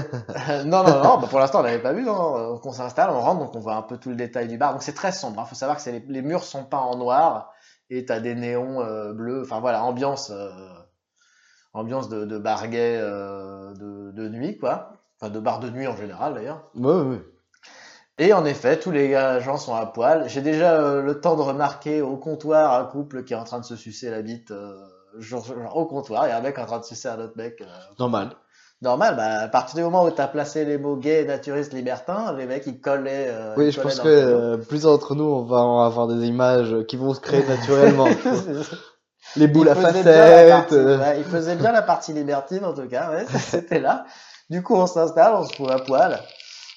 Euh, 0.49 0.65
non, 0.65 0.85
non, 0.85 1.03
non, 1.03 1.19
bah 1.19 1.27
pour 1.29 1.41
l'instant 1.41 1.61
on 1.61 1.63
l'avait 1.63 1.83
pas 1.83 1.93
vu. 1.93 2.03
Non. 2.03 2.53
Donc 2.53 2.67
on 2.67 2.73
s'installe, 2.73 3.11
on 3.11 3.21
rentre, 3.21 3.41
donc 3.41 3.55
on 3.55 3.59
voit 3.61 3.75
un 3.75 3.83
peu 3.83 3.97
tout 3.97 4.11
le 4.11 4.17
détail 4.17 4.49
du 4.49 4.59
bar. 4.59 4.73
Donc 4.73 4.83
c'est 4.83 4.93
très 4.95 5.13
sombre. 5.13 5.43
Il 5.45 5.49
faut 5.49 5.55
savoir 5.55 5.83
que 5.83 5.91
les, 5.91 6.01
les 6.01 6.23
murs 6.23 6.45
sont 6.45 6.65
peints 6.65 6.79
en 6.79 6.97
noir 6.97 7.53
et 7.91 8.05
t'as 8.05 8.21
des 8.21 8.35
néons 8.35 8.81
euh, 8.81 9.13
bleus. 9.13 9.43
Enfin 9.45 9.61
voilà, 9.61 9.83
ambiance, 9.83 10.31
euh, 10.31 10.51
ambiance 11.73 12.09
de, 12.09 12.25
de 12.25 12.39
bar 12.39 12.69
gay 12.69 12.99
de, 12.99 14.13
de 14.13 14.29
nuit 14.29 14.59
quoi. 14.59 14.93
Enfin 15.21 15.33
de 15.33 15.41
bar 15.41 15.59
de 15.61 15.71
nuit 15.71 15.87
en 15.87 15.97
général 15.97 16.35
d'ailleurs. 16.35 16.71
Ouais, 16.75 16.93
ouais. 17.03 17.23
Et 18.19 18.33
en 18.33 18.45
effet, 18.45 18.79
tous 18.79 18.93
les 18.93 19.13
gens 19.41 19.57
sont 19.57 19.75
à 19.75 19.87
poil. 19.87 20.29
J'ai 20.29 20.43
déjà 20.43 21.01
le 21.01 21.21
temps 21.21 21.37
de 21.37 21.43
remarquer 21.43 22.03
au 22.03 22.17
comptoir 22.17 22.79
un 22.81 22.85
couple 22.85 23.25
qui 23.25 23.33
est 23.33 23.37
en 23.37 23.45
train 23.45 23.59
de 23.61 23.65
se 23.65 23.77
sucer 23.77 24.11
la 24.11 24.23
bite. 24.23 24.53
genre, 25.19 25.45
genre 25.45 25.77
au 25.77 25.87
comptoir, 25.87 26.27
il 26.27 26.31
y 26.31 26.33
a 26.33 26.39
un 26.39 26.41
mec 26.41 26.59
en 26.59 26.67
train 26.67 26.79
de 26.79 26.85
sucer 26.85 27.09
un 27.09 27.19
autre 27.19 27.37
mec. 27.37 27.63
Normal. 27.99 28.31
Normal, 28.82 29.16
bah, 29.16 29.40
à 29.40 29.48
partir 29.48 29.77
du 29.77 29.82
moment 29.82 30.05
où 30.05 30.11
tu 30.11 30.20
as 30.20 30.28
placé 30.28 30.65
les 30.66 30.77
mots 30.77 30.97
gay, 30.97 31.24
naturiste, 31.24 31.73
libertin, 31.73 32.35
les 32.36 32.44
mecs 32.47 32.66
ils 32.66 32.78
collaient. 32.78 33.28
euh, 33.31 33.55
Oui, 33.57 33.66
ils 33.69 33.73
je 33.73 33.77
collaient 33.77 33.89
pense 33.94 34.01
que 34.01 34.09
euh, 34.09 34.57
plus 34.59 34.82
d'entre 34.82 35.15
nous, 35.15 35.24
on 35.24 35.44
va 35.44 35.61
avoir 35.86 36.07
des 36.09 36.27
images 36.27 36.74
qui 36.86 36.97
vont 36.97 37.15
se 37.15 37.20
créer 37.20 37.43
naturellement. 37.48 38.09
Les 39.36 39.48
boules 39.48 39.69
à 39.69 39.74
facettes. 39.74 40.07
euh, 40.07 40.98
ouais, 40.98 41.19
il 41.19 41.24
faisait 41.24 41.57
bien 41.57 41.73
la 41.73 41.82
partie 41.82 42.12
libertine 42.12 42.65
en 42.65 42.74
tout 42.74 42.86
cas, 42.89 43.11
ouais, 43.11 43.24
c'était 43.39 43.81
là. 43.81 44.05
Du 44.51 44.62
coup, 44.62 44.74
on 44.77 44.86
s'installe, 44.86 45.35
on 45.35 45.44
se 45.44 45.55
fout 45.57 45.70
à 45.70 45.78
poil, 45.78 46.20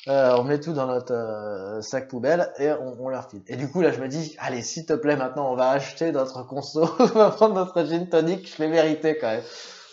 euh, 0.08 0.36
on 0.40 0.44
met 0.44 0.60
tout 0.60 0.74
dans 0.74 0.88
notre 0.88 1.14
euh, 1.14 1.82
sac 1.82 2.08
poubelle 2.08 2.50
et 2.58 2.72
on, 2.72 2.96
on 3.00 3.10
leur 3.10 3.30
file. 3.30 3.44
Et 3.48 3.58
du 3.58 3.70
coup, 3.70 3.82
là, 3.82 3.92
je 3.92 4.00
me 4.00 4.08
dis, 4.08 4.36
allez, 4.40 4.62
s'il 4.62 4.86
te 4.86 4.94
plaît, 4.94 5.16
maintenant, 5.18 5.52
on 5.52 5.56
va 5.56 5.70
acheter 5.70 6.12
notre 6.12 6.44
conso, 6.48 6.90
on 7.00 7.06
va 7.06 7.30
prendre 7.30 7.56
notre 7.56 7.84
gin 7.84 8.08
tonic, 8.10 8.52
je 8.58 8.64
l'ai 8.64 8.70
mérité 8.70 9.18
quand 9.20 9.28
même. 9.28 9.44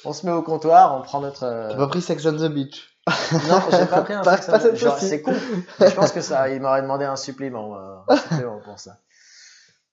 On 0.07 0.13
se 0.13 0.25
met 0.27 0.33
au 0.33 0.43
comptoir, 0.43 0.97
on 0.97 1.03
prend 1.03 1.21
notre. 1.21 1.45
euh, 1.45 1.69
T'as 1.71 1.77
pas 1.77 1.87
pris 1.89 2.01
Sex 2.01 2.25
on 2.27 2.33
the 2.33 2.49
Beach 2.53 2.97
Non, 3.49 3.61
j'ai 3.71 3.87
pas 3.87 4.03
pris 4.03 4.15
un 4.15 4.23
Pas- 4.23 4.37
sex 4.41 4.49
on- 4.49 4.75
genre, 4.77 4.93
fois-ci. 4.93 5.09
C'est 5.09 5.23
con. 5.23 5.33
Je 5.81 5.91
pense 5.95 6.13
que 6.13 6.21
ça, 6.21 6.49
il 6.49 6.61
m'aurait 6.61 6.83
demandé 6.83 7.05
un 7.05 7.17
supplément, 7.17 7.77
euh, 7.77 7.97
un 8.09 8.17
supplément 8.31 8.61
pour 8.65 8.79
ça. 8.79 8.99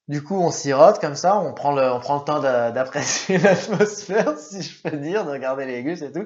Du 0.10 0.22
coup, 0.24 0.36
on 0.40 0.52
sirote 0.52 1.00
comme 1.00 1.16
ça, 1.16 1.38
on 1.38 1.54
prend 1.54 1.72
le, 1.74 1.90
on 1.92 2.00
prend 2.00 2.18
le 2.20 2.24
temps 2.26 2.40
d'a- 2.40 2.72
d'apprécier 2.72 3.38
l'atmosphère, 3.40 4.38
si 4.38 4.62
je 4.62 4.82
peux 4.82 4.98
dire, 4.98 5.26
de 5.26 5.32
regarder 5.32 5.66
les 5.66 5.82
gus 5.84 6.02
et 6.02 6.12
tout. 6.12 6.26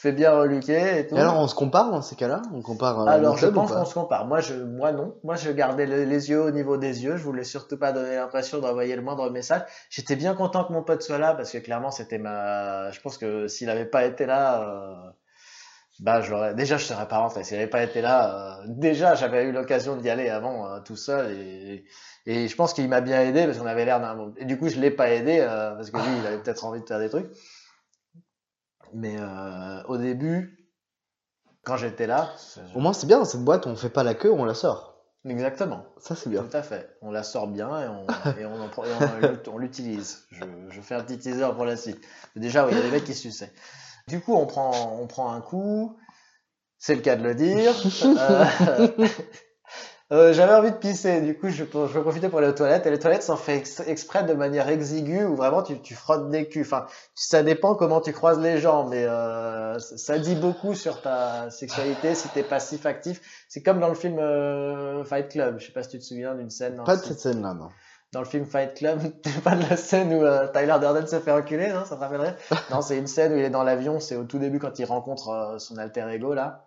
Tu 0.00 0.08
te 0.08 0.08
fais 0.08 0.12
bien 0.12 0.32
reluquer 0.32 1.00
et 1.00 1.06
tout. 1.06 1.14
Et 1.14 1.20
alors, 1.20 1.38
on 1.38 1.46
se 1.46 1.54
compare 1.54 1.90
dans 1.90 2.00
ces 2.00 2.16
cas-là? 2.16 2.40
On 2.54 2.62
compare 2.62 3.00
euh, 3.00 3.06
Alors, 3.06 3.36
je 3.36 3.46
pense 3.48 3.70
qu'on 3.70 3.84
se 3.84 3.92
compare. 3.92 4.26
Moi, 4.26 4.40
je, 4.40 4.54
moi 4.54 4.92
non. 4.92 5.14
Moi, 5.24 5.34
je 5.36 5.50
gardais 5.50 5.84
le- 5.84 6.04
les 6.04 6.30
yeux 6.30 6.40
au 6.42 6.50
niveau 6.50 6.78
des 6.78 7.04
yeux. 7.04 7.18
Je 7.18 7.22
voulais 7.22 7.44
surtout 7.44 7.76
pas 7.78 7.92
donner 7.92 8.16
l'impression 8.16 8.60
d'envoyer 8.60 8.96
le 8.96 9.02
moindre 9.02 9.28
message. 9.28 9.60
J'étais 9.90 10.16
bien 10.16 10.34
content 10.34 10.64
que 10.64 10.72
mon 10.72 10.82
pote 10.82 11.02
soit 11.02 11.18
là 11.18 11.34
parce 11.34 11.52
que 11.52 11.58
clairement, 11.58 11.90
c'était 11.90 12.16
ma. 12.16 12.90
Je 12.92 13.00
pense 13.02 13.18
que 13.18 13.46
s'il 13.46 13.68
avait 13.68 13.84
pas 13.84 14.06
été 14.06 14.24
là, 14.24 14.62
euh, 14.62 14.94
bah, 16.00 16.22
je 16.22 16.30
l'aurais. 16.30 16.54
Déjà, 16.54 16.78
je 16.78 16.84
serais 16.86 17.06
pas 17.06 17.18
rentré. 17.18 17.44
S'il 17.44 17.58
avait 17.58 17.66
pas 17.66 17.82
été 17.82 18.00
là, 18.00 18.60
euh, 18.60 18.64
déjà, 18.68 19.14
j'avais 19.16 19.44
eu 19.44 19.52
l'occasion 19.52 19.96
d'y 19.96 20.08
aller 20.08 20.30
avant 20.30 20.66
euh, 20.66 20.80
tout 20.80 20.96
seul 20.96 21.30
et. 21.32 21.84
Et 22.26 22.48
je 22.48 22.54
pense 22.54 22.74
qu'il 22.74 22.86
m'a 22.86 23.00
bien 23.00 23.22
aidé 23.22 23.46
parce 23.46 23.56
qu'on 23.58 23.66
avait 23.66 23.86
l'air 23.86 23.98
d'un. 23.98 24.32
Et 24.36 24.44
du 24.44 24.58
coup, 24.58 24.68
je 24.68 24.78
l'ai 24.78 24.90
pas 24.90 25.10
aidé 25.10 25.38
euh, 25.40 25.74
parce 25.74 25.90
que 25.90 25.96
lui, 25.96 26.18
il 26.20 26.26
avait 26.26 26.36
peut-être 26.38 26.64
envie 26.66 26.80
de 26.82 26.86
faire 26.86 26.98
des 26.98 27.08
trucs. 27.08 27.30
Mais 28.94 29.16
euh, 29.18 29.82
au 29.84 29.96
début, 29.96 30.68
quand 31.64 31.76
j'étais 31.76 32.06
là, 32.06 32.34
Au 32.74 32.80
moins, 32.80 32.92
c'est 32.92 33.06
bien, 33.06 33.18
dans 33.18 33.24
cette 33.24 33.44
boîte, 33.44 33.66
on 33.66 33.76
fait 33.76 33.90
pas 33.90 34.02
la 34.02 34.14
queue, 34.14 34.32
on 34.32 34.44
la 34.44 34.54
sort. 34.54 34.96
exactement. 35.24 35.84
Ça, 35.98 36.16
c'est 36.16 36.30
bien. 36.30 36.42
Tout 36.42 36.56
à 36.56 36.62
fait. 36.62 36.96
On 37.02 37.10
la 37.10 37.22
sort 37.22 37.46
bien 37.48 37.68
et 37.82 37.88
on, 37.88 38.06
et 38.40 38.46
on, 38.46 38.60
en 38.60 38.68
prend- 38.68 38.84
et 38.84 38.88
on, 38.98 39.26
l'ut- 39.28 39.48
on 39.48 39.58
l'utilise. 39.58 40.24
Je, 40.30 40.42
je 40.70 40.80
fais 40.80 40.94
un 40.94 41.02
petit 41.02 41.18
teaser 41.18 41.48
pour 41.54 41.64
la 41.64 41.76
suite. 41.76 42.00
Déjà, 42.36 42.64
oui, 42.64 42.72
il 42.72 42.78
y 42.78 42.80
a 42.80 42.84
des 42.84 42.90
mecs 42.90 43.04
qui 43.04 43.14
suçaient. 43.14 43.52
Du 44.08 44.20
coup, 44.20 44.34
on 44.34 44.46
prend, 44.46 44.98
on 45.00 45.06
prend 45.06 45.32
un 45.32 45.40
coup. 45.40 45.96
C'est 46.78 46.94
le 46.94 47.02
cas 47.02 47.16
de 47.16 47.22
le 47.22 47.34
dire. 47.34 47.74
Euh, 48.04 48.44
euh, 50.12 50.32
J'avais 50.32 50.54
envie 50.54 50.72
de 50.72 50.76
pisser, 50.76 51.20
du 51.20 51.38
coup 51.38 51.48
je, 51.50 51.64
je 51.64 51.92
vais 51.94 52.00
profiter 52.00 52.28
pour 52.28 52.38
aller 52.40 52.48
aux 52.48 52.52
toilettes 52.52 52.84
et 52.86 52.90
les 52.90 52.98
toilettes 52.98 53.22
sont 53.22 53.36
faites 53.36 53.58
ex- 53.58 53.80
exprès 53.86 54.24
de 54.24 54.32
manière 54.34 54.68
exiguë 54.68 55.24
où 55.24 55.36
vraiment 55.36 55.62
tu, 55.62 55.80
tu 55.80 55.94
frottes 55.94 56.28
des 56.30 56.48
culs. 56.48 56.62
Enfin, 56.62 56.86
ça 57.14 57.42
dépend 57.42 57.74
comment 57.76 58.00
tu 58.00 58.12
croises 58.12 58.40
les 58.40 58.58
gens, 58.58 58.86
mais 58.88 59.04
euh, 59.04 59.78
ça 59.78 60.18
dit 60.18 60.34
beaucoup 60.34 60.74
sur 60.74 61.00
ta 61.02 61.50
sexualité 61.50 62.14
si 62.14 62.28
t'es 62.30 62.42
passif 62.42 62.86
actif. 62.86 63.20
C'est 63.48 63.62
comme 63.62 63.78
dans 63.80 63.88
le 63.88 63.94
film 63.94 64.18
euh, 64.18 65.04
Fight 65.04 65.28
Club. 65.28 65.58
Je 65.60 65.66
sais 65.66 65.72
pas 65.72 65.82
si 65.84 65.90
tu 65.90 65.98
te 65.98 66.04
souviens 66.04 66.34
d'une 66.34 66.50
scène. 66.50 66.74
dans 66.76 66.84
Pas 66.84 66.96
de 66.96 67.02
cette 67.02 67.20
scène-là, 67.20 67.54
non. 67.54 67.68
dans 68.12 68.20
le 68.20 68.26
film 68.26 68.44
Fight 68.46 68.74
Club, 68.74 69.00
pas 69.44 69.54
de 69.54 69.62
la 69.70 69.76
scène 69.76 70.12
où 70.12 70.24
euh, 70.24 70.48
Tyler 70.52 70.76
Durden 70.80 71.06
se 71.06 71.20
fait 71.20 71.30
enculer, 71.30 71.68
non 71.68 71.84
Ça 71.84 71.94
te 71.94 72.00
rappellerait? 72.00 72.36
Non, 72.72 72.80
c'est 72.82 72.98
une 72.98 73.06
scène 73.06 73.32
où 73.32 73.36
il 73.36 73.44
est 73.44 73.50
dans 73.50 73.62
l'avion, 73.62 74.00
c'est 74.00 74.16
au 74.16 74.24
tout 74.24 74.38
début 74.40 74.58
quand 74.58 74.76
il 74.80 74.84
rencontre 74.86 75.28
euh, 75.28 75.58
son 75.58 75.76
alter 75.78 76.06
ego 76.10 76.34
là, 76.34 76.66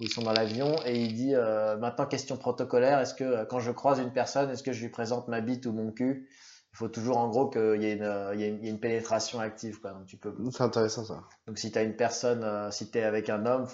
où 0.00 0.04
ils 0.04 0.10
sont 0.10 0.22
dans 0.22 0.32
l'avion 0.32 0.74
et 0.84 1.02
il 1.04 1.14
dit 1.14 1.34
euh, 1.34 1.76
maintenant 1.78 2.06
question 2.06 2.36
protocolaire, 2.36 2.98
est-ce 3.00 3.14
que 3.14 3.24
euh, 3.24 3.44
quand 3.44 3.60
je 3.60 3.70
croise 3.70 3.98
une 4.00 4.12
personne, 4.12 4.50
est-ce 4.50 4.62
que 4.62 4.72
je 4.72 4.82
lui 4.82 4.90
présente 4.90 5.28
ma 5.28 5.40
bite 5.40 5.66
ou 5.66 5.72
mon 5.72 5.92
cul? 5.92 6.28
Il 6.72 6.76
faut 6.76 6.88
toujours 6.88 7.18
en 7.18 7.28
gros 7.28 7.48
qu'il 7.48 7.82
y 7.82 7.86
ait 7.86 7.92
une, 7.94 8.02
euh, 8.02 8.34
il 8.34 8.40
y 8.40 8.44
ait 8.44 8.48
une, 8.48 8.58
il 8.58 8.64
y 8.64 8.68
ait 8.68 8.72
une 8.72 8.80
pénétration 8.80 9.38
active 9.40 9.80
quoi. 9.80 9.92
Donc 9.92 10.06
tu 10.06 10.16
peux 10.16 10.34
C'est 10.50 10.62
intéressant, 10.62 11.04
ça. 11.04 11.22
donc 11.46 11.58
si 11.58 11.70
tu 11.70 11.78
as 11.78 11.82
une 11.82 11.96
personne, 11.96 12.42
euh, 12.44 12.70
si 12.70 12.90
tu 12.90 12.98
es 12.98 13.02
avec 13.04 13.30
un 13.30 13.46
homme 13.46 13.66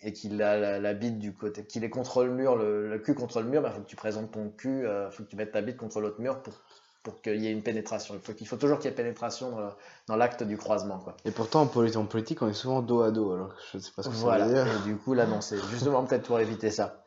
et 0.00 0.12
qu'il 0.12 0.40
a 0.42 0.56
la, 0.58 0.78
la 0.78 0.94
bite 0.94 1.18
du 1.18 1.34
côté, 1.34 1.66
qu'il 1.66 1.84
est 1.84 1.90
contre 1.90 2.24
le 2.24 2.32
mur, 2.32 2.56
le, 2.56 2.88
le 2.88 2.98
cul 3.00 3.14
contre 3.14 3.42
le 3.42 3.48
mur, 3.48 3.64
il 3.66 3.72
faut 3.72 3.80
que 3.80 3.86
tu 3.86 3.96
présentes 3.96 4.30
ton 4.32 4.50
cul, 4.50 4.84
il 4.84 5.08
faut 5.12 5.24
que 5.24 5.28
tu 5.28 5.36
mettes 5.36 5.52
ta 5.52 5.60
bite 5.60 5.76
contre 5.76 6.00
l'autre 6.00 6.20
mur 6.20 6.40
pour, 6.42 6.54
pour 7.02 7.20
qu'il 7.22 7.36
y 7.42 7.46
ait 7.46 7.52
une 7.52 7.62
pénétration. 7.62 8.14
Il 8.38 8.46
faut, 8.46 8.56
toujours 8.56 8.78
qu'il 8.78 8.90
y 8.90 8.92
ait 8.92 8.96
pénétration 8.96 9.50
dans, 9.50 9.60
le- 9.60 9.70
dans 10.08 10.16
l'acte 10.16 10.42
du 10.42 10.56
croisement. 10.56 10.98
Quoi. 10.98 11.16
Et 11.24 11.30
pourtant, 11.30 11.62
en 11.62 11.66
poli- 11.66 11.96
en 11.96 12.04
politique, 12.04 12.42
on 12.42 12.48
est 12.48 12.52
souvent 12.54 12.82
dos 12.82 13.02
à 13.02 13.10
dos, 13.10 13.32
alors 13.32 13.52
je 13.72 13.78
sais 13.78 13.90
pas 13.96 14.02
ce 14.02 14.08
que 14.08 14.14
Voilà. 14.14 14.44
ça 14.46 14.50
veut 14.50 14.64
dire. 14.64 14.66
Et 14.74 14.88
du 14.88 14.96
coup, 14.96 15.14
là, 15.14 15.26
non, 15.26 15.40
c'est 15.40 15.58
justement 15.70 16.04
peut-être 16.04 16.24
pour 16.26 16.40
éviter 16.40 16.70
ça. 16.70 17.04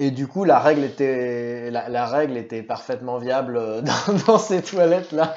Et 0.00 0.12
du 0.12 0.28
coup, 0.28 0.44
la 0.44 0.60
règle 0.60 0.84
était, 0.84 1.70
la, 1.72 1.88
la 1.88 2.06
règle 2.06 2.36
était 2.36 2.62
parfaitement 2.62 3.18
viable 3.18 3.56
euh, 3.56 3.82
dans, 4.06 4.14
dans 4.26 4.38
ces 4.38 4.62
toilettes-là. 4.62 5.36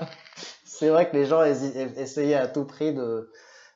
C'est 0.64 0.90
vrai 0.90 1.10
que 1.10 1.16
les 1.18 1.26
gens 1.26 1.44
essayaient 1.44 2.36
à 2.36 2.48
tout 2.48 2.66
prix 2.66 2.94
de, 2.94 3.32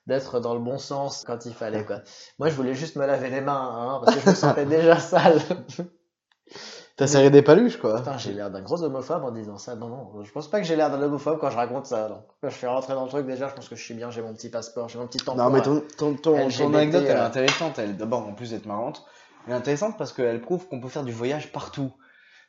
d'être 0.07 0.39
dans 0.39 0.53
le 0.53 0.59
bon 0.59 0.77
sens 0.77 1.23
quand 1.25 1.45
il 1.47 1.53
fallait, 1.53 1.83
quoi. 1.83 2.01
Moi, 2.39 2.49
je 2.49 2.55
voulais 2.55 2.75
juste 2.75 2.95
me 2.95 3.05
laver 3.05 3.29
les 3.31 3.41
mains, 3.41 3.53
hein, 3.75 4.01
parce 4.03 4.15
que 4.15 4.21
je 4.23 4.29
me 4.29 4.35
sentais 4.35 4.65
déjà 4.65 4.99
sale. 4.99 5.39
T'as 6.97 7.07
serré 7.07 7.29
des 7.29 7.41
paluches, 7.41 7.75
quoi. 7.77 7.97
Putain, 7.97 8.17
j'ai 8.17 8.31
l'air 8.31 8.49
d'un 8.49 8.61
gros 8.61 8.81
homophobe 8.81 9.23
en 9.25 9.31
disant 9.31 9.57
ça. 9.57 9.75
Non, 9.75 9.89
non, 9.89 10.23
je 10.23 10.31
pense 10.31 10.49
pas 10.49 10.61
que 10.61 10.65
j'ai 10.65 10.77
l'air 10.77 10.89
d'un 10.89 11.01
homophobe 11.01 11.39
quand 11.39 11.49
je 11.49 11.57
raconte 11.57 11.85
ça. 11.87 12.07
non. 12.07 12.23
Quand 12.41 12.49
je 12.49 12.55
suis 12.55 12.67
rentré 12.67 12.93
dans 12.93 13.03
le 13.03 13.09
truc, 13.09 13.25
déjà, 13.27 13.49
je 13.49 13.53
pense 13.53 13.67
que 13.67 13.75
je 13.75 13.83
suis 13.83 13.93
bien, 13.93 14.09
j'ai 14.11 14.21
mon 14.21 14.33
petit 14.33 14.49
passeport, 14.49 14.87
j'ai 14.87 14.97
mon 14.97 15.05
petit 15.07 15.17
tampon. 15.17 15.37
Non, 15.43 15.49
mais 15.49 15.57
là. 15.59 15.65
ton, 15.65 15.81
ton, 15.97 16.15
ton, 16.15 16.47
ton 16.49 16.73
anecdote, 16.73 17.03
elle 17.05 17.17
est 17.17 17.19
euh. 17.19 17.25
intéressante. 17.25 17.79
Elle, 17.79 17.97
d'abord, 17.97 18.25
en 18.25 18.33
plus 18.33 18.51
d'être 18.51 18.65
marrante, 18.65 19.05
elle 19.45 19.53
est 19.53 19.55
intéressante 19.57 19.97
parce 19.97 20.13
qu'elle 20.13 20.39
prouve 20.41 20.67
qu'on 20.69 20.79
peut 20.79 20.87
faire 20.87 21.03
du 21.03 21.11
voyage 21.11 21.51
partout. 21.51 21.91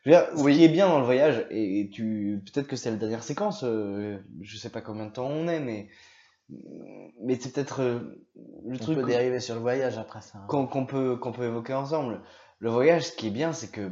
Je 0.04 0.10
veux 0.10 0.16
dire, 0.16 0.28
ce 0.36 0.44
qui 0.48 0.62
est 0.64 0.68
bien 0.68 0.86
dans 0.88 1.00
le 1.00 1.04
voyage, 1.04 1.44
et 1.50 1.90
tu 1.92 2.40
peut-être 2.46 2.68
que 2.68 2.76
c'est 2.76 2.92
la 2.92 2.96
dernière 2.96 3.24
séquence, 3.24 3.64
euh, 3.64 4.16
je 4.42 4.56
sais 4.56 4.70
pas 4.70 4.80
combien 4.80 5.06
de 5.06 5.10
temps 5.12 5.26
on 5.26 5.48
est, 5.48 5.58
mais 5.58 5.88
mais 7.24 7.36
c'est 7.40 7.52
peut-être 7.52 7.82
euh, 7.82 7.98
le 8.64 8.76
On 8.76 8.78
truc 8.78 8.94
peut 8.98 9.02
qu'on- 9.02 9.08
dériver 9.08 9.40
sur 9.40 9.56
le 9.56 9.60
voyage 9.60 9.98
après 9.98 10.20
ça. 10.20 10.38
hein. 10.38 10.44
qu'on 10.46 10.68
qu'on 10.68 10.86
peut 10.86 11.16
qu'on 11.16 11.32
peut 11.32 11.42
évoquer 11.46 11.74
ensemble. 11.74 12.22
Le 12.60 12.70
voyage, 12.70 13.06
ce 13.08 13.12
qui 13.16 13.26
est 13.26 13.30
bien, 13.30 13.52
c'est 13.52 13.72
que 13.72 13.90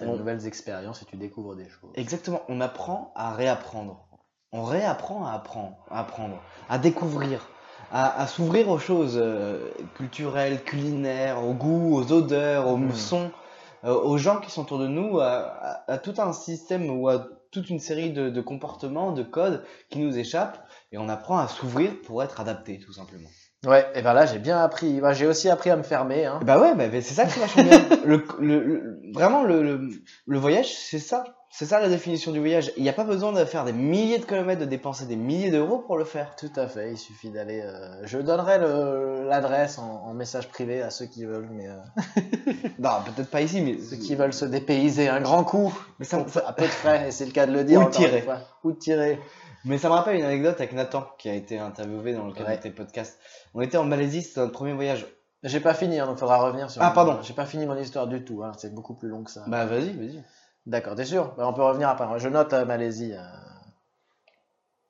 De 0.00 0.06
nouvelles 0.18 0.46
expériences 0.46 1.02
et 1.02 1.04
tu 1.04 1.16
découvres 1.16 1.54
des 1.56 1.68
choses. 1.68 1.90
Exactement, 1.94 2.42
on 2.48 2.60
apprend 2.60 3.12
à 3.14 3.32
réapprendre. 3.34 4.06
On 4.52 4.64
réapprend 4.64 5.26
à 5.26 5.32
apprendre, 5.32 5.76
à 5.90 6.00
apprendre, 6.00 6.42
à 6.68 6.78
découvrir, 6.78 7.48
à, 7.92 8.20
à 8.20 8.26
s'ouvrir 8.26 8.68
aux 8.68 8.78
choses 8.78 9.16
euh, 9.20 9.70
culturelles, 9.94 10.62
culinaires, 10.64 11.44
aux 11.44 11.54
goûts, 11.54 11.94
aux 11.96 12.12
odeurs, 12.12 12.66
aux 12.68 12.76
Mhm. 12.76 12.92
sons, 12.94 13.30
euh, 13.84 13.94
aux 13.94 14.18
gens 14.18 14.40
qui 14.40 14.50
sont 14.50 14.62
autour 14.62 14.78
de 14.78 14.88
nous, 14.88 15.20
à, 15.20 15.26
à- 15.28 15.92
à 15.92 15.98
tout 15.98 16.14
un 16.18 16.32
système 16.32 16.90
ou 16.90 17.08
à 17.08 17.26
toute 17.52 17.70
une 17.70 17.78
série 17.80 18.12
de, 18.12 18.28
de 18.30 18.40
comportements, 18.40 19.12
de 19.12 19.22
codes 19.22 19.64
qui 19.88 19.98
nous 20.00 20.18
échappent, 20.18 20.58
et 20.92 20.98
on 20.98 21.08
apprend 21.08 21.38
à 21.38 21.48
s'ouvrir 21.48 21.92
pour 22.04 22.22
être 22.22 22.40
adapté, 22.40 22.78
tout 22.78 22.92
simplement. 22.92 23.28
Ouais, 23.66 23.86
et 23.94 24.00
ben 24.00 24.14
là 24.14 24.24
j'ai 24.26 24.38
bien 24.38 24.58
appris. 24.58 25.00
Bah, 25.00 25.12
j'ai 25.12 25.26
aussi 25.26 25.50
appris 25.50 25.68
à 25.70 25.76
me 25.76 25.82
fermer. 25.82 26.24
Hein. 26.24 26.40
Bah 26.44 26.58
ouais, 26.58 26.74
bah, 26.74 26.84
c'est 26.92 27.02
ça 27.14 27.26
qui 27.26 27.38
vachement 27.38 27.62
bien. 27.64 27.80
Le, 28.06 28.24
le, 28.40 28.60
le- 28.64 29.12
vraiment, 29.12 29.42
le, 29.44 29.62
le, 29.62 29.90
le 30.26 30.38
voyage, 30.38 30.72
c'est 30.72 30.98
ça. 30.98 31.24
C'est 31.52 31.66
ça 31.66 31.80
la 31.80 31.88
définition 31.88 32.30
du 32.30 32.38
voyage. 32.38 32.70
Il 32.76 32.84
n'y 32.84 32.88
a 32.88 32.92
pas 32.92 33.02
besoin 33.04 33.32
de 33.32 33.44
faire 33.44 33.64
des 33.64 33.72
milliers 33.72 34.18
de 34.18 34.24
kilomètres, 34.24 34.60
de 34.60 34.66
dépenser 34.66 35.04
des 35.06 35.16
milliers 35.16 35.50
d'euros 35.50 35.78
pour 35.78 35.98
le 35.98 36.04
faire. 36.04 36.36
Tout 36.36 36.50
à 36.54 36.68
fait, 36.68 36.92
il 36.92 36.96
suffit 36.96 37.28
d'aller. 37.30 37.60
euh, 37.60 38.06
Je 38.06 38.18
donnerai 38.18 38.58
l'adresse 39.28 39.78
en, 39.78 40.04
en 40.06 40.14
message 40.14 40.48
privé 40.48 40.80
à 40.80 40.90
ceux 40.90 41.06
qui 41.06 41.24
veulent, 41.24 41.48
mais 41.52 41.66
euh, 41.68 42.12
Non, 42.78 42.90
peut-être 43.04 43.30
pas 43.30 43.40
ici, 43.42 43.60
mais 43.62 43.78
ceux 43.80 43.96
qui 43.96 44.14
veulent 44.14 44.32
se 44.32 44.44
dépayser 44.44 45.08
un 45.08 45.20
grand 45.20 45.42
coup, 45.42 45.76
Mais 45.98 46.04
ça, 46.06 46.24
ça- 46.28 46.44
à 46.46 46.52
peu 46.52 46.62
de 46.62 46.68
frais, 46.68 47.08
et 47.08 47.10
c'est 47.10 47.26
le 47.26 47.32
cas 47.32 47.46
de 47.46 47.52
le 47.52 47.64
dire. 47.64 47.80
Ou 47.82 47.90
tirer. 47.90 48.24
Ou 48.62 48.72
tirer. 48.72 49.18
Mais 49.64 49.78
ça 49.78 49.88
me 49.88 49.94
rappelle 49.94 50.16
une 50.16 50.24
anecdote 50.24 50.54
avec 50.58 50.72
Nathan 50.72 51.06
qui 51.18 51.28
a 51.28 51.34
été 51.34 51.58
interviewé 51.58 52.12
dans 52.14 52.26
le 52.26 52.32
cadre 52.32 52.48
Ouais. 52.48 52.56
de 52.56 52.62
tes 52.62 52.70
podcasts. 52.70 53.18
On 53.54 53.60
était 53.60 53.76
en 53.78 53.84
Malaisie, 53.84 54.22
c'était 54.22 54.40
notre 54.40 54.52
premier 54.52 54.72
voyage. 54.72 55.06
J'ai 55.42 55.60
pas 55.60 55.74
fini, 55.74 55.98
hein, 55.98 56.06
donc 56.06 56.18
faudra 56.18 56.36
revenir 56.38 56.70
sur. 56.70 56.82
Ah, 56.82 56.90
pardon. 56.90 57.18
J'ai 57.22 57.32
pas 57.34 57.46
fini 57.46 57.64
mon 57.66 57.76
histoire 57.76 58.06
du 58.06 58.24
tout, 58.24 58.42
hein, 58.44 58.52
c'est 58.58 58.74
beaucoup 58.74 58.94
plus 58.94 59.08
long 59.08 59.24
que 59.24 59.30
ça. 59.30 59.44
Bah 59.46 59.64
vas-y, 59.66 59.92
vas-y. 59.96 60.22
D'accord, 60.66 60.94
t'es 60.94 61.04
sûr? 61.06 61.34
Bah, 61.36 61.46
On 61.48 61.54
peut 61.54 61.62
revenir 61.62 61.88
après. 61.88 62.06
Je 62.18 62.28
note 62.28 62.52
euh, 62.52 62.64
Malaisie. 62.66 63.14
euh. 63.14 63.22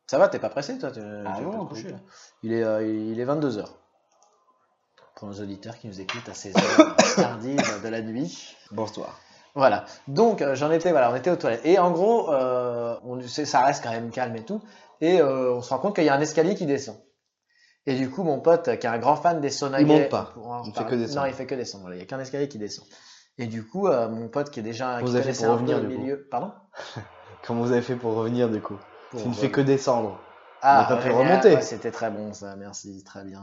Ça 0.08 0.18
va, 0.18 0.28
t'es 0.28 0.40
pas 0.40 0.48
pressé 0.50 0.76
toi? 0.78 0.90
Tu, 0.90 1.00
Ah 1.00 1.34
tu 1.38 1.44
non, 1.44 1.66
coucher, 1.66 1.94
Il 2.42 2.52
est, 2.52 2.64
euh, 2.64 2.84
il 2.84 3.20
est 3.20 3.24
22h. 3.24 3.64
Pour 5.14 5.28
nos 5.28 5.40
auditeurs 5.40 5.78
qui 5.78 5.86
nous 5.86 6.00
écoutent 6.00 6.28
à 6.28 6.34
ces 6.34 6.52
heures 6.56 6.96
tardives 7.14 7.82
de 7.84 7.88
la 7.88 8.00
nuit. 8.02 8.56
Bonsoir. 8.72 9.20
Voilà. 9.54 9.84
Donc 10.08 10.42
euh, 10.42 10.54
j'en 10.54 10.70
étais, 10.70 10.90
voilà, 10.90 11.10
on 11.10 11.16
était 11.16 11.30
aux 11.30 11.36
toilettes. 11.36 11.64
Et 11.64 11.78
en 11.78 11.90
gros, 11.90 12.32
euh, 12.32 12.96
on, 13.04 13.20
ça 13.26 13.64
reste 13.64 13.82
quand 13.82 13.90
même 13.90 14.10
calme 14.10 14.36
et 14.36 14.44
tout. 14.44 14.60
Et 15.00 15.20
euh, 15.20 15.54
on 15.54 15.62
se 15.62 15.70
rend 15.70 15.78
compte 15.78 15.94
qu'il 15.94 16.04
y 16.04 16.08
a 16.08 16.14
un 16.14 16.20
escalier 16.20 16.54
qui 16.54 16.66
descend. 16.66 16.96
Et 17.86 17.94
du 17.94 18.10
coup, 18.10 18.22
mon 18.22 18.40
pote, 18.40 18.64
qui 18.78 18.86
est 18.86 18.90
un 18.90 18.98
grand 18.98 19.16
fan 19.16 19.40
des 19.40 19.50
saunas 19.50 19.80
Il 19.80 19.86
monte 19.86 20.10
pas. 20.10 20.34
Il 20.66 20.72
fait 20.72 20.84
que 20.84 20.94
descendre. 20.94 21.20
Non, 21.22 21.26
il 21.26 21.34
fait 21.34 21.46
que 21.46 21.54
descendre. 21.54 21.82
voilà. 21.82 21.96
Il 21.96 22.00
y 22.00 22.02
a 22.02 22.06
qu'un 22.06 22.20
escalier 22.20 22.48
qui 22.48 22.58
descend. 22.58 22.86
Et 23.38 23.46
du 23.46 23.66
coup, 23.66 23.88
euh, 23.88 24.08
mon 24.08 24.28
pote 24.28 24.50
qui 24.50 24.60
est 24.60 24.62
déjà 24.62 25.00
Vous 25.00 25.06
qui 25.06 25.16
avez 25.16 25.32
fait 25.32 25.44
pour 25.44 25.54
revenir, 25.54 25.80
du 25.80 25.86
coup 25.86 26.02
milieu. 26.02 26.28
Pardon? 26.30 26.52
Comment 27.42 27.62
vous 27.62 27.72
avez 27.72 27.80
fait 27.80 27.96
pour 27.96 28.14
revenir 28.14 28.50
du 28.50 28.60
coup? 28.60 28.76
Pour 29.10 29.22
Tu 29.22 29.28
ne 29.28 29.32
fais 29.32 29.50
que 29.50 29.62
descendre. 29.62 30.20
Ah, 30.60 30.86
On 30.86 30.90
n'a 30.90 30.96
pas 30.96 31.02
pu 31.02 31.08
ouais, 31.08 31.14
remonter. 31.16 31.54
ouais, 31.54 31.62
C'était 31.62 31.90
très 31.90 32.10
bon 32.10 32.34
ça, 32.34 32.54
merci, 32.56 33.02
très 33.02 33.24
bien. 33.24 33.42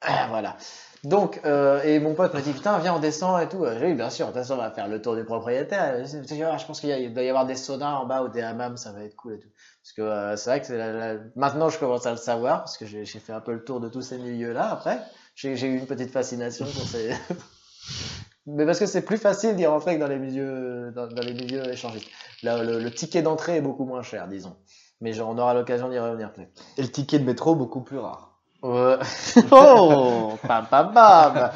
Ah, 0.00 0.26
voilà. 0.30 0.56
Donc, 1.04 1.40
euh, 1.44 1.80
et 1.84 2.00
mon 2.00 2.14
pote 2.14 2.34
me 2.34 2.40
dit, 2.40 2.52
putain, 2.52 2.78
viens, 2.78 2.94
on 2.94 2.98
descend 2.98 3.40
et 3.40 3.48
tout. 3.48 3.64
J'ai 3.78 3.88
dit, 3.88 3.94
bien 3.94 4.10
sûr, 4.10 4.26
de 4.26 4.32
toute 4.32 4.40
façon, 4.40 4.54
on 4.54 4.58
va 4.58 4.70
faire 4.70 4.88
le 4.88 5.00
tour 5.00 5.14
du 5.14 5.24
propriétaire. 5.24 6.04
Je 6.04 6.66
pense 6.66 6.80
qu'il 6.80 7.14
doit 7.14 7.22
y 7.22 7.28
avoir 7.28 7.46
des 7.46 7.54
saunas 7.54 7.94
en 7.98 8.06
bas 8.06 8.22
ou 8.24 8.28
des 8.28 8.42
hammams, 8.42 8.76
ça 8.76 8.92
va 8.92 9.04
être 9.04 9.14
cool 9.16 9.34
et 9.34 9.38
tout. 9.38 9.48
Parce 9.82 9.92
que 9.92 10.02
euh, 10.02 10.36
c'est 10.36 10.50
vrai 10.50 10.60
que 10.60 10.66
c'est 10.66 10.76
la- 10.76 10.92
la- 11.14 11.20
maintenant, 11.36 11.68
je 11.68 11.78
commence 11.78 12.04
à 12.06 12.10
le 12.10 12.16
savoir, 12.16 12.58
parce 12.60 12.76
que 12.76 12.84
j'ai 12.86 13.04
fait 13.06 13.32
un 13.32 13.40
peu 13.40 13.52
le 13.52 13.64
tour 13.64 13.80
de 13.80 13.88
tous 13.88 14.02
ces 14.02 14.18
milieux-là 14.18 14.70
après. 14.70 14.98
J'ai 15.36 15.52
eu 15.52 15.78
une 15.78 15.86
petite 15.86 16.10
fascination 16.10 16.64
pour 16.66 16.82
ces... 16.88 17.12
Mais 18.46 18.64
parce 18.64 18.78
que 18.78 18.86
c'est 18.86 19.02
plus 19.02 19.18
facile 19.18 19.56
d'y 19.56 19.66
rentrer 19.66 19.96
que 19.96 20.00
dans 20.00 20.06
les 20.08 20.18
milieux, 20.18 20.90
dans, 20.94 21.06
les 21.06 21.34
milieux 21.34 21.70
échangistes. 21.70 22.08
Là, 22.42 22.62
le, 22.62 22.78
le 22.80 22.90
ticket 22.90 23.22
d'entrée 23.22 23.56
est 23.56 23.60
beaucoup 23.60 23.84
moins 23.84 24.02
cher, 24.02 24.26
disons. 24.26 24.56
Mais 25.00 25.12
genre, 25.12 25.28
on 25.28 25.38
aura 25.38 25.54
l'occasion 25.54 25.88
d'y 25.90 25.98
revenir. 25.98 26.32
Et 26.76 26.82
le 26.82 26.88
ticket 26.90 27.18
de 27.18 27.24
métro 27.24 27.54
beaucoup 27.54 27.82
plus 27.82 27.98
rare. 27.98 28.27
Ouais. 28.62 28.98
Oh, 29.50 30.34
pam 30.46 30.66
pam 30.68 30.92
pam. 30.92 31.50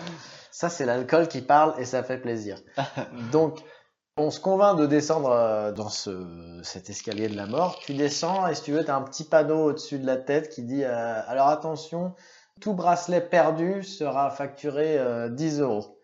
Ça 0.51 0.69
c'est 0.69 0.85
l'alcool 0.85 1.29
qui 1.29 1.41
parle 1.41 1.75
et 1.79 1.85
ça 1.85 2.03
fait 2.03 2.19
plaisir. 2.19 2.59
Donc 3.33 3.59
on 4.17 4.31
se 4.31 4.41
convainc 4.41 4.79
de 4.79 4.87
descendre 4.87 5.31
euh, 5.31 5.73
dans 5.73 5.89
ce, 5.89 6.61
cet 6.63 6.91
escalier 6.91 7.29
de 7.29 7.37
la 7.37 7.47
mort. 7.47 7.79
Tu 7.81 7.95
descends 7.95 8.47
et 8.47 8.55
si 8.55 8.63
tu 8.63 8.73
veux, 8.73 8.85
tu 8.85 8.91
as 8.91 8.97
un 8.97 9.03
petit 9.03 9.25
panneau 9.25 9.71
au-dessus 9.71 9.99
de 9.99 10.07
la 10.07 10.17
tête 10.17 10.51
qui 10.51 10.63
dit 10.63 10.85
euh, 10.85 11.21
alors 11.27 11.49
attention, 11.49 12.15
tout 12.61 12.75
bracelet 12.75 13.21
perdu 13.21 13.83
sera 13.83 14.31
facturé 14.31 14.99
euh, 14.99 15.29
10 15.29 15.61
euros. 15.61 15.99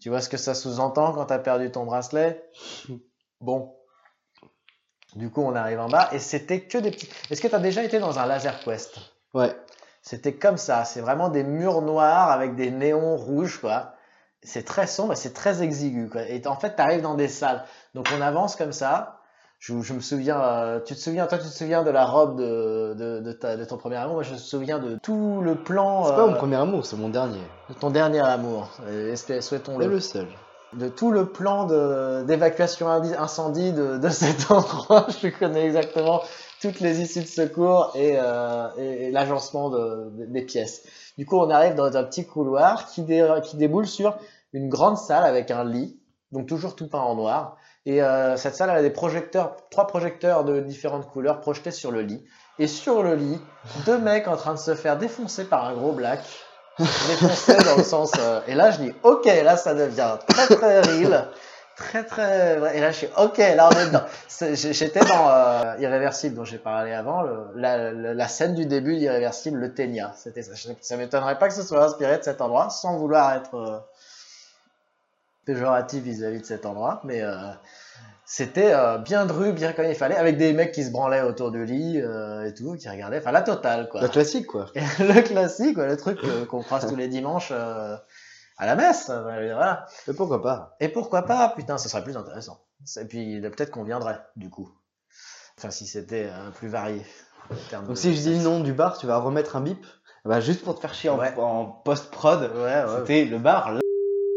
Tu 0.00 0.08
vois 0.08 0.20
ce 0.22 0.28
que 0.28 0.36
ça 0.38 0.54
sous-entend 0.54 1.12
quand 1.12 1.26
tu 1.26 1.32
as 1.34 1.38
perdu 1.38 1.70
ton 1.70 1.84
bracelet? 1.84 2.42
Bon. 3.40 3.74
Du 5.16 5.28
coup, 5.30 5.42
on 5.42 5.54
arrive 5.54 5.80
en 5.80 5.88
bas 5.88 6.08
et 6.12 6.18
c'était 6.20 6.60
que 6.62 6.78
des 6.78 6.90
petits. 6.92 7.08
Est-ce 7.30 7.40
que 7.40 7.48
tu 7.48 7.54
as 7.54 7.58
déjà 7.58 7.82
été 7.82 7.98
dans 7.98 8.18
un 8.18 8.26
laser 8.26 8.60
quest? 8.60 8.98
Ouais. 9.34 9.54
C'était 10.02 10.34
comme 10.34 10.56
ça, 10.56 10.84
c'est 10.84 11.00
vraiment 11.00 11.28
des 11.28 11.42
murs 11.44 11.82
noirs 11.82 12.30
avec 12.30 12.54
des 12.56 12.70
néons 12.70 13.16
rouges, 13.16 13.60
quoi. 13.60 13.92
C'est 14.42 14.64
très 14.64 14.86
sombre 14.86 15.12
et 15.12 15.16
c'est 15.16 15.34
très 15.34 15.62
exigu, 15.62 16.08
quoi. 16.08 16.22
Et 16.22 16.40
en 16.46 16.56
fait, 16.56 16.74
tu 16.76 16.80
arrives 16.82 17.02
dans 17.02 17.14
des 17.14 17.28
salles. 17.28 17.62
Donc 17.94 18.06
on 18.16 18.20
avance 18.22 18.56
comme 18.56 18.72
ça. 18.72 19.16
Je, 19.58 19.78
je 19.82 19.92
me 19.92 20.00
souviens, 20.00 20.40
euh, 20.40 20.80
tu 20.80 20.94
te 20.94 20.98
souviens, 20.98 21.26
toi 21.26 21.36
tu 21.36 21.44
te 21.44 21.50
souviens 21.52 21.82
de 21.82 21.90
la 21.90 22.06
robe 22.06 22.38
de, 22.38 22.94
de, 22.96 23.20
de, 23.20 23.32
ta- 23.32 23.58
de 23.58 23.64
ton 23.66 23.76
premier 23.76 23.96
amour, 23.96 24.14
moi 24.14 24.22
je 24.22 24.32
me 24.32 24.38
souviens 24.38 24.78
de 24.78 24.96
tout 25.02 25.42
le 25.42 25.54
plan 25.54 26.04
C'est 26.06 26.12
pas 26.14 26.22
euh, 26.22 26.26
mon 26.28 26.32
premier 26.36 26.56
amour, 26.56 26.86
c'est 26.86 26.96
mon 26.96 27.10
dernier. 27.10 27.42
de 27.68 27.74
ton 27.74 27.90
dernier 27.90 28.20
amour. 28.20 28.70
Euh, 28.86 29.14
Souhaitons-le. 29.42 29.86
le 29.86 30.00
seul. 30.00 30.28
De 30.72 30.88
tout 30.88 31.10
le 31.12 31.26
plan 31.26 31.66
d'évacuation 32.22 32.88
incendie 32.88 33.72
de, 33.72 33.98
de 33.98 34.08
cet 34.08 34.50
endroit, 34.50 35.06
je 35.22 35.28
connais 35.28 35.66
exactement 35.66 36.22
toutes 36.60 36.80
les 36.80 37.00
issues 37.00 37.20
de 37.22 37.26
secours 37.26 37.92
et, 37.94 38.12
euh, 38.16 38.68
et, 38.78 39.06
et 39.06 39.10
l'agencement 39.10 39.70
de- 39.70 40.10
de- 40.18 40.26
des 40.26 40.42
pièces. 40.42 40.82
Du 41.18 41.26
coup, 41.26 41.38
on 41.38 41.50
arrive 41.50 41.74
dans 41.74 41.96
un 41.96 42.04
petit 42.04 42.26
couloir 42.26 42.86
qui, 42.86 43.02
dé- 43.02 43.28
qui 43.44 43.56
déboule 43.56 43.86
sur 43.86 44.16
une 44.52 44.68
grande 44.68 44.98
salle 44.98 45.24
avec 45.24 45.50
un 45.50 45.64
lit, 45.64 45.98
donc 46.32 46.46
toujours 46.46 46.74
tout 46.76 46.88
peint 46.88 46.98
en 47.00 47.14
noir. 47.14 47.56
Et 47.86 48.02
euh, 48.02 48.36
cette 48.36 48.54
salle 48.56 48.68
elle 48.70 48.76
a 48.76 48.82
des 48.82 48.90
projecteurs, 48.90 49.56
trois 49.70 49.86
projecteurs 49.86 50.44
de 50.44 50.60
différentes 50.60 51.08
couleurs 51.10 51.40
projetés 51.40 51.70
sur 51.70 51.90
le 51.90 52.02
lit. 52.02 52.22
Et 52.58 52.66
sur 52.66 53.02
le 53.02 53.14
lit, 53.14 53.38
deux 53.86 53.98
mecs 54.10 54.28
en 54.28 54.36
train 54.36 54.52
de 54.54 54.58
se 54.58 54.74
faire 54.74 54.98
défoncer 54.98 55.44
par 55.44 55.64
un 55.64 55.74
gros 55.74 55.92
black. 55.92 56.20
Défoncer 56.78 57.56
dans 57.64 57.76
le 57.76 57.82
sens. 57.84 58.12
euh, 58.18 58.40
et 58.46 58.54
là, 58.54 58.70
je 58.70 58.78
dis, 58.78 58.92
ok, 59.02 59.24
là, 59.26 59.56
ça 59.56 59.74
devient 59.74 60.16
très 60.26 60.46
très 60.56 60.80
real. 60.80 61.28
Très 61.80 62.04
très. 62.04 62.76
Et 62.76 62.80
là, 62.80 62.90
je 62.92 62.96
suis, 62.98 63.08
ok, 63.16 63.38
là, 63.38 63.68
on 63.72 63.78
est 63.78 63.86
dedans. 63.86 64.02
J'étais 64.72 65.00
dans 65.00 65.30
euh, 65.30 65.76
Irréversible, 65.80 66.36
dont 66.36 66.44
j'ai 66.44 66.58
parlé 66.58 66.92
avant, 66.92 67.22
le- 67.22 67.46
la, 67.56 67.90
la, 67.90 68.28
scène 68.28 68.54
du 68.54 68.66
début 68.66 68.96
d'Irréversible, 68.98 69.58
le 69.58 69.72
Ténia. 69.72 70.12
C'était 70.16 70.42
ça. 70.42 70.52
Ça 70.82 70.96
m'étonnerait 70.98 71.38
pas 71.38 71.48
que 71.48 71.54
ce 71.54 71.62
soit 71.62 71.82
inspiré 71.82 72.18
de 72.18 72.22
cet 72.22 72.42
endroit, 72.42 72.68
sans 72.68 72.98
vouloir 72.98 73.32
être 73.34 73.54
euh, 73.54 73.78
péjoratif 75.46 76.02
vis-à-vis 76.02 76.40
de 76.40 76.46
cet 76.46 76.66
endroit, 76.66 77.00
mais 77.04 77.22
euh, 77.22 77.34
c'était 78.26 78.72
euh, 78.74 78.98
bien 78.98 79.24
dru, 79.24 79.52
bien 79.52 79.72
comme 79.72 79.86
il 79.86 79.94
fallait, 79.94 80.16
avec 80.16 80.36
des 80.36 80.52
mecs 80.52 80.72
qui 80.72 80.84
se 80.84 80.90
branlaient 80.90 81.22
autour 81.22 81.50
du 81.50 81.64
lit 81.64 81.96
et 81.98 82.54
tout, 82.54 82.76
qui 82.76 82.88
regardaient, 82.90 83.18
enfin 83.18 83.32
la 83.32 83.42
totale 83.42 83.88
quoi. 83.88 84.02
La 84.02 84.08
classique 84.08 84.46
quoi. 84.46 84.66
Le 84.98 85.22
classique, 85.22 85.74
quoi, 85.76 85.86
le 85.86 85.96
truc 85.96 86.20
qu'on 86.48 86.62
croise 86.62 86.86
tous 86.86 86.96
les 86.96 87.08
dimanches 87.08 87.52
à 88.60 88.66
la 88.66 88.76
messe, 88.76 89.08
euh, 89.10 89.22
voilà. 89.22 89.86
Mais 90.06 90.14
pourquoi 90.14 90.42
pas? 90.42 90.76
Et 90.80 90.88
pourquoi 90.88 91.22
pas, 91.22 91.48
putain, 91.56 91.78
ce 91.78 91.88
serait 91.88 92.04
plus 92.04 92.16
intéressant. 92.16 92.60
Et 93.00 93.04
puis 93.06 93.40
peut-être 93.40 93.70
qu'on 93.70 93.84
viendrait, 93.84 94.20
du 94.36 94.50
coup. 94.50 94.70
Enfin, 95.58 95.70
si 95.70 95.86
c'était 95.86 96.28
euh, 96.30 96.50
plus 96.50 96.68
varié. 96.68 97.02
en 97.74 97.80
Donc 97.80 97.88
de- 97.90 97.94
si 97.94 98.14
je 98.14 98.20
dis 98.20 98.36
le 98.36 98.42
nom 98.44 98.60
du 98.60 98.72
bar, 98.72 98.96
tu 98.98 99.06
vas 99.06 99.16
remettre 99.18 99.56
un 99.56 99.60
bip? 99.62 99.84
Bah, 100.24 100.40
Juste 100.40 100.62
pour 100.62 100.74
te 100.76 100.80
faire 100.80 100.92
chier 100.94 101.08
en, 101.10 101.18
Ouais. 101.18 101.32
en 101.38 101.64
post-prod, 101.66 102.42
Ouais, 102.42 102.48
ouais. 102.84 102.84
c'était 102.98 103.24
le 103.24 103.38
bar. 103.38 103.72
là. 103.72 103.80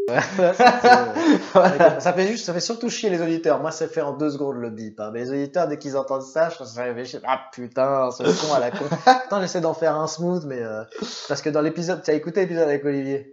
C'était- 0.54 2.00
ça 2.00 2.14
fait 2.14 2.28
juste, 2.28 2.45
ça 2.45 2.54
fait 2.54 2.60
surtout 2.60 2.90
chier 2.90 3.10
les 3.10 3.22
auditeurs. 3.22 3.60
Moi, 3.62 3.72
ça 3.72 3.88
fait 3.88 4.02
en 4.02 4.14
deux 4.14 4.30
secondes 4.32 4.58
le 4.58 4.70
bip. 4.70 5.00
hein. 5.00 5.12
Mais 5.14 5.22
les 5.22 5.30
auditeurs, 5.32 5.68
dès 5.68 5.78
qu'ils 5.78 5.95
entendent 5.98 6.22
ça, 6.24 6.50
je 6.50 6.58
pense 6.58 6.74
que. 6.74 7.18
Ah 7.26 7.41
putain, 7.54 8.12
ce 8.12 8.24
con 8.48 8.54
à 8.54 8.60
la 8.60 8.72
con. 8.72 8.86
Putain, 9.24 9.41
j'essaie 9.41 9.62
d'en 9.62 9.74
faire 9.74 9.95
un 9.95 10.08
smooth, 10.08 10.44
mais 10.45 10.62
euh, 10.62 10.84
parce 11.30 11.41
que 11.41 11.50
dans 11.50 11.62
l'épisode, 11.62 12.04
tu 12.04 12.12
as 12.12 12.16
écouté 12.16 12.41
l'épisode 12.41 12.68
avec 12.68 12.84
Olivier? 12.86 13.33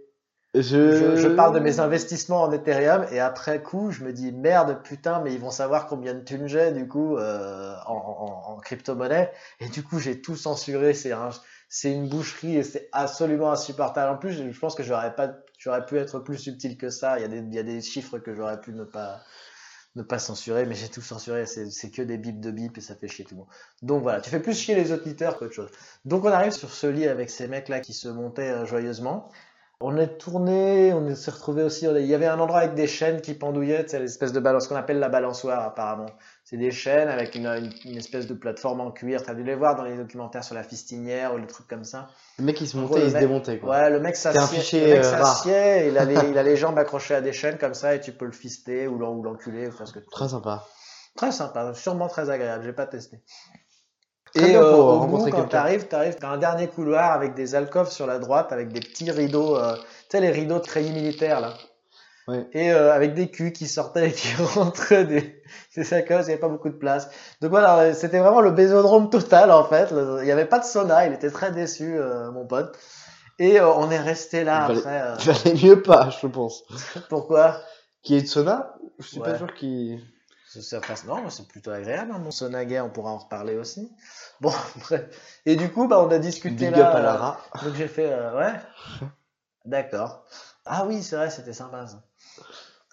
Je... 0.53 1.15
Je, 1.15 1.27
parle 1.29 1.55
de 1.55 1.59
mes 1.59 1.79
investissements 1.79 2.41
en 2.41 2.51
Ethereum 2.51 3.05
et 3.11 3.21
après 3.21 3.63
coup, 3.63 3.91
je 3.91 4.03
me 4.03 4.11
dis 4.11 4.33
merde, 4.33 4.81
putain, 4.83 5.21
mais 5.21 5.33
ils 5.33 5.39
vont 5.39 5.49
savoir 5.51 5.87
combien 5.87 6.13
de 6.13 6.19
thunes 6.19 6.47
j'ai 6.47 6.71
du 6.71 6.89
coup 6.89 7.15
euh, 7.17 7.73
en, 7.85 7.93
en, 7.93 8.51
en 8.51 8.59
crypto-monnaie. 8.59 9.31
Et 9.61 9.69
du 9.69 9.81
coup, 9.81 9.99
j'ai 9.99 10.19
tout 10.19 10.35
censuré. 10.35 10.93
C'est 10.93 11.13
un, 11.13 11.29
c'est 11.73 11.93
une 11.93 12.09
boucherie 12.09 12.57
et 12.57 12.63
c'est 12.63 12.89
absolument 12.91 13.49
insupportable. 13.49 14.13
En 14.13 14.17
plus, 14.17 14.33
je 14.51 14.59
pense 14.59 14.75
que 14.75 14.83
j'aurais 14.83 15.15
pas, 15.15 15.37
j'aurais 15.57 15.85
pu 15.85 15.97
être 15.97 16.19
plus 16.19 16.37
subtil 16.37 16.77
que 16.77 16.89
ça. 16.89 17.17
Il 17.17 17.21
y 17.21 17.25
a 17.25 17.29
des, 17.29 17.37
il 17.37 17.55
y 17.55 17.59
a 17.59 17.63
des 17.63 17.81
chiffres 17.81 18.19
que 18.19 18.35
j'aurais 18.35 18.59
pu 18.59 18.73
ne 18.73 18.83
pas, 18.83 19.21
ne 19.95 20.03
pas 20.03 20.19
censurer, 20.19 20.65
mais 20.65 20.75
j'ai 20.75 20.89
tout 20.89 21.01
censuré. 21.01 21.45
C'est 21.45 21.89
que 21.91 22.01
des 22.01 22.17
bips 22.17 22.41
de 22.41 22.51
bip 22.51 22.77
et 22.77 22.81
ça 22.81 22.93
fait 22.93 23.07
chier 23.07 23.23
tout 23.23 23.35
le 23.35 23.39
monde. 23.39 23.49
Donc 23.83 24.03
voilà, 24.03 24.19
tu 24.19 24.29
fais 24.29 24.41
plus 24.41 24.53
chier 24.53 24.75
les 24.75 24.91
auditeurs 24.91 25.37
qu'autre 25.37 25.53
chose. 25.53 25.69
Donc 26.03 26.25
on 26.25 26.29
arrive 26.29 26.51
sur 26.51 26.71
ce 26.71 26.87
lit 26.87 27.07
avec 27.07 27.29
ces 27.29 27.47
mecs-là 27.47 27.79
qui 27.79 27.93
se 27.93 28.09
montaient 28.09 28.51
euh, 28.51 28.65
joyeusement. 28.65 29.29
On 29.83 29.97
est 29.97 30.17
tourné, 30.19 30.93
on 30.93 31.15
s'est 31.15 31.31
retrouvé 31.31 31.63
aussi. 31.63 31.85
Il 31.85 32.05
y 32.05 32.13
avait 32.13 32.27
un 32.27 32.39
endroit 32.39 32.59
avec 32.59 32.75
des 32.75 32.87
chaînes 32.87 33.19
qui 33.21 33.33
pendouillaient, 33.33 33.85
c'est 33.87 33.99
l'espèce 33.99 34.31
de 34.31 34.39
balance, 34.39 34.65
ce 34.65 34.69
qu'on 34.69 34.75
appelle 34.75 34.99
la 34.99 35.09
balançoire 35.09 35.63
apparemment. 35.63 36.05
C'est 36.43 36.57
des 36.57 36.71
chaînes 36.71 37.07
avec 37.07 37.35
une, 37.35 37.47
une, 37.47 37.71
une 37.85 37.97
espèce 37.97 38.27
de 38.27 38.33
plateforme 38.33 38.81
en 38.81 38.91
cuir. 38.91 39.23
T'as 39.23 39.33
dû 39.33 39.43
les 39.43 39.55
voir 39.55 39.75
dans 39.75 39.83
les 39.83 39.95
documentaires 39.97 40.43
sur 40.43 40.53
la 40.55 40.63
fistinière 40.63 41.33
ou 41.33 41.37
les 41.37 41.47
trucs 41.47 41.67
comme 41.67 41.83
ça. 41.83 42.09
Le 42.37 42.45
mec, 42.45 42.59
il 42.61 42.67
se 42.67 42.77
montait 42.77 42.99
il 43.05 43.09
se 43.09 43.15
démontait, 43.21 43.57
quoi. 43.59 43.69
Ouais, 43.69 43.89
le 43.89 43.99
mec 43.99 44.15
s'assied, 44.15 44.93
euh, 44.97 45.03
il 45.89 45.97
a 45.97 46.05
les, 46.05 46.15
il 46.29 46.37
a 46.37 46.43
les 46.43 46.55
jambes 46.57 46.77
accrochées 46.77 47.15
à 47.15 47.21
des 47.21 47.33
chaînes 47.33 47.57
comme 47.57 47.73
ça 47.73 47.95
et 47.95 47.99
tu 48.01 48.11
peux 48.11 48.25
le 48.25 48.31
fister 48.33 48.87
ou 48.87 48.97
l'en- 48.97 49.13
ou 49.15 49.23
l'enculer. 49.23 49.69
Très 49.69 49.85
sympa. 49.85 50.03
Très 51.15 51.31
sympa, 51.31 51.73
sûrement 51.73 52.07
très 52.07 52.29
agréable, 52.29 52.63
j'ai 52.63 52.71
pas 52.73 52.85
testé. 52.85 53.19
Très 54.33 54.51
Et 54.51 54.55
euh, 54.55 54.75
au 54.75 54.99
bout, 55.07 55.17
quand 55.17 55.23
quelqu'un. 55.25 55.43
t'arrives, 55.47 55.87
t'arrives, 55.87 56.15
t'as 56.15 56.29
un 56.29 56.37
dernier 56.37 56.67
couloir 56.67 57.11
avec 57.11 57.33
des 57.33 57.53
alcôves 57.55 57.89
sur 57.91 58.07
la 58.07 58.17
droite, 58.19 58.51
avec 58.53 58.71
des 58.71 58.79
petits 58.79 59.11
rideaux, 59.11 59.57
euh, 59.57 59.75
tu 59.75 59.83
sais, 60.09 60.21
les 60.21 60.31
rideaux 60.31 60.55
de 60.59 60.63
treillis 60.63 60.91
militaires, 60.93 61.41
là. 61.41 61.53
Ouais. 62.27 62.47
Et 62.53 62.71
euh, 62.71 62.93
avec 62.93 63.13
des 63.13 63.29
culs 63.29 63.51
qui 63.51 63.67
sortaient 63.67 64.09
et 64.09 64.11
qui 64.13 64.33
rentraient 64.55 65.05
des, 65.05 65.41
des 65.75 65.93
alcôves, 65.93 66.21
il 66.21 66.25
n'y 66.27 66.31
avait 66.31 66.37
pas 66.39 66.47
beaucoup 66.47 66.69
de 66.69 66.75
place. 66.77 67.09
Donc 67.41 67.49
voilà, 67.51 67.93
c'était 67.93 68.19
vraiment 68.19 68.41
le 68.41 68.51
bésodrome 68.51 69.09
total, 69.09 69.51
en 69.51 69.65
fait. 69.65 69.89
Il 69.91 70.23
n'y 70.23 70.31
avait 70.31 70.45
pas 70.45 70.59
de 70.59 70.65
sauna, 70.65 71.05
il 71.07 71.13
était 71.13 71.31
très 71.31 71.51
déçu, 71.51 71.97
mon 72.33 72.45
pote. 72.45 72.77
Et 73.39 73.59
on 73.59 73.89
est 73.89 73.99
resté 73.99 74.43
là 74.43 74.67
Il 74.69 74.77
après. 74.77 75.01
Il 75.19 75.31
valait 75.31 75.57
mieux 75.67 75.81
pas, 75.81 76.09
je 76.21 76.27
pense. 76.27 76.63
pourquoi? 77.09 77.57
Qui 78.03 78.15
est 78.17 78.21
de 78.21 78.27
sauna? 78.27 78.75
Je 78.99 79.07
suis 79.07 79.19
pas 79.19 79.31
Ouais. 79.31 79.37
sûr 79.37 79.53
qu'il. 79.55 79.99
Ça, 80.59 80.81
Non, 81.07 81.29
c'est 81.29 81.47
plutôt 81.47 81.71
agréable, 81.71 82.11
hein, 82.13 82.19
mon 82.19 82.31
sauna 82.31 82.65
gay, 82.65 82.81
on 82.81 82.89
pourra 82.89 83.11
en 83.11 83.19
reparler 83.19 83.55
aussi. 83.55 83.89
Bon, 84.41 84.51
bref. 84.81 85.39
Et 85.45 85.55
du 85.55 85.71
coup, 85.71 85.87
bah, 85.87 85.99
on 86.01 86.09
a 86.11 86.19
discuté 86.19 86.65
Big 86.65 86.75
là. 86.75 86.89
up 86.89 86.95
à 86.95 86.97
euh, 86.97 87.03
Lara. 87.03 87.41
Donc 87.63 87.75
j'ai 87.75 87.87
fait, 87.87 88.11
euh, 88.11 88.37
ouais, 88.37 88.53
d'accord. 89.65 90.25
Ah 90.65 90.85
oui, 90.85 91.03
c'est 91.03 91.15
vrai, 91.15 91.29
c'était 91.29 91.53
sympa 91.53 91.87
ça. 91.87 92.03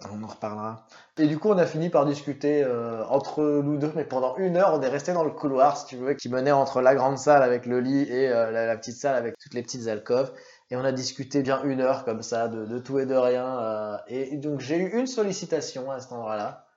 On 0.09 0.23
en 0.23 0.29
reparlera. 0.29 0.87
Et 1.17 1.27
du 1.27 1.39
coup, 1.39 1.49
on 1.49 1.59
a 1.59 1.67
fini 1.67 1.91
par 1.91 2.07
discuter 2.07 2.63
euh, 2.63 3.05
entre 3.07 3.43
nous 3.43 3.77
deux, 3.77 3.91
mais 3.97 4.05
pendant 4.05 4.37
une 4.37 4.57
heure, 4.57 4.75
on 4.75 4.81
est 4.83 4.89
resté 4.89 5.13
dans 5.13 5.25
le 5.25 5.33
couloir, 5.33 5.77
si 5.77 5.87
tu 5.87 5.97
veux, 5.97 6.15
qui 6.15 6.29
menait 6.29 6.53
entre 6.53 6.81
la 6.81 6.95
grande 6.95 7.19
salle 7.19 7.43
avec 7.43 7.67
le 7.67 7.81
lit 7.81 8.03
et 8.03 8.29
la, 8.29 8.67
la 8.67 8.77
petite 8.77 8.97
salle 8.97 9.17
avec 9.17 9.37
toutes 9.37 9.55
les 9.55 9.63
petites 9.63 9.89
alcôves. 9.89 10.33
Et 10.71 10.77
on 10.77 10.85
a 10.85 10.93
discuté 10.93 11.43
bien 11.43 11.61
une 11.65 11.81
heure 11.81 12.05
comme 12.05 12.23
ça, 12.23 12.47
de, 12.47 12.67
de 12.67 12.79
tout 12.79 13.01
et 13.01 13.07
de 13.07 13.17
rien. 13.17 13.99
et 14.07 14.37
donc 14.37 14.61
j'ai 14.61 14.77
eu 14.77 14.97
une 14.97 15.09
sollicitation 15.09 15.91
à 15.91 15.99
cet 15.99 16.13
endroit-là. 16.13 16.68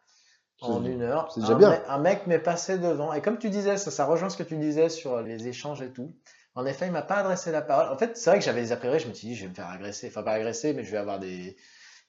En 0.61 0.85
une 0.85 1.01
heure. 1.01 1.31
c'est 1.33 1.41
déjà 1.41 1.53
un, 1.53 1.57
bien. 1.57 1.69
me- 1.71 1.89
un 1.89 1.97
mec 1.99 2.27
m'est 2.27 2.39
passé 2.39 2.77
devant. 2.77 3.13
Et 3.13 3.21
comme 3.21 3.38
tu 3.39 3.49
disais, 3.49 3.77
ça, 3.77 3.91
ça 3.91 4.05
rejoint 4.05 4.29
ce 4.29 4.38
que 4.38 4.43
tu 4.43 4.57
disais 4.57 4.89
sur 4.89 5.21
les 5.21 5.47
échanges 5.47 5.81
et 5.81 5.91
tout. 5.91 6.13
En 6.55 6.65
effet, 6.65 6.85
il 6.88 6.91
m'a 6.91 7.01
pas 7.01 7.15
adressé 7.17 7.51
la 7.51 7.61
parole. 7.61 7.91
En 7.91 7.97
fait, 7.97 8.15
c'est 8.17 8.29
vrai 8.29 8.39
que 8.39 8.45
j'avais 8.45 8.61
des 8.61 8.71
a 8.71 8.77
priori, 8.77 8.99
je 8.99 9.07
me 9.07 9.13
suis 9.13 9.27
dit, 9.29 9.35
je 9.35 9.43
vais 9.43 9.49
me 9.49 9.55
faire 9.55 9.69
agresser. 9.69 10.07
Enfin, 10.07 10.23
pas 10.23 10.33
agresser, 10.33 10.73
mais 10.73 10.83
je 10.83 10.91
vais 10.91 10.97
avoir 10.97 11.19
des, 11.19 11.57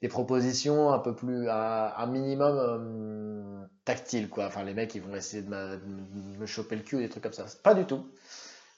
des 0.02 0.08
propositions 0.08 0.92
un 0.92 0.98
peu 0.98 1.14
plus, 1.14 1.48
un, 1.48 1.92
un 1.96 2.06
minimum 2.06 2.56
euh, 2.58 3.66
tactile, 3.84 4.28
quoi. 4.28 4.46
Enfin, 4.46 4.64
les 4.64 4.74
mecs, 4.74 4.94
ils 4.94 5.02
vont 5.02 5.14
essayer 5.14 5.42
de, 5.42 5.48
me- 5.50 5.76
de 5.78 6.38
me 6.38 6.46
choper 6.46 6.76
le 6.76 6.82
cul 6.82 6.96
ou 6.96 7.00
des 7.00 7.08
trucs 7.08 7.22
comme 7.22 7.32
ça. 7.32 7.46
Pas 7.62 7.74
du 7.74 7.86
tout. 7.86 8.06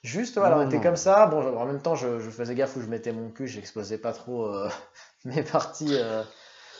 Juste, 0.03 0.37
voilà, 0.37 0.59
on 0.59 0.65
était 0.67 0.79
comme 0.81 0.95
ça. 0.95 1.25
Bon, 1.27 1.41
en 1.57 1.65
même 1.65 1.81
temps, 1.81 1.95
je, 1.95 2.19
je 2.19 2.29
faisais 2.29 2.53
gaffe 2.55 2.75
où 2.77 2.81
je 2.81 2.87
mettais 2.87 3.11
mon 3.11 3.31
cul, 3.31 3.47
j'exposais 3.47 3.97
pas 3.97 4.13
trop 4.13 4.45
euh, 4.45 4.69
mes 5.25 5.41
parties, 5.43 5.95
euh, 5.95 6.23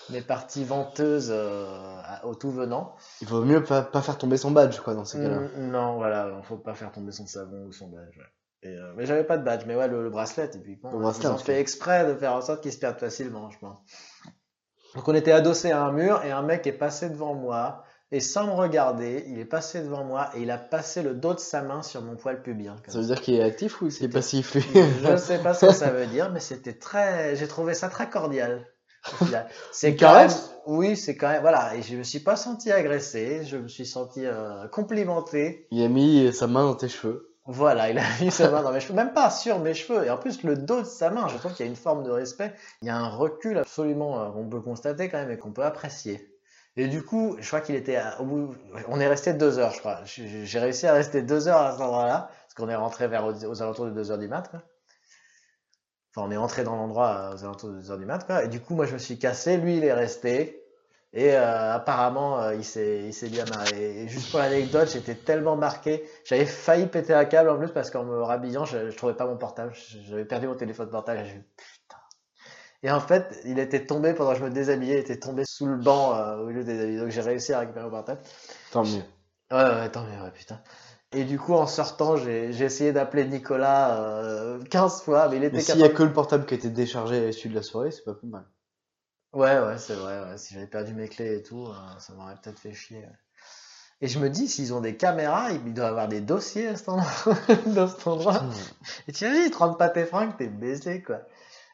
mes 0.09 0.21
parties 0.21 0.63
venteuses 0.63 1.29
euh, 1.31 1.77
au 2.23 2.35
tout 2.35 2.51
venant. 2.51 2.95
Il 3.21 3.27
vaut 3.27 3.43
mieux 3.43 3.63
pas, 3.63 3.81
pas 3.81 4.01
faire 4.01 4.17
tomber 4.17 4.37
son 4.37 4.51
badge, 4.51 4.79
quoi, 4.79 4.93
dans 4.93 5.05
ces 5.05 5.17
cas-là. 5.19 5.39
Mm, 5.39 5.71
Non, 5.71 5.95
voilà, 5.97 6.41
faut 6.43 6.57
pas 6.57 6.73
faire 6.73 6.91
tomber 6.91 7.11
son 7.11 7.25
savon 7.25 7.65
ou 7.67 7.71
son 7.71 7.87
badge. 7.87 8.17
ouais. 8.17 8.23
Et, 8.63 8.75
euh, 8.75 8.93
mais 8.95 9.05
j'avais 9.05 9.23
pas 9.23 9.37
de 9.37 9.43
badge, 9.43 9.63
mais 9.67 9.75
ouais, 9.75 9.87
le, 9.87 10.01
le 10.03 10.09
bracelet, 10.09 10.49
typiquement. 10.49 10.89
Le 10.91 10.97
ouais, 10.97 11.03
bracelet, 11.03 11.25
ils 11.29 11.31
ont 11.33 11.37
fait 11.37 11.59
exprès 11.59 12.07
de 12.07 12.15
faire 12.15 12.33
en 12.33 12.41
sorte 12.41 12.61
qu'ils 12.63 12.73
se 12.73 12.79
perdent 12.79 12.99
facilement, 12.99 13.49
je 13.51 13.59
pense. 13.59 13.77
Donc 14.95 15.07
on 15.07 15.13
était 15.13 15.31
adossé 15.33 15.71
à 15.71 15.83
un 15.83 15.91
mur 15.91 16.23
et 16.23 16.31
un 16.31 16.41
mec 16.41 16.65
est 16.67 16.71
passé 16.71 17.09
devant 17.09 17.33
moi 17.35 17.83
et 18.11 18.21
sans 18.21 18.47
me 18.47 18.51
regarder, 18.53 19.25
il 19.27 19.39
est 19.39 19.45
passé 19.45 19.81
devant 19.81 20.05
moi 20.05 20.29
et 20.35 20.41
il 20.41 20.51
a 20.51 20.57
passé 20.57 21.03
le 21.03 21.13
dos 21.15 21.33
de 21.33 21.39
sa 21.39 21.61
main 21.63 21.81
sur 21.81 22.01
mon 22.01 22.15
poil 22.15 22.41
pubien. 22.41 22.75
Ça 22.87 22.99
veut 22.99 23.05
dire 23.05 23.19
qu'il 23.19 23.33
est 23.35 23.43
actif 23.43 23.81
ou 23.81 23.89
qu'il 23.89 24.05
est 24.05 24.09
passif, 24.09 24.53
lui? 24.55 24.63
Je 25.03 25.17
sais 25.17 25.39
pas 25.39 25.53
ce 25.53 25.65
que 25.65 25.73
ça 25.73 25.89
veut 25.89 26.05
dire, 26.05 26.31
mais 26.31 26.39
c'était 26.39 26.77
très. 26.77 27.35
J'ai 27.35 27.47
trouvé 27.47 27.73
ça 27.73 27.89
très 27.89 28.09
cordial. 28.09 28.65
C'est 29.71 29.95
quand 29.95 30.13
même. 30.15 30.29
Oui, 30.67 30.97
c'est 30.97 31.15
quand 31.15 31.29
même. 31.29 31.41
Voilà, 31.41 31.75
et 31.75 31.81
je 31.83 31.95
me 31.95 32.03
suis 32.03 32.19
pas 32.19 32.35
senti 32.35 32.71
agressé, 32.71 33.45
je 33.45 33.57
me 33.57 33.67
suis 33.67 33.85
senti 33.85 34.25
euh, 34.25 34.67
complimenté. 34.67 35.67
Il 35.71 35.83
a 35.83 35.87
mis 35.89 36.33
sa 36.33 36.47
main 36.47 36.63
dans 36.63 36.75
tes 36.75 36.87
cheveux. 36.89 37.31
Voilà, 37.45 37.91
il 37.91 37.99
a 37.99 38.03
mis 38.21 38.31
sa 38.31 38.49
main 38.49 38.63
dans 38.63 38.71
mes 38.71 38.79
cheveux, 38.79 38.95
même 38.95 39.13
pas 39.13 39.29
sur 39.29 39.59
mes 39.59 39.75
cheveux, 39.75 40.03
et 40.05 40.09
en 40.09 40.17
plus 40.17 40.41
le 40.41 40.55
dos 40.55 40.81
de 40.81 40.85
sa 40.87 41.11
main, 41.11 41.27
je 41.27 41.37
trouve 41.37 41.53
qu'il 41.53 41.63
y 41.65 41.69
a 41.69 41.69
une 41.69 41.75
forme 41.77 42.03
de 42.03 42.09
respect, 42.09 42.53
il 42.81 42.87
y 42.87 42.89
a 42.89 42.97
un 42.97 43.07
recul 43.09 43.59
absolument 43.59 44.19
euh, 44.19 44.31
qu'on 44.31 44.49
peut 44.49 44.61
constater 44.61 45.09
quand 45.09 45.19
même 45.19 45.29
et 45.29 45.37
qu'on 45.37 45.51
peut 45.51 45.63
apprécier. 45.63 46.31
Et 46.77 46.87
du 46.87 47.03
coup, 47.03 47.37
je 47.39 47.47
crois 47.47 47.61
qu'il 47.61 47.75
était 47.75 47.97
à- 47.97 48.19
au 48.19 48.25
bout, 48.25 48.55
on 48.87 48.99
est 48.99 49.07
resté 49.07 49.33
deux 49.33 49.59
heures, 49.59 49.71
je 49.73 49.79
crois. 49.79 49.99
J'ai 50.05 50.59
réussi 50.59 50.87
à 50.87 50.93
rester 50.93 51.21
deux 51.21 51.47
heures 51.47 51.61
à 51.61 51.71
cet 51.73 51.81
endroit-là, 51.81 52.29
parce 52.47 52.53
qu'on 52.55 52.67
est 52.69 52.75
rentré 52.75 53.07
vers 53.07 53.25
aux, 53.27 53.45
aux 53.45 53.61
alentours 53.61 53.85
de 53.85 53.91
deux 53.91 54.09
heures 54.11 54.17
du 54.17 54.27
mat, 54.27 54.49
quoi. 54.49 54.63
Enfin, 56.15 56.27
on 56.27 56.31
est 56.31 56.37
entré 56.37 56.63
dans 56.63 56.75
l'endroit 56.75 57.09
euh, 57.09 57.35
aux 57.35 57.43
alentours 57.43 57.69
de 57.69 57.75
deux 57.75 57.91
heures 57.91 57.97
du 57.97 58.05
mat, 58.05 58.25
quoi. 58.25 58.43
Et 58.45 58.47
du 58.47 58.61
coup, 58.61 58.73
moi, 58.73 58.85
je 58.85 58.93
me 58.93 58.97
suis 58.97 59.19
cassé, 59.19 59.57
lui, 59.57 59.77
il 59.77 59.83
est 59.83 59.93
resté. 59.93 60.61
Et 61.11 61.33
euh, 61.33 61.73
apparemment, 61.73 62.41
euh, 62.41 62.55
il 62.55 62.63
s'est, 62.65 63.03
il 63.05 63.13
s'est 63.13 63.29
bien 63.29 63.45
marré. 63.45 64.01
Et 64.01 64.07
juste 64.07 64.31
pour 64.31 64.39
l'anecdote, 64.39 64.89
j'étais 64.91 65.15
tellement 65.15 65.55
marqué, 65.55 66.03
j'avais 66.25 66.45
failli 66.45 66.87
péter 66.87 67.13
un 67.13 67.23
câble 67.23 67.49
en 67.49 67.57
plus 67.57 67.69
parce 67.69 67.89
qu'en 67.89 68.03
me 68.03 68.21
rhabillant, 68.21 68.65
je, 68.65 68.89
je 68.89 68.97
trouvais 68.97 69.13
pas 69.13 69.25
mon 69.25 69.37
portable. 69.37 69.73
J'avais 70.09 70.25
perdu 70.25 70.47
mon 70.47 70.55
téléphone 70.55 70.89
portable. 70.89 71.21
Et, 71.21 71.23
putain. 71.23 72.01
et 72.83 72.91
en 72.91 72.99
fait, 72.99 73.39
il 73.45 73.59
était 73.59 73.85
tombé 73.85 74.13
pendant 74.13 74.33
que 74.33 74.39
je 74.39 74.43
me 74.43 74.49
déshabillais, 74.49 74.95
il 74.95 74.99
était 74.99 75.19
tombé 75.19 75.43
sous 75.45 75.67
le 75.67 75.77
banc 75.77 76.15
euh, 76.15 76.37
au 76.37 76.49
lieu 76.49 76.63
de 76.63 76.71
déshabiller. 76.71 76.99
Donc 76.99 77.09
j'ai 77.09 77.21
réussi 77.21 77.53
à 77.53 77.59
récupérer 77.59 77.85
mon 77.85 77.91
portable. 77.91 78.21
Tant 78.71 78.83
mieux. 78.83 79.03
Ouais, 79.51 79.63
ouais, 79.63 79.89
tant 79.91 80.03
mieux, 80.03 80.21
ouais, 80.21 80.31
putain. 80.31 80.61
Et 81.15 81.23
du 81.23 81.39
coup, 81.39 81.53
en 81.53 81.65
sortant, 81.65 82.17
j'ai, 82.17 82.49
essayé 82.49 82.91
d'appeler 82.91 83.25
Nicolas 83.25 84.01
euh, 84.01 84.61
15 84.69 85.01
fois, 85.01 85.29
mais 85.29 85.37
il 85.37 85.43
était 85.45 85.55
Mais 85.55 85.61
s'il 85.61 85.79
y 85.79 85.83
a 85.83 85.89
que 85.89 86.03
le 86.03 86.11
portable 86.11 86.45
qui 86.45 86.55
était 86.55 86.69
déchargé 86.69 87.17
à 87.17 87.27
l'issue 87.27 87.47
de 87.47 87.55
la 87.55 87.63
soirée, 87.63 87.91
c'est 87.91 88.03
pas 88.03 88.13
plus 88.13 88.27
mal. 88.27 88.45
Ouais, 89.31 89.57
ouais, 89.59 89.77
c'est 89.77 89.95
vrai. 89.95 90.19
Ouais. 90.19 90.37
Si 90.37 90.53
j'avais 90.53 90.67
perdu 90.67 90.93
mes 90.93 91.07
clés 91.07 91.37
et 91.37 91.41
tout, 91.41 91.67
euh, 91.67 91.99
ça 91.99 92.13
m'aurait 92.13 92.35
peut-être 92.43 92.59
fait 92.59 92.73
chier. 92.73 92.97
ouais. 92.97 93.11
Et 94.01 94.09
je 94.09 94.19
me 94.19 94.29
dis, 94.29 94.49
s'ils 94.49 94.73
ont 94.73 94.81
des 94.81 94.97
caméras, 94.97 95.51
ils 95.51 95.73
doivent 95.73 95.91
avoir 95.91 96.09
des 96.09 96.19
dossiers 96.19 96.67
à 96.67 96.75
cet 96.75 96.89
endroit, 96.89 97.07
dans 97.67 97.87
cet 97.87 98.05
endroit. 98.07 98.43
Et 99.07 99.13
tu 99.13 99.23
imagines, 99.23 99.43
ils 99.45 99.51
te 99.51 99.57
rendent 99.57 99.79
pas 99.79 99.87
tes 99.89 100.05
fringues, 100.05 100.35
t'es 100.37 100.47
baisé, 100.47 101.01
quoi. 101.01 101.21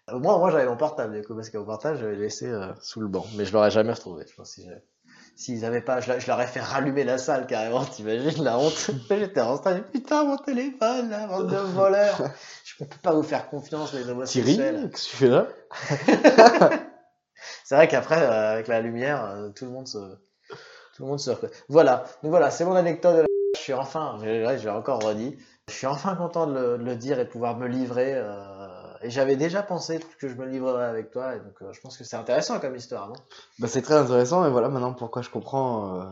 Moi, 0.08 0.38
moi 0.38 0.52
j'avais 0.52 0.68
mon 0.68 0.78
portable, 0.78 1.20
du 1.20 1.26
coup, 1.26 1.34
parce 1.34 1.50
que 1.50 1.58
mon 1.58 1.66
portable, 1.66 1.98
je 1.98 2.06
l'avais 2.06 2.18
laissé 2.18 2.48
euh, 2.48 2.74
sous 2.82 3.02
le 3.02 3.08
banc. 3.08 3.26
Mais 3.36 3.46
je 3.46 3.54
l'aurais 3.54 3.72
jamais 3.72 3.94
retrouvé, 3.94 4.26
je 4.30 4.36
pense. 4.36 4.52
Si 4.52 4.64
j'avais- 4.64 4.84
S'ils 5.42 5.66
avaient 5.66 5.82
pas, 5.82 6.02
je, 6.02 6.10
leur- 6.12 6.20
je 6.20 6.28
leur 6.28 6.40
ai 6.40 6.46
fait 6.46 6.60
rallumer 6.60 7.04
la 7.04 7.18
salle 7.18 7.48
carrément, 7.48 7.84
t'imagines 7.84 8.44
la 8.44 8.60
honte. 8.60 8.92
J'étais 9.10 9.42
en 9.42 9.58
stade, 9.58 9.84
putain, 9.92 10.24
mon 10.24 10.38
téléphone, 10.38 11.10
là, 11.10 11.26
bande 11.26 11.48
de 11.52 11.56
voleurs. 11.56 12.22
Je 12.64 12.76
peux 12.86 12.98
pas 13.02 13.14
vous 13.14 13.24
faire 13.24 13.50
confiance, 13.50 13.92
les 13.94 14.02
Thierry, 14.02 14.12
homosexuels. 14.12 14.90
qu'est-ce 14.92 15.06
que 15.06 15.10
tu 15.10 15.16
fais 15.18 15.28
là 15.30 15.48
C'est 17.64 17.76
vrai 17.76 17.88
qu'après, 17.88 18.22
euh, 18.22 18.54
avec 18.54 18.68
la 18.68 18.82
lumière, 18.82 19.26
euh, 19.26 19.50
tout 19.50 19.66
le 19.66 19.72
monde 19.72 19.88
se, 19.88 19.98
tout 19.98 21.04
le 21.04 21.06
monde 21.08 21.20
se 21.20 21.32
reconnaît. 21.32 21.54
Voilà. 21.70 22.04
Donc 22.22 22.30
voilà, 22.30 22.52
c'est 22.52 22.66
mon 22.66 22.76
anecdote 22.76 23.16
de 23.16 23.22
la. 23.22 23.26
Je 23.58 23.62
suis 23.62 23.74
enfin, 23.74 24.20
l'ai 24.24 24.70
encore 24.70 25.02
redit, 25.04 25.38
je 25.70 25.74
suis 25.74 25.88
enfin 25.88 26.16
content 26.16 26.46
de 26.46 26.54
le, 26.54 26.78
de 26.78 26.84
le 26.84 26.96
dire 26.96 27.20
et 27.20 27.26
de 27.26 27.30
pouvoir 27.30 27.58
me 27.58 27.68
livrer. 27.68 28.14
euh, 28.16 28.61
et 29.04 29.10
j'avais 29.10 29.36
déjà 29.36 29.64
pensé 29.64 30.00
que 30.20 30.28
je 30.28 30.36
me 30.36 30.46
livrerais 30.46 30.86
avec 30.86 31.12
toi, 31.12 31.36
et 31.36 31.40
donc 31.40 31.54
euh, 31.62 31.72
je 31.74 31.82
pense 31.82 31.98
que 31.98 32.04
c'est 32.04 32.16
intéressant 32.18 32.60
comme 32.60 32.76
histoire, 32.76 33.08
non? 33.08 33.16
Bah, 33.60 33.68
c'est 33.68 33.82
très 33.82 33.96
intéressant, 33.96 34.46
et 34.46 34.50
voilà 34.50 34.70
maintenant 34.70 34.94
pourquoi 34.94 35.22
je 35.22 35.30
comprends. 35.30 36.00
euh, 36.00 36.04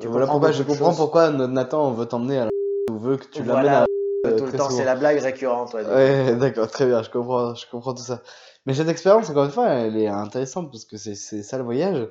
Tu 0.00 0.06
voilà 0.08 0.26
comprends 0.26 0.40
pourquoi 0.40 0.52
je 0.52 0.62
comprends 0.62 0.94
pourquoi 0.94 1.30
Nathan 1.30 1.92
veut 1.92 2.06
t'emmener 2.06 2.38
à 2.38 2.44
la 2.44 2.50
ou 2.90 2.98
veut 2.98 3.16
que 3.16 3.26
tu 3.26 3.42
l'amènes 3.42 3.62
Voilà, 3.62 3.78
à 3.78 3.86
la 4.24 4.32
tout 4.32 4.44
le 4.44 4.48
très 4.50 4.58
temps, 4.58 4.70
c'est 4.70 4.84
la 4.84 4.96
blague 4.96 5.18
récurrente. 5.18 5.74
Ouais. 5.74 5.84
Ouais, 5.84 6.36
d'accord, 6.40 6.68
très 6.70 6.86
bien, 6.86 7.02
je 7.02 7.10
comprends, 7.10 7.54
je 7.54 7.66
comprends 7.70 7.94
tout 7.94 8.02
ça. 8.02 8.22
Mais 8.66 8.74
cette 8.74 8.88
expérience, 8.88 9.30
encore 9.30 9.44
une 9.44 9.50
fois, 9.50 9.68
elle 9.68 9.96
est 9.96 10.08
intéressante 10.08 10.70
parce 10.70 10.84
que 10.84 10.96
c'est 10.96 11.14
c'est 11.14 11.42
ça 11.42 11.56
le 11.58 11.64
voyage. 11.64 12.08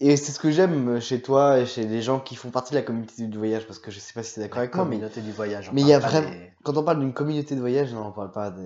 Et 0.00 0.16
c'est 0.16 0.32
ce 0.32 0.40
que 0.40 0.50
j'aime 0.50 1.00
chez 1.00 1.22
toi 1.22 1.58
et 1.60 1.66
chez 1.66 1.86
les 1.86 2.02
gens 2.02 2.18
qui 2.20 2.34
font 2.34 2.50
partie 2.50 2.72
de 2.72 2.78
la 2.78 2.82
communauté 2.82 3.26
du 3.26 3.38
voyage, 3.38 3.66
parce 3.66 3.78
que 3.78 3.90
je 3.90 4.00
sais 4.00 4.12
pas 4.12 4.22
si 4.22 4.34
tu 4.34 4.40
es 4.40 4.42
d'accord 4.42 4.58
avec 4.58 4.74
moi, 4.74 4.84
mais 4.84 4.96
communauté 4.96 5.20
du 5.20 5.32
voyage. 5.32 5.70
mais 5.72 5.80
il 5.82 5.86
y 5.86 5.92
a 5.92 5.98
vraiment- 6.00 6.28
des- 6.28 6.52
quand 6.64 6.76
on 6.76 6.82
parle 6.82 6.98
d'une 7.00 7.12
communauté 7.12 7.54
de 7.54 7.60
voyage, 7.60 7.92
non, 7.94 8.06
on 8.06 8.12
parle 8.12 8.32
pas 8.32 8.50
de, 8.50 8.62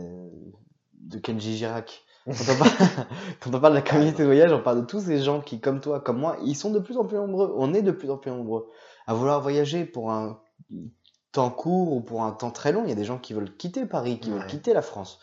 de 1.01 1.19
Kenji 1.19 1.57
Girac. 1.57 2.03
Quand 2.27 2.53
on, 2.53 2.57
parle, 2.59 2.71
quand 3.41 3.55
on 3.55 3.61
parle 3.61 3.73
de 3.73 3.79
la 3.79 3.83
communauté 3.83 4.19
de 4.23 4.27
voyage, 4.27 4.53
on 4.53 4.61
parle 4.63 4.81
de 4.83 4.87
tous 4.87 5.01
ces 5.01 5.23
gens 5.23 5.41
qui, 5.41 5.61
comme 5.61 5.81
toi, 5.81 5.99
comme 6.01 6.19
moi, 6.19 6.37
ils 6.45 6.55
sont 6.55 6.71
de 6.71 6.79
plus 6.79 6.99
en 6.99 7.05
plus 7.07 7.17
nombreux. 7.17 7.55
On 7.57 7.73
est 7.73 7.81
de 7.81 7.91
plus 7.91 8.11
en 8.11 8.19
plus 8.19 8.31
nombreux 8.31 8.69
à 9.07 9.15
vouloir 9.15 9.41
voyager 9.41 9.87
pour 9.87 10.11
un 10.13 10.39
temps 11.33 11.49
court 11.51 11.93
ou 11.95 12.01
pour 12.03 12.25
un 12.25 12.33
temps 12.33 12.51
très 12.51 12.71
long. 12.73 12.83
Il 12.85 12.91
y 12.91 12.93
a 12.93 12.97
des 12.97 13.05
gens 13.07 13.17
qui 13.19 13.33
veulent 13.33 13.57
quitter 13.57 13.87
Paris, 13.87 14.19
qui 14.21 14.31
veulent 14.31 14.47
quitter 14.47 14.75
la 14.75 14.83
France, 14.83 15.21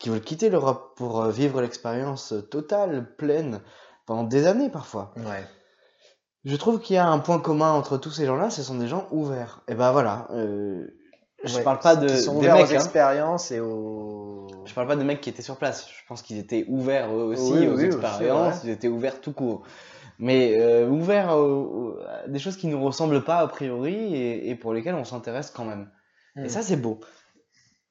qui 0.00 0.08
veulent 0.08 0.20
quitter 0.22 0.50
l'Europe 0.50 0.94
pour 0.96 1.22
euh, 1.22 1.30
vivre 1.30 1.60
l'expérience 1.60 2.34
totale, 2.50 3.14
pleine, 3.16 3.60
pendant 4.10 4.24
des 4.24 4.48
années 4.48 4.70
parfois. 4.70 5.14
Ouais. 5.18 5.44
Je 6.44 6.56
trouve 6.56 6.80
qu'il 6.80 6.96
y 6.96 6.98
a 6.98 7.06
un 7.06 7.20
point 7.20 7.38
commun 7.38 7.70
entre 7.70 7.96
tous 7.96 8.10
ces 8.10 8.26
gens-là, 8.26 8.50
ce 8.50 8.64
sont 8.64 8.74
des 8.74 8.88
gens 8.88 9.06
ouverts. 9.12 9.60
Et 9.68 9.74
ben 9.76 9.92
voilà, 9.92 10.26
euh, 10.32 10.84
je 11.44 11.54
Ouais. 11.58 11.62
parle 11.62 11.78
pas 11.78 11.94
de 11.94 12.08
sont 12.08 12.40
des 12.40 12.48
mecs, 12.48 12.56
aux 12.66 12.72
hein. 12.72 12.74
expériences 12.74 13.52
et 13.52 13.60
aux. 13.60 14.48
Je 14.64 14.74
parle 14.74 14.88
pas 14.88 14.96
des 14.96 15.04
mecs 15.04 15.20
qui 15.20 15.30
étaient 15.30 15.42
sur 15.42 15.58
place. 15.58 15.86
Je 15.88 16.04
pense 16.08 16.22
qu'ils 16.22 16.38
étaient 16.38 16.64
ouverts 16.66 17.14
eux 17.14 17.22
aussi 17.22 17.52
Oui, 17.52 17.68
aux 17.68 17.76
oui, 17.76 17.84
expériences. 17.84 18.64
Ils 18.64 18.70
étaient 18.70 18.88
ouverts 18.88 19.20
tout 19.20 19.32
court. 19.32 19.62
Mais 20.18 20.58
euh, 20.58 20.88
ouverts 20.88 21.36
aux- 21.36 21.92
aux- 21.92 21.98
à 22.24 22.26
des 22.26 22.40
choses 22.40 22.56
qui 22.56 22.66
nous 22.66 22.82
ressemblent 22.84 23.22
pas 23.22 23.36
a 23.38 23.46
priori 23.46 23.94
et, 23.94 24.50
et 24.50 24.56
pour 24.56 24.74
lesquelles 24.74 24.96
on 24.96 25.04
s'intéresse 25.04 25.52
quand 25.52 25.64
même. 25.64 25.88
Mm. 26.34 26.46
Et 26.46 26.48
ça, 26.48 26.62
c'est 26.62 26.76
beau. 26.76 26.98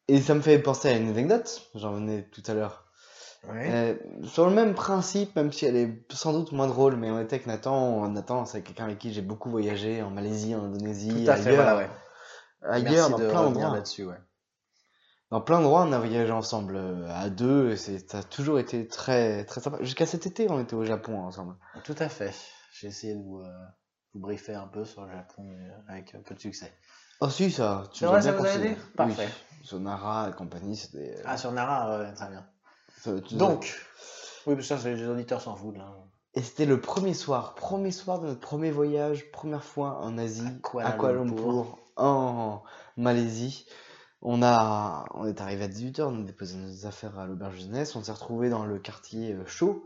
Et 0.09 0.19
ça 0.19 0.35
me 0.35 0.41
fait 0.41 0.59
penser 0.59 0.89
à 0.89 0.97
une 0.97 1.07
anecdote. 1.07 1.61
J'en 1.75 1.93
venais 1.93 2.23
tout 2.23 2.43
à 2.47 2.53
l'heure. 2.55 2.83
Ouais. 3.47 3.69
Euh, 3.71 3.95
sur 4.25 4.47
le 4.47 4.53
même 4.53 4.73
principe, 4.75 5.35
même 5.35 5.51
si 5.51 5.65
elle 5.65 5.75
est 5.77 6.11
sans 6.13 6.33
doute 6.33 6.51
moins 6.51 6.67
drôle, 6.67 6.97
mais 6.97 7.09
on 7.09 7.19
était 7.19 7.35
avec 7.35 7.47
Nathan. 7.47 8.07
Nathan, 8.09 8.45
c'est 8.45 8.61
quelqu'un 8.61 8.83
avec 8.85 8.99
qui 8.99 9.13
j'ai 9.13 9.21
beaucoup 9.21 9.49
voyagé 9.49 10.01
en 10.01 10.09
Malaisie, 10.09 10.53
en 10.55 10.65
Indonésie, 10.65 11.23
Tout 11.25 11.31
à 11.31 11.35
fait, 11.35 11.49
ailleurs, 11.49 11.63
voilà, 11.63 11.77
ouais. 11.77 11.89
ailleurs 12.63 12.83
Merci 12.91 13.11
dans 13.11 13.17
de 13.17 13.27
plein 13.29 13.43
d'endroits. 13.43 13.73
là-dessus, 13.75 14.03
ouais. 14.05 14.17
Dans 15.31 15.41
plein 15.41 15.57
d'endroits, 15.61 15.83
on 15.83 15.91
a 15.93 15.99
voyagé 15.99 16.31
ensemble 16.31 16.75
euh, 16.75 17.07
à 17.15 17.29
deux, 17.29 17.71
et 17.71 17.77
c'est, 17.77 18.09
ça 18.09 18.19
a 18.19 18.23
toujours 18.23 18.59
été 18.59 18.87
très, 18.87 19.45
très 19.45 19.61
sympa. 19.61 19.77
Jusqu'à 19.81 20.05
cet 20.05 20.25
été, 20.25 20.49
on 20.49 20.59
était 20.59 20.73
au 20.75 20.83
Japon 20.83 21.19
ensemble. 21.19 21.55
Tout 21.85 21.95
à 21.99 22.09
fait. 22.09 22.33
J'ai 22.73 22.87
essayé 22.87 23.15
de 23.15 23.21
vous, 23.21 23.39
euh, 23.39 23.49
vous 24.13 24.19
briefer 24.19 24.55
un 24.55 24.67
peu 24.67 24.83
sur 24.85 25.05
le 25.05 25.11
Japon 25.11 25.47
euh, 25.49 25.69
avec 25.87 26.13
un 26.15 26.19
peu 26.21 26.35
de 26.35 26.39
succès. 26.39 26.73
Oh 27.21 27.29
si, 27.29 27.51
ça, 27.51 27.83
tu 27.93 27.99
C'est 27.99 28.05
nous 28.05 28.11
vrai, 28.11 28.19
as 28.19 28.23
bien 28.23 28.31
ça 28.31 28.37
vous 28.37 28.45
a 28.45 28.55
aidé? 28.65 28.77
Parfait. 28.97 29.27
Oui. 29.27 29.65
Sonara 29.65 30.29
et 30.29 30.33
compagnie, 30.33 30.75
c'était... 30.75 31.15
Ah, 31.25 31.37
sur 31.37 31.51
Nara, 31.51 31.99
ouais, 31.99 32.13
très 32.13 32.29
bien. 32.29 32.45
Ça- 33.01 33.19
tu- 33.21 33.35
Donc, 33.35 33.75
oui, 34.47 34.55
mais 34.55 34.63
ça, 34.63 34.77
c'est- 34.77 34.95
les 34.95 35.07
auditeurs 35.07 35.41
s'en 35.41 35.55
foutent, 35.55 35.77
là. 35.77 35.93
Et 36.35 36.41
c'était 36.41 36.65
le 36.65 36.79
premier 36.79 37.13
soir, 37.15 37.55
premier 37.55 37.91
soir 37.91 38.19
de 38.19 38.27
notre 38.27 38.39
premier 38.39 38.69
voyage, 38.71 39.31
première 39.31 39.63
fois 39.63 39.99
en 40.01 40.17
Asie, 40.17 40.45
À 40.47 40.59
Kuala 40.69 40.89
à 40.89 40.91
Kuala 40.93 41.13
Lumpur. 41.15 41.35
Lumpur, 41.35 41.77
en 41.97 42.63
Malaisie. 42.97 43.65
On 44.21 44.43
a, 44.43 45.05
on 45.15 45.25
est 45.25 45.41
arrivé 45.41 45.63
à 45.63 45.67
18h, 45.67 46.07
on 46.09 46.19
a 46.19 46.23
déposé 46.23 46.57
nos 46.57 46.85
affaires 46.85 47.17
à 47.17 47.25
l'auberge 47.25 47.57
jeunesse, 47.59 47.95
on 47.95 48.03
s'est 48.03 48.11
retrouvé 48.11 48.49
dans 48.49 48.65
le 48.65 48.77
quartier 48.77 49.33
euh, 49.33 49.45
chaud. 49.45 49.85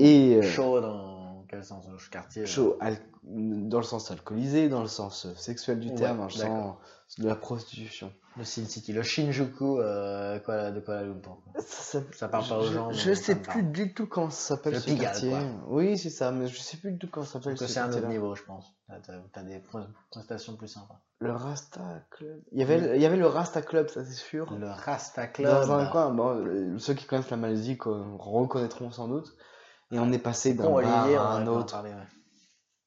Et 0.00 0.36
euh, 0.36 0.42
Chaud 0.42 0.80
dans 0.80 1.31
quel 1.52 1.64
sens 1.64 1.84
Le 1.86 1.98
quartier 2.10 2.42
là 2.42 2.48
chaud 2.48 2.76
al- 2.80 2.96
dans 3.24 3.78
le 3.78 3.84
sens 3.84 4.10
alcoolisé, 4.10 4.68
dans 4.70 4.80
le 4.82 4.88
sens 4.88 5.26
euh, 5.26 5.34
sexuel 5.36 5.78
du 5.80 5.88
Ouais, 5.90 5.94
terme, 5.94 6.18
dans 6.18 6.24
le 6.24 6.30
sens 6.30 6.76
de 7.18 7.28
la 7.28 7.36
prostitution. 7.36 8.10
Le 8.38 8.44
Sin 8.44 8.64
City, 8.64 8.94
le 8.94 9.02
Shinjuku 9.02 9.78
euh, 9.78 10.38
Kuala- 10.38 10.72
de 10.72 10.80
Kuala 10.80 11.02
Lumpur. 11.02 11.36
quoi. 11.44 11.62
Ça, 11.62 12.00
Ça 12.12 12.28
parle 12.28 12.48
pas 12.48 12.58
aux 12.58 12.62
gens, 12.64 12.90
Je 12.90 13.10
mais 13.10 13.14
sais 13.14 13.34
ça 13.34 13.40
plus 13.50 13.62
du 13.64 13.92
tout 13.92 14.06
comment 14.06 14.30
ça 14.30 14.54
s'appelle 14.56 14.72
Le 14.72 14.80
ce 14.80 14.86
Pigalle, 14.86 15.04
quartier. 15.12 15.28
quoi. 15.28 15.40
Oui, 15.68 15.98
c'est 15.98 16.08
ça, 16.08 16.32
mais 16.32 16.46
je 16.46 16.58
sais 16.58 16.78
plus 16.78 16.92
du 16.92 16.98
tout 16.98 17.08
comment 17.10 17.26
ça 17.26 17.34
s'appelle 17.34 17.58
ce 17.58 17.66
c'est 17.66 17.80
un 17.80 17.92
autre 17.92 18.06
niveau, 18.08 18.34
je 18.34 18.42
pense. 18.44 18.64
T'as 18.88 19.12
t'as 19.34 19.42
des 19.42 19.58
pre- 19.58 19.86
prestations 20.10 20.56
plus 20.56 20.68
sympas. 20.68 21.00
Le 21.18 21.32
Rasta 21.32 21.80
Club. 22.10 22.40
Il 22.52 22.60
y 22.60 22.62
avait, 22.62 22.78
le- 22.80 22.96
il 22.96 23.02
y 23.02 23.06
avait 23.06 23.16
le 23.18 23.26
Rasta 23.26 23.60
Club, 23.60 23.88
ça 23.90 24.02
c'est 24.06 24.12
sûr. 24.14 24.50
Le 24.58 24.70
Rasta 24.70 25.26
Club. 25.26 25.50
Dans 25.52 25.70
un 25.72 25.86
coin, 25.90 26.10
bon, 26.10 26.32
le- 26.42 26.78
ceux 26.78 26.94
qui 26.94 27.04
connaissent 27.04 27.30
la 27.30 27.36
Malaisie 27.36 27.76
quoi, 27.76 28.02
reconnaîtront 28.18 28.90
sans 28.90 29.06
doute. 29.08 29.36
Et 29.92 29.98
on 29.98 30.10
est 30.12 30.18
passé 30.18 30.54
d'un 30.54 30.64
bar 30.70 30.86
à 30.88 31.36
un 31.36 31.46
autre, 31.46 31.82
ouais. 31.82 31.92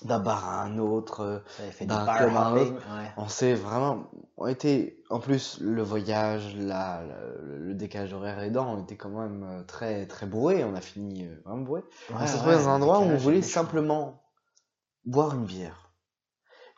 d'un 0.04 0.20
bar 0.20 0.46
à 0.50 0.64
un 0.64 0.78
autre. 0.80 1.22
euh, 1.22 1.40
fait 1.72 1.86
D'un 1.86 2.04
bar 2.04 2.18
club 2.18 2.36
à 2.36 2.48
un 2.48 2.54
ouais. 2.56 2.74
On 3.18 3.28
s'est 3.28 3.54
vraiment, 3.54 4.10
on 4.38 4.48
était, 4.48 4.98
en 5.12 5.20
plus, 5.20 5.60
le 5.62 5.84
voyage, 5.84 6.56
la, 6.58 7.04
le 7.44 7.76
décalage 7.76 8.12
horaire 8.14 8.40
aidant, 8.40 8.74
on 8.74 8.84
était 8.84 8.98
quand 8.98 9.10
même 9.10 9.44
euh, 9.44 9.64
très, 9.64 10.08
très 10.08 10.26
bourré. 10.26 10.64
On 10.64 10.74
a 10.76 10.82
fini 10.82 11.26
euh, 11.26 11.42
vraiment 11.46 11.62
bourré. 11.64 11.84
on 12.12 12.26
s'est 12.26 12.38
trouvé 12.38 12.56
dans 12.56 12.70
un 12.70 12.76
endroit 12.78 13.00
où 13.00 13.04
on 13.04 13.18
voulait 13.18 13.44
simplement 13.44 14.24
boire 15.06 15.36
une 15.36 15.46
bière. 15.46 15.92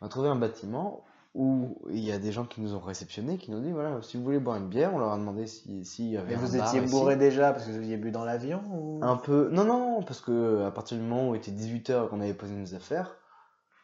On 0.02 0.06
a 0.08 0.10
trouvé 0.10 0.28
un 0.30 0.36
bâtiment 0.36 1.06
où 1.38 1.77
il 1.91 1.99
y 1.99 2.11
a 2.11 2.18
des 2.18 2.31
gens 2.31 2.45
qui 2.45 2.61
nous 2.61 2.73
ont 2.73 2.80
réceptionnés, 2.80 3.38
qui 3.38 3.51
nous 3.51 3.59
ont 3.59 3.61
dit 3.61 3.72
voilà, 3.72 4.01
si 4.01 4.18
vous 4.18 4.23
voulez 4.23 4.39
boire 4.39 4.57
une 4.57 4.69
bière, 4.69 4.91
on 4.95 4.97
leur 4.97 5.11
a 5.11 5.18
demandé 5.18 5.45
si, 5.45 5.85
s'il 5.85 6.09
y 6.09 6.18
avait 6.18 6.30
Mais 6.30 6.35
un 6.35 6.45
vous 6.45 6.57
bar 6.57 6.68
étiez 6.68 6.81
ici. 6.84 6.91
bourré 6.91 7.15
déjà 7.15 7.53
parce 7.53 7.65
que 7.65 7.69
vous 7.69 7.77
aviez 7.77 7.95
bu 7.95 8.09
dans 8.09 8.26
l'avion 8.26 8.61
ou... 8.73 8.99
Un 9.03 9.18
peu. 9.18 9.49
Non, 9.51 9.64
non, 9.64 10.01
parce 10.01 10.19
que 10.19 10.64
à 10.65 10.72
partir 10.72 10.97
du 10.97 11.03
moment 11.03 11.30
où 11.30 11.35
il 11.35 11.38
était 11.38 11.51
18h 11.51 12.05
et 12.05 12.09
qu'on 12.09 12.22
avait 12.22 12.34
posé 12.34 12.55
nos 12.55 12.73
affaires, 12.73 13.15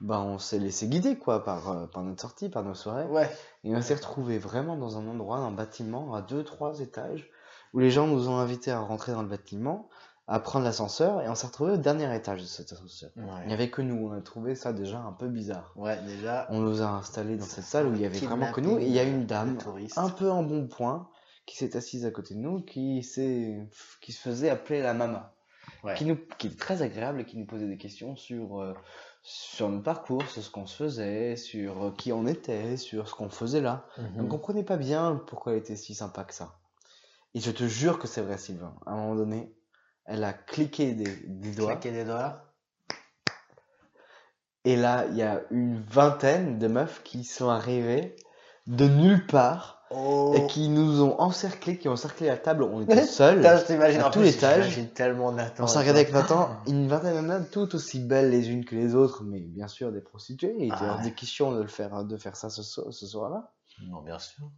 bah 0.01 0.19
on 0.19 0.39
s'est 0.39 0.57
laissé 0.57 0.87
guider 0.87 1.15
quoi 1.17 1.43
par, 1.43 1.69
euh, 1.69 1.85
par 1.85 2.01
notre 2.01 2.21
sortie, 2.21 2.49
par 2.49 2.63
nos 2.63 2.73
soirées. 2.73 3.05
Ouais. 3.05 3.29
Et 3.63 3.75
on 3.75 3.81
s'est 3.83 3.93
retrouvé 3.93 4.39
vraiment 4.39 4.75
dans 4.75 4.97
un 4.97 5.07
endroit, 5.07 5.37
un 5.37 5.51
bâtiment 5.51 6.15
à 6.15 6.21
deux, 6.23 6.43
trois 6.43 6.79
étages, 6.79 7.29
où 7.73 7.79
les 7.79 7.91
gens 7.91 8.07
nous 8.07 8.29
ont 8.29 8.37
invités 8.37 8.71
à 8.71 8.79
rentrer 8.79 9.11
dans 9.11 9.21
le 9.21 9.29
bâtiment, 9.29 9.87
à 10.27 10.39
prendre 10.39 10.63
l'ascenseur, 10.65 11.21
et 11.21 11.27
on 11.29 11.35
s'est 11.35 11.47
retrouvé 11.47 11.73
au 11.73 11.77
dernier 11.77 12.13
étage 12.15 12.41
de 12.41 12.45
cet 12.47 12.71
ascenseur. 12.71 13.11
Il 13.15 13.47
n'y 13.47 13.53
avait 13.53 13.69
que 13.69 13.81
nous, 13.81 14.07
on 14.07 14.11
a 14.13 14.21
trouvé 14.21 14.55
ça 14.55 14.71
déjà 14.71 14.99
un 14.99 15.11
peu 15.11 15.27
bizarre. 15.27 15.73
Ouais, 15.75 16.01
déjà. 16.03 16.47
On 16.49 16.59
nous 16.59 16.81
a 16.81 16.85
installés 16.87 17.35
dans 17.35 17.45
cette 17.45 17.65
salle 17.65 17.87
où 17.87 17.93
il 17.93 18.01
y 18.01 18.05
avait 18.05 18.19
vraiment 18.19 18.51
que 18.51 18.61
nous, 18.61 18.77
et 18.79 18.85
il 18.85 18.91
y 18.91 18.99
a 18.99 19.03
une 19.03 19.25
dame, 19.25 19.57
un 19.97 20.09
peu 20.09 20.29
en 20.31 20.43
bon 20.43 20.67
point, 20.67 21.09
qui 21.45 21.57
s'est 21.57 21.75
assise 21.75 22.05
à 22.05 22.11
côté 22.11 22.35
de 22.35 22.39
nous, 22.39 22.61
qui, 22.61 23.03
s'est- 23.03 23.67
qui 24.01 24.13
se 24.13 24.21
faisait 24.21 24.49
appeler 24.49 24.81
la 24.81 24.93
mama 24.93 25.29
Ouais. 25.83 25.95
qui, 25.95 26.05
nous, 26.05 26.17
qui 26.37 26.47
est 26.47 26.57
très 26.57 26.81
agréable 26.81 27.19
et 27.19 27.25
qui 27.25 27.37
nous 27.37 27.45
posait 27.45 27.67
des 27.67 27.77
questions 27.77 28.15
sur, 28.15 28.61
euh, 28.61 28.73
sur 29.21 29.67
notre 29.67 29.83
parcours, 29.83 30.25
sur 30.29 30.41
ce 30.41 30.49
qu'on 30.49 30.65
se 30.65 30.75
faisait, 30.77 31.35
sur 31.35 31.83
euh, 31.87 31.91
qui 31.91 32.13
on 32.13 32.25
était, 32.25 32.77
sur 32.77 33.09
ce 33.09 33.13
qu'on 33.13 33.27
faisait 33.29 33.59
là. 33.59 33.85
On 33.97 34.03
ne 34.03 34.21
Mhm. 34.23 34.29
comprenait 34.29 34.63
pas 34.63 34.77
bien 34.77 35.21
pourquoi 35.27 35.51
elle 35.51 35.57
était 35.59 35.75
si 35.75 35.93
sympa 35.93 36.23
que 36.23 36.33
ça. 36.33 36.53
Et 37.33 37.41
je 37.41 37.51
te 37.51 37.65
jure 37.65 37.99
que 37.99 38.07
c'est 38.07 38.21
vrai, 38.21 38.37
Sylvain. 38.37 38.73
À 38.85 38.91
un 38.91 38.95
moment 38.95 39.15
donné, 39.15 39.53
elle 40.05 40.23
a 40.23 40.33
cliqué 40.33 40.93
des, 40.93 41.15
des 41.25 41.51
doigts. 41.51 41.75
Des 41.75 42.03
doigts. 42.03 42.45
Et 44.65 44.75
là, 44.75 45.05
il 45.09 45.17
y 45.17 45.21
a 45.23 45.41
une 45.51 45.81
vingtaine 45.81 46.57
de 46.57 46.67
meufs 46.67 47.01
qui 47.03 47.23
sont 47.23 47.49
arrivées 47.49 48.15
de 48.67 48.87
nulle 48.87 49.25
part 49.27 49.73
Oh. 49.95 50.33
et 50.35 50.47
qui 50.47 50.69
nous 50.69 51.03
ont 51.03 51.19
encerclés, 51.19 51.77
qui 51.77 51.87
ont 51.87 51.91
encerclé 51.91 52.25
la 52.27 52.37
table. 52.37 52.63
On 52.63 52.81
était 52.81 53.05
seuls. 53.05 53.45
À 53.45 53.59
étages. 54.23 54.63
J'imagine 54.69 54.89
tellement 54.89 55.31
Nathan. 55.31 55.65
On 55.65 55.67
s'est 55.67 55.77
regardé 55.79 55.99
avec 55.99 56.13
Nathan, 56.13 56.49
une 56.65 56.87
vingtaine 56.87 57.15
de 57.15 57.21
nanas, 57.21 57.45
toutes 57.51 57.75
aussi 57.75 57.99
belles 57.99 58.31
les 58.31 58.49
unes 58.49 58.65
que 58.65 58.75
les 58.75 58.95
autres, 58.95 59.23
mais 59.23 59.39
bien 59.39 59.67
sûr 59.67 59.91
des 59.91 60.01
prostituées. 60.01 60.55
Il 60.57 60.65
était 60.65 60.75
Ah 60.79 60.91
hors 60.93 60.97
ouais. 60.97 61.03
des 61.03 61.13
questions 61.13 61.51
de 61.51 61.61
le 61.61 61.67
faire, 61.67 62.03
de 62.05 62.17
faire 62.17 62.35
ça 62.35 62.49
ce 62.49 62.63
soir-là. 63.05 63.53
Non, 63.87 64.01
bien 64.01 64.17
sûr. 64.17 64.49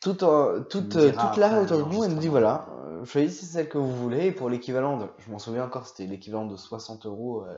Tout, 0.00 0.22
en- 0.24 0.62
toutes, 0.62 0.90
toutes 0.90 1.36
là 1.38 1.62
autour 1.62 1.78
de 1.78 1.92
nous, 1.94 2.04
elle 2.04 2.12
nous 2.12 2.20
dit 2.20 2.28
voilà, 2.28 2.66
euh, 2.84 3.04
choisissez 3.04 3.46
celle 3.46 3.68
que 3.68 3.78
vous 3.78 3.94
voulez. 3.94 4.26
Et 4.26 4.32
pour 4.32 4.48
l'équivalent 4.50 4.98
de, 4.98 5.06
je 5.18 5.30
m'en 5.30 5.38
souviens 5.38 5.64
encore, 5.64 5.86
c'était 5.86 6.06
l'équivalent 6.06 6.46
de 6.46 6.56
60 6.56 7.06
euros 7.06 7.44
euh, 7.44 7.56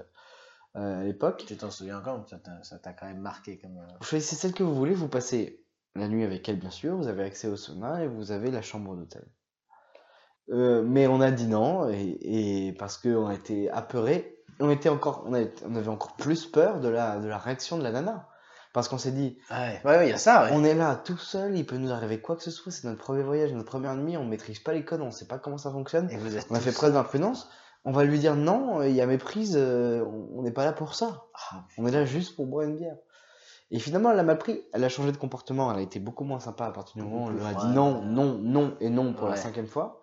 euh, 0.76 1.00
à 1.00 1.04
l'époque. 1.04 1.44
Tu 1.46 1.56
t'en 1.56 1.70
souviens 1.70 1.98
encore 1.98 2.24
Ça 2.28 2.38
t'a 2.38 2.62
ça 2.62 2.78
t'a 2.78 2.92
quand 2.92 3.06
même 3.06 3.20
marqué 3.20 3.58
comme. 3.58 3.72
Vous 4.00 4.06
choisissez 4.06 4.36
celle 4.36 4.52
que 4.52 4.62
vous 4.62 4.74
voulez, 4.74 4.94
vous 4.94 5.08
passez 5.08 5.64
la 5.94 6.06
nuit 6.08 6.22
avec 6.24 6.48
elle, 6.48 6.58
bien 6.60 6.70
sûr, 6.70 6.96
vous 6.96 7.08
avez 7.08 7.24
accès 7.24 7.48
au 7.48 7.56
sauna 7.56 8.04
et 8.04 8.08
vous 8.08 8.30
avez 8.30 8.50
la 8.52 8.62
chambre 8.62 8.94
d'hôtel. 8.94 9.26
Euh, 10.50 10.82
mais 10.82 11.06
on 11.06 11.20
a 11.20 11.30
dit 11.30 11.46
non, 11.46 11.88
et, 11.90 12.68
et 12.68 12.72
parce 12.72 12.96
qu'on 12.98 13.30
était 13.30 13.68
apeurés, 13.70 14.38
on, 14.60 14.70
était 14.70 14.88
encore, 14.88 15.24
on, 15.26 15.34
avait, 15.34 15.52
on 15.66 15.74
avait 15.74 15.88
encore 15.88 16.14
plus 16.16 16.46
peur 16.46 16.80
de 16.80 16.88
la, 16.88 17.18
de 17.18 17.26
la 17.28 17.36
réaction 17.36 17.76
de 17.78 17.82
la 17.82 17.90
nana. 17.90 18.27
Parce 18.72 18.88
qu'on 18.88 18.98
s'est 18.98 19.12
dit, 19.12 19.38
Ouais, 19.84 20.06
il 20.06 20.10
y 20.10 20.12
a 20.12 20.18
ça, 20.18 20.44
ouais. 20.44 20.50
on 20.52 20.62
est 20.64 20.74
là 20.74 20.94
tout 20.96 21.16
seul, 21.16 21.56
il 21.56 21.64
peut 21.64 21.76
nous 21.78 21.90
arriver 21.90 22.20
quoi 22.20 22.36
que 22.36 22.42
ce 22.42 22.50
soit, 22.50 22.70
c'est 22.70 22.86
notre 22.86 23.00
premier 23.00 23.22
voyage, 23.22 23.52
notre 23.52 23.70
première 23.70 23.94
nuit, 23.94 24.16
on 24.16 24.24
maîtrise 24.24 24.58
pas 24.60 24.72
les 24.72 24.84
codes, 24.84 25.00
on 25.00 25.10
sait 25.10 25.26
pas 25.26 25.38
comment 25.38 25.58
ça 25.58 25.70
fonctionne. 25.70 26.10
Et 26.10 26.16
vous 26.16 26.36
êtes 26.36 26.46
On 26.50 26.54
a 26.54 26.60
fait 26.60 26.72
preuve 26.72 26.92
d'imprudence, 26.92 27.48
on 27.84 27.92
va 27.92 28.04
lui 28.04 28.18
dire 28.18 28.36
non, 28.36 28.82
il 28.82 28.94
y 28.94 29.00
a 29.00 29.06
méprise, 29.06 29.56
euh, 29.58 30.04
on 30.34 30.42
n'est 30.42 30.52
pas 30.52 30.64
là 30.64 30.72
pour 30.72 30.94
ça. 30.94 31.24
Ah, 31.50 31.64
On 31.78 31.86
est 31.86 31.90
là 31.90 32.04
juste 32.04 32.36
pour 32.36 32.46
boire 32.46 32.66
une 32.66 32.76
bière. 32.76 32.96
Et 33.70 33.78
finalement, 33.78 34.10
elle 34.10 34.18
a 34.18 34.22
mal 34.22 34.38
pris. 34.38 34.62
Elle 34.72 34.82
a 34.82 34.88
changé 34.88 35.12
de 35.12 35.18
comportement. 35.18 35.70
Elle 35.70 35.78
a 35.78 35.82
été 35.82 36.00
beaucoup 36.00 36.24
moins 36.24 36.40
sympa 36.40 36.64
à 36.64 36.70
partir 36.70 36.96
du 36.96 37.02
moment 37.02 37.24
où 37.24 37.28
on 37.28 37.30
lui 37.30 37.44
a 37.44 37.52
dit 37.52 37.66
non, 37.66 38.00
non, 38.02 38.38
non 38.38 38.74
et 38.80 38.88
non 38.88 39.12
pour 39.12 39.28
la 39.28 39.36
cinquième 39.36 39.66
fois. 39.66 40.00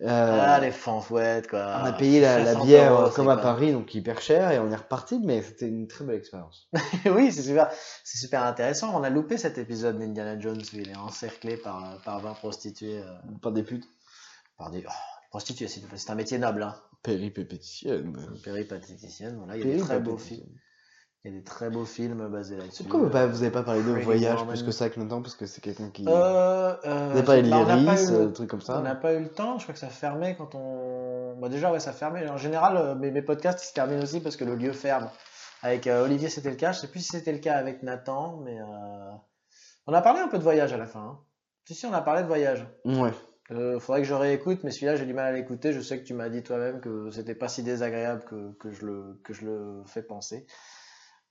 Euh, 0.00 0.38
Ah, 0.40 0.60
les 0.60 0.70
fanfouettes, 0.70 1.48
quoi. 1.48 1.80
on 1.82 1.84
a 1.86 1.92
payé 1.92 2.20
la, 2.20 2.38
la 2.38 2.52
60 2.52 2.66
bière 2.66 2.92
euros, 2.92 3.06
euh, 3.06 3.10
comme 3.10 3.28
à 3.28 3.34
quoi 3.34 3.42
Paris, 3.42 3.72
donc 3.72 3.92
hyper 3.94 4.20
cher, 4.20 4.50
et 4.52 4.58
on 4.60 4.70
est 4.70 4.76
reparti, 4.76 5.18
mais 5.18 5.42
c'était 5.42 5.66
une 5.66 5.88
très 5.88 6.04
belle 6.04 6.16
expérience. 6.16 6.68
oui, 7.06 7.32
c'est 7.32 7.42
super, 7.42 7.68
c'est 8.04 8.18
super 8.18 8.44
intéressant. 8.44 8.96
On 8.98 9.02
a 9.02 9.10
loupé 9.10 9.36
cet 9.38 9.58
épisode 9.58 9.98
d'Indiana 9.98 10.38
Jones 10.38 10.60
où 10.72 10.76
il 10.76 10.88
est 10.90 10.96
encerclé 10.96 11.56
par, 11.56 12.00
par 12.04 12.20
20 12.20 12.34
prostituées. 12.34 13.00
euh, 13.00 13.12
Pas 13.42 13.50
des 13.50 13.64
putes. 13.64 13.88
par 14.56 14.70
des 14.70 14.84
oh, 14.86 14.92
prostituées, 15.30 15.66
c'est 15.68 16.10
un 16.10 16.14
métier 16.14 16.38
noble, 16.38 16.62
hein. 16.62 16.76
Péripétitienne. 17.02 18.16
Péripatéticienne, 18.44 19.36
voilà. 19.36 19.56
Il 19.56 19.66
y 19.66 19.72
a 19.72 19.76
des 19.76 19.80
très 19.82 20.00
beaux 20.00 20.18
films. 20.18 20.46
Il 21.24 21.32
y 21.32 21.34
a 21.34 21.38
des 21.38 21.44
très 21.44 21.68
beaux 21.68 21.84
films 21.84 22.28
basés 22.28 22.56
là-dessus. 22.56 22.84
Pourquoi 22.84 23.00
vous, 23.00 23.10
pas- 23.10 23.26
vous 23.26 23.42
avez 23.42 23.50
pas 23.50 23.64
parlé 23.64 23.82
de 23.82 23.90
voyage 23.90 24.46
plus 24.46 24.62
que 24.62 24.70
ça 24.70 24.84
avec 24.84 24.96
Nathan, 24.96 25.20
parce 25.20 25.34
que 25.34 25.46
c'est 25.46 25.60
quelqu'un 25.60 25.90
qui. 25.90 26.04
Euh, 26.06 26.74
euh, 26.86 27.08
vous 27.10 27.18
avez 27.18 27.22
parlé 27.24 27.42
de 27.42 27.50
bah, 27.50 27.64
pas 27.66 27.74
l'iris, 27.76 28.08
eu 28.08 28.12
le- 28.12 28.18
euh, 28.20 28.26
des 28.26 28.32
trucs 28.32 28.48
comme 28.50 28.60
On 28.68 28.80
n'a 28.82 28.90
ça. 28.90 28.94
pas 28.96 29.14
eu 29.14 29.20
le 29.20 29.28
temps, 29.28 29.58
je 29.58 29.64
crois 29.64 29.74
que 29.74 29.80
ça 29.80 29.88
fermait 29.88 30.36
quand 30.36 30.54
on. 30.54 31.36
Bah 31.40 31.48
déjà, 31.48 31.72
ouais, 31.72 31.80
ça 31.80 31.92
fermait. 31.92 32.28
En 32.28 32.36
général, 32.36 32.76
euh, 32.76 32.94
mes, 32.94 33.10
mes 33.10 33.22
podcasts 33.22 33.62
ils 33.64 33.66
se 33.68 33.72
terminent 33.74 34.02
aussi 34.02 34.20
parce 34.20 34.36
que 34.36 34.44
le 34.44 34.54
lieu 34.54 34.72
ferme. 34.72 35.10
Avec 35.62 35.88
euh, 35.88 36.04
Olivier, 36.04 36.28
c'était 36.28 36.50
le 36.50 36.56
cas. 36.56 36.70
Je 36.70 36.78
sais 36.80 36.86
plus 36.88 37.00
si 37.00 37.08
c'était 37.08 37.32
le 37.32 37.38
cas 37.40 37.56
avec 37.56 37.82
Nathan, 37.82 38.36
mais 38.44 38.56
On 39.86 39.92
a 39.92 40.02
parlé 40.02 40.20
un 40.20 40.28
peu 40.28 40.38
de 40.38 40.42
voyage 40.44 40.72
à 40.72 40.76
la 40.76 40.86
fin. 40.86 41.00
Hein. 41.00 41.18
Si, 41.66 41.74
si, 41.74 41.84
on 41.86 41.92
a 41.92 42.00
parlé 42.00 42.22
de 42.22 42.28
voyage. 42.28 42.64
Ouais. 42.84 43.10
Euh, 43.50 43.80
faudrait 43.80 44.02
que 44.02 44.06
je 44.06 44.14
réécoute, 44.14 44.60
mais 44.62 44.70
celui-là, 44.70 44.96
j'ai 44.96 45.06
du 45.06 45.14
mal 45.14 45.26
à 45.26 45.32
l'écouter. 45.32 45.72
Je 45.72 45.80
sais 45.80 45.98
que 45.98 46.04
tu 46.04 46.14
m'as 46.14 46.28
dit 46.28 46.42
toi-même 46.42 46.80
que 46.80 47.10
c'était 47.10 47.34
pas 47.34 47.48
si 47.48 47.62
désagréable 47.62 48.22
que, 48.28 48.52
que, 48.60 48.70
je 48.70 48.84
le, 48.86 49.20
que 49.24 49.32
je 49.32 49.46
le 49.46 49.82
fais 49.86 50.02
penser. 50.02 50.46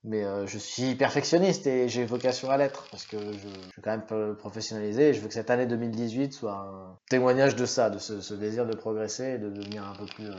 Mais 0.03 0.24
euh, 0.24 0.45
je 0.45 0.57
suis 0.57 0.95
perfectionniste 0.95 1.68
et 1.68 1.90
j'ai 1.90 2.06
vocation 2.06 2.49
à 2.49 2.57
l'être 2.57 2.88
parce 2.91 3.06
que 3.06 3.18
je, 3.18 3.40
je 3.40 3.48
veux 3.48 3.82
quand 3.84 3.98
même 3.98 4.36
professionnaliser 4.36 5.10
et 5.10 5.14
je 5.14 5.22
veux 5.22 5.28
que 5.28 5.34
cette 5.34 5.49
année 5.49 5.65
2018 5.65 6.34
soit 6.34 6.53
un 6.53 6.98
témoignage 7.10 7.56
de 7.56 7.65
ça, 7.65 7.90
de 7.90 7.98
ce, 7.98 8.22
ce 8.22 8.34
désir 8.34 8.65
de 8.65 8.76
progresser 8.76 9.32
et 9.32 9.38
de 9.38 9.49
devenir 9.49 9.88
un 9.88 9.94
peu 9.94 10.06
plus. 10.06 10.28
Euh, 10.28 10.36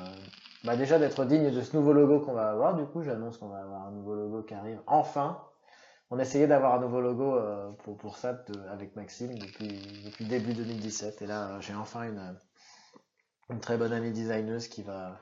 bah 0.64 0.76
déjà 0.76 0.98
d'être 0.98 1.24
digne 1.24 1.50
de 1.50 1.60
ce 1.60 1.76
nouveau 1.76 1.92
logo 1.92 2.20
qu'on 2.20 2.32
va 2.32 2.50
avoir. 2.50 2.76
Du 2.76 2.84
coup, 2.84 3.02
j'annonce 3.02 3.36
qu'on 3.38 3.48
va 3.48 3.58
avoir 3.58 3.86
un 3.86 3.90
nouveau 3.90 4.14
logo 4.14 4.42
qui 4.42 4.54
arrive 4.54 4.80
enfin 4.86 5.38
on 6.10 6.18
essayait 6.18 6.46
d'avoir 6.46 6.74
un 6.74 6.80
nouveau 6.80 7.00
logo 7.00 7.36
euh, 7.36 7.70
pour, 7.84 7.96
pour 7.98 8.16
ça 8.16 8.42
avec 8.70 8.96
Maxime 8.96 9.38
depuis, 9.38 9.78
depuis 10.04 10.24
début 10.24 10.54
2017. 10.54 11.22
Et 11.22 11.26
là, 11.26 11.60
j'ai 11.60 11.74
enfin 11.74 12.04
une, 12.04 12.36
une 13.50 13.60
très 13.60 13.76
bonne 13.76 13.92
amie 13.92 14.12
designeuse 14.12 14.68
qui 14.68 14.82
va. 14.82 15.20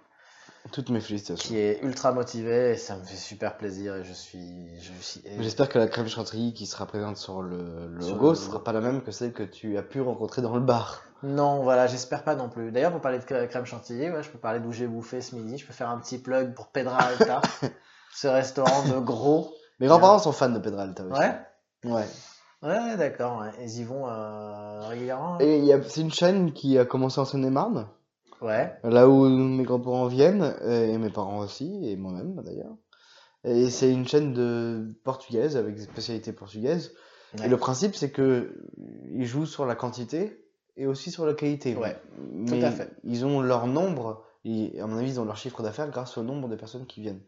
Toutes 0.72 0.90
mes 0.90 1.01
félicitations. 1.01 1.48
Qui 1.48 1.59
est 1.59 1.80
ultra 1.82 2.12
motivée 2.12 2.72
et 2.72 2.76
ça 2.76 2.97
me 2.97 3.05
fait 3.05 3.16
super 3.16 3.56
plaisir 3.56 3.97
et 3.97 4.05
je 4.05 4.12
suis. 4.12 4.68
Je 4.80 4.93
suis... 5.01 5.22
J'espère 5.38 5.68
que 5.68 5.78
la 5.78 5.86
crème 5.86 6.09
chantilly 6.09 6.55
qui 6.55 6.66
sera 6.66 6.86
présente 6.86 7.16
sur 7.16 7.43
le, 7.43 7.88
logo 7.88 8.30
ne 8.30 8.34
sera 8.34 8.62
pas 8.62 8.72
la 8.72 8.80
même 8.80 9.02
que 9.02 9.10
celle 9.10 9.32
que 9.32 9.43
tu 9.43 9.78
as 9.78 9.82
pu 9.82 10.01
rencontrer 10.01 10.43
dans 10.43 10.55
le 10.55 10.60
bar. 10.60 11.02
Non, 11.22 11.62
voilà, 11.62 11.86
j'espère 11.86 12.24
pas 12.24 12.34
non 12.34 12.48
plus. 12.48 12.72
D'ailleurs, 12.72 12.93
pour 12.93 13.01
parler 13.01 13.18
de 13.18 13.24
crème 13.24 13.64
chantilly, 13.64 14.10
ouais, 14.10 14.22
je 14.22 14.28
peux 14.28 14.38
parler 14.38 14.60
d'où 14.60 14.72
j'ai 14.72 14.86
bouffé 14.86 15.20
ce 15.20 15.34
midi. 15.34 15.56
Je 15.56 15.66
peux 15.66 15.72
faire 15.72 15.88
un 15.88 15.98
petit 15.98 16.18
plug 16.18 16.55
pour 16.55 16.68
Pedra 16.68 16.98
Alta, 16.98 17.40
ce 18.14 18.28
restaurant 18.28 18.86
de 18.88 18.98
gros 18.98 19.55
mes 19.78 19.88
grands-parents 19.88 20.18
sont 20.18 20.32
fans 20.32 20.48
de 20.48 20.59
Pedralta 20.59 21.05
aussi. 21.05 21.20
Ouais? 21.20 21.34
Ouais. 21.84 22.06
Ouais, 22.62 22.97
d'accord. 22.97 23.44
Ils 23.60 23.80
y 23.80 23.84
vont 23.84 24.09
euh, 24.09 24.88
régulièrement. 24.88 25.38
Et 25.40 25.70
c'est 25.88 26.01
une 26.01 26.12
chaîne 26.12 26.52
qui 26.52 26.78
a 26.78 26.86
commencé 26.86 27.20
en 27.20 27.26
Seine-et-Marne? 27.26 27.86
Ouais. 28.43 28.75
Là 28.85 29.09
où 29.09 29.29
mes 29.29 29.65
grands-parents 29.65 30.07
viennent, 30.07 30.55
et 30.65 30.99
mes 30.99 31.11
parents 31.11 31.39
aussi, 31.39 31.89
et 31.89 31.97
moi-même 31.97 32.43
d'ailleurs. 32.45 32.75
Et 33.45 33.71
c'est 33.71 33.91
une 33.93 34.07
chaîne 34.07 34.33
de 34.33 34.95
portugaise 35.05 35.57
avec 35.57 35.77
des 35.77 35.83
spécialités 35.83 36.33
portugaises. 36.33 36.93
Et 37.45 37.49
le 37.49 37.57
principe, 37.57 37.95
c'est 37.95 38.11
que 38.11 38.55
ils 39.13 39.27
jouent 39.27 39.47
sur 39.47 39.67
la 39.67 39.75
quantité 39.75 40.43
et 40.77 40.87
aussi 40.87 41.11
sur 41.11 41.27
la 41.27 41.35
qualité. 41.35 41.77
Ouais. 41.77 41.97
Mais 42.33 42.59
Tout 42.59 42.65
à 42.65 42.71
fait. 42.71 42.91
ils 43.05 43.25
ont 43.25 43.41
leur 43.41 43.67
nombre, 43.67 44.25
et 44.45 44.81
à 44.81 44.87
mon 44.87 44.97
avis, 44.99 45.13
ils 45.13 45.21
ont 45.21 45.25
leur 45.25 45.37
chiffre 45.37 45.63
d'affaires 45.63 45.91
grâce 45.91 46.19
au 46.19 46.23
nombre 46.23 46.49
de 46.49 46.57
personnes 46.57 46.87
qui 46.87 47.01
viennent. 47.01 47.21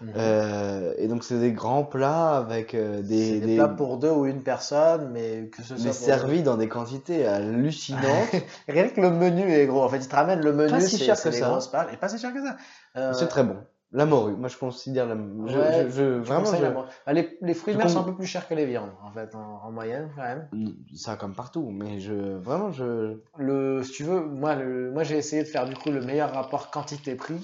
Mhm. 0.00 0.12
Euh, 0.16 0.94
et 0.96 1.08
donc 1.08 1.24
c'est 1.24 1.40
des 1.40 1.52
grands 1.52 1.84
plats 1.84 2.36
avec 2.36 2.74
euh, 2.74 3.02
des, 3.02 3.40
des, 3.40 3.46
des, 3.46 3.56
plats 3.56 3.68
pour 3.68 3.98
deux 3.98 4.10
ou 4.10 4.26
une 4.26 4.42
personne, 4.42 5.10
mais 5.12 5.48
que 5.48 5.62
ce 5.62 5.76
soit 5.76 5.86
mais 5.86 5.92
servis 5.92 6.42
dans 6.42 6.56
des 6.56 6.68
quantités 6.68 7.26
hallucinantes. 7.26 8.02
Rien 8.68 8.88
que 8.88 9.00
le 9.00 9.10
menu 9.10 9.50
est 9.52 9.66
gros. 9.66 9.82
En 9.82 9.88
fait, 9.88 9.98
ils 9.98 10.08
te 10.08 10.14
ramènent 10.14 10.42
le 10.42 10.52
menu, 10.52 10.70
pas 10.70 10.80
si 10.80 10.98
cher 10.98 11.20
que 11.20 11.30
ça. 11.30 11.58
Et 11.92 11.96
pas 11.96 12.08
si 12.08 12.18
cher 12.18 12.32
que 12.32 12.44
ça. 12.44 12.56
Euh... 12.96 13.12
C'est 13.12 13.28
très 13.28 13.42
bon. 13.42 13.56
La 13.90 14.04
morue, 14.04 14.36
moi 14.36 14.50
je 14.50 14.58
considère 14.58 15.06
la 15.06 15.14
je, 15.14 15.58
ouais, 15.58 15.86
je, 15.86 15.90
je, 15.90 16.02
vraiment 16.18 16.44
je... 16.54 16.62
bah, 16.62 17.12
les, 17.14 17.38
les, 17.40 17.54
fruits 17.54 17.72
de 17.72 17.78
mer 17.78 17.88
sont 17.88 18.00
un 18.00 18.02
peu 18.02 18.14
plus 18.14 18.26
chers 18.26 18.46
que 18.46 18.52
les 18.52 18.66
viandes 18.66 18.90
en 19.02 19.10
fait 19.10 19.34
en, 19.34 19.62
en, 19.64 19.72
moyenne 19.72 20.10
quand 20.14 20.24
même. 20.24 20.46
Ça 20.94 21.16
comme 21.16 21.34
partout, 21.34 21.70
mais 21.70 21.98
je 21.98 22.12
vraiment 22.36 22.70
je 22.70 23.16
le 23.38 23.82
si 23.82 23.92
tu 23.92 24.04
veux 24.04 24.20
moi 24.20 24.56
le 24.56 24.90
moi 24.90 25.04
j'ai 25.04 25.16
essayé 25.16 25.42
de 25.42 25.48
faire 25.48 25.66
du 25.66 25.74
coup 25.74 25.90
le 25.90 26.02
meilleur 26.02 26.34
rapport 26.34 26.70
quantité 26.70 27.14
prix 27.14 27.42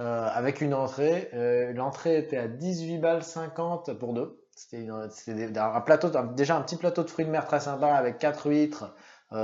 euh, 0.00 0.28
avec 0.32 0.62
une 0.62 0.72
entrée. 0.72 1.28
Euh, 1.34 1.74
L'entrée 1.74 2.16
était 2.16 2.38
à 2.38 2.48
18 2.48 2.98
balles 2.98 3.22
50 3.22 3.92
pour 3.98 4.14
deux. 4.14 4.42
C'était 4.56 4.88
un 4.88 5.80
plateau, 5.82 6.10
déjà 6.34 6.56
un 6.56 6.62
petit 6.62 6.76
plateau 6.76 7.02
de 7.02 7.10
fruits 7.10 7.26
de 7.26 7.30
mer 7.30 7.46
très 7.46 7.60
sympa 7.60 7.88
avec 7.88 8.18
4 8.18 8.48
huîtres, 8.48 8.94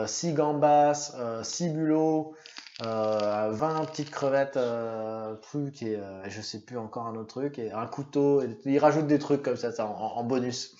6 0.06 0.30
euh, 0.30 0.34
gambas, 0.34 1.14
6 1.42 1.68
bulots, 1.70 2.34
20 2.80 3.84
petites 3.86 4.10
crevettes 4.10 4.58
trucs 5.42 5.82
et 5.82 5.98
je 6.26 6.40
sais 6.40 6.60
plus 6.64 6.76
encore 6.78 7.06
un 7.06 7.16
autre 7.16 7.40
truc 7.40 7.58
et 7.58 7.72
un 7.72 7.86
couteau. 7.86 8.42
Ils 8.64 8.78
rajoutent 8.78 9.06
des 9.06 9.18
trucs 9.18 9.42
comme 9.42 9.56
ça, 9.56 9.72
ça 9.72 9.86
en, 9.86 9.94
en 9.94 10.24
bonus. 10.24 10.74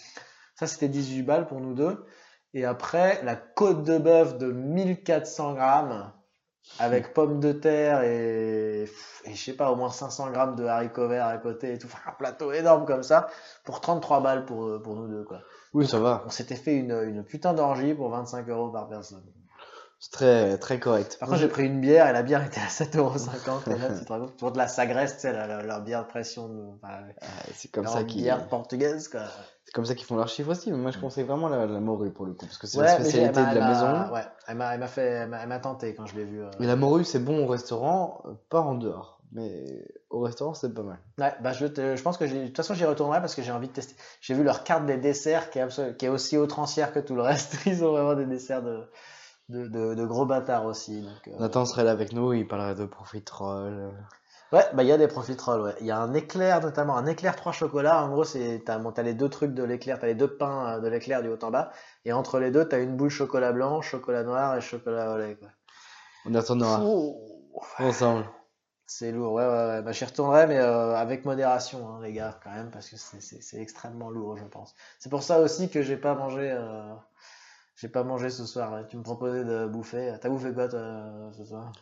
Ça 0.55 0.67
c'était 0.67 0.89
18 0.89 1.23
balles 1.23 1.47
pour 1.47 1.61
nous 1.61 1.75
deux. 1.75 2.07
Et 2.55 2.65
après 2.65 3.23
la 3.25 3.37
côte 3.37 3.85
de 3.85 3.99
bœuf 3.99 4.39
de 4.39 4.51
1400 4.53 5.55
grammes 5.55 6.13
avec 6.79 7.15
pommes 7.15 7.41
de 7.41 7.53
terre 7.53 8.03
et, 8.03 8.85
et 9.25 9.35
je 9.35 9.37
sais 9.37 9.55
pas, 9.55 9.71
au 9.71 9.77
moins 9.77 9.91
500 9.91 10.31
grammes 10.31 10.57
de 10.57 10.65
haricots 10.65 11.09
verts 11.09 11.27
à 11.27 11.39
côté 11.39 11.75
et 11.75 11.79
tout, 11.79 11.89
un 12.07 12.13
plateau 12.13 12.53
énorme 12.53 12.87
comme 12.87 13.03
ça, 13.03 13.29
pour 13.65 13.81
33 13.81 14.21
balles 14.21 14.45
pour, 14.45 14.81
pour 14.83 14.95
nous 14.97 15.09
deux, 15.09 15.25
quoi. 15.25 15.41
Oui, 15.73 15.87
ça 15.87 15.99
va. 15.99 16.23
On 16.27 16.31
s'était 16.31 16.57
fait 16.57 16.75
une, 16.75 16.93
une 16.93 17.23
putain 17.25 17.53
d'orgie 17.53 17.95
pour 17.95 18.11
25 18.11 18.49
euros 18.49 18.71
par 18.71 18.89
personne. 18.89 19.23
C'est 19.99 20.13
très, 20.13 20.59
très 20.59 20.79
correct. 20.79 21.17
Par 21.19 21.29
contre, 21.29 21.41
j'ai 21.41 21.49
pris 21.49 21.65
une 21.65 21.81
bière 21.81 22.07
et 22.09 22.13
la 22.13 22.23
bière 22.23 22.45
était 22.45 22.61
à 22.61 22.67
7,50 22.67 22.99
euros. 22.99 23.13
Compte, 23.45 24.37
pour 24.37 24.53
de 24.53 24.59
la 24.59 24.69
Sagresse, 24.69 25.15
tu 25.15 25.21
sais, 25.23 25.33
leur, 25.33 25.63
leur 25.63 25.81
bière 25.81 26.03
de 26.03 26.09
pression. 26.09 26.79
Enfin, 26.83 26.99
c'est 27.55 27.71
comme 27.71 27.87
ça 27.87 28.05
qu'ils. 28.05 28.23
bière 28.23 28.47
portugaise, 28.49 29.09
quoi. 29.09 29.23
Comme 29.77 29.85
ça 29.85 29.95
qu'ils 29.95 30.07
font 30.07 30.17
leurs 30.17 30.29
chiffres 30.29 30.53
aussi. 30.53 30.73
Mais 30.73 30.79
moi, 30.79 30.91
je 30.91 30.99
conseille 30.99 31.25
vraiment 31.25 31.51
la, 31.51 31.67
la 31.67 31.81
morue 31.81 32.11
pour 32.11 32.25
le 32.25 32.33
coup. 32.33 32.47
Parce 32.47 32.57
que 32.57 32.67
c'est 32.67 32.79
ouais, 32.79 32.85
la 32.85 32.95
spécialité 32.95 33.41
de 33.41 33.55
la 33.55 33.69
maison. 33.69 34.11
Ouais, 34.11 34.23
elle 34.49 34.57
m'a, 34.57 34.87
fait, 34.87 35.03
elle 35.03 35.29
m'a 35.29 35.59
tenté 35.59 35.95
quand 35.95 36.07
je 36.07 36.17
l'ai 36.17 36.25
vu. 36.25 36.43
Euh... 36.43 36.51
Mais 36.59 36.67
la 36.67 36.77
morue, 36.77 37.05
c'est 37.05 37.19
bon 37.19 37.45
au 37.45 37.47
restaurant, 37.47 38.23
pas 38.49 38.63
en 38.63 38.75
dehors. 38.75 39.21
Mais 39.33 39.87
au 40.09 40.21
restaurant, 40.21 40.55
c'est 40.55 40.73
pas 40.73 40.83
mal. 40.83 40.99
Ouais, 41.19 41.35
bah 41.43 41.53
je, 41.53 41.67
te, 41.67 41.95
je 41.95 42.03
pense 42.03 42.17
que 42.17 42.25
de 42.25 42.47
toute 42.47 42.57
façon, 42.57 42.73
j'y 42.73 42.87
retournerai 42.87 43.21
parce 43.21 43.35
que 43.35 43.43
j'ai 43.43 43.53
envie 43.53 43.69
de 43.69 43.73
tester. 43.75 43.95
J'ai 44.23 44.33
vu 44.33 44.45
leur 44.45 44.65
carte 44.65 44.87
des 44.87 44.97
desserts 44.97 45.51
qui 45.51 45.59
est, 45.59 45.63
absolu, 45.63 45.95
qui 45.95 46.07
est 46.07 46.09
aussi 46.09 46.39
outrancière 46.39 46.95
que 46.95 47.01
tout 47.01 47.15
le 47.15 47.21
reste. 47.21 47.59
Ils 47.67 47.85
ont 47.85 47.93
vraiment 47.93 48.15
des 48.15 48.25
desserts 48.25 48.63
de 48.63 48.83
de, 49.51 49.69
de, 49.69 49.95
de, 49.95 50.07
gros 50.07 50.25
bâtards 50.25 50.65
aussi. 50.65 51.03
Donc, 51.03 51.29
euh... 51.29 51.39
Nathan 51.39 51.67
serait 51.67 51.85
là 51.85 51.91
avec 51.91 52.15
nous, 52.15 52.33
il 52.33 52.49
parlerait 52.49 52.75
de 52.75 52.87
profiterole. 52.87 53.93
Ouais, 54.53 54.65
bah 54.75 54.85
il 54.85 54.89
y 54.89 54.93
a 54.93 54.99
des 54.99 55.09
profiteroles, 55.09 55.61
ouais. 55.61 55.75
Il 55.81 55.87
y 55.87 55.91
a 55.91 55.99
un 55.99 56.15
éclair 56.15 56.61
notamment, 56.61 56.97
un 56.97 57.07
éclair 57.07 57.35
3 57.35 57.53
chocolats. 57.53 58.05
En 58.05 58.11
gros, 58.11 58.25
c'est 58.25 58.63
t'as 58.65 58.79
as 58.79 59.03
les 59.03 59.15
deux 59.15 59.29
trucs 59.29 59.55
de 59.55 59.65
l'éclair, 59.65 59.99
t'as 59.99 60.07
les 60.07 60.15
deux 60.15 60.37
pains 60.37 60.79
de 60.79 60.89
l'éclair 60.89 61.23
du 61.23 61.29
haut 61.29 61.39
en 61.43 61.51
bas, 61.51 61.73
et 62.05 62.13
entre 62.13 62.39
les 62.39 62.51
deux, 62.51 62.69
t'as 62.69 62.81
une 62.81 62.97
boule 62.97 63.11
chocolat 63.11 63.53
blanc, 63.53 63.81
chocolat 63.83 64.23
noir 64.23 64.57
et 64.57 64.61
chocolat 64.61 65.13
au 65.13 65.19
lait. 65.19 65.37
Quoi. 65.37 65.49
On 66.27 66.35
attendra 66.35 66.81
ensemble. 67.79 68.27
C'est 68.89 69.11
lourd, 69.11 69.33
ouais, 69.33 69.45
ouais, 69.45 69.67
ouais. 69.67 69.83
Bah, 69.83 69.91
j'y 69.91 70.05
retournerai, 70.05 70.47
mais 70.47 70.59
euh, 70.59 70.95
avec 70.95 71.25
modération, 71.25 71.89
hein, 71.89 72.01
les 72.03 72.13
gars, 72.13 72.39
quand 72.45 72.53
même, 72.53 72.71
parce 72.71 72.89
que 72.89 72.97
c'est 72.97 73.61
extrêmement 73.61 74.11
lourd, 74.11 74.37
je 74.37 74.45
pense. 74.45 74.75
C'est 75.01 75.11
pour 75.11 75.25
ça 75.25 75.41
aussi 75.41 75.69
que 75.69 75.83
j'ai 75.83 75.97
pas 75.97 76.15
mangé. 76.15 76.53
Euh... 76.53 76.95
J'ai 77.77 77.89
pas 77.89 78.05
mangé 78.05 78.31
ce 78.31 78.47
soir. 78.47 78.73
Tu 78.89 78.97
me 78.97 79.03
proposais 79.03 79.45
de 79.45 79.67
bouffer. 79.67 80.15
T'as 80.19 80.31
bouffé 80.31 80.51
quoi 80.55 80.67
toi, 80.67 80.81
ce 81.37 81.45
soir? 81.45 81.73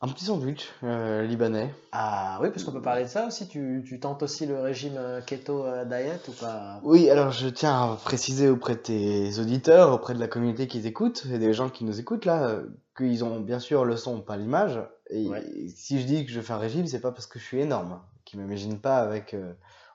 Un 0.00 0.08
petit 0.08 0.24
sandwich 0.24 0.66
euh, 0.82 1.24
libanais. 1.24 1.74
Ah 1.92 2.38
oui, 2.40 2.48
parce 2.48 2.64
qu'on 2.64 2.72
peut 2.72 2.80
parler 2.80 3.04
de 3.04 3.08
ça 3.08 3.26
aussi. 3.26 3.46
Tu, 3.48 3.84
tu 3.86 4.00
tentes 4.00 4.22
aussi 4.22 4.46
le 4.46 4.58
régime 4.58 4.94
euh, 4.96 5.20
keto 5.20 5.66
euh, 5.66 5.84
diet 5.84 6.26
ou 6.26 6.32
pas? 6.32 6.80
Oui, 6.82 7.10
alors 7.10 7.32
je 7.32 7.48
tiens 7.48 7.92
à 7.92 7.96
préciser 7.96 8.48
auprès 8.48 8.76
de 8.76 8.80
tes 8.80 9.38
auditeurs, 9.38 9.92
auprès 9.92 10.14
de 10.14 10.20
la 10.20 10.26
communauté 10.26 10.66
qui 10.66 10.80
t'écoute, 10.80 11.26
et 11.30 11.38
des 11.38 11.52
gens 11.52 11.68
qui 11.68 11.84
nous 11.84 12.00
écoutent 12.00 12.24
là, 12.24 12.56
qu'ils 12.96 13.22
ont 13.22 13.38
bien 13.38 13.58
sûr 13.58 13.84
le 13.84 13.98
son, 13.98 14.22
pas 14.22 14.38
l'image. 14.38 14.80
Et 15.10 15.28
ouais. 15.28 15.44
si 15.76 16.00
je 16.00 16.06
dis 16.06 16.24
que 16.24 16.32
je 16.32 16.40
fais 16.40 16.54
un 16.54 16.58
régime, 16.58 16.86
c'est 16.86 17.00
pas 17.00 17.12
parce 17.12 17.26
que 17.26 17.38
je 17.38 17.44
suis 17.44 17.60
énorme. 17.60 18.00
Qui 18.24 18.38
m'imagine 18.38 18.78
pas 18.78 18.96
avec 18.96 19.36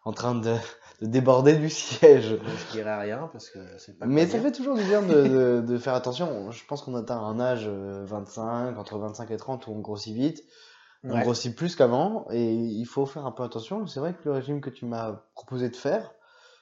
en 0.08 0.14
train 0.14 0.36
de, 0.36 0.56
de, 1.02 1.08
déborder 1.08 1.56
du 1.56 1.70
siège. 1.70 2.38
Je 2.70 2.72
dirais 2.72 2.98
rien 3.00 3.30
parce 3.32 3.50
que 3.50 3.60
c'est 3.78 4.00
pas. 4.00 4.06
Mais 4.06 4.26
ça 4.26 4.40
fait 4.40 4.52
toujours 4.52 4.76
du 4.76 4.84
bien 4.84 5.02
de, 5.02 5.28
de, 5.28 5.66
de 5.68 5.78
faire 5.78 5.94
attention. 5.94 6.50
Je 6.52 6.66
pense 6.66 6.82
qu'on 6.82 6.96
atteint 6.96 7.20
un 7.20 7.40
âge 7.40 7.68
25, 7.68 8.78
entre 8.78 8.98
25 8.98 9.30
et 9.32 9.38
30 9.38 9.68
où 9.68 9.72
on 9.72 9.80
grossit 9.80 10.16
vite. 10.16 10.44
On 11.04 11.12
ouais. 11.12 11.22
grossit 11.22 11.56
plus 11.56 11.76
qu'avant 11.76 12.26
et 12.32 12.54
il 12.54 12.86
faut 12.86 13.06
faire 13.06 13.26
un 13.26 13.32
peu 13.32 13.44
attention. 13.44 13.86
C'est 13.86 14.00
vrai 14.00 14.14
que 14.14 14.22
le 14.26 14.32
régime 14.32 14.62
que 14.62 14.70
tu 14.70 14.86
m'as 14.86 15.22
proposé 15.36 15.70
de 15.70 15.76
faire, 15.76 16.12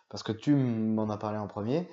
parce 0.09 0.23
que 0.23 0.31
tu 0.31 0.55
m'en 0.55 1.09
as 1.09 1.17
parlé 1.17 1.37
en 1.37 1.47
premier, 1.47 1.89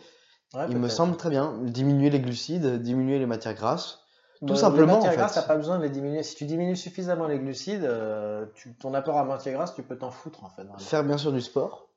ouais, 0.54 0.66
il 0.68 0.78
me 0.78 0.88
semble 0.88 1.16
très 1.16 1.30
bien. 1.30 1.58
Diminuer 1.62 2.10
les 2.10 2.20
glucides, 2.20 2.82
diminuer 2.82 3.18
les 3.18 3.26
matières 3.26 3.54
grasses. 3.54 4.00
Tout 4.46 4.56
simplement. 4.56 4.86
Les 4.86 4.92
matières 4.94 5.08
en 5.08 5.12
fait. 5.12 5.18
grasses, 5.18 5.34
t'as 5.34 5.42
pas 5.42 5.56
besoin 5.56 5.78
de 5.78 5.82
les 5.82 5.90
diminuer. 5.90 6.22
Si 6.22 6.34
tu 6.34 6.44
diminues 6.44 6.76
suffisamment 6.76 7.26
les 7.26 7.38
glucides, 7.38 7.84
euh, 7.84 8.46
tu, 8.54 8.74
ton 8.74 8.92
apport 8.94 9.18
à 9.18 9.24
matières 9.24 9.54
grasses, 9.54 9.74
tu 9.74 9.82
peux 9.82 9.96
t'en 9.96 10.10
foutre 10.10 10.44
en 10.44 10.48
fait. 10.48 10.62
Vraiment. 10.62 10.78
Faire 10.78 11.04
bien 11.04 11.18
sûr 11.18 11.32
du 11.32 11.40
sport. 11.40 11.88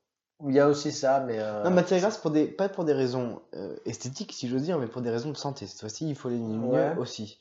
Il 0.46 0.54
y 0.54 0.60
a 0.60 0.68
aussi 0.68 0.92
ça, 0.92 1.20
mais. 1.20 1.38
Euh, 1.40 1.64
non, 1.64 1.70
matières 1.70 2.00
grasses, 2.00 2.18
pour 2.18 2.30
des, 2.30 2.46
pas 2.46 2.68
pour 2.68 2.84
des 2.84 2.92
raisons 2.92 3.40
euh, 3.54 3.76
esthétiques, 3.86 4.32
si 4.32 4.48
j'ose 4.48 4.62
dire, 4.62 4.78
mais 4.78 4.86
pour 4.86 5.02
des 5.02 5.10
raisons 5.10 5.30
de 5.30 5.36
santé. 5.36 5.66
Cette 5.66 5.80
fois-ci, 5.80 6.08
il 6.08 6.14
faut 6.14 6.28
les 6.28 6.36
diminuer 6.36 6.72
ouais. 6.72 6.96
aussi. 6.98 7.38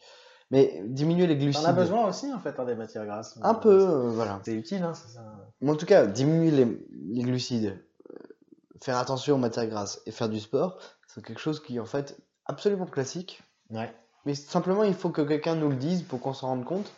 Mais 0.52 0.82
diminuer 0.86 1.27
les 1.27 1.36
glucides. 1.36 1.64
On 1.65 1.69
a 1.69 1.73
besoin 1.73 2.07
aussi, 2.07 2.32
en 2.34 2.40
fait, 2.40 2.57
hein, 2.60 2.65
des 2.65 2.76
matières 2.76 3.06
grasses. 3.06 3.38
Un 3.41 3.56
peu, 3.56 3.82
euh, 3.82 4.10
voilà. 4.11 4.40
C'est 4.45 4.53
utile, 4.53 4.84
hein, 4.84 4.94
c'est 4.94 5.14
ça. 5.14 5.22
Mais 5.60 5.72
en 5.72 5.76
tout 5.76 5.86
cas, 5.86 6.06
diminuer 6.06 6.52
les, 6.52 6.88
les 7.10 7.23
glucides, 7.23 7.84
faire 8.82 8.98
attention 8.98 9.36
aux 9.36 9.40
matières 9.40 9.68
grasses 9.68 10.02
et 10.06 10.11
faire 10.11 10.30
du 10.30 10.40
sport, 10.40 10.77
c'est 11.07 11.23
quelque 11.23 11.41
chose 11.41 11.61
qui 11.61 11.77
est 11.77 11.80
en 11.80 11.86
fait 11.86 12.18
absolument 12.45 12.86
classique. 12.86 13.44
Ouais. 13.72 13.94
Mais 14.26 14.34
simplement, 14.35 14.84
il 14.84 14.93
faut 14.93 15.10
que 15.10 15.22
quelqu'un 15.22 15.56
nous 15.56 15.69
le 15.69 15.76
dise 15.76 16.03
pour 16.03 16.19
qu'on 16.19 16.34
s'en 16.34 16.47
rende 16.47 16.65
compte. 16.65 16.91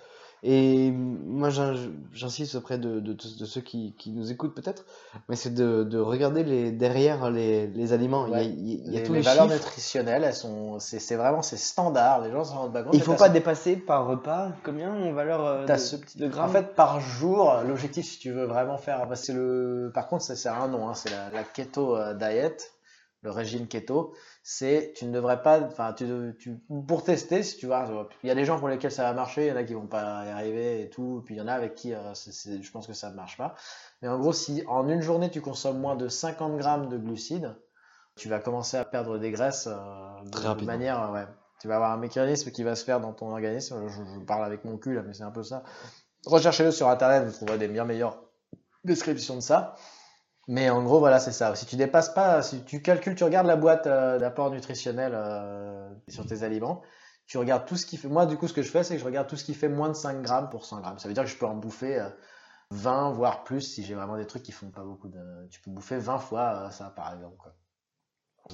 Et 0.44 0.92
moi, 0.92 1.50
j'in- 1.50 1.74
j'insiste 2.14 2.54
auprès 2.54 2.78
de, 2.78 3.00
de, 3.00 3.14
de 3.14 3.46
ceux 3.46 3.60
qui, 3.60 3.96
qui 3.98 4.12
nous 4.12 4.32
écoutent 4.32 4.54
peut-être, 4.54 4.86
mais 5.28 5.36
c'est 5.36 5.54
de, 5.54 5.84
de 5.84 5.98
regarder 5.98 6.44
les, 6.44 6.72
derrière 6.72 7.32
les, 7.32 7.66
les 7.66 7.92
aliments. 7.92 8.28
Il 8.28 8.32
y 8.32 8.36
a, 8.36 8.38
Ouais. 8.38 8.46
il 8.46 8.70
y 8.70 8.76
a- 8.76 8.84
il 8.86 8.94
y 8.94 8.98
a 8.98 9.00
Les, 9.00 9.04
tous 9.08 9.14
les 9.14 9.20
les 9.20 9.26
valeurs 9.26 9.46
chiffres. 9.50 9.56
nutritionnelles, 9.56 10.24
elles 10.24 10.36
sont, 10.36 10.78
c'est 10.78 11.16
vraiment, 11.16 11.42
c'est 11.42 11.58
standard. 11.58 12.22
Les 12.22 12.32
gens 12.32 12.44
s'en 12.44 12.56
rendent 12.60 12.74
pas 12.74 12.84
compte. 12.84 12.94
Il 12.94 13.00
mais 13.00 13.04
faut 13.04 13.16
pas 13.16 13.30
dépasser 13.30 13.78
par 13.78 14.06
repas 14.06 14.52
combien 14.64 14.94
en 14.94 15.12
valeur 15.12 15.44
euh, 15.44 15.66
de, 15.66 15.76
ce 15.76 15.96
petit- 15.96 16.20
de 16.20 16.28
En 16.28 16.30
grammes 16.30 16.52
fait, 16.52 16.76
par 16.76 17.00
jour, 17.02 17.52
l'objectif, 17.68 18.06
si 18.06 18.20
tu 18.20 18.32
veux 18.32 18.46
vraiment 18.46 18.78
faire, 18.78 19.08
c'est 19.16 19.34
le. 19.34 19.92
Par 19.92 20.08
contre, 20.08 20.24
ça 20.24 20.36
c'est 20.36 20.50
un 20.50 20.68
nom, 20.68 20.88
hein, 20.88 20.94
c'est 20.94 21.10
la, 21.10 21.32
la 21.32 21.44
keto 21.44 21.98
euh, 21.98 22.14
diet, 22.14 22.58
le 23.24 23.32
régime 23.32 23.66
keto. 23.68 24.14
C'est, 24.50 24.94
tu 24.96 25.06
ne 25.06 25.12
devrais 25.12 25.42
pas, 25.42 25.60
enfin, 25.60 25.92
tu, 25.92 26.06
tu, 26.40 26.58
pour 26.88 27.04
tester, 27.04 27.44
si 27.44 27.58
tu 27.58 27.66
vois, 27.66 28.08
il 28.24 28.28
y 28.28 28.32
a 28.32 28.36
des 28.36 28.46
gens 28.46 28.58
pour 28.58 28.70
lesquels 28.70 28.94
ça 28.94 29.04
va 29.04 29.12
marcher, 29.12 29.48
il 29.48 29.50
y 29.50 29.52
en 29.52 29.58
a 29.58 29.66
qui 29.66 29.74
vont 29.74 29.88
pas 29.88 30.24
y 30.26 30.30
arriver 30.30 30.84
et 30.84 30.90
tout, 30.90 31.22
puis 31.26 31.36
il 31.36 31.38
y 31.40 31.42
en 31.42 31.50
a 31.50 31.52
avec 31.52 31.76
qui, 31.76 31.94
euh, 31.94 32.14
je 32.14 32.72
pense 32.72 32.88
que 32.88 32.94
ça 32.94 33.10
ne 33.10 33.16
marche 33.16 33.36
pas. 33.36 33.56
Mais 34.02 34.08
en 34.08 34.18
gros, 34.18 34.32
si 34.32 34.64
en 34.70 34.88
une 34.88 35.02
journée 35.02 35.30
tu 35.30 35.42
consommes 35.42 35.80
moins 35.82 35.98
de 35.98 36.08
50 36.08 36.56
grammes 36.56 36.88
de 36.88 36.98
glucides, 36.98 37.58
tu 38.16 38.30
vas 38.30 38.40
commencer 38.40 38.78
à 38.78 38.86
perdre 38.86 39.18
des 39.18 39.32
graisses 39.32 39.68
euh, 39.68 40.24
de, 40.24 40.30
Très 40.30 40.44
de 40.44 40.48
rapidement. 40.48 40.72
manière, 40.72 41.04
euh, 41.04 41.14
ouais. 41.14 41.28
Tu 41.60 41.68
vas 41.68 41.76
avoir 41.76 41.92
un 41.92 41.98
mécanisme 41.98 42.50
qui 42.52 42.64
va 42.64 42.76
se 42.76 42.86
faire 42.86 43.02
dans 43.02 43.12
ton 43.12 43.30
organisme. 43.32 43.86
Je, 43.90 44.02
je 44.14 44.20
parle 44.22 44.46
avec 44.46 44.64
mon 44.64 44.78
cul 44.78 44.94
là, 44.94 45.02
mais 45.06 45.14
c'est 45.14 45.24
un 45.24 45.32
peu 45.32 45.44
ça. 45.44 45.64
Recherchez-le 46.26 46.72
sur 46.72 46.88
internet, 46.88 47.26
vous 47.26 47.34
trouverez 47.34 47.58
des 47.58 47.68
bien 47.68 47.84
meilleures 47.84 48.24
descriptions 48.86 49.36
de 49.36 49.42
ça. 49.42 49.76
Mais 50.48 50.70
en 50.70 50.84
gros, 50.84 51.00
voilà, 51.00 51.20
c'est 51.20 51.32
ça. 51.32 51.54
Si 51.56 51.66
tu 51.66 51.76
dépasses 51.76 52.14
pas, 52.14 52.42
si 52.42 52.64
tu 52.64 52.82
calcules, 52.82 53.16
tu 53.16 53.24
regardes 53.24 53.48
la 53.48 53.58
boîte 53.58 53.86
euh, 53.88 54.18
d'apport 54.18 54.50
nutritionnel 54.50 55.12
euh, 55.14 55.90
sur 56.08 56.26
tes 56.26 56.44
aliments, 56.44 56.82
tu 57.26 57.38
regardes 57.38 57.66
tout 57.66 57.76
ce 57.76 57.86
qui 57.86 57.98
fait. 57.98 58.08
Moi, 58.08 58.26
du 58.26 58.38
coup, 58.38 58.48
ce 58.48 58.54
que 58.54 58.62
je 58.62 58.72
fais, 58.72 58.84
c'est 58.84 58.96
que 58.96 59.02
je 59.02 59.06
regarde 59.06 59.28
tout 59.28 59.36
ce 59.36 59.44
qui 59.44 59.54
fait 59.54 59.68
moins 59.68 59.90
de 59.90 59.94
5 59.94 60.22
grammes 60.22 60.50
pour 60.50 60.66
100 60.66 60.80
grammes. 60.82 61.00
Ça 61.00 61.10
veut 61.10 61.14
dire 61.14 61.24
que 61.24 61.30
je 61.30 61.38
peux 61.38 61.46
en 61.46 61.56
bouffer 61.56 62.00
euh, 62.00 62.10
20, 62.72 63.12
voire 63.12 63.44
plus, 63.44 63.62
si 63.62 63.84
j'ai 63.84 63.96
vraiment 63.96 64.18
des 64.18 64.28
trucs 64.28 64.44
qui 64.44 64.52
font 64.54 64.72
pas 64.72 64.84
beaucoup 64.84 65.10
de. 65.10 65.48
Tu 65.50 65.62
peux 65.62 65.72
bouffer 65.72 65.98
20 65.98 66.20
fois 66.20 66.68
euh, 66.68 66.70
ça, 66.72 66.92
par 66.92 67.14
exemple. 67.14 67.36
Quoi. 67.38 67.54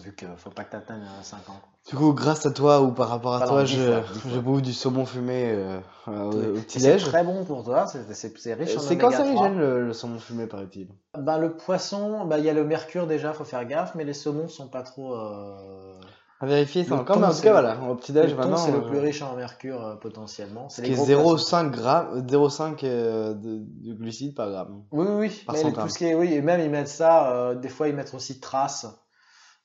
Vu 0.01 0.15
qu'il 0.15 0.27
faut 0.37 0.49
pas 0.49 0.63
que 0.63 0.71
tu 0.71 0.75
atteignes 0.77 1.05
5 1.21 1.49
ans. 1.49 1.61
Du 1.89 1.95
coup, 1.95 2.13
grâce 2.13 2.45
à 2.45 2.51
toi 2.51 2.81
ou 2.81 2.91
par 2.91 3.09
rapport 3.09 3.35
à 3.35 3.39
Pas 3.39 3.47
toi, 3.47 3.57
dans 3.59 3.63
dix 3.67 3.77
je, 3.77 4.39
bouffe 4.39 4.61
du 4.61 4.73
saumon 4.73 5.05
fumé 5.05 5.51
euh, 5.51 5.79
euh, 6.07 6.29
au, 6.29 6.39
Et 6.41 6.55
C'est 6.57 6.61
petit-déj. 6.61 7.03
très 7.05 7.23
bon 7.23 7.43
pour 7.45 7.63
toi, 7.63 7.85
c'est 7.87 8.11
c'est- 8.13 8.37
c'est 8.37 8.53
riche 8.53 8.75
en 8.77 8.81
C'est 8.81 8.95
oméga 8.95 9.09
3. 9.09 9.19
cancérigène 9.19 9.57
le, 9.59 9.85
le 9.85 9.93
saumon 9.93 10.19
fumé, 10.19 10.47
paraît-il? 10.47 10.87
Ben, 11.17 11.37
le 11.37 11.55
poisson, 11.55 12.25
ben, 12.25 12.37
il 12.39 12.45
y 12.45 12.49
a 12.49 12.53
le 12.53 12.63
mercure 12.65 13.05
déjà, 13.05 13.33
faut 13.33 13.43
faire 13.43 13.65
gaffe, 13.65 13.93
mais 13.95 14.03
les 14.03 14.13
saumons 14.13 14.47
sont 14.47 14.67
pas 14.67 14.81
trop. 14.83 15.13
euh, 15.13 15.99
À 16.39 16.45
vérifier 16.45 16.83
Le 16.85 16.93
encore, 16.95 17.19
mais 17.19 17.27
en 17.27 17.29
tout 17.29 17.35
c'est 17.35 17.43
cas, 17.43 17.49
le- 17.49 17.61
voilà, 17.61 17.91
au 17.91 17.95
petit-déj, 17.95 18.35
c'est 18.57 18.71
le 18.71 18.77
euh, 18.77 18.81
plus 18.81 18.97
riche 18.99 19.21
en 19.21 19.35
mercure 19.35 19.85
euh, 19.85 19.95
potentiellement. 19.95 20.69
C'est 20.69 20.81
qui 20.81 20.89
les 20.89 20.93
est 20.93 20.95
gros 20.95 21.05
0,5 21.05 21.69
poissons. 21.69 21.69
grammes, 21.69 22.21
0,5 22.25 22.83
euh, 22.83 23.33
de, 23.33 23.59
de 23.59 23.93
glucides 23.93 24.33
par 24.35 24.49
gramme. 24.49 24.83
Oui, 24.91 25.05
oui, 25.07 25.15
oui. 25.27 25.43
Par 25.45 25.55
Mais 25.55 25.61
100 25.61 25.71
tout 25.71 25.89
ce 25.89 25.97
qui 25.97 26.05
est, 26.05 26.15
oui, 26.15 26.33
et 26.33 26.41
même 26.41 26.61
ils 26.61 26.69
mettent 26.69 26.87
ça. 26.87 27.31
euh, 27.31 27.55
des 27.55 27.69
fois, 27.69 27.87
ils 27.87 27.95
mettent 27.95 28.13
aussi 28.13 28.39
trace. 28.39 28.87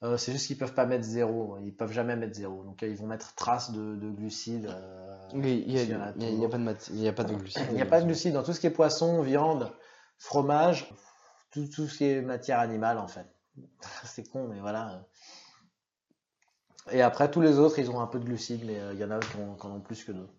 Euh, 0.04 0.16
c'est 0.16 0.30
juste 0.32 0.46
qu'ils 0.46 0.56
peuvent 0.58 0.74
pas 0.74 0.86
mettre 0.86 1.04
zéro. 1.04 1.58
Ils 1.64 1.74
peuvent 1.74 1.92
jamais 1.92 2.14
mettre 2.14 2.34
zéro. 2.36 2.62
Donc, 2.62 2.82
euh, 2.82 2.88
ils 2.88 2.96
vont 2.96 3.06
mettre 3.08 3.34
trace 3.34 3.72
de, 3.72 3.96
de 3.96 4.10
glucides. 4.10 4.66
euh, 4.66 5.28
Oui, 5.34 5.64
il 5.66 5.72
y 5.74 5.92
a, 5.92 5.96
pas 6.48 6.58
de 6.58 6.62
mat- 6.62 6.88
il 6.92 7.00
y 7.00 7.08
a 7.08 7.12
pas 7.12 7.24
de 7.24 7.34
glucides. 7.34 7.62
Il 7.70 7.74
n'y 7.74 7.82
a 7.82 7.86
pas 7.86 8.00
de 8.00 8.06
glucides 8.06 8.32
dans 8.34 8.44
tout 8.44 8.52
ce 8.52 8.60
qui 8.60 8.68
est 8.68 8.70
poisson, 8.70 9.20
viande, 9.22 9.72
fromage, 10.16 10.88
tout, 11.50 11.66
tout 11.66 11.88
ce 11.88 11.98
qui 11.98 12.04
est 12.04 12.22
matière 12.22 12.60
animale 12.60 12.98
en 12.98 13.08
fait. 13.08 13.26
C'est 14.04 14.28
con, 14.30 14.46
mais 14.46 14.60
voilà. 14.60 15.04
Et 16.92 17.02
après, 17.02 17.30
tous 17.30 17.40
les 17.40 17.58
autres, 17.58 17.78
ils 17.80 17.90
ont 17.90 18.00
un 18.00 18.06
peu 18.06 18.18
de 18.18 18.24
glucides, 18.24 18.64
mais 18.64 18.80
il 18.92 18.98
y 18.98 19.04
en 19.04 19.10
a 19.10 19.18
qui 19.18 19.36
en, 19.36 19.56
qui 19.56 19.66
en 19.66 19.72
ont 19.76 19.80
plus 19.80 20.04
que 20.04 20.12
d'autres. 20.12 20.32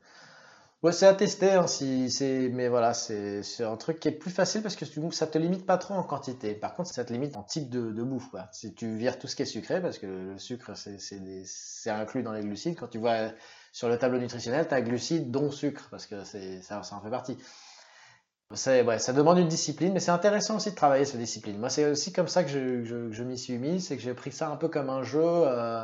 Ouais, 0.81 0.93
c'est 0.93 1.07
à 1.07 1.13
tester, 1.13 1.51
hein, 1.51 1.67
si 1.67 2.09
c'est, 2.09 2.47
mais 2.53 2.69
voilà, 2.69 2.93
c'est 2.93 3.43
un 3.65 3.75
truc 3.75 3.99
qui 3.99 4.07
est 4.07 4.11
plus 4.13 4.31
facile 4.31 4.61
parce 4.61 4.77
que 4.77 4.85
ça 5.11 5.27
te 5.27 5.37
limite 5.37 5.65
pas 5.65 5.77
trop 5.77 5.93
en 5.93 6.03
quantité. 6.03 6.53
Par 6.55 6.73
contre, 6.73 6.89
ça 6.93 7.03
te 7.03 7.11
limite 7.11 7.35
en 7.35 7.43
type 7.43 7.69
de, 7.69 7.91
de 7.91 8.01
bouffe, 8.03 8.29
quoi. 8.29 8.47
Si 8.53 8.73
tu 8.73 8.95
vires 8.95 9.19
tout 9.19 9.27
ce 9.27 9.35
qui 9.35 9.41
est 9.41 9.45
sucré, 9.45 9.81
parce 9.81 9.97
que 9.97 10.05
le 10.07 10.37
sucre, 10.37 10.71
c'est 10.75 11.89
inclus 11.89 12.23
dans 12.23 12.31
les 12.31 12.41
glucides. 12.43 12.77
Quand 12.79 12.87
tu 12.87 12.97
vois 12.97 13.31
sur 13.73 13.89
le 13.89 13.97
tableau 13.97 14.19
nutritionnel, 14.19 14.69
tu 14.69 14.73
as 14.73 14.81
glucides 14.81 15.29
dont 15.31 15.51
sucre, 15.51 15.89
parce 15.91 16.07
que 16.07 16.23
ça, 16.23 16.81
ça 16.81 16.95
en 16.95 17.01
fait 17.01 17.09
partie. 17.09 17.37
Ouais, 18.51 18.97
ça 18.99 19.13
demande 19.13 19.37
une 19.37 19.47
discipline, 19.47 19.93
mais 19.93 19.99
c'est 19.99 20.09
intéressant 20.11 20.55
aussi 20.57 20.71
de 20.71 20.75
travailler 20.75 21.05
cette 21.05 21.19
discipline. 21.19 21.57
Moi, 21.59 21.69
c'est 21.69 21.85
aussi 21.89 22.11
comme 22.11 22.27
ça 22.27 22.43
que 22.43 22.49
je, 22.49 23.11
je- 23.11 23.23
m'y 23.23 23.37
suis 23.37 23.57
mis, 23.59 23.79
c'est 23.79 23.95
que 23.95 24.01
j'ai 24.01 24.13
pris 24.15 24.31
ça 24.31 24.49
un 24.49 24.55
peu 24.55 24.67
comme 24.69 24.89
un 24.89 25.03
jeu, 25.03 25.21
euh, 25.23 25.83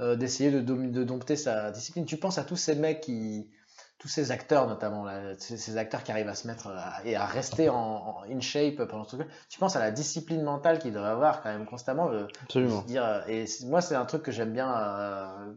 euh, 0.00 0.16
d'essayer 0.16 0.50
de, 0.50 0.60
dom- 0.60 0.90
de 0.92 1.04
dompter 1.04 1.36
sa 1.36 1.70
discipline. 1.70 2.04
Tu 2.06 2.18
penses 2.18 2.38
à 2.38 2.44
tous 2.44 2.56
ces 2.56 2.74
mecs 2.74 3.00
qui, 3.02 3.50
tous 3.98 4.08
ces 4.08 4.30
acteurs 4.30 4.66
notamment, 4.68 5.04
là, 5.04 5.34
ces, 5.38 5.76
acteurs 5.78 6.02
qui 6.02 6.12
arrivent 6.12 6.28
à 6.28 6.34
se 6.34 6.46
mettre 6.46 6.68
à- 6.68 7.04
et 7.04 7.16
à 7.16 7.24
rester 7.24 7.68
en, 7.68 7.76
en 7.76 8.22
in 8.30 8.40
shape 8.40 8.84
pendant 8.88 9.04
tout 9.04 9.18
Tu 9.48 9.58
penses 9.58 9.76
à 9.76 9.80
la 9.80 9.90
discipline 9.90 10.42
mentale 10.42 10.78
qu'ils 10.78 10.92
doivent 10.92 11.06
avoir 11.06 11.42
quand 11.42 11.50
même 11.50 11.66
constamment. 11.66 12.10
euh, 12.10 12.26
Absolument. 12.42 12.82
dire, 12.82 13.04
euh, 13.04 13.20
et 13.28 13.46
moi, 13.64 13.80
c'est 13.80 13.94
un 13.94 14.04
truc 14.04 14.22
que 14.22 14.32
j'aime 14.32 14.52
bien. 14.52 14.72
Euh, 14.78 15.52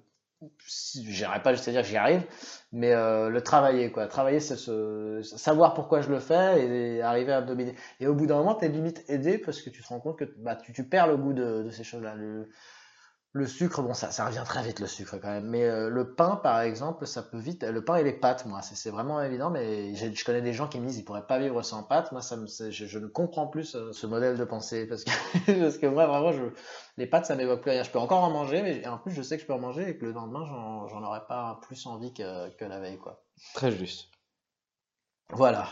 J'irai 0.65 1.41
pas 1.41 1.53
juste 1.53 1.67
à 1.67 1.71
dire 1.71 1.81
que 1.81 1.87
j'y 1.87 1.97
arrive, 1.97 2.23
mais 2.71 2.93
euh, 2.93 3.27
le 3.29 3.41
travailler, 3.41 3.91
quoi. 3.91 4.07
Travailler, 4.07 4.39
c'est 4.39 4.55
se, 4.55 5.21
savoir 5.21 5.73
pourquoi 5.73 5.99
je 5.99 6.09
le 6.09 6.19
fais 6.19 6.65
et, 6.65 7.01
arriver 7.01 7.33
à 7.33 7.41
dominer. 7.41 7.75
Et 7.99 8.07
au 8.07 8.13
bout 8.15 8.25
d'un 8.25 8.37
moment, 8.37 8.55
t'es 8.55 8.69
limite 8.69 9.03
aidé 9.09 9.37
parce 9.37 9.61
que 9.61 9.69
tu 9.69 9.83
te 9.83 9.87
rends 9.89 9.99
compte 9.99 10.17
que 10.17 10.23
bah, 10.37 10.55
tu, 10.55 10.71
tu 10.71 10.85
perds 10.85 11.07
le 11.07 11.17
goût 11.17 11.33
de, 11.33 11.63
de 11.63 11.71
ces 11.71 11.83
choses-là. 11.83 12.15
Le, 12.15 12.49
le 13.31 13.45
sucre, 13.45 13.81
bon, 13.83 13.93
ça, 13.93 14.11
ça 14.11 14.25
revient 14.25 14.43
très 14.45 14.63
vite 14.63 14.79
le 14.79 14.87
sucre 14.87 15.17
quand 15.17 15.27
même. 15.29 15.45
Mais 15.47 15.63
euh, 15.65 15.89
le 15.89 16.15
pain, 16.15 16.35
par 16.37 16.61
exemple, 16.61 17.05
ça 17.05 17.21
peut 17.21 17.37
vite. 17.37 17.63
Le 17.63 17.83
pain 17.85 17.95
et 17.97 18.03
les 18.03 18.13
pâtes, 18.13 18.45
moi, 18.47 18.61
c'est 18.63 18.89
vraiment 18.89 19.21
évident. 19.21 19.51
Mais 19.51 19.93
je 19.95 20.25
connais 20.25 20.41
des 20.41 20.53
gens 20.53 20.67
qui 20.67 20.79
me 20.79 20.87
disent 20.87 20.97
ils 20.97 21.05
pourraient 21.05 21.27
pas 21.27 21.37
vivre 21.39 21.61
sans 21.61 21.83
pâtes. 21.83 22.11
Moi, 22.11 22.21
ça 22.23 22.37
me, 22.37 22.47
je, 22.47 22.71
je 22.85 22.99
ne 22.99 23.07
comprends 23.07 23.47
plus 23.47 23.65
ce, 23.65 23.91
ce 23.91 24.07
modèle 24.07 24.35
de 24.37 24.43
pensée 24.45 24.87
parce 24.87 25.03
que 25.03 25.11
parce 25.61 25.77
que 25.77 25.85
moi, 25.85 26.07
vraiment, 26.07 26.31
je, 26.31 26.43
les 26.97 27.05
pâtes, 27.07 27.25
ça 27.27 27.35
m'évoque 27.35 27.61
plus 27.61 27.71
rien. 27.71 27.83
Je 27.83 27.91
peux 27.91 27.99
encore 27.99 28.23
en 28.23 28.31
manger, 28.31 28.63
mais 28.63 28.85
en 28.87 28.97
plus, 28.97 29.11
je 29.11 29.21
sais 29.21 29.35
que 29.37 29.43
je 29.43 29.47
peux 29.47 29.53
en 29.53 29.59
manger 29.59 29.89
et 29.89 29.97
que 29.97 30.05
le 30.05 30.11
lendemain, 30.11 30.43
j'en 30.45 31.03
aurais 31.03 31.25
pas 31.27 31.59
plus 31.61 31.85
envie 31.85 32.13
que, 32.13 32.49
que 32.57 32.65
la 32.65 32.79
veille, 32.79 32.97
quoi. 32.97 33.23
Très 33.53 33.71
juste. 33.71 34.09
Voilà. 35.31 35.67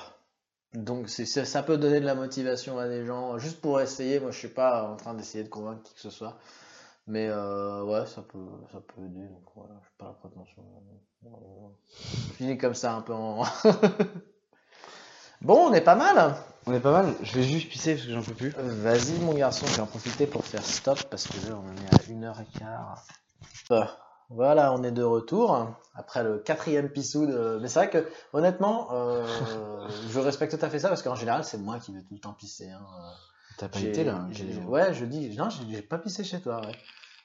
Donc 0.74 1.10
c'est- 1.10 1.26
ça 1.46 1.64
peut 1.64 1.78
donner 1.78 2.00
de 2.02 2.06
la 2.06 2.16
motivation 2.16 2.78
à 2.80 2.88
des 2.88 3.06
gens, 3.06 3.38
juste 3.40 3.62
pour 3.62 3.82
essayer. 3.82 4.20
Moi, 4.20 4.32
je 4.32 4.40
suis 4.40 4.48
pas 4.50 4.84
en 4.92 4.96
train 4.98 5.14
d'essayer 5.16 5.44
de 5.44 5.50
convaincre 5.50 5.84
qui 5.84 5.94
que 5.96 6.00
ce 6.02 6.10
soit, 6.10 6.38
mais 7.08 7.28
euh, 7.30 7.84
ouais, 7.84 8.06
ça 8.06 8.22
peut, 8.22 8.46
ça 8.72 8.80
peut 8.82 9.02
aider. 9.06 9.28
Donc 9.28 9.44
voilà, 9.56 9.74
je 9.84 9.90
pas 9.98 10.06
la 10.08 10.14
prétention. 10.14 10.64
Je 11.24 12.34
finis 12.34 12.58
comme 12.58 12.74
ça 12.76 12.94
un 12.94 13.02
peu 13.02 13.14
en. 13.14 13.44
bon, 15.42 15.70
on 15.70 15.74
est 15.74 15.82
pas 15.82 15.96
mal. 15.96 16.36
On 16.66 16.74
est 16.74 16.80
pas 16.80 16.92
mal. 16.92 17.14
Je 17.22 17.34
vais 17.34 17.44
juste 17.44 17.70
pisser 17.70 17.96
parce 17.96 18.06
que 18.08 18.14
j'en 18.14 18.22
peux 18.22 18.34
plus. 18.34 18.50
Vas-y, 18.58 19.20
mon 19.20 19.34
garçon, 19.34 19.66
je 19.68 19.76
vais 19.76 19.82
en 19.82 19.88
profiter 19.88 20.28
pour 20.28 20.44
faire 20.46 20.64
stop 20.64 21.00
parce 21.10 21.28
que 21.28 21.50
là, 21.50 21.56
on 21.56 21.70
en 21.70 21.76
est 21.76 21.94
à 21.94 22.12
une 22.12 22.24
heure 22.24 22.40
et 22.42 22.60
quart. 22.60 23.06
Euh, 23.72 23.84
Voilà, 24.30 24.74
on 24.74 24.84
est 24.84 24.92
de 24.92 25.04
retour 25.04 25.68
après 25.96 26.24
le 26.24 26.40
quatrième 26.40 26.90
pissou 26.90 27.26
de. 27.26 27.60
Mais 27.62 27.68
c'est 27.70 27.80
vrai 27.80 27.90
que, 27.90 28.10
honnêtement, 28.34 28.90
euh, 28.92 29.26
je 30.10 30.20
respecte 30.20 30.58
tout 30.58 30.66
à 30.66 30.70
fait 30.70 30.80
ça 30.80 30.90
parce 30.90 31.02
qu'en 31.04 31.16
général, 31.16 31.44
c'est 31.46 31.58
moi 31.58 31.80
qui 31.80 31.94
vais 31.94 32.02
tout 32.04 32.14
le 32.14 32.20
temps 32.20 32.34
pisser. 32.34 32.70
hein. 32.70 32.86
T'as 33.58 33.68
pas 33.70 33.80
été 33.80 34.04
là. 34.04 34.28
Ouais, 34.68 34.94
je 34.94 35.06
dis, 35.06 35.36
non, 35.36 35.50
j'ai 35.50 35.82
pas 35.82 35.98
pissé 35.98 36.24
chez 36.24 36.40
toi, 36.40 36.64
ouais. 36.66 36.76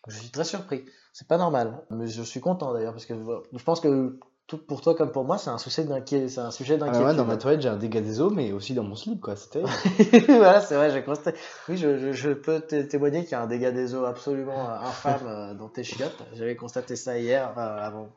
Je 0.09 0.19
suis 0.19 0.31
très 0.31 0.45
surpris. 0.45 0.85
C'est 1.13 1.29
pas 1.29 1.37
normal, 1.39 1.79
mais 1.91 2.07
je 2.09 2.23
suis 2.23 2.41
content 2.41 2.73
d'ailleurs 2.73 2.93
parce 2.93 3.07
que 3.07 3.15
je 3.53 3.63
pense 3.63 3.81
que 3.81 4.19
tout 4.49 4.59
pour 4.59 4.81
toi 4.81 4.95
comme 4.97 5.13
pour 5.13 5.25
moi, 5.25 5.39
c'est 5.39 5.51
un 5.51 5.59
sujet 5.59 5.85
d'inquiétude. 5.85 6.29
C'est 6.29 6.41
un 6.41 6.51
sujet 6.51 6.79
Ah 6.81 7.05
ouais, 7.05 7.15
dans 7.15 7.25
ma 7.25 7.37
toilette, 7.37 7.61
j'ai 7.61 7.69
un 7.69 7.77
dégât 7.77 8.01
des 8.01 8.21
eaux, 8.21 8.31
mais 8.31 8.51
aussi 8.53 8.75
dans 8.75 8.83
mon 8.83 8.97
slip, 8.97 9.21
quoi. 9.21 9.37
C'était. 9.37 9.63
voilà, 10.27 10.61
c'est 10.61 10.75
vrai, 10.75 10.91
j'ai 10.91 11.05
constaté. 11.05 11.39
Oui, 11.69 11.77
je, 11.77 11.99
je, 11.99 12.13
je 12.13 12.31
peux 12.31 12.61
té- 12.61 12.89
témoigner 12.89 13.23
qu'il 13.23 13.33
y 13.33 13.35
a 13.35 13.43
un 13.43 13.47
dégât 13.47 13.71
des 13.71 13.95
eaux 13.95 14.05
absolument 14.05 14.69
euh, 14.69 14.79
infâme 14.81 15.27
euh, 15.27 15.55
dans 15.55 15.69
tes 15.69 15.85
chiottes. 15.85 16.23
J'avais 16.35 16.57
constaté 16.57 16.97
ça 16.97 17.19
hier, 17.19 17.49
enfin, 17.53 17.67
avant. 17.67 18.09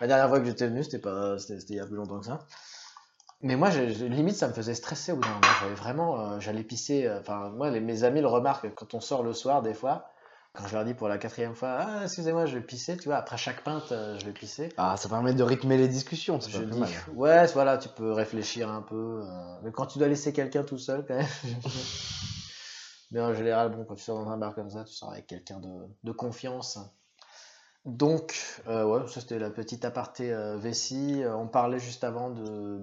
La 0.00 0.06
dernière 0.08 0.28
fois 0.28 0.40
que 0.40 0.46
j'étais 0.46 0.66
venu, 0.66 0.84
c'était 0.84 0.98
pas, 0.98 1.38
c'était 1.38 1.56
il 1.70 1.76
y 1.76 1.80
a 1.80 1.86
plus 1.86 1.96
longtemps 1.96 2.20
que 2.20 2.26
ça. 2.26 2.40
Mais 3.42 3.56
moi, 3.56 3.70
limite, 3.70 4.36
ça 4.36 4.48
me 4.48 4.52
faisait 4.52 4.74
stresser 4.74 5.12
au 5.12 5.16
bout 5.16 5.22
d'un 5.22 5.28
moment. 5.28 5.42
J'avais 5.60 5.74
vraiment, 5.74 6.20
euh, 6.20 6.40
j'allais 6.40 6.64
pisser. 6.64 7.06
euh, 7.06 7.20
Enfin, 7.20 7.50
moi, 7.50 7.70
les- 7.70 7.80
mes 7.80 8.02
amis 8.04 8.20
le 8.20 8.26
remarquent 8.26 8.74
quand 8.74 8.94
on 8.94 9.00
sort 9.00 9.22
le 9.22 9.32
soir, 9.32 9.62
des 9.62 9.74
fois. 9.74 10.06
Quand 10.54 10.66
je 10.66 10.74
leur 10.74 10.86
dis 10.86 10.94
pour 10.94 11.08
la 11.08 11.18
quatrième 11.18 11.54
fois, 11.54 11.76
ah, 11.80 12.00
excusez-moi, 12.04 12.46
je 12.46 12.56
vais 12.56 12.62
pisser, 12.64 12.96
tu 12.96 13.08
vois, 13.10 13.16
après 13.18 13.36
chaque 13.36 13.62
pinte, 13.62 13.92
euh, 13.92 14.18
je 14.18 14.24
vais 14.24 14.32
pisser. 14.32 14.70
Ah, 14.78 14.96
ça 14.96 15.06
permet 15.10 15.34
de 15.34 15.42
rythmer 15.42 15.76
les 15.76 15.86
discussions, 15.86 16.40
c'est 16.40 16.50
pas 16.50 16.58
plus 16.60 16.72
dis, 16.72 16.80
mal. 16.80 16.88
ouais, 17.14 17.46
voilà, 17.48 17.76
tu 17.76 17.90
peux 17.90 18.10
réfléchir 18.12 18.70
un 18.70 18.80
peu. 18.80 19.22
mais 19.62 19.70
quand 19.70 19.84
tu 19.86 19.98
dois 19.98 20.08
laisser 20.08 20.32
quelqu'un 20.32 20.62
tout 20.62 20.78
seul, 20.78 21.04
quand 21.06 21.14
même. 21.14 21.26
mais 23.10 23.20
en 23.20 23.34
général, 23.34 23.70
bon, 23.70 23.84
quand 23.84 23.94
tu 23.96 24.02
sors 24.02 24.18
dans 24.24 24.30
un 24.30 24.38
bar 24.38 24.54
comme 24.54 24.70
ça, 24.70 24.84
tu 24.84 24.94
sors 24.94 25.12
avec 25.12 25.26
quelqu'un 25.26 25.60
de, 25.60 25.68
de 26.04 26.12
confiance. 26.12 26.78
Donc, 27.86 28.34
euh, 28.66 28.84
ouais, 28.84 29.06
ça 29.06 29.20
c'était 29.20 29.38
la 29.38 29.48
petite 29.48 29.84
aparté 29.84 30.32
euh, 30.32 30.56
vessie. 30.56 31.22
Euh, 31.22 31.36
on 31.36 31.46
parlait 31.46 31.78
juste 31.78 32.02
avant 32.02 32.30
de, 32.30 32.80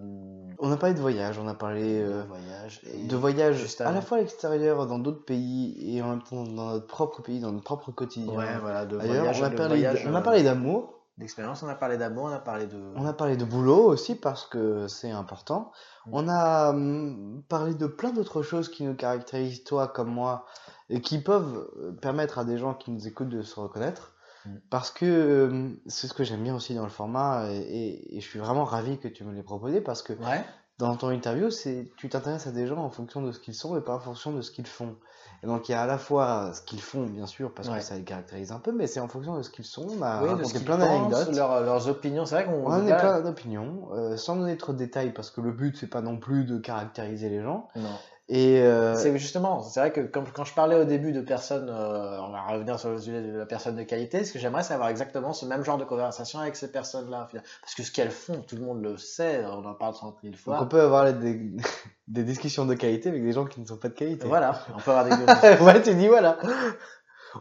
On 0.59 0.71
a 0.71 0.77
parlé 0.77 0.95
de 0.95 1.01
voyage, 1.01 1.37
on 1.37 1.47
a 1.49 1.53
parlé 1.53 1.99
de 1.99 2.05
euh, 2.05 2.23
voyage. 2.23 2.79
et- 2.85 3.05
de 3.05 3.15
voyage 3.17 3.57
juste 3.57 3.81
à 3.81 3.91
la 3.91 3.99
fois 3.99 4.17
à 4.17 4.21
l'extérieur, 4.21 4.87
dans 4.87 4.99
d'autres 4.99 5.25
pays, 5.25 5.75
et 5.97 6.01
en 6.01 6.07
même 6.07 6.23
temps 6.23 6.43
dans 6.45 6.71
notre 6.71 6.87
propre 6.87 7.21
pays, 7.21 7.41
dans 7.41 7.51
notre 7.51 7.65
propre 7.65 7.91
quotidien. 7.91 8.33
Ouais, 8.33 8.57
voilà, 8.61 8.85
de 8.85 8.95
voyage. 8.95 9.41
on 9.41 9.43
a 9.43 9.49
de 9.49 9.57
parlé, 9.57 9.81
voyage, 9.81 10.07
on 10.07 10.15
a 10.15 10.19
euh, 10.19 10.21
parlé 10.21 10.41
d'amour. 10.41 10.93
d'expérience, 11.17 11.61
on 11.63 11.67
a 11.67 11.75
parlé 11.75 11.97
d'amour, 11.97 12.23
on 12.23 12.33
a 12.33 12.39
parlé 12.39 12.65
de. 12.67 12.79
On 12.95 13.05
a 13.05 13.11
parlé 13.11 13.35
de 13.35 13.43
boulot 13.43 13.83
aussi 13.83 14.15
parce 14.15 14.45
que 14.45 14.87
c'est 14.87 15.11
important. 15.11 15.73
Mm. 16.05 16.09
On 16.13 16.29
a 16.29 16.69
hum, 16.69 17.43
parlé 17.49 17.73
de 17.73 17.87
plein 17.87 18.11
d'autres 18.11 18.41
choses 18.41 18.69
qui 18.69 18.85
nous 18.85 18.95
caractérisent, 18.95 19.65
toi 19.65 19.89
comme 19.89 20.09
moi, 20.11 20.45
et 20.89 21.01
qui 21.01 21.19
peuvent 21.19 21.69
permettre 22.01 22.39
à 22.39 22.45
des 22.45 22.57
gens 22.57 22.73
qui 22.73 22.89
nous 22.91 23.05
écoutent 23.05 23.27
de 23.27 23.41
se 23.41 23.59
reconnaître. 23.59 24.12
Mm. 24.45 24.49
Parce 24.69 24.91
que 24.91 25.47
hum, 25.49 25.77
c'est 25.87 26.07
ce 26.07 26.13
que 26.13 26.23
j'aime 26.23 26.43
bien 26.43 26.55
aussi 26.55 26.73
dans 26.75 26.83
le 26.83 26.89
format, 26.89 27.45
et, 27.51 28.07
je 28.15 28.19
suis 28.25 28.39
vraiment 28.39 28.65
ravi 28.65 28.97
que 28.97 29.07
tu 29.07 29.23
me 29.23 29.33
l'aies 29.33 29.43
proposé 29.43 29.81
parce 29.81 30.01
que 30.01 30.13
Ouais. 30.13 30.43
dans 30.79 30.95
ton 30.95 31.09
interview, 31.09 31.49
c'est 31.49 31.91
tu 31.97 32.09
t'intéresses 32.09 32.47
à 32.47 32.51
des 32.51 32.67
gens 32.67 32.77
en 32.77 32.89
fonction 32.89 33.21
de 33.21 33.31
ce 33.31 33.39
qu'ils 33.39 33.53
sont 33.55 33.77
et 33.77 33.81
pas 33.81 33.95
en 33.95 33.99
fonction 33.99 34.31
de 34.31 34.41
ce 34.41 34.51
qu'ils 34.51 34.67
font. 34.67 34.95
Et 35.43 35.45
donc 35.47 35.67
il 35.67 35.73
y 35.73 35.75
a 35.75 35.81
à 35.81 35.85
la 35.87 35.97
fois 35.97 36.53
ce 36.53 36.61
qu'ils 36.61 36.81
font, 36.81 37.05
bien 37.05 37.25
sûr, 37.25 37.53
parce 37.53 37.67
Ouais. 37.67 37.79
que 37.79 37.83
ça 37.83 37.95
les 37.95 38.03
caractérise 38.03 38.51
un 38.53 38.59
peu, 38.59 38.71
mais 38.71 38.87
c'est 38.87 39.01
en 39.01 39.09
fonction 39.09 39.37
de 39.37 39.41
ce 39.43 39.49
qu'ils 39.49 39.65
sont. 39.65 39.85
On 39.89 40.01
a 40.01 40.23
Oui, 40.23 40.39
de 40.39 40.43
ce 40.45 40.57
plein 40.59 40.77
d'anecdotes. 40.77 41.35
leurs, 41.35 41.61
leurs 41.61 41.87
opinions. 41.89 42.25
C'est 42.25 42.35
vrai 42.35 42.45
qu'on. 42.45 42.65
On 42.65 42.71
a 42.87 42.95
plein 42.95 43.21
d'opinions, 43.21 43.89
euh, 43.93 44.15
sans 44.17 44.35
donner 44.37 44.57
trop 44.57 44.71
de 44.71 44.77
détails, 44.77 45.11
parce 45.13 45.31
que 45.31 45.41
le 45.41 45.51
but, 45.51 45.75
c'est 45.77 45.87
pas 45.87 46.01
non 46.01 46.17
plus 46.17 46.45
de 46.45 46.57
caractériser 46.59 47.29
les 47.29 47.41
gens. 47.41 47.67
Non. 47.75 47.89
Et 48.35 48.59
euh, 48.63 48.95
C'est 48.95 49.15
justement, 49.19 49.61
c'est 49.61 49.79
vrai 49.79 49.91
que 49.91 50.01
quand, 50.01 50.23
quand 50.33 50.43
je 50.43 50.55
parlais 50.55 50.75
au 50.75 50.85
début 50.85 51.11
de 51.11 51.21
personnes, 51.21 51.69
euh, 51.69 52.17
on 52.19 52.31
va 52.31 52.41
revenir 52.41 52.79
sur 52.79 52.89
le 52.89 52.97
sujet 52.97 53.21
de 53.21 53.37
la 53.37 53.45
personne 53.45 53.75
de 53.75 53.83
qualité, 53.83 54.25
ce 54.25 54.33
que 54.33 54.39
j'aimerais, 54.39 54.63
c'est 54.63 54.73
avoir 54.73 54.89
exactement 54.89 55.33
ce 55.33 55.45
même 55.45 55.63
genre 55.63 55.77
de 55.77 55.83
conversation 55.83 56.39
avec 56.39 56.55
ces 56.55 56.71
personnes-là. 56.71 57.27
Parce 57.61 57.75
que 57.75 57.83
ce 57.83 57.91
qu'elles 57.91 58.09
font, 58.09 58.41
tout 58.41 58.55
le 58.55 58.63
monde 58.63 58.81
le 58.81 58.97
sait, 58.97 59.45
on 59.45 59.63
en 59.63 59.75
parle 59.75 59.93
30 59.93 60.17
000 60.23 60.31
donc 60.31 60.41
fois. 60.41 60.59
on 60.63 60.65
peut 60.65 60.81
avoir 60.81 61.13
des, 61.13 61.51
des 62.07 62.23
discussions 62.23 62.65
de 62.65 62.73
qualité 62.73 63.09
avec 63.09 63.23
des 63.23 63.33
gens 63.33 63.45
qui 63.45 63.61
ne 63.61 63.67
sont 63.67 63.77
pas 63.77 63.89
de 63.89 63.93
qualité. 63.93 64.27
Voilà, 64.27 64.65
on 64.75 64.79
peut 64.79 64.89
avoir 64.89 65.05
des 65.05 65.11
ouais, 65.63 65.83
tu 65.83 65.93
dis 65.93 66.07
voilà. 66.07 66.39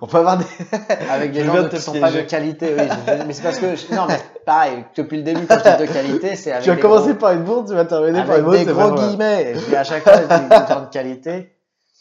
On 0.01 0.06
peut 0.06 0.19
avoir 0.19 0.39
des. 0.39 0.44
avec 1.10 1.32
des 1.32 1.40
Je 1.40 1.47
gens 1.47 1.69
qui 1.69 1.81
sont 1.81 1.93
pas 2.01 2.10
de 2.10 2.20
qualité. 2.23 2.74
Oui, 2.78 2.85
je- 3.06 3.24
mais 3.27 3.32
c'est 3.32 3.43
parce 3.43 3.59
que 3.59 3.77
je- 3.77 3.94
non, 3.94 4.06
mais 4.09 4.19
pareil, 4.47 4.85
depuis 4.97 5.19
le 5.19 5.23
début, 5.23 5.47
quand 5.47 5.59
je 5.64 5.70
dis 5.77 5.86
de 5.89 5.93
qualité, 5.93 6.35
c'est 6.36 6.52
avec 6.52 6.64
Tu 6.64 6.70
vas 6.70 6.77
des 6.77 6.82
commencer 6.82 7.10
gros- 7.10 7.19
par 7.19 7.32
une 7.32 7.43
bourde, 7.44 7.69
tu 7.69 7.74
vas 7.74 7.85
terminer 7.85 8.20
par 8.23 8.31
avec 8.31 8.39
une 8.39 8.44
bourde. 8.44 8.56
des 8.59 8.64
c'est 8.64 8.73
gros 8.73 8.94
guillemets. 8.94 9.52
Et 9.52 9.59
puis 9.59 9.77
à 9.77 9.85
chaque 9.85 10.02
fois, 10.02 10.16
des 10.16 10.27
des 10.27 10.56
gens 10.56 10.81
de 10.81 10.90
qualité. 10.93 11.51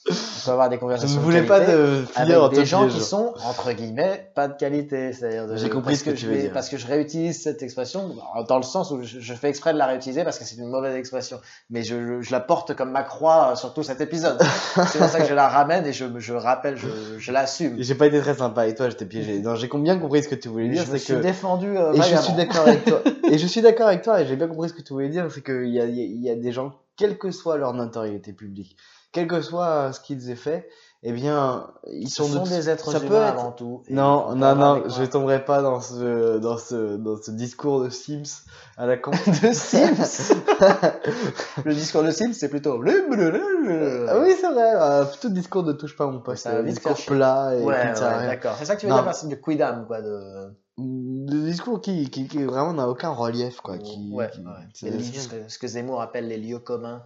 On 0.09 0.13
peut 0.45 0.51
avoir 0.51 0.69
des 0.69 0.77
Je 0.77 0.79
conversations. 0.79 1.15
ne 1.17 1.21
de 1.21 1.25
voulais 1.25 1.43
pas 1.43 1.59
de 1.59 2.03
finir 2.11 2.43
en 2.43 2.49
des 2.49 2.65
gens 2.65 2.87
qui 2.87 2.99
sont 3.01 3.35
entre 3.45 3.71
guillemets 3.73 4.31
pas 4.33 4.47
de 4.47 4.55
qualité 4.55 5.13
c'est-à-dire 5.13 5.45
J'ai 5.55 5.69
compris 5.69 5.95
ce 5.95 6.03
que 6.03 6.09
que 6.09 6.15
tu 6.15 6.25
je 6.25 6.31
veux 6.31 6.37
dire. 6.41 6.51
parce 6.53 6.69
que 6.69 6.77
je 6.77 6.87
réutilise 6.87 7.39
cette 7.43 7.61
expression 7.61 8.15
dans 8.47 8.57
le 8.57 8.63
sens 8.63 8.89
où 8.89 9.03
je, 9.03 9.19
je 9.19 9.33
fais 9.35 9.49
exprès 9.49 9.73
de 9.73 9.77
la 9.77 9.85
réutiliser 9.85 10.23
parce 10.23 10.39
que 10.39 10.43
c'est 10.45 10.55
une 10.55 10.69
mauvaise 10.69 10.95
expression 10.95 11.39
mais 11.69 11.83
je, 11.83 12.03
je, 12.03 12.21
je 12.23 12.31
la 12.31 12.39
porte 12.39 12.73
comme 12.75 12.89
ma 12.89 13.03
croix 13.03 13.51
euh, 13.51 13.55
sur 13.55 13.75
tout 13.75 13.83
cet 13.83 14.01
épisode 14.01 14.41
c'est 14.87 14.97
pour 14.97 15.07
ça 15.07 15.19
que 15.21 15.27
je 15.27 15.35
la 15.35 15.47
ramène 15.47 15.85
et 15.85 15.93
je, 15.93 16.05
je 16.17 16.33
rappelle 16.33 16.77
je, 16.77 16.87
je 17.19 17.31
l'assume 17.31 17.75
J'ai 17.79 17.93
pas 17.95 18.07
été 18.07 18.19
très 18.21 18.33
sympa 18.35 18.65
et 18.67 18.73
toi, 18.73 18.89
je 18.89 18.95
t'ai 18.95 19.05
piégé. 19.05 19.43
J'ai 19.55 19.67
bien 19.67 19.99
compris 19.99 20.23
ce 20.23 20.29
que 20.29 20.35
tu 20.35 20.49
voulais 20.49 20.69
dire. 20.69 20.83
je 20.83 20.91
me 20.91 20.97
suis 20.97 21.13
que 21.13 21.19
défendu 21.21 21.77
euh, 21.77 21.93
Et 21.93 22.01
je 22.01 22.15
suis 22.17 22.33
d'accord 22.33 22.67
avec 22.67 22.85
toi. 22.85 23.01
Et 23.31 23.37
je 23.37 23.45
suis 23.47 23.61
d'accord 23.61 23.87
avec 23.87 24.01
toi 24.01 24.19
et 24.21 24.25
j'ai 24.25 24.35
bien 24.35 24.47
compris 24.47 24.69
ce 24.69 24.73
que 24.73 24.81
tu 24.81 24.93
voulais 24.93 25.09
dire, 25.09 25.27
c'est 25.31 25.43
qu'il 25.43 25.69
y 25.69 25.79
a, 25.79 25.85
y 25.85 26.29
a 26.29 26.35
des 26.35 26.51
gens, 26.51 26.73
quelle 26.97 27.17
que 27.17 27.31
soit 27.31 27.57
leur 27.57 27.73
notoriété 27.73 28.33
publique, 28.33 28.75
quel 29.11 29.27
que 29.27 29.41
soit 29.41 29.91
ce 29.93 29.99
qu'ils 29.99 30.29
aient 30.29 30.35
fait, 30.35 30.69
eh 31.03 31.11
bien, 31.13 31.67
ils 31.91 32.09
ce 32.09 32.17
sont, 32.23 32.27
sont 32.27 32.43
de- 32.43 32.49
des 32.49 32.69
êtres 32.69 32.91
ça 32.91 32.99
peut 32.99 33.07
humains 33.07 33.27
être- 33.29 33.39
avant 33.39 33.51
tout 33.51 33.81
Non, 33.89 34.35
non, 34.35 34.55
non, 34.55 34.83
je 34.87 35.03
tomberai 35.03 35.43
pas 35.43 35.61
dans 35.61 35.81
ce, 35.81 36.37
dans 36.37 36.57
ce, 36.57 36.95
dans 36.97 37.17
ce 37.21 37.31
discours 37.31 37.83
de 37.83 37.89
Sims 37.89 38.43
à 38.77 38.85
la 38.85 38.97
con. 38.97 39.11
de 39.27 39.51
Sims 39.51 40.31
le 41.65 41.73
discours 41.73 42.03
de 42.03 42.11
Sims 42.11 42.33
c'est 42.33 42.49
plutôt 42.49 42.79
ah 44.09 44.19
oui, 44.19 44.35
c'est 44.39 44.51
vrai, 44.51 44.71
euh, 44.75 45.05
plutôt 45.05 45.29
discours 45.29 45.63
de 45.63 45.73
touche 45.73 45.95
pas 45.95 46.05
mon 46.07 46.19
poste, 46.19 46.45
va 46.47 46.53
euh, 46.55 46.63
discours 46.63 46.95
plat 47.05 47.55
et 47.55 47.63
ouais, 47.63 47.65
ouais, 47.65 47.93
rien. 48.17 48.27
d'accord 48.27 48.55
c'est 48.57 48.65
ça 48.65 48.75
que 48.75 48.81
tu 48.81 48.85
veux 48.85 48.91
Non. 48.91 48.97
dire 48.97 49.05
par 49.05 49.13
de 49.29 49.35
quidam 49.35 49.85
quoi 49.87 50.01
de 50.01 50.53
Le 50.77 51.43
discours 51.45 51.81
qui, 51.81 52.09
qui, 52.09 52.27
qui 52.27 52.43
vraiment 52.43 52.73
n'a 52.73 52.87
aucun 52.87 53.09
relief, 53.09 53.59
quoi. 53.61 53.77
Qui, 53.77 54.11
ouais, 54.13 54.29
qui- 54.31 54.39
ouais. 54.41 54.51
c'est- 54.73 54.89
Les 54.89 55.03
c'est- 55.03 55.31
lieux- 55.35 55.43
ce 55.49 55.57
que 55.59 55.67
Zemmour 55.67 56.01
appelle 56.01 56.27
les 56.27 56.37
lieux 56.37 56.59
communs. 56.59 57.03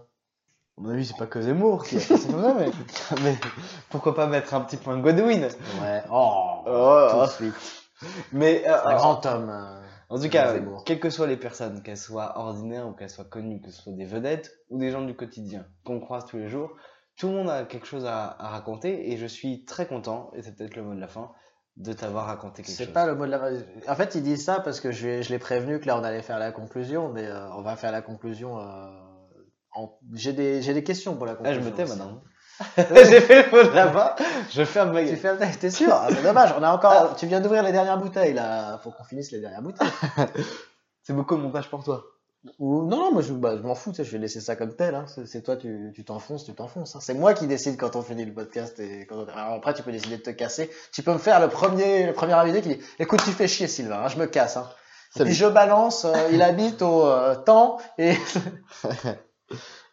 À 0.78 0.82
mon 0.82 0.90
avis, 0.90 1.06
c'est 1.06 1.16
pas 1.16 1.26
que 1.26 1.40
Zemmour 1.40 1.84
qui 1.84 1.96
a 1.96 2.00
fait 2.00 2.16
ça 2.16 2.28
comme 2.30 2.42
ça, 2.42 2.54
mais... 2.58 2.70
mais 3.22 3.36
pourquoi 3.88 4.14
pas 4.14 4.26
mettre 4.26 4.52
un 4.54 4.60
petit 4.60 4.76
point 4.76 4.98
Godwin? 4.98 5.48
Ouais. 5.82 6.02
Oh, 6.10 6.62
Oh, 6.66 7.08
tout 7.10 7.20
de 7.22 7.26
suite. 7.50 7.82
Mais 8.32 8.62
euh, 8.68 8.76
C'est 8.82 8.88
un 8.90 8.94
grand 8.96 9.24
homme. 9.26 9.48
euh, 9.48 9.80
en 10.10 10.20
tout 10.20 10.28
cas, 10.28 10.52
Zemmour. 10.52 10.84
quelles 10.84 11.00
que 11.00 11.08
soient 11.10 11.26
les 11.26 11.38
personnes, 11.38 11.82
qu'elles 11.82 11.96
soient 11.96 12.38
ordinaires 12.38 12.86
ou 12.86 12.92
qu'elles 12.92 13.08
soient 13.10 13.24
connues, 13.24 13.60
que 13.62 13.70
ce 13.70 13.82
soit 13.82 13.92
des 13.94 14.04
vedettes 14.04 14.52
ou 14.68 14.78
des 14.78 14.90
gens 14.90 15.00
du 15.02 15.16
quotidien 15.16 15.64
qu'on 15.84 15.98
croise 15.98 16.26
tous 16.26 16.36
les 16.36 16.48
jours, 16.48 16.70
tout 17.16 17.28
le 17.28 17.34
monde 17.34 17.48
a 17.48 17.64
quelque 17.64 17.86
chose 17.86 18.04
à, 18.04 18.36
à 18.38 18.48
raconter 18.48 19.10
et 19.10 19.16
je 19.16 19.24
suis 19.26 19.64
très 19.64 19.86
content, 19.86 20.30
et 20.34 20.42
c'est 20.42 20.54
peut-être 20.54 20.76
le 20.76 20.82
mot 20.82 20.94
de 20.94 21.00
la 21.00 21.08
fin, 21.08 21.30
de 21.78 21.94
t'avoir 21.94 22.26
raconté 22.26 22.62
quelque 22.62 22.74
C'est 22.76 22.84
chose. 22.84 22.92
pas 22.92 23.06
le 23.06 23.14
mot 23.14 23.24
de 23.24 23.30
la. 23.30 23.40
En 23.88 23.94
fait, 23.94 24.14
il 24.14 24.22
dit 24.22 24.36
ça 24.36 24.60
parce 24.60 24.80
que 24.80 24.92
je, 24.92 25.22
je 25.22 25.30
l'ai 25.30 25.38
prévenu 25.38 25.80
que 25.80 25.86
là, 25.86 25.98
on 25.98 26.04
allait 26.04 26.20
faire 26.22 26.38
la 26.38 26.52
conclusion, 26.52 27.08
mais 27.08 27.24
euh, 27.26 27.48
on 27.54 27.62
va 27.62 27.76
faire 27.76 27.92
la 27.92 28.02
conclusion. 28.02 28.58
euh, 28.60 28.88
en... 29.76 29.98
J'ai 30.14 30.32
des, 30.32 30.62
j'ai 30.62 30.74
des 30.74 30.82
questions 30.84 31.14
pour 31.16 31.26
la 31.26 31.32
Ah, 31.32 31.36
conclusion. 31.36 31.62
je 31.62 31.66
me 31.68 31.72
tais 31.74 31.84
maintenant. 31.84 32.22
J'ai 32.78 33.20
fait 33.20 33.52
le 33.52 33.74
la 33.74 33.88
fin, 33.92 34.14
je 34.50 34.64
ferme 34.64 34.92
ma 34.92 35.00
Tu 35.02 35.08
gueule. 35.08 35.16
fais 35.18 35.56
T'es 35.60 35.70
sûr 35.70 35.90
Ah, 35.92 36.08
C'est 36.10 36.22
dommage. 36.22 36.54
On 36.58 36.62
a 36.62 36.72
encore. 36.72 37.14
Tu 37.16 37.26
viens 37.26 37.40
d'ouvrir 37.40 37.62
les 37.62 37.70
dernières 37.72 37.98
bouteilles 37.98 38.32
là. 38.32 38.78
Faut 38.82 38.90
qu'on 38.90 39.04
finisse 39.04 39.30
les 39.30 39.40
dernières 39.40 39.60
bouteilles. 39.60 39.88
C'est 41.02 41.12
beaucoup 41.12 41.36
de 41.36 41.42
montage 41.42 41.68
pour 41.68 41.84
toi. 41.84 42.02
Ou 42.58 42.82
non, 42.86 42.96
non, 42.96 43.12
moi 43.12 43.20
je, 43.22 43.32
bah, 43.34 43.56
je 43.58 43.62
m'en 43.62 43.74
fous. 43.74 43.92
tu 43.92 44.02
Je 44.04 44.10
vais 44.10 44.18
laisser 44.18 44.40
ça 44.40 44.56
comme 44.56 44.74
tel. 44.74 44.94
Hein. 44.94 45.04
C'est 45.26 45.42
toi, 45.42 45.56
tu 45.56 45.92
tu 45.94 46.02
t'enfonces, 46.04 46.44
tu 46.46 46.54
t'enfonces. 46.54 46.96
hein. 46.96 47.00
C'est 47.02 47.12
moi 47.12 47.34
qui 47.34 47.46
décide 47.46 47.76
quand 47.76 47.94
on 47.94 48.00
finit 48.02 48.24
le 48.24 48.32
podcast 48.32 48.78
et 48.80 49.04
quand 49.06 49.16
on- 49.16 49.28
Alors 49.28 49.52
après, 49.54 49.74
tu 49.74 49.82
peux 49.82 49.92
décider 49.92 50.16
de 50.16 50.22
te 50.22 50.30
casser. 50.30 50.70
Tu 50.92 51.02
peux 51.02 51.12
me 51.12 51.18
faire 51.18 51.40
le 51.40 51.48
premier, 51.48 52.06
le 52.06 52.14
premier 52.14 52.32
invité 52.34 52.62
qui 52.62 52.68
dit 52.76 52.80
"Écoute, 52.98 53.20
tu 53.22 53.32
fais 53.32 53.48
chier, 53.48 53.68
Sylvain. 53.68 54.04
hein, 54.04 54.08
je 54.08 54.16
me 54.16 54.24
casse." 54.26 54.56
Hein. 54.56 54.66
Et 55.20 55.24
puis 55.24 55.34
je 55.34 55.46
balance. 55.46 56.04
euh, 56.06 56.14
il 56.32 56.40
habite 56.40 56.80
au 56.82 57.06
euh, 57.06 57.34
temps 57.34 57.78
et 57.98 58.14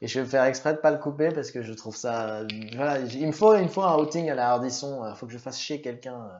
et 0.01 0.07
je 0.07 0.19
vais 0.19 0.25
me 0.25 0.29
faire 0.29 0.43
exprès 0.45 0.73
de 0.73 0.79
pas 0.79 0.91
le 0.91 0.97
couper 0.97 1.29
parce 1.31 1.51
que 1.51 1.61
je 1.61 1.73
trouve 1.73 1.95
ça. 1.95 2.39
euh, 2.39 2.47
Voilà, 2.75 2.99
il 2.99 3.27
me 3.27 3.31
faut, 3.31 3.55
il 3.55 3.63
me 3.63 3.67
faut 3.67 3.83
un 3.83 3.95
outing 3.97 4.29
à 4.29 4.35
la 4.35 4.51
Hardisson. 4.51 5.05
Il 5.09 5.15
faut 5.15 5.25
que 5.27 5.33
je 5.33 5.37
fasse 5.37 5.59
chier 5.59 5.81
quelqu'un 5.81 6.21
euh, 6.25 6.37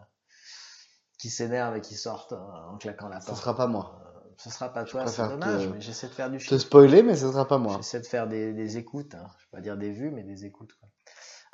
qui 1.17 1.29
s'énerve 1.29 1.77
et 1.77 1.81
qui 1.81 1.95
sorte 1.95 2.33
euh, 2.33 2.37
en 2.71 2.77
claquant 2.77 3.07
la 3.07 3.21
Ce 3.21 3.27
porte. 3.27 3.39
sera 3.39 3.55
pas 3.55 3.67
moi. 3.67 3.99
Ce 4.37 4.49
sera 4.49 4.73
pas 4.73 4.83
toi, 4.83 5.05
c'est 5.07 5.27
dommage, 5.27 5.69
mais 5.69 5.79
j'essaie 5.79 6.07
de 6.07 6.13
faire 6.13 6.29
du 6.29 6.39
Te 6.39 6.57
spoiler, 6.57 7.03
mais 7.03 7.15
ce 7.15 7.31
sera 7.31 7.47
pas 7.47 7.59
moi. 7.59 7.77
J'essaie 7.77 8.01
de 8.01 8.05
faire 8.05 8.27
des, 8.27 8.51
des 8.51 8.77
écoutes, 8.77 9.13
hein. 9.15 9.27
je 9.37 9.45
vais 9.45 9.51
pas 9.51 9.61
dire 9.61 9.77
des 9.77 9.91
vues, 9.91 10.09
mais 10.11 10.23
des 10.23 10.45
écoutes. 10.45 10.73
Quoi. 10.79 10.89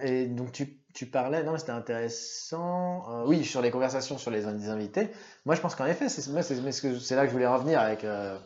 Et 0.02 0.28
donc 0.28 0.54
tu, 0.54 0.80
tu 0.96 1.06
parlais, 1.08 1.44
non 1.44 1.52
mais 1.52 1.60
c'était 1.60 1.74
intéressant, 1.74 3.04
euh, 3.12 3.26
oui, 3.28 3.44
sur 3.44 3.62
les 3.62 3.70
conversations 3.70 4.18
sur 4.18 4.32
les 4.32 4.46
in- 4.46 4.70
invités. 4.70 5.12
Moi 5.46 5.56
je 5.56 5.62
pense 5.62 5.76
qu'en 5.76 5.86
effet, 5.86 6.08
c'est 6.08 6.22
ce 6.22 7.14
là 7.14 7.22
que 7.24 7.28
je 7.28 7.32
voulais 7.34 7.48
revenir 7.48 7.82
avec, 7.82 8.06
euh, 8.06 8.40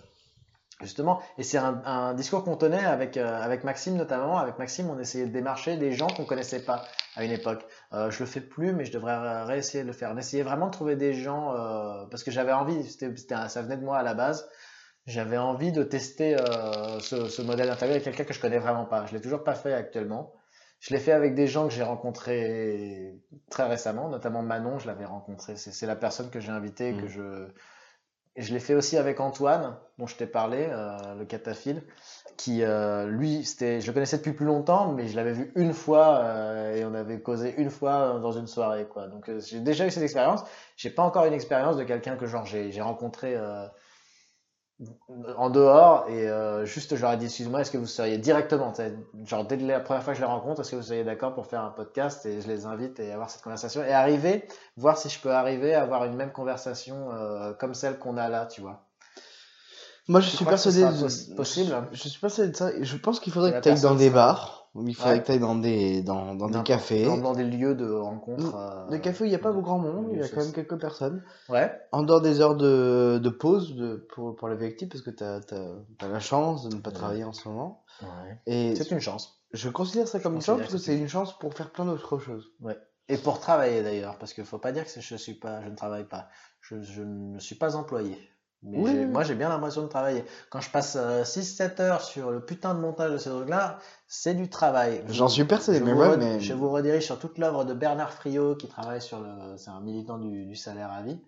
justement, 0.84 1.20
et 1.38 1.44
c'est 1.44 1.58
un, 1.58 1.82
un 1.86 2.14
discours 2.14 2.44
qu'on 2.44 2.56
tenait 2.58 2.86
avec, 2.86 3.18
euh, 3.18 3.42
avec 3.42 3.64
Maxime 3.64 3.96
notamment. 3.96 4.38
Avec 4.38 4.60
Maxime, 4.60 4.90
on 4.90 5.00
essayait 5.00 5.26
de 5.26 5.32
démarcher 5.32 5.78
des 5.78 5.92
gens 5.94 6.08
qu'on 6.08 6.26
connaissait 6.26 6.64
pas 6.64 6.84
à 7.16 7.24
une 7.24 7.32
époque. 7.32 7.66
Euh, 7.94 8.12
je 8.12 8.20
le 8.20 8.26
fais 8.26 8.42
plus, 8.42 8.74
mais 8.74 8.86
je 8.86 8.92
devrais 8.92 9.18
ré- 9.18 9.44
réessayer 9.44 9.84
de 9.84 9.88
le 9.88 9.94
faire. 9.94 10.12
On 10.14 10.18
essayait 10.18 10.44
vraiment 10.44 10.68
de 10.68 10.72
trouver 10.72 10.96
des 10.96 11.14
gens, 11.14 11.54
euh, 11.56 12.06
parce 12.12 12.24
que 12.24 12.32
j'avais 12.32 12.54
envie, 12.54 12.84
c'était, 12.90 13.12
ça 13.48 13.62
venait 13.62 13.78
de 13.78 13.84
moi 13.84 13.98
à 13.98 14.04
la 14.04 14.14
base. 14.14 14.48
J'avais 15.06 15.38
envie 15.38 15.72
de 15.74 15.84
tester 15.84 16.36
euh, 16.40 17.00
ce, 17.00 17.28
ce 17.28 17.42
modèle 17.42 17.68
d'interview 17.68 17.94
avec 17.96 18.04
quelqu'un 18.06 18.24
que 18.24 18.34
je 18.34 18.40
connais 18.40 18.60
vraiment 18.60 18.86
pas. 18.86 19.06
Je 19.08 19.14
l'ai 19.14 19.22
toujours 19.22 19.44
pas 19.44 19.56
fait 19.56 19.74
actuellement. 19.74 20.34
Je 20.80 20.94
l'ai 20.94 21.00
fait 21.00 21.12
avec 21.14 21.34
des 21.36 21.48
gens 21.48 21.68
que 21.68 21.74
j'ai 21.74 21.84
rencontrés 21.84 23.14
très 23.50 23.64
récemment, 23.68 24.10
notamment 24.10 24.42
Manon, 24.42 24.80
je 24.80 24.88
l'avais 24.88 25.06
rencontré. 25.06 25.56
C'est 25.56 25.72
c'est 25.72 25.86
la 25.88 25.96
personne 25.96 26.30
que 26.30 26.40
j'ai 26.42 26.52
invitée, 26.52 26.94
que 26.94 27.06
Mm. 27.06 27.08
je 27.08 27.48
et 28.36 28.42
je 28.42 28.54
l'ai 28.54 28.60
fait 28.60 28.74
aussi 28.74 28.98
avec 28.98 29.20
Antoine, 29.20 29.78
dont 30.00 30.08
je 30.08 30.16
t'ai 30.16 30.26
parlé, 30.26 30.68
euh, 30.70 31.16
le 31.16 31.26
cataphile, 31.26 31.84
qui 32.36 32.64
euh, 32.64 33.08
lui, 33.08 33.46
c'était, 33.46 33.80
je 33.80 33.88
le 33.88 33.94
connaissais 33.94 34.18
depuis 34.18 34.34
plus 34.34 34.46
longtemps, 34.46 34.92
mais 34.92 35.08
je 35.08 35.16
l'avais 35.16 35.34
vu 35.34 35.52
une 35.56 35.74
fois 35.74 36.20
euh, 36.24 36.76
et 36.76 36.84
on 36.84 36.94
avait 36.96 37.22
causé 37.22 37.54
une 37.58 37.70
fois 37.70 38.20
dans 38.20 38.32
une 38.32 38.48
soirée, 38.48 38.88
quoi. 38.88 39.08
Donc 39.08 39.30
euh, 39.30 39.40
j'ai 39.40 39.60
déjà 39.60 39.86
eu 39.86 39.92
cette 39.92 40.04
expérience. 40.04 40.44
J'ai 40.78 40.90
pas 40.90 41.04
encore 41.04 41.26
une 41.26 41.34
expérience 41.34 41.78
de 41.78 41.84
quelqu'un 41.84 42.16
que 42.16 42.26
genre 42.26 42.46
j'ai 42.46 42.72
j'ai 42.72 42.82
rencontré 42.82 43.36
euh, 43.36 43.68
en 45.38 45.50
dehors 45.50 46.06
et 46.10 46.28
euh, 46.30 46.66
juste 46.66 46.96
je 46.96 47.02
leur 47.02 47.12
ai 47.14 47.18
dit 47.18 47.26
excuse-moi 47.26 47.62
est-ce 47.62 47.72
que 47.72 47.78
vous 47.78 47.86
seriez 47.88 48.18
directement 48.18 48.74
genre 49.26 49.46
dès 49.46 49.58
la 49.58 49.80
première 49.80 50.04
fois 50.04 50.14
que 50.14 50.20
je 50.20 50.24
les 50.26 50.30
rencontre 50.32 50.62
est-ce 50.62 50.72
que 50.72 50.76
vous 50.76 50.82
seriez 50.84 51.04
d'accord 51.04 51.34
pour 51.34 51.46
faire 51.48 51.62
un 51.62 51.70
podcast 51.72 52.26
et 52.26 52.42
je 52.42 52.48
les 52.48 52.66
invite 52.66 53.00
et 53.00 53.12
avoir 53.12 53.30
cette 53.30 53.42
conversation 53.42 53.84
et 53.84 53.92
arriver 53.94 54.48
voir 54.78 54.98
si 54.98 55.10
je 55.10 55.20
peux 55.20 55.32
arriver 55.32 55.74
à 55.76 55.82
avoir 55.84 56.06
une 56.06 56.16
même 56.16 56.32
conversation 56.32 57.10
euh, 57.14 57.54
comme 57.54 57.74
celle 57.74 57.98
qu'on 58.00 58.18
a 58.18 58.30
là 58.30 58.46
tu 58.46 58.62
vois 58.62 58.86
Moi, 60.08 60.20
je 60.20 60.30
suis 60.30 60.46
persuadé. 60.46 60.84
de- 60.84 60.90
pos- 61.02 61.36
possible 61.36 61.76
Je, 61.92 61.98
je 62.04 62.10
suis 62.10 62.20
persuadé 62.20 62.52
de 62.52 62.56
ça. 62.58 62.72
et 62.74 62.84
Je 62.84 62.98
pense 62.98 63.20
qu'il 63.20 63.32
faudrait 63.32 63.54
Que 63.54 63.60
tu 63.62 63.70
ailles 63.70 63.82
dans 63.82 63.96
des 63.96 64.10
sera- 64.10 64.63
Il 64.76 64.96
faudrait 64.96 65.14
Ouais. 65.14 65.20
que 65.22 65.26
tu 65.28 65.32
ailles 65.34 65.40
dans 65.40 65.56
des, 65.56 66.02
dans, 66.02 66.34
dans 66.34 66.50
des 66.50 66.64
cafés. 66.64 67.06
dans, 67.06 67.18
dans 67.18 67.34
des 67.34 67.44
lieux 67.44 67.76
de 67.76 67.90
rencontre 67.92 68.56
euh, 68.56 68.90
Des 68.90 69.00
cafés 69.02 69.24
où 69.24 69.26
il 69.28 69.30
n'y 69.30 69.36
a 69.36 69.40
pas 69.40 69.52
de- 69.54 69.62
grand 69.62 69.78
monde, 69.78 70.08
il 70.12 70.20
y 70.20 70.24
a 70.24 70.28
quand 70.28 70.42
même 70.44 70.52
quelques 70.52 70.80
personnes. 70.80 71.24
ouais 71.50 71.72
En 71.92 72.02
dehors 72.02 72.22
des 72.22 72.42
heures 72.42 72.56
de, 72.56 73.20
de 73.22 73.30
pause 73.30 73.76
de, 73.76 74.08
pour, 74.16 74.36
pour 74.36 74.48
les 74.50 74.56
victimes, 74.56 74.90
parce 74.90 75.04
que 75.04 75.12
tu 75.12 75.24
as, 75.24 75.42
la 76.08 76.20
chance 76.20 76.68
de 76.68 76.76
ne 76.76 76.82
pas 76.82 76.90
Ouais. 76.90 76.96
travailler 76.96 77.24
en 77.24 77.34
ce 77.34 77.48
moment. 77.48 77.84
ouais 78.02 78.74
c'est 78.76 78.90
une 78.92 79.00
chance 79.00 79.40
je 79.54 79.70
considère 79.70 80.08
ça 80.08 80.20
comme 80.20 80.34
Je 80.34 80.38
une 80.38 80.42
chance 80.42 80.60
parce 80.62 80.72
que 80.72 80.78
c'est 80.80 80.98
une 80.98 81.08
chance 81.08 81.38
pour 81.38 81.54
faire 81.54 81.72
plein 81.72 81.86
d'autres 81.86 82.18
choses. 82.18 82.52
Ouais. 82.60 82.76
Et 83.08 83.18
pour 83.18 83.40
travailler 83.40 83.84
d'ailleurs, 83.84 84.18
parce 84.18 84.34
qu'il 84.34 84.46
faut 84.46 84.58
pas 84.58 84.72
dire 84.72 84.84
que 84.86 85.00
je 85.00 85.16
suis 85.16 85.36
pas, 85.36 85.62
je 85.62 85.70
ne 85.70 85.76
travaille 85.76 86.06
pas. 86.08 86.28
Je, 86.62 86.82
je 86.82 87.04
ne 87.04 87.38
suis 87.38 87.54
pas 87.54 87.76
employé. 87.76 88.18
Mais 88.66 88.78
Oui, 88.78 89.06
moi, 89.06 89.24
j'ai 89.24 89.36
bien 89.36 89.50
l'impression 89.50 89.82
de 89.84 89.88
travailler. 89.88 90.24
Quand 90.50 90.62
je 90.62 90.70
passe 90.70 90.96
6-7 90.96 91.82
heures 91.82 92.02
sur 92.02 92.32
le 92.32 92.44
putain 92.46 92.74
de 92.74 92.80
montage 92.80 93.12
de 93.12 93.18
ces 93.18 93.30
trucs-là, 93.30 93.80
c'est 94.08 94.34
du 94.34 94.50
travail. 94.50 95.04
J'en 95.08 95.28
suis 95.28 95.44
persuadé, 95.44 95.80
je 95.80 95.84
mais 95.84 95.94
ouais, 95.94 96.18
mais- 96.18 96.40
Je 96.40 96.54
vous 96.54 96.70
redirige 96.72 97.04
sur 97.06 97.20
toute 97.20 97.38
l'œuvre 97.38 97.66
de 97.66 97.74
Bernard 97.74 98.14
Friot, 98.14 98.56
qui 98.56 98.68
travaille 98.68 99.02
sur 99.02 99.20
le. 99.20 99.58
C'est 99.58 99.70
un 99.72 99.82
militant 99.82 100.18
du, 100.18 100.46
du 100.46 100.56
salaire 100.56 100.92
à 100.92 101.02
vie. 101.02 101.20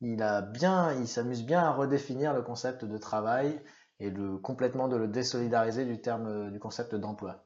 Il 0.00 0.22
a 0.22 0.42
bien, 0.42 0.92
il 0.92 1.08
s'amuse 1.08 1.44
bien 1.44 1.60
à 1.60 1.70
redéfinir 1.72 2.34
le 2.34 2.42
concept 2.42 2.84
de 2.84 2.98
travail 2.98 3.60
et 3.98 4.10
de 4.10 4.36
complètement 4.36 4.88
de 4.88 4.96
le 4.96 5.08
désolidariser 5.08 5.84
du 5.86 6.00
terme 6.02 6.50
du 6.50 6.58
concept 6.58 6.94
d'emploi. 6.94 7.44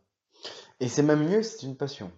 Et 0.80 0.88
c'est 0.88 1.02
même 1.02 1.22
mieux, 1.28 1.42
c'est 1.42 1.64
une 1.66 1.76
passion. 1.76 2.10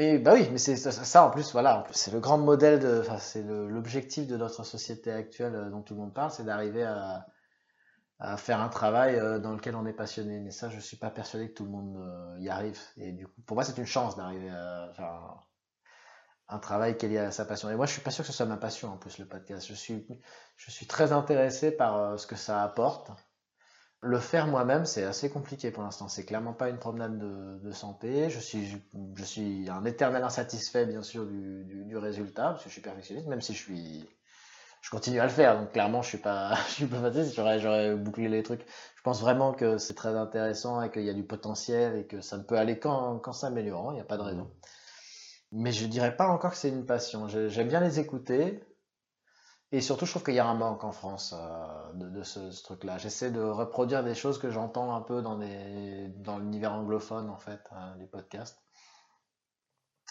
Et 0.00 0.18
bah 0.18 0.34
oui, 0.34 0.48
mais 0.52 0.58
c'est 0.58 0.76
ça, 0.76 1.24
en 1.24 1.30
plus, 1.30 1.50
voilà, 1.52 1.84
c'est 1.90 2.12
le 2.12 2.20
grand 2.20 2.38
modèle 2.38 3.00
enfin, 3.00 3.18
c'est 3.18 3.42
l'objectif 3.42 4.28
de 4.28 4.36
notre 4.36 4.62
société 4.62 5.10
actuelle 5.10 5.56
euh, 5.56 5.70
dont 5.70 5.82
tout 5.82 5.94
le 5.94 6.00
monde 6.00 6.14
parle, 6.14 6.30
c'est 6.30 6.44
d'arriver 6.44 6.84
à, 6.84 7.26
faire 8.36 8.60
un 8.60 8.68
travail 8.68 9.16
euh, 9.16 9.38
dans 9.40 9.52
lequel 9.52 9.74
on 9.74 9.86
est 9.86 9.92
passionné. 9.92 10.38
Mais 10.38 10.52
ça, 10.52 10.68
je 10.68 10.78
suis 10.78 10.96
pas 10.96 11.10
persuadé 11.10 11.48
que 11.48 11.54
tout 11.54 11.64
le 11.64 11.70
monde 11.70 11.96
euh, 11.96 12.36
y 12.40 12.48
arrive. 12.48 12.78
Et 12.96 13.10
du 13.12 13.26
coup, 13.26 13.40
pour 13.42 13.56
moi, 13.56 13.64
c'est 13.64 13.76
une 13.78 13.86
chance 13.86 14.16
d'arriver 14.16 14.50
à 14.50 14.90
faire 14.94 15.42
un, 16.48 16.58
travail 16.60 16.96
qui 16.96 17.06
est 17.06 17.08
lié 17.08 17.18
à 17.18 17.32
sa 17.32 17.44
passion. 17.44 17.68
Et 17.70 17.74
moi, 17.74 17.86
je 17.86 17.92
suis 17.92 18.02
pas 18.02 18.10
sûr 18.12 18.22
que 18.24 18.30
ce 18.30 18.36
soit 18.36 18.46
ma 18.46 18.56
passion 18.56 18.90
en 18.92 18.98
plus, 18.98 19.18
le 19.18 19.26
podcast. 19.26 19.66
Je 19.66 19.74
suis, 19.74 20.06
je 20.56 20.70
suis 20.70 20.86
très 20.86 21.12
intéressé 21.12 21.72
par 21.72 22.18
ce 22.20 22.26
que 22.26 22.36
ça 22.36 22.62
apporte. 22.62 23.10
Le 24.00 24.18
faire 24.20 24.46
moi-même, 24.46 24.84
c'est 24.86 25.02
assez 25.04 25.28
compliqué 25.28 25.70
pour 25.72 25.82
l'instant. 25.82 26.06
C'est 26.08 26.24
clairement 26.24 26.52
pas 26.52 26.68
une 26.68 26.78
promenade 26.78 27.18
de, 27.18 27.58
de 27.58 27.72
santé. 27.72 28.30
Je 28.30 28.38
suis, 28.38 28.76
je 29.16 29.24
suis 29.24 29.68
un 29.68 29.84
éternel 29.84 30.22
insatisfait, 30.22 30.86
bien 30.86 31.02
sûr, 31.02 31.26
du, 31.26 31.64
du, 31.64 31.84
du 31.84 31.96
résultat, 31.96 32.50
parce 32.50 32.62
que 32.62 32.68
je 32.68 32.74
suis 32.74 32.80
perfectionniste, 32.82 33.26
même 33.26 33.40
si 33.40 33.54
je 33.54 33.58
suis, 33.58 34.08
je 34.82 34.90
continue 34.90 35.20
à 35.20 35.24
le 35.24 35.30
faire. 35.30 35.58
Donc 35.60 35.72
clairement, 35.72 36.02
je 36.02 36.08
suis 36.10 36.18
pas, 36.18 36.54
je 36.68 36.72
suis 36.74 36.86
pas 36.86 37.00
fatigué. 37.00 37.26
J'aurais, 37.34 37.60
j'aurais 37.60 37.96
bouclé 37.96 38.28
les 38.28 38.42
trucs. 38.44 38.66
Je 38.96 39.02
pense 39.02 39.20
vraiment 39.20 39.52
que 39.54 39.78
c'est 39.78 39.94
très 39.94 40.16
intéressant 40.16 40.82
et 40.82 40.90
qu'il 40.90 41.04
y 41.04 41.10
a 41.10 41.14
du 41.14 41.24
potentiel 41.24 41.96
et 41.96 42.06
que 42.06 42.20
ça 42.20 42.38
ne 42.38 42.44
peut 42.44 42.58
aller 42.58 42.78
qu'en, 42.80 43.18
qu'en 43.20 43.32
s'améliorant. 43.32 43.92
Il 43.92 43.96
n'y 43.96 44.00
a 44.00 44.04
pas 44.04 44.18
de 44.18 44.22
raison. 44.22 44.50
Mais 45.52 45.72
je 45.72 45.86
dirais 45.86 46.16
pas 46.16 46.28
encore 46.28 46.52
que 46.52 46.56
c'est 46.56 46.68
une 46.70 46.86
passion. 46.86 47.28
J'ai- 47.28 47.50
J'aime 47.50 47.68
bien 47.68 47.80
les 47.80 48.00
écouter. 48.00 48.60
Et 49.70 49.80
surtout, 49.82 50.06
je 50.06 50.12
trouve 50.12 50.24
qu'il 50.24 50.34
y 50.34 50.38
a 50.38 50.46
un 50.46 50.54
manque 50.54 50.82
en 50.84 50.92
France 50.92 51.34
euh, 51.36 51.92
de, 51.94 52.22
ce, 52.22 52.62
truc-là. 52.62 52.96
J'essaie 52.98 53.30
de 53.30 53.42
reproduire 53.42 54.02
des 54.02 54.14
choses 54.14 54.38
que 54.38 54.50
j'entends 54.50 54.94
un 54.94 55.02
peu 55.02 55.20
dans, 55.20 55.38
l'univers 56.38 56.72
anglophone, 56.72 57.28
en 57.28 57.36
fait, 57.36 57.60
euh, 57.72 57.96
des 57.96 58.06
podcasts. 58.06 58.58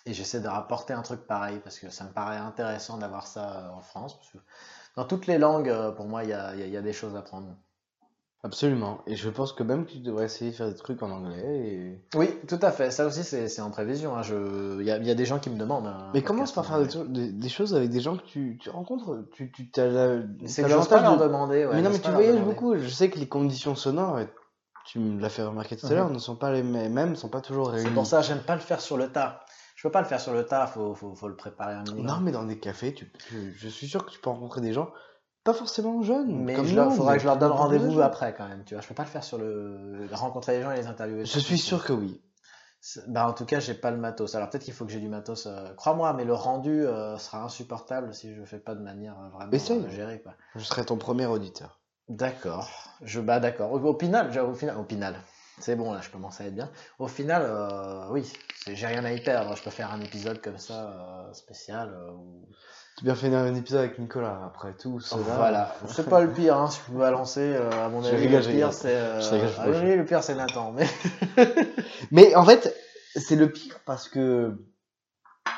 Et 0.07 0.13
j'essaie 0.13 0.39
de 0.39 0.47
rapporter 0.47 0.93
un 0.93 1.01
truc 1.01 1.27
pareil, 1.27 1.59
parce 1.59 1.79
que 1.79 1.89
ça 1.89 2.05
me 2.05 2.11
paraît 2.11 2.37
intéressant 2.37 2.97
d'avoir 2.97 3.27
ça 3.27 3.65
euh, 3.65 3.69
en 3.71 3.81
France. 3.81 4.17
Dans 4.95 5.03
toutes 5.03 5.27
les 5.27 5.37
langues, 5.37 5.67
euh, 5.67 5.91
pour 5.91 6.05
moi, 6.07 6.23
il 6.23 6.29
y 6.29 6.33
a, 6.33 6.55
y 6.55 6.77
a 6.77 6.81
des 6.81 6.93
choses 6.93 7.15
à 7.17 7.21
prendre. 7.21 7.53
Absolument. 8.43 9.01
Et 9.07 9.15
je 9.15 9.29
pense 9.29 9.51
que 9.51 9.63
même 9.63 9.85
que 9.85 9.91
tu 9.91 9.97
devrais 9.99 10.25
essayer 10.25 10.51
de 10.51 10.55
faire 10.55 10.67
des 10.69 10.75
trucs 10.75 11.01
en 11.01 11.09
anglais. 11.11 11.41
Et... 11.43 12.01
Oui, 12.15 12.29
tout 12.47 12.59
à 12.61 12.71
fait. 12.71 12.91
Ça 12.91 13.05
aussi, 13.07 13.23
c'est 13.23 13.49
c'est 13.49 13.61
en 13.61 13.71
prévision. 13.71 14.15
hein. 14.15 14.21
Je... 14.21 14.79
Il 14.79 14.85
y 14.85 14.91
a, 14.91 14.97
il 14.97 15.07
y 15.07 15.11
a 15.11 15.15
des 15.15 15.25
gens 15.25 15.39
qui 15.39 15.49
me 15.49 15.57
demandent. 15.57 15.87
un 15.87 16.11
Mais 16.13 16.21
commence 16.21 16.51
par 16.51 16.63
en 16.65 16.67
faire 16.67 16.77
des, 16.77 16.83
anglais. 16.97 17.05
trucs- 17.05 17.11
des, 17.11 17.31
des 17.31 17.49
choses 17.49 17.73
avec 17.75 17.89
des 17.89 17.99
gens 17.99 18.15
que 18.15 18.23
tu, 18.25 18.57
tu 18.61 18.69
rencontres? 18.69 19.25
Tu, 19.33 19.51
tu 19.51 19.67
as 19.81 19.87
la- 19.87 20.21
C'est 20.45 20.61
t'as 20.61 20.67
que 20.67 20.73
j'ose 20.75 20.87
pas 20.87 20.97
l'avantage 20.97 21.03
leur 21.03 21.17
de- 21.17 21.23
demander. 21.23 21.65
ouais, 21.65 21.75
mais 21.75 21.81
non, 21.81 21.89
j'ose 21.89 21.93
mais 21.93 21.99
pas 21.99 22.03
tu 22.03 22.07
leur 22.11 22.15
voyages 22.19 22.35
demander. 22.35 22.53
beaucoup. 22.53 22.77
Je 22.77 22.87
sais 22.87 23.09
que 23.09 23.17
les 23.19 23.27
conditions 23.27 23.75
sonores, 23.75 24.19
et 24.19 24.29
tu 24.85 24.99
me 24.99 25.19
l'as 25.19 25.29
fait 25.29 25.43
remarquer 25.43 25.75
tout 25.75 25.87
à 25.87 25.93
l'heure, 25.93 26.07
Mhm. 26.07 26.13
ne 26.13 26.19
sont 26.19 26.35
pas 26.35 26.51
les 26.53 26.63
mê- 26.63 26.89
mêmes, 26.89 27.09
ne 27.09 27.15
sont 27.15 27.29
pas 27.29 27.41
toujours 27.41 27.71
C'est 27.71 27.77
réunies. 27.77 27.89
pour 27.95 28.05
ça 28.05 28.21
que 28.21 28.27
j'aime 28.27 28.39
pas 28.43 28.55
le 28.55 28.61
faire 28.61 28.79
sur 28.81 28.97
le 28.97 29.11
tas. 29.11 29.41
Je 29.75 29.83
peux 29.87 29.91
pas 29.91 30.01
le 30.01 30.07
faire 30.07 30.21
sur 30.21 30.33
le 30.33 30.45
tas, 30.45 30.65
faut, 30.67 30.93
faut, 30.95 31.13
faut 31.15 31.27
le 31.27 31.35
préparer 31.35 31.73
un 31.73 31.83
minimum. 31.83 32.05
Non, 32.05 32.19
mais 32.21 32.31
dans 32.31 32.43
des 32.45 32.57
cafés, 32.59 32.93
tu, 32.93 33.11
tu- 33.27 33.53
je 33.57 33.67
suis 33.67 33.87
sûr 33.87 34.05
que 34.05 34.11
tu 34.11 34.19
peux 34.19 34.29
rencontrer 34.29 34.61
des 34.61 34.73
gens 34.73 34.91
pas 35.47 35.53
forcément 35.53 36.01
jeunes. 36.01 36.43
Mais 36.43 36.55
vous 36.55 36.91
faudra 36.91 37.13
que 37.15 37.21
je 37.21 37.25
leur 37.25 37.37
donne 37.37 37.53
rendez-vous 37.53 38.01
après 38.01 38.35
quand 38.35 38.47
même, 38.49 38.65
tu 38.65 38.73
vois. 38.73 38.81
Je 38.81 38.87
peux 38.89 38.93
pas 38.93 39.03
le 39.03 39.09
faire 39.09 39.23
sur 39.23 39.37
le 39.37 40.05
rencontrer 40.11 40.57
les 40.57 40.61
gens 40.61 40.71
et 40.71 40.75
les 40.75 40.87
interviewer. 40.87 41.23
Je 41.25 41.39
suis 41.39 41.57
sûr 41.57 41.85
que 41.85 41.93
oui. 41.93 42.21
Bah 43.07 43.27
en 43.27 43.33
tout 43.33 43.45
cas, 43.45 43.59
j'ai 43.61 43.73
pas 43.73 43.89
le 43.91 43.97
matos. 43.97 44.35
Alors 44.35 44.49
peut-être 44.49 44.63
qu'il 44.63 44.73
faut 44.73 44.85
que 44.85 44.91
j'ai 44.91 44.99
du 44.99 45.07
matos. 45.07 45.47
euh, 45.47 45.73
Crois-moi, 45.75 46.11
mais 46.13 46.25
le 46.25 46.33
rendu 46.33 46.85
euh, 46.85 47.17
sera 47.17 47.43
insupportable 47.43 48.13
si 48.13 48.33
je 48.35 48.39
le 48.41 48.45
fais 48.45 48.59
pas 48.59 48.75
de 48.75 48.81
manière 48.81 49.15
euh, 49.19 49.29
vraiment 49.29 49.51
Essaye. 49.53 49.89
gérée 49.89 50.21
quoi. 50.21 50.33
Je 50.55 50.63
serai 50.63 50.83
ton 50.85 50.97
premier 50.97 51.25
auditeur. 51.25 51.79
D'accord. 52.09 52.69
Je 53.01 53.21
bah 53.21 53.39
d'accord. 53.39 53.71
Au, 53.71 53.79
au 53.79 53.97
final, 53.97 54.27
au 54.39 54.53
final, 54.53 54.77
au 54.77 54.83
final. 54.83 55.15
C'est 55.59 55.75
bon 55.77 55.93
là, 55.93 56.01
je 56.01 56.09
commence 56.09 56.39
à 56.41 56.45
être 56.45 56.53
bien. 56.55 56.69
Au 56.99 57.07
final, 57.07 57.49
oui, 58.11 58.31
j'ai 58.67 58.85
rien 58.85 59.03
à 59.05 59.11
y 59.11 59.21
perdre. 59.23 59.55
Je 59.55 59.63
peux 59.63 59.71
faire 59.71 59.91
un 59.91 60.01
épisode 60.01 60.39
comme 60.41 60.57
ça 60.59 61.29
spécial. 61.33 61.97
As 62.99 63.03
bien 63.03 63.15
fait 63.15 63.33
un 63.33 63.53
épisode 63.55 63.79
avec 63.81 63.99
Nicolas 63.99 64.41
après 64.45 64.73
tout 64.73 64.99
cela. 64.99 65.21
Voilà, 65.35 65.75
c'est 65.87 66.09
pas 66.09 66.21
le 66.21 66.31
pire, 66.31 66.57
hein, 66.57 66.69
si 66.69 66.79
je 66.87 66.91
peux 66.91 66.97
balancer, 66.99 67.41
euh, 67.55 67.69
à 67.85 67.89
mon 67.89 68.03
avis, 68.03 68.27
rigole, 68.27 68.41
le 68.41 68.47
pire 68.51 68.71
euh, 68.85 69.49
ah 69.59 69.65
oui, 69.69 69.95
le 69.95 70.05
pire 70.05 70.23
c'est 70.23 70.35
Nathan, 70.35 70.71
mais... 70.71 70.87
Mais 72.11 72.33
en 72.35 72.43
fait, 72.43 72.75
c'est 73.15 73.35
le 73.35 73.51
pire 73.51 73.79
parce 73.85 74.07
que, 74.09 74.57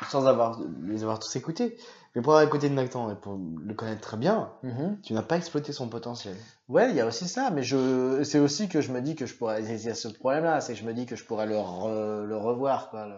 sans 0.09 0.27
avoir, 0.27 0.59
les 0.83 1.03
avoir 1.03 1.19
tous 1.19 1.35
écoutés, 1.35 1.77
mais 2.15 2.21
pour 2.21 2.33
avoir 2.33 2.45
écouté 2.47 2.69
Nathan 2.69 3.11
et 3.11 3.15
pour 3.15 3.37
le 3.63 3.73
connaître 3.73 4.01
très 4.01 4.17
bien, 4.17 4.49
Mhm. 4.63 4.99
tu 5.03 5.13
n'as 5.13 5.21
pas 5.21 5.37
exploité 5.37 5.71
son 5.71 5.87
potentiel. 5.89 6.35
Ouais, 6.67 6.89
il 6.89 6.95
y 6.95 7.01
a 7.01 7.05
aussi 7.05 7.27
ça, 7.27 7.51
mais 7.51 7.63
je... 7.63 8.21
c'est 8.23 8.39
aussi 8.39 8.67
que 8.67 8.81
je 8.81 8.91
me 8.91 9.01
dis 9.01 9.15
que 9.15 9.25
je 9.25 9.35
pourrais... 9.35 9.63
Il 9.63 9.81
y 9.81 9.89
a 9.89 9.95
ce 9.95 10.07
problème-là, 10.07 10.59
c'est 10.61 10.73
que 10.73 10.79
je 10.79 10.85
me 10.85 10.93
dis 10.93 11.05
que 11.05 11.15
je 11.15 11.23
pourrais 11.23 11.45
le, 11.45 11.55
re- 11.55 12.25
le 12.25 12.35
revoir, 12.35 12.89
quoi, 12.89 13.05
le- 13.05 13.13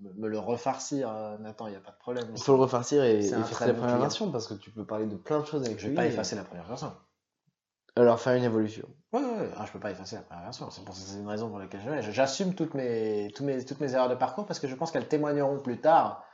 me 0.00 0.28
le 0.28 0.38
refarcir, 0.38 1.08
euh, 1.08 1.38
Nathan, 1.38 1.66
il 1.66 1.70
n'y 1.70 1.76
a 1.76 1.80
pas 1.80 1.90
de 1.92 1.98
problème. 1.98 2.24
Il 2.34 2.42
faut 2.42 2.52
le 2.56 2.60
refarcir 2.62 3.02
et 3.04 3.18
effacer 3.26 3.66
la 3.66 3.72
première 3.74 3.76
client. 3.88 3.98
version 4.00 4.30
parce 4.30 4.46
que 4.46 4.54
tu 4.54 4.70
peux 4.70 4.84
parler 4.84 5.06
de 5.06 5.16
plein 5.16 5.40
de 5.40 5.46
choses 5.46 5.64
avec 5.64 5.78
Je 5.78 5.84
vais 5.84 5.88
lui 5.90 5.96
pas 5.96 6.04
et- 6.06 6.08
effacer 6.08 6.36
la 6.36 6.44
première 6.44 6.66
version. 6.66 6.92
Alors 7.96 8.18
faire 8.20 8.34
une 8.34 8.42
évolution. 8.44 8.88
Ouais, 9.12 9.20
ouais, 9.20 9.26
ouais. 9.40 9.50
Ah, 9.56 9.64
je 9.66 9.70
peux 9.72 9.78
pas 9.78 9.92
effacer 9.92 10.16
la 10.16 10.22
première 10.22 10.42
version. 10.44 10.68
C'est 10.70 10.84
pour 10.84 10.96
une 11.16 11.28
raison 11.28 11.48
pour 11.48 11.60
laquelle 11.60 11.80
je 12.02 12.10
j'assume 12.10 12.54
toutes 12.54 12.74
mes, 12.74 13.30
toutes 13.36 13.80
mes 13.80 13.92
erreurs 13.94 14.08
de 14.08 14.16
parcours 14.16 14.46
parce 14.46 14.58
que 14.58 14.66
je 14.66 14.74
pense 14.74 14.90
qu'elles 14.90 15.06
témoigneront 15.06 15.60
plus 15.60 15.80
tard 15.80 16.24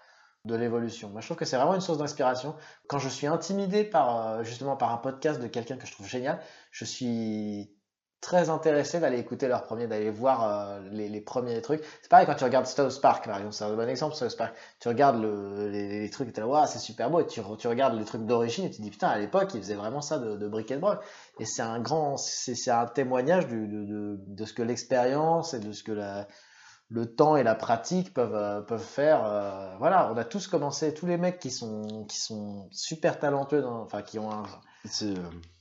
de 0.47 0.55
l'évolution. 0.55 1.11
Moi, 1.11 1.20
je 1.20 1.27
trouve 1.27 1.37
que 1.37 1.45
c'est 1.45 1.57
vraiment 1.59 1.74
une 1.74 1.82
source 1.82 1.99
d'inspiration. 1.99 2.57
Quand 2.89 2.99
je 2.99 3.11
suis 3.11 3.27
intimidé 3.27 3.85
par 3.85 4.27
euh, 4.27 4.43
justement 4.43 4.74
par 4.74 4.91
un 4.91 4.97
podcast 4.97 5.39
de 5.39 5.47
quelqu'un 5.49 5.77
que 5.77 5.87
je 5.87 5.93
trouve 5.93 6.07
génial, 6.09 6.41
je 6.70 6.87
suis 6.87 7.77
très 8.20 8.51
intéressé 8.51 9.01
d'aller 9.01 9.18
écouter 9.18 9.48
leurs 9.48 9.64
premiers, 9.64 9.86
d'aller 9.86 10.10
voir 10.10 10.44
euh, 10.44 10.80
les, 10.90 11.20
premiers 11.20 11.60
trucs. 11.62 11.82
C'est 12.02 12.10
pareil 12.10 12.26
quand 12.26 12.34
tu 12.34 12.44
regardes 12.44 12.66
South 12.66 13.01
Park, 13.01 13.24
par 13.26 13.36
exemple, 13.36 13.55
c'est 13.55 13.64
un 13.64 13.74
bon 13.74 13.88
exemple, 13.88 14.14
South 14.14 14.36
Park. 14.36 14.55
Tu 14.78 14.88
regardes 14.88 15.20
le, 15.22 15.68
les, 15.68 16.10
trucs 16.10 16.28
et 16.28 16.32
t'es 16.32 16.42
là, 16.42 16.66
c'est 16.66 16.78
super 16.78 17.10
beau, 17.10 17.20
et 17.20 17.26
tu, 17.26 17.40
re- 17.40 17.56
tu 17.56 17.68
regardes 17.68 17.98
les 17.98 18.05
trucs 18.05 18.26
d'origine 18.26 18.66
et 18.66 18.70
tu 18.70 18.78
te 18.78 18.82
dis, 18.82 18.90
putain, 18.90 19.09
à 19.09 19.18
l'époque, 19.18 19.51
ils 19.55 19.60
faisaient 19.60 19.74
vraiment 19.74 20.02
ça 20.02 20.18
de, 20.18 20.48
brick 20.48 20.70
and 20.70 20.78
broc. 20.78 21.01
Et 21.38 21.47
c'est 21.47 21.62
un 21.62 21.80
grand, 21.80 22.16
c'est 22.18 22.70
un 22.70 22.86
témoignage 22.86 23.47
de, 23.48 24.44
ce 24.44 24.52
que 24.52 24.62
l'expérience 24.62 25.55
et 25.55 25.60
de 25.60 25.72
ce 25.72 25.82
que 25.82 25.92
le 26.90 27.06
temps 27.14 27.36
et 27.36 27.42
la 27.42 27.55
pratique 27.55 28.12
peuvent, 28.12 28.34
euh, 28.34 28.60
peuvent 28.60 28.82
faire. 28.82 29.24
euh, 29.24 29.76
voilà, 29.78 30.10
on 30.12 30.16
a 30.16 30.24
tous 30.24 30.47
commencé, 30.48 30.92
tous 30.92 31.06
les 31.06 31.16
mecs 31.16 31.38
qui 31.38 31.51
sont, 31.51 32.05
qui 32.09 32.18
sont 32.18 32.68
super 32.72 33.18
talentueux, 33.18 33.64
enfin, 33.64 34.02
qui 34.02 34.18
ont 34.18 34.30
un, 34.30 34.42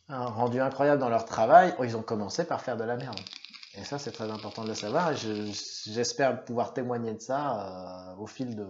rendu 0.10 0.60
incroyable 0.60 1.00
dans 1.00 1.10
leur 1.10 1.26
travail, 1.26 1.74
oh, 1.80 1.84
ils 1.84 1.96
ont 1.96 2.02
commencé 2.02 2.46
par 2.46 2.62
faire 2.62 2.78
de 2.78 2.84
la 2.84 2.98
merde. 2.98 3.20
Et 3.76 3.84
ça, 3.84 4.00
c'est 4.00 4.12
très 4.12 4.30
important 4.30 4.64
de 4.64 4.70
le 4.70 4.76
savoir. 4.76 5.14
J'espère 5.16 6.44
pouvoir 6.44 6.74
témoigner 6.74 7.14
de 7.14 7.22
ça 7.22 8.12
euh, 8.12 8.16
au 8.18 8.28
fil 8.28 8.56
de, 8.56 8.68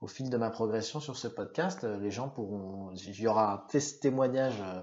au 0.00 0.08
fil 0.08 0.28
de 0.28 0.36
ma 0.36 0.50
progression 0.50 1.00
sur 1.00 1.16
ce 1.16 1.28
podcast. 1.28 1.84
Euh, 1.84 1.98
Les 2.00 2.10
gens 2.10 2.28
pourront, 2.28 2.92
il 2.94 3.20
y 3.20 3.26
aura 3.26 3.52
un 3.52 3.78
témoignage 4.00 4.60
euh, 4.60 4.82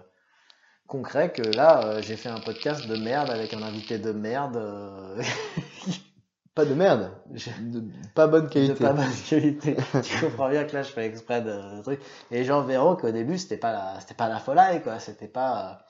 concret 0.87 1.31
que 1.33 1.41
là, 1.41 2.01
j'ai 2.01 2.15
fait 2.15 2.29
un 2.29 2.39
podcast 2.39 2.87
de 2.87 2.95
merde 2.95 3.29
avec 3.29 3.53
un 3.53 3.61
invité 3.61 3.99
de 3.99 4.11
merde. 4.11 4.57
pas 6.55 6.65
de 6.65 6.73
merde, 6.75 7.11
de 7.29 7.83
pas 8.13 8.27
bonne 8.27 8.45
de 8.45 8.49
qualité. 8.53 8.83
pas 8.83 8.93
bonne 8.93 9.11
qualité. 9.27 9.75
tu 10.03 10.19
comprends 10.25 10.49
bien 10.49 10.65
que 10.65 10.73
là, 10.75 10.83
je 10.83 10.91
fais 10.91 11.05
exprès 11.05 11.41
de, 11.41 11.77
de 11.77 11.81
trucs. 11.81 12.01
Et 12.31 12.35
les 12.35 12.45
gens 12.45 12.61
verront 12.61 12.95
qu'au 12.95 13.11
début, 13.11 13.37
c'était 13.37 13.57
pas 13.57 13.71
la, 13.71 13.99
c'était 13.99 14.13
pas 14.13 14.29
la 14.29 14.37
folie, 14.39 14.81
quoi. 14.83 14.99
C'était 14.99 15.27
pas, 15.27 15.85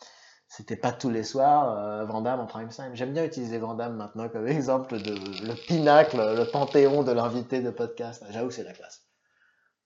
c'était 0.47 0.77
pas 0.77 0.91
tous 0.93 1.09
les 1.09 1.23
soirs 1.23 1.77
euh, 1.77 2.05
Vandame 2.05 2.39
en 2.39 2.45
prime 2.45 2.69
time. 2.69 2.91
J'aime 2.93 3.11
bien 3.11 3.25
utiliser 3.25 3.57
Vandame 3.57 3.95
maintenant 3.95 4.29
comme 4.29 4.47
exemple 4.59 5.01
de 5.01 5.11
le 5.45 5.53
pinacle, 5.67 6.17
le 6.17 6.45
panthéon 6.45 7.03
de 7.03 7.11
l'invité 7.11 7.61
de 7.61 7.69
podcast. 7.69 8.23
J'avoue 8.29 8.47
que 8.47 8.53
c'est 8.53 8.63
la 8.63 8.73
classe. 8.73 9.01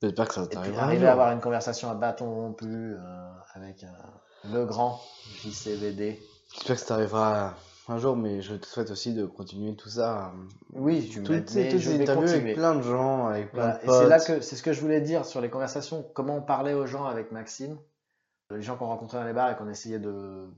J'espère 0.03 0.27
que 0.27 0.33
ça 0.35 0.43
Et 0.43 0.45
puis 0.45 0.55
t'arrivera. 0.55 0.83
un 0.83 0.87
arriver 0.87 1.07
à 1.07 1.13
avoir 1.13 1.31
une 1.31 1.41
conversation 1.41 1.89
à 1.89 1.95
bâton 1.95 2.29
rompu 2.29 2.67
euh, 2.67 2.99
avec 3.55 3.83
euh, 3.83 3.87
le 4.51 4.63
grand 4.65 5.01
JCVD. 5.41 6.19
J'espère 6.53 6.75
que 6.75 6.81
ça 6.81 6.87
t'arrivera 6.89 7.55
un 7.89 7.97
jour, 7.97 8.15
mais 8.15 8.41
je 8.41 8.55
te 8.55 8.65
souhaite 8.65 8.91
aussi 8.91 9.13
de 9.13 9.25
continuer 9.25 9.75
tout 9.75 9.89
ça. 9.89 10.33
Oui, 10.73 11.07
tu 11.11 11.23
Toutes 11.23 11.49
ces, 11.49 11.63
mais 11.63 11.69
toutes 11.69 11.79
je 11.79 11.89
ces 11.91 11.97
vais 11.97 12.03
interviews 12.03 12.21
continuer. 12.23 12.43
avec 12.43 12.55
plein 12.55 12.75
de 12.75 12.81
gens, 12.81 13.27
avec 13.27 13.51
plein 13.51 13.61
Voilà, 13.63 13.77
de 13.77 13.83
et 13.83 13.87
c'est 13.89 14.09
là 14.09 14.19
que 14.19 14.41
c'est 14.41 14.55
ce 14.55 14.63
que 14.63 14.73
je 14.73 14.81
voulais 14.81 15.01
dire 15.01 15.25
sur 15.25 15.41
les 15.41 15.49
conversations, 15.49 16.03
comment 16.13 16.37
on 16.37 16.41
parlait 16.41 16.73
aux 16.73 16.85
gens 16.85 17.05
avec 17.05 17.31
Maxime, 17.31 17.77
les 18.51 18.61
gens 18.61 18.75
qu'on 18.77 18.87
rencontrait 18.87 19.19
dans 19.19 19.25
les 19.25 19.33
bars 19.33 19.51
et 19.51 19.55
qu'on 19.55 19.69
essayait 19.69 19.99
de 19.99 20.49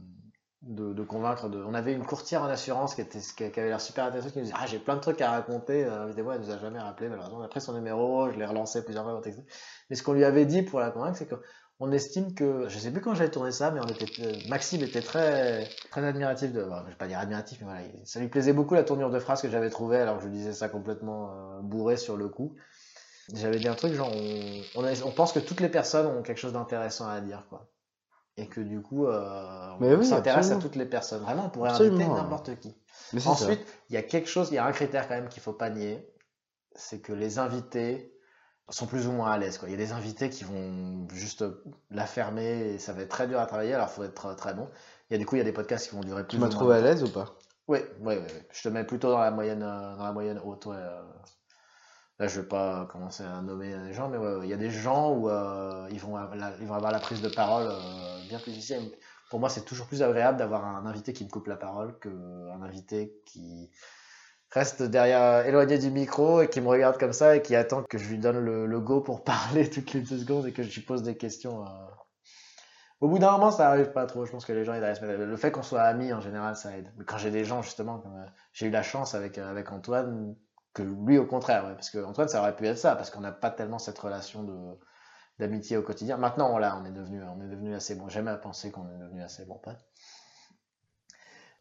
de, 0.61 0.93
de 0.93 1.03
convaincre. 1.03 1.47
De... 1.49 1.63
On 1.63 1.73
avait 1.73 1.93
une 1.93 2.05
courtière 2.05 2.41
en 2.43 2.47
assurance 2.47 2.95
qui, 2.95 3.01
était, 3.01 3.19
qui 3.19 3.43
avait 3.59 3.69
l'air 3.69 3.79
super 3.81 4.05
intéressante, 4.05 4.33
qui 4.33 4.39
nous 4.39 4.45
disait 4.45 4.57
Ah, 4.59 4.65
j'ai 4.65 4.79
plein 4.79 4.95
de 4.95 5.01
trucs 5.01 5.21
à 5.21 5.31
raconter. 5.31 5.85
Euh, 5.85 6.03
Invitez-moi, 6.03 6.35
elle 6.35 6.41
nous 6.41 6.51
a 6.51 6.57
jamais 6.57 6.79
rappelé, 6.79 7.09
malheureusement. 7.09 7.37
On 7.39 7.43
a 7.43 7.47
pris 7.47 7.61
son 7.61 7.73
numéro, 7.73 8.29
je 8.31 8.37
l'ai 8.37 8.45
relancé 8.45 8.83
plusieurs 8.83 9.05
fois. 9.05 9.21
Mais 9.89 9.95
ce 9.95 10.03
qu'on 10.03 10.13
lui 10.13 10.25
avait 10.25 10.45
dit 10.45 10.61
pour 10.63 10.79
la 10.79 10.91
convaincre, 10.91 11.17
c'est 11.17 11.29
qu'on 11.79 11.91
estime 11.91 12.33
que, 12.33 12.67
je 12.67 12.77
sais 12.77 12.91
plus 12.91 13.01
quand 13.01 13.15
j'avais 13.15 13.31
tourné 13.31 13.51
ça, 13.51 13.71
mais 13.71 13.79
on 13.79 13.87
était, 13.87 14.05
euh, 14.21 14.33
Maxime 14.49 14.83
était 14.83 15.01
très, 15.01 15.67
très 15.89 16.03
admiratif 16.05 16.51
de, 16.51 16.63
bon, 16.63 16.75
je 16.83 16.89
vais 16.89 16.95
pas 16.97 17.07
dire 17.07 17.19
admiratif, 17.19 17.59
mais 17.61 17.65
voilà, 17.65 17.81
ça 18.03 18.19
lui 18.19 18.27
plaisait 18.27 18.53
beaucoup 18.53 18.73
la 18.73 18.83
tournure 18.83 19.09
de 19.09 19.19
phrase 19.19 19.41
que 19.41 19.49
j'avais 19.49 19.69
trouvée, 19.69 19.97
alors 19.97 20.17
que 20.17 20.23
je 20.23 20.29
disais 20.29 20.53
ça 20.53 20.67
complètement 20.67 21.31
euh, 21.31 21.61
bourré 21.61 21.95
sur 21.95 22.17
le 22.17 22.27
coup. 22.27 22.55
J'avais 23.33 23.59
dit 23.59 23.67
un 23.67 23.75
truc 23.75 23.93
genre, 23.93 24.11
on, 24.13 24.83
on, 24.83 24.93
on, 25.05 25.11
pense 25.11 25.31
que 25.31 25.39
toutes 25.39 25.61
les 25.61 25.69
personnes 25.69 26.07
ont 26.07 26.21
quelque 26.21 26.39
chose 26.39 26.53
d'intéressant 26.53 27.07
à 27.07 27.21
dire, 27.21 27.45
quoi 27.49 27.69
et 28.39 28.47
que 28.47 28.61
du 28.61 28.81
coup, 28.81 29.05
euh, 29.05 29.71
on 29.81 30.03
s'intéresse 30.03 30.51
à 30.51 30.55
toutes 30.55 30.77
les 30.77 30.85
personnes. 30.85 31.21
Vraiment, 31.21 31.47
on 31.47 31.49
pourrait 31.49 31.71
inviter 31.71 32.07
n'importe 32.07 32.57
qui. 32.59 32.73
Ensuite, 33.25 33.59
il 33.89 33.95
y 33.95 33.97
a 33.97 34.03
quelque 34.03 34.29
chose, 34.29 34.49
il 34.51 34.55
y 34.55 34.57
a 34.57 34.65
un 34.65 34.71
critère 34.71 35.07
quand 35.07 35.15
même 35.15 35.27
qu'il 35.27 35.43
faut 35.43 35.53
pas 35.53 35.69
nier, 35.69 36.09
c'est 36.73 37.01
que 37.01 37.11
les 37.11 37.37
invités 37.37 38.13
sont 38.69 38.87
plus 38.87 39.07
ou 39.07 39.11
moins 39.11 39.31
à 39.31 39.37
l'aise. 39.37 39.59
Il 39.63 39.71
y 39.71 39.73
a 39.73 39.77
des 39.77 39.91
invités 39.91 40.29
qui 40.29 40.43
vont 40.43 41.07
juste 41.13 41.43
la 41.91 42.05
fermer 42.05 42.73
et 42.73 42.77
ça 42.79 42.93
va 42.93 43.01
être 43.01 43.09
très 43.09 43.27
dur 43.27 43.39
à 43.39 43.45
travailler, 43.45 43.73
alors 43.73 43.89
il 43.89 43.95
faut 43.95 44.03
être 44.03 44.35
très 44.35 44.53
bon. 44.53 44.67
Il 45.09 45.13
y 45.13 45.15
a 45.15 45.17
du 45.17 45.25
coup, 45.25 45.35
il 45.35 45.39
y 45.39 45.41
a 45.41 45.45
des 45.45 45.51
podcasts 45.51 45.89
qui 45.89 45.95
vont 45.95 46.01
durer 46.01 46.23
plus 46.23 46.37
Tu 46.37 46.41
m'as 46.41 46.49
trouvé 46.49 46.75
à 46.75 46.81
l'aise 46.81 47.03
ou 47.03 47.09
pas? 47.09 47.35
Oui, 47.67 47.79
oui, 48.01 48.15
oui, 48.17 48.27
je 48.51 48.63
te 48.63 48.69
mets 48.69 48.83
plutôt 48.83 49.11
dans 49.11 49.19
la 49.19 49.31
moyenne, 49.31 49.61
euh, 49.63 49.95
dans 49.95 50.03
la 50.03 50.11
moyenne 50.11 50.41
haute. 50.43 50.65
Ouais, 50.65 50.75
euh. 50.77 51.01
Là, 52.19 52.27
je 52.27 52.41
vais 52.41 52.47
pas 52.47 52.85
commencer 52.91 53.23
à 53.23 53.41
nommer 53.41 53.77
les 53.77 53.93
gens, 53.93 54.09
mais 54.09 54.17
il 54.43 54.49
y 54.49 54.53
a 54.53 54.57
des 54.57 54.71
gens 54.71 55.13
où 55.13 55.29
euh, 55.29 55.87
ils, 55.89 55.99
vont 55.99 56.17
ils 56.59 56.67
vont 56.67 56.73
avoir 56.73 56.91
la 56.91 56.99
prise 56.99 57.21
de 57.21 57.29
parole 57.29 57.67
euh, 57.69 58.27
bien 58.27 58.39
plus 58.39 58.51
difficile. 58.51 58.91
Pour 59.29 59.39
moi, 59.39 59.49
c'est 59.49 59.63
toujours 59.63 59.85
plus 59.85 60.03
agréable 60.03 60.37
d'avoir 60.37 60.65
un 60.65 60.85
invité 60.85 61.13
qui 61.13 61.23
me 61.23 61.29
coupe 61.29 61.47
la 61.47 61.55
parole 61.55 61.97
qu'un 61.99 62.61
invité 62.61 63.13
qui 63.25 63.69
reste 64.51 64.83
derrière, 64.83 65.45
éloigné 65.45 65.77
du 65.77 65.91
micro 65.91 66.41
et 66.41 66.49
qui 66.49 66.61
me 66.61 66.67
regarde 66.67 66.97
comme 66.97 67.13
ça 67.13 67.35
et 67.35 67.41
qui 67.41 67.55
attend 67.55 67.83
que 67.83 67.97
je 67.97 68.09
lui 68.09 68.17
donne 68.17 68.39
le, 68.39 68.79
go 68.79 69.01
pour 69.01 69.23
parler 69.23 69.69
toutes 69.69 69.93
les 69.93 70.01
deux 70.01 70.17
secondes 70.17 70.47
et 70.47 70.53
que 70.53 70.63
je 70.63 70.73
lui 70.73 70.81
pose 70.81 71.03
des 71.03 71.17
questions. 71.17 71.63
Euh. 71.63 71.69
Au 73.01 73.07
bout 73.07 73.19
d'un 73.19 73.31
moment, 73.31 73.51
ça 73.51 73.69
arrive 73.69 73.91
pas 73.91 74.05
trop. 74.05 74.25
Je 74.25 74.31
pense 74.31 74.45
que 74.45 74.51
les 74.51 74.65
gens, 74.65 74.73
ils 74.73 74.81
mettre... 74.81 75.05
Le 75.05 75.37
fait 75.37 75.51
qu'on 75.51 75.63
soit 75.63 75.83
amis, 75.83 76.11
en 76.11 76.19
général, 76.19 76.55
ça 76.57 76.77
aide. 76.77 76.91
Mais 76.97 77.05
quand 77.05 77.17
j'ai 77.17 77.31
des 77.31 77.45
gens, 77.45 77.61
justement, 77.61 77.99
comme 77.99 78.25
j'ai 78.51 78.67
eu 78.67 78.71
la 78.71 78.83
chance 78.83 79.15
avec, 79.15 79.37
avec 79.37 79.71
Antoine, 79.71 80.35
que 80.73 80.83
lui, 80.83 81.17
au 81.17 81.25
contraire, 81.25 81.63
parce 81.75 81.89
que 81.89 82.03
Antoine, 82.03 82.27
ça 82.27 82.41
aurait 82.41 82.55
pu 82.55 82.67
être 82.67 82.77
ça, 82.77 82.95
parce 82.95 83.09
qu'on 83.09 83.21
n'a 83.21 83.31
pas 83.31 83.51
tellement 83.51 83.79
cette 83.79 83.97
relation 83.99 84.43
de 84.43 84.77
d'amitié 85.39 85.77
au 85.77 85.81
quotidien. 85.81 86.17
Maintenant, 86.17 86.57
là, 86.57 86.77
on 86.81 86.85
est 86.85 86.91
devenu, 86.91 87.23
on 87.23 87.41
est 87.41 87.47
devenu 87.47 87.73
assez 87.73 87.95
bon. 87.95 88.09
Jamais 88.09 88.31
à 88.31 88.37
penser 88.37 88.71
qu'on 88.71 88.89
est 88.89 88.97
devenu 88.97 89.21
assez 89.23 89.45
bon. 89.45 89.59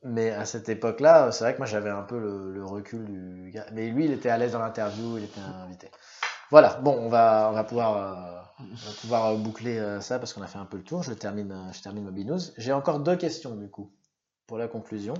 Mais 0.05 0.31
à 0.31 0.45
cette 0.45 0.69
époque-là, 0.69 1.33
c'est 1.33 1.45
vrai 1.45 1.55
que 1.55 1.59
moi 1.59 1.67
j'avais 1.67 1.91
un 1.91 2.03
peu 2.03 2.19
le, 2.19 2.65
recul 2.65 3.05
du 3.05 3.51
gars. 3.51 3.67
Mais 3.73 3.89
lui, 3.89 4.05
il 4.05 4.13
était 4.13 4.31
à 4.31 4.39
l'aise 4.39 4.53
dans 4.53 4.61
l'interview, 4.61 5.19
il 5.19 5.25
était 5.25 5.41
invité. 5.41 5.91
Voilà, 6.51 6.79
bon, 6.83 6.97
on 6.99 7.09
va, 7.09 7.49
on 7.51 7.55
va 7.55 7.65
pouvoir, 7.65 7.97
euh, 8.61 8.65
pouvoir 9.01 9.37
boucler 9.37 9.79
euh, 9.79 10.01
ça 10.01 10.19
parce 10.19 10.33
qu'on 10.33 10.43
a 10.43 10.47
fait 10.47 10.59
un 10.59 10.65
peu 10.65 10.77
le 10.77 10.85
tour. 10.85 11.03
Je 11.03 11.13
termine, 11.13 11.71
je 11.73 11.83
termine. 11.83 12.11
J'ai 12.57 12.73
encore 12.73 13.01
deux 13.01 13.17
questions 13.17 13.55
du 13.55 13.69
coup 13.69 13.93
pour 14.47 14.59
la 14.59 14.69
conclusion. 14.69 15.15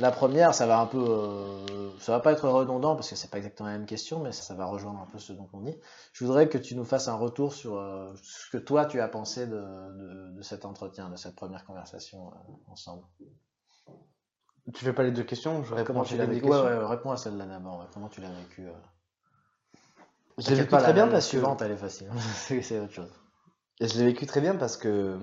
La 0.00 0.10
première, 0.10 0.54
ça 0.54 0.66
va 0.66 0.80
un 0.80 0.86
peu, 0.86 0.98
euh, 0.98 1.96
ça 2.00 2.10
va 2.10 2.20
pas 2.20 2.32
être 2.32 2.48
redondant 2.48 2.96
parce 2.96 3.08
que 3.10 3.14
c'est 3.14 3.30
pas 3.30 3.36
exactement 3.36 3.68
la 3.68 3.78
même 3.78 3.86
question, 3.86 4.18
mais 4.18 4.32
ça, 4.32 4.52
va 4.54 4.64
rejoindre 4.66 4.98
un 4.98 5.06
peu 5.06 5.20
ce 5.20 5.32
dont 5.32 5.48
on 5.52 5.60
dit. 5.60 5.76
Je 6.12 6.24
voudrais 6.24 6.48
que 6.48 6.58
tu 6.58 6.74
nous 6.74 6.84
fasses 6.84 7.06
un 7.06 7.14
retour 7.14 7.52
sur 7.52 7.76
euh, 7.76 8.12
ce 8.20 8.50
que 8.50 8.58
toi 8.58 8.86
tu 8.86 9.00
as 9.00 9.06
pensé 9.06 9.46
de, 9.46 9.62
cet 10.42 10.64
entretien, 10.64 11.10
de 11.10 11.16
cette 11.16 11.36
première 11.36 11.64
conversation 11.64 12.28
euh, 12.32 12.72
ensemble. 12.72 13.04
Tu 14.72 14.84
fais 14.84 14.92
pas 14.92 15.02
les 15.02 15.10
deux 15.10 15.24
questions 15.24 15.62
Je 15.62 15.74
réponds 15.74 15.86
Comment 15.88 16.04
tu 16.04 16.16
l'as 16.16 16.26
vécu 16.26 16.46
ouais, 16.46 16.58
ouais, 16.58 16.86
réponds 16.86 17.10
à 17.10 17.16
celle-là 17.16 17.44
d'abord. 17.44 17.86
Comment 17.92 18.08
tu 18.08 18.20
l'as 18.20 18.30
vécu 18.30 18.66
Je 20.38 20.48
l'ai 20.48 20.56
vécu 20.56 20.76
très 20.76 20.92
bien 20.92 21.06
parce 21.08 21.26
que. 21.26 21.30
suivante, 21.30 21.60
elle 21.62 21.72
est 21.72 21.76
facile. 21.76 22.08
c'est 22.62 22.80
autre 22.80 22.92
chose. 22.92 23.12
je 23.80 23.98
l'ai 23.98 24.06
vécu 24.06 24.26
très 24.26 24.40
bien 24.40 24.56
parce 24.56 24.76
que 24.76 25.18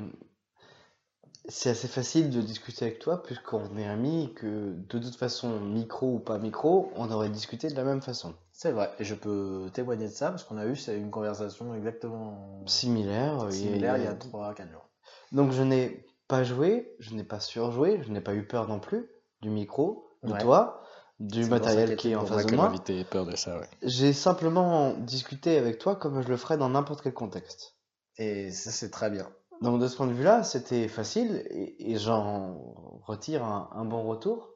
c'est 1.47 1.72
assez 1.72 1.88
facile 1.88 2.30
de 2.30 2.41
discuter 2.41 2.85
avec 2.85 2.99
toi 2.99 3.23
puisqu'on 3.23 3.76
est 3.77 3.88
amis 3.88 4.31
que 4.35 4.73
de 4.73 4.99
toute 4.99 5.15
façon, 5.15 5.59
micro 5.59 6.15
ou 6.15 6.19
pas 6.19 6.38
micro, 6.38 6.91
on 6.95 7.09
aurait 7.11 7.30
discuté 7.30 7.69
de 7.69 7.76
la 7.76 7.84
même 7.84 8.01
façon. 8.01 8.35
C'est 8.51 8.72
vrai, 8.72 8.91
et 8.99 9.03
je 9.03 9.15
peux 9.15 9.69
témoigner 9.73 10.05
de 10.07 10.13
ça 10.13 10.30
parce 10.30 10.43
qu'on 10.43 10.57
a 10.57 10.65
eu 10.65 10.76
une 10.76 11.09
conversation 11.09 11.73
exactement 11.73 12.63
similaire, 12.68 13.51
similaire 13.51 13.97
il 13.97 14.03
y 14.03 14.07
a 14.07 14.13
3-4 14.13 14.69
jours. 14.72 14.88
Donc 15.31 15.51
je 15.51 15.63
n'ai 15.63 16.05
pas 16.27 16.43
joué, 16.43 16.95
je 16.99 17.15
n'ai 17.15 17.23
pas 17.23 17.39
surjoué, 17.39 18.01
je 18.03 18.11
n'ai 18.11 18.22
pas 18.22 18.35
eu 18.35 18.45
peur 18.45 18.68
non 18.68 18.80
plus 18.80 19.09
du 19.41 19.49
micro, 19.49 20.09
de 20.23 20.38
toi, 20.39 20.81
du 21.19 21.45
matériel 21.45 21.95
qui 21.95 22.11
est 22.11 22.15
en 22.15 22.26
face 22.26 22.45
de 22.45 22.55
moi. 22.55 22.73
peur 23.09 23.26
de 23.26 23.35
ça, 23.35 23.59
ouais. 23.59 23.68
J'ai 23.84 24.13
simplement 24.13 24.93
discuté 24.93 25.57
avec 25.57 25.77
toi 25.77 25.95
comme 25.95 26.22
je 26.22 26.27
le 26.27 26.38
ferais 26.38 26.57
dans 26.57 26.69
n'importe 26.69 27.01
quel 27.01 27.13
contexte. 27.13 27.76
Et 28.18 28.51
ça 28.51 28.72
c'est 28.72 28.89
très 28.89 29.09
bien. 29.09 29.30
Donc 29.61 29.80
de 29.80 29.88
ce 29.88 29.95
point 29.95 30.07
de 30.07 30.13
vue-là, 30.13 30.43
c'était 30.43 30.88
facile 30.88 31.45
et, 31.49 31.97
j'en 31.97 32.57
retire 33.05 33.43
un, 33.43 33.85
bon 33.85 34.03
retour. 34.03 34.49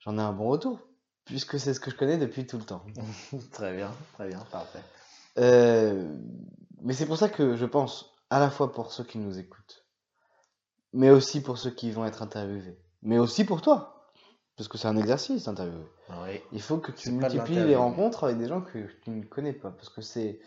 J'en 0.00 0.18
ai 0.18 0.22
un 0.22 0.32
bon 0.32 0.48
retour 0.48 0.80
puisque 1.24 1.60
c'est 1.60 1.74
ce 1.74 1.80
que 1.80 1.90
je 1.90 1.96
connais 1.96 2.16
depuis 2.16 2.46
tout 2.46 2.58
le 2.58 2.64
temps. 2.64 2.84
très 3.52 3.76
bien, 3.76 3.92
très 4.14 4.28
bien, 4.28 4.40
parfait. 4.50 4.82
Euh, 5.38 6.16
mais 6.80 6.94
c'est 6.94 7.06
pour 7.06 7.18
ça 7.18 7.28
que 7.28 7.56
je 7.56 7.66
pense 7.66 8.14
à 8.30 8.40
la 8.40 8.50
fois 8.50 8.72
pour 8.72 8.92
ceux 8.92 9.04
qui 9.04 9.18
nous 9.18 9.38
écoutent, 9.38 9.86
mais 10.94 11.10
aussi 11.10 11.42
pour 11.42 11.58
ceux 11.58 11.70
qui 11.70 11.90
vont 11.90 12.06
être 12.06 12.22
interviewés, 12.22 12.78
mais 13.02 13.18
aussi 13.18 13.44
pour 13.44 13.60
toi, 13.60 13.91
parce 14.62 14.68
que 14.68 14.78
c'est 14.78 14.86
un 14.86 14.96
exercice 14.96 15.46
d'interviewer. 15.46 15.90
Oui. 16.10 16.40
Il 16.52 16.62
faut 16.62 16.78
que 16.78 16.92
tu 16.92 17.10
multiplies 17.10 17.64
les 17.64 17.74
rencontres 17.74 18.22
avec 18.22 18.38
des 18.38 18.46
gens 18.46 18.60
que 18.60 18.78
tu 19.02 19.10
ne 19.10 19.24
connais 19.24 19.52
pas, 19.52 19.70
parce 19.70 19.88
que 19.88 20.00
c'est 20.00 20.38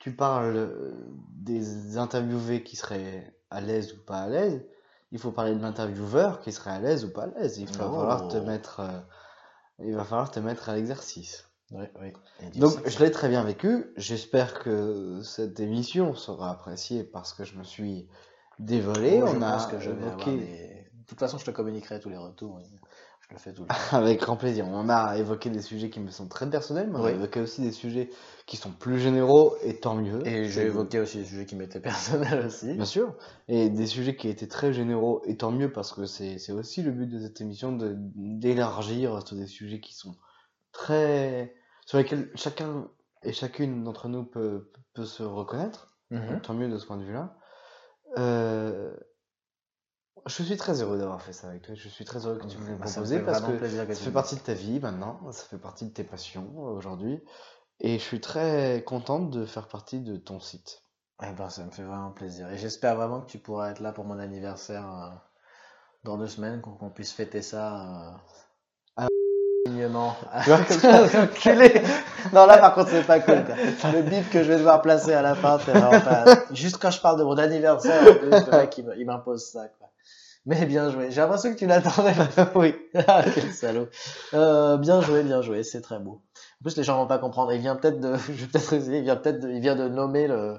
tu 0.00 0.10
parles 0.12 0.56
euh, 0.56 0.92
des 1.36 1.96
interviewés 1.96 2.64
qui 2.64 2.74
seraient 2.74 3.32
à 3.48 3.60
l'aise 3.60 3.92
ou 3.92 4.04
pas 4.04 4.22
à 4.22 4.28
l'aise, 4.28 4.66
il 5.12 5.20
faut 5.20 5.30
parler 5.30 5.54
de 5.54 5.60
l'intervieweur 5.60 6.40
qui 6.40 6.50
serait 6.50 6.72
à 6.72 6.80
l'aise 6.80 7.04
ou 7.04 7.12
pas 7.12 7.24
à 7.24 7.26
l'aise. 7.28 7.58
Il 7.58 7.66
va 7.66 7.74
falloir 7.74 8.26
te 8.26 8.38
oh. 8.38 8.44
mettre, 8.44 8.80
euh, 8.80 9.84
il 9.84 9.94
va 9.94 10.02
falloir 10.02 10.32
te 10.32 10.40
mettre 10.40 10.68
à 10.68 10.74
l'exercice. 10.74 11.48
Donc 12.56 12.88
je 12.88 12.98
l'ai 12.98 13.12
très 13.12 13.28
bien 13.28 13.44
vécu. 13.44 13.92
J'espère 13.96 14.58
que 14.58 15.20
cette 15.22 15.60
émission 15.60 16.16
sera 16.16 16.50
appréciée 16.50 17.04
parce 17.04 17.32
que 17.34 17.44
je 17.44 17.56
me 17.56 17.62
suis 17.62 18.08
dévolé. 18.58 19.22
On 19.22 19.40
a 19.42 19.64
que 19.70 19.78
je 19.78 19.90
De 19.90 21.04
toute 21.06 21.20
façon, 21.20 21.38
je 21.38 21.44
te 21.44 21.52
communiquerai 21.52 22.00
tous 22.00 22.08
les 22.08 22.16
retours 22.16 22.58
tout 23.54 23.66
Avec 23.92 24.20
grand 24.20 24.36
plaisir. 24.36 24.66
On 24.68 24.88
a 24.88 25.16
évoqué 25.16 25.50
des 25.50 25.62
sujets 25.62 25.90
qui 25.90 26.00
me 26.00 26.10
sont 26.10 26.28
très 26.28 26.48
personnels, 26.48 26.88
mais 26.90 26.98
on 26.98 27.04
a 27.04 27.12
évoqué 27.12 27.40
aussi 27.40 27.62
des 27.62 27.72
sujets 27.72 28.10
qui 28.46 28.56
sont 28.56 28.70
plus 28.70 28.98
généraux, 28.98 29.56
et 29.62 29.78
tant 29.78 29.94
mieux. 29.94 30.26
Et 30.26 30.46
j'ai 30.46 30.62
évoqué 30.62 30.98
aussi 31.00 31.18
des 31.18 31.24
sujets 31.24 31.46
qui 31.46 31.56
m'étaient 31.56 31.80
personnels 31.80 32.46
aussi. 32.46 32.74
Bien 32.74 32.84
sûr. 32.84 33.14
Et 33.48 33.70
des 33.70 33.86
sujets 33.86 34.16
qui 34.16 34.28
étaient 34.28 34.48
très 34.48 34.72
généraux, 34.72 35.22
et 35.24 35.36
tant 35.36 35.50
mieux, 35.52 35.72
parce 35.72 35.92
que 35.92 36.06
c'est 36.06 36.52
aussi 36.52 36.82
le 36.82 36.90
but 36.90 37.06
de 37.06 37.20
cette 37.20 37.40
émission 37.40 37.76
d'élargir 38.16 39.26
sur 39.26 39.36
des 39.36 39.46
sujets 39.46 39.80
qui 39.80 39.94
sont 39.94 40.14
très. 40.72 41.54
sur 41.86 41.98
lesquels 41.98 42.30
chacun 42.34 42.88
et 43.22 43.32
chacune 43.32 43.84
d'entre 43.84 44.08
nous 44.08 44.24
peut, 44.24 44.70
peut 44.94 45.04
se 45.04 45.22
reconnaître. 45.22 45.92
Mhm. 46.10 46.40
Tant 46.42 46.54
mieux 46.54 46.68
de 46.68 46.78
ce 46.78 46.86
point 46.86 46.96
de 46.96 47.04
vue-là. 47.04 47.36
Euh, 48.18 48.92
je 50.26 50.42
suis 50.42 50.56
très 50.56 50.82
heureux 50.82 50.98
d'avoir 50.98 51.22
fait 51.22 51.32
ça 51.32 51.48
avec 51.48 51.62
toi. 51.62 51.74
Je 51.74 51.88
suis 51.88 52.04
très 52.04 52.26
heureux 52.26 52.38
que 52.38 52.46
tu 52.46 52.58
me 52.58 52.66
l'aies 52.66 52.74
bah, 52.74 52.86
proposé 52.86 53.20
parce 53.20 53.40
que, 53.40 53.94
ça 53.94 53.94
fait 53.94 54.10
partie 54.10 54.36
de 54.36 54.40
ta 54.40 54.54
vie 54.54 54.80
maintenant, 54.80 55.20
ça 55.32 55.44
fait 55.44 55.58
partie 55.58 55.86
de 55.86 55.90
tes 55.92 56.04
passions 56.04 56.56
aujourd'hui. 56.58 57.20
Et 57.80 57.98
je 57.98 58.04
suis 58.04 58.20
très 58.20 58.84
contente 58.86 59.30
de 59.30 59.46
faire 59.46 59.66
partie 59.66 60.00
de 60.00 60.16
ton 60.16 60.38
site. 60.38 60.82
Eh 61.22 61.32
ben, 61.32 61.48
ça 61.48 61.64
me 61.64 61.70
fait 61.70 61.82
vraiment 61.82 62.10
plaisir. 62.10 62.50
Et 62.50 62.58
j'espère 62.58 62.96
vraiment 62.96 63.20
que 63.20 63.30
tu 63.30 63.38
pourras 63.38 63.70
être 63.70 63.80
là 63.80 63.92
pour 63.92 64.04
mon 64.04 64.18
anniversaire 64.18 64.86
euh, 64.86 65.08
dans 66.04 66.16
deux 66.18 66.28
semaines, 66.28 66.60
qu'on 66.60 66.90
puisse 66.90 67.12
fêter 67.12 67.42
ça. 67.42 67.74
Euh, 67.74 68.10
ah. 68.96 69.06
dignement. 69.66 70.16
non, 72.32 72.46
là, 72.46 72.58
par 72.58 72.74
contre, 72.74 72.90
c'est 72.90 73.06
pas 73.06 73.20
cool. 73.20 73.44
Le 73.92 74.02
bip 74.02 74.30
que 74.30 74.42
je 74.42 74.48
vais 74.52 74.58
devoir 74.58 74.82
placer 74.82 75.12
à 75.12 75.22
la 75.22 75.34
fin, 75.34 75.58
c'est 75.58 76.54
Juste 76.54 76.78
quand 76.78 76.90
je 76.90 77.00
parle 77.00 77.18
de 77.18 77.24
mon 77.24 77.38
anniversaire, 77.38 78.02
le 78.04 78.30
mec, 78.30 78.78
il 78.78 79.06
m'impose 79.06 79.46
ça, 79.46 79.68
quoi. 79.78 79.79
Mais 80.46 80.64
bien 80.64 80.90
joué. 80.90 81.10
J'ai 81.10 81.20
l'impression 81.20 81.52
que 81.52 81.58
tu 81.58 81.66
l'attendais. 81.66 82.14
oui. 82.54 82.74
Ah, 83.06 83.22
quel 83.34 83.52
salaud. 83.52 83.88
Euh, 84.32 84.78
bien 84.78 85.00
joué, 85.00 85.22
bien 85.22 85.42
joué. 85.42 85.62
C'est 85.62 85.82
très 85.82 85.98
beau. 85.98 86.22
En 86.60 86.62
plus, 86.62 86.76
les 86.76 86.82
gens 86.82 86.96
vont 86.96 87.06
pas 87.06 87.18
comprendre. 87.18 87.52
Il 87.52 87.60
vient 87.60 87.76
peut-être 87.76 88.00
de, 88.00 88.16
je 88.26 88.32
vais 88.32 88.46
peut-être 88.46 88.72
essayer. 88.72 88.98
Il 88.98 89.04
vient 89.04 89.16
peut-être, 89.16 89.44
il 89.44 89.60
vient 89.60 89.76
de 89.76 89.88
nommer 89.88 90.26
le, 90.28 90.58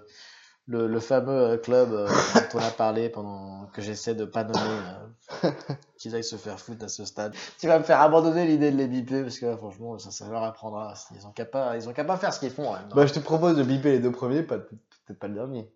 le, 0.67 0.99
fameux 0.99 1.31
euh, 1.31 1.57
club 1.57 1.93
euh, 1.93 2.07
dont 2.07 2.59
on 2.59 2.63
a 2.63 2.69
parlé 2.69 3.09
pendant 3.09 3.65
que 3.73 3.81
j'essaie 3.81 4.13
de 4.13 4.25
pas 4.25 4.43
nommer. 4.43 5.51
Qu'ils 5.97 6.15
aillent 6.15 6.23
se 6.23 6.35
faire 6.35 6.59
foutre 6.59 6.85
à 6.85 6.87
ce 6.87 7.03
stade. 7.03 7.33
Tu 7.59 7.67
vas 7.67 7.79
me 7.79 7.83
faire 7.83 8.01
abandonner 8.01 8.45
l'idée 8.45 8.71
de 8.71 8.77
les 8.77 8.87
biper 8.87 9.23
parce 9.23 9.39
que 9.39 9.55
franchement, 9.55 9.97
ça, 9.97 10.11
ça 10.11 10.27
leur 10.29 10.43
apprendra. 10.43 10.93
Ils 11.15 11.25
ont 11.25 11.31
qu'à 11.31 11.45
pas, 11.45 11.75
ils 11.75 11.89
ont 11.89 11.93
qu'à 11.93 12.03
pas 12.03 12.17
faire 12.17 12.33
ce 12.33 12.39
qu'ils 12.39 12.51
font. 12.51 12.71
bah, 12.95 13.05
je 13.07 13.13
te 13.13 13.19
propose 13.19 13.57
de 13.57 13.63
biper 13.63 13.93
les 13.93 13.99
deux 13.99 14.11
premiers, 14.11 14.43
pas 14.43 14.59
peut-être 14.59 15.19
pas 15.19 15.27
le 15.27 15.35
dernier. 15.35 15.71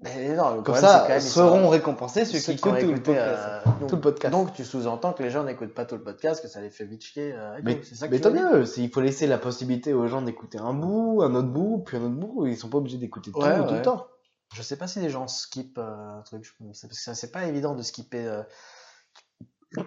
Mais 0.00 0.34
non, 0.36 0.56
Comme 0.56 0.62
quand 0.62 0.74
ça, 0.74 1.06
même, 1.08 1.18
ils 1.18 1.22
seront 1.22 1.62
sont- 1.62 1.68
récompensés 1.70 2.26
ceux, 2.26 2.38
ceux 2.38 2.52
qui 2.52 2.58
qui 2.60 2.68
écoutent 2.68 2.80
tout 2.80 2.86
le 2.86 2.92
écouté, 2.92 3.14
podcast. 3.14 3.42
euh, 3.66 3.70
donc, 3.80 3.88
tout 3.88 3.94
le 3.96 4.00
podcast. 4.02 4.32
Donc, 4.32 4.52
tu 4.52 4.64
sous-entends 4.64 5.14
que 5.14 5.22
les 5.22 5.30
gens 5.30 5.42
n'écoutent 5.42 5.72
pas 5.72 5.86
tout 5.86 5.94
le 5.94 6.02
podcast, 6.02 6.42
que 6.42 6.48
ça 6.48 6.60
les 6.60 6.68
fait 6.68 6.84
vite 6.84 7.02
chier. 7.02 7.32
euh, 7.34 7.58
mais 7.64 7.80
c'est 7.82 7.94
ça 7.94 8.06
que 8.06 8.12
mais 8.12 8.20
tant 8.20 8.30
mieux, 8.30 8.64
il 8.76 8.90
faut 8.90 9.00
laisser 9.00 9.26
la 9.26 9.38
possibilité 9.38 9.94
aux 9.94 10.06
gens 10.06 10.20
d'écouter 10.20 10.58
un 10.58 10.74
bout, 10.74 11.22
un 11.22 11.34
autre 11.34 11.48
bout, 11.48 11.78
puis 11.78 11.96
un 11.96 12.02
autre 12.02 12.14
bout. 12.14 12.46
Ils 12.46 12.58
sont 12.58 12.68
pas 12.68 12.76
obligés 12.76 12.98
d'écouter 12.98 13.32
tout, 13.32 13.40
Ouais, 13.40 13.56
tout 13.56 13.64
ouais. 13.64 13.72
le 13.78 13.82
temps. 13.82 14.06
Je 14.54 14.60
sais 14.62 14.76
pas 14.76 14.86
si 14.86 15.00
les 15.00 15.08
gens 15.08 15.28
skippent 15.28 15.78
euh, 15.78 16.18
un 16.18 16.22
truc, 16.22 16.44
je- 16.44 16.52
parce 16.66 16.82
que 16.82 17.14
c'est 17.14 17.32
pas 17.32 17.46
évident 17.46 17.74
de 17.74 17.82
skipper. 17.82 18.42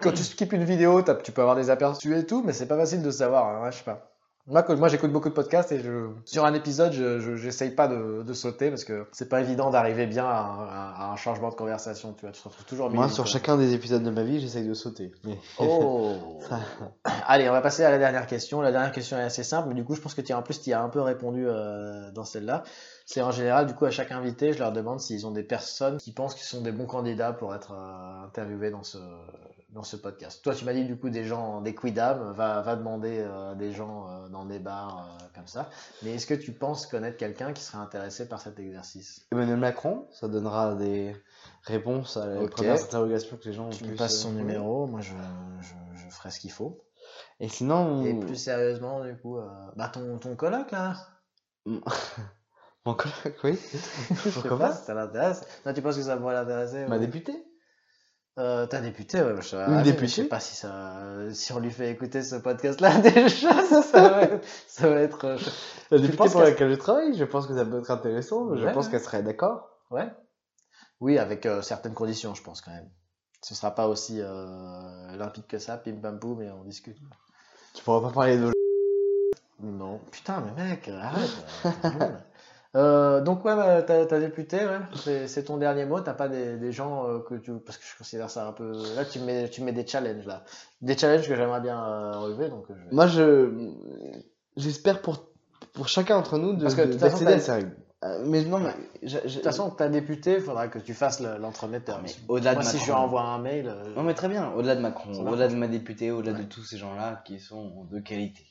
Quand 0.00 0.12
tu 0.12 0.22
skippes 0.24 0.52
une 0.52 0.64
vidéo, 0.64 1.02
tu 1.22 1.30
peux 1.32 1.40
avoir 1.42 1.56
des 1.56 1.70
aperçus 1.70 2.16
et 2.18 2.26
tout, 2.26 2.42
mais 2.44 2.52
c'est 2.52 2.66
pas 2.66 2.76
facile 2.76 3.02
de 3.02 3.10
savoir, 3.12 3.46
hein, 3.46 3.62
ouais, 3.64 3.70
je 3.72 3.78
sais 3.78 3.84
pas. 3.84 4.10
Moi, 4.46 4.88
j'écoute 4.88 5.12
beaucoup 5.12 5.28
de 5.28 5.34
podcasts 5.34 5.70
et 5.70 5.80
je, 5.80 6.08
sur 6.24 6.44
un 6.44 6.54
épisode, 6.54 6.92
je, 6.92 7.20
je- 7.20 7.36
j'essaye 7.36 7.70
pas 7.70 7.86
de, 7.86 8.22
de 8.24 8.32
sauter 8.32 8.68
parce 8.70 8.82
que 8.84 9.06
c'est 9.12 9.28
pas 9.28 9.40
évident 9.40 9.70
d'arriver 9.70 10.06
bien 10.06 10.24
à 10.24 10.38
un, 10.40 10.64
à- 10.66 10.94
à 11.08 11.12
un 11.12 11.16
changement 11.16 11.50
de 11.50 11.54
conversation, 11.54 12.14
tu 12.14 12.22
vois, 12.22 12.32
tu 12.32 12.42
te 12.42 12.48
retrouves 12.48 12.64
toujours 12.64 12.90
Moi, 12.90 13.08
sur 13.08 13.26
chacun 13.28 13.56
des 13.56 13.74
épisodes 13.74 14.02
de 14.02 14.10
ma 14.10 14.24
vie, 14.24 14.40
j'essaye 14.40 14.66
de 14.66 14.74
sauter. 14.74 15.12
Mais... 15.24 15.38
Oh 15.60 16.14
Ça- 16.48 16.58
Allez, 17.28 17.48
on 17.48 17.52
va 17.52 17.60
passer 17.60 17.84
à 17.84 17.90
la 17.90 17.98
dernière 17.98 18.26
question. 18.26 18.60
La 18.60 18.72
dernière 18.72 18.90
question 18.92 19.16
est 19.18 19.22
assez 19.22 19.44
simple, 19.44 19.68
mais 19.68 19.74
du 19.74 19.84
coup, 19.84 19.94
je 19.94 20.00
pense 20.00 20.14
que 20.14 20.20
tu 20.20 20.32
as 20.32 20.38
en 20.38 20.42
plus, 20.42 20.60
tu 20.60 20.70
y 20.70 20.72
as 20.72 20.82
un 20.82 20.88
peu 20.88 21.00
répondu 21.00 21.44
euh, 21.46 22.10
dans 22.10 22.24
celle-là. 22.24 22.64
C'est 23.06 23.22
en 23.22 23.30
général, 23.30 23.66
du 23.66 23.74
coup, 23.74 23.84
à 23.84 23.90
chaque 23.90 24.10
invité, 24.10 24.52
je 24.52 24.58
leur 24.58 24.72
demande 24.72 25.00
s'ils 25.00 25.26
ont 25.26 25.30
des 25.32 25.42
personnes 25.44 25.98
qui 25.98 26.12
pensent 26.12 26.34
qu'ils 26.34 26.46
sont 26.46 26.62
des 26.62 26.72
bons 26.72 26.86
candidats 26.86 27.32
pour 27.32 27.54
être 27.54 27.72
euh, 27.72 28.24
interviewés 28.26 28.70
dans 28.70 28.82
ce, 28.82 28.98
dans 29.72 29.82
ce 29.82 29.96
podcast. 29.96 30.42
Toi, 30.42 30.54
tu 30.54 30.64
m'as 30.64 30.72
dit 30.72 30.84
du 30.84 30.98
coup 30.98 31.10
des 31.10 31.24
gens, 31.24 31.60
des 31.60 31.74
quidam, 31.74 32.32
va, 32.32 32.60
va 32.60 32.76
demander 32.76 33.18
euh, 33.20 33.54
des 33.54 33.72
gens 33.72 34.08
euh, 34.08 34.28
dans 34.28 34.44
des 34.44 34.58
bars 34.58 35.06
euh, 35.20 35.26
comme 35.34 35.46
ça. 35.46 35.70
Mais 36.02 36.14
est-ce 36.14 36.26
que 36.26 36.34
tu 36.34 36.52
penses 36.52 36.86
connaître 36.86 37.16
quelqu'un 37.16 37.52
qui 37.52 37.62
serait 37.62 37.78
intéressé 37.78 38.28
par 38.28 38.40
cet 38.40 38.58
exercice? 38.58 39.26
Emmanuel 39.32 39.58
Macron, 39.58 40.08
ça 40.10 40.28
donnera 40.28 40.74
des 40.74 41.14
réponses 41.62 42.16
à 42.16 42.26
les 42.40 42.48
premières 42.48 42.82
interrogations 42.82 43.36
que 43.36 43.44
les 43.48 43.52
gens 43.52 43.66
ont 43.66 43.70
Tu 43.70 43.84
me 43.84 43.96
passes 43.96 44.14
se 44.14 44.22
son 44.22 44.30
poser. 44.30 44.42
numéro, 44.42 44.86
moi 44.86 45.00
je, 45.00 45.12
je, 45.60 46.02
je 46.02 46.08
ferai 46.14 46.30
ce 46.30 46.40
qu'il 46.40 46.52
faut. 46.52 46.82
Et 47.38 47.48
sinon, 47.48 48.04
Et 48.04 48.14
plus 48.14 48.36
sérieusement, 48.36 49.04
du 49.04 49.16
coup, 49.16 49.38
euh, 49.38 49.48
bah 49.76 49.88
ton, 49.88 50.18
ton 50.18 50.36
coloc 50.36 50.70
là 50.72 50.94
mon 52.86 52.94
collègue, 52.94 53.36
oui. 53.44 53.58
Pourquoi 54.34 54.58
pas 54.58 54.68
pas 54.70 54.74
si 54.74 54.84
ça 54.84 54.94
l'intéresse. 54.94 55.46
Non, 55.66 55.72
tu 55.74 55.82
penses 55.82 55.96
que 55.96 56.02
ça 56.02 56.16
pourrait 56.16 56.34
l'intéresser 56.34 56.86
Ma 56.86 56.96
ouais. 56.96 57.00
députée 57.06 57.44
Euh, 58.38 58.66
T'as 58.66 58.80
député, 58.80 59.20
ouais, 59.20 59.34
je 59.42 59.56
Une 59.56 59.76
mais 59.76 59.82
députée 59.82 60.06
Je 60.06 60.14
sais 60.14 60.24
pas 60.28 60.40
si 60.40 60.54
ça, 60.56 61.02
si 61.32 61.52
on 61.52 61.58
lui 61.58 61.70
fait 61.70 61.90
écouter 61.90 62.22
ce 62.22 62.36
podcast-là 62.36 62.98
déjà, 63.00 63.62
ça, 63.64 63.82
ça 63.82 64.08
va, 64.08 64.22
être- 64.22 64.44
ça 64.66 64.88
va 64.88 65.00
être. 65.00 65.24
euh, 65.26 65.36
La 65.90 65.98
Tu 65.98 66.02
députée 66.04 66.16
pour 66.16 66.32
qu'elle- 66.32 66.42
laquelle 66.44 66.70
je 66.70 66.76
travaille, 66.76 67.14
je 67.16 67.24
pense 67.24 67.46
que 67.46 67.54
ça 67.54 67.64
peut 67.64 67.78
être 67.80 67.90
intéressant. 67.90 68.54
Je 68.56 68.66
pense 68.68 68.88
qu'elle 68.88 69.00
serait 69.00 69.22
d'accord. 69.22 69.68
Ouais. 69.90 70.08
Oui, 71.00 71.18
avec 71.18 71.44
euh, 71.46 71.60
certaines 71.62 71.94
conditions, 71.94 72.34
je 72.34 72.42
pense 72.42 72.60
quand 72.60 72.70
même. 72.70 72.88
Ce 73.42 73.54
sera 73.54 73.74
pas 73.74 73.88
aussi 73.88 74.20
euh, 74.20 75.16
limpide 75.16 75.46
que 75.46 75.58
ça, 75.58 75.76
pim 75.76 75.96
pam 76.00 76.18
poum, 76.18 76.40
et 76.42 76.50
on 76.50 76.62
discute. 76.64 76.98
Tu 77.74 77.82
pourras 77.82 78.00
pas 78.08 78.12
parler 78.14 78.36
de. 78.38 78.52
Non, 79.60 79.98
putain, 80.10 80.42
mais 80.56 80.62
mec, 80.70 80.88
arrête. 80.88 81.64
euh, 82.76 83.20
donc 83.20 83.44
ouais, 83.44 83.56
bah, 83.56 83.82
t'as 83.82 84.20
député, 84.20 84.58
ouais. 84.58 85.26
C'est- 85.26 85.42
ton 85.44 85.56
dernier 85.56 85.86
mot. 85.86 86.00
T'as 86.00 86.14
pas 86.14 86.28
des, 86.28 86.56
des 86.56 86.70
gens 86.72 87.06
euh, 87.08 87.18
que 87.20 87.34
tu, 87.34 87.52
parce 87.58 87.78
que 87.78 87.84
je 87.84 87.96
considère 87.98 88.30
ça 88.30 88.46
un 88.46 88.52
peu. 88.52 88.72
Là, 88.96 89.04
tu 89.04 89.18
me 89.18 89.24
mets, 89.24 89.48
tu 89.50 89.60
me 89.60 89.66
mets 89.66 89.72
des 89.72 89.86
challenges 89.86 90.26
là, 90.26 90.44
des 90.80 90.96
challenges 90.96 91.26
que 91.28 91.34
j'aimerais 91.34 91.60
bien 91.60 91.82
euh, 91.84 92.18
relever. 92.18 92.48
Donc, 92.48 92.66
je 92.68 92.74
vais- 92.74 92.80
Moi, 92.92 93.06
je. 93.06 93.70
J'espère 94.56 95.00
pour, 95.00 95.24
pour 95.72 95.88
chacun 95.88 96.16
d'entre 96.16 96.38
nous 96.38 96.52
de- 96.54 96.64
d'accéder 96.94 97.50
à. 97.50 97.58
Euh, 98.02 98.24
mais 98.26 98.42
non, 98.44 98.58
mais. 98.58 98.70
je- 99.02 99.08
je- 99.08 99.28
de 99.28 99.28
toute 99.34 99.42
façon, 99.44 99.68
t'as 99.70 99.88
député, 99.88 100.34
il 100.34 100.40
faudra 100.40 100.68
que 100.68 100.78
tu 100.78 100.94
fasses 100.94 101.20
le- 101.20 101.36
l'entremetteur. 101.38 102.00
Au-delà 102.28 102.52
de 102.52 102.60
Moi, 102.60 102.64
si 102.64 102.78
je 102.78 102.84
lui 102.84 102.90
Macron. 102.92 103.04
envoie 103.04 103.22
un 103.22 103.38
mail, 103.38 103.74
Non, 103.94 104.02
mais 104.04 104.14
très 104.14 104.28
bien. 104.28 104.50
Au-delà 104.52 104.74
de 104.74 104.80
Macron, 104.80 105.12
Ça 105.12 105.20
au-delà 105.20 105.48
de 105.48 105.54
ma 105.54 105.68
députée, 105.68 106.10
au-delà 106.10 106.32
Ouais. 106.32 106.38
de 106.44 106.48
tous 106.48 106.62
ces 106.64 106.78
gens-là 106.78 107.22
qui 107.26 107.38
sont 107.38 107.84
de 107.90 108.00
qualité. 108.00 108.42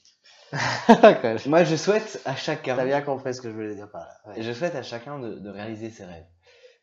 Moi, 1.48 1.64
je 1.64 1.76
souhaite 1.76 2.22
à 2.26 2.36
chacun. 2.36 2.76
T'as 2.76 2.86
bien 2.86 3.02
compris 3.02 3.34
ce 3.34 3.42
que 3.42 3.50
je 3.50 3.54
voulais 3.54 3.76
dire 3.76 3.90
par 3.92 4.02
là. 4.02 4.34
ouais. 4.34 4.42
Je 4.42 4.52
souhaite 4.52 4.76
à 4.76 4.84
chacun 4.84 5.20
de, 5.20 5.36
de 5.36 5.50
réaliser 5.50 5.90
ses 5.90 6.06
rêves. 6.06 6.26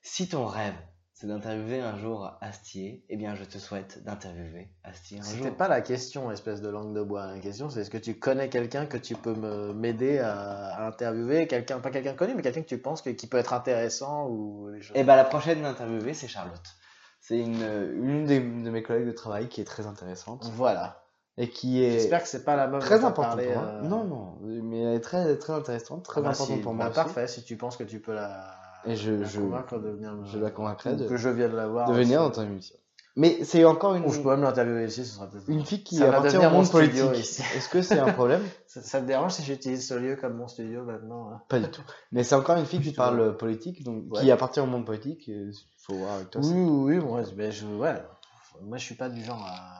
Si 0.02 0.28
ton 0.28 0.46
rêve, 0.46 0.74
c'est 1.14 1.26
d'interviewer 1.26 1.80
un 1.80 1.96
jour 1.98 2.30
Astier, 2.40 3.04
eh 3.08 3.16
bien, 3.16 3.34
je 3.34 3.42
te 3.42 3.58
souhaite 3.58 4.04
d'interviewer 4.04 4.68
Astier 4.84 5.18
un 5.18 5.22
jour. 5.22 5.32
C'était 5.32 5.50
pas 5.50 5.66
la 5.66 5.80
question, 5.80 6.30
espèce 6.30 6.60
de 6.60 6.68
langue 6.68 6.94
de 6.94 7.02
bois. 7.02 7.26
La 7.26 7.40
question, 7.40 7.68
c'est 7.70 7.80
est-ce 7.80 7.90
que 7.90 7.98
tu 7.98 8.18
connais 8.18 8.48
quelqu'un 8.50 8.86
que 8.86 8.98
tu 8.98 9.16
peux 9.16 9.34
m'aider 9.72 10.18
à, 10.18 10.76
à 10.76 10.86
interviewer, 10.86 11.48
quelqu'un, 11.48 11.80
pas 11.80 11.90
quelqu'un 11.90 12.14
connu, 12.14 12.34
mais 12.36 12.42
quelqu'un 12.42 12.62
que 12.62 12.68
tu 12.68 12.78
penses 12.78 13.02
que, 13.02 13.10
qui 13.10 13.26
peut 13.26 13.38
être 13.38 13.52
intéressant 13.54 14.28
ou 14.28 14.70
choses. 14.80 14.92
Eh 14.94 15.02
ben, 15.02 15.16
la 15.16 15.24
prochaine 15.24 15.64
interviewée, 15.64 16.14
c'est 16.14 16.28
Charlotte. 16.28 16.76
C'est 17.20 17.38
une, 17.38 17.62
une 17.62 18.26
des, 18.26 18.38
de 18.38 18.70
mes 18.70 18.82
collègues 18.84 19.06
de 19.06 19.12
travail 19.12 19.48
qui 19.48 19.60
est 19.60 19.64
très 19.64 19.86
intéressante 19.86 20.44
Voilà. 20.52 21.05
Et 21.38 21.48
qui 21.50 21.82
est 21.84 21.92
J'espère 21.92 22.22
que 22.22 22.28
c'est 22.28 22.44
pas 22.44 22.56
la 22.56 22.66
meuf 22.66 22.84
très 22.84 23.04
importante 23.04 23.40
pour 23.42 23.52
moi. 23.52 23.64
euh, 23.64 23.82
Non, 23.82 24.04
non, 24.04 24.38
mais 24.42 24.80
elle 24.82 24.94
est 24.96 25.00
très, 25.00 25.36
très 25.36 25.52
intéressante, 25.52 26.04
très 26.04 26.20
ah 26.20 26.24
bah 26.24 26.30
importante 26.30 26.56
si, 26.56 26.62
pour 26.62 26.72
bah 26.72 26.76
moi. 26.76 26.86
aussi. 26.86 26.94
parfait, 26.94 27.26
si 27.28 27.44
tu 27.44 27.56
penses 27.56 27.76
que 27.76 27.84
tu 27.84 28.00
peux 28.00 28.14
la, 28.14 28.54
Et 28.86 28.96
je, 28.96 29.12
la 29.12 29.26
je, 29.26 29.40
convaincre 29.40 29.78
de 29.78 29.90
venir 29.90 30.14
je 30.24 30.38
la 30.38 30.50
convaincrai 30.50 30.96
de, 30.96 31.06
que 31.06 31.16
je 31.16 31.28
vienne 31.28 31.54
la 31.54 31.66
voir. 31.68 31.88
de 31.90 31.94
venir 31.94 32.20
dans 32.22 32.30
ton 32.30 32.42
émission. 32.42 32.76
Mais 33.18 33.44
c'est 33.44 33.64
encore 33.64 33.94
une, 33.94 34.04
Ou 34.04 34.10
je 34.12 34.20
peux 34.20 34.28
même 34.28 34.42
l'interviewer 34.42 34.84
ici, 34.84 35.02
ce 35.02 35.14
sera 35.14 35.26
peut-être. 35.26 35.48
une 35.48 35.64
fille 35.64 35.82
qui 35.82 35.96
Ça 35.96 36.08
appartient 36.08 36.36
au 36.36 36.42
mon 36.42 36.50
monde 36.50 36.70
politique. 36.70 37.00
Est-ce 37.56 37.68
que 37.70 37.80
c'est 37.80 37.98
un 37.98 38.12
problème? 38.12 38.42
Ça, 38.66 38.82
ça 38.82 39.00
te 39.00 39.06
dérange 39.06 39.32
si 39.32 39.42
j'utilise 39.42 39.88
ce 39.88 39.94
lieu 39.94 40.16
comme 40.16 40.34
mon 40.34 40.48
studio 40.48 40.84
maintenant 40.84 41.30
hein 41.32 41.40
Pas 41.48 41.58
du 41.58 41.70
tout. 41.70 41.80
Mais 42.12 42.24
c'est 42.24 42.34
encore 42.34 42.58
une 42.58 42.66
fille 42.66 42.80
qui 42.82 42.92
parle 42.92 43.18
euh, 43.20 43.32
politique, 43.32 43.82
donc 43.84 44.04
Ouais. 44.12 44.20
qui 44.20 44.30
appartient 44.30 44.60
au 44.60 44.66
monde 44.66 44.84
politique. 44.84 45.28
Il 45.28 45.50
faut 45.78 45.94
voir 45.94 46.12
avec 46.16 46.28
toi. 46.30 46.42
Oui, 46.44 46.52
oui, 46.52 46.96
oui, 46.98 47.04
moi, 47.04 47.22
mais 47.38 47.50
je, 47.52 47.64
ouais. 47.66 47.94
Moi, 48.62 48.76
je 48.76 48.84
suis 48.84 48.96
pas 48.96 49.08
du 49.08 49.24
genre 49.24 49.42
à. 49.48 49.75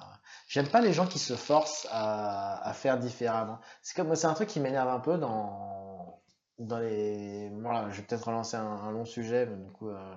J'aime 0.46 0.68
pas 0.68 0.80
les 0.80 0.92
gens 0.92 1.06
qui 1.06 1.18
se 1.18 1.34
forcent 1.34 1.88
à, 1.90 2.72
faire 2.74 2.98
différemment. 2.98 3.58
C'est 3.82 3.96
comme, 3.96 4.14
c'est 4.14 4.28
un 4.28 4.34
truc 4.34 4.48
qui 4.48 4.60
m'énerve 4.60 4.88
un 4.88 5.00
peu 5.00 5.18
dans, 5.18 6.20
dans 6.60 6.78
les. 6.78 7.50
Voilà, 7.60 7.90
je 7.90 7.96
vais 7.96 8.06
peut-être 8.06 8.28
relancer 8.28 8.56
un, 8.56 8.90
long 8.92 9.04
sujet, 9.04 9.46
mais 9.46 9.56
du 9.56 9.70
coup, 9.72 9.88
euh, 9.88 10.14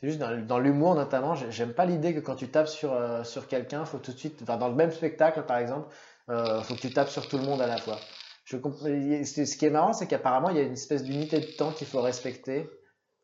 c'est 0.00 0.08
juste 0.08 0.18
dans, 0.18 0.58
l'humour 0.58 0.94
notamment. 0.94 1.34
j'ai- 1.34 1.50
J'aime 1.50 1.74
pas 1.74 1.84
l'idée 1.84 2.14
que 2.14 2.20
quand 2.20 2.34
tu 2.34 2.48
tapes 2.48 2.68
sur, 2.68 2.94
euh, 2.94 3.24
sur 3.24 3.46
quelqu'un, 3.46 3.84
faut 3.84 3.98
tout 3.98 4.12
de 4.12 4.16
suite, 4.18 4.42
dans 4.44 4.68
le 4.68 4.74
même 4.74 4.90
spectacle 4.90 5.42
par 5.42 5.58
exemple, 5.58 5.94
euh, 6.30 6.62
faut 6.62 6.74
que 6.74 6.80
tu 6.80 6.92
tapes 6.92 7.10
sur 7.10 7.28
tout 7.28 7.36
le 7.36 7.44
monde 7.44 7.60
à 7.60 7.66
la 7.66 7.76
fois. 7.78 7.98
Ce 8.46 9.56
qui 9.56 9.66
est 9.66 9.70
marrant, 9.70 9.92
c'est 9.92 10.06
qu'apparemment, 10.06 10.50
il 10.50 10.56
y 10.56 10.60
a 10.60 10.62
une 10.62 10.72
espèce 10.72 11.02
d'unité 11.02 11.40
de 11.40 11.56
temps 11.56 11.72
qu'il 11.72 11.86
faut 11.86 12.00
respecter 12.00 12.70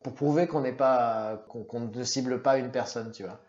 pour 0.03 0.13
prouver 0.13 0.47
qu'on 0.47 0.61
n'est 0.61 0.73
pas 0.73 1.45
qu'on 1.47 1.79
ne 1.79 2.03
cible 2.03 2.41
pas 2.41 2.57
une 2.57 2.71
personne, 2.71 3.11
tu 3.11 3.23
vois. 3.23 3.39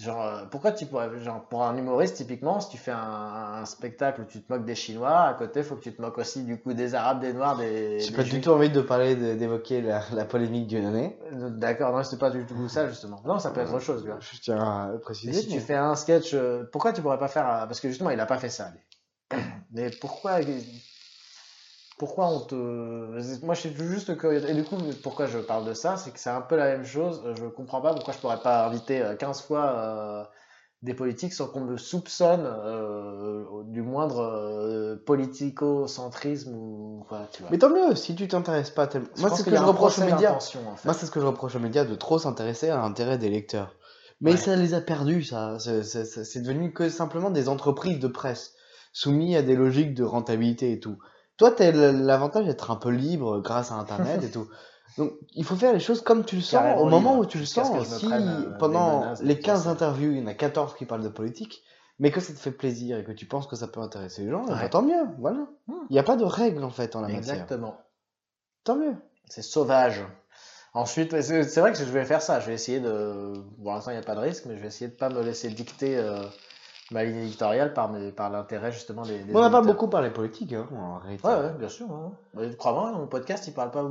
Genre, 0.00 0.22
euh, 0.24 0.44
pourquoi 0.48 0.70
tu 0.70 0.86
pourrais, 0.86 1.08
genre, 1.24 1.42
pour 1.48 1.64
un 1.64 1.76
humoriste, 1.76 2.16
typiquement, 2.16 2.60
si 2.60 2.68
tu 2.68 2.76
fais 2.78 2.92
un, 2.92 2.98
un 3.60 3.64
spectacle 3.64 4.20
où 4.20 4.24
tu 4.24 4.40
te 4.40 4.52
moques 4.52 4.64
des 4.64 4.76
Chinois, 4.76 5.22
à 5.22 5.34
côté, 5.34 5.64
faut 5.64 5.74
que 5.74 5.80
tu 5.82 5.92
te 5.92 6.00
moques 6.00 6.18
aussi, 6.18 6.44
du 6.44 6.56
coup, 6.60 6.72
des 6.72 6.94
Arabes, 6.94 7.20
des 7.20 7.32
Noirs, 7.32 7.56
des. 7.56 7.98
J'ai 7.98 8.14
pas 8.14 8.22
du 8.22 8.40
tout 8.40 8.50
envie 8.50 8.70
de 8.70 8.80
parler, 8.80 9.16
d'évoquer 9.16 9.80
la, 9.82 10.02
la 10.12 10.24
polémique 10.24 10.68
d'une 10.68 10.84
année. 10.86 11.18
Euh, 11.32 11.50
D'accord, 11.50 11.92
non, 11.92 12.04
c'était 12.04 12.18
pas 12.20 12.30
du 12.30 12.46
tout 12.46 12.68
ça, 12.68 12.88
justement. 12.88 13.20
Non, 13.24 13.40
ça 13.40 13.50
peut 13.50 13.60
être 13.60 13.74
autre 13.74 13.82
chose, 13.82 14.02
tu 14.02 14.08
vois. 14.08 14.18
Je 14.20 14.38
tiens 14.40 14.60
à 14.62 14.98
préciser. 15.02 15.32
si 15.32 15.48
tu 15.48 15.58
fais 15.58 15.74
un 15.74 15.96
sketch, 15.96 16.30
euh, 16.32 16.62
pourquoi 16.70 16.92
tu 16.92 17.02
pourrais 17.02 17.18
pas 17.18 17.28
faire, 17.28 17.44
parce 17.66 17.80
que 17.80 17.88
justement, 17.88 18.10
il 18.10 18.20
a 18.20 18.26
pas 18.26 18.38
fait 18.38 18.50
ça, 18.50 18.70
lui. 18.70 19.40
Mais 19.72 19.90
pourquoi, 20.00 20.40
pourquoi 21.98 22.28
on 22.28 22.40
te, 22.40 22.54
moi, 23.44 23.54
je 23.54 23.60
suis 23.60 23.74
juste 23.74 24.16
curieux. 24.16 24.48
Et 24.48 24.54
du 24.54 24.64
coup, 24.64 24.76
pourquoi 25.02 25.26
je 25.26 25.38
parle 25.38 25.64
de 25.64 25.74
ça, 25.74 25.96
c'est 25.96 26.10
que 26.12 26.20
c'est 26.20 26.30
un 26.30 26.40
peu 26.40 26.56
la 26.56 26.66
même 26.66 26.84
chose. 26.84 27.22
Je 27.38 27.46
comprends 27.46 27.80
pas 27.80 27.92
pourquoi 27.92 28.14
je 28.14 28.18
pourrais 28.18 28.40
pas 28.40 28.66
inviter 28.66 29.02
euh, 29.02 29.16
15 29.16 29.42
fois 29.42 29.64
euh, 29.76 30.24
des 30.82 30.94
politiques 30.94 31.32
sans 31.32 31.48
qu'on 31.48 31.62
me 31.62 31.76
soupçonne 31.76 32.44
euh, 32.44 33.44
du 33.64 33.82
moindre 33.82 34.20
euh, 34.20 34.96
politico-centrisme 35.04 36.54
ou 36.54 37.04
quoi, 37.08 37.28
tu 37.32 37.42
vois. 37.42 37.50
Mais 37.50 37.58
tant 37.58 37.70
mieux, 37.70 37.94
si 37.94 38.14
tu 38.14 38.28
t'intéresses 38.28 38.70
pas 38.70 38.86
tellement. 38.86 39.08
Moi, 39.18 39.30
c'est 39.30 39.42
ce 39.42 39.50
que 39.50 39.56
je 39.56 39.62
reproche 39.62 39.98
aux 39.98 40.02
médias. 40.04 40.16
d'intention, 40.30 40.60
en 40.68 40.76
fait. 40.76 40.86
Moi, 40.88 40.94
c'est 40.94 41.06
ce 41.06 41.10
que 41.10 41.20
je 41.20 41.26
reproche 41.26 41.54
aux 41.56 41.60
médias 41.60 41.84
de 41.84 41.94
trop 41.94 42.18
s'intéresser 42.18 42.70
à 42.70 42.76
l'intérêt 42.76 43.18
des 43.18 43.28
lecteurs. 43.28 43.74
Mais 44.20 44.32
Ouais. 44.32 44.36
ça 44.36 44.56
les 44.56 44.74
a 44.74 44.80
perdus, 44.80 45.22
ça. 45.24 45.58
C'est- 45.58 46.40
devenu 46.42 46.72
que 46.72 46.88
simplement 46.88 47.30
des 47.30 47.48
entreprises 47.48 47.98
de 48.00 48.08
presse 48.08 48.54
soumis 48.92 49.36
à 49.36 49.42
des 49.42 49.54
logiques 49.54 49.94
de 49.94 50.02
rentabilité 50.04 50.72
et 50.72 50.80
tout. 50.80 50.96
Toi, 51.38 51.52
t'as 51.52 51.66
l- 51.68 52.02
l'avantage 52.04 52.44
d'être 52.46 52.70
un 52.70 52.76
peu 52.76 52.90
libre 52.90 53.40
grâce 53.40 53.70
à 53.72 53.74
Internet 53.76 54.22
et 54.22 54.30
tout. 54.30 54.48
Donc, 54.98 55.12
il 55.34 55.44
faut 55.44 55.54
faire 55.56 55.72
les 55.72 55.80
choses 55.80 56.00
comme 56.02 56.24
tu 56.24 56.36
le 56.36 56.42
sens, 56.42 56.52
Carrément 56.60 56.80
au 56.82 56.86
moment 56.88 57.10
libre, 57.12 57.22
où 57.22 57.26
tu 57.26 57.38
le 57.38 57.44
sens. 57.46 57.86
Si 57.86 58.06
prenne, 58.06 58.28
euh, 58.28 58.58
pendant 58.58 59.00
menaces, 59.00 59.22
les 59.22 59.34
des 59.36 59.40
15 59.40 59.60
procès. 59.62 59.72
interviews, 59.72 60.10
il 60.12 60.18
y 60.18 60.22
en 60.22 60.26
a 60.26 60.34
14 60.34 60.74
qui 60.74 60.84
parlent 60.86 61.02
de 61.04 61.08
politique, 61.08 61.62
mais 62.00 62.10
que 62.10 62.20
ça 62.20 62.32
te 62.32 62.38
fait 62.38 62.50
plaisir 62.50 62.98
et 62.98 63.04
que 63.04 63.12
tu 63.12 63.26
penses 63.26 63.46
que 63.46 63.54
ça 63.56 63.68
peut 63.68 63.80
intéresser 63.80 64.24
les 64.24 64.30
gens, 64.30 64.44
eh 64.48 64.50
ben, 64.50 64.68
tant 64.68 64.82
mieux, 64.82 65.04
voilà. 65.18 65.46
Hmm. 65.68 65.74
Il 65.88 65.92
n'y 65.92 65.98
a 66.00 66.02
pas 66.02 66.16
de 66.16 66.24
règles 66.24 66.64
en 66.64 66.70
fait 66.70 66.96
en 66.96 67.00
la 67.02 67.08
matière. 67.08 67.34
Exactement. 67.34 67.78
Tant 68.64 68.76
mieux. 68.76 68.94
C'est 69.28 69.42
sauvage. 69.42 70.04
Ensuite, 70.74 71.20
c'est 71.22 71.60
vrai 71.60 71.72
que 71.72 71.78
je 71.78 71.84
vais 71.84 72.04
faire 72.04 72.22
ça. 72.22 72.40
Je 72.40 72.46
vais 72.48 72.54
essayer 72.54 72.78
de. 72.80 73.32
Pour 73.62 73.72
l'instant, 73.72 73.90
il 73.90 73.94
n'y 73.94 74.00
a 74.00 74.04
pas 74.04 74.14
de 74.14 74.20
risque, 74.20 74.44
mais 74.46 74.56
je 74.56 74.60
vais 74.62 74.68
essayer 74.68 74.88
de 74.90 74.94
pas 74.96 75.08
me 75.08 75.22
laisser 75.22 75.48
dicter 75.48 75.96
euh, 75.96 76.22
ma 76.90 77.04
ligne 77.04 77.16
éditoriale 77.18 77.74
par, 77.74 77.90
mes- 77.90 78.12
par 78.12 78.30
l'intérêt 78.30 78.72
justement 78.72 79.02
des, 79.02 79.18
des 79.24 79.34
On 79.36 79.40
n'a 79.40 79.50
pas 79.50 79.60
beaucoup 79.60 79.88
parlé 79.88 80.10
politique, 80.10 80.52
hein, 80.54 80.66
en 80.74 80.98
réalité. 80.98 81.26
Ouais, 81.28 81.34
ouais, 81.34 81.52
bien 81.58 81.68
sûr. 81.68 81.86
hein. 81.90 82.12
Crois-moi, 82.58 82.92
mon 82.92 83.06
podcast, 83.06 83.46
il 83.46 83.52
parle 83.54 83.70
pas. 83.70 83.84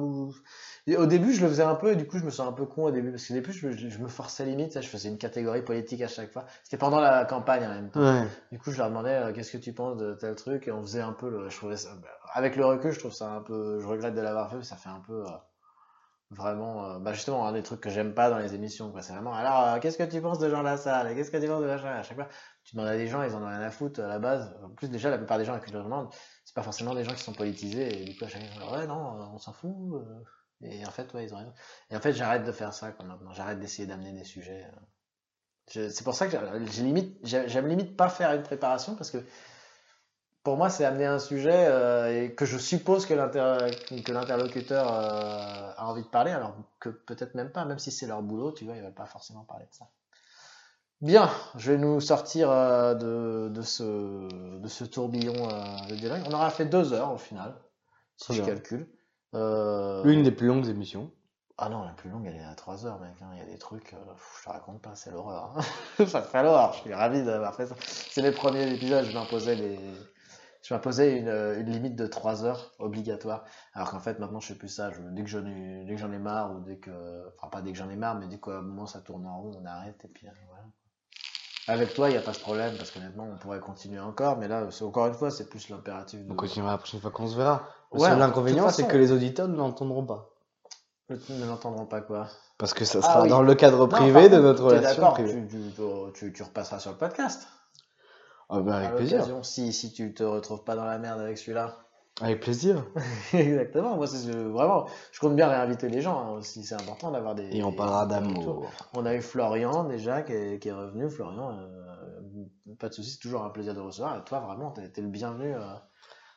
Et 0.88 0.96
au 0.98 1.06
début, 1.06 1.34
je 1.34 1.42
le 1.44 1.50
faisais 1.50 1.64
un 1.64 1.76
peu, 1.76 1.92
et 1.92 1.96
du 1.96 2.08
coup, 2.08 2.18
je 2.18 2.24
me 2.24 2.30
sens 2.30 2.48
un 2.48 2.54
peu 2.54 2.66
con 2.66 2.86
au 2.86 2.92
début, 2.92 3.12
parce 3.12 3.28
qu'au 3.28 3.34
début, 3.34 3.52
je, 3.52 3.72
je- 3.72 3.90
je 3.90 4.00
me 4.00 4.08
forçais 4.08 4.46
limite, 4.46 4.72
ça, 4.72 4.82
je 4.82 4.88
faisais 4.88 5.10
une 5.10 5.18
catégorie 5.18 5.62
politique 5.62 6.02
à 6.02 6.08
chaque 6.08 6.32
fois. 6.32 6.46
C'était 6.64 6.78
pendant 6.78 7.00
la 7.02 7.26
campagne 7.26 7.66
en 7.66 7.70
même 7.70 7.90
temps. 7.90 8.00
Ouais. 8.00 8.28
Du 8.52 8.58
coup, 8.60 8.72
je 8.72 8.78
leur 8.78 8.88
demandais 8.88 9.10
euh, 9.16 9.34
qu'est-ce 9.34 9.52
que 9.52 9.58
tu 9.58 9.74
penses 9.74 9.98
de 9.98 10.14
tel 10.14 10.36
truc, 10.36 10.68
et 10.68 10.72
on 10.72 10.82
faisait 10.82 11.02
un 11.02 11.14
peu 11.14 11.30
le. 11.30 11.50
Je 11.50 11.58
trouvais 11.58 11.76
ça. 11.78 11.90
bah, 12.02 12.08
Avec 12.34 12.56
le 12.56 12.66
recul, 12.66 12.92
je 12.92 13.00
trouve 13.00 13.14
ça 13.14 13.30
un 13.32 13.42
peu. 13.42 13.80
Je 13.82 13.86
regrette 13.88 14.16
de 14.16 14.22
l'avoir 14.22 14.50
fait, 14.50 14.56
mais 14.58 14.64
ça 14.64 14.76
fait 14.78 14.90
un 14.90 15.02
peu. 15.06 15.24
euh, 15.24 15.30
Vraiment, 16.30 16.84
euh, 16.96 17.00
bah 17.00 17.14
justement, 17.14 17.48
un 17.48 17.54
des 17.54 17.64
trucs 17.64 17.80
que 17.80 17.90
j'aime 17.90 18.14
pas 18.14 18.30
dans 18.30 18.38
les 18.38 18.54
émissions, 18.54 18.92
quoi. 18.92 19.02
C'est 19.02 19.14
vraiment, 19.14 19.34
alors, 19.34 19.76
euh, 19.76 19.80
qu'est-ce 19.80 19.98
que 19.98 20.04
tu 20.04 20.22
penses 20.22 20.40
de 20.40 20.50
Jean 20.50 20.62
Lassalle? 20.62 21.16
Qu'est-ce 21.16 21.32
que 21.32 21.38
tu 21.38 21.48
penses 21.48 21.62
de 21.62 21.68
machin? 21.68 21.88
À 21.88 22.04
chaque 22.04 22.18
fois, 22.18 22.28
tu 22.66 22.76
demandes 22.76 22.90
à 22.90 22.98
des 22.98 23.08
gens, 23.08 23.24
ils 23.24 23.34
en 23.34 23.42
ont 23.42 23.48
rien 23.48 23.62
à 23.62 23.72
foutre 23.72 24.02
à 24.02 24.08
la 24.08 24.20
base. 24.20 24.54
En 24.62 24.70
plus, 24.72 24.90
déjà, 24.90 25.10
la 25.10 25.18
plupart 25.18 25.38
des 25.38 25.46
gens 25.46 25.54
à 25.54 25.60
qui 25.62 25.72
je 25.72 25.78
demande, 25.78 26.14
c'est 26.44 26.54
pas 26.54 26.64
forcément 26.64 26.94
des 26.96 27.06
gens 27.06 27.14
qui 27.14 27.22
sont 27.24 27.34
politisés, 27.34 28.02
et 28.02 28.06
du 28.06 28.18
coup, 28.18 28.26
à 28.26 28.28
chaque 28.28 28.44
fois, 28.44 28.78
ouais, 28.78 28.88
non, 28.88 29.22
euh, 29.22 29.26
on 29.34 29.38
s'en 29.38 29.54
fout. 29.54 29.72
Et 30.62 30.86
en 30.86 30.92
fait, 30.92 31.14
ouais, 31.14 31.24
ils 31.24 31.34
ont 31.34 31.38
raison. 31.38 31.54
Et 31.92 31.96
en 31.96 32.02
fait, 32.02 32.12
j'arrête 32.12 32.44
de 32.44 32.52
faire 32.52 32.74
ça, 32.74 32.92
quoi, 32.92 33.06
maintenant. 33.06 33.32
J'arrête 33.32 33.60
d'essayer 33.60 33.88
d'amener 33.88 34.12
des 34.12 34.26
sujets. 34.26 34.70
Je- 35.72 35.90
C'est 35.90 36.04
pour 36.04 36.14
ça 36.16 36.28
que 36.28 36.32
j'ai- 36.72 36.84
limite, 36.84 37.20
j'ai- 37.24 37.48
j'aime 37.50 37.68
limite 37.68 37.98
pas 37.98 38.10
faire 38.10 38.34
une 38.34 38.44
préparation, 38.44 38.96
parce 38.96 39.12
que 39.12 39.18
pour 40.48 40.56
moi, 40.56 40.70
c'est 40.70 40.86
amener 40.86 41.06
un 41.06 41.20
sujet 41.20 41.52
euh, 41.68 42.24
et 42.24 42.34
que 42.34 42.46
je 42.46 42.58
suppose 42.58 43.06
que 43.06 43.14
l'inter- 43.14 43.70
que 44.06 44.14
l'interlocuteur 44.14 44.88
euh, 44.90 45.74
a 45.76 45.86
envie 45.90 46.04
de 46.04 46.08
parler, 46.08 46.32
alors 46.32 46.56
que 46.80 46.88
peut-être 46.88 47.36
même 47.36 47.52
pas, 47.52 47.66
même 47.66 47.80
si 47.80 47.92
c'est 47.92 48.08
leur 48.08 48.22
boulot, 48.22 48.54
tu 48.54 48.64
vois, 48.64 48.78
ils 48.78 48.82
veulent 48.82 48.94
pas 48.94 49.08
forcément 49.08 49.44
parler 49.44 49.66
de 49.66 49.76
ça. 49.76 49.90
Bien, 51.02 51.30
je 51.58 51.74
vais 51.74 51.78
nous 51.78 52.00
sortir 52.00 52.50
euh, 52.50 52.94
de, 52.94 53.50
de 53.50 53.62
ce, 53.62 54.58
de 54.62 54.68
ce 54.70 54.86
tourbillon 54.86 55.34
de 55.90 55.96
dialogue. 55.96 56.22
On 56.30 56.32
aura 56.32 56.50
fait 56.50 56.64
deux 56.64 56.94
heures 56.94 57.12
au 57.12 57.18
final, 57.18 57.54
si 58.16 58.34
je 58.34 58.42
bien. 58.42 58.54
calcule. 58.54 58.88
L'une 59.34 60.24
des 60.24 60.32
plus 60.32 60.48
longues 60.48 60.70
émissions. 60.70 61.12
Ah 61.58 61.68
non, 61.68 61.84
la 61.84 61.92
plus 61.92 62.10
longue, 62.10 62.26
elle 62.26 62.38
est 62.38 62.46
à 62.46 62.56
3 62.56 62.86
heures, 62.86 63.02
mec. 63.02 63.22
hein. 63.22 63.32
Il 63.34 63.40
y 63.40 63.42
a 63.42 63.46
des 63.46 63.58
trucs, 63.58 63.92
euh, 63.92 63.98
je 64.40 64.46
te 64.46 64.50
raconte 64.50 64.82
pas, 64.82 64.96
c'est 64.96 65.12
l'horreur. 65.12 65.58
hein. 65.58 66.06
ça 66.06 66.22
fait 66.22 66.42
l'horreur. 66.42 66.72
Je 66.72 66.80
suis 66.80 66.94
ravi 66.94 67.22
d'avoir 67.26 67.54
fait 67.54 67.68
ça. 67.68 67.76
C'est 67.82 68.22
mes 68.22 68.32
premiers 68.32 68.72
épisodes, 68.74 69.04
je 69.04 69.12
m'imposais 69.12 69.56
les... 69.56 69.78
Je 70.68 70.74
m'imposais 70.74 71.18
une, 71.18 71.30
euh, 71.30 71.58
une 71.62 71.70
limite 71.70 71.96
de 71.96 72.06
3 72.08 72.44
heures 72.44 72.74
obligatoire. 72.80 73.46
Alors 73.74 73.90
qu'en 73.92 74.00
fait, 74.02 74.20
maintenant, 74.20 74.42
je 74.42 74.48
fais 74.48 74.56
plus 74.60 74.68
ça. 74.68 74.92
Je- 74.92 75.00
dès 75.16 75.24
que 75.24 75.30
j'en 75.30 75.46
ai, 75.46 75.86
dès 75.86 75.94
que 75.96 76.02
j'en 76.02 76.12
ai 76.12 76.18
marre, 76.18 76.52
ou 76.54 76.60
dès 76.60 76.76
que. 76.76 76.92
Enfin, 77.38 77.48
pas 77.50 77.62
dès 77.62 77.72
que 77.72 77.78
j'en 77.78 77.90
ai 77.90 77.96
marre, 77.96 78.16
mais 78.20 78.28
dès 78.28 78.38
qu'à 78.38 78.52
un 78.58 78.62
moment 78.64 78.86
ça 78.86 79.00
tourne 79.00 79.26
en 79.26 79.40
rond, 79.42 79.52
on 79.62 79.66
arrête, 79.66 79.96
et 80.04 80.10
puis 80.10 80.28
euh, 80.28 80.32
voilà. 80.50 80.64
Avec 81.70 81.94
toi, 81.94 82.10
il 82.10 82.14
n'y 82.14 82.18
a 82.18 82.22
pas 82.22 82.34
ce 82.34 82.42
problème, 82.42 82.76
parce 82.78 82.92
qu'honnêtement, 82.92 83.30
on 83.34 83.38
pourrait 83.38 83.62
continuer 83.62 84.00
encore, 84.02 84.38
mais 84.38 84.50
là, 84.50 84.70
c'est- 84.72 84.84
encore 84.84 85.08
une 85.08 85.14
fois, 85.14 85.32
c'est 85.32 85.48
plus 85.48 85.70
l'impératif 85.70 86.26
de. 86.26 86.32
On 86.34 86.36
continuera 86.36 86.72
la 86.74 86.78
prochaine 86.80 87.00
fois 87.00 87.12
qu'on 87.12 87.28
se 87.28 87.38
verra. 87.38 87.64
Le 87.94 88.02
Ouais, 88.02 88.10
seul 88.10 88.18
de 88.18 88.24
inconvénient, 88.24 88.66
toute 88.66 88.74
c'est 88.76 88.88
que 88.90 88.98
les 88.98 89.14
auditeurs 89.14 89.48
ne 89.48 89.56
l'entendront 89.56 90.06
pas. 90.06 90.32
Ils 91.30 91.46
n'entendront 91.46 91.86
pas 91.86 92.02
quoi. 92.02 92.28
Parce 92.58 92.74
que 92.74 92.84
ça 92.84 93.00
Ah 93.02 93.08
sera 93.08 93.22
oui. 93.24 93.30
dans 93.30 93.42
le 93.42 93.56
cadre 93.56 93.78
Non, 93.80 93.88
privé 93.88 94.28
de 94.28 94.38
notre 94.40 94.66
relation 94.66 94.90
d'accord, 95.02 95.14
privée. 95.14 95.48
tu, 95.48 95.58
tu, 95.58 96.14
tu, 96.14 96.34
tu 96.34 96.44
repasseras 96.44 96.80
sur 96.80 96.92
le 96.92 96.98
podcast. 96.98 97.48
Ah 98.50 98.62
bah, 98.62 98.76
avec 98.78 98.90
à 98.90 98.92
plaisir. 98.96 99.20
Si, 99.44 99.74
si 99.74 99.92
tu 99.92 100.14
te 100.14 100.24
retrouves 100.24 100.64
pas 100.64 100.76
dans 100.76 100.86
la 100.86 100.98
merde 100.98 101.20
avec 101.20 101.38
celui-là. 101.38 101.78
Avec 102.22 102.40
plaisir. 102.42 102.84
Exactement, 103.34 103.96
moi 103.96 104.08
c'est 104.08 104.18
ce- 104.18 104.32
vraiment, 104.32 104.88
je 105.12 105.20
compte 105.20 105.36
bien 105.36 105.48
réinviter 105.50 105.88
les 105.90 106.02
gens 106.02 106.20
hein, 106.20 106.30
aussi, 106.32 106.64
c'est 106.64 106.74
important 106.76 107.12
d'avoir 107.12 107.36
des. 107.36 107.56
Et 107.56 107.64
on 107.64 107.72
parlera 107.74 108.06
d'amour. 108.08 108.66
On 108.96 109.06
a 109.06 109.14
eu 109.14 109.22
Florian 109.22 109.84
déjà 109.84 110.22
qui 110.24 110.34
est, 110.34 110.60
qui 110.60 110.70
est 110.70 110.74
revenu. 110.74 111.10
Florian, 111.12 111.52
euh, 111.60 112.74
pas 112.80 112.90
de 112.90 112.94
soucis, 112.94 113.12
c'est 113.12 113.20
toujours 113.20 113.44
un 113.44 113.50
plaisir 113.50 113.76
de 113.76 113.82
recevoir. 113.82 114.18
Et 114.18 114.24
toi, 114.24 114.40
vraiment, 114.40 114.72
t'es 114.72 114.90
t'es 114.90 115.02
le 115.02 115.10
bienvenu 115.10 115.54
euh, 115.54 115.60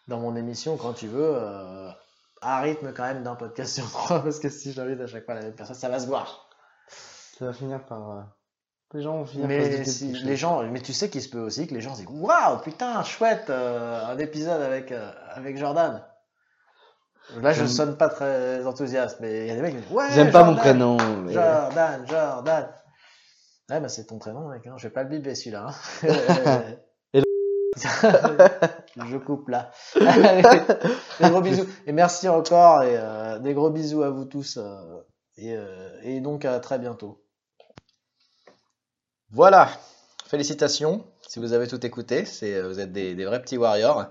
dans 0.09 0.19
mon 0.21 0.37
émission 0.37 0.77
quand 0.77 0.93
tu 0.93 1.07
veux. 1.07 1.33
euh, 1.35 1.91
à 2.43 2.61
rythme 2.61 2.93
quand 2.95 3.03
même 3.05 3.23
d'un 3.23 3.35
podcast 3.37 3.75
sur 3.75 3.91
trois, 3.91 4.21
parce 4.23 4.39
que 4.39 4.49
si 4.49 4.73
j'invite 4.73 5.01
à 5.01 5.07
chaque 5.07 5.25
fois 5.27 5.35
la 5.35 5.43
même 5.43 5.55
personne, 5.55 5.77
ça 5.77 5.89
va 5.91 5.99
se 6.01 6.07
voir. 6.07 6.49
Ça 7.39 7.45
va 7.47 7.53
finir 7.53 7.85
par. 7.87 8.27
Les 8.93 9.03
gens 9.03 9.23
vont 9.23 9.47
Mais 9.47 9.85
si, 9.85 10.13
les 10.25 10.37
gens, 10.37 10.65
mais 10.65 10.81
tu 10.81 10.93
sais 10.93 11.09
qu'il 11.09 11.23
se 11.23 11.29
peut 11.29 11.39
aussi 11.39 11.67
que 11.69 11.75
les 11.75 11.81
gens 11.81 11.95
se 11.95 11.99
disent 12.01 12.09
Waouh, 12.11 12.59
putain, 12.59 13.03
chouette, 13.05 13.49
euh, 13.49 14.05
un 14.07 14.19
épisode 14.19 14.61
avec, 14.61 14.91
euh, 14.91 15.11
avec 15.35 15.57
Jordan. 15.59 16.05
Là, 17.41 17.53
je 17.53 17.59
J'aime- 17.59 17.69
sonne 17.69 17.97
pas 17.97 18.09
très 18.09 18.67
enthousiaste, 18.67 19.19
mais 19.21 19.43
il 19.43 19.47
y 19.47 19.51
a 19.53 19.55
des 19.55 19.63
mecs 19.63 19.77
qui 19.77 19.83
disent 19.83 19.93
Ouais, 19.93 20.07
J'aime 20.11 20.33
pas 20.33 20.43
mon 20.43 20.55
Jordan, 20.57 20.59
prénom. 20.59 20.97
mais- 21.23 21.33
Jordan, 21.33 22.05
Jordan. 22.09 22.69
Ouais, 23.71 23.79
bah 23.81 23.89
c'est 23.89 24.07
ton 24.07 24.19
prénom, 24.19 24.49
mec. 24.49 24.67
Hein. 24.67 24.75
Je 24.79 24.89
vais 24.89 24.93
pas 24.93 25.05
le 25.05 25.09
biber 25.11 25.37
celui-là. 25.37 25.69
Hein. 25.69 26.63
Et 27.15 27.23
je 29.09 29.17
coupe 29.19 29.49
là. 29.49 29.71
Des 31.21 31.29
gros 31.31 31.41
bisous. 31.41 31.67
Et 31.87 31.93
merci 31.93 32.29
encore. 32.29 32.83
Et 32.83 32.97
euh, 32.99 33.39
des 33.39 33.55
gros 33.55 33.71
bisous 33.71 34.03
à 34.03 34.11
vous 34.11 34.25
tous. 34.25 34.59
et, 35.37 35.57
et 36.03 36.21
donc 36.21 36.45
à 36.45 36.59
très 36.59 36.81
bientôt. 36.81 37.23
Voilà. 39.33 39.71
Félicitations. 40.27 41.05
Si 41.29 41.39
vous 41.39 41.53
avez 41.53 41.69
tout 41.69 41.85
écouté, 41.87 42.25
euh, 42.43 42.69
vous 42.69 42.81
êtes 42.81 42.93
des, 42.93 43.25
vrais 43.25 43.41
petits 43.41 43.59
warriors. 43.59 44.07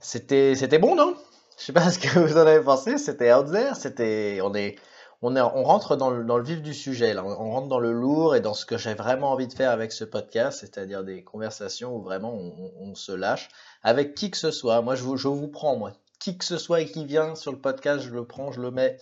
C'était, 0.00 0.78
bon, 0.80 0.96
non? 0.96 1.16
Je 1.58 1.64
sais 1.64 1.72
pas 1.72 1.90
ce 1.92 2.00
que 2.00 2.18
vous 2.18 2.36
en 2.36 2.46
avez 2.46 2.60
pensé. 2.60 2.98
C'était 2.98 3.32
out 3.32 3.52
there. 3.52 3.76
C'était, 3.76 4.40
on 4.42 4.52
est, 4.54 4.76
on 5.22 5.36
est, 5.36 5.40
on 5.40 5.62
rentre 5.62 5.94
dans 5.94 6.10
le, 6.10 6.42
vif 6.42 6.60
du 6.60 6.74
sujet. 6.74 7.16
On, 7.16 7.52
rentre 7.52 7.68
dans 7.68 7.78
le 7.78 7.92
lourd 7.92 8.34
et 8.34 8.40
dans 8.40 8.54
ce 8.54 8.66
que 8.66 8.76
j'ai 8.78 8.94
vraiment 8.94 9.30
envie 9.30 9.46
de 9.46 9.52
faire 9.52 9.70
avec 9.70 9.92
ce 9.92 10.04
podcast, 10.04 10.58
c'est-à-dire 10.58 11.04
des 11.04 11.22
conversations 11.22 11.94
où 11.94 12.02
vraiment 12.02 12.34
on 12.34 12.96
se 12.96 13.12
lâche 13.12 13.48
avec 13.84 14.16
qui 14.16 14.32
que 14.32 14.38
ce 14.38 14.50
soit. 14.50 14.82
Moi, 14.82 14.96
je 14.96 15.04
vous, 15.04 15.16
je 15.16 15.28
vous 15.28 15.48
prends, 15.48 15.76
moi, 15.76 15.92
qui 16.18 16.36
que 16.36 16.44
ce 16.44 16.58
soit 16.58 16.80
et 16.80 16.86
qui 16.86 17.04
vient 17.04 17.36
sur 17.36 17.52
le 17.52 17.58
podcast, 17.58 18.04
je 18.04 18.10
le 18.10 18.24
prends, 18.24 18.50
je 18.50 18.60
le 18.60 18.72
mets 18.72 18.98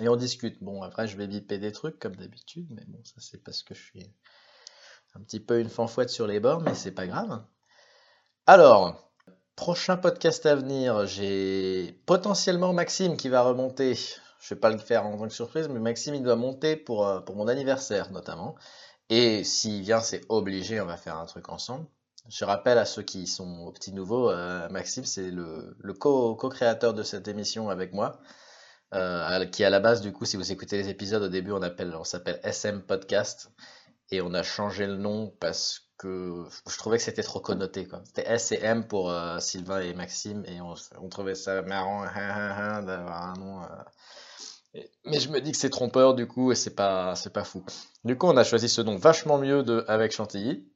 et 0.00 0.08
on 0.08 0.16
discute. 0.16 0.62
Bon, 0.62 0.82
après, 0.82 1.06
je 1.06 1.16
vais 1.16 1.28
biper 1.28 1.58
des 1.58 1.70
trucs 1.70 1.98
comme 1.98 2.16
d'habitude, 2.16 2.66
mais 2.70 2.82
bon, 2.88 2.98
ça 3.04 3.16
c'est 3.18 3.42
parce 3.42 3.62
que 3.62 3.74
je 3.74 3.82
suis 3.82 4.10
un 5.14 5.20
petit 5.20 5.40
peu 5.40 5.60
une 5.60 5.68
fanfouette 5.70 6.10
sur 6.10 6.26
les 6.26 6.40
bords, 6.40 6.60
mais 6.62 6.74
c'est 6.74 6.92
pas 6.92 7.06
grave. 7.06 7.42
Alors, 8.46 9.10
prochain 9.56 9.96
podcast 9.96 10.46
à 10.46 10.54
venir, 10.56 11.06
j'ai 11.06 12.00
potentiellement 12.06 12.72
Maxime 12.72 13.16
qui 13.16 13.28
va 13.28 13.42
remonter. 13.42 13.94
Je 14.40 14.54
vais 14.54 14.60
pas 14.60 14.70
le 14.70 14.78
faire 14.78 15.06
en 15.06 15.16
tant 15.18 15.28
que 15.28 15.34
surprise, 15.34 15.68
mais 15.68 15.80
Maxime 15.80 16.14
il 16.14 16.22
doit 16.22 16.36
monter 16.36 16.76
pour, 16.76 17.06
euh, 17.06 17.20
pour 17.20 17.36
mon 17.36 17.48
anniversaire 17.48 18.10
notamment. 18.12 18.54
Et 19.10 19.44
s'il 19.44 19.82
vient, 19.82 20.00
c'est 20.00 20.22
obligé, 20.28 20.80
on 20.80 20.86
va 20.86 20.96
faire 20.96 21.16
un 21.16 21.26
truc 21.26 21.48
ensemble. 21.48 21.86
Je 22.28 22.44
rappelle 22.44 22.78
à 22.78 22.84
ceux 22.84 23.02
qui 23.02 23.26
sont 23.26 23.60
aux 23.66 23.72
petits 23.72 23.92
nouveaux, 23.92 24.30
euh, 24.30 24.68
Maxime 24.70 25.04
c'est 25.04 25.30
le, 25.30 25.76
le 25.80 25.94
co- 25.94 26.34
co-créateur 26.36 26.94
de 26.94 27.02
cette 27.02 27.28
émission 27.28 27.70
avec 27.70 27.92
moi. 27.94 28.20
euh, 28.94 29.46
qui 29.46 29.64
à 29.64 29.70
la 29.70 29.80
base, 29.80 30.00
du 30.00 30.12
coup, 30.12 30.24
si 30.24 30.36
vous 30.36 30.52
écoutez 30.52 30.76
les 30.78 30.88
épisodes 30.88 31.22
au 31.22 31.28
début, 31.28 31.52
on 31.52 31.60
on 31.62 32.04
s'appelle 32.04 32.40
SM 32.42 32.82
Podcast 32.82 33.50
et 34.10 34.20
on 34.22 34.34
a 34.34 34.42
changé 34.42 34.86
le 34.86 34.96
nom 34.96 35.34
parce 35.40 35.88
que 35.98 36.44
je 36.68 36.78
trouvais 36.78 36.98
que 36.98 37.02
c'était 37.02 37.22
trop 37.22 37.40
connoté. 37.40 37.88
C'était 38.04 38.30
S 38.30 38.52
et 38.52 38.60
M 38.62 38.86
pour 38.86 39.10
euh, 39.10 39.38
Sylvain 39.40 39.80
et 39.80 39.94
Maxime 39.94 40.44
et 40.46 40.60
on, 40.60 41.08
trouvait 41.08 41.34
ça 41.34 41.62
marrant 41.62 42.04
hein, 42.04 42.10
hein, 42.14 42.56
hein, 42.56 42.82
d'avoir 42.82 43.22
un 43.30 43.34
nom. 43.34 43.62
euh. 43.62 44.82
Mais 45.04 45.18
je 45.18 45.30
me 45.30 45.40
dis 45.40 45.52
que 45.52 45.58
c'est 45.58 45.70
trompeur 45.70 46.14
du 46.14 46.26
coup 46.26 46.52
et 46.52 46.54
c'est 46.54 46.74
pas 46.74 47.14
c'est 47.16 47.32
pas 47.32 47.44
fou. 47.44 47.64
Du 48.04 48.16
coup, 48.16 48.26
on 48.26 48.36
a 48.36 48.44
choisi 48.44 48.68
ce 48.68 48.80
nom 48.80 48.96
vachement 48.96 49.38
mieux 49.38 49.62
de 49.62 49.84
avec 49.88 50.12
Chantilly. 50.12 50.68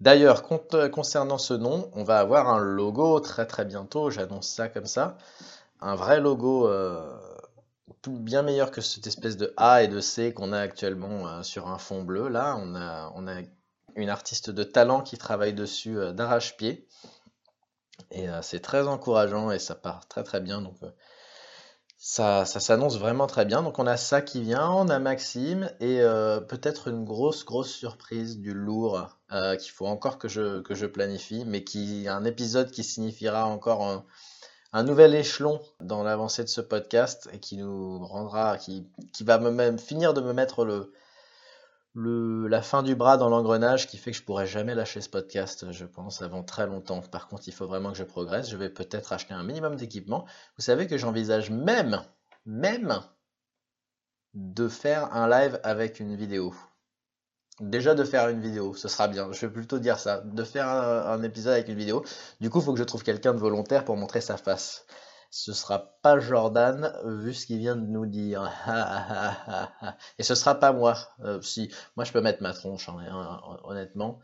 D'ailleurs, 0.00 0.42
concernant 0.42 1.38
ce 1.38 1.54
nom, 1.54 1.90
on 1.94 2.04
va 2.04 2.18
avoir 2.18 2.48
un 2.48 2.58
logo 2.58 3.18
très 3.20 3.46
très 3.46 3.64
bientôt, 3.64 4.10
j'annonce 4.10 4.48
ça 4.48 4.68
comme 4.68 4.86
ça. 4.86 5.16
Un 5.80 5.94
vrai 5.94 6.20
logo 6.20 6.68
euh, 6.68 7.16
bien 8.06 8.42
meilleur 8.42 8.70
que 8.70 8.80
cette 8.80 9.06
espèce 9.06 9.36
de 9.36 9.52
A 9.56 9.82
et 9.82 9.88
de 9.88 10.00
C 10.00 10.32
qu'on 10.32 10.52
a 10.52 10.60
actuellement 10.60 11.28
euh, 11.28 11.42
sur 11.42 11.68
un 11.68 11.78
fond 11.78 12.02
bleu. 12.02 12.28
Là, 12.28 12.56
on 12.60 12.74
a, 12.74 13.12
on 13.14 13.26
a 13.28 13.40
une 13.94 14.10
artiste 14.10 14.50
de 14.50 14.64
talent 14.64 15.00
qui 15.00 15.16
travaille 15.16 15.54
dessus 15.54 15.98
euh, 15.98 16.12
d'arrache-pied. 16.12 16.86
Et 18.10 18.28
euh, 18.28 18.42
c'est 18.42 18.60
très 18.60 18.86
encourageant 18.86 19.50
et 19.50 19.58
ça 19.58 19.74
part 19.74 20.06
très 20.08 20.22
très 20.22 20.40
bien. 20.40 20.60
Donc, 20.60 20.76
ça, 21.98 22.44
ça 22.44 22.60
s'annonce 22.60 22.98
vraiment 22.98 23.26
très 23.26 23.44
bien. 23.44 23.62
Donc, 23.62 23.78
on 23.78 23.86
a 23.86 23.96
ça 23.96 24.20
qui 24.20 24.42
vient, 24.42 24.70
on 24.70 24.88
a 24.88 24.98
Maxime 24.98 25.70
et 25.80 26.00
peut-être 26.46 26.88
une 26.88 27.04
grosse 27.04 27.44
grosse 27.44 27.72
surprise 27.72 28.38
du 28.38 28.52
lourd 28.52 29.18
qu'il 29.30 29.72
faut 29.72 29.86
encore 29.86 30.18
que 30.18 30.28
je, 30.28 30.60
que 30.60 30.74
je 30.74 30.84
planifie, 30.84 31.44
mais 31.46 31.64
qui 31.64 32.06
un 32.06 32.24
épisode 32.24 32.70
qui 32.70 32.84
signifiera 32.84 33.46
encore 33.46 34.04
un 34.76 34.82
nouvel 34.82 35.14
échelon 35.14 35.62
dans 35.80 36.02
l'avancée 36.02 36.44
de 36.44 36.50
ce 36.50 36.60
podcast 36.60 37.30
et 37.32 37.40
qui 37.40 37.56
nous 37.56 37.98
rendra, 38.04 38.58
qui, 38.58 38.86
va 39.22 39.38
me 39.38 39.50
même 39.50 39.78
finir 39.78 40.12
de 40.12 40.20
me 40.20 40.34
mettre 40.34 40.66
le, 40.66 40.92
le, 41.94 42.46
la 42.46 42.60
fin 42.60 42.82
du 42.82 42.94
bras 42.94 43.16
dans 43.16 43.30
l'engrenage 43.30 43.86
qui 43.86 43.96
fait 43.96 44.10
que 44.10 44.18
je 44.18 44.22
pourrai 44.22 44.46
jamais 44.46 44.74
lâcher 44.74 45.00
ce 45.00 45.08
podcast, 45.08 45.72
je 45.72 45.86
pense, 45.86 46.20
avant 46.20 46.42
très 46.42 46.66
longtemps. 46.66 47.00
Par 47.00 47.26
contre, 47.26 47.44
il 47.48 47.54
faut 47.54 47.66
vraiment 47.66 47.90
que 47.92 47.96
je 47.96 48.04
progresse. 48.04 48.50
Je 48.50 48.58
vais 48.58 48.68
peut-être 48.68 49.14
acheter 49.14 49.32
un 49.32 49.44
minimum 49.44 49.76
d'équipement. 49.76 50.26
Vous 50.58 50.62
savez 50.62 50.86
que 50.86 50.98
j'envisage 50.98 51.48
même, 51.50 52.02
même, 52.44 53.00
de 54.34 54.68
faire 54.68 55.10
un 55.14 55.26
live 55.26 55.58
avec 55.62 56.00
une 56.00 56.16
vidéo. 56.16 56.54
Déjà 57.60 57.94
de 57.94 58.04
faire 58.04 58.28
une 58.28 58.40
vidéo, 58.40 58.74
ce 58.74 58.86
sera 58.86 59.08
bien. 59.08 59.32
Je 59.32 59.46
vais 59.46 59.52
plutôt 59.52 59.78
dire 59.78 59.98
ça, 59.98 60.20
de 60.20 60.44
faire 60.44 60.68
un, 60.68 61.22
épisode 61.22 61.54
avec 61.54 61.68
une 61.68 61.78
vidéo. 61.78 62.04
Du 62.40 62.50
coup, 62.50 62.58
il 62.58 62.64
faut 62.64 62.72
que 62.74 62.78
je 62.78 62.84
trouve 62.84 63.02
quelqu'un 63.02 63.32
de 63.32 63.38
volontaire 63.38 63.84
pour 63.84 63.96
montrer 63.96 64.20
sa 64.20 64.36
face. 64.36 64.84
Ce 65.30 65.54
sera 65.54 65.98
pas 66.02 66.18
Jordan, 66.18 66.92
vu 67.04 67.32
ce 67.32 67.46
qu'il 67.46 67.58
vient 67.58 67.76
de 67.76 67.86
nous 67.86 68.04
dire. 68.04 68.50
Et 70.18 70.22
ce 70.22 70.34
sera 70.34 70.54
pas 70.56 70.72
moi. 70.72 70.96
Euh, 71.24 71.40
si, 71.40 71.72
moi 71.96 72.04
je 72.04 72.12
peux 72.12 72.20
mettre 72.20 72.42
ma 72.42 72.52
tronche, 72.52 72.88
hein, 72.90 72.98
hein, 73.10 73.40
honnêtement. 73.64 74.20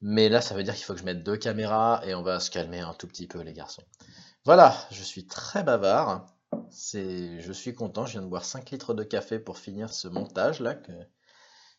Mais 0.00 0.28
là, 0.28 0.40
ça 0.40 0.54
veut 0.54 0.62
dire 0.62 0.74
qu'il 0.74 0.84
faut 0.84 0.94
que 0.94 1.00
je 1.00 1.04
mette 1.04 1.24
deux 1.24 1.36
caméras 1.36 2.00
et 2.04 2.14
on 2.14 2.22
va 2.22 2.38
se 2.38 2.50
calmer 2.50 2.80
un 2.80 2.94
tout 2.94 3.08
petit 3.08 3.26
peu, 3.26 3.40
les 3.40 3.52
garçons. 3.52 3.82
Voilà, 4.44 4.74
je 4.92 5.02
suis 5.02 5.26
très 5.26 5.64
bavard. 5.64 6.26
Je 6.70 7.52
suis 7.52 7.74
content. 7.74 8.06
Je 8.06 8.12
viens 8.12 8.22
de 8.22 8.28
boire 8.28 8.44
5 8.44 8.70
litres 8.70 8.94
de 8.94 9.02
café 9.02 9.40
pour 9.40 9.58
finir 9.58 9.92
ce 9.92 10.06
montage 10.06 10.60
là 10.60 10.74
que 10.74 10.92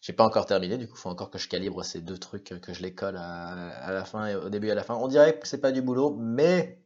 j'ai 0.01 0.13
pas 0.13 0.25
encore 0.25 0.45
terminé. 0.45 0.77
Du 0.77 0.87
coup, 0.87 0.95
il 0.95 0.99
faut 0.99 1.09
encore 1.09 1.29
que 1.29 1.37
je 1.37 1.47
calibre 1.47 1.83
ces 1.83 2.01
deux 2.01 2.17
trucs, 2.17 2.59
que 2.61 2.73
je 2.73 2.81
les 2.81 2.93
colle 2.93 3.17
à, 3.17 3.91
la 3.91 4.05
fin 4.05 4.35
au 4.35 4.49
début 4.49 4.67
et 4.67 4.71
à 4.71 4.75
la 4.75 4.83
fin. 4.83 4.95
On 4.95 5.07
dirait 5.07 5.37
que 5.39 5.47
c'est 5.47 5.61
pas 5.61 5.71
du 5.71 5.81
boulot, 5.81 6.15
mais 6.17 6.81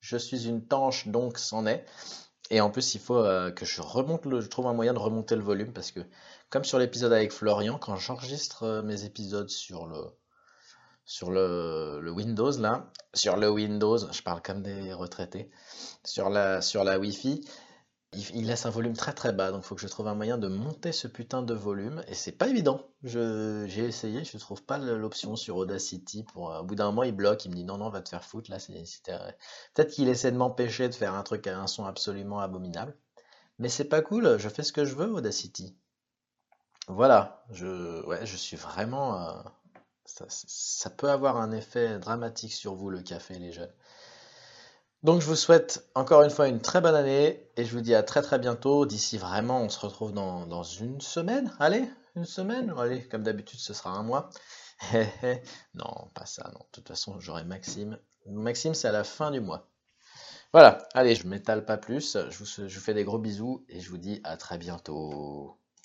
je 0.00 0.16
suis 0.16 0.46
une 0.46 0.66
tanche, 0.66 1.08
donc 1.08 1.38
c'en 1.38 1.66
est. 1.66 1.84
Et 2.50 2.60
en 2.60 2.70
plus, 2.70 2.94
il 2.94 3.00
faut 3.00 3.18
euh, 3.18 3.50
que 3.50 3.66
je 3.66 3.82
remonte 3.82 4.24
le, 4.24 4.40
je 4.40 4.48
trouve 4.48 4.66
un 4.68 4.72
moyen 4.72 4.94
de 4.94 4.98
remonter 4.98 5.36
le 5.36 5.42
volume 5.42 5.72
parce 5.72 5.90
que, 5.90 6.00
comme 6.48 6.64
sur 6.64 6.78
l'épisode 6.78 7.12
avec 7.12 7.32
Florian, 7.32 7.78
quand 7.78 7.96
j'enregistre 7.96 8.62
euh, 8.62 8.82
mes 8.82 9.04
épisodes 9.04 9.50
sur 9.50 9.86
le, 9.86 10.02
sur 11.04 11.30
le, 11.30 12.00
le, 12.00 12.10
Windows 12.10 12.56
là, 12.58 12.90
sur 13.12 13.36
le 13.36 13.50
Windows, 13.50 13.98
je 14.10 14.22
parle 14.22 14.40
comme 14.40 14.62
des 14.62 14.94
retraités, 14.94 15.50
sur 16.04 16.30
la, 16.30 16.62
sur 16.62 16.84
la 16.84 16.98
Wi-Fi, 16.98 17.42
il, 18.12 18.46
laisse 18.46 18.64
un 18.64 18.70
volume 18.70 18.94
très 18.94 19.12
très 19.12 19.32
bas, 19.32 19.50
donc 19.50 19.64
il 19.64 19.66
faut 19.66 19.74
que 19.74 19.80
je 19.80 19.86
trouve 19.86 20.08
un 20.08 20.14
moyen 20.14 20.38
de 20.38 20.48
monter 20.48 20.92
ce 20.92 21.06
putain 21.06 21.42
de 21.42 21.54
volume, 21.54 22.02
et 22.08 22.14
c'est 22.14 22.32
pas 22.32 22.48
évident. 22.48 22.86
J'ai 23.04 23.84
essayé, 23.84 24.24
je 24.24 24.38
trouve 24.38 24.62
pas 24.62 24.78
l'option 24.78 25.36
sur 25.36 25.56
Audacity. 25.56 26.24
Pour, 26.24 26.52
euh, 26.52 26.60
au 26.60 26.64
bout 26.64 26.74
d'un 26.74 26.86
moment, 26.86 27.02
il 27.02 27.14
bloque, 27.14 27.44
il 27.44 27.50
me 27.50 27.54
dit 27.54 27.64
non, 27.64 27.76
non, 27.76 27.90
va 27.90 28.00
te 28.00 28.08
faire 28.08 28.24
foutre. 28.24 28.50
Là, 28.50 28.58
Peut-être 29.74 29.90
qu'il 29.90 30.08
essaie 30.08 30.32
de 30.32 30.36
m'empêcher 30.36 30.88
de 30.88 30.94
faire 30.94 31.14
un 31.14 31.22
truc 31.22 31.46
à 31.46 31.60
un 31.60 31.66
son 31.66 31.84
absolument 31.84 32.40
abominable. 32.40 32.96
Mais 33.58 33.68
c'est 33.68 33.84
pas 33.84 34.00
cool, 34.02 34.38
je 34.38 34.48
fais 34.48 34.62
ce 34.62 34.72
que 34.72 34.84
je 34.84 34.94
veux, 34.94 35.12
Audacity. 35.12 35.76
Voilà, 36.88 37.44
je, 37.50 38.36
suis 38.36 38.56
vraiment. 38.56 39.20
Euh, 39.20 39.42
ça 40.06 40.90
peut 40.90 41.10
avoir 41.10 41.36
un 41.36 41.52
effet 41.52 41.98
dramatique 41.98 42.54
sur 42.54 42.74
vous, 42.74 42.88
le 42.88 43.02
café, 43.02 43.38
les 43.38 43.52
jeunes. 43.52 43.72
Donc 45.04 45.20
je 45.20 45.26
vous 45.26 45.36
souhaite 45.36 45.88
encore 45.94 46.22
une 46.22 46.30
fois 46.30 46.48
une 46.48 46.60
très 46.60 46.80
bonne 46.80 46.96
année 46.96 47.48
et 47.56 47.64
je 47.64 47.72
vous 47.72 47.80
dis 47.80 47.94
à 47.94 48.02
très 48.02 48.20
très 48.20 48.38
bientôt. 48.38 48.84
D'ici 48.84 49.16
vraiment, 49.16 49.62
on 49.62 49.68
se 49.68 49.78
retrouve 49.78 50.12
dans, 50.12 50.62
une 50.62 51.00
semaine. 51.00 51.54
Allez, 51.60 51.88
une 52.16 52.24
semaine. 52.24 52.74
Allez, 52.76 53.06
comme 53.06 53.22
d'habitude, 53.22 53.60
ce 53.60 53.74
sera 53.74 53.90
un 53.90 54.02
mois. 54.02 54.30
non, 55.74 56.10
pas 56.14 56.26
ça. 56.26 56.50
Non, 56.52 56.60
de 56.60 56.70
toute 56.72 56.88
façon, 56.88 57.20
j'aurai 57.20 57.44
Maxime. 57.44 57.98
Maxime, 58.26 58.74
c'est 58.74 58.88
à 58.88 58.92
la 58.92 59.04
fin 59.04 59.30
du 59.30 59.40
mois. 59.40 59.68
Voilà. 60.52 60.78
Allez, 60.94 61.14
je 61.14 61.26
m'étale 61.28 61.64
pas 61.64 61.76
plus. 61.76 62.16
Je 62.30 62.44
je 62.44 62.74
vous 62.74 62.84
fais 62.84 62.94
des 62.94 63.04
gros 63.04 63.18
bisous 63.18 63.64
et 63.68 63.80
je 63.80 63.90
vous 63.90 63.98
dis 63.98 64.20
à 64.24 64.36
très 64.36 64.58
bientôt. 64.58 65.58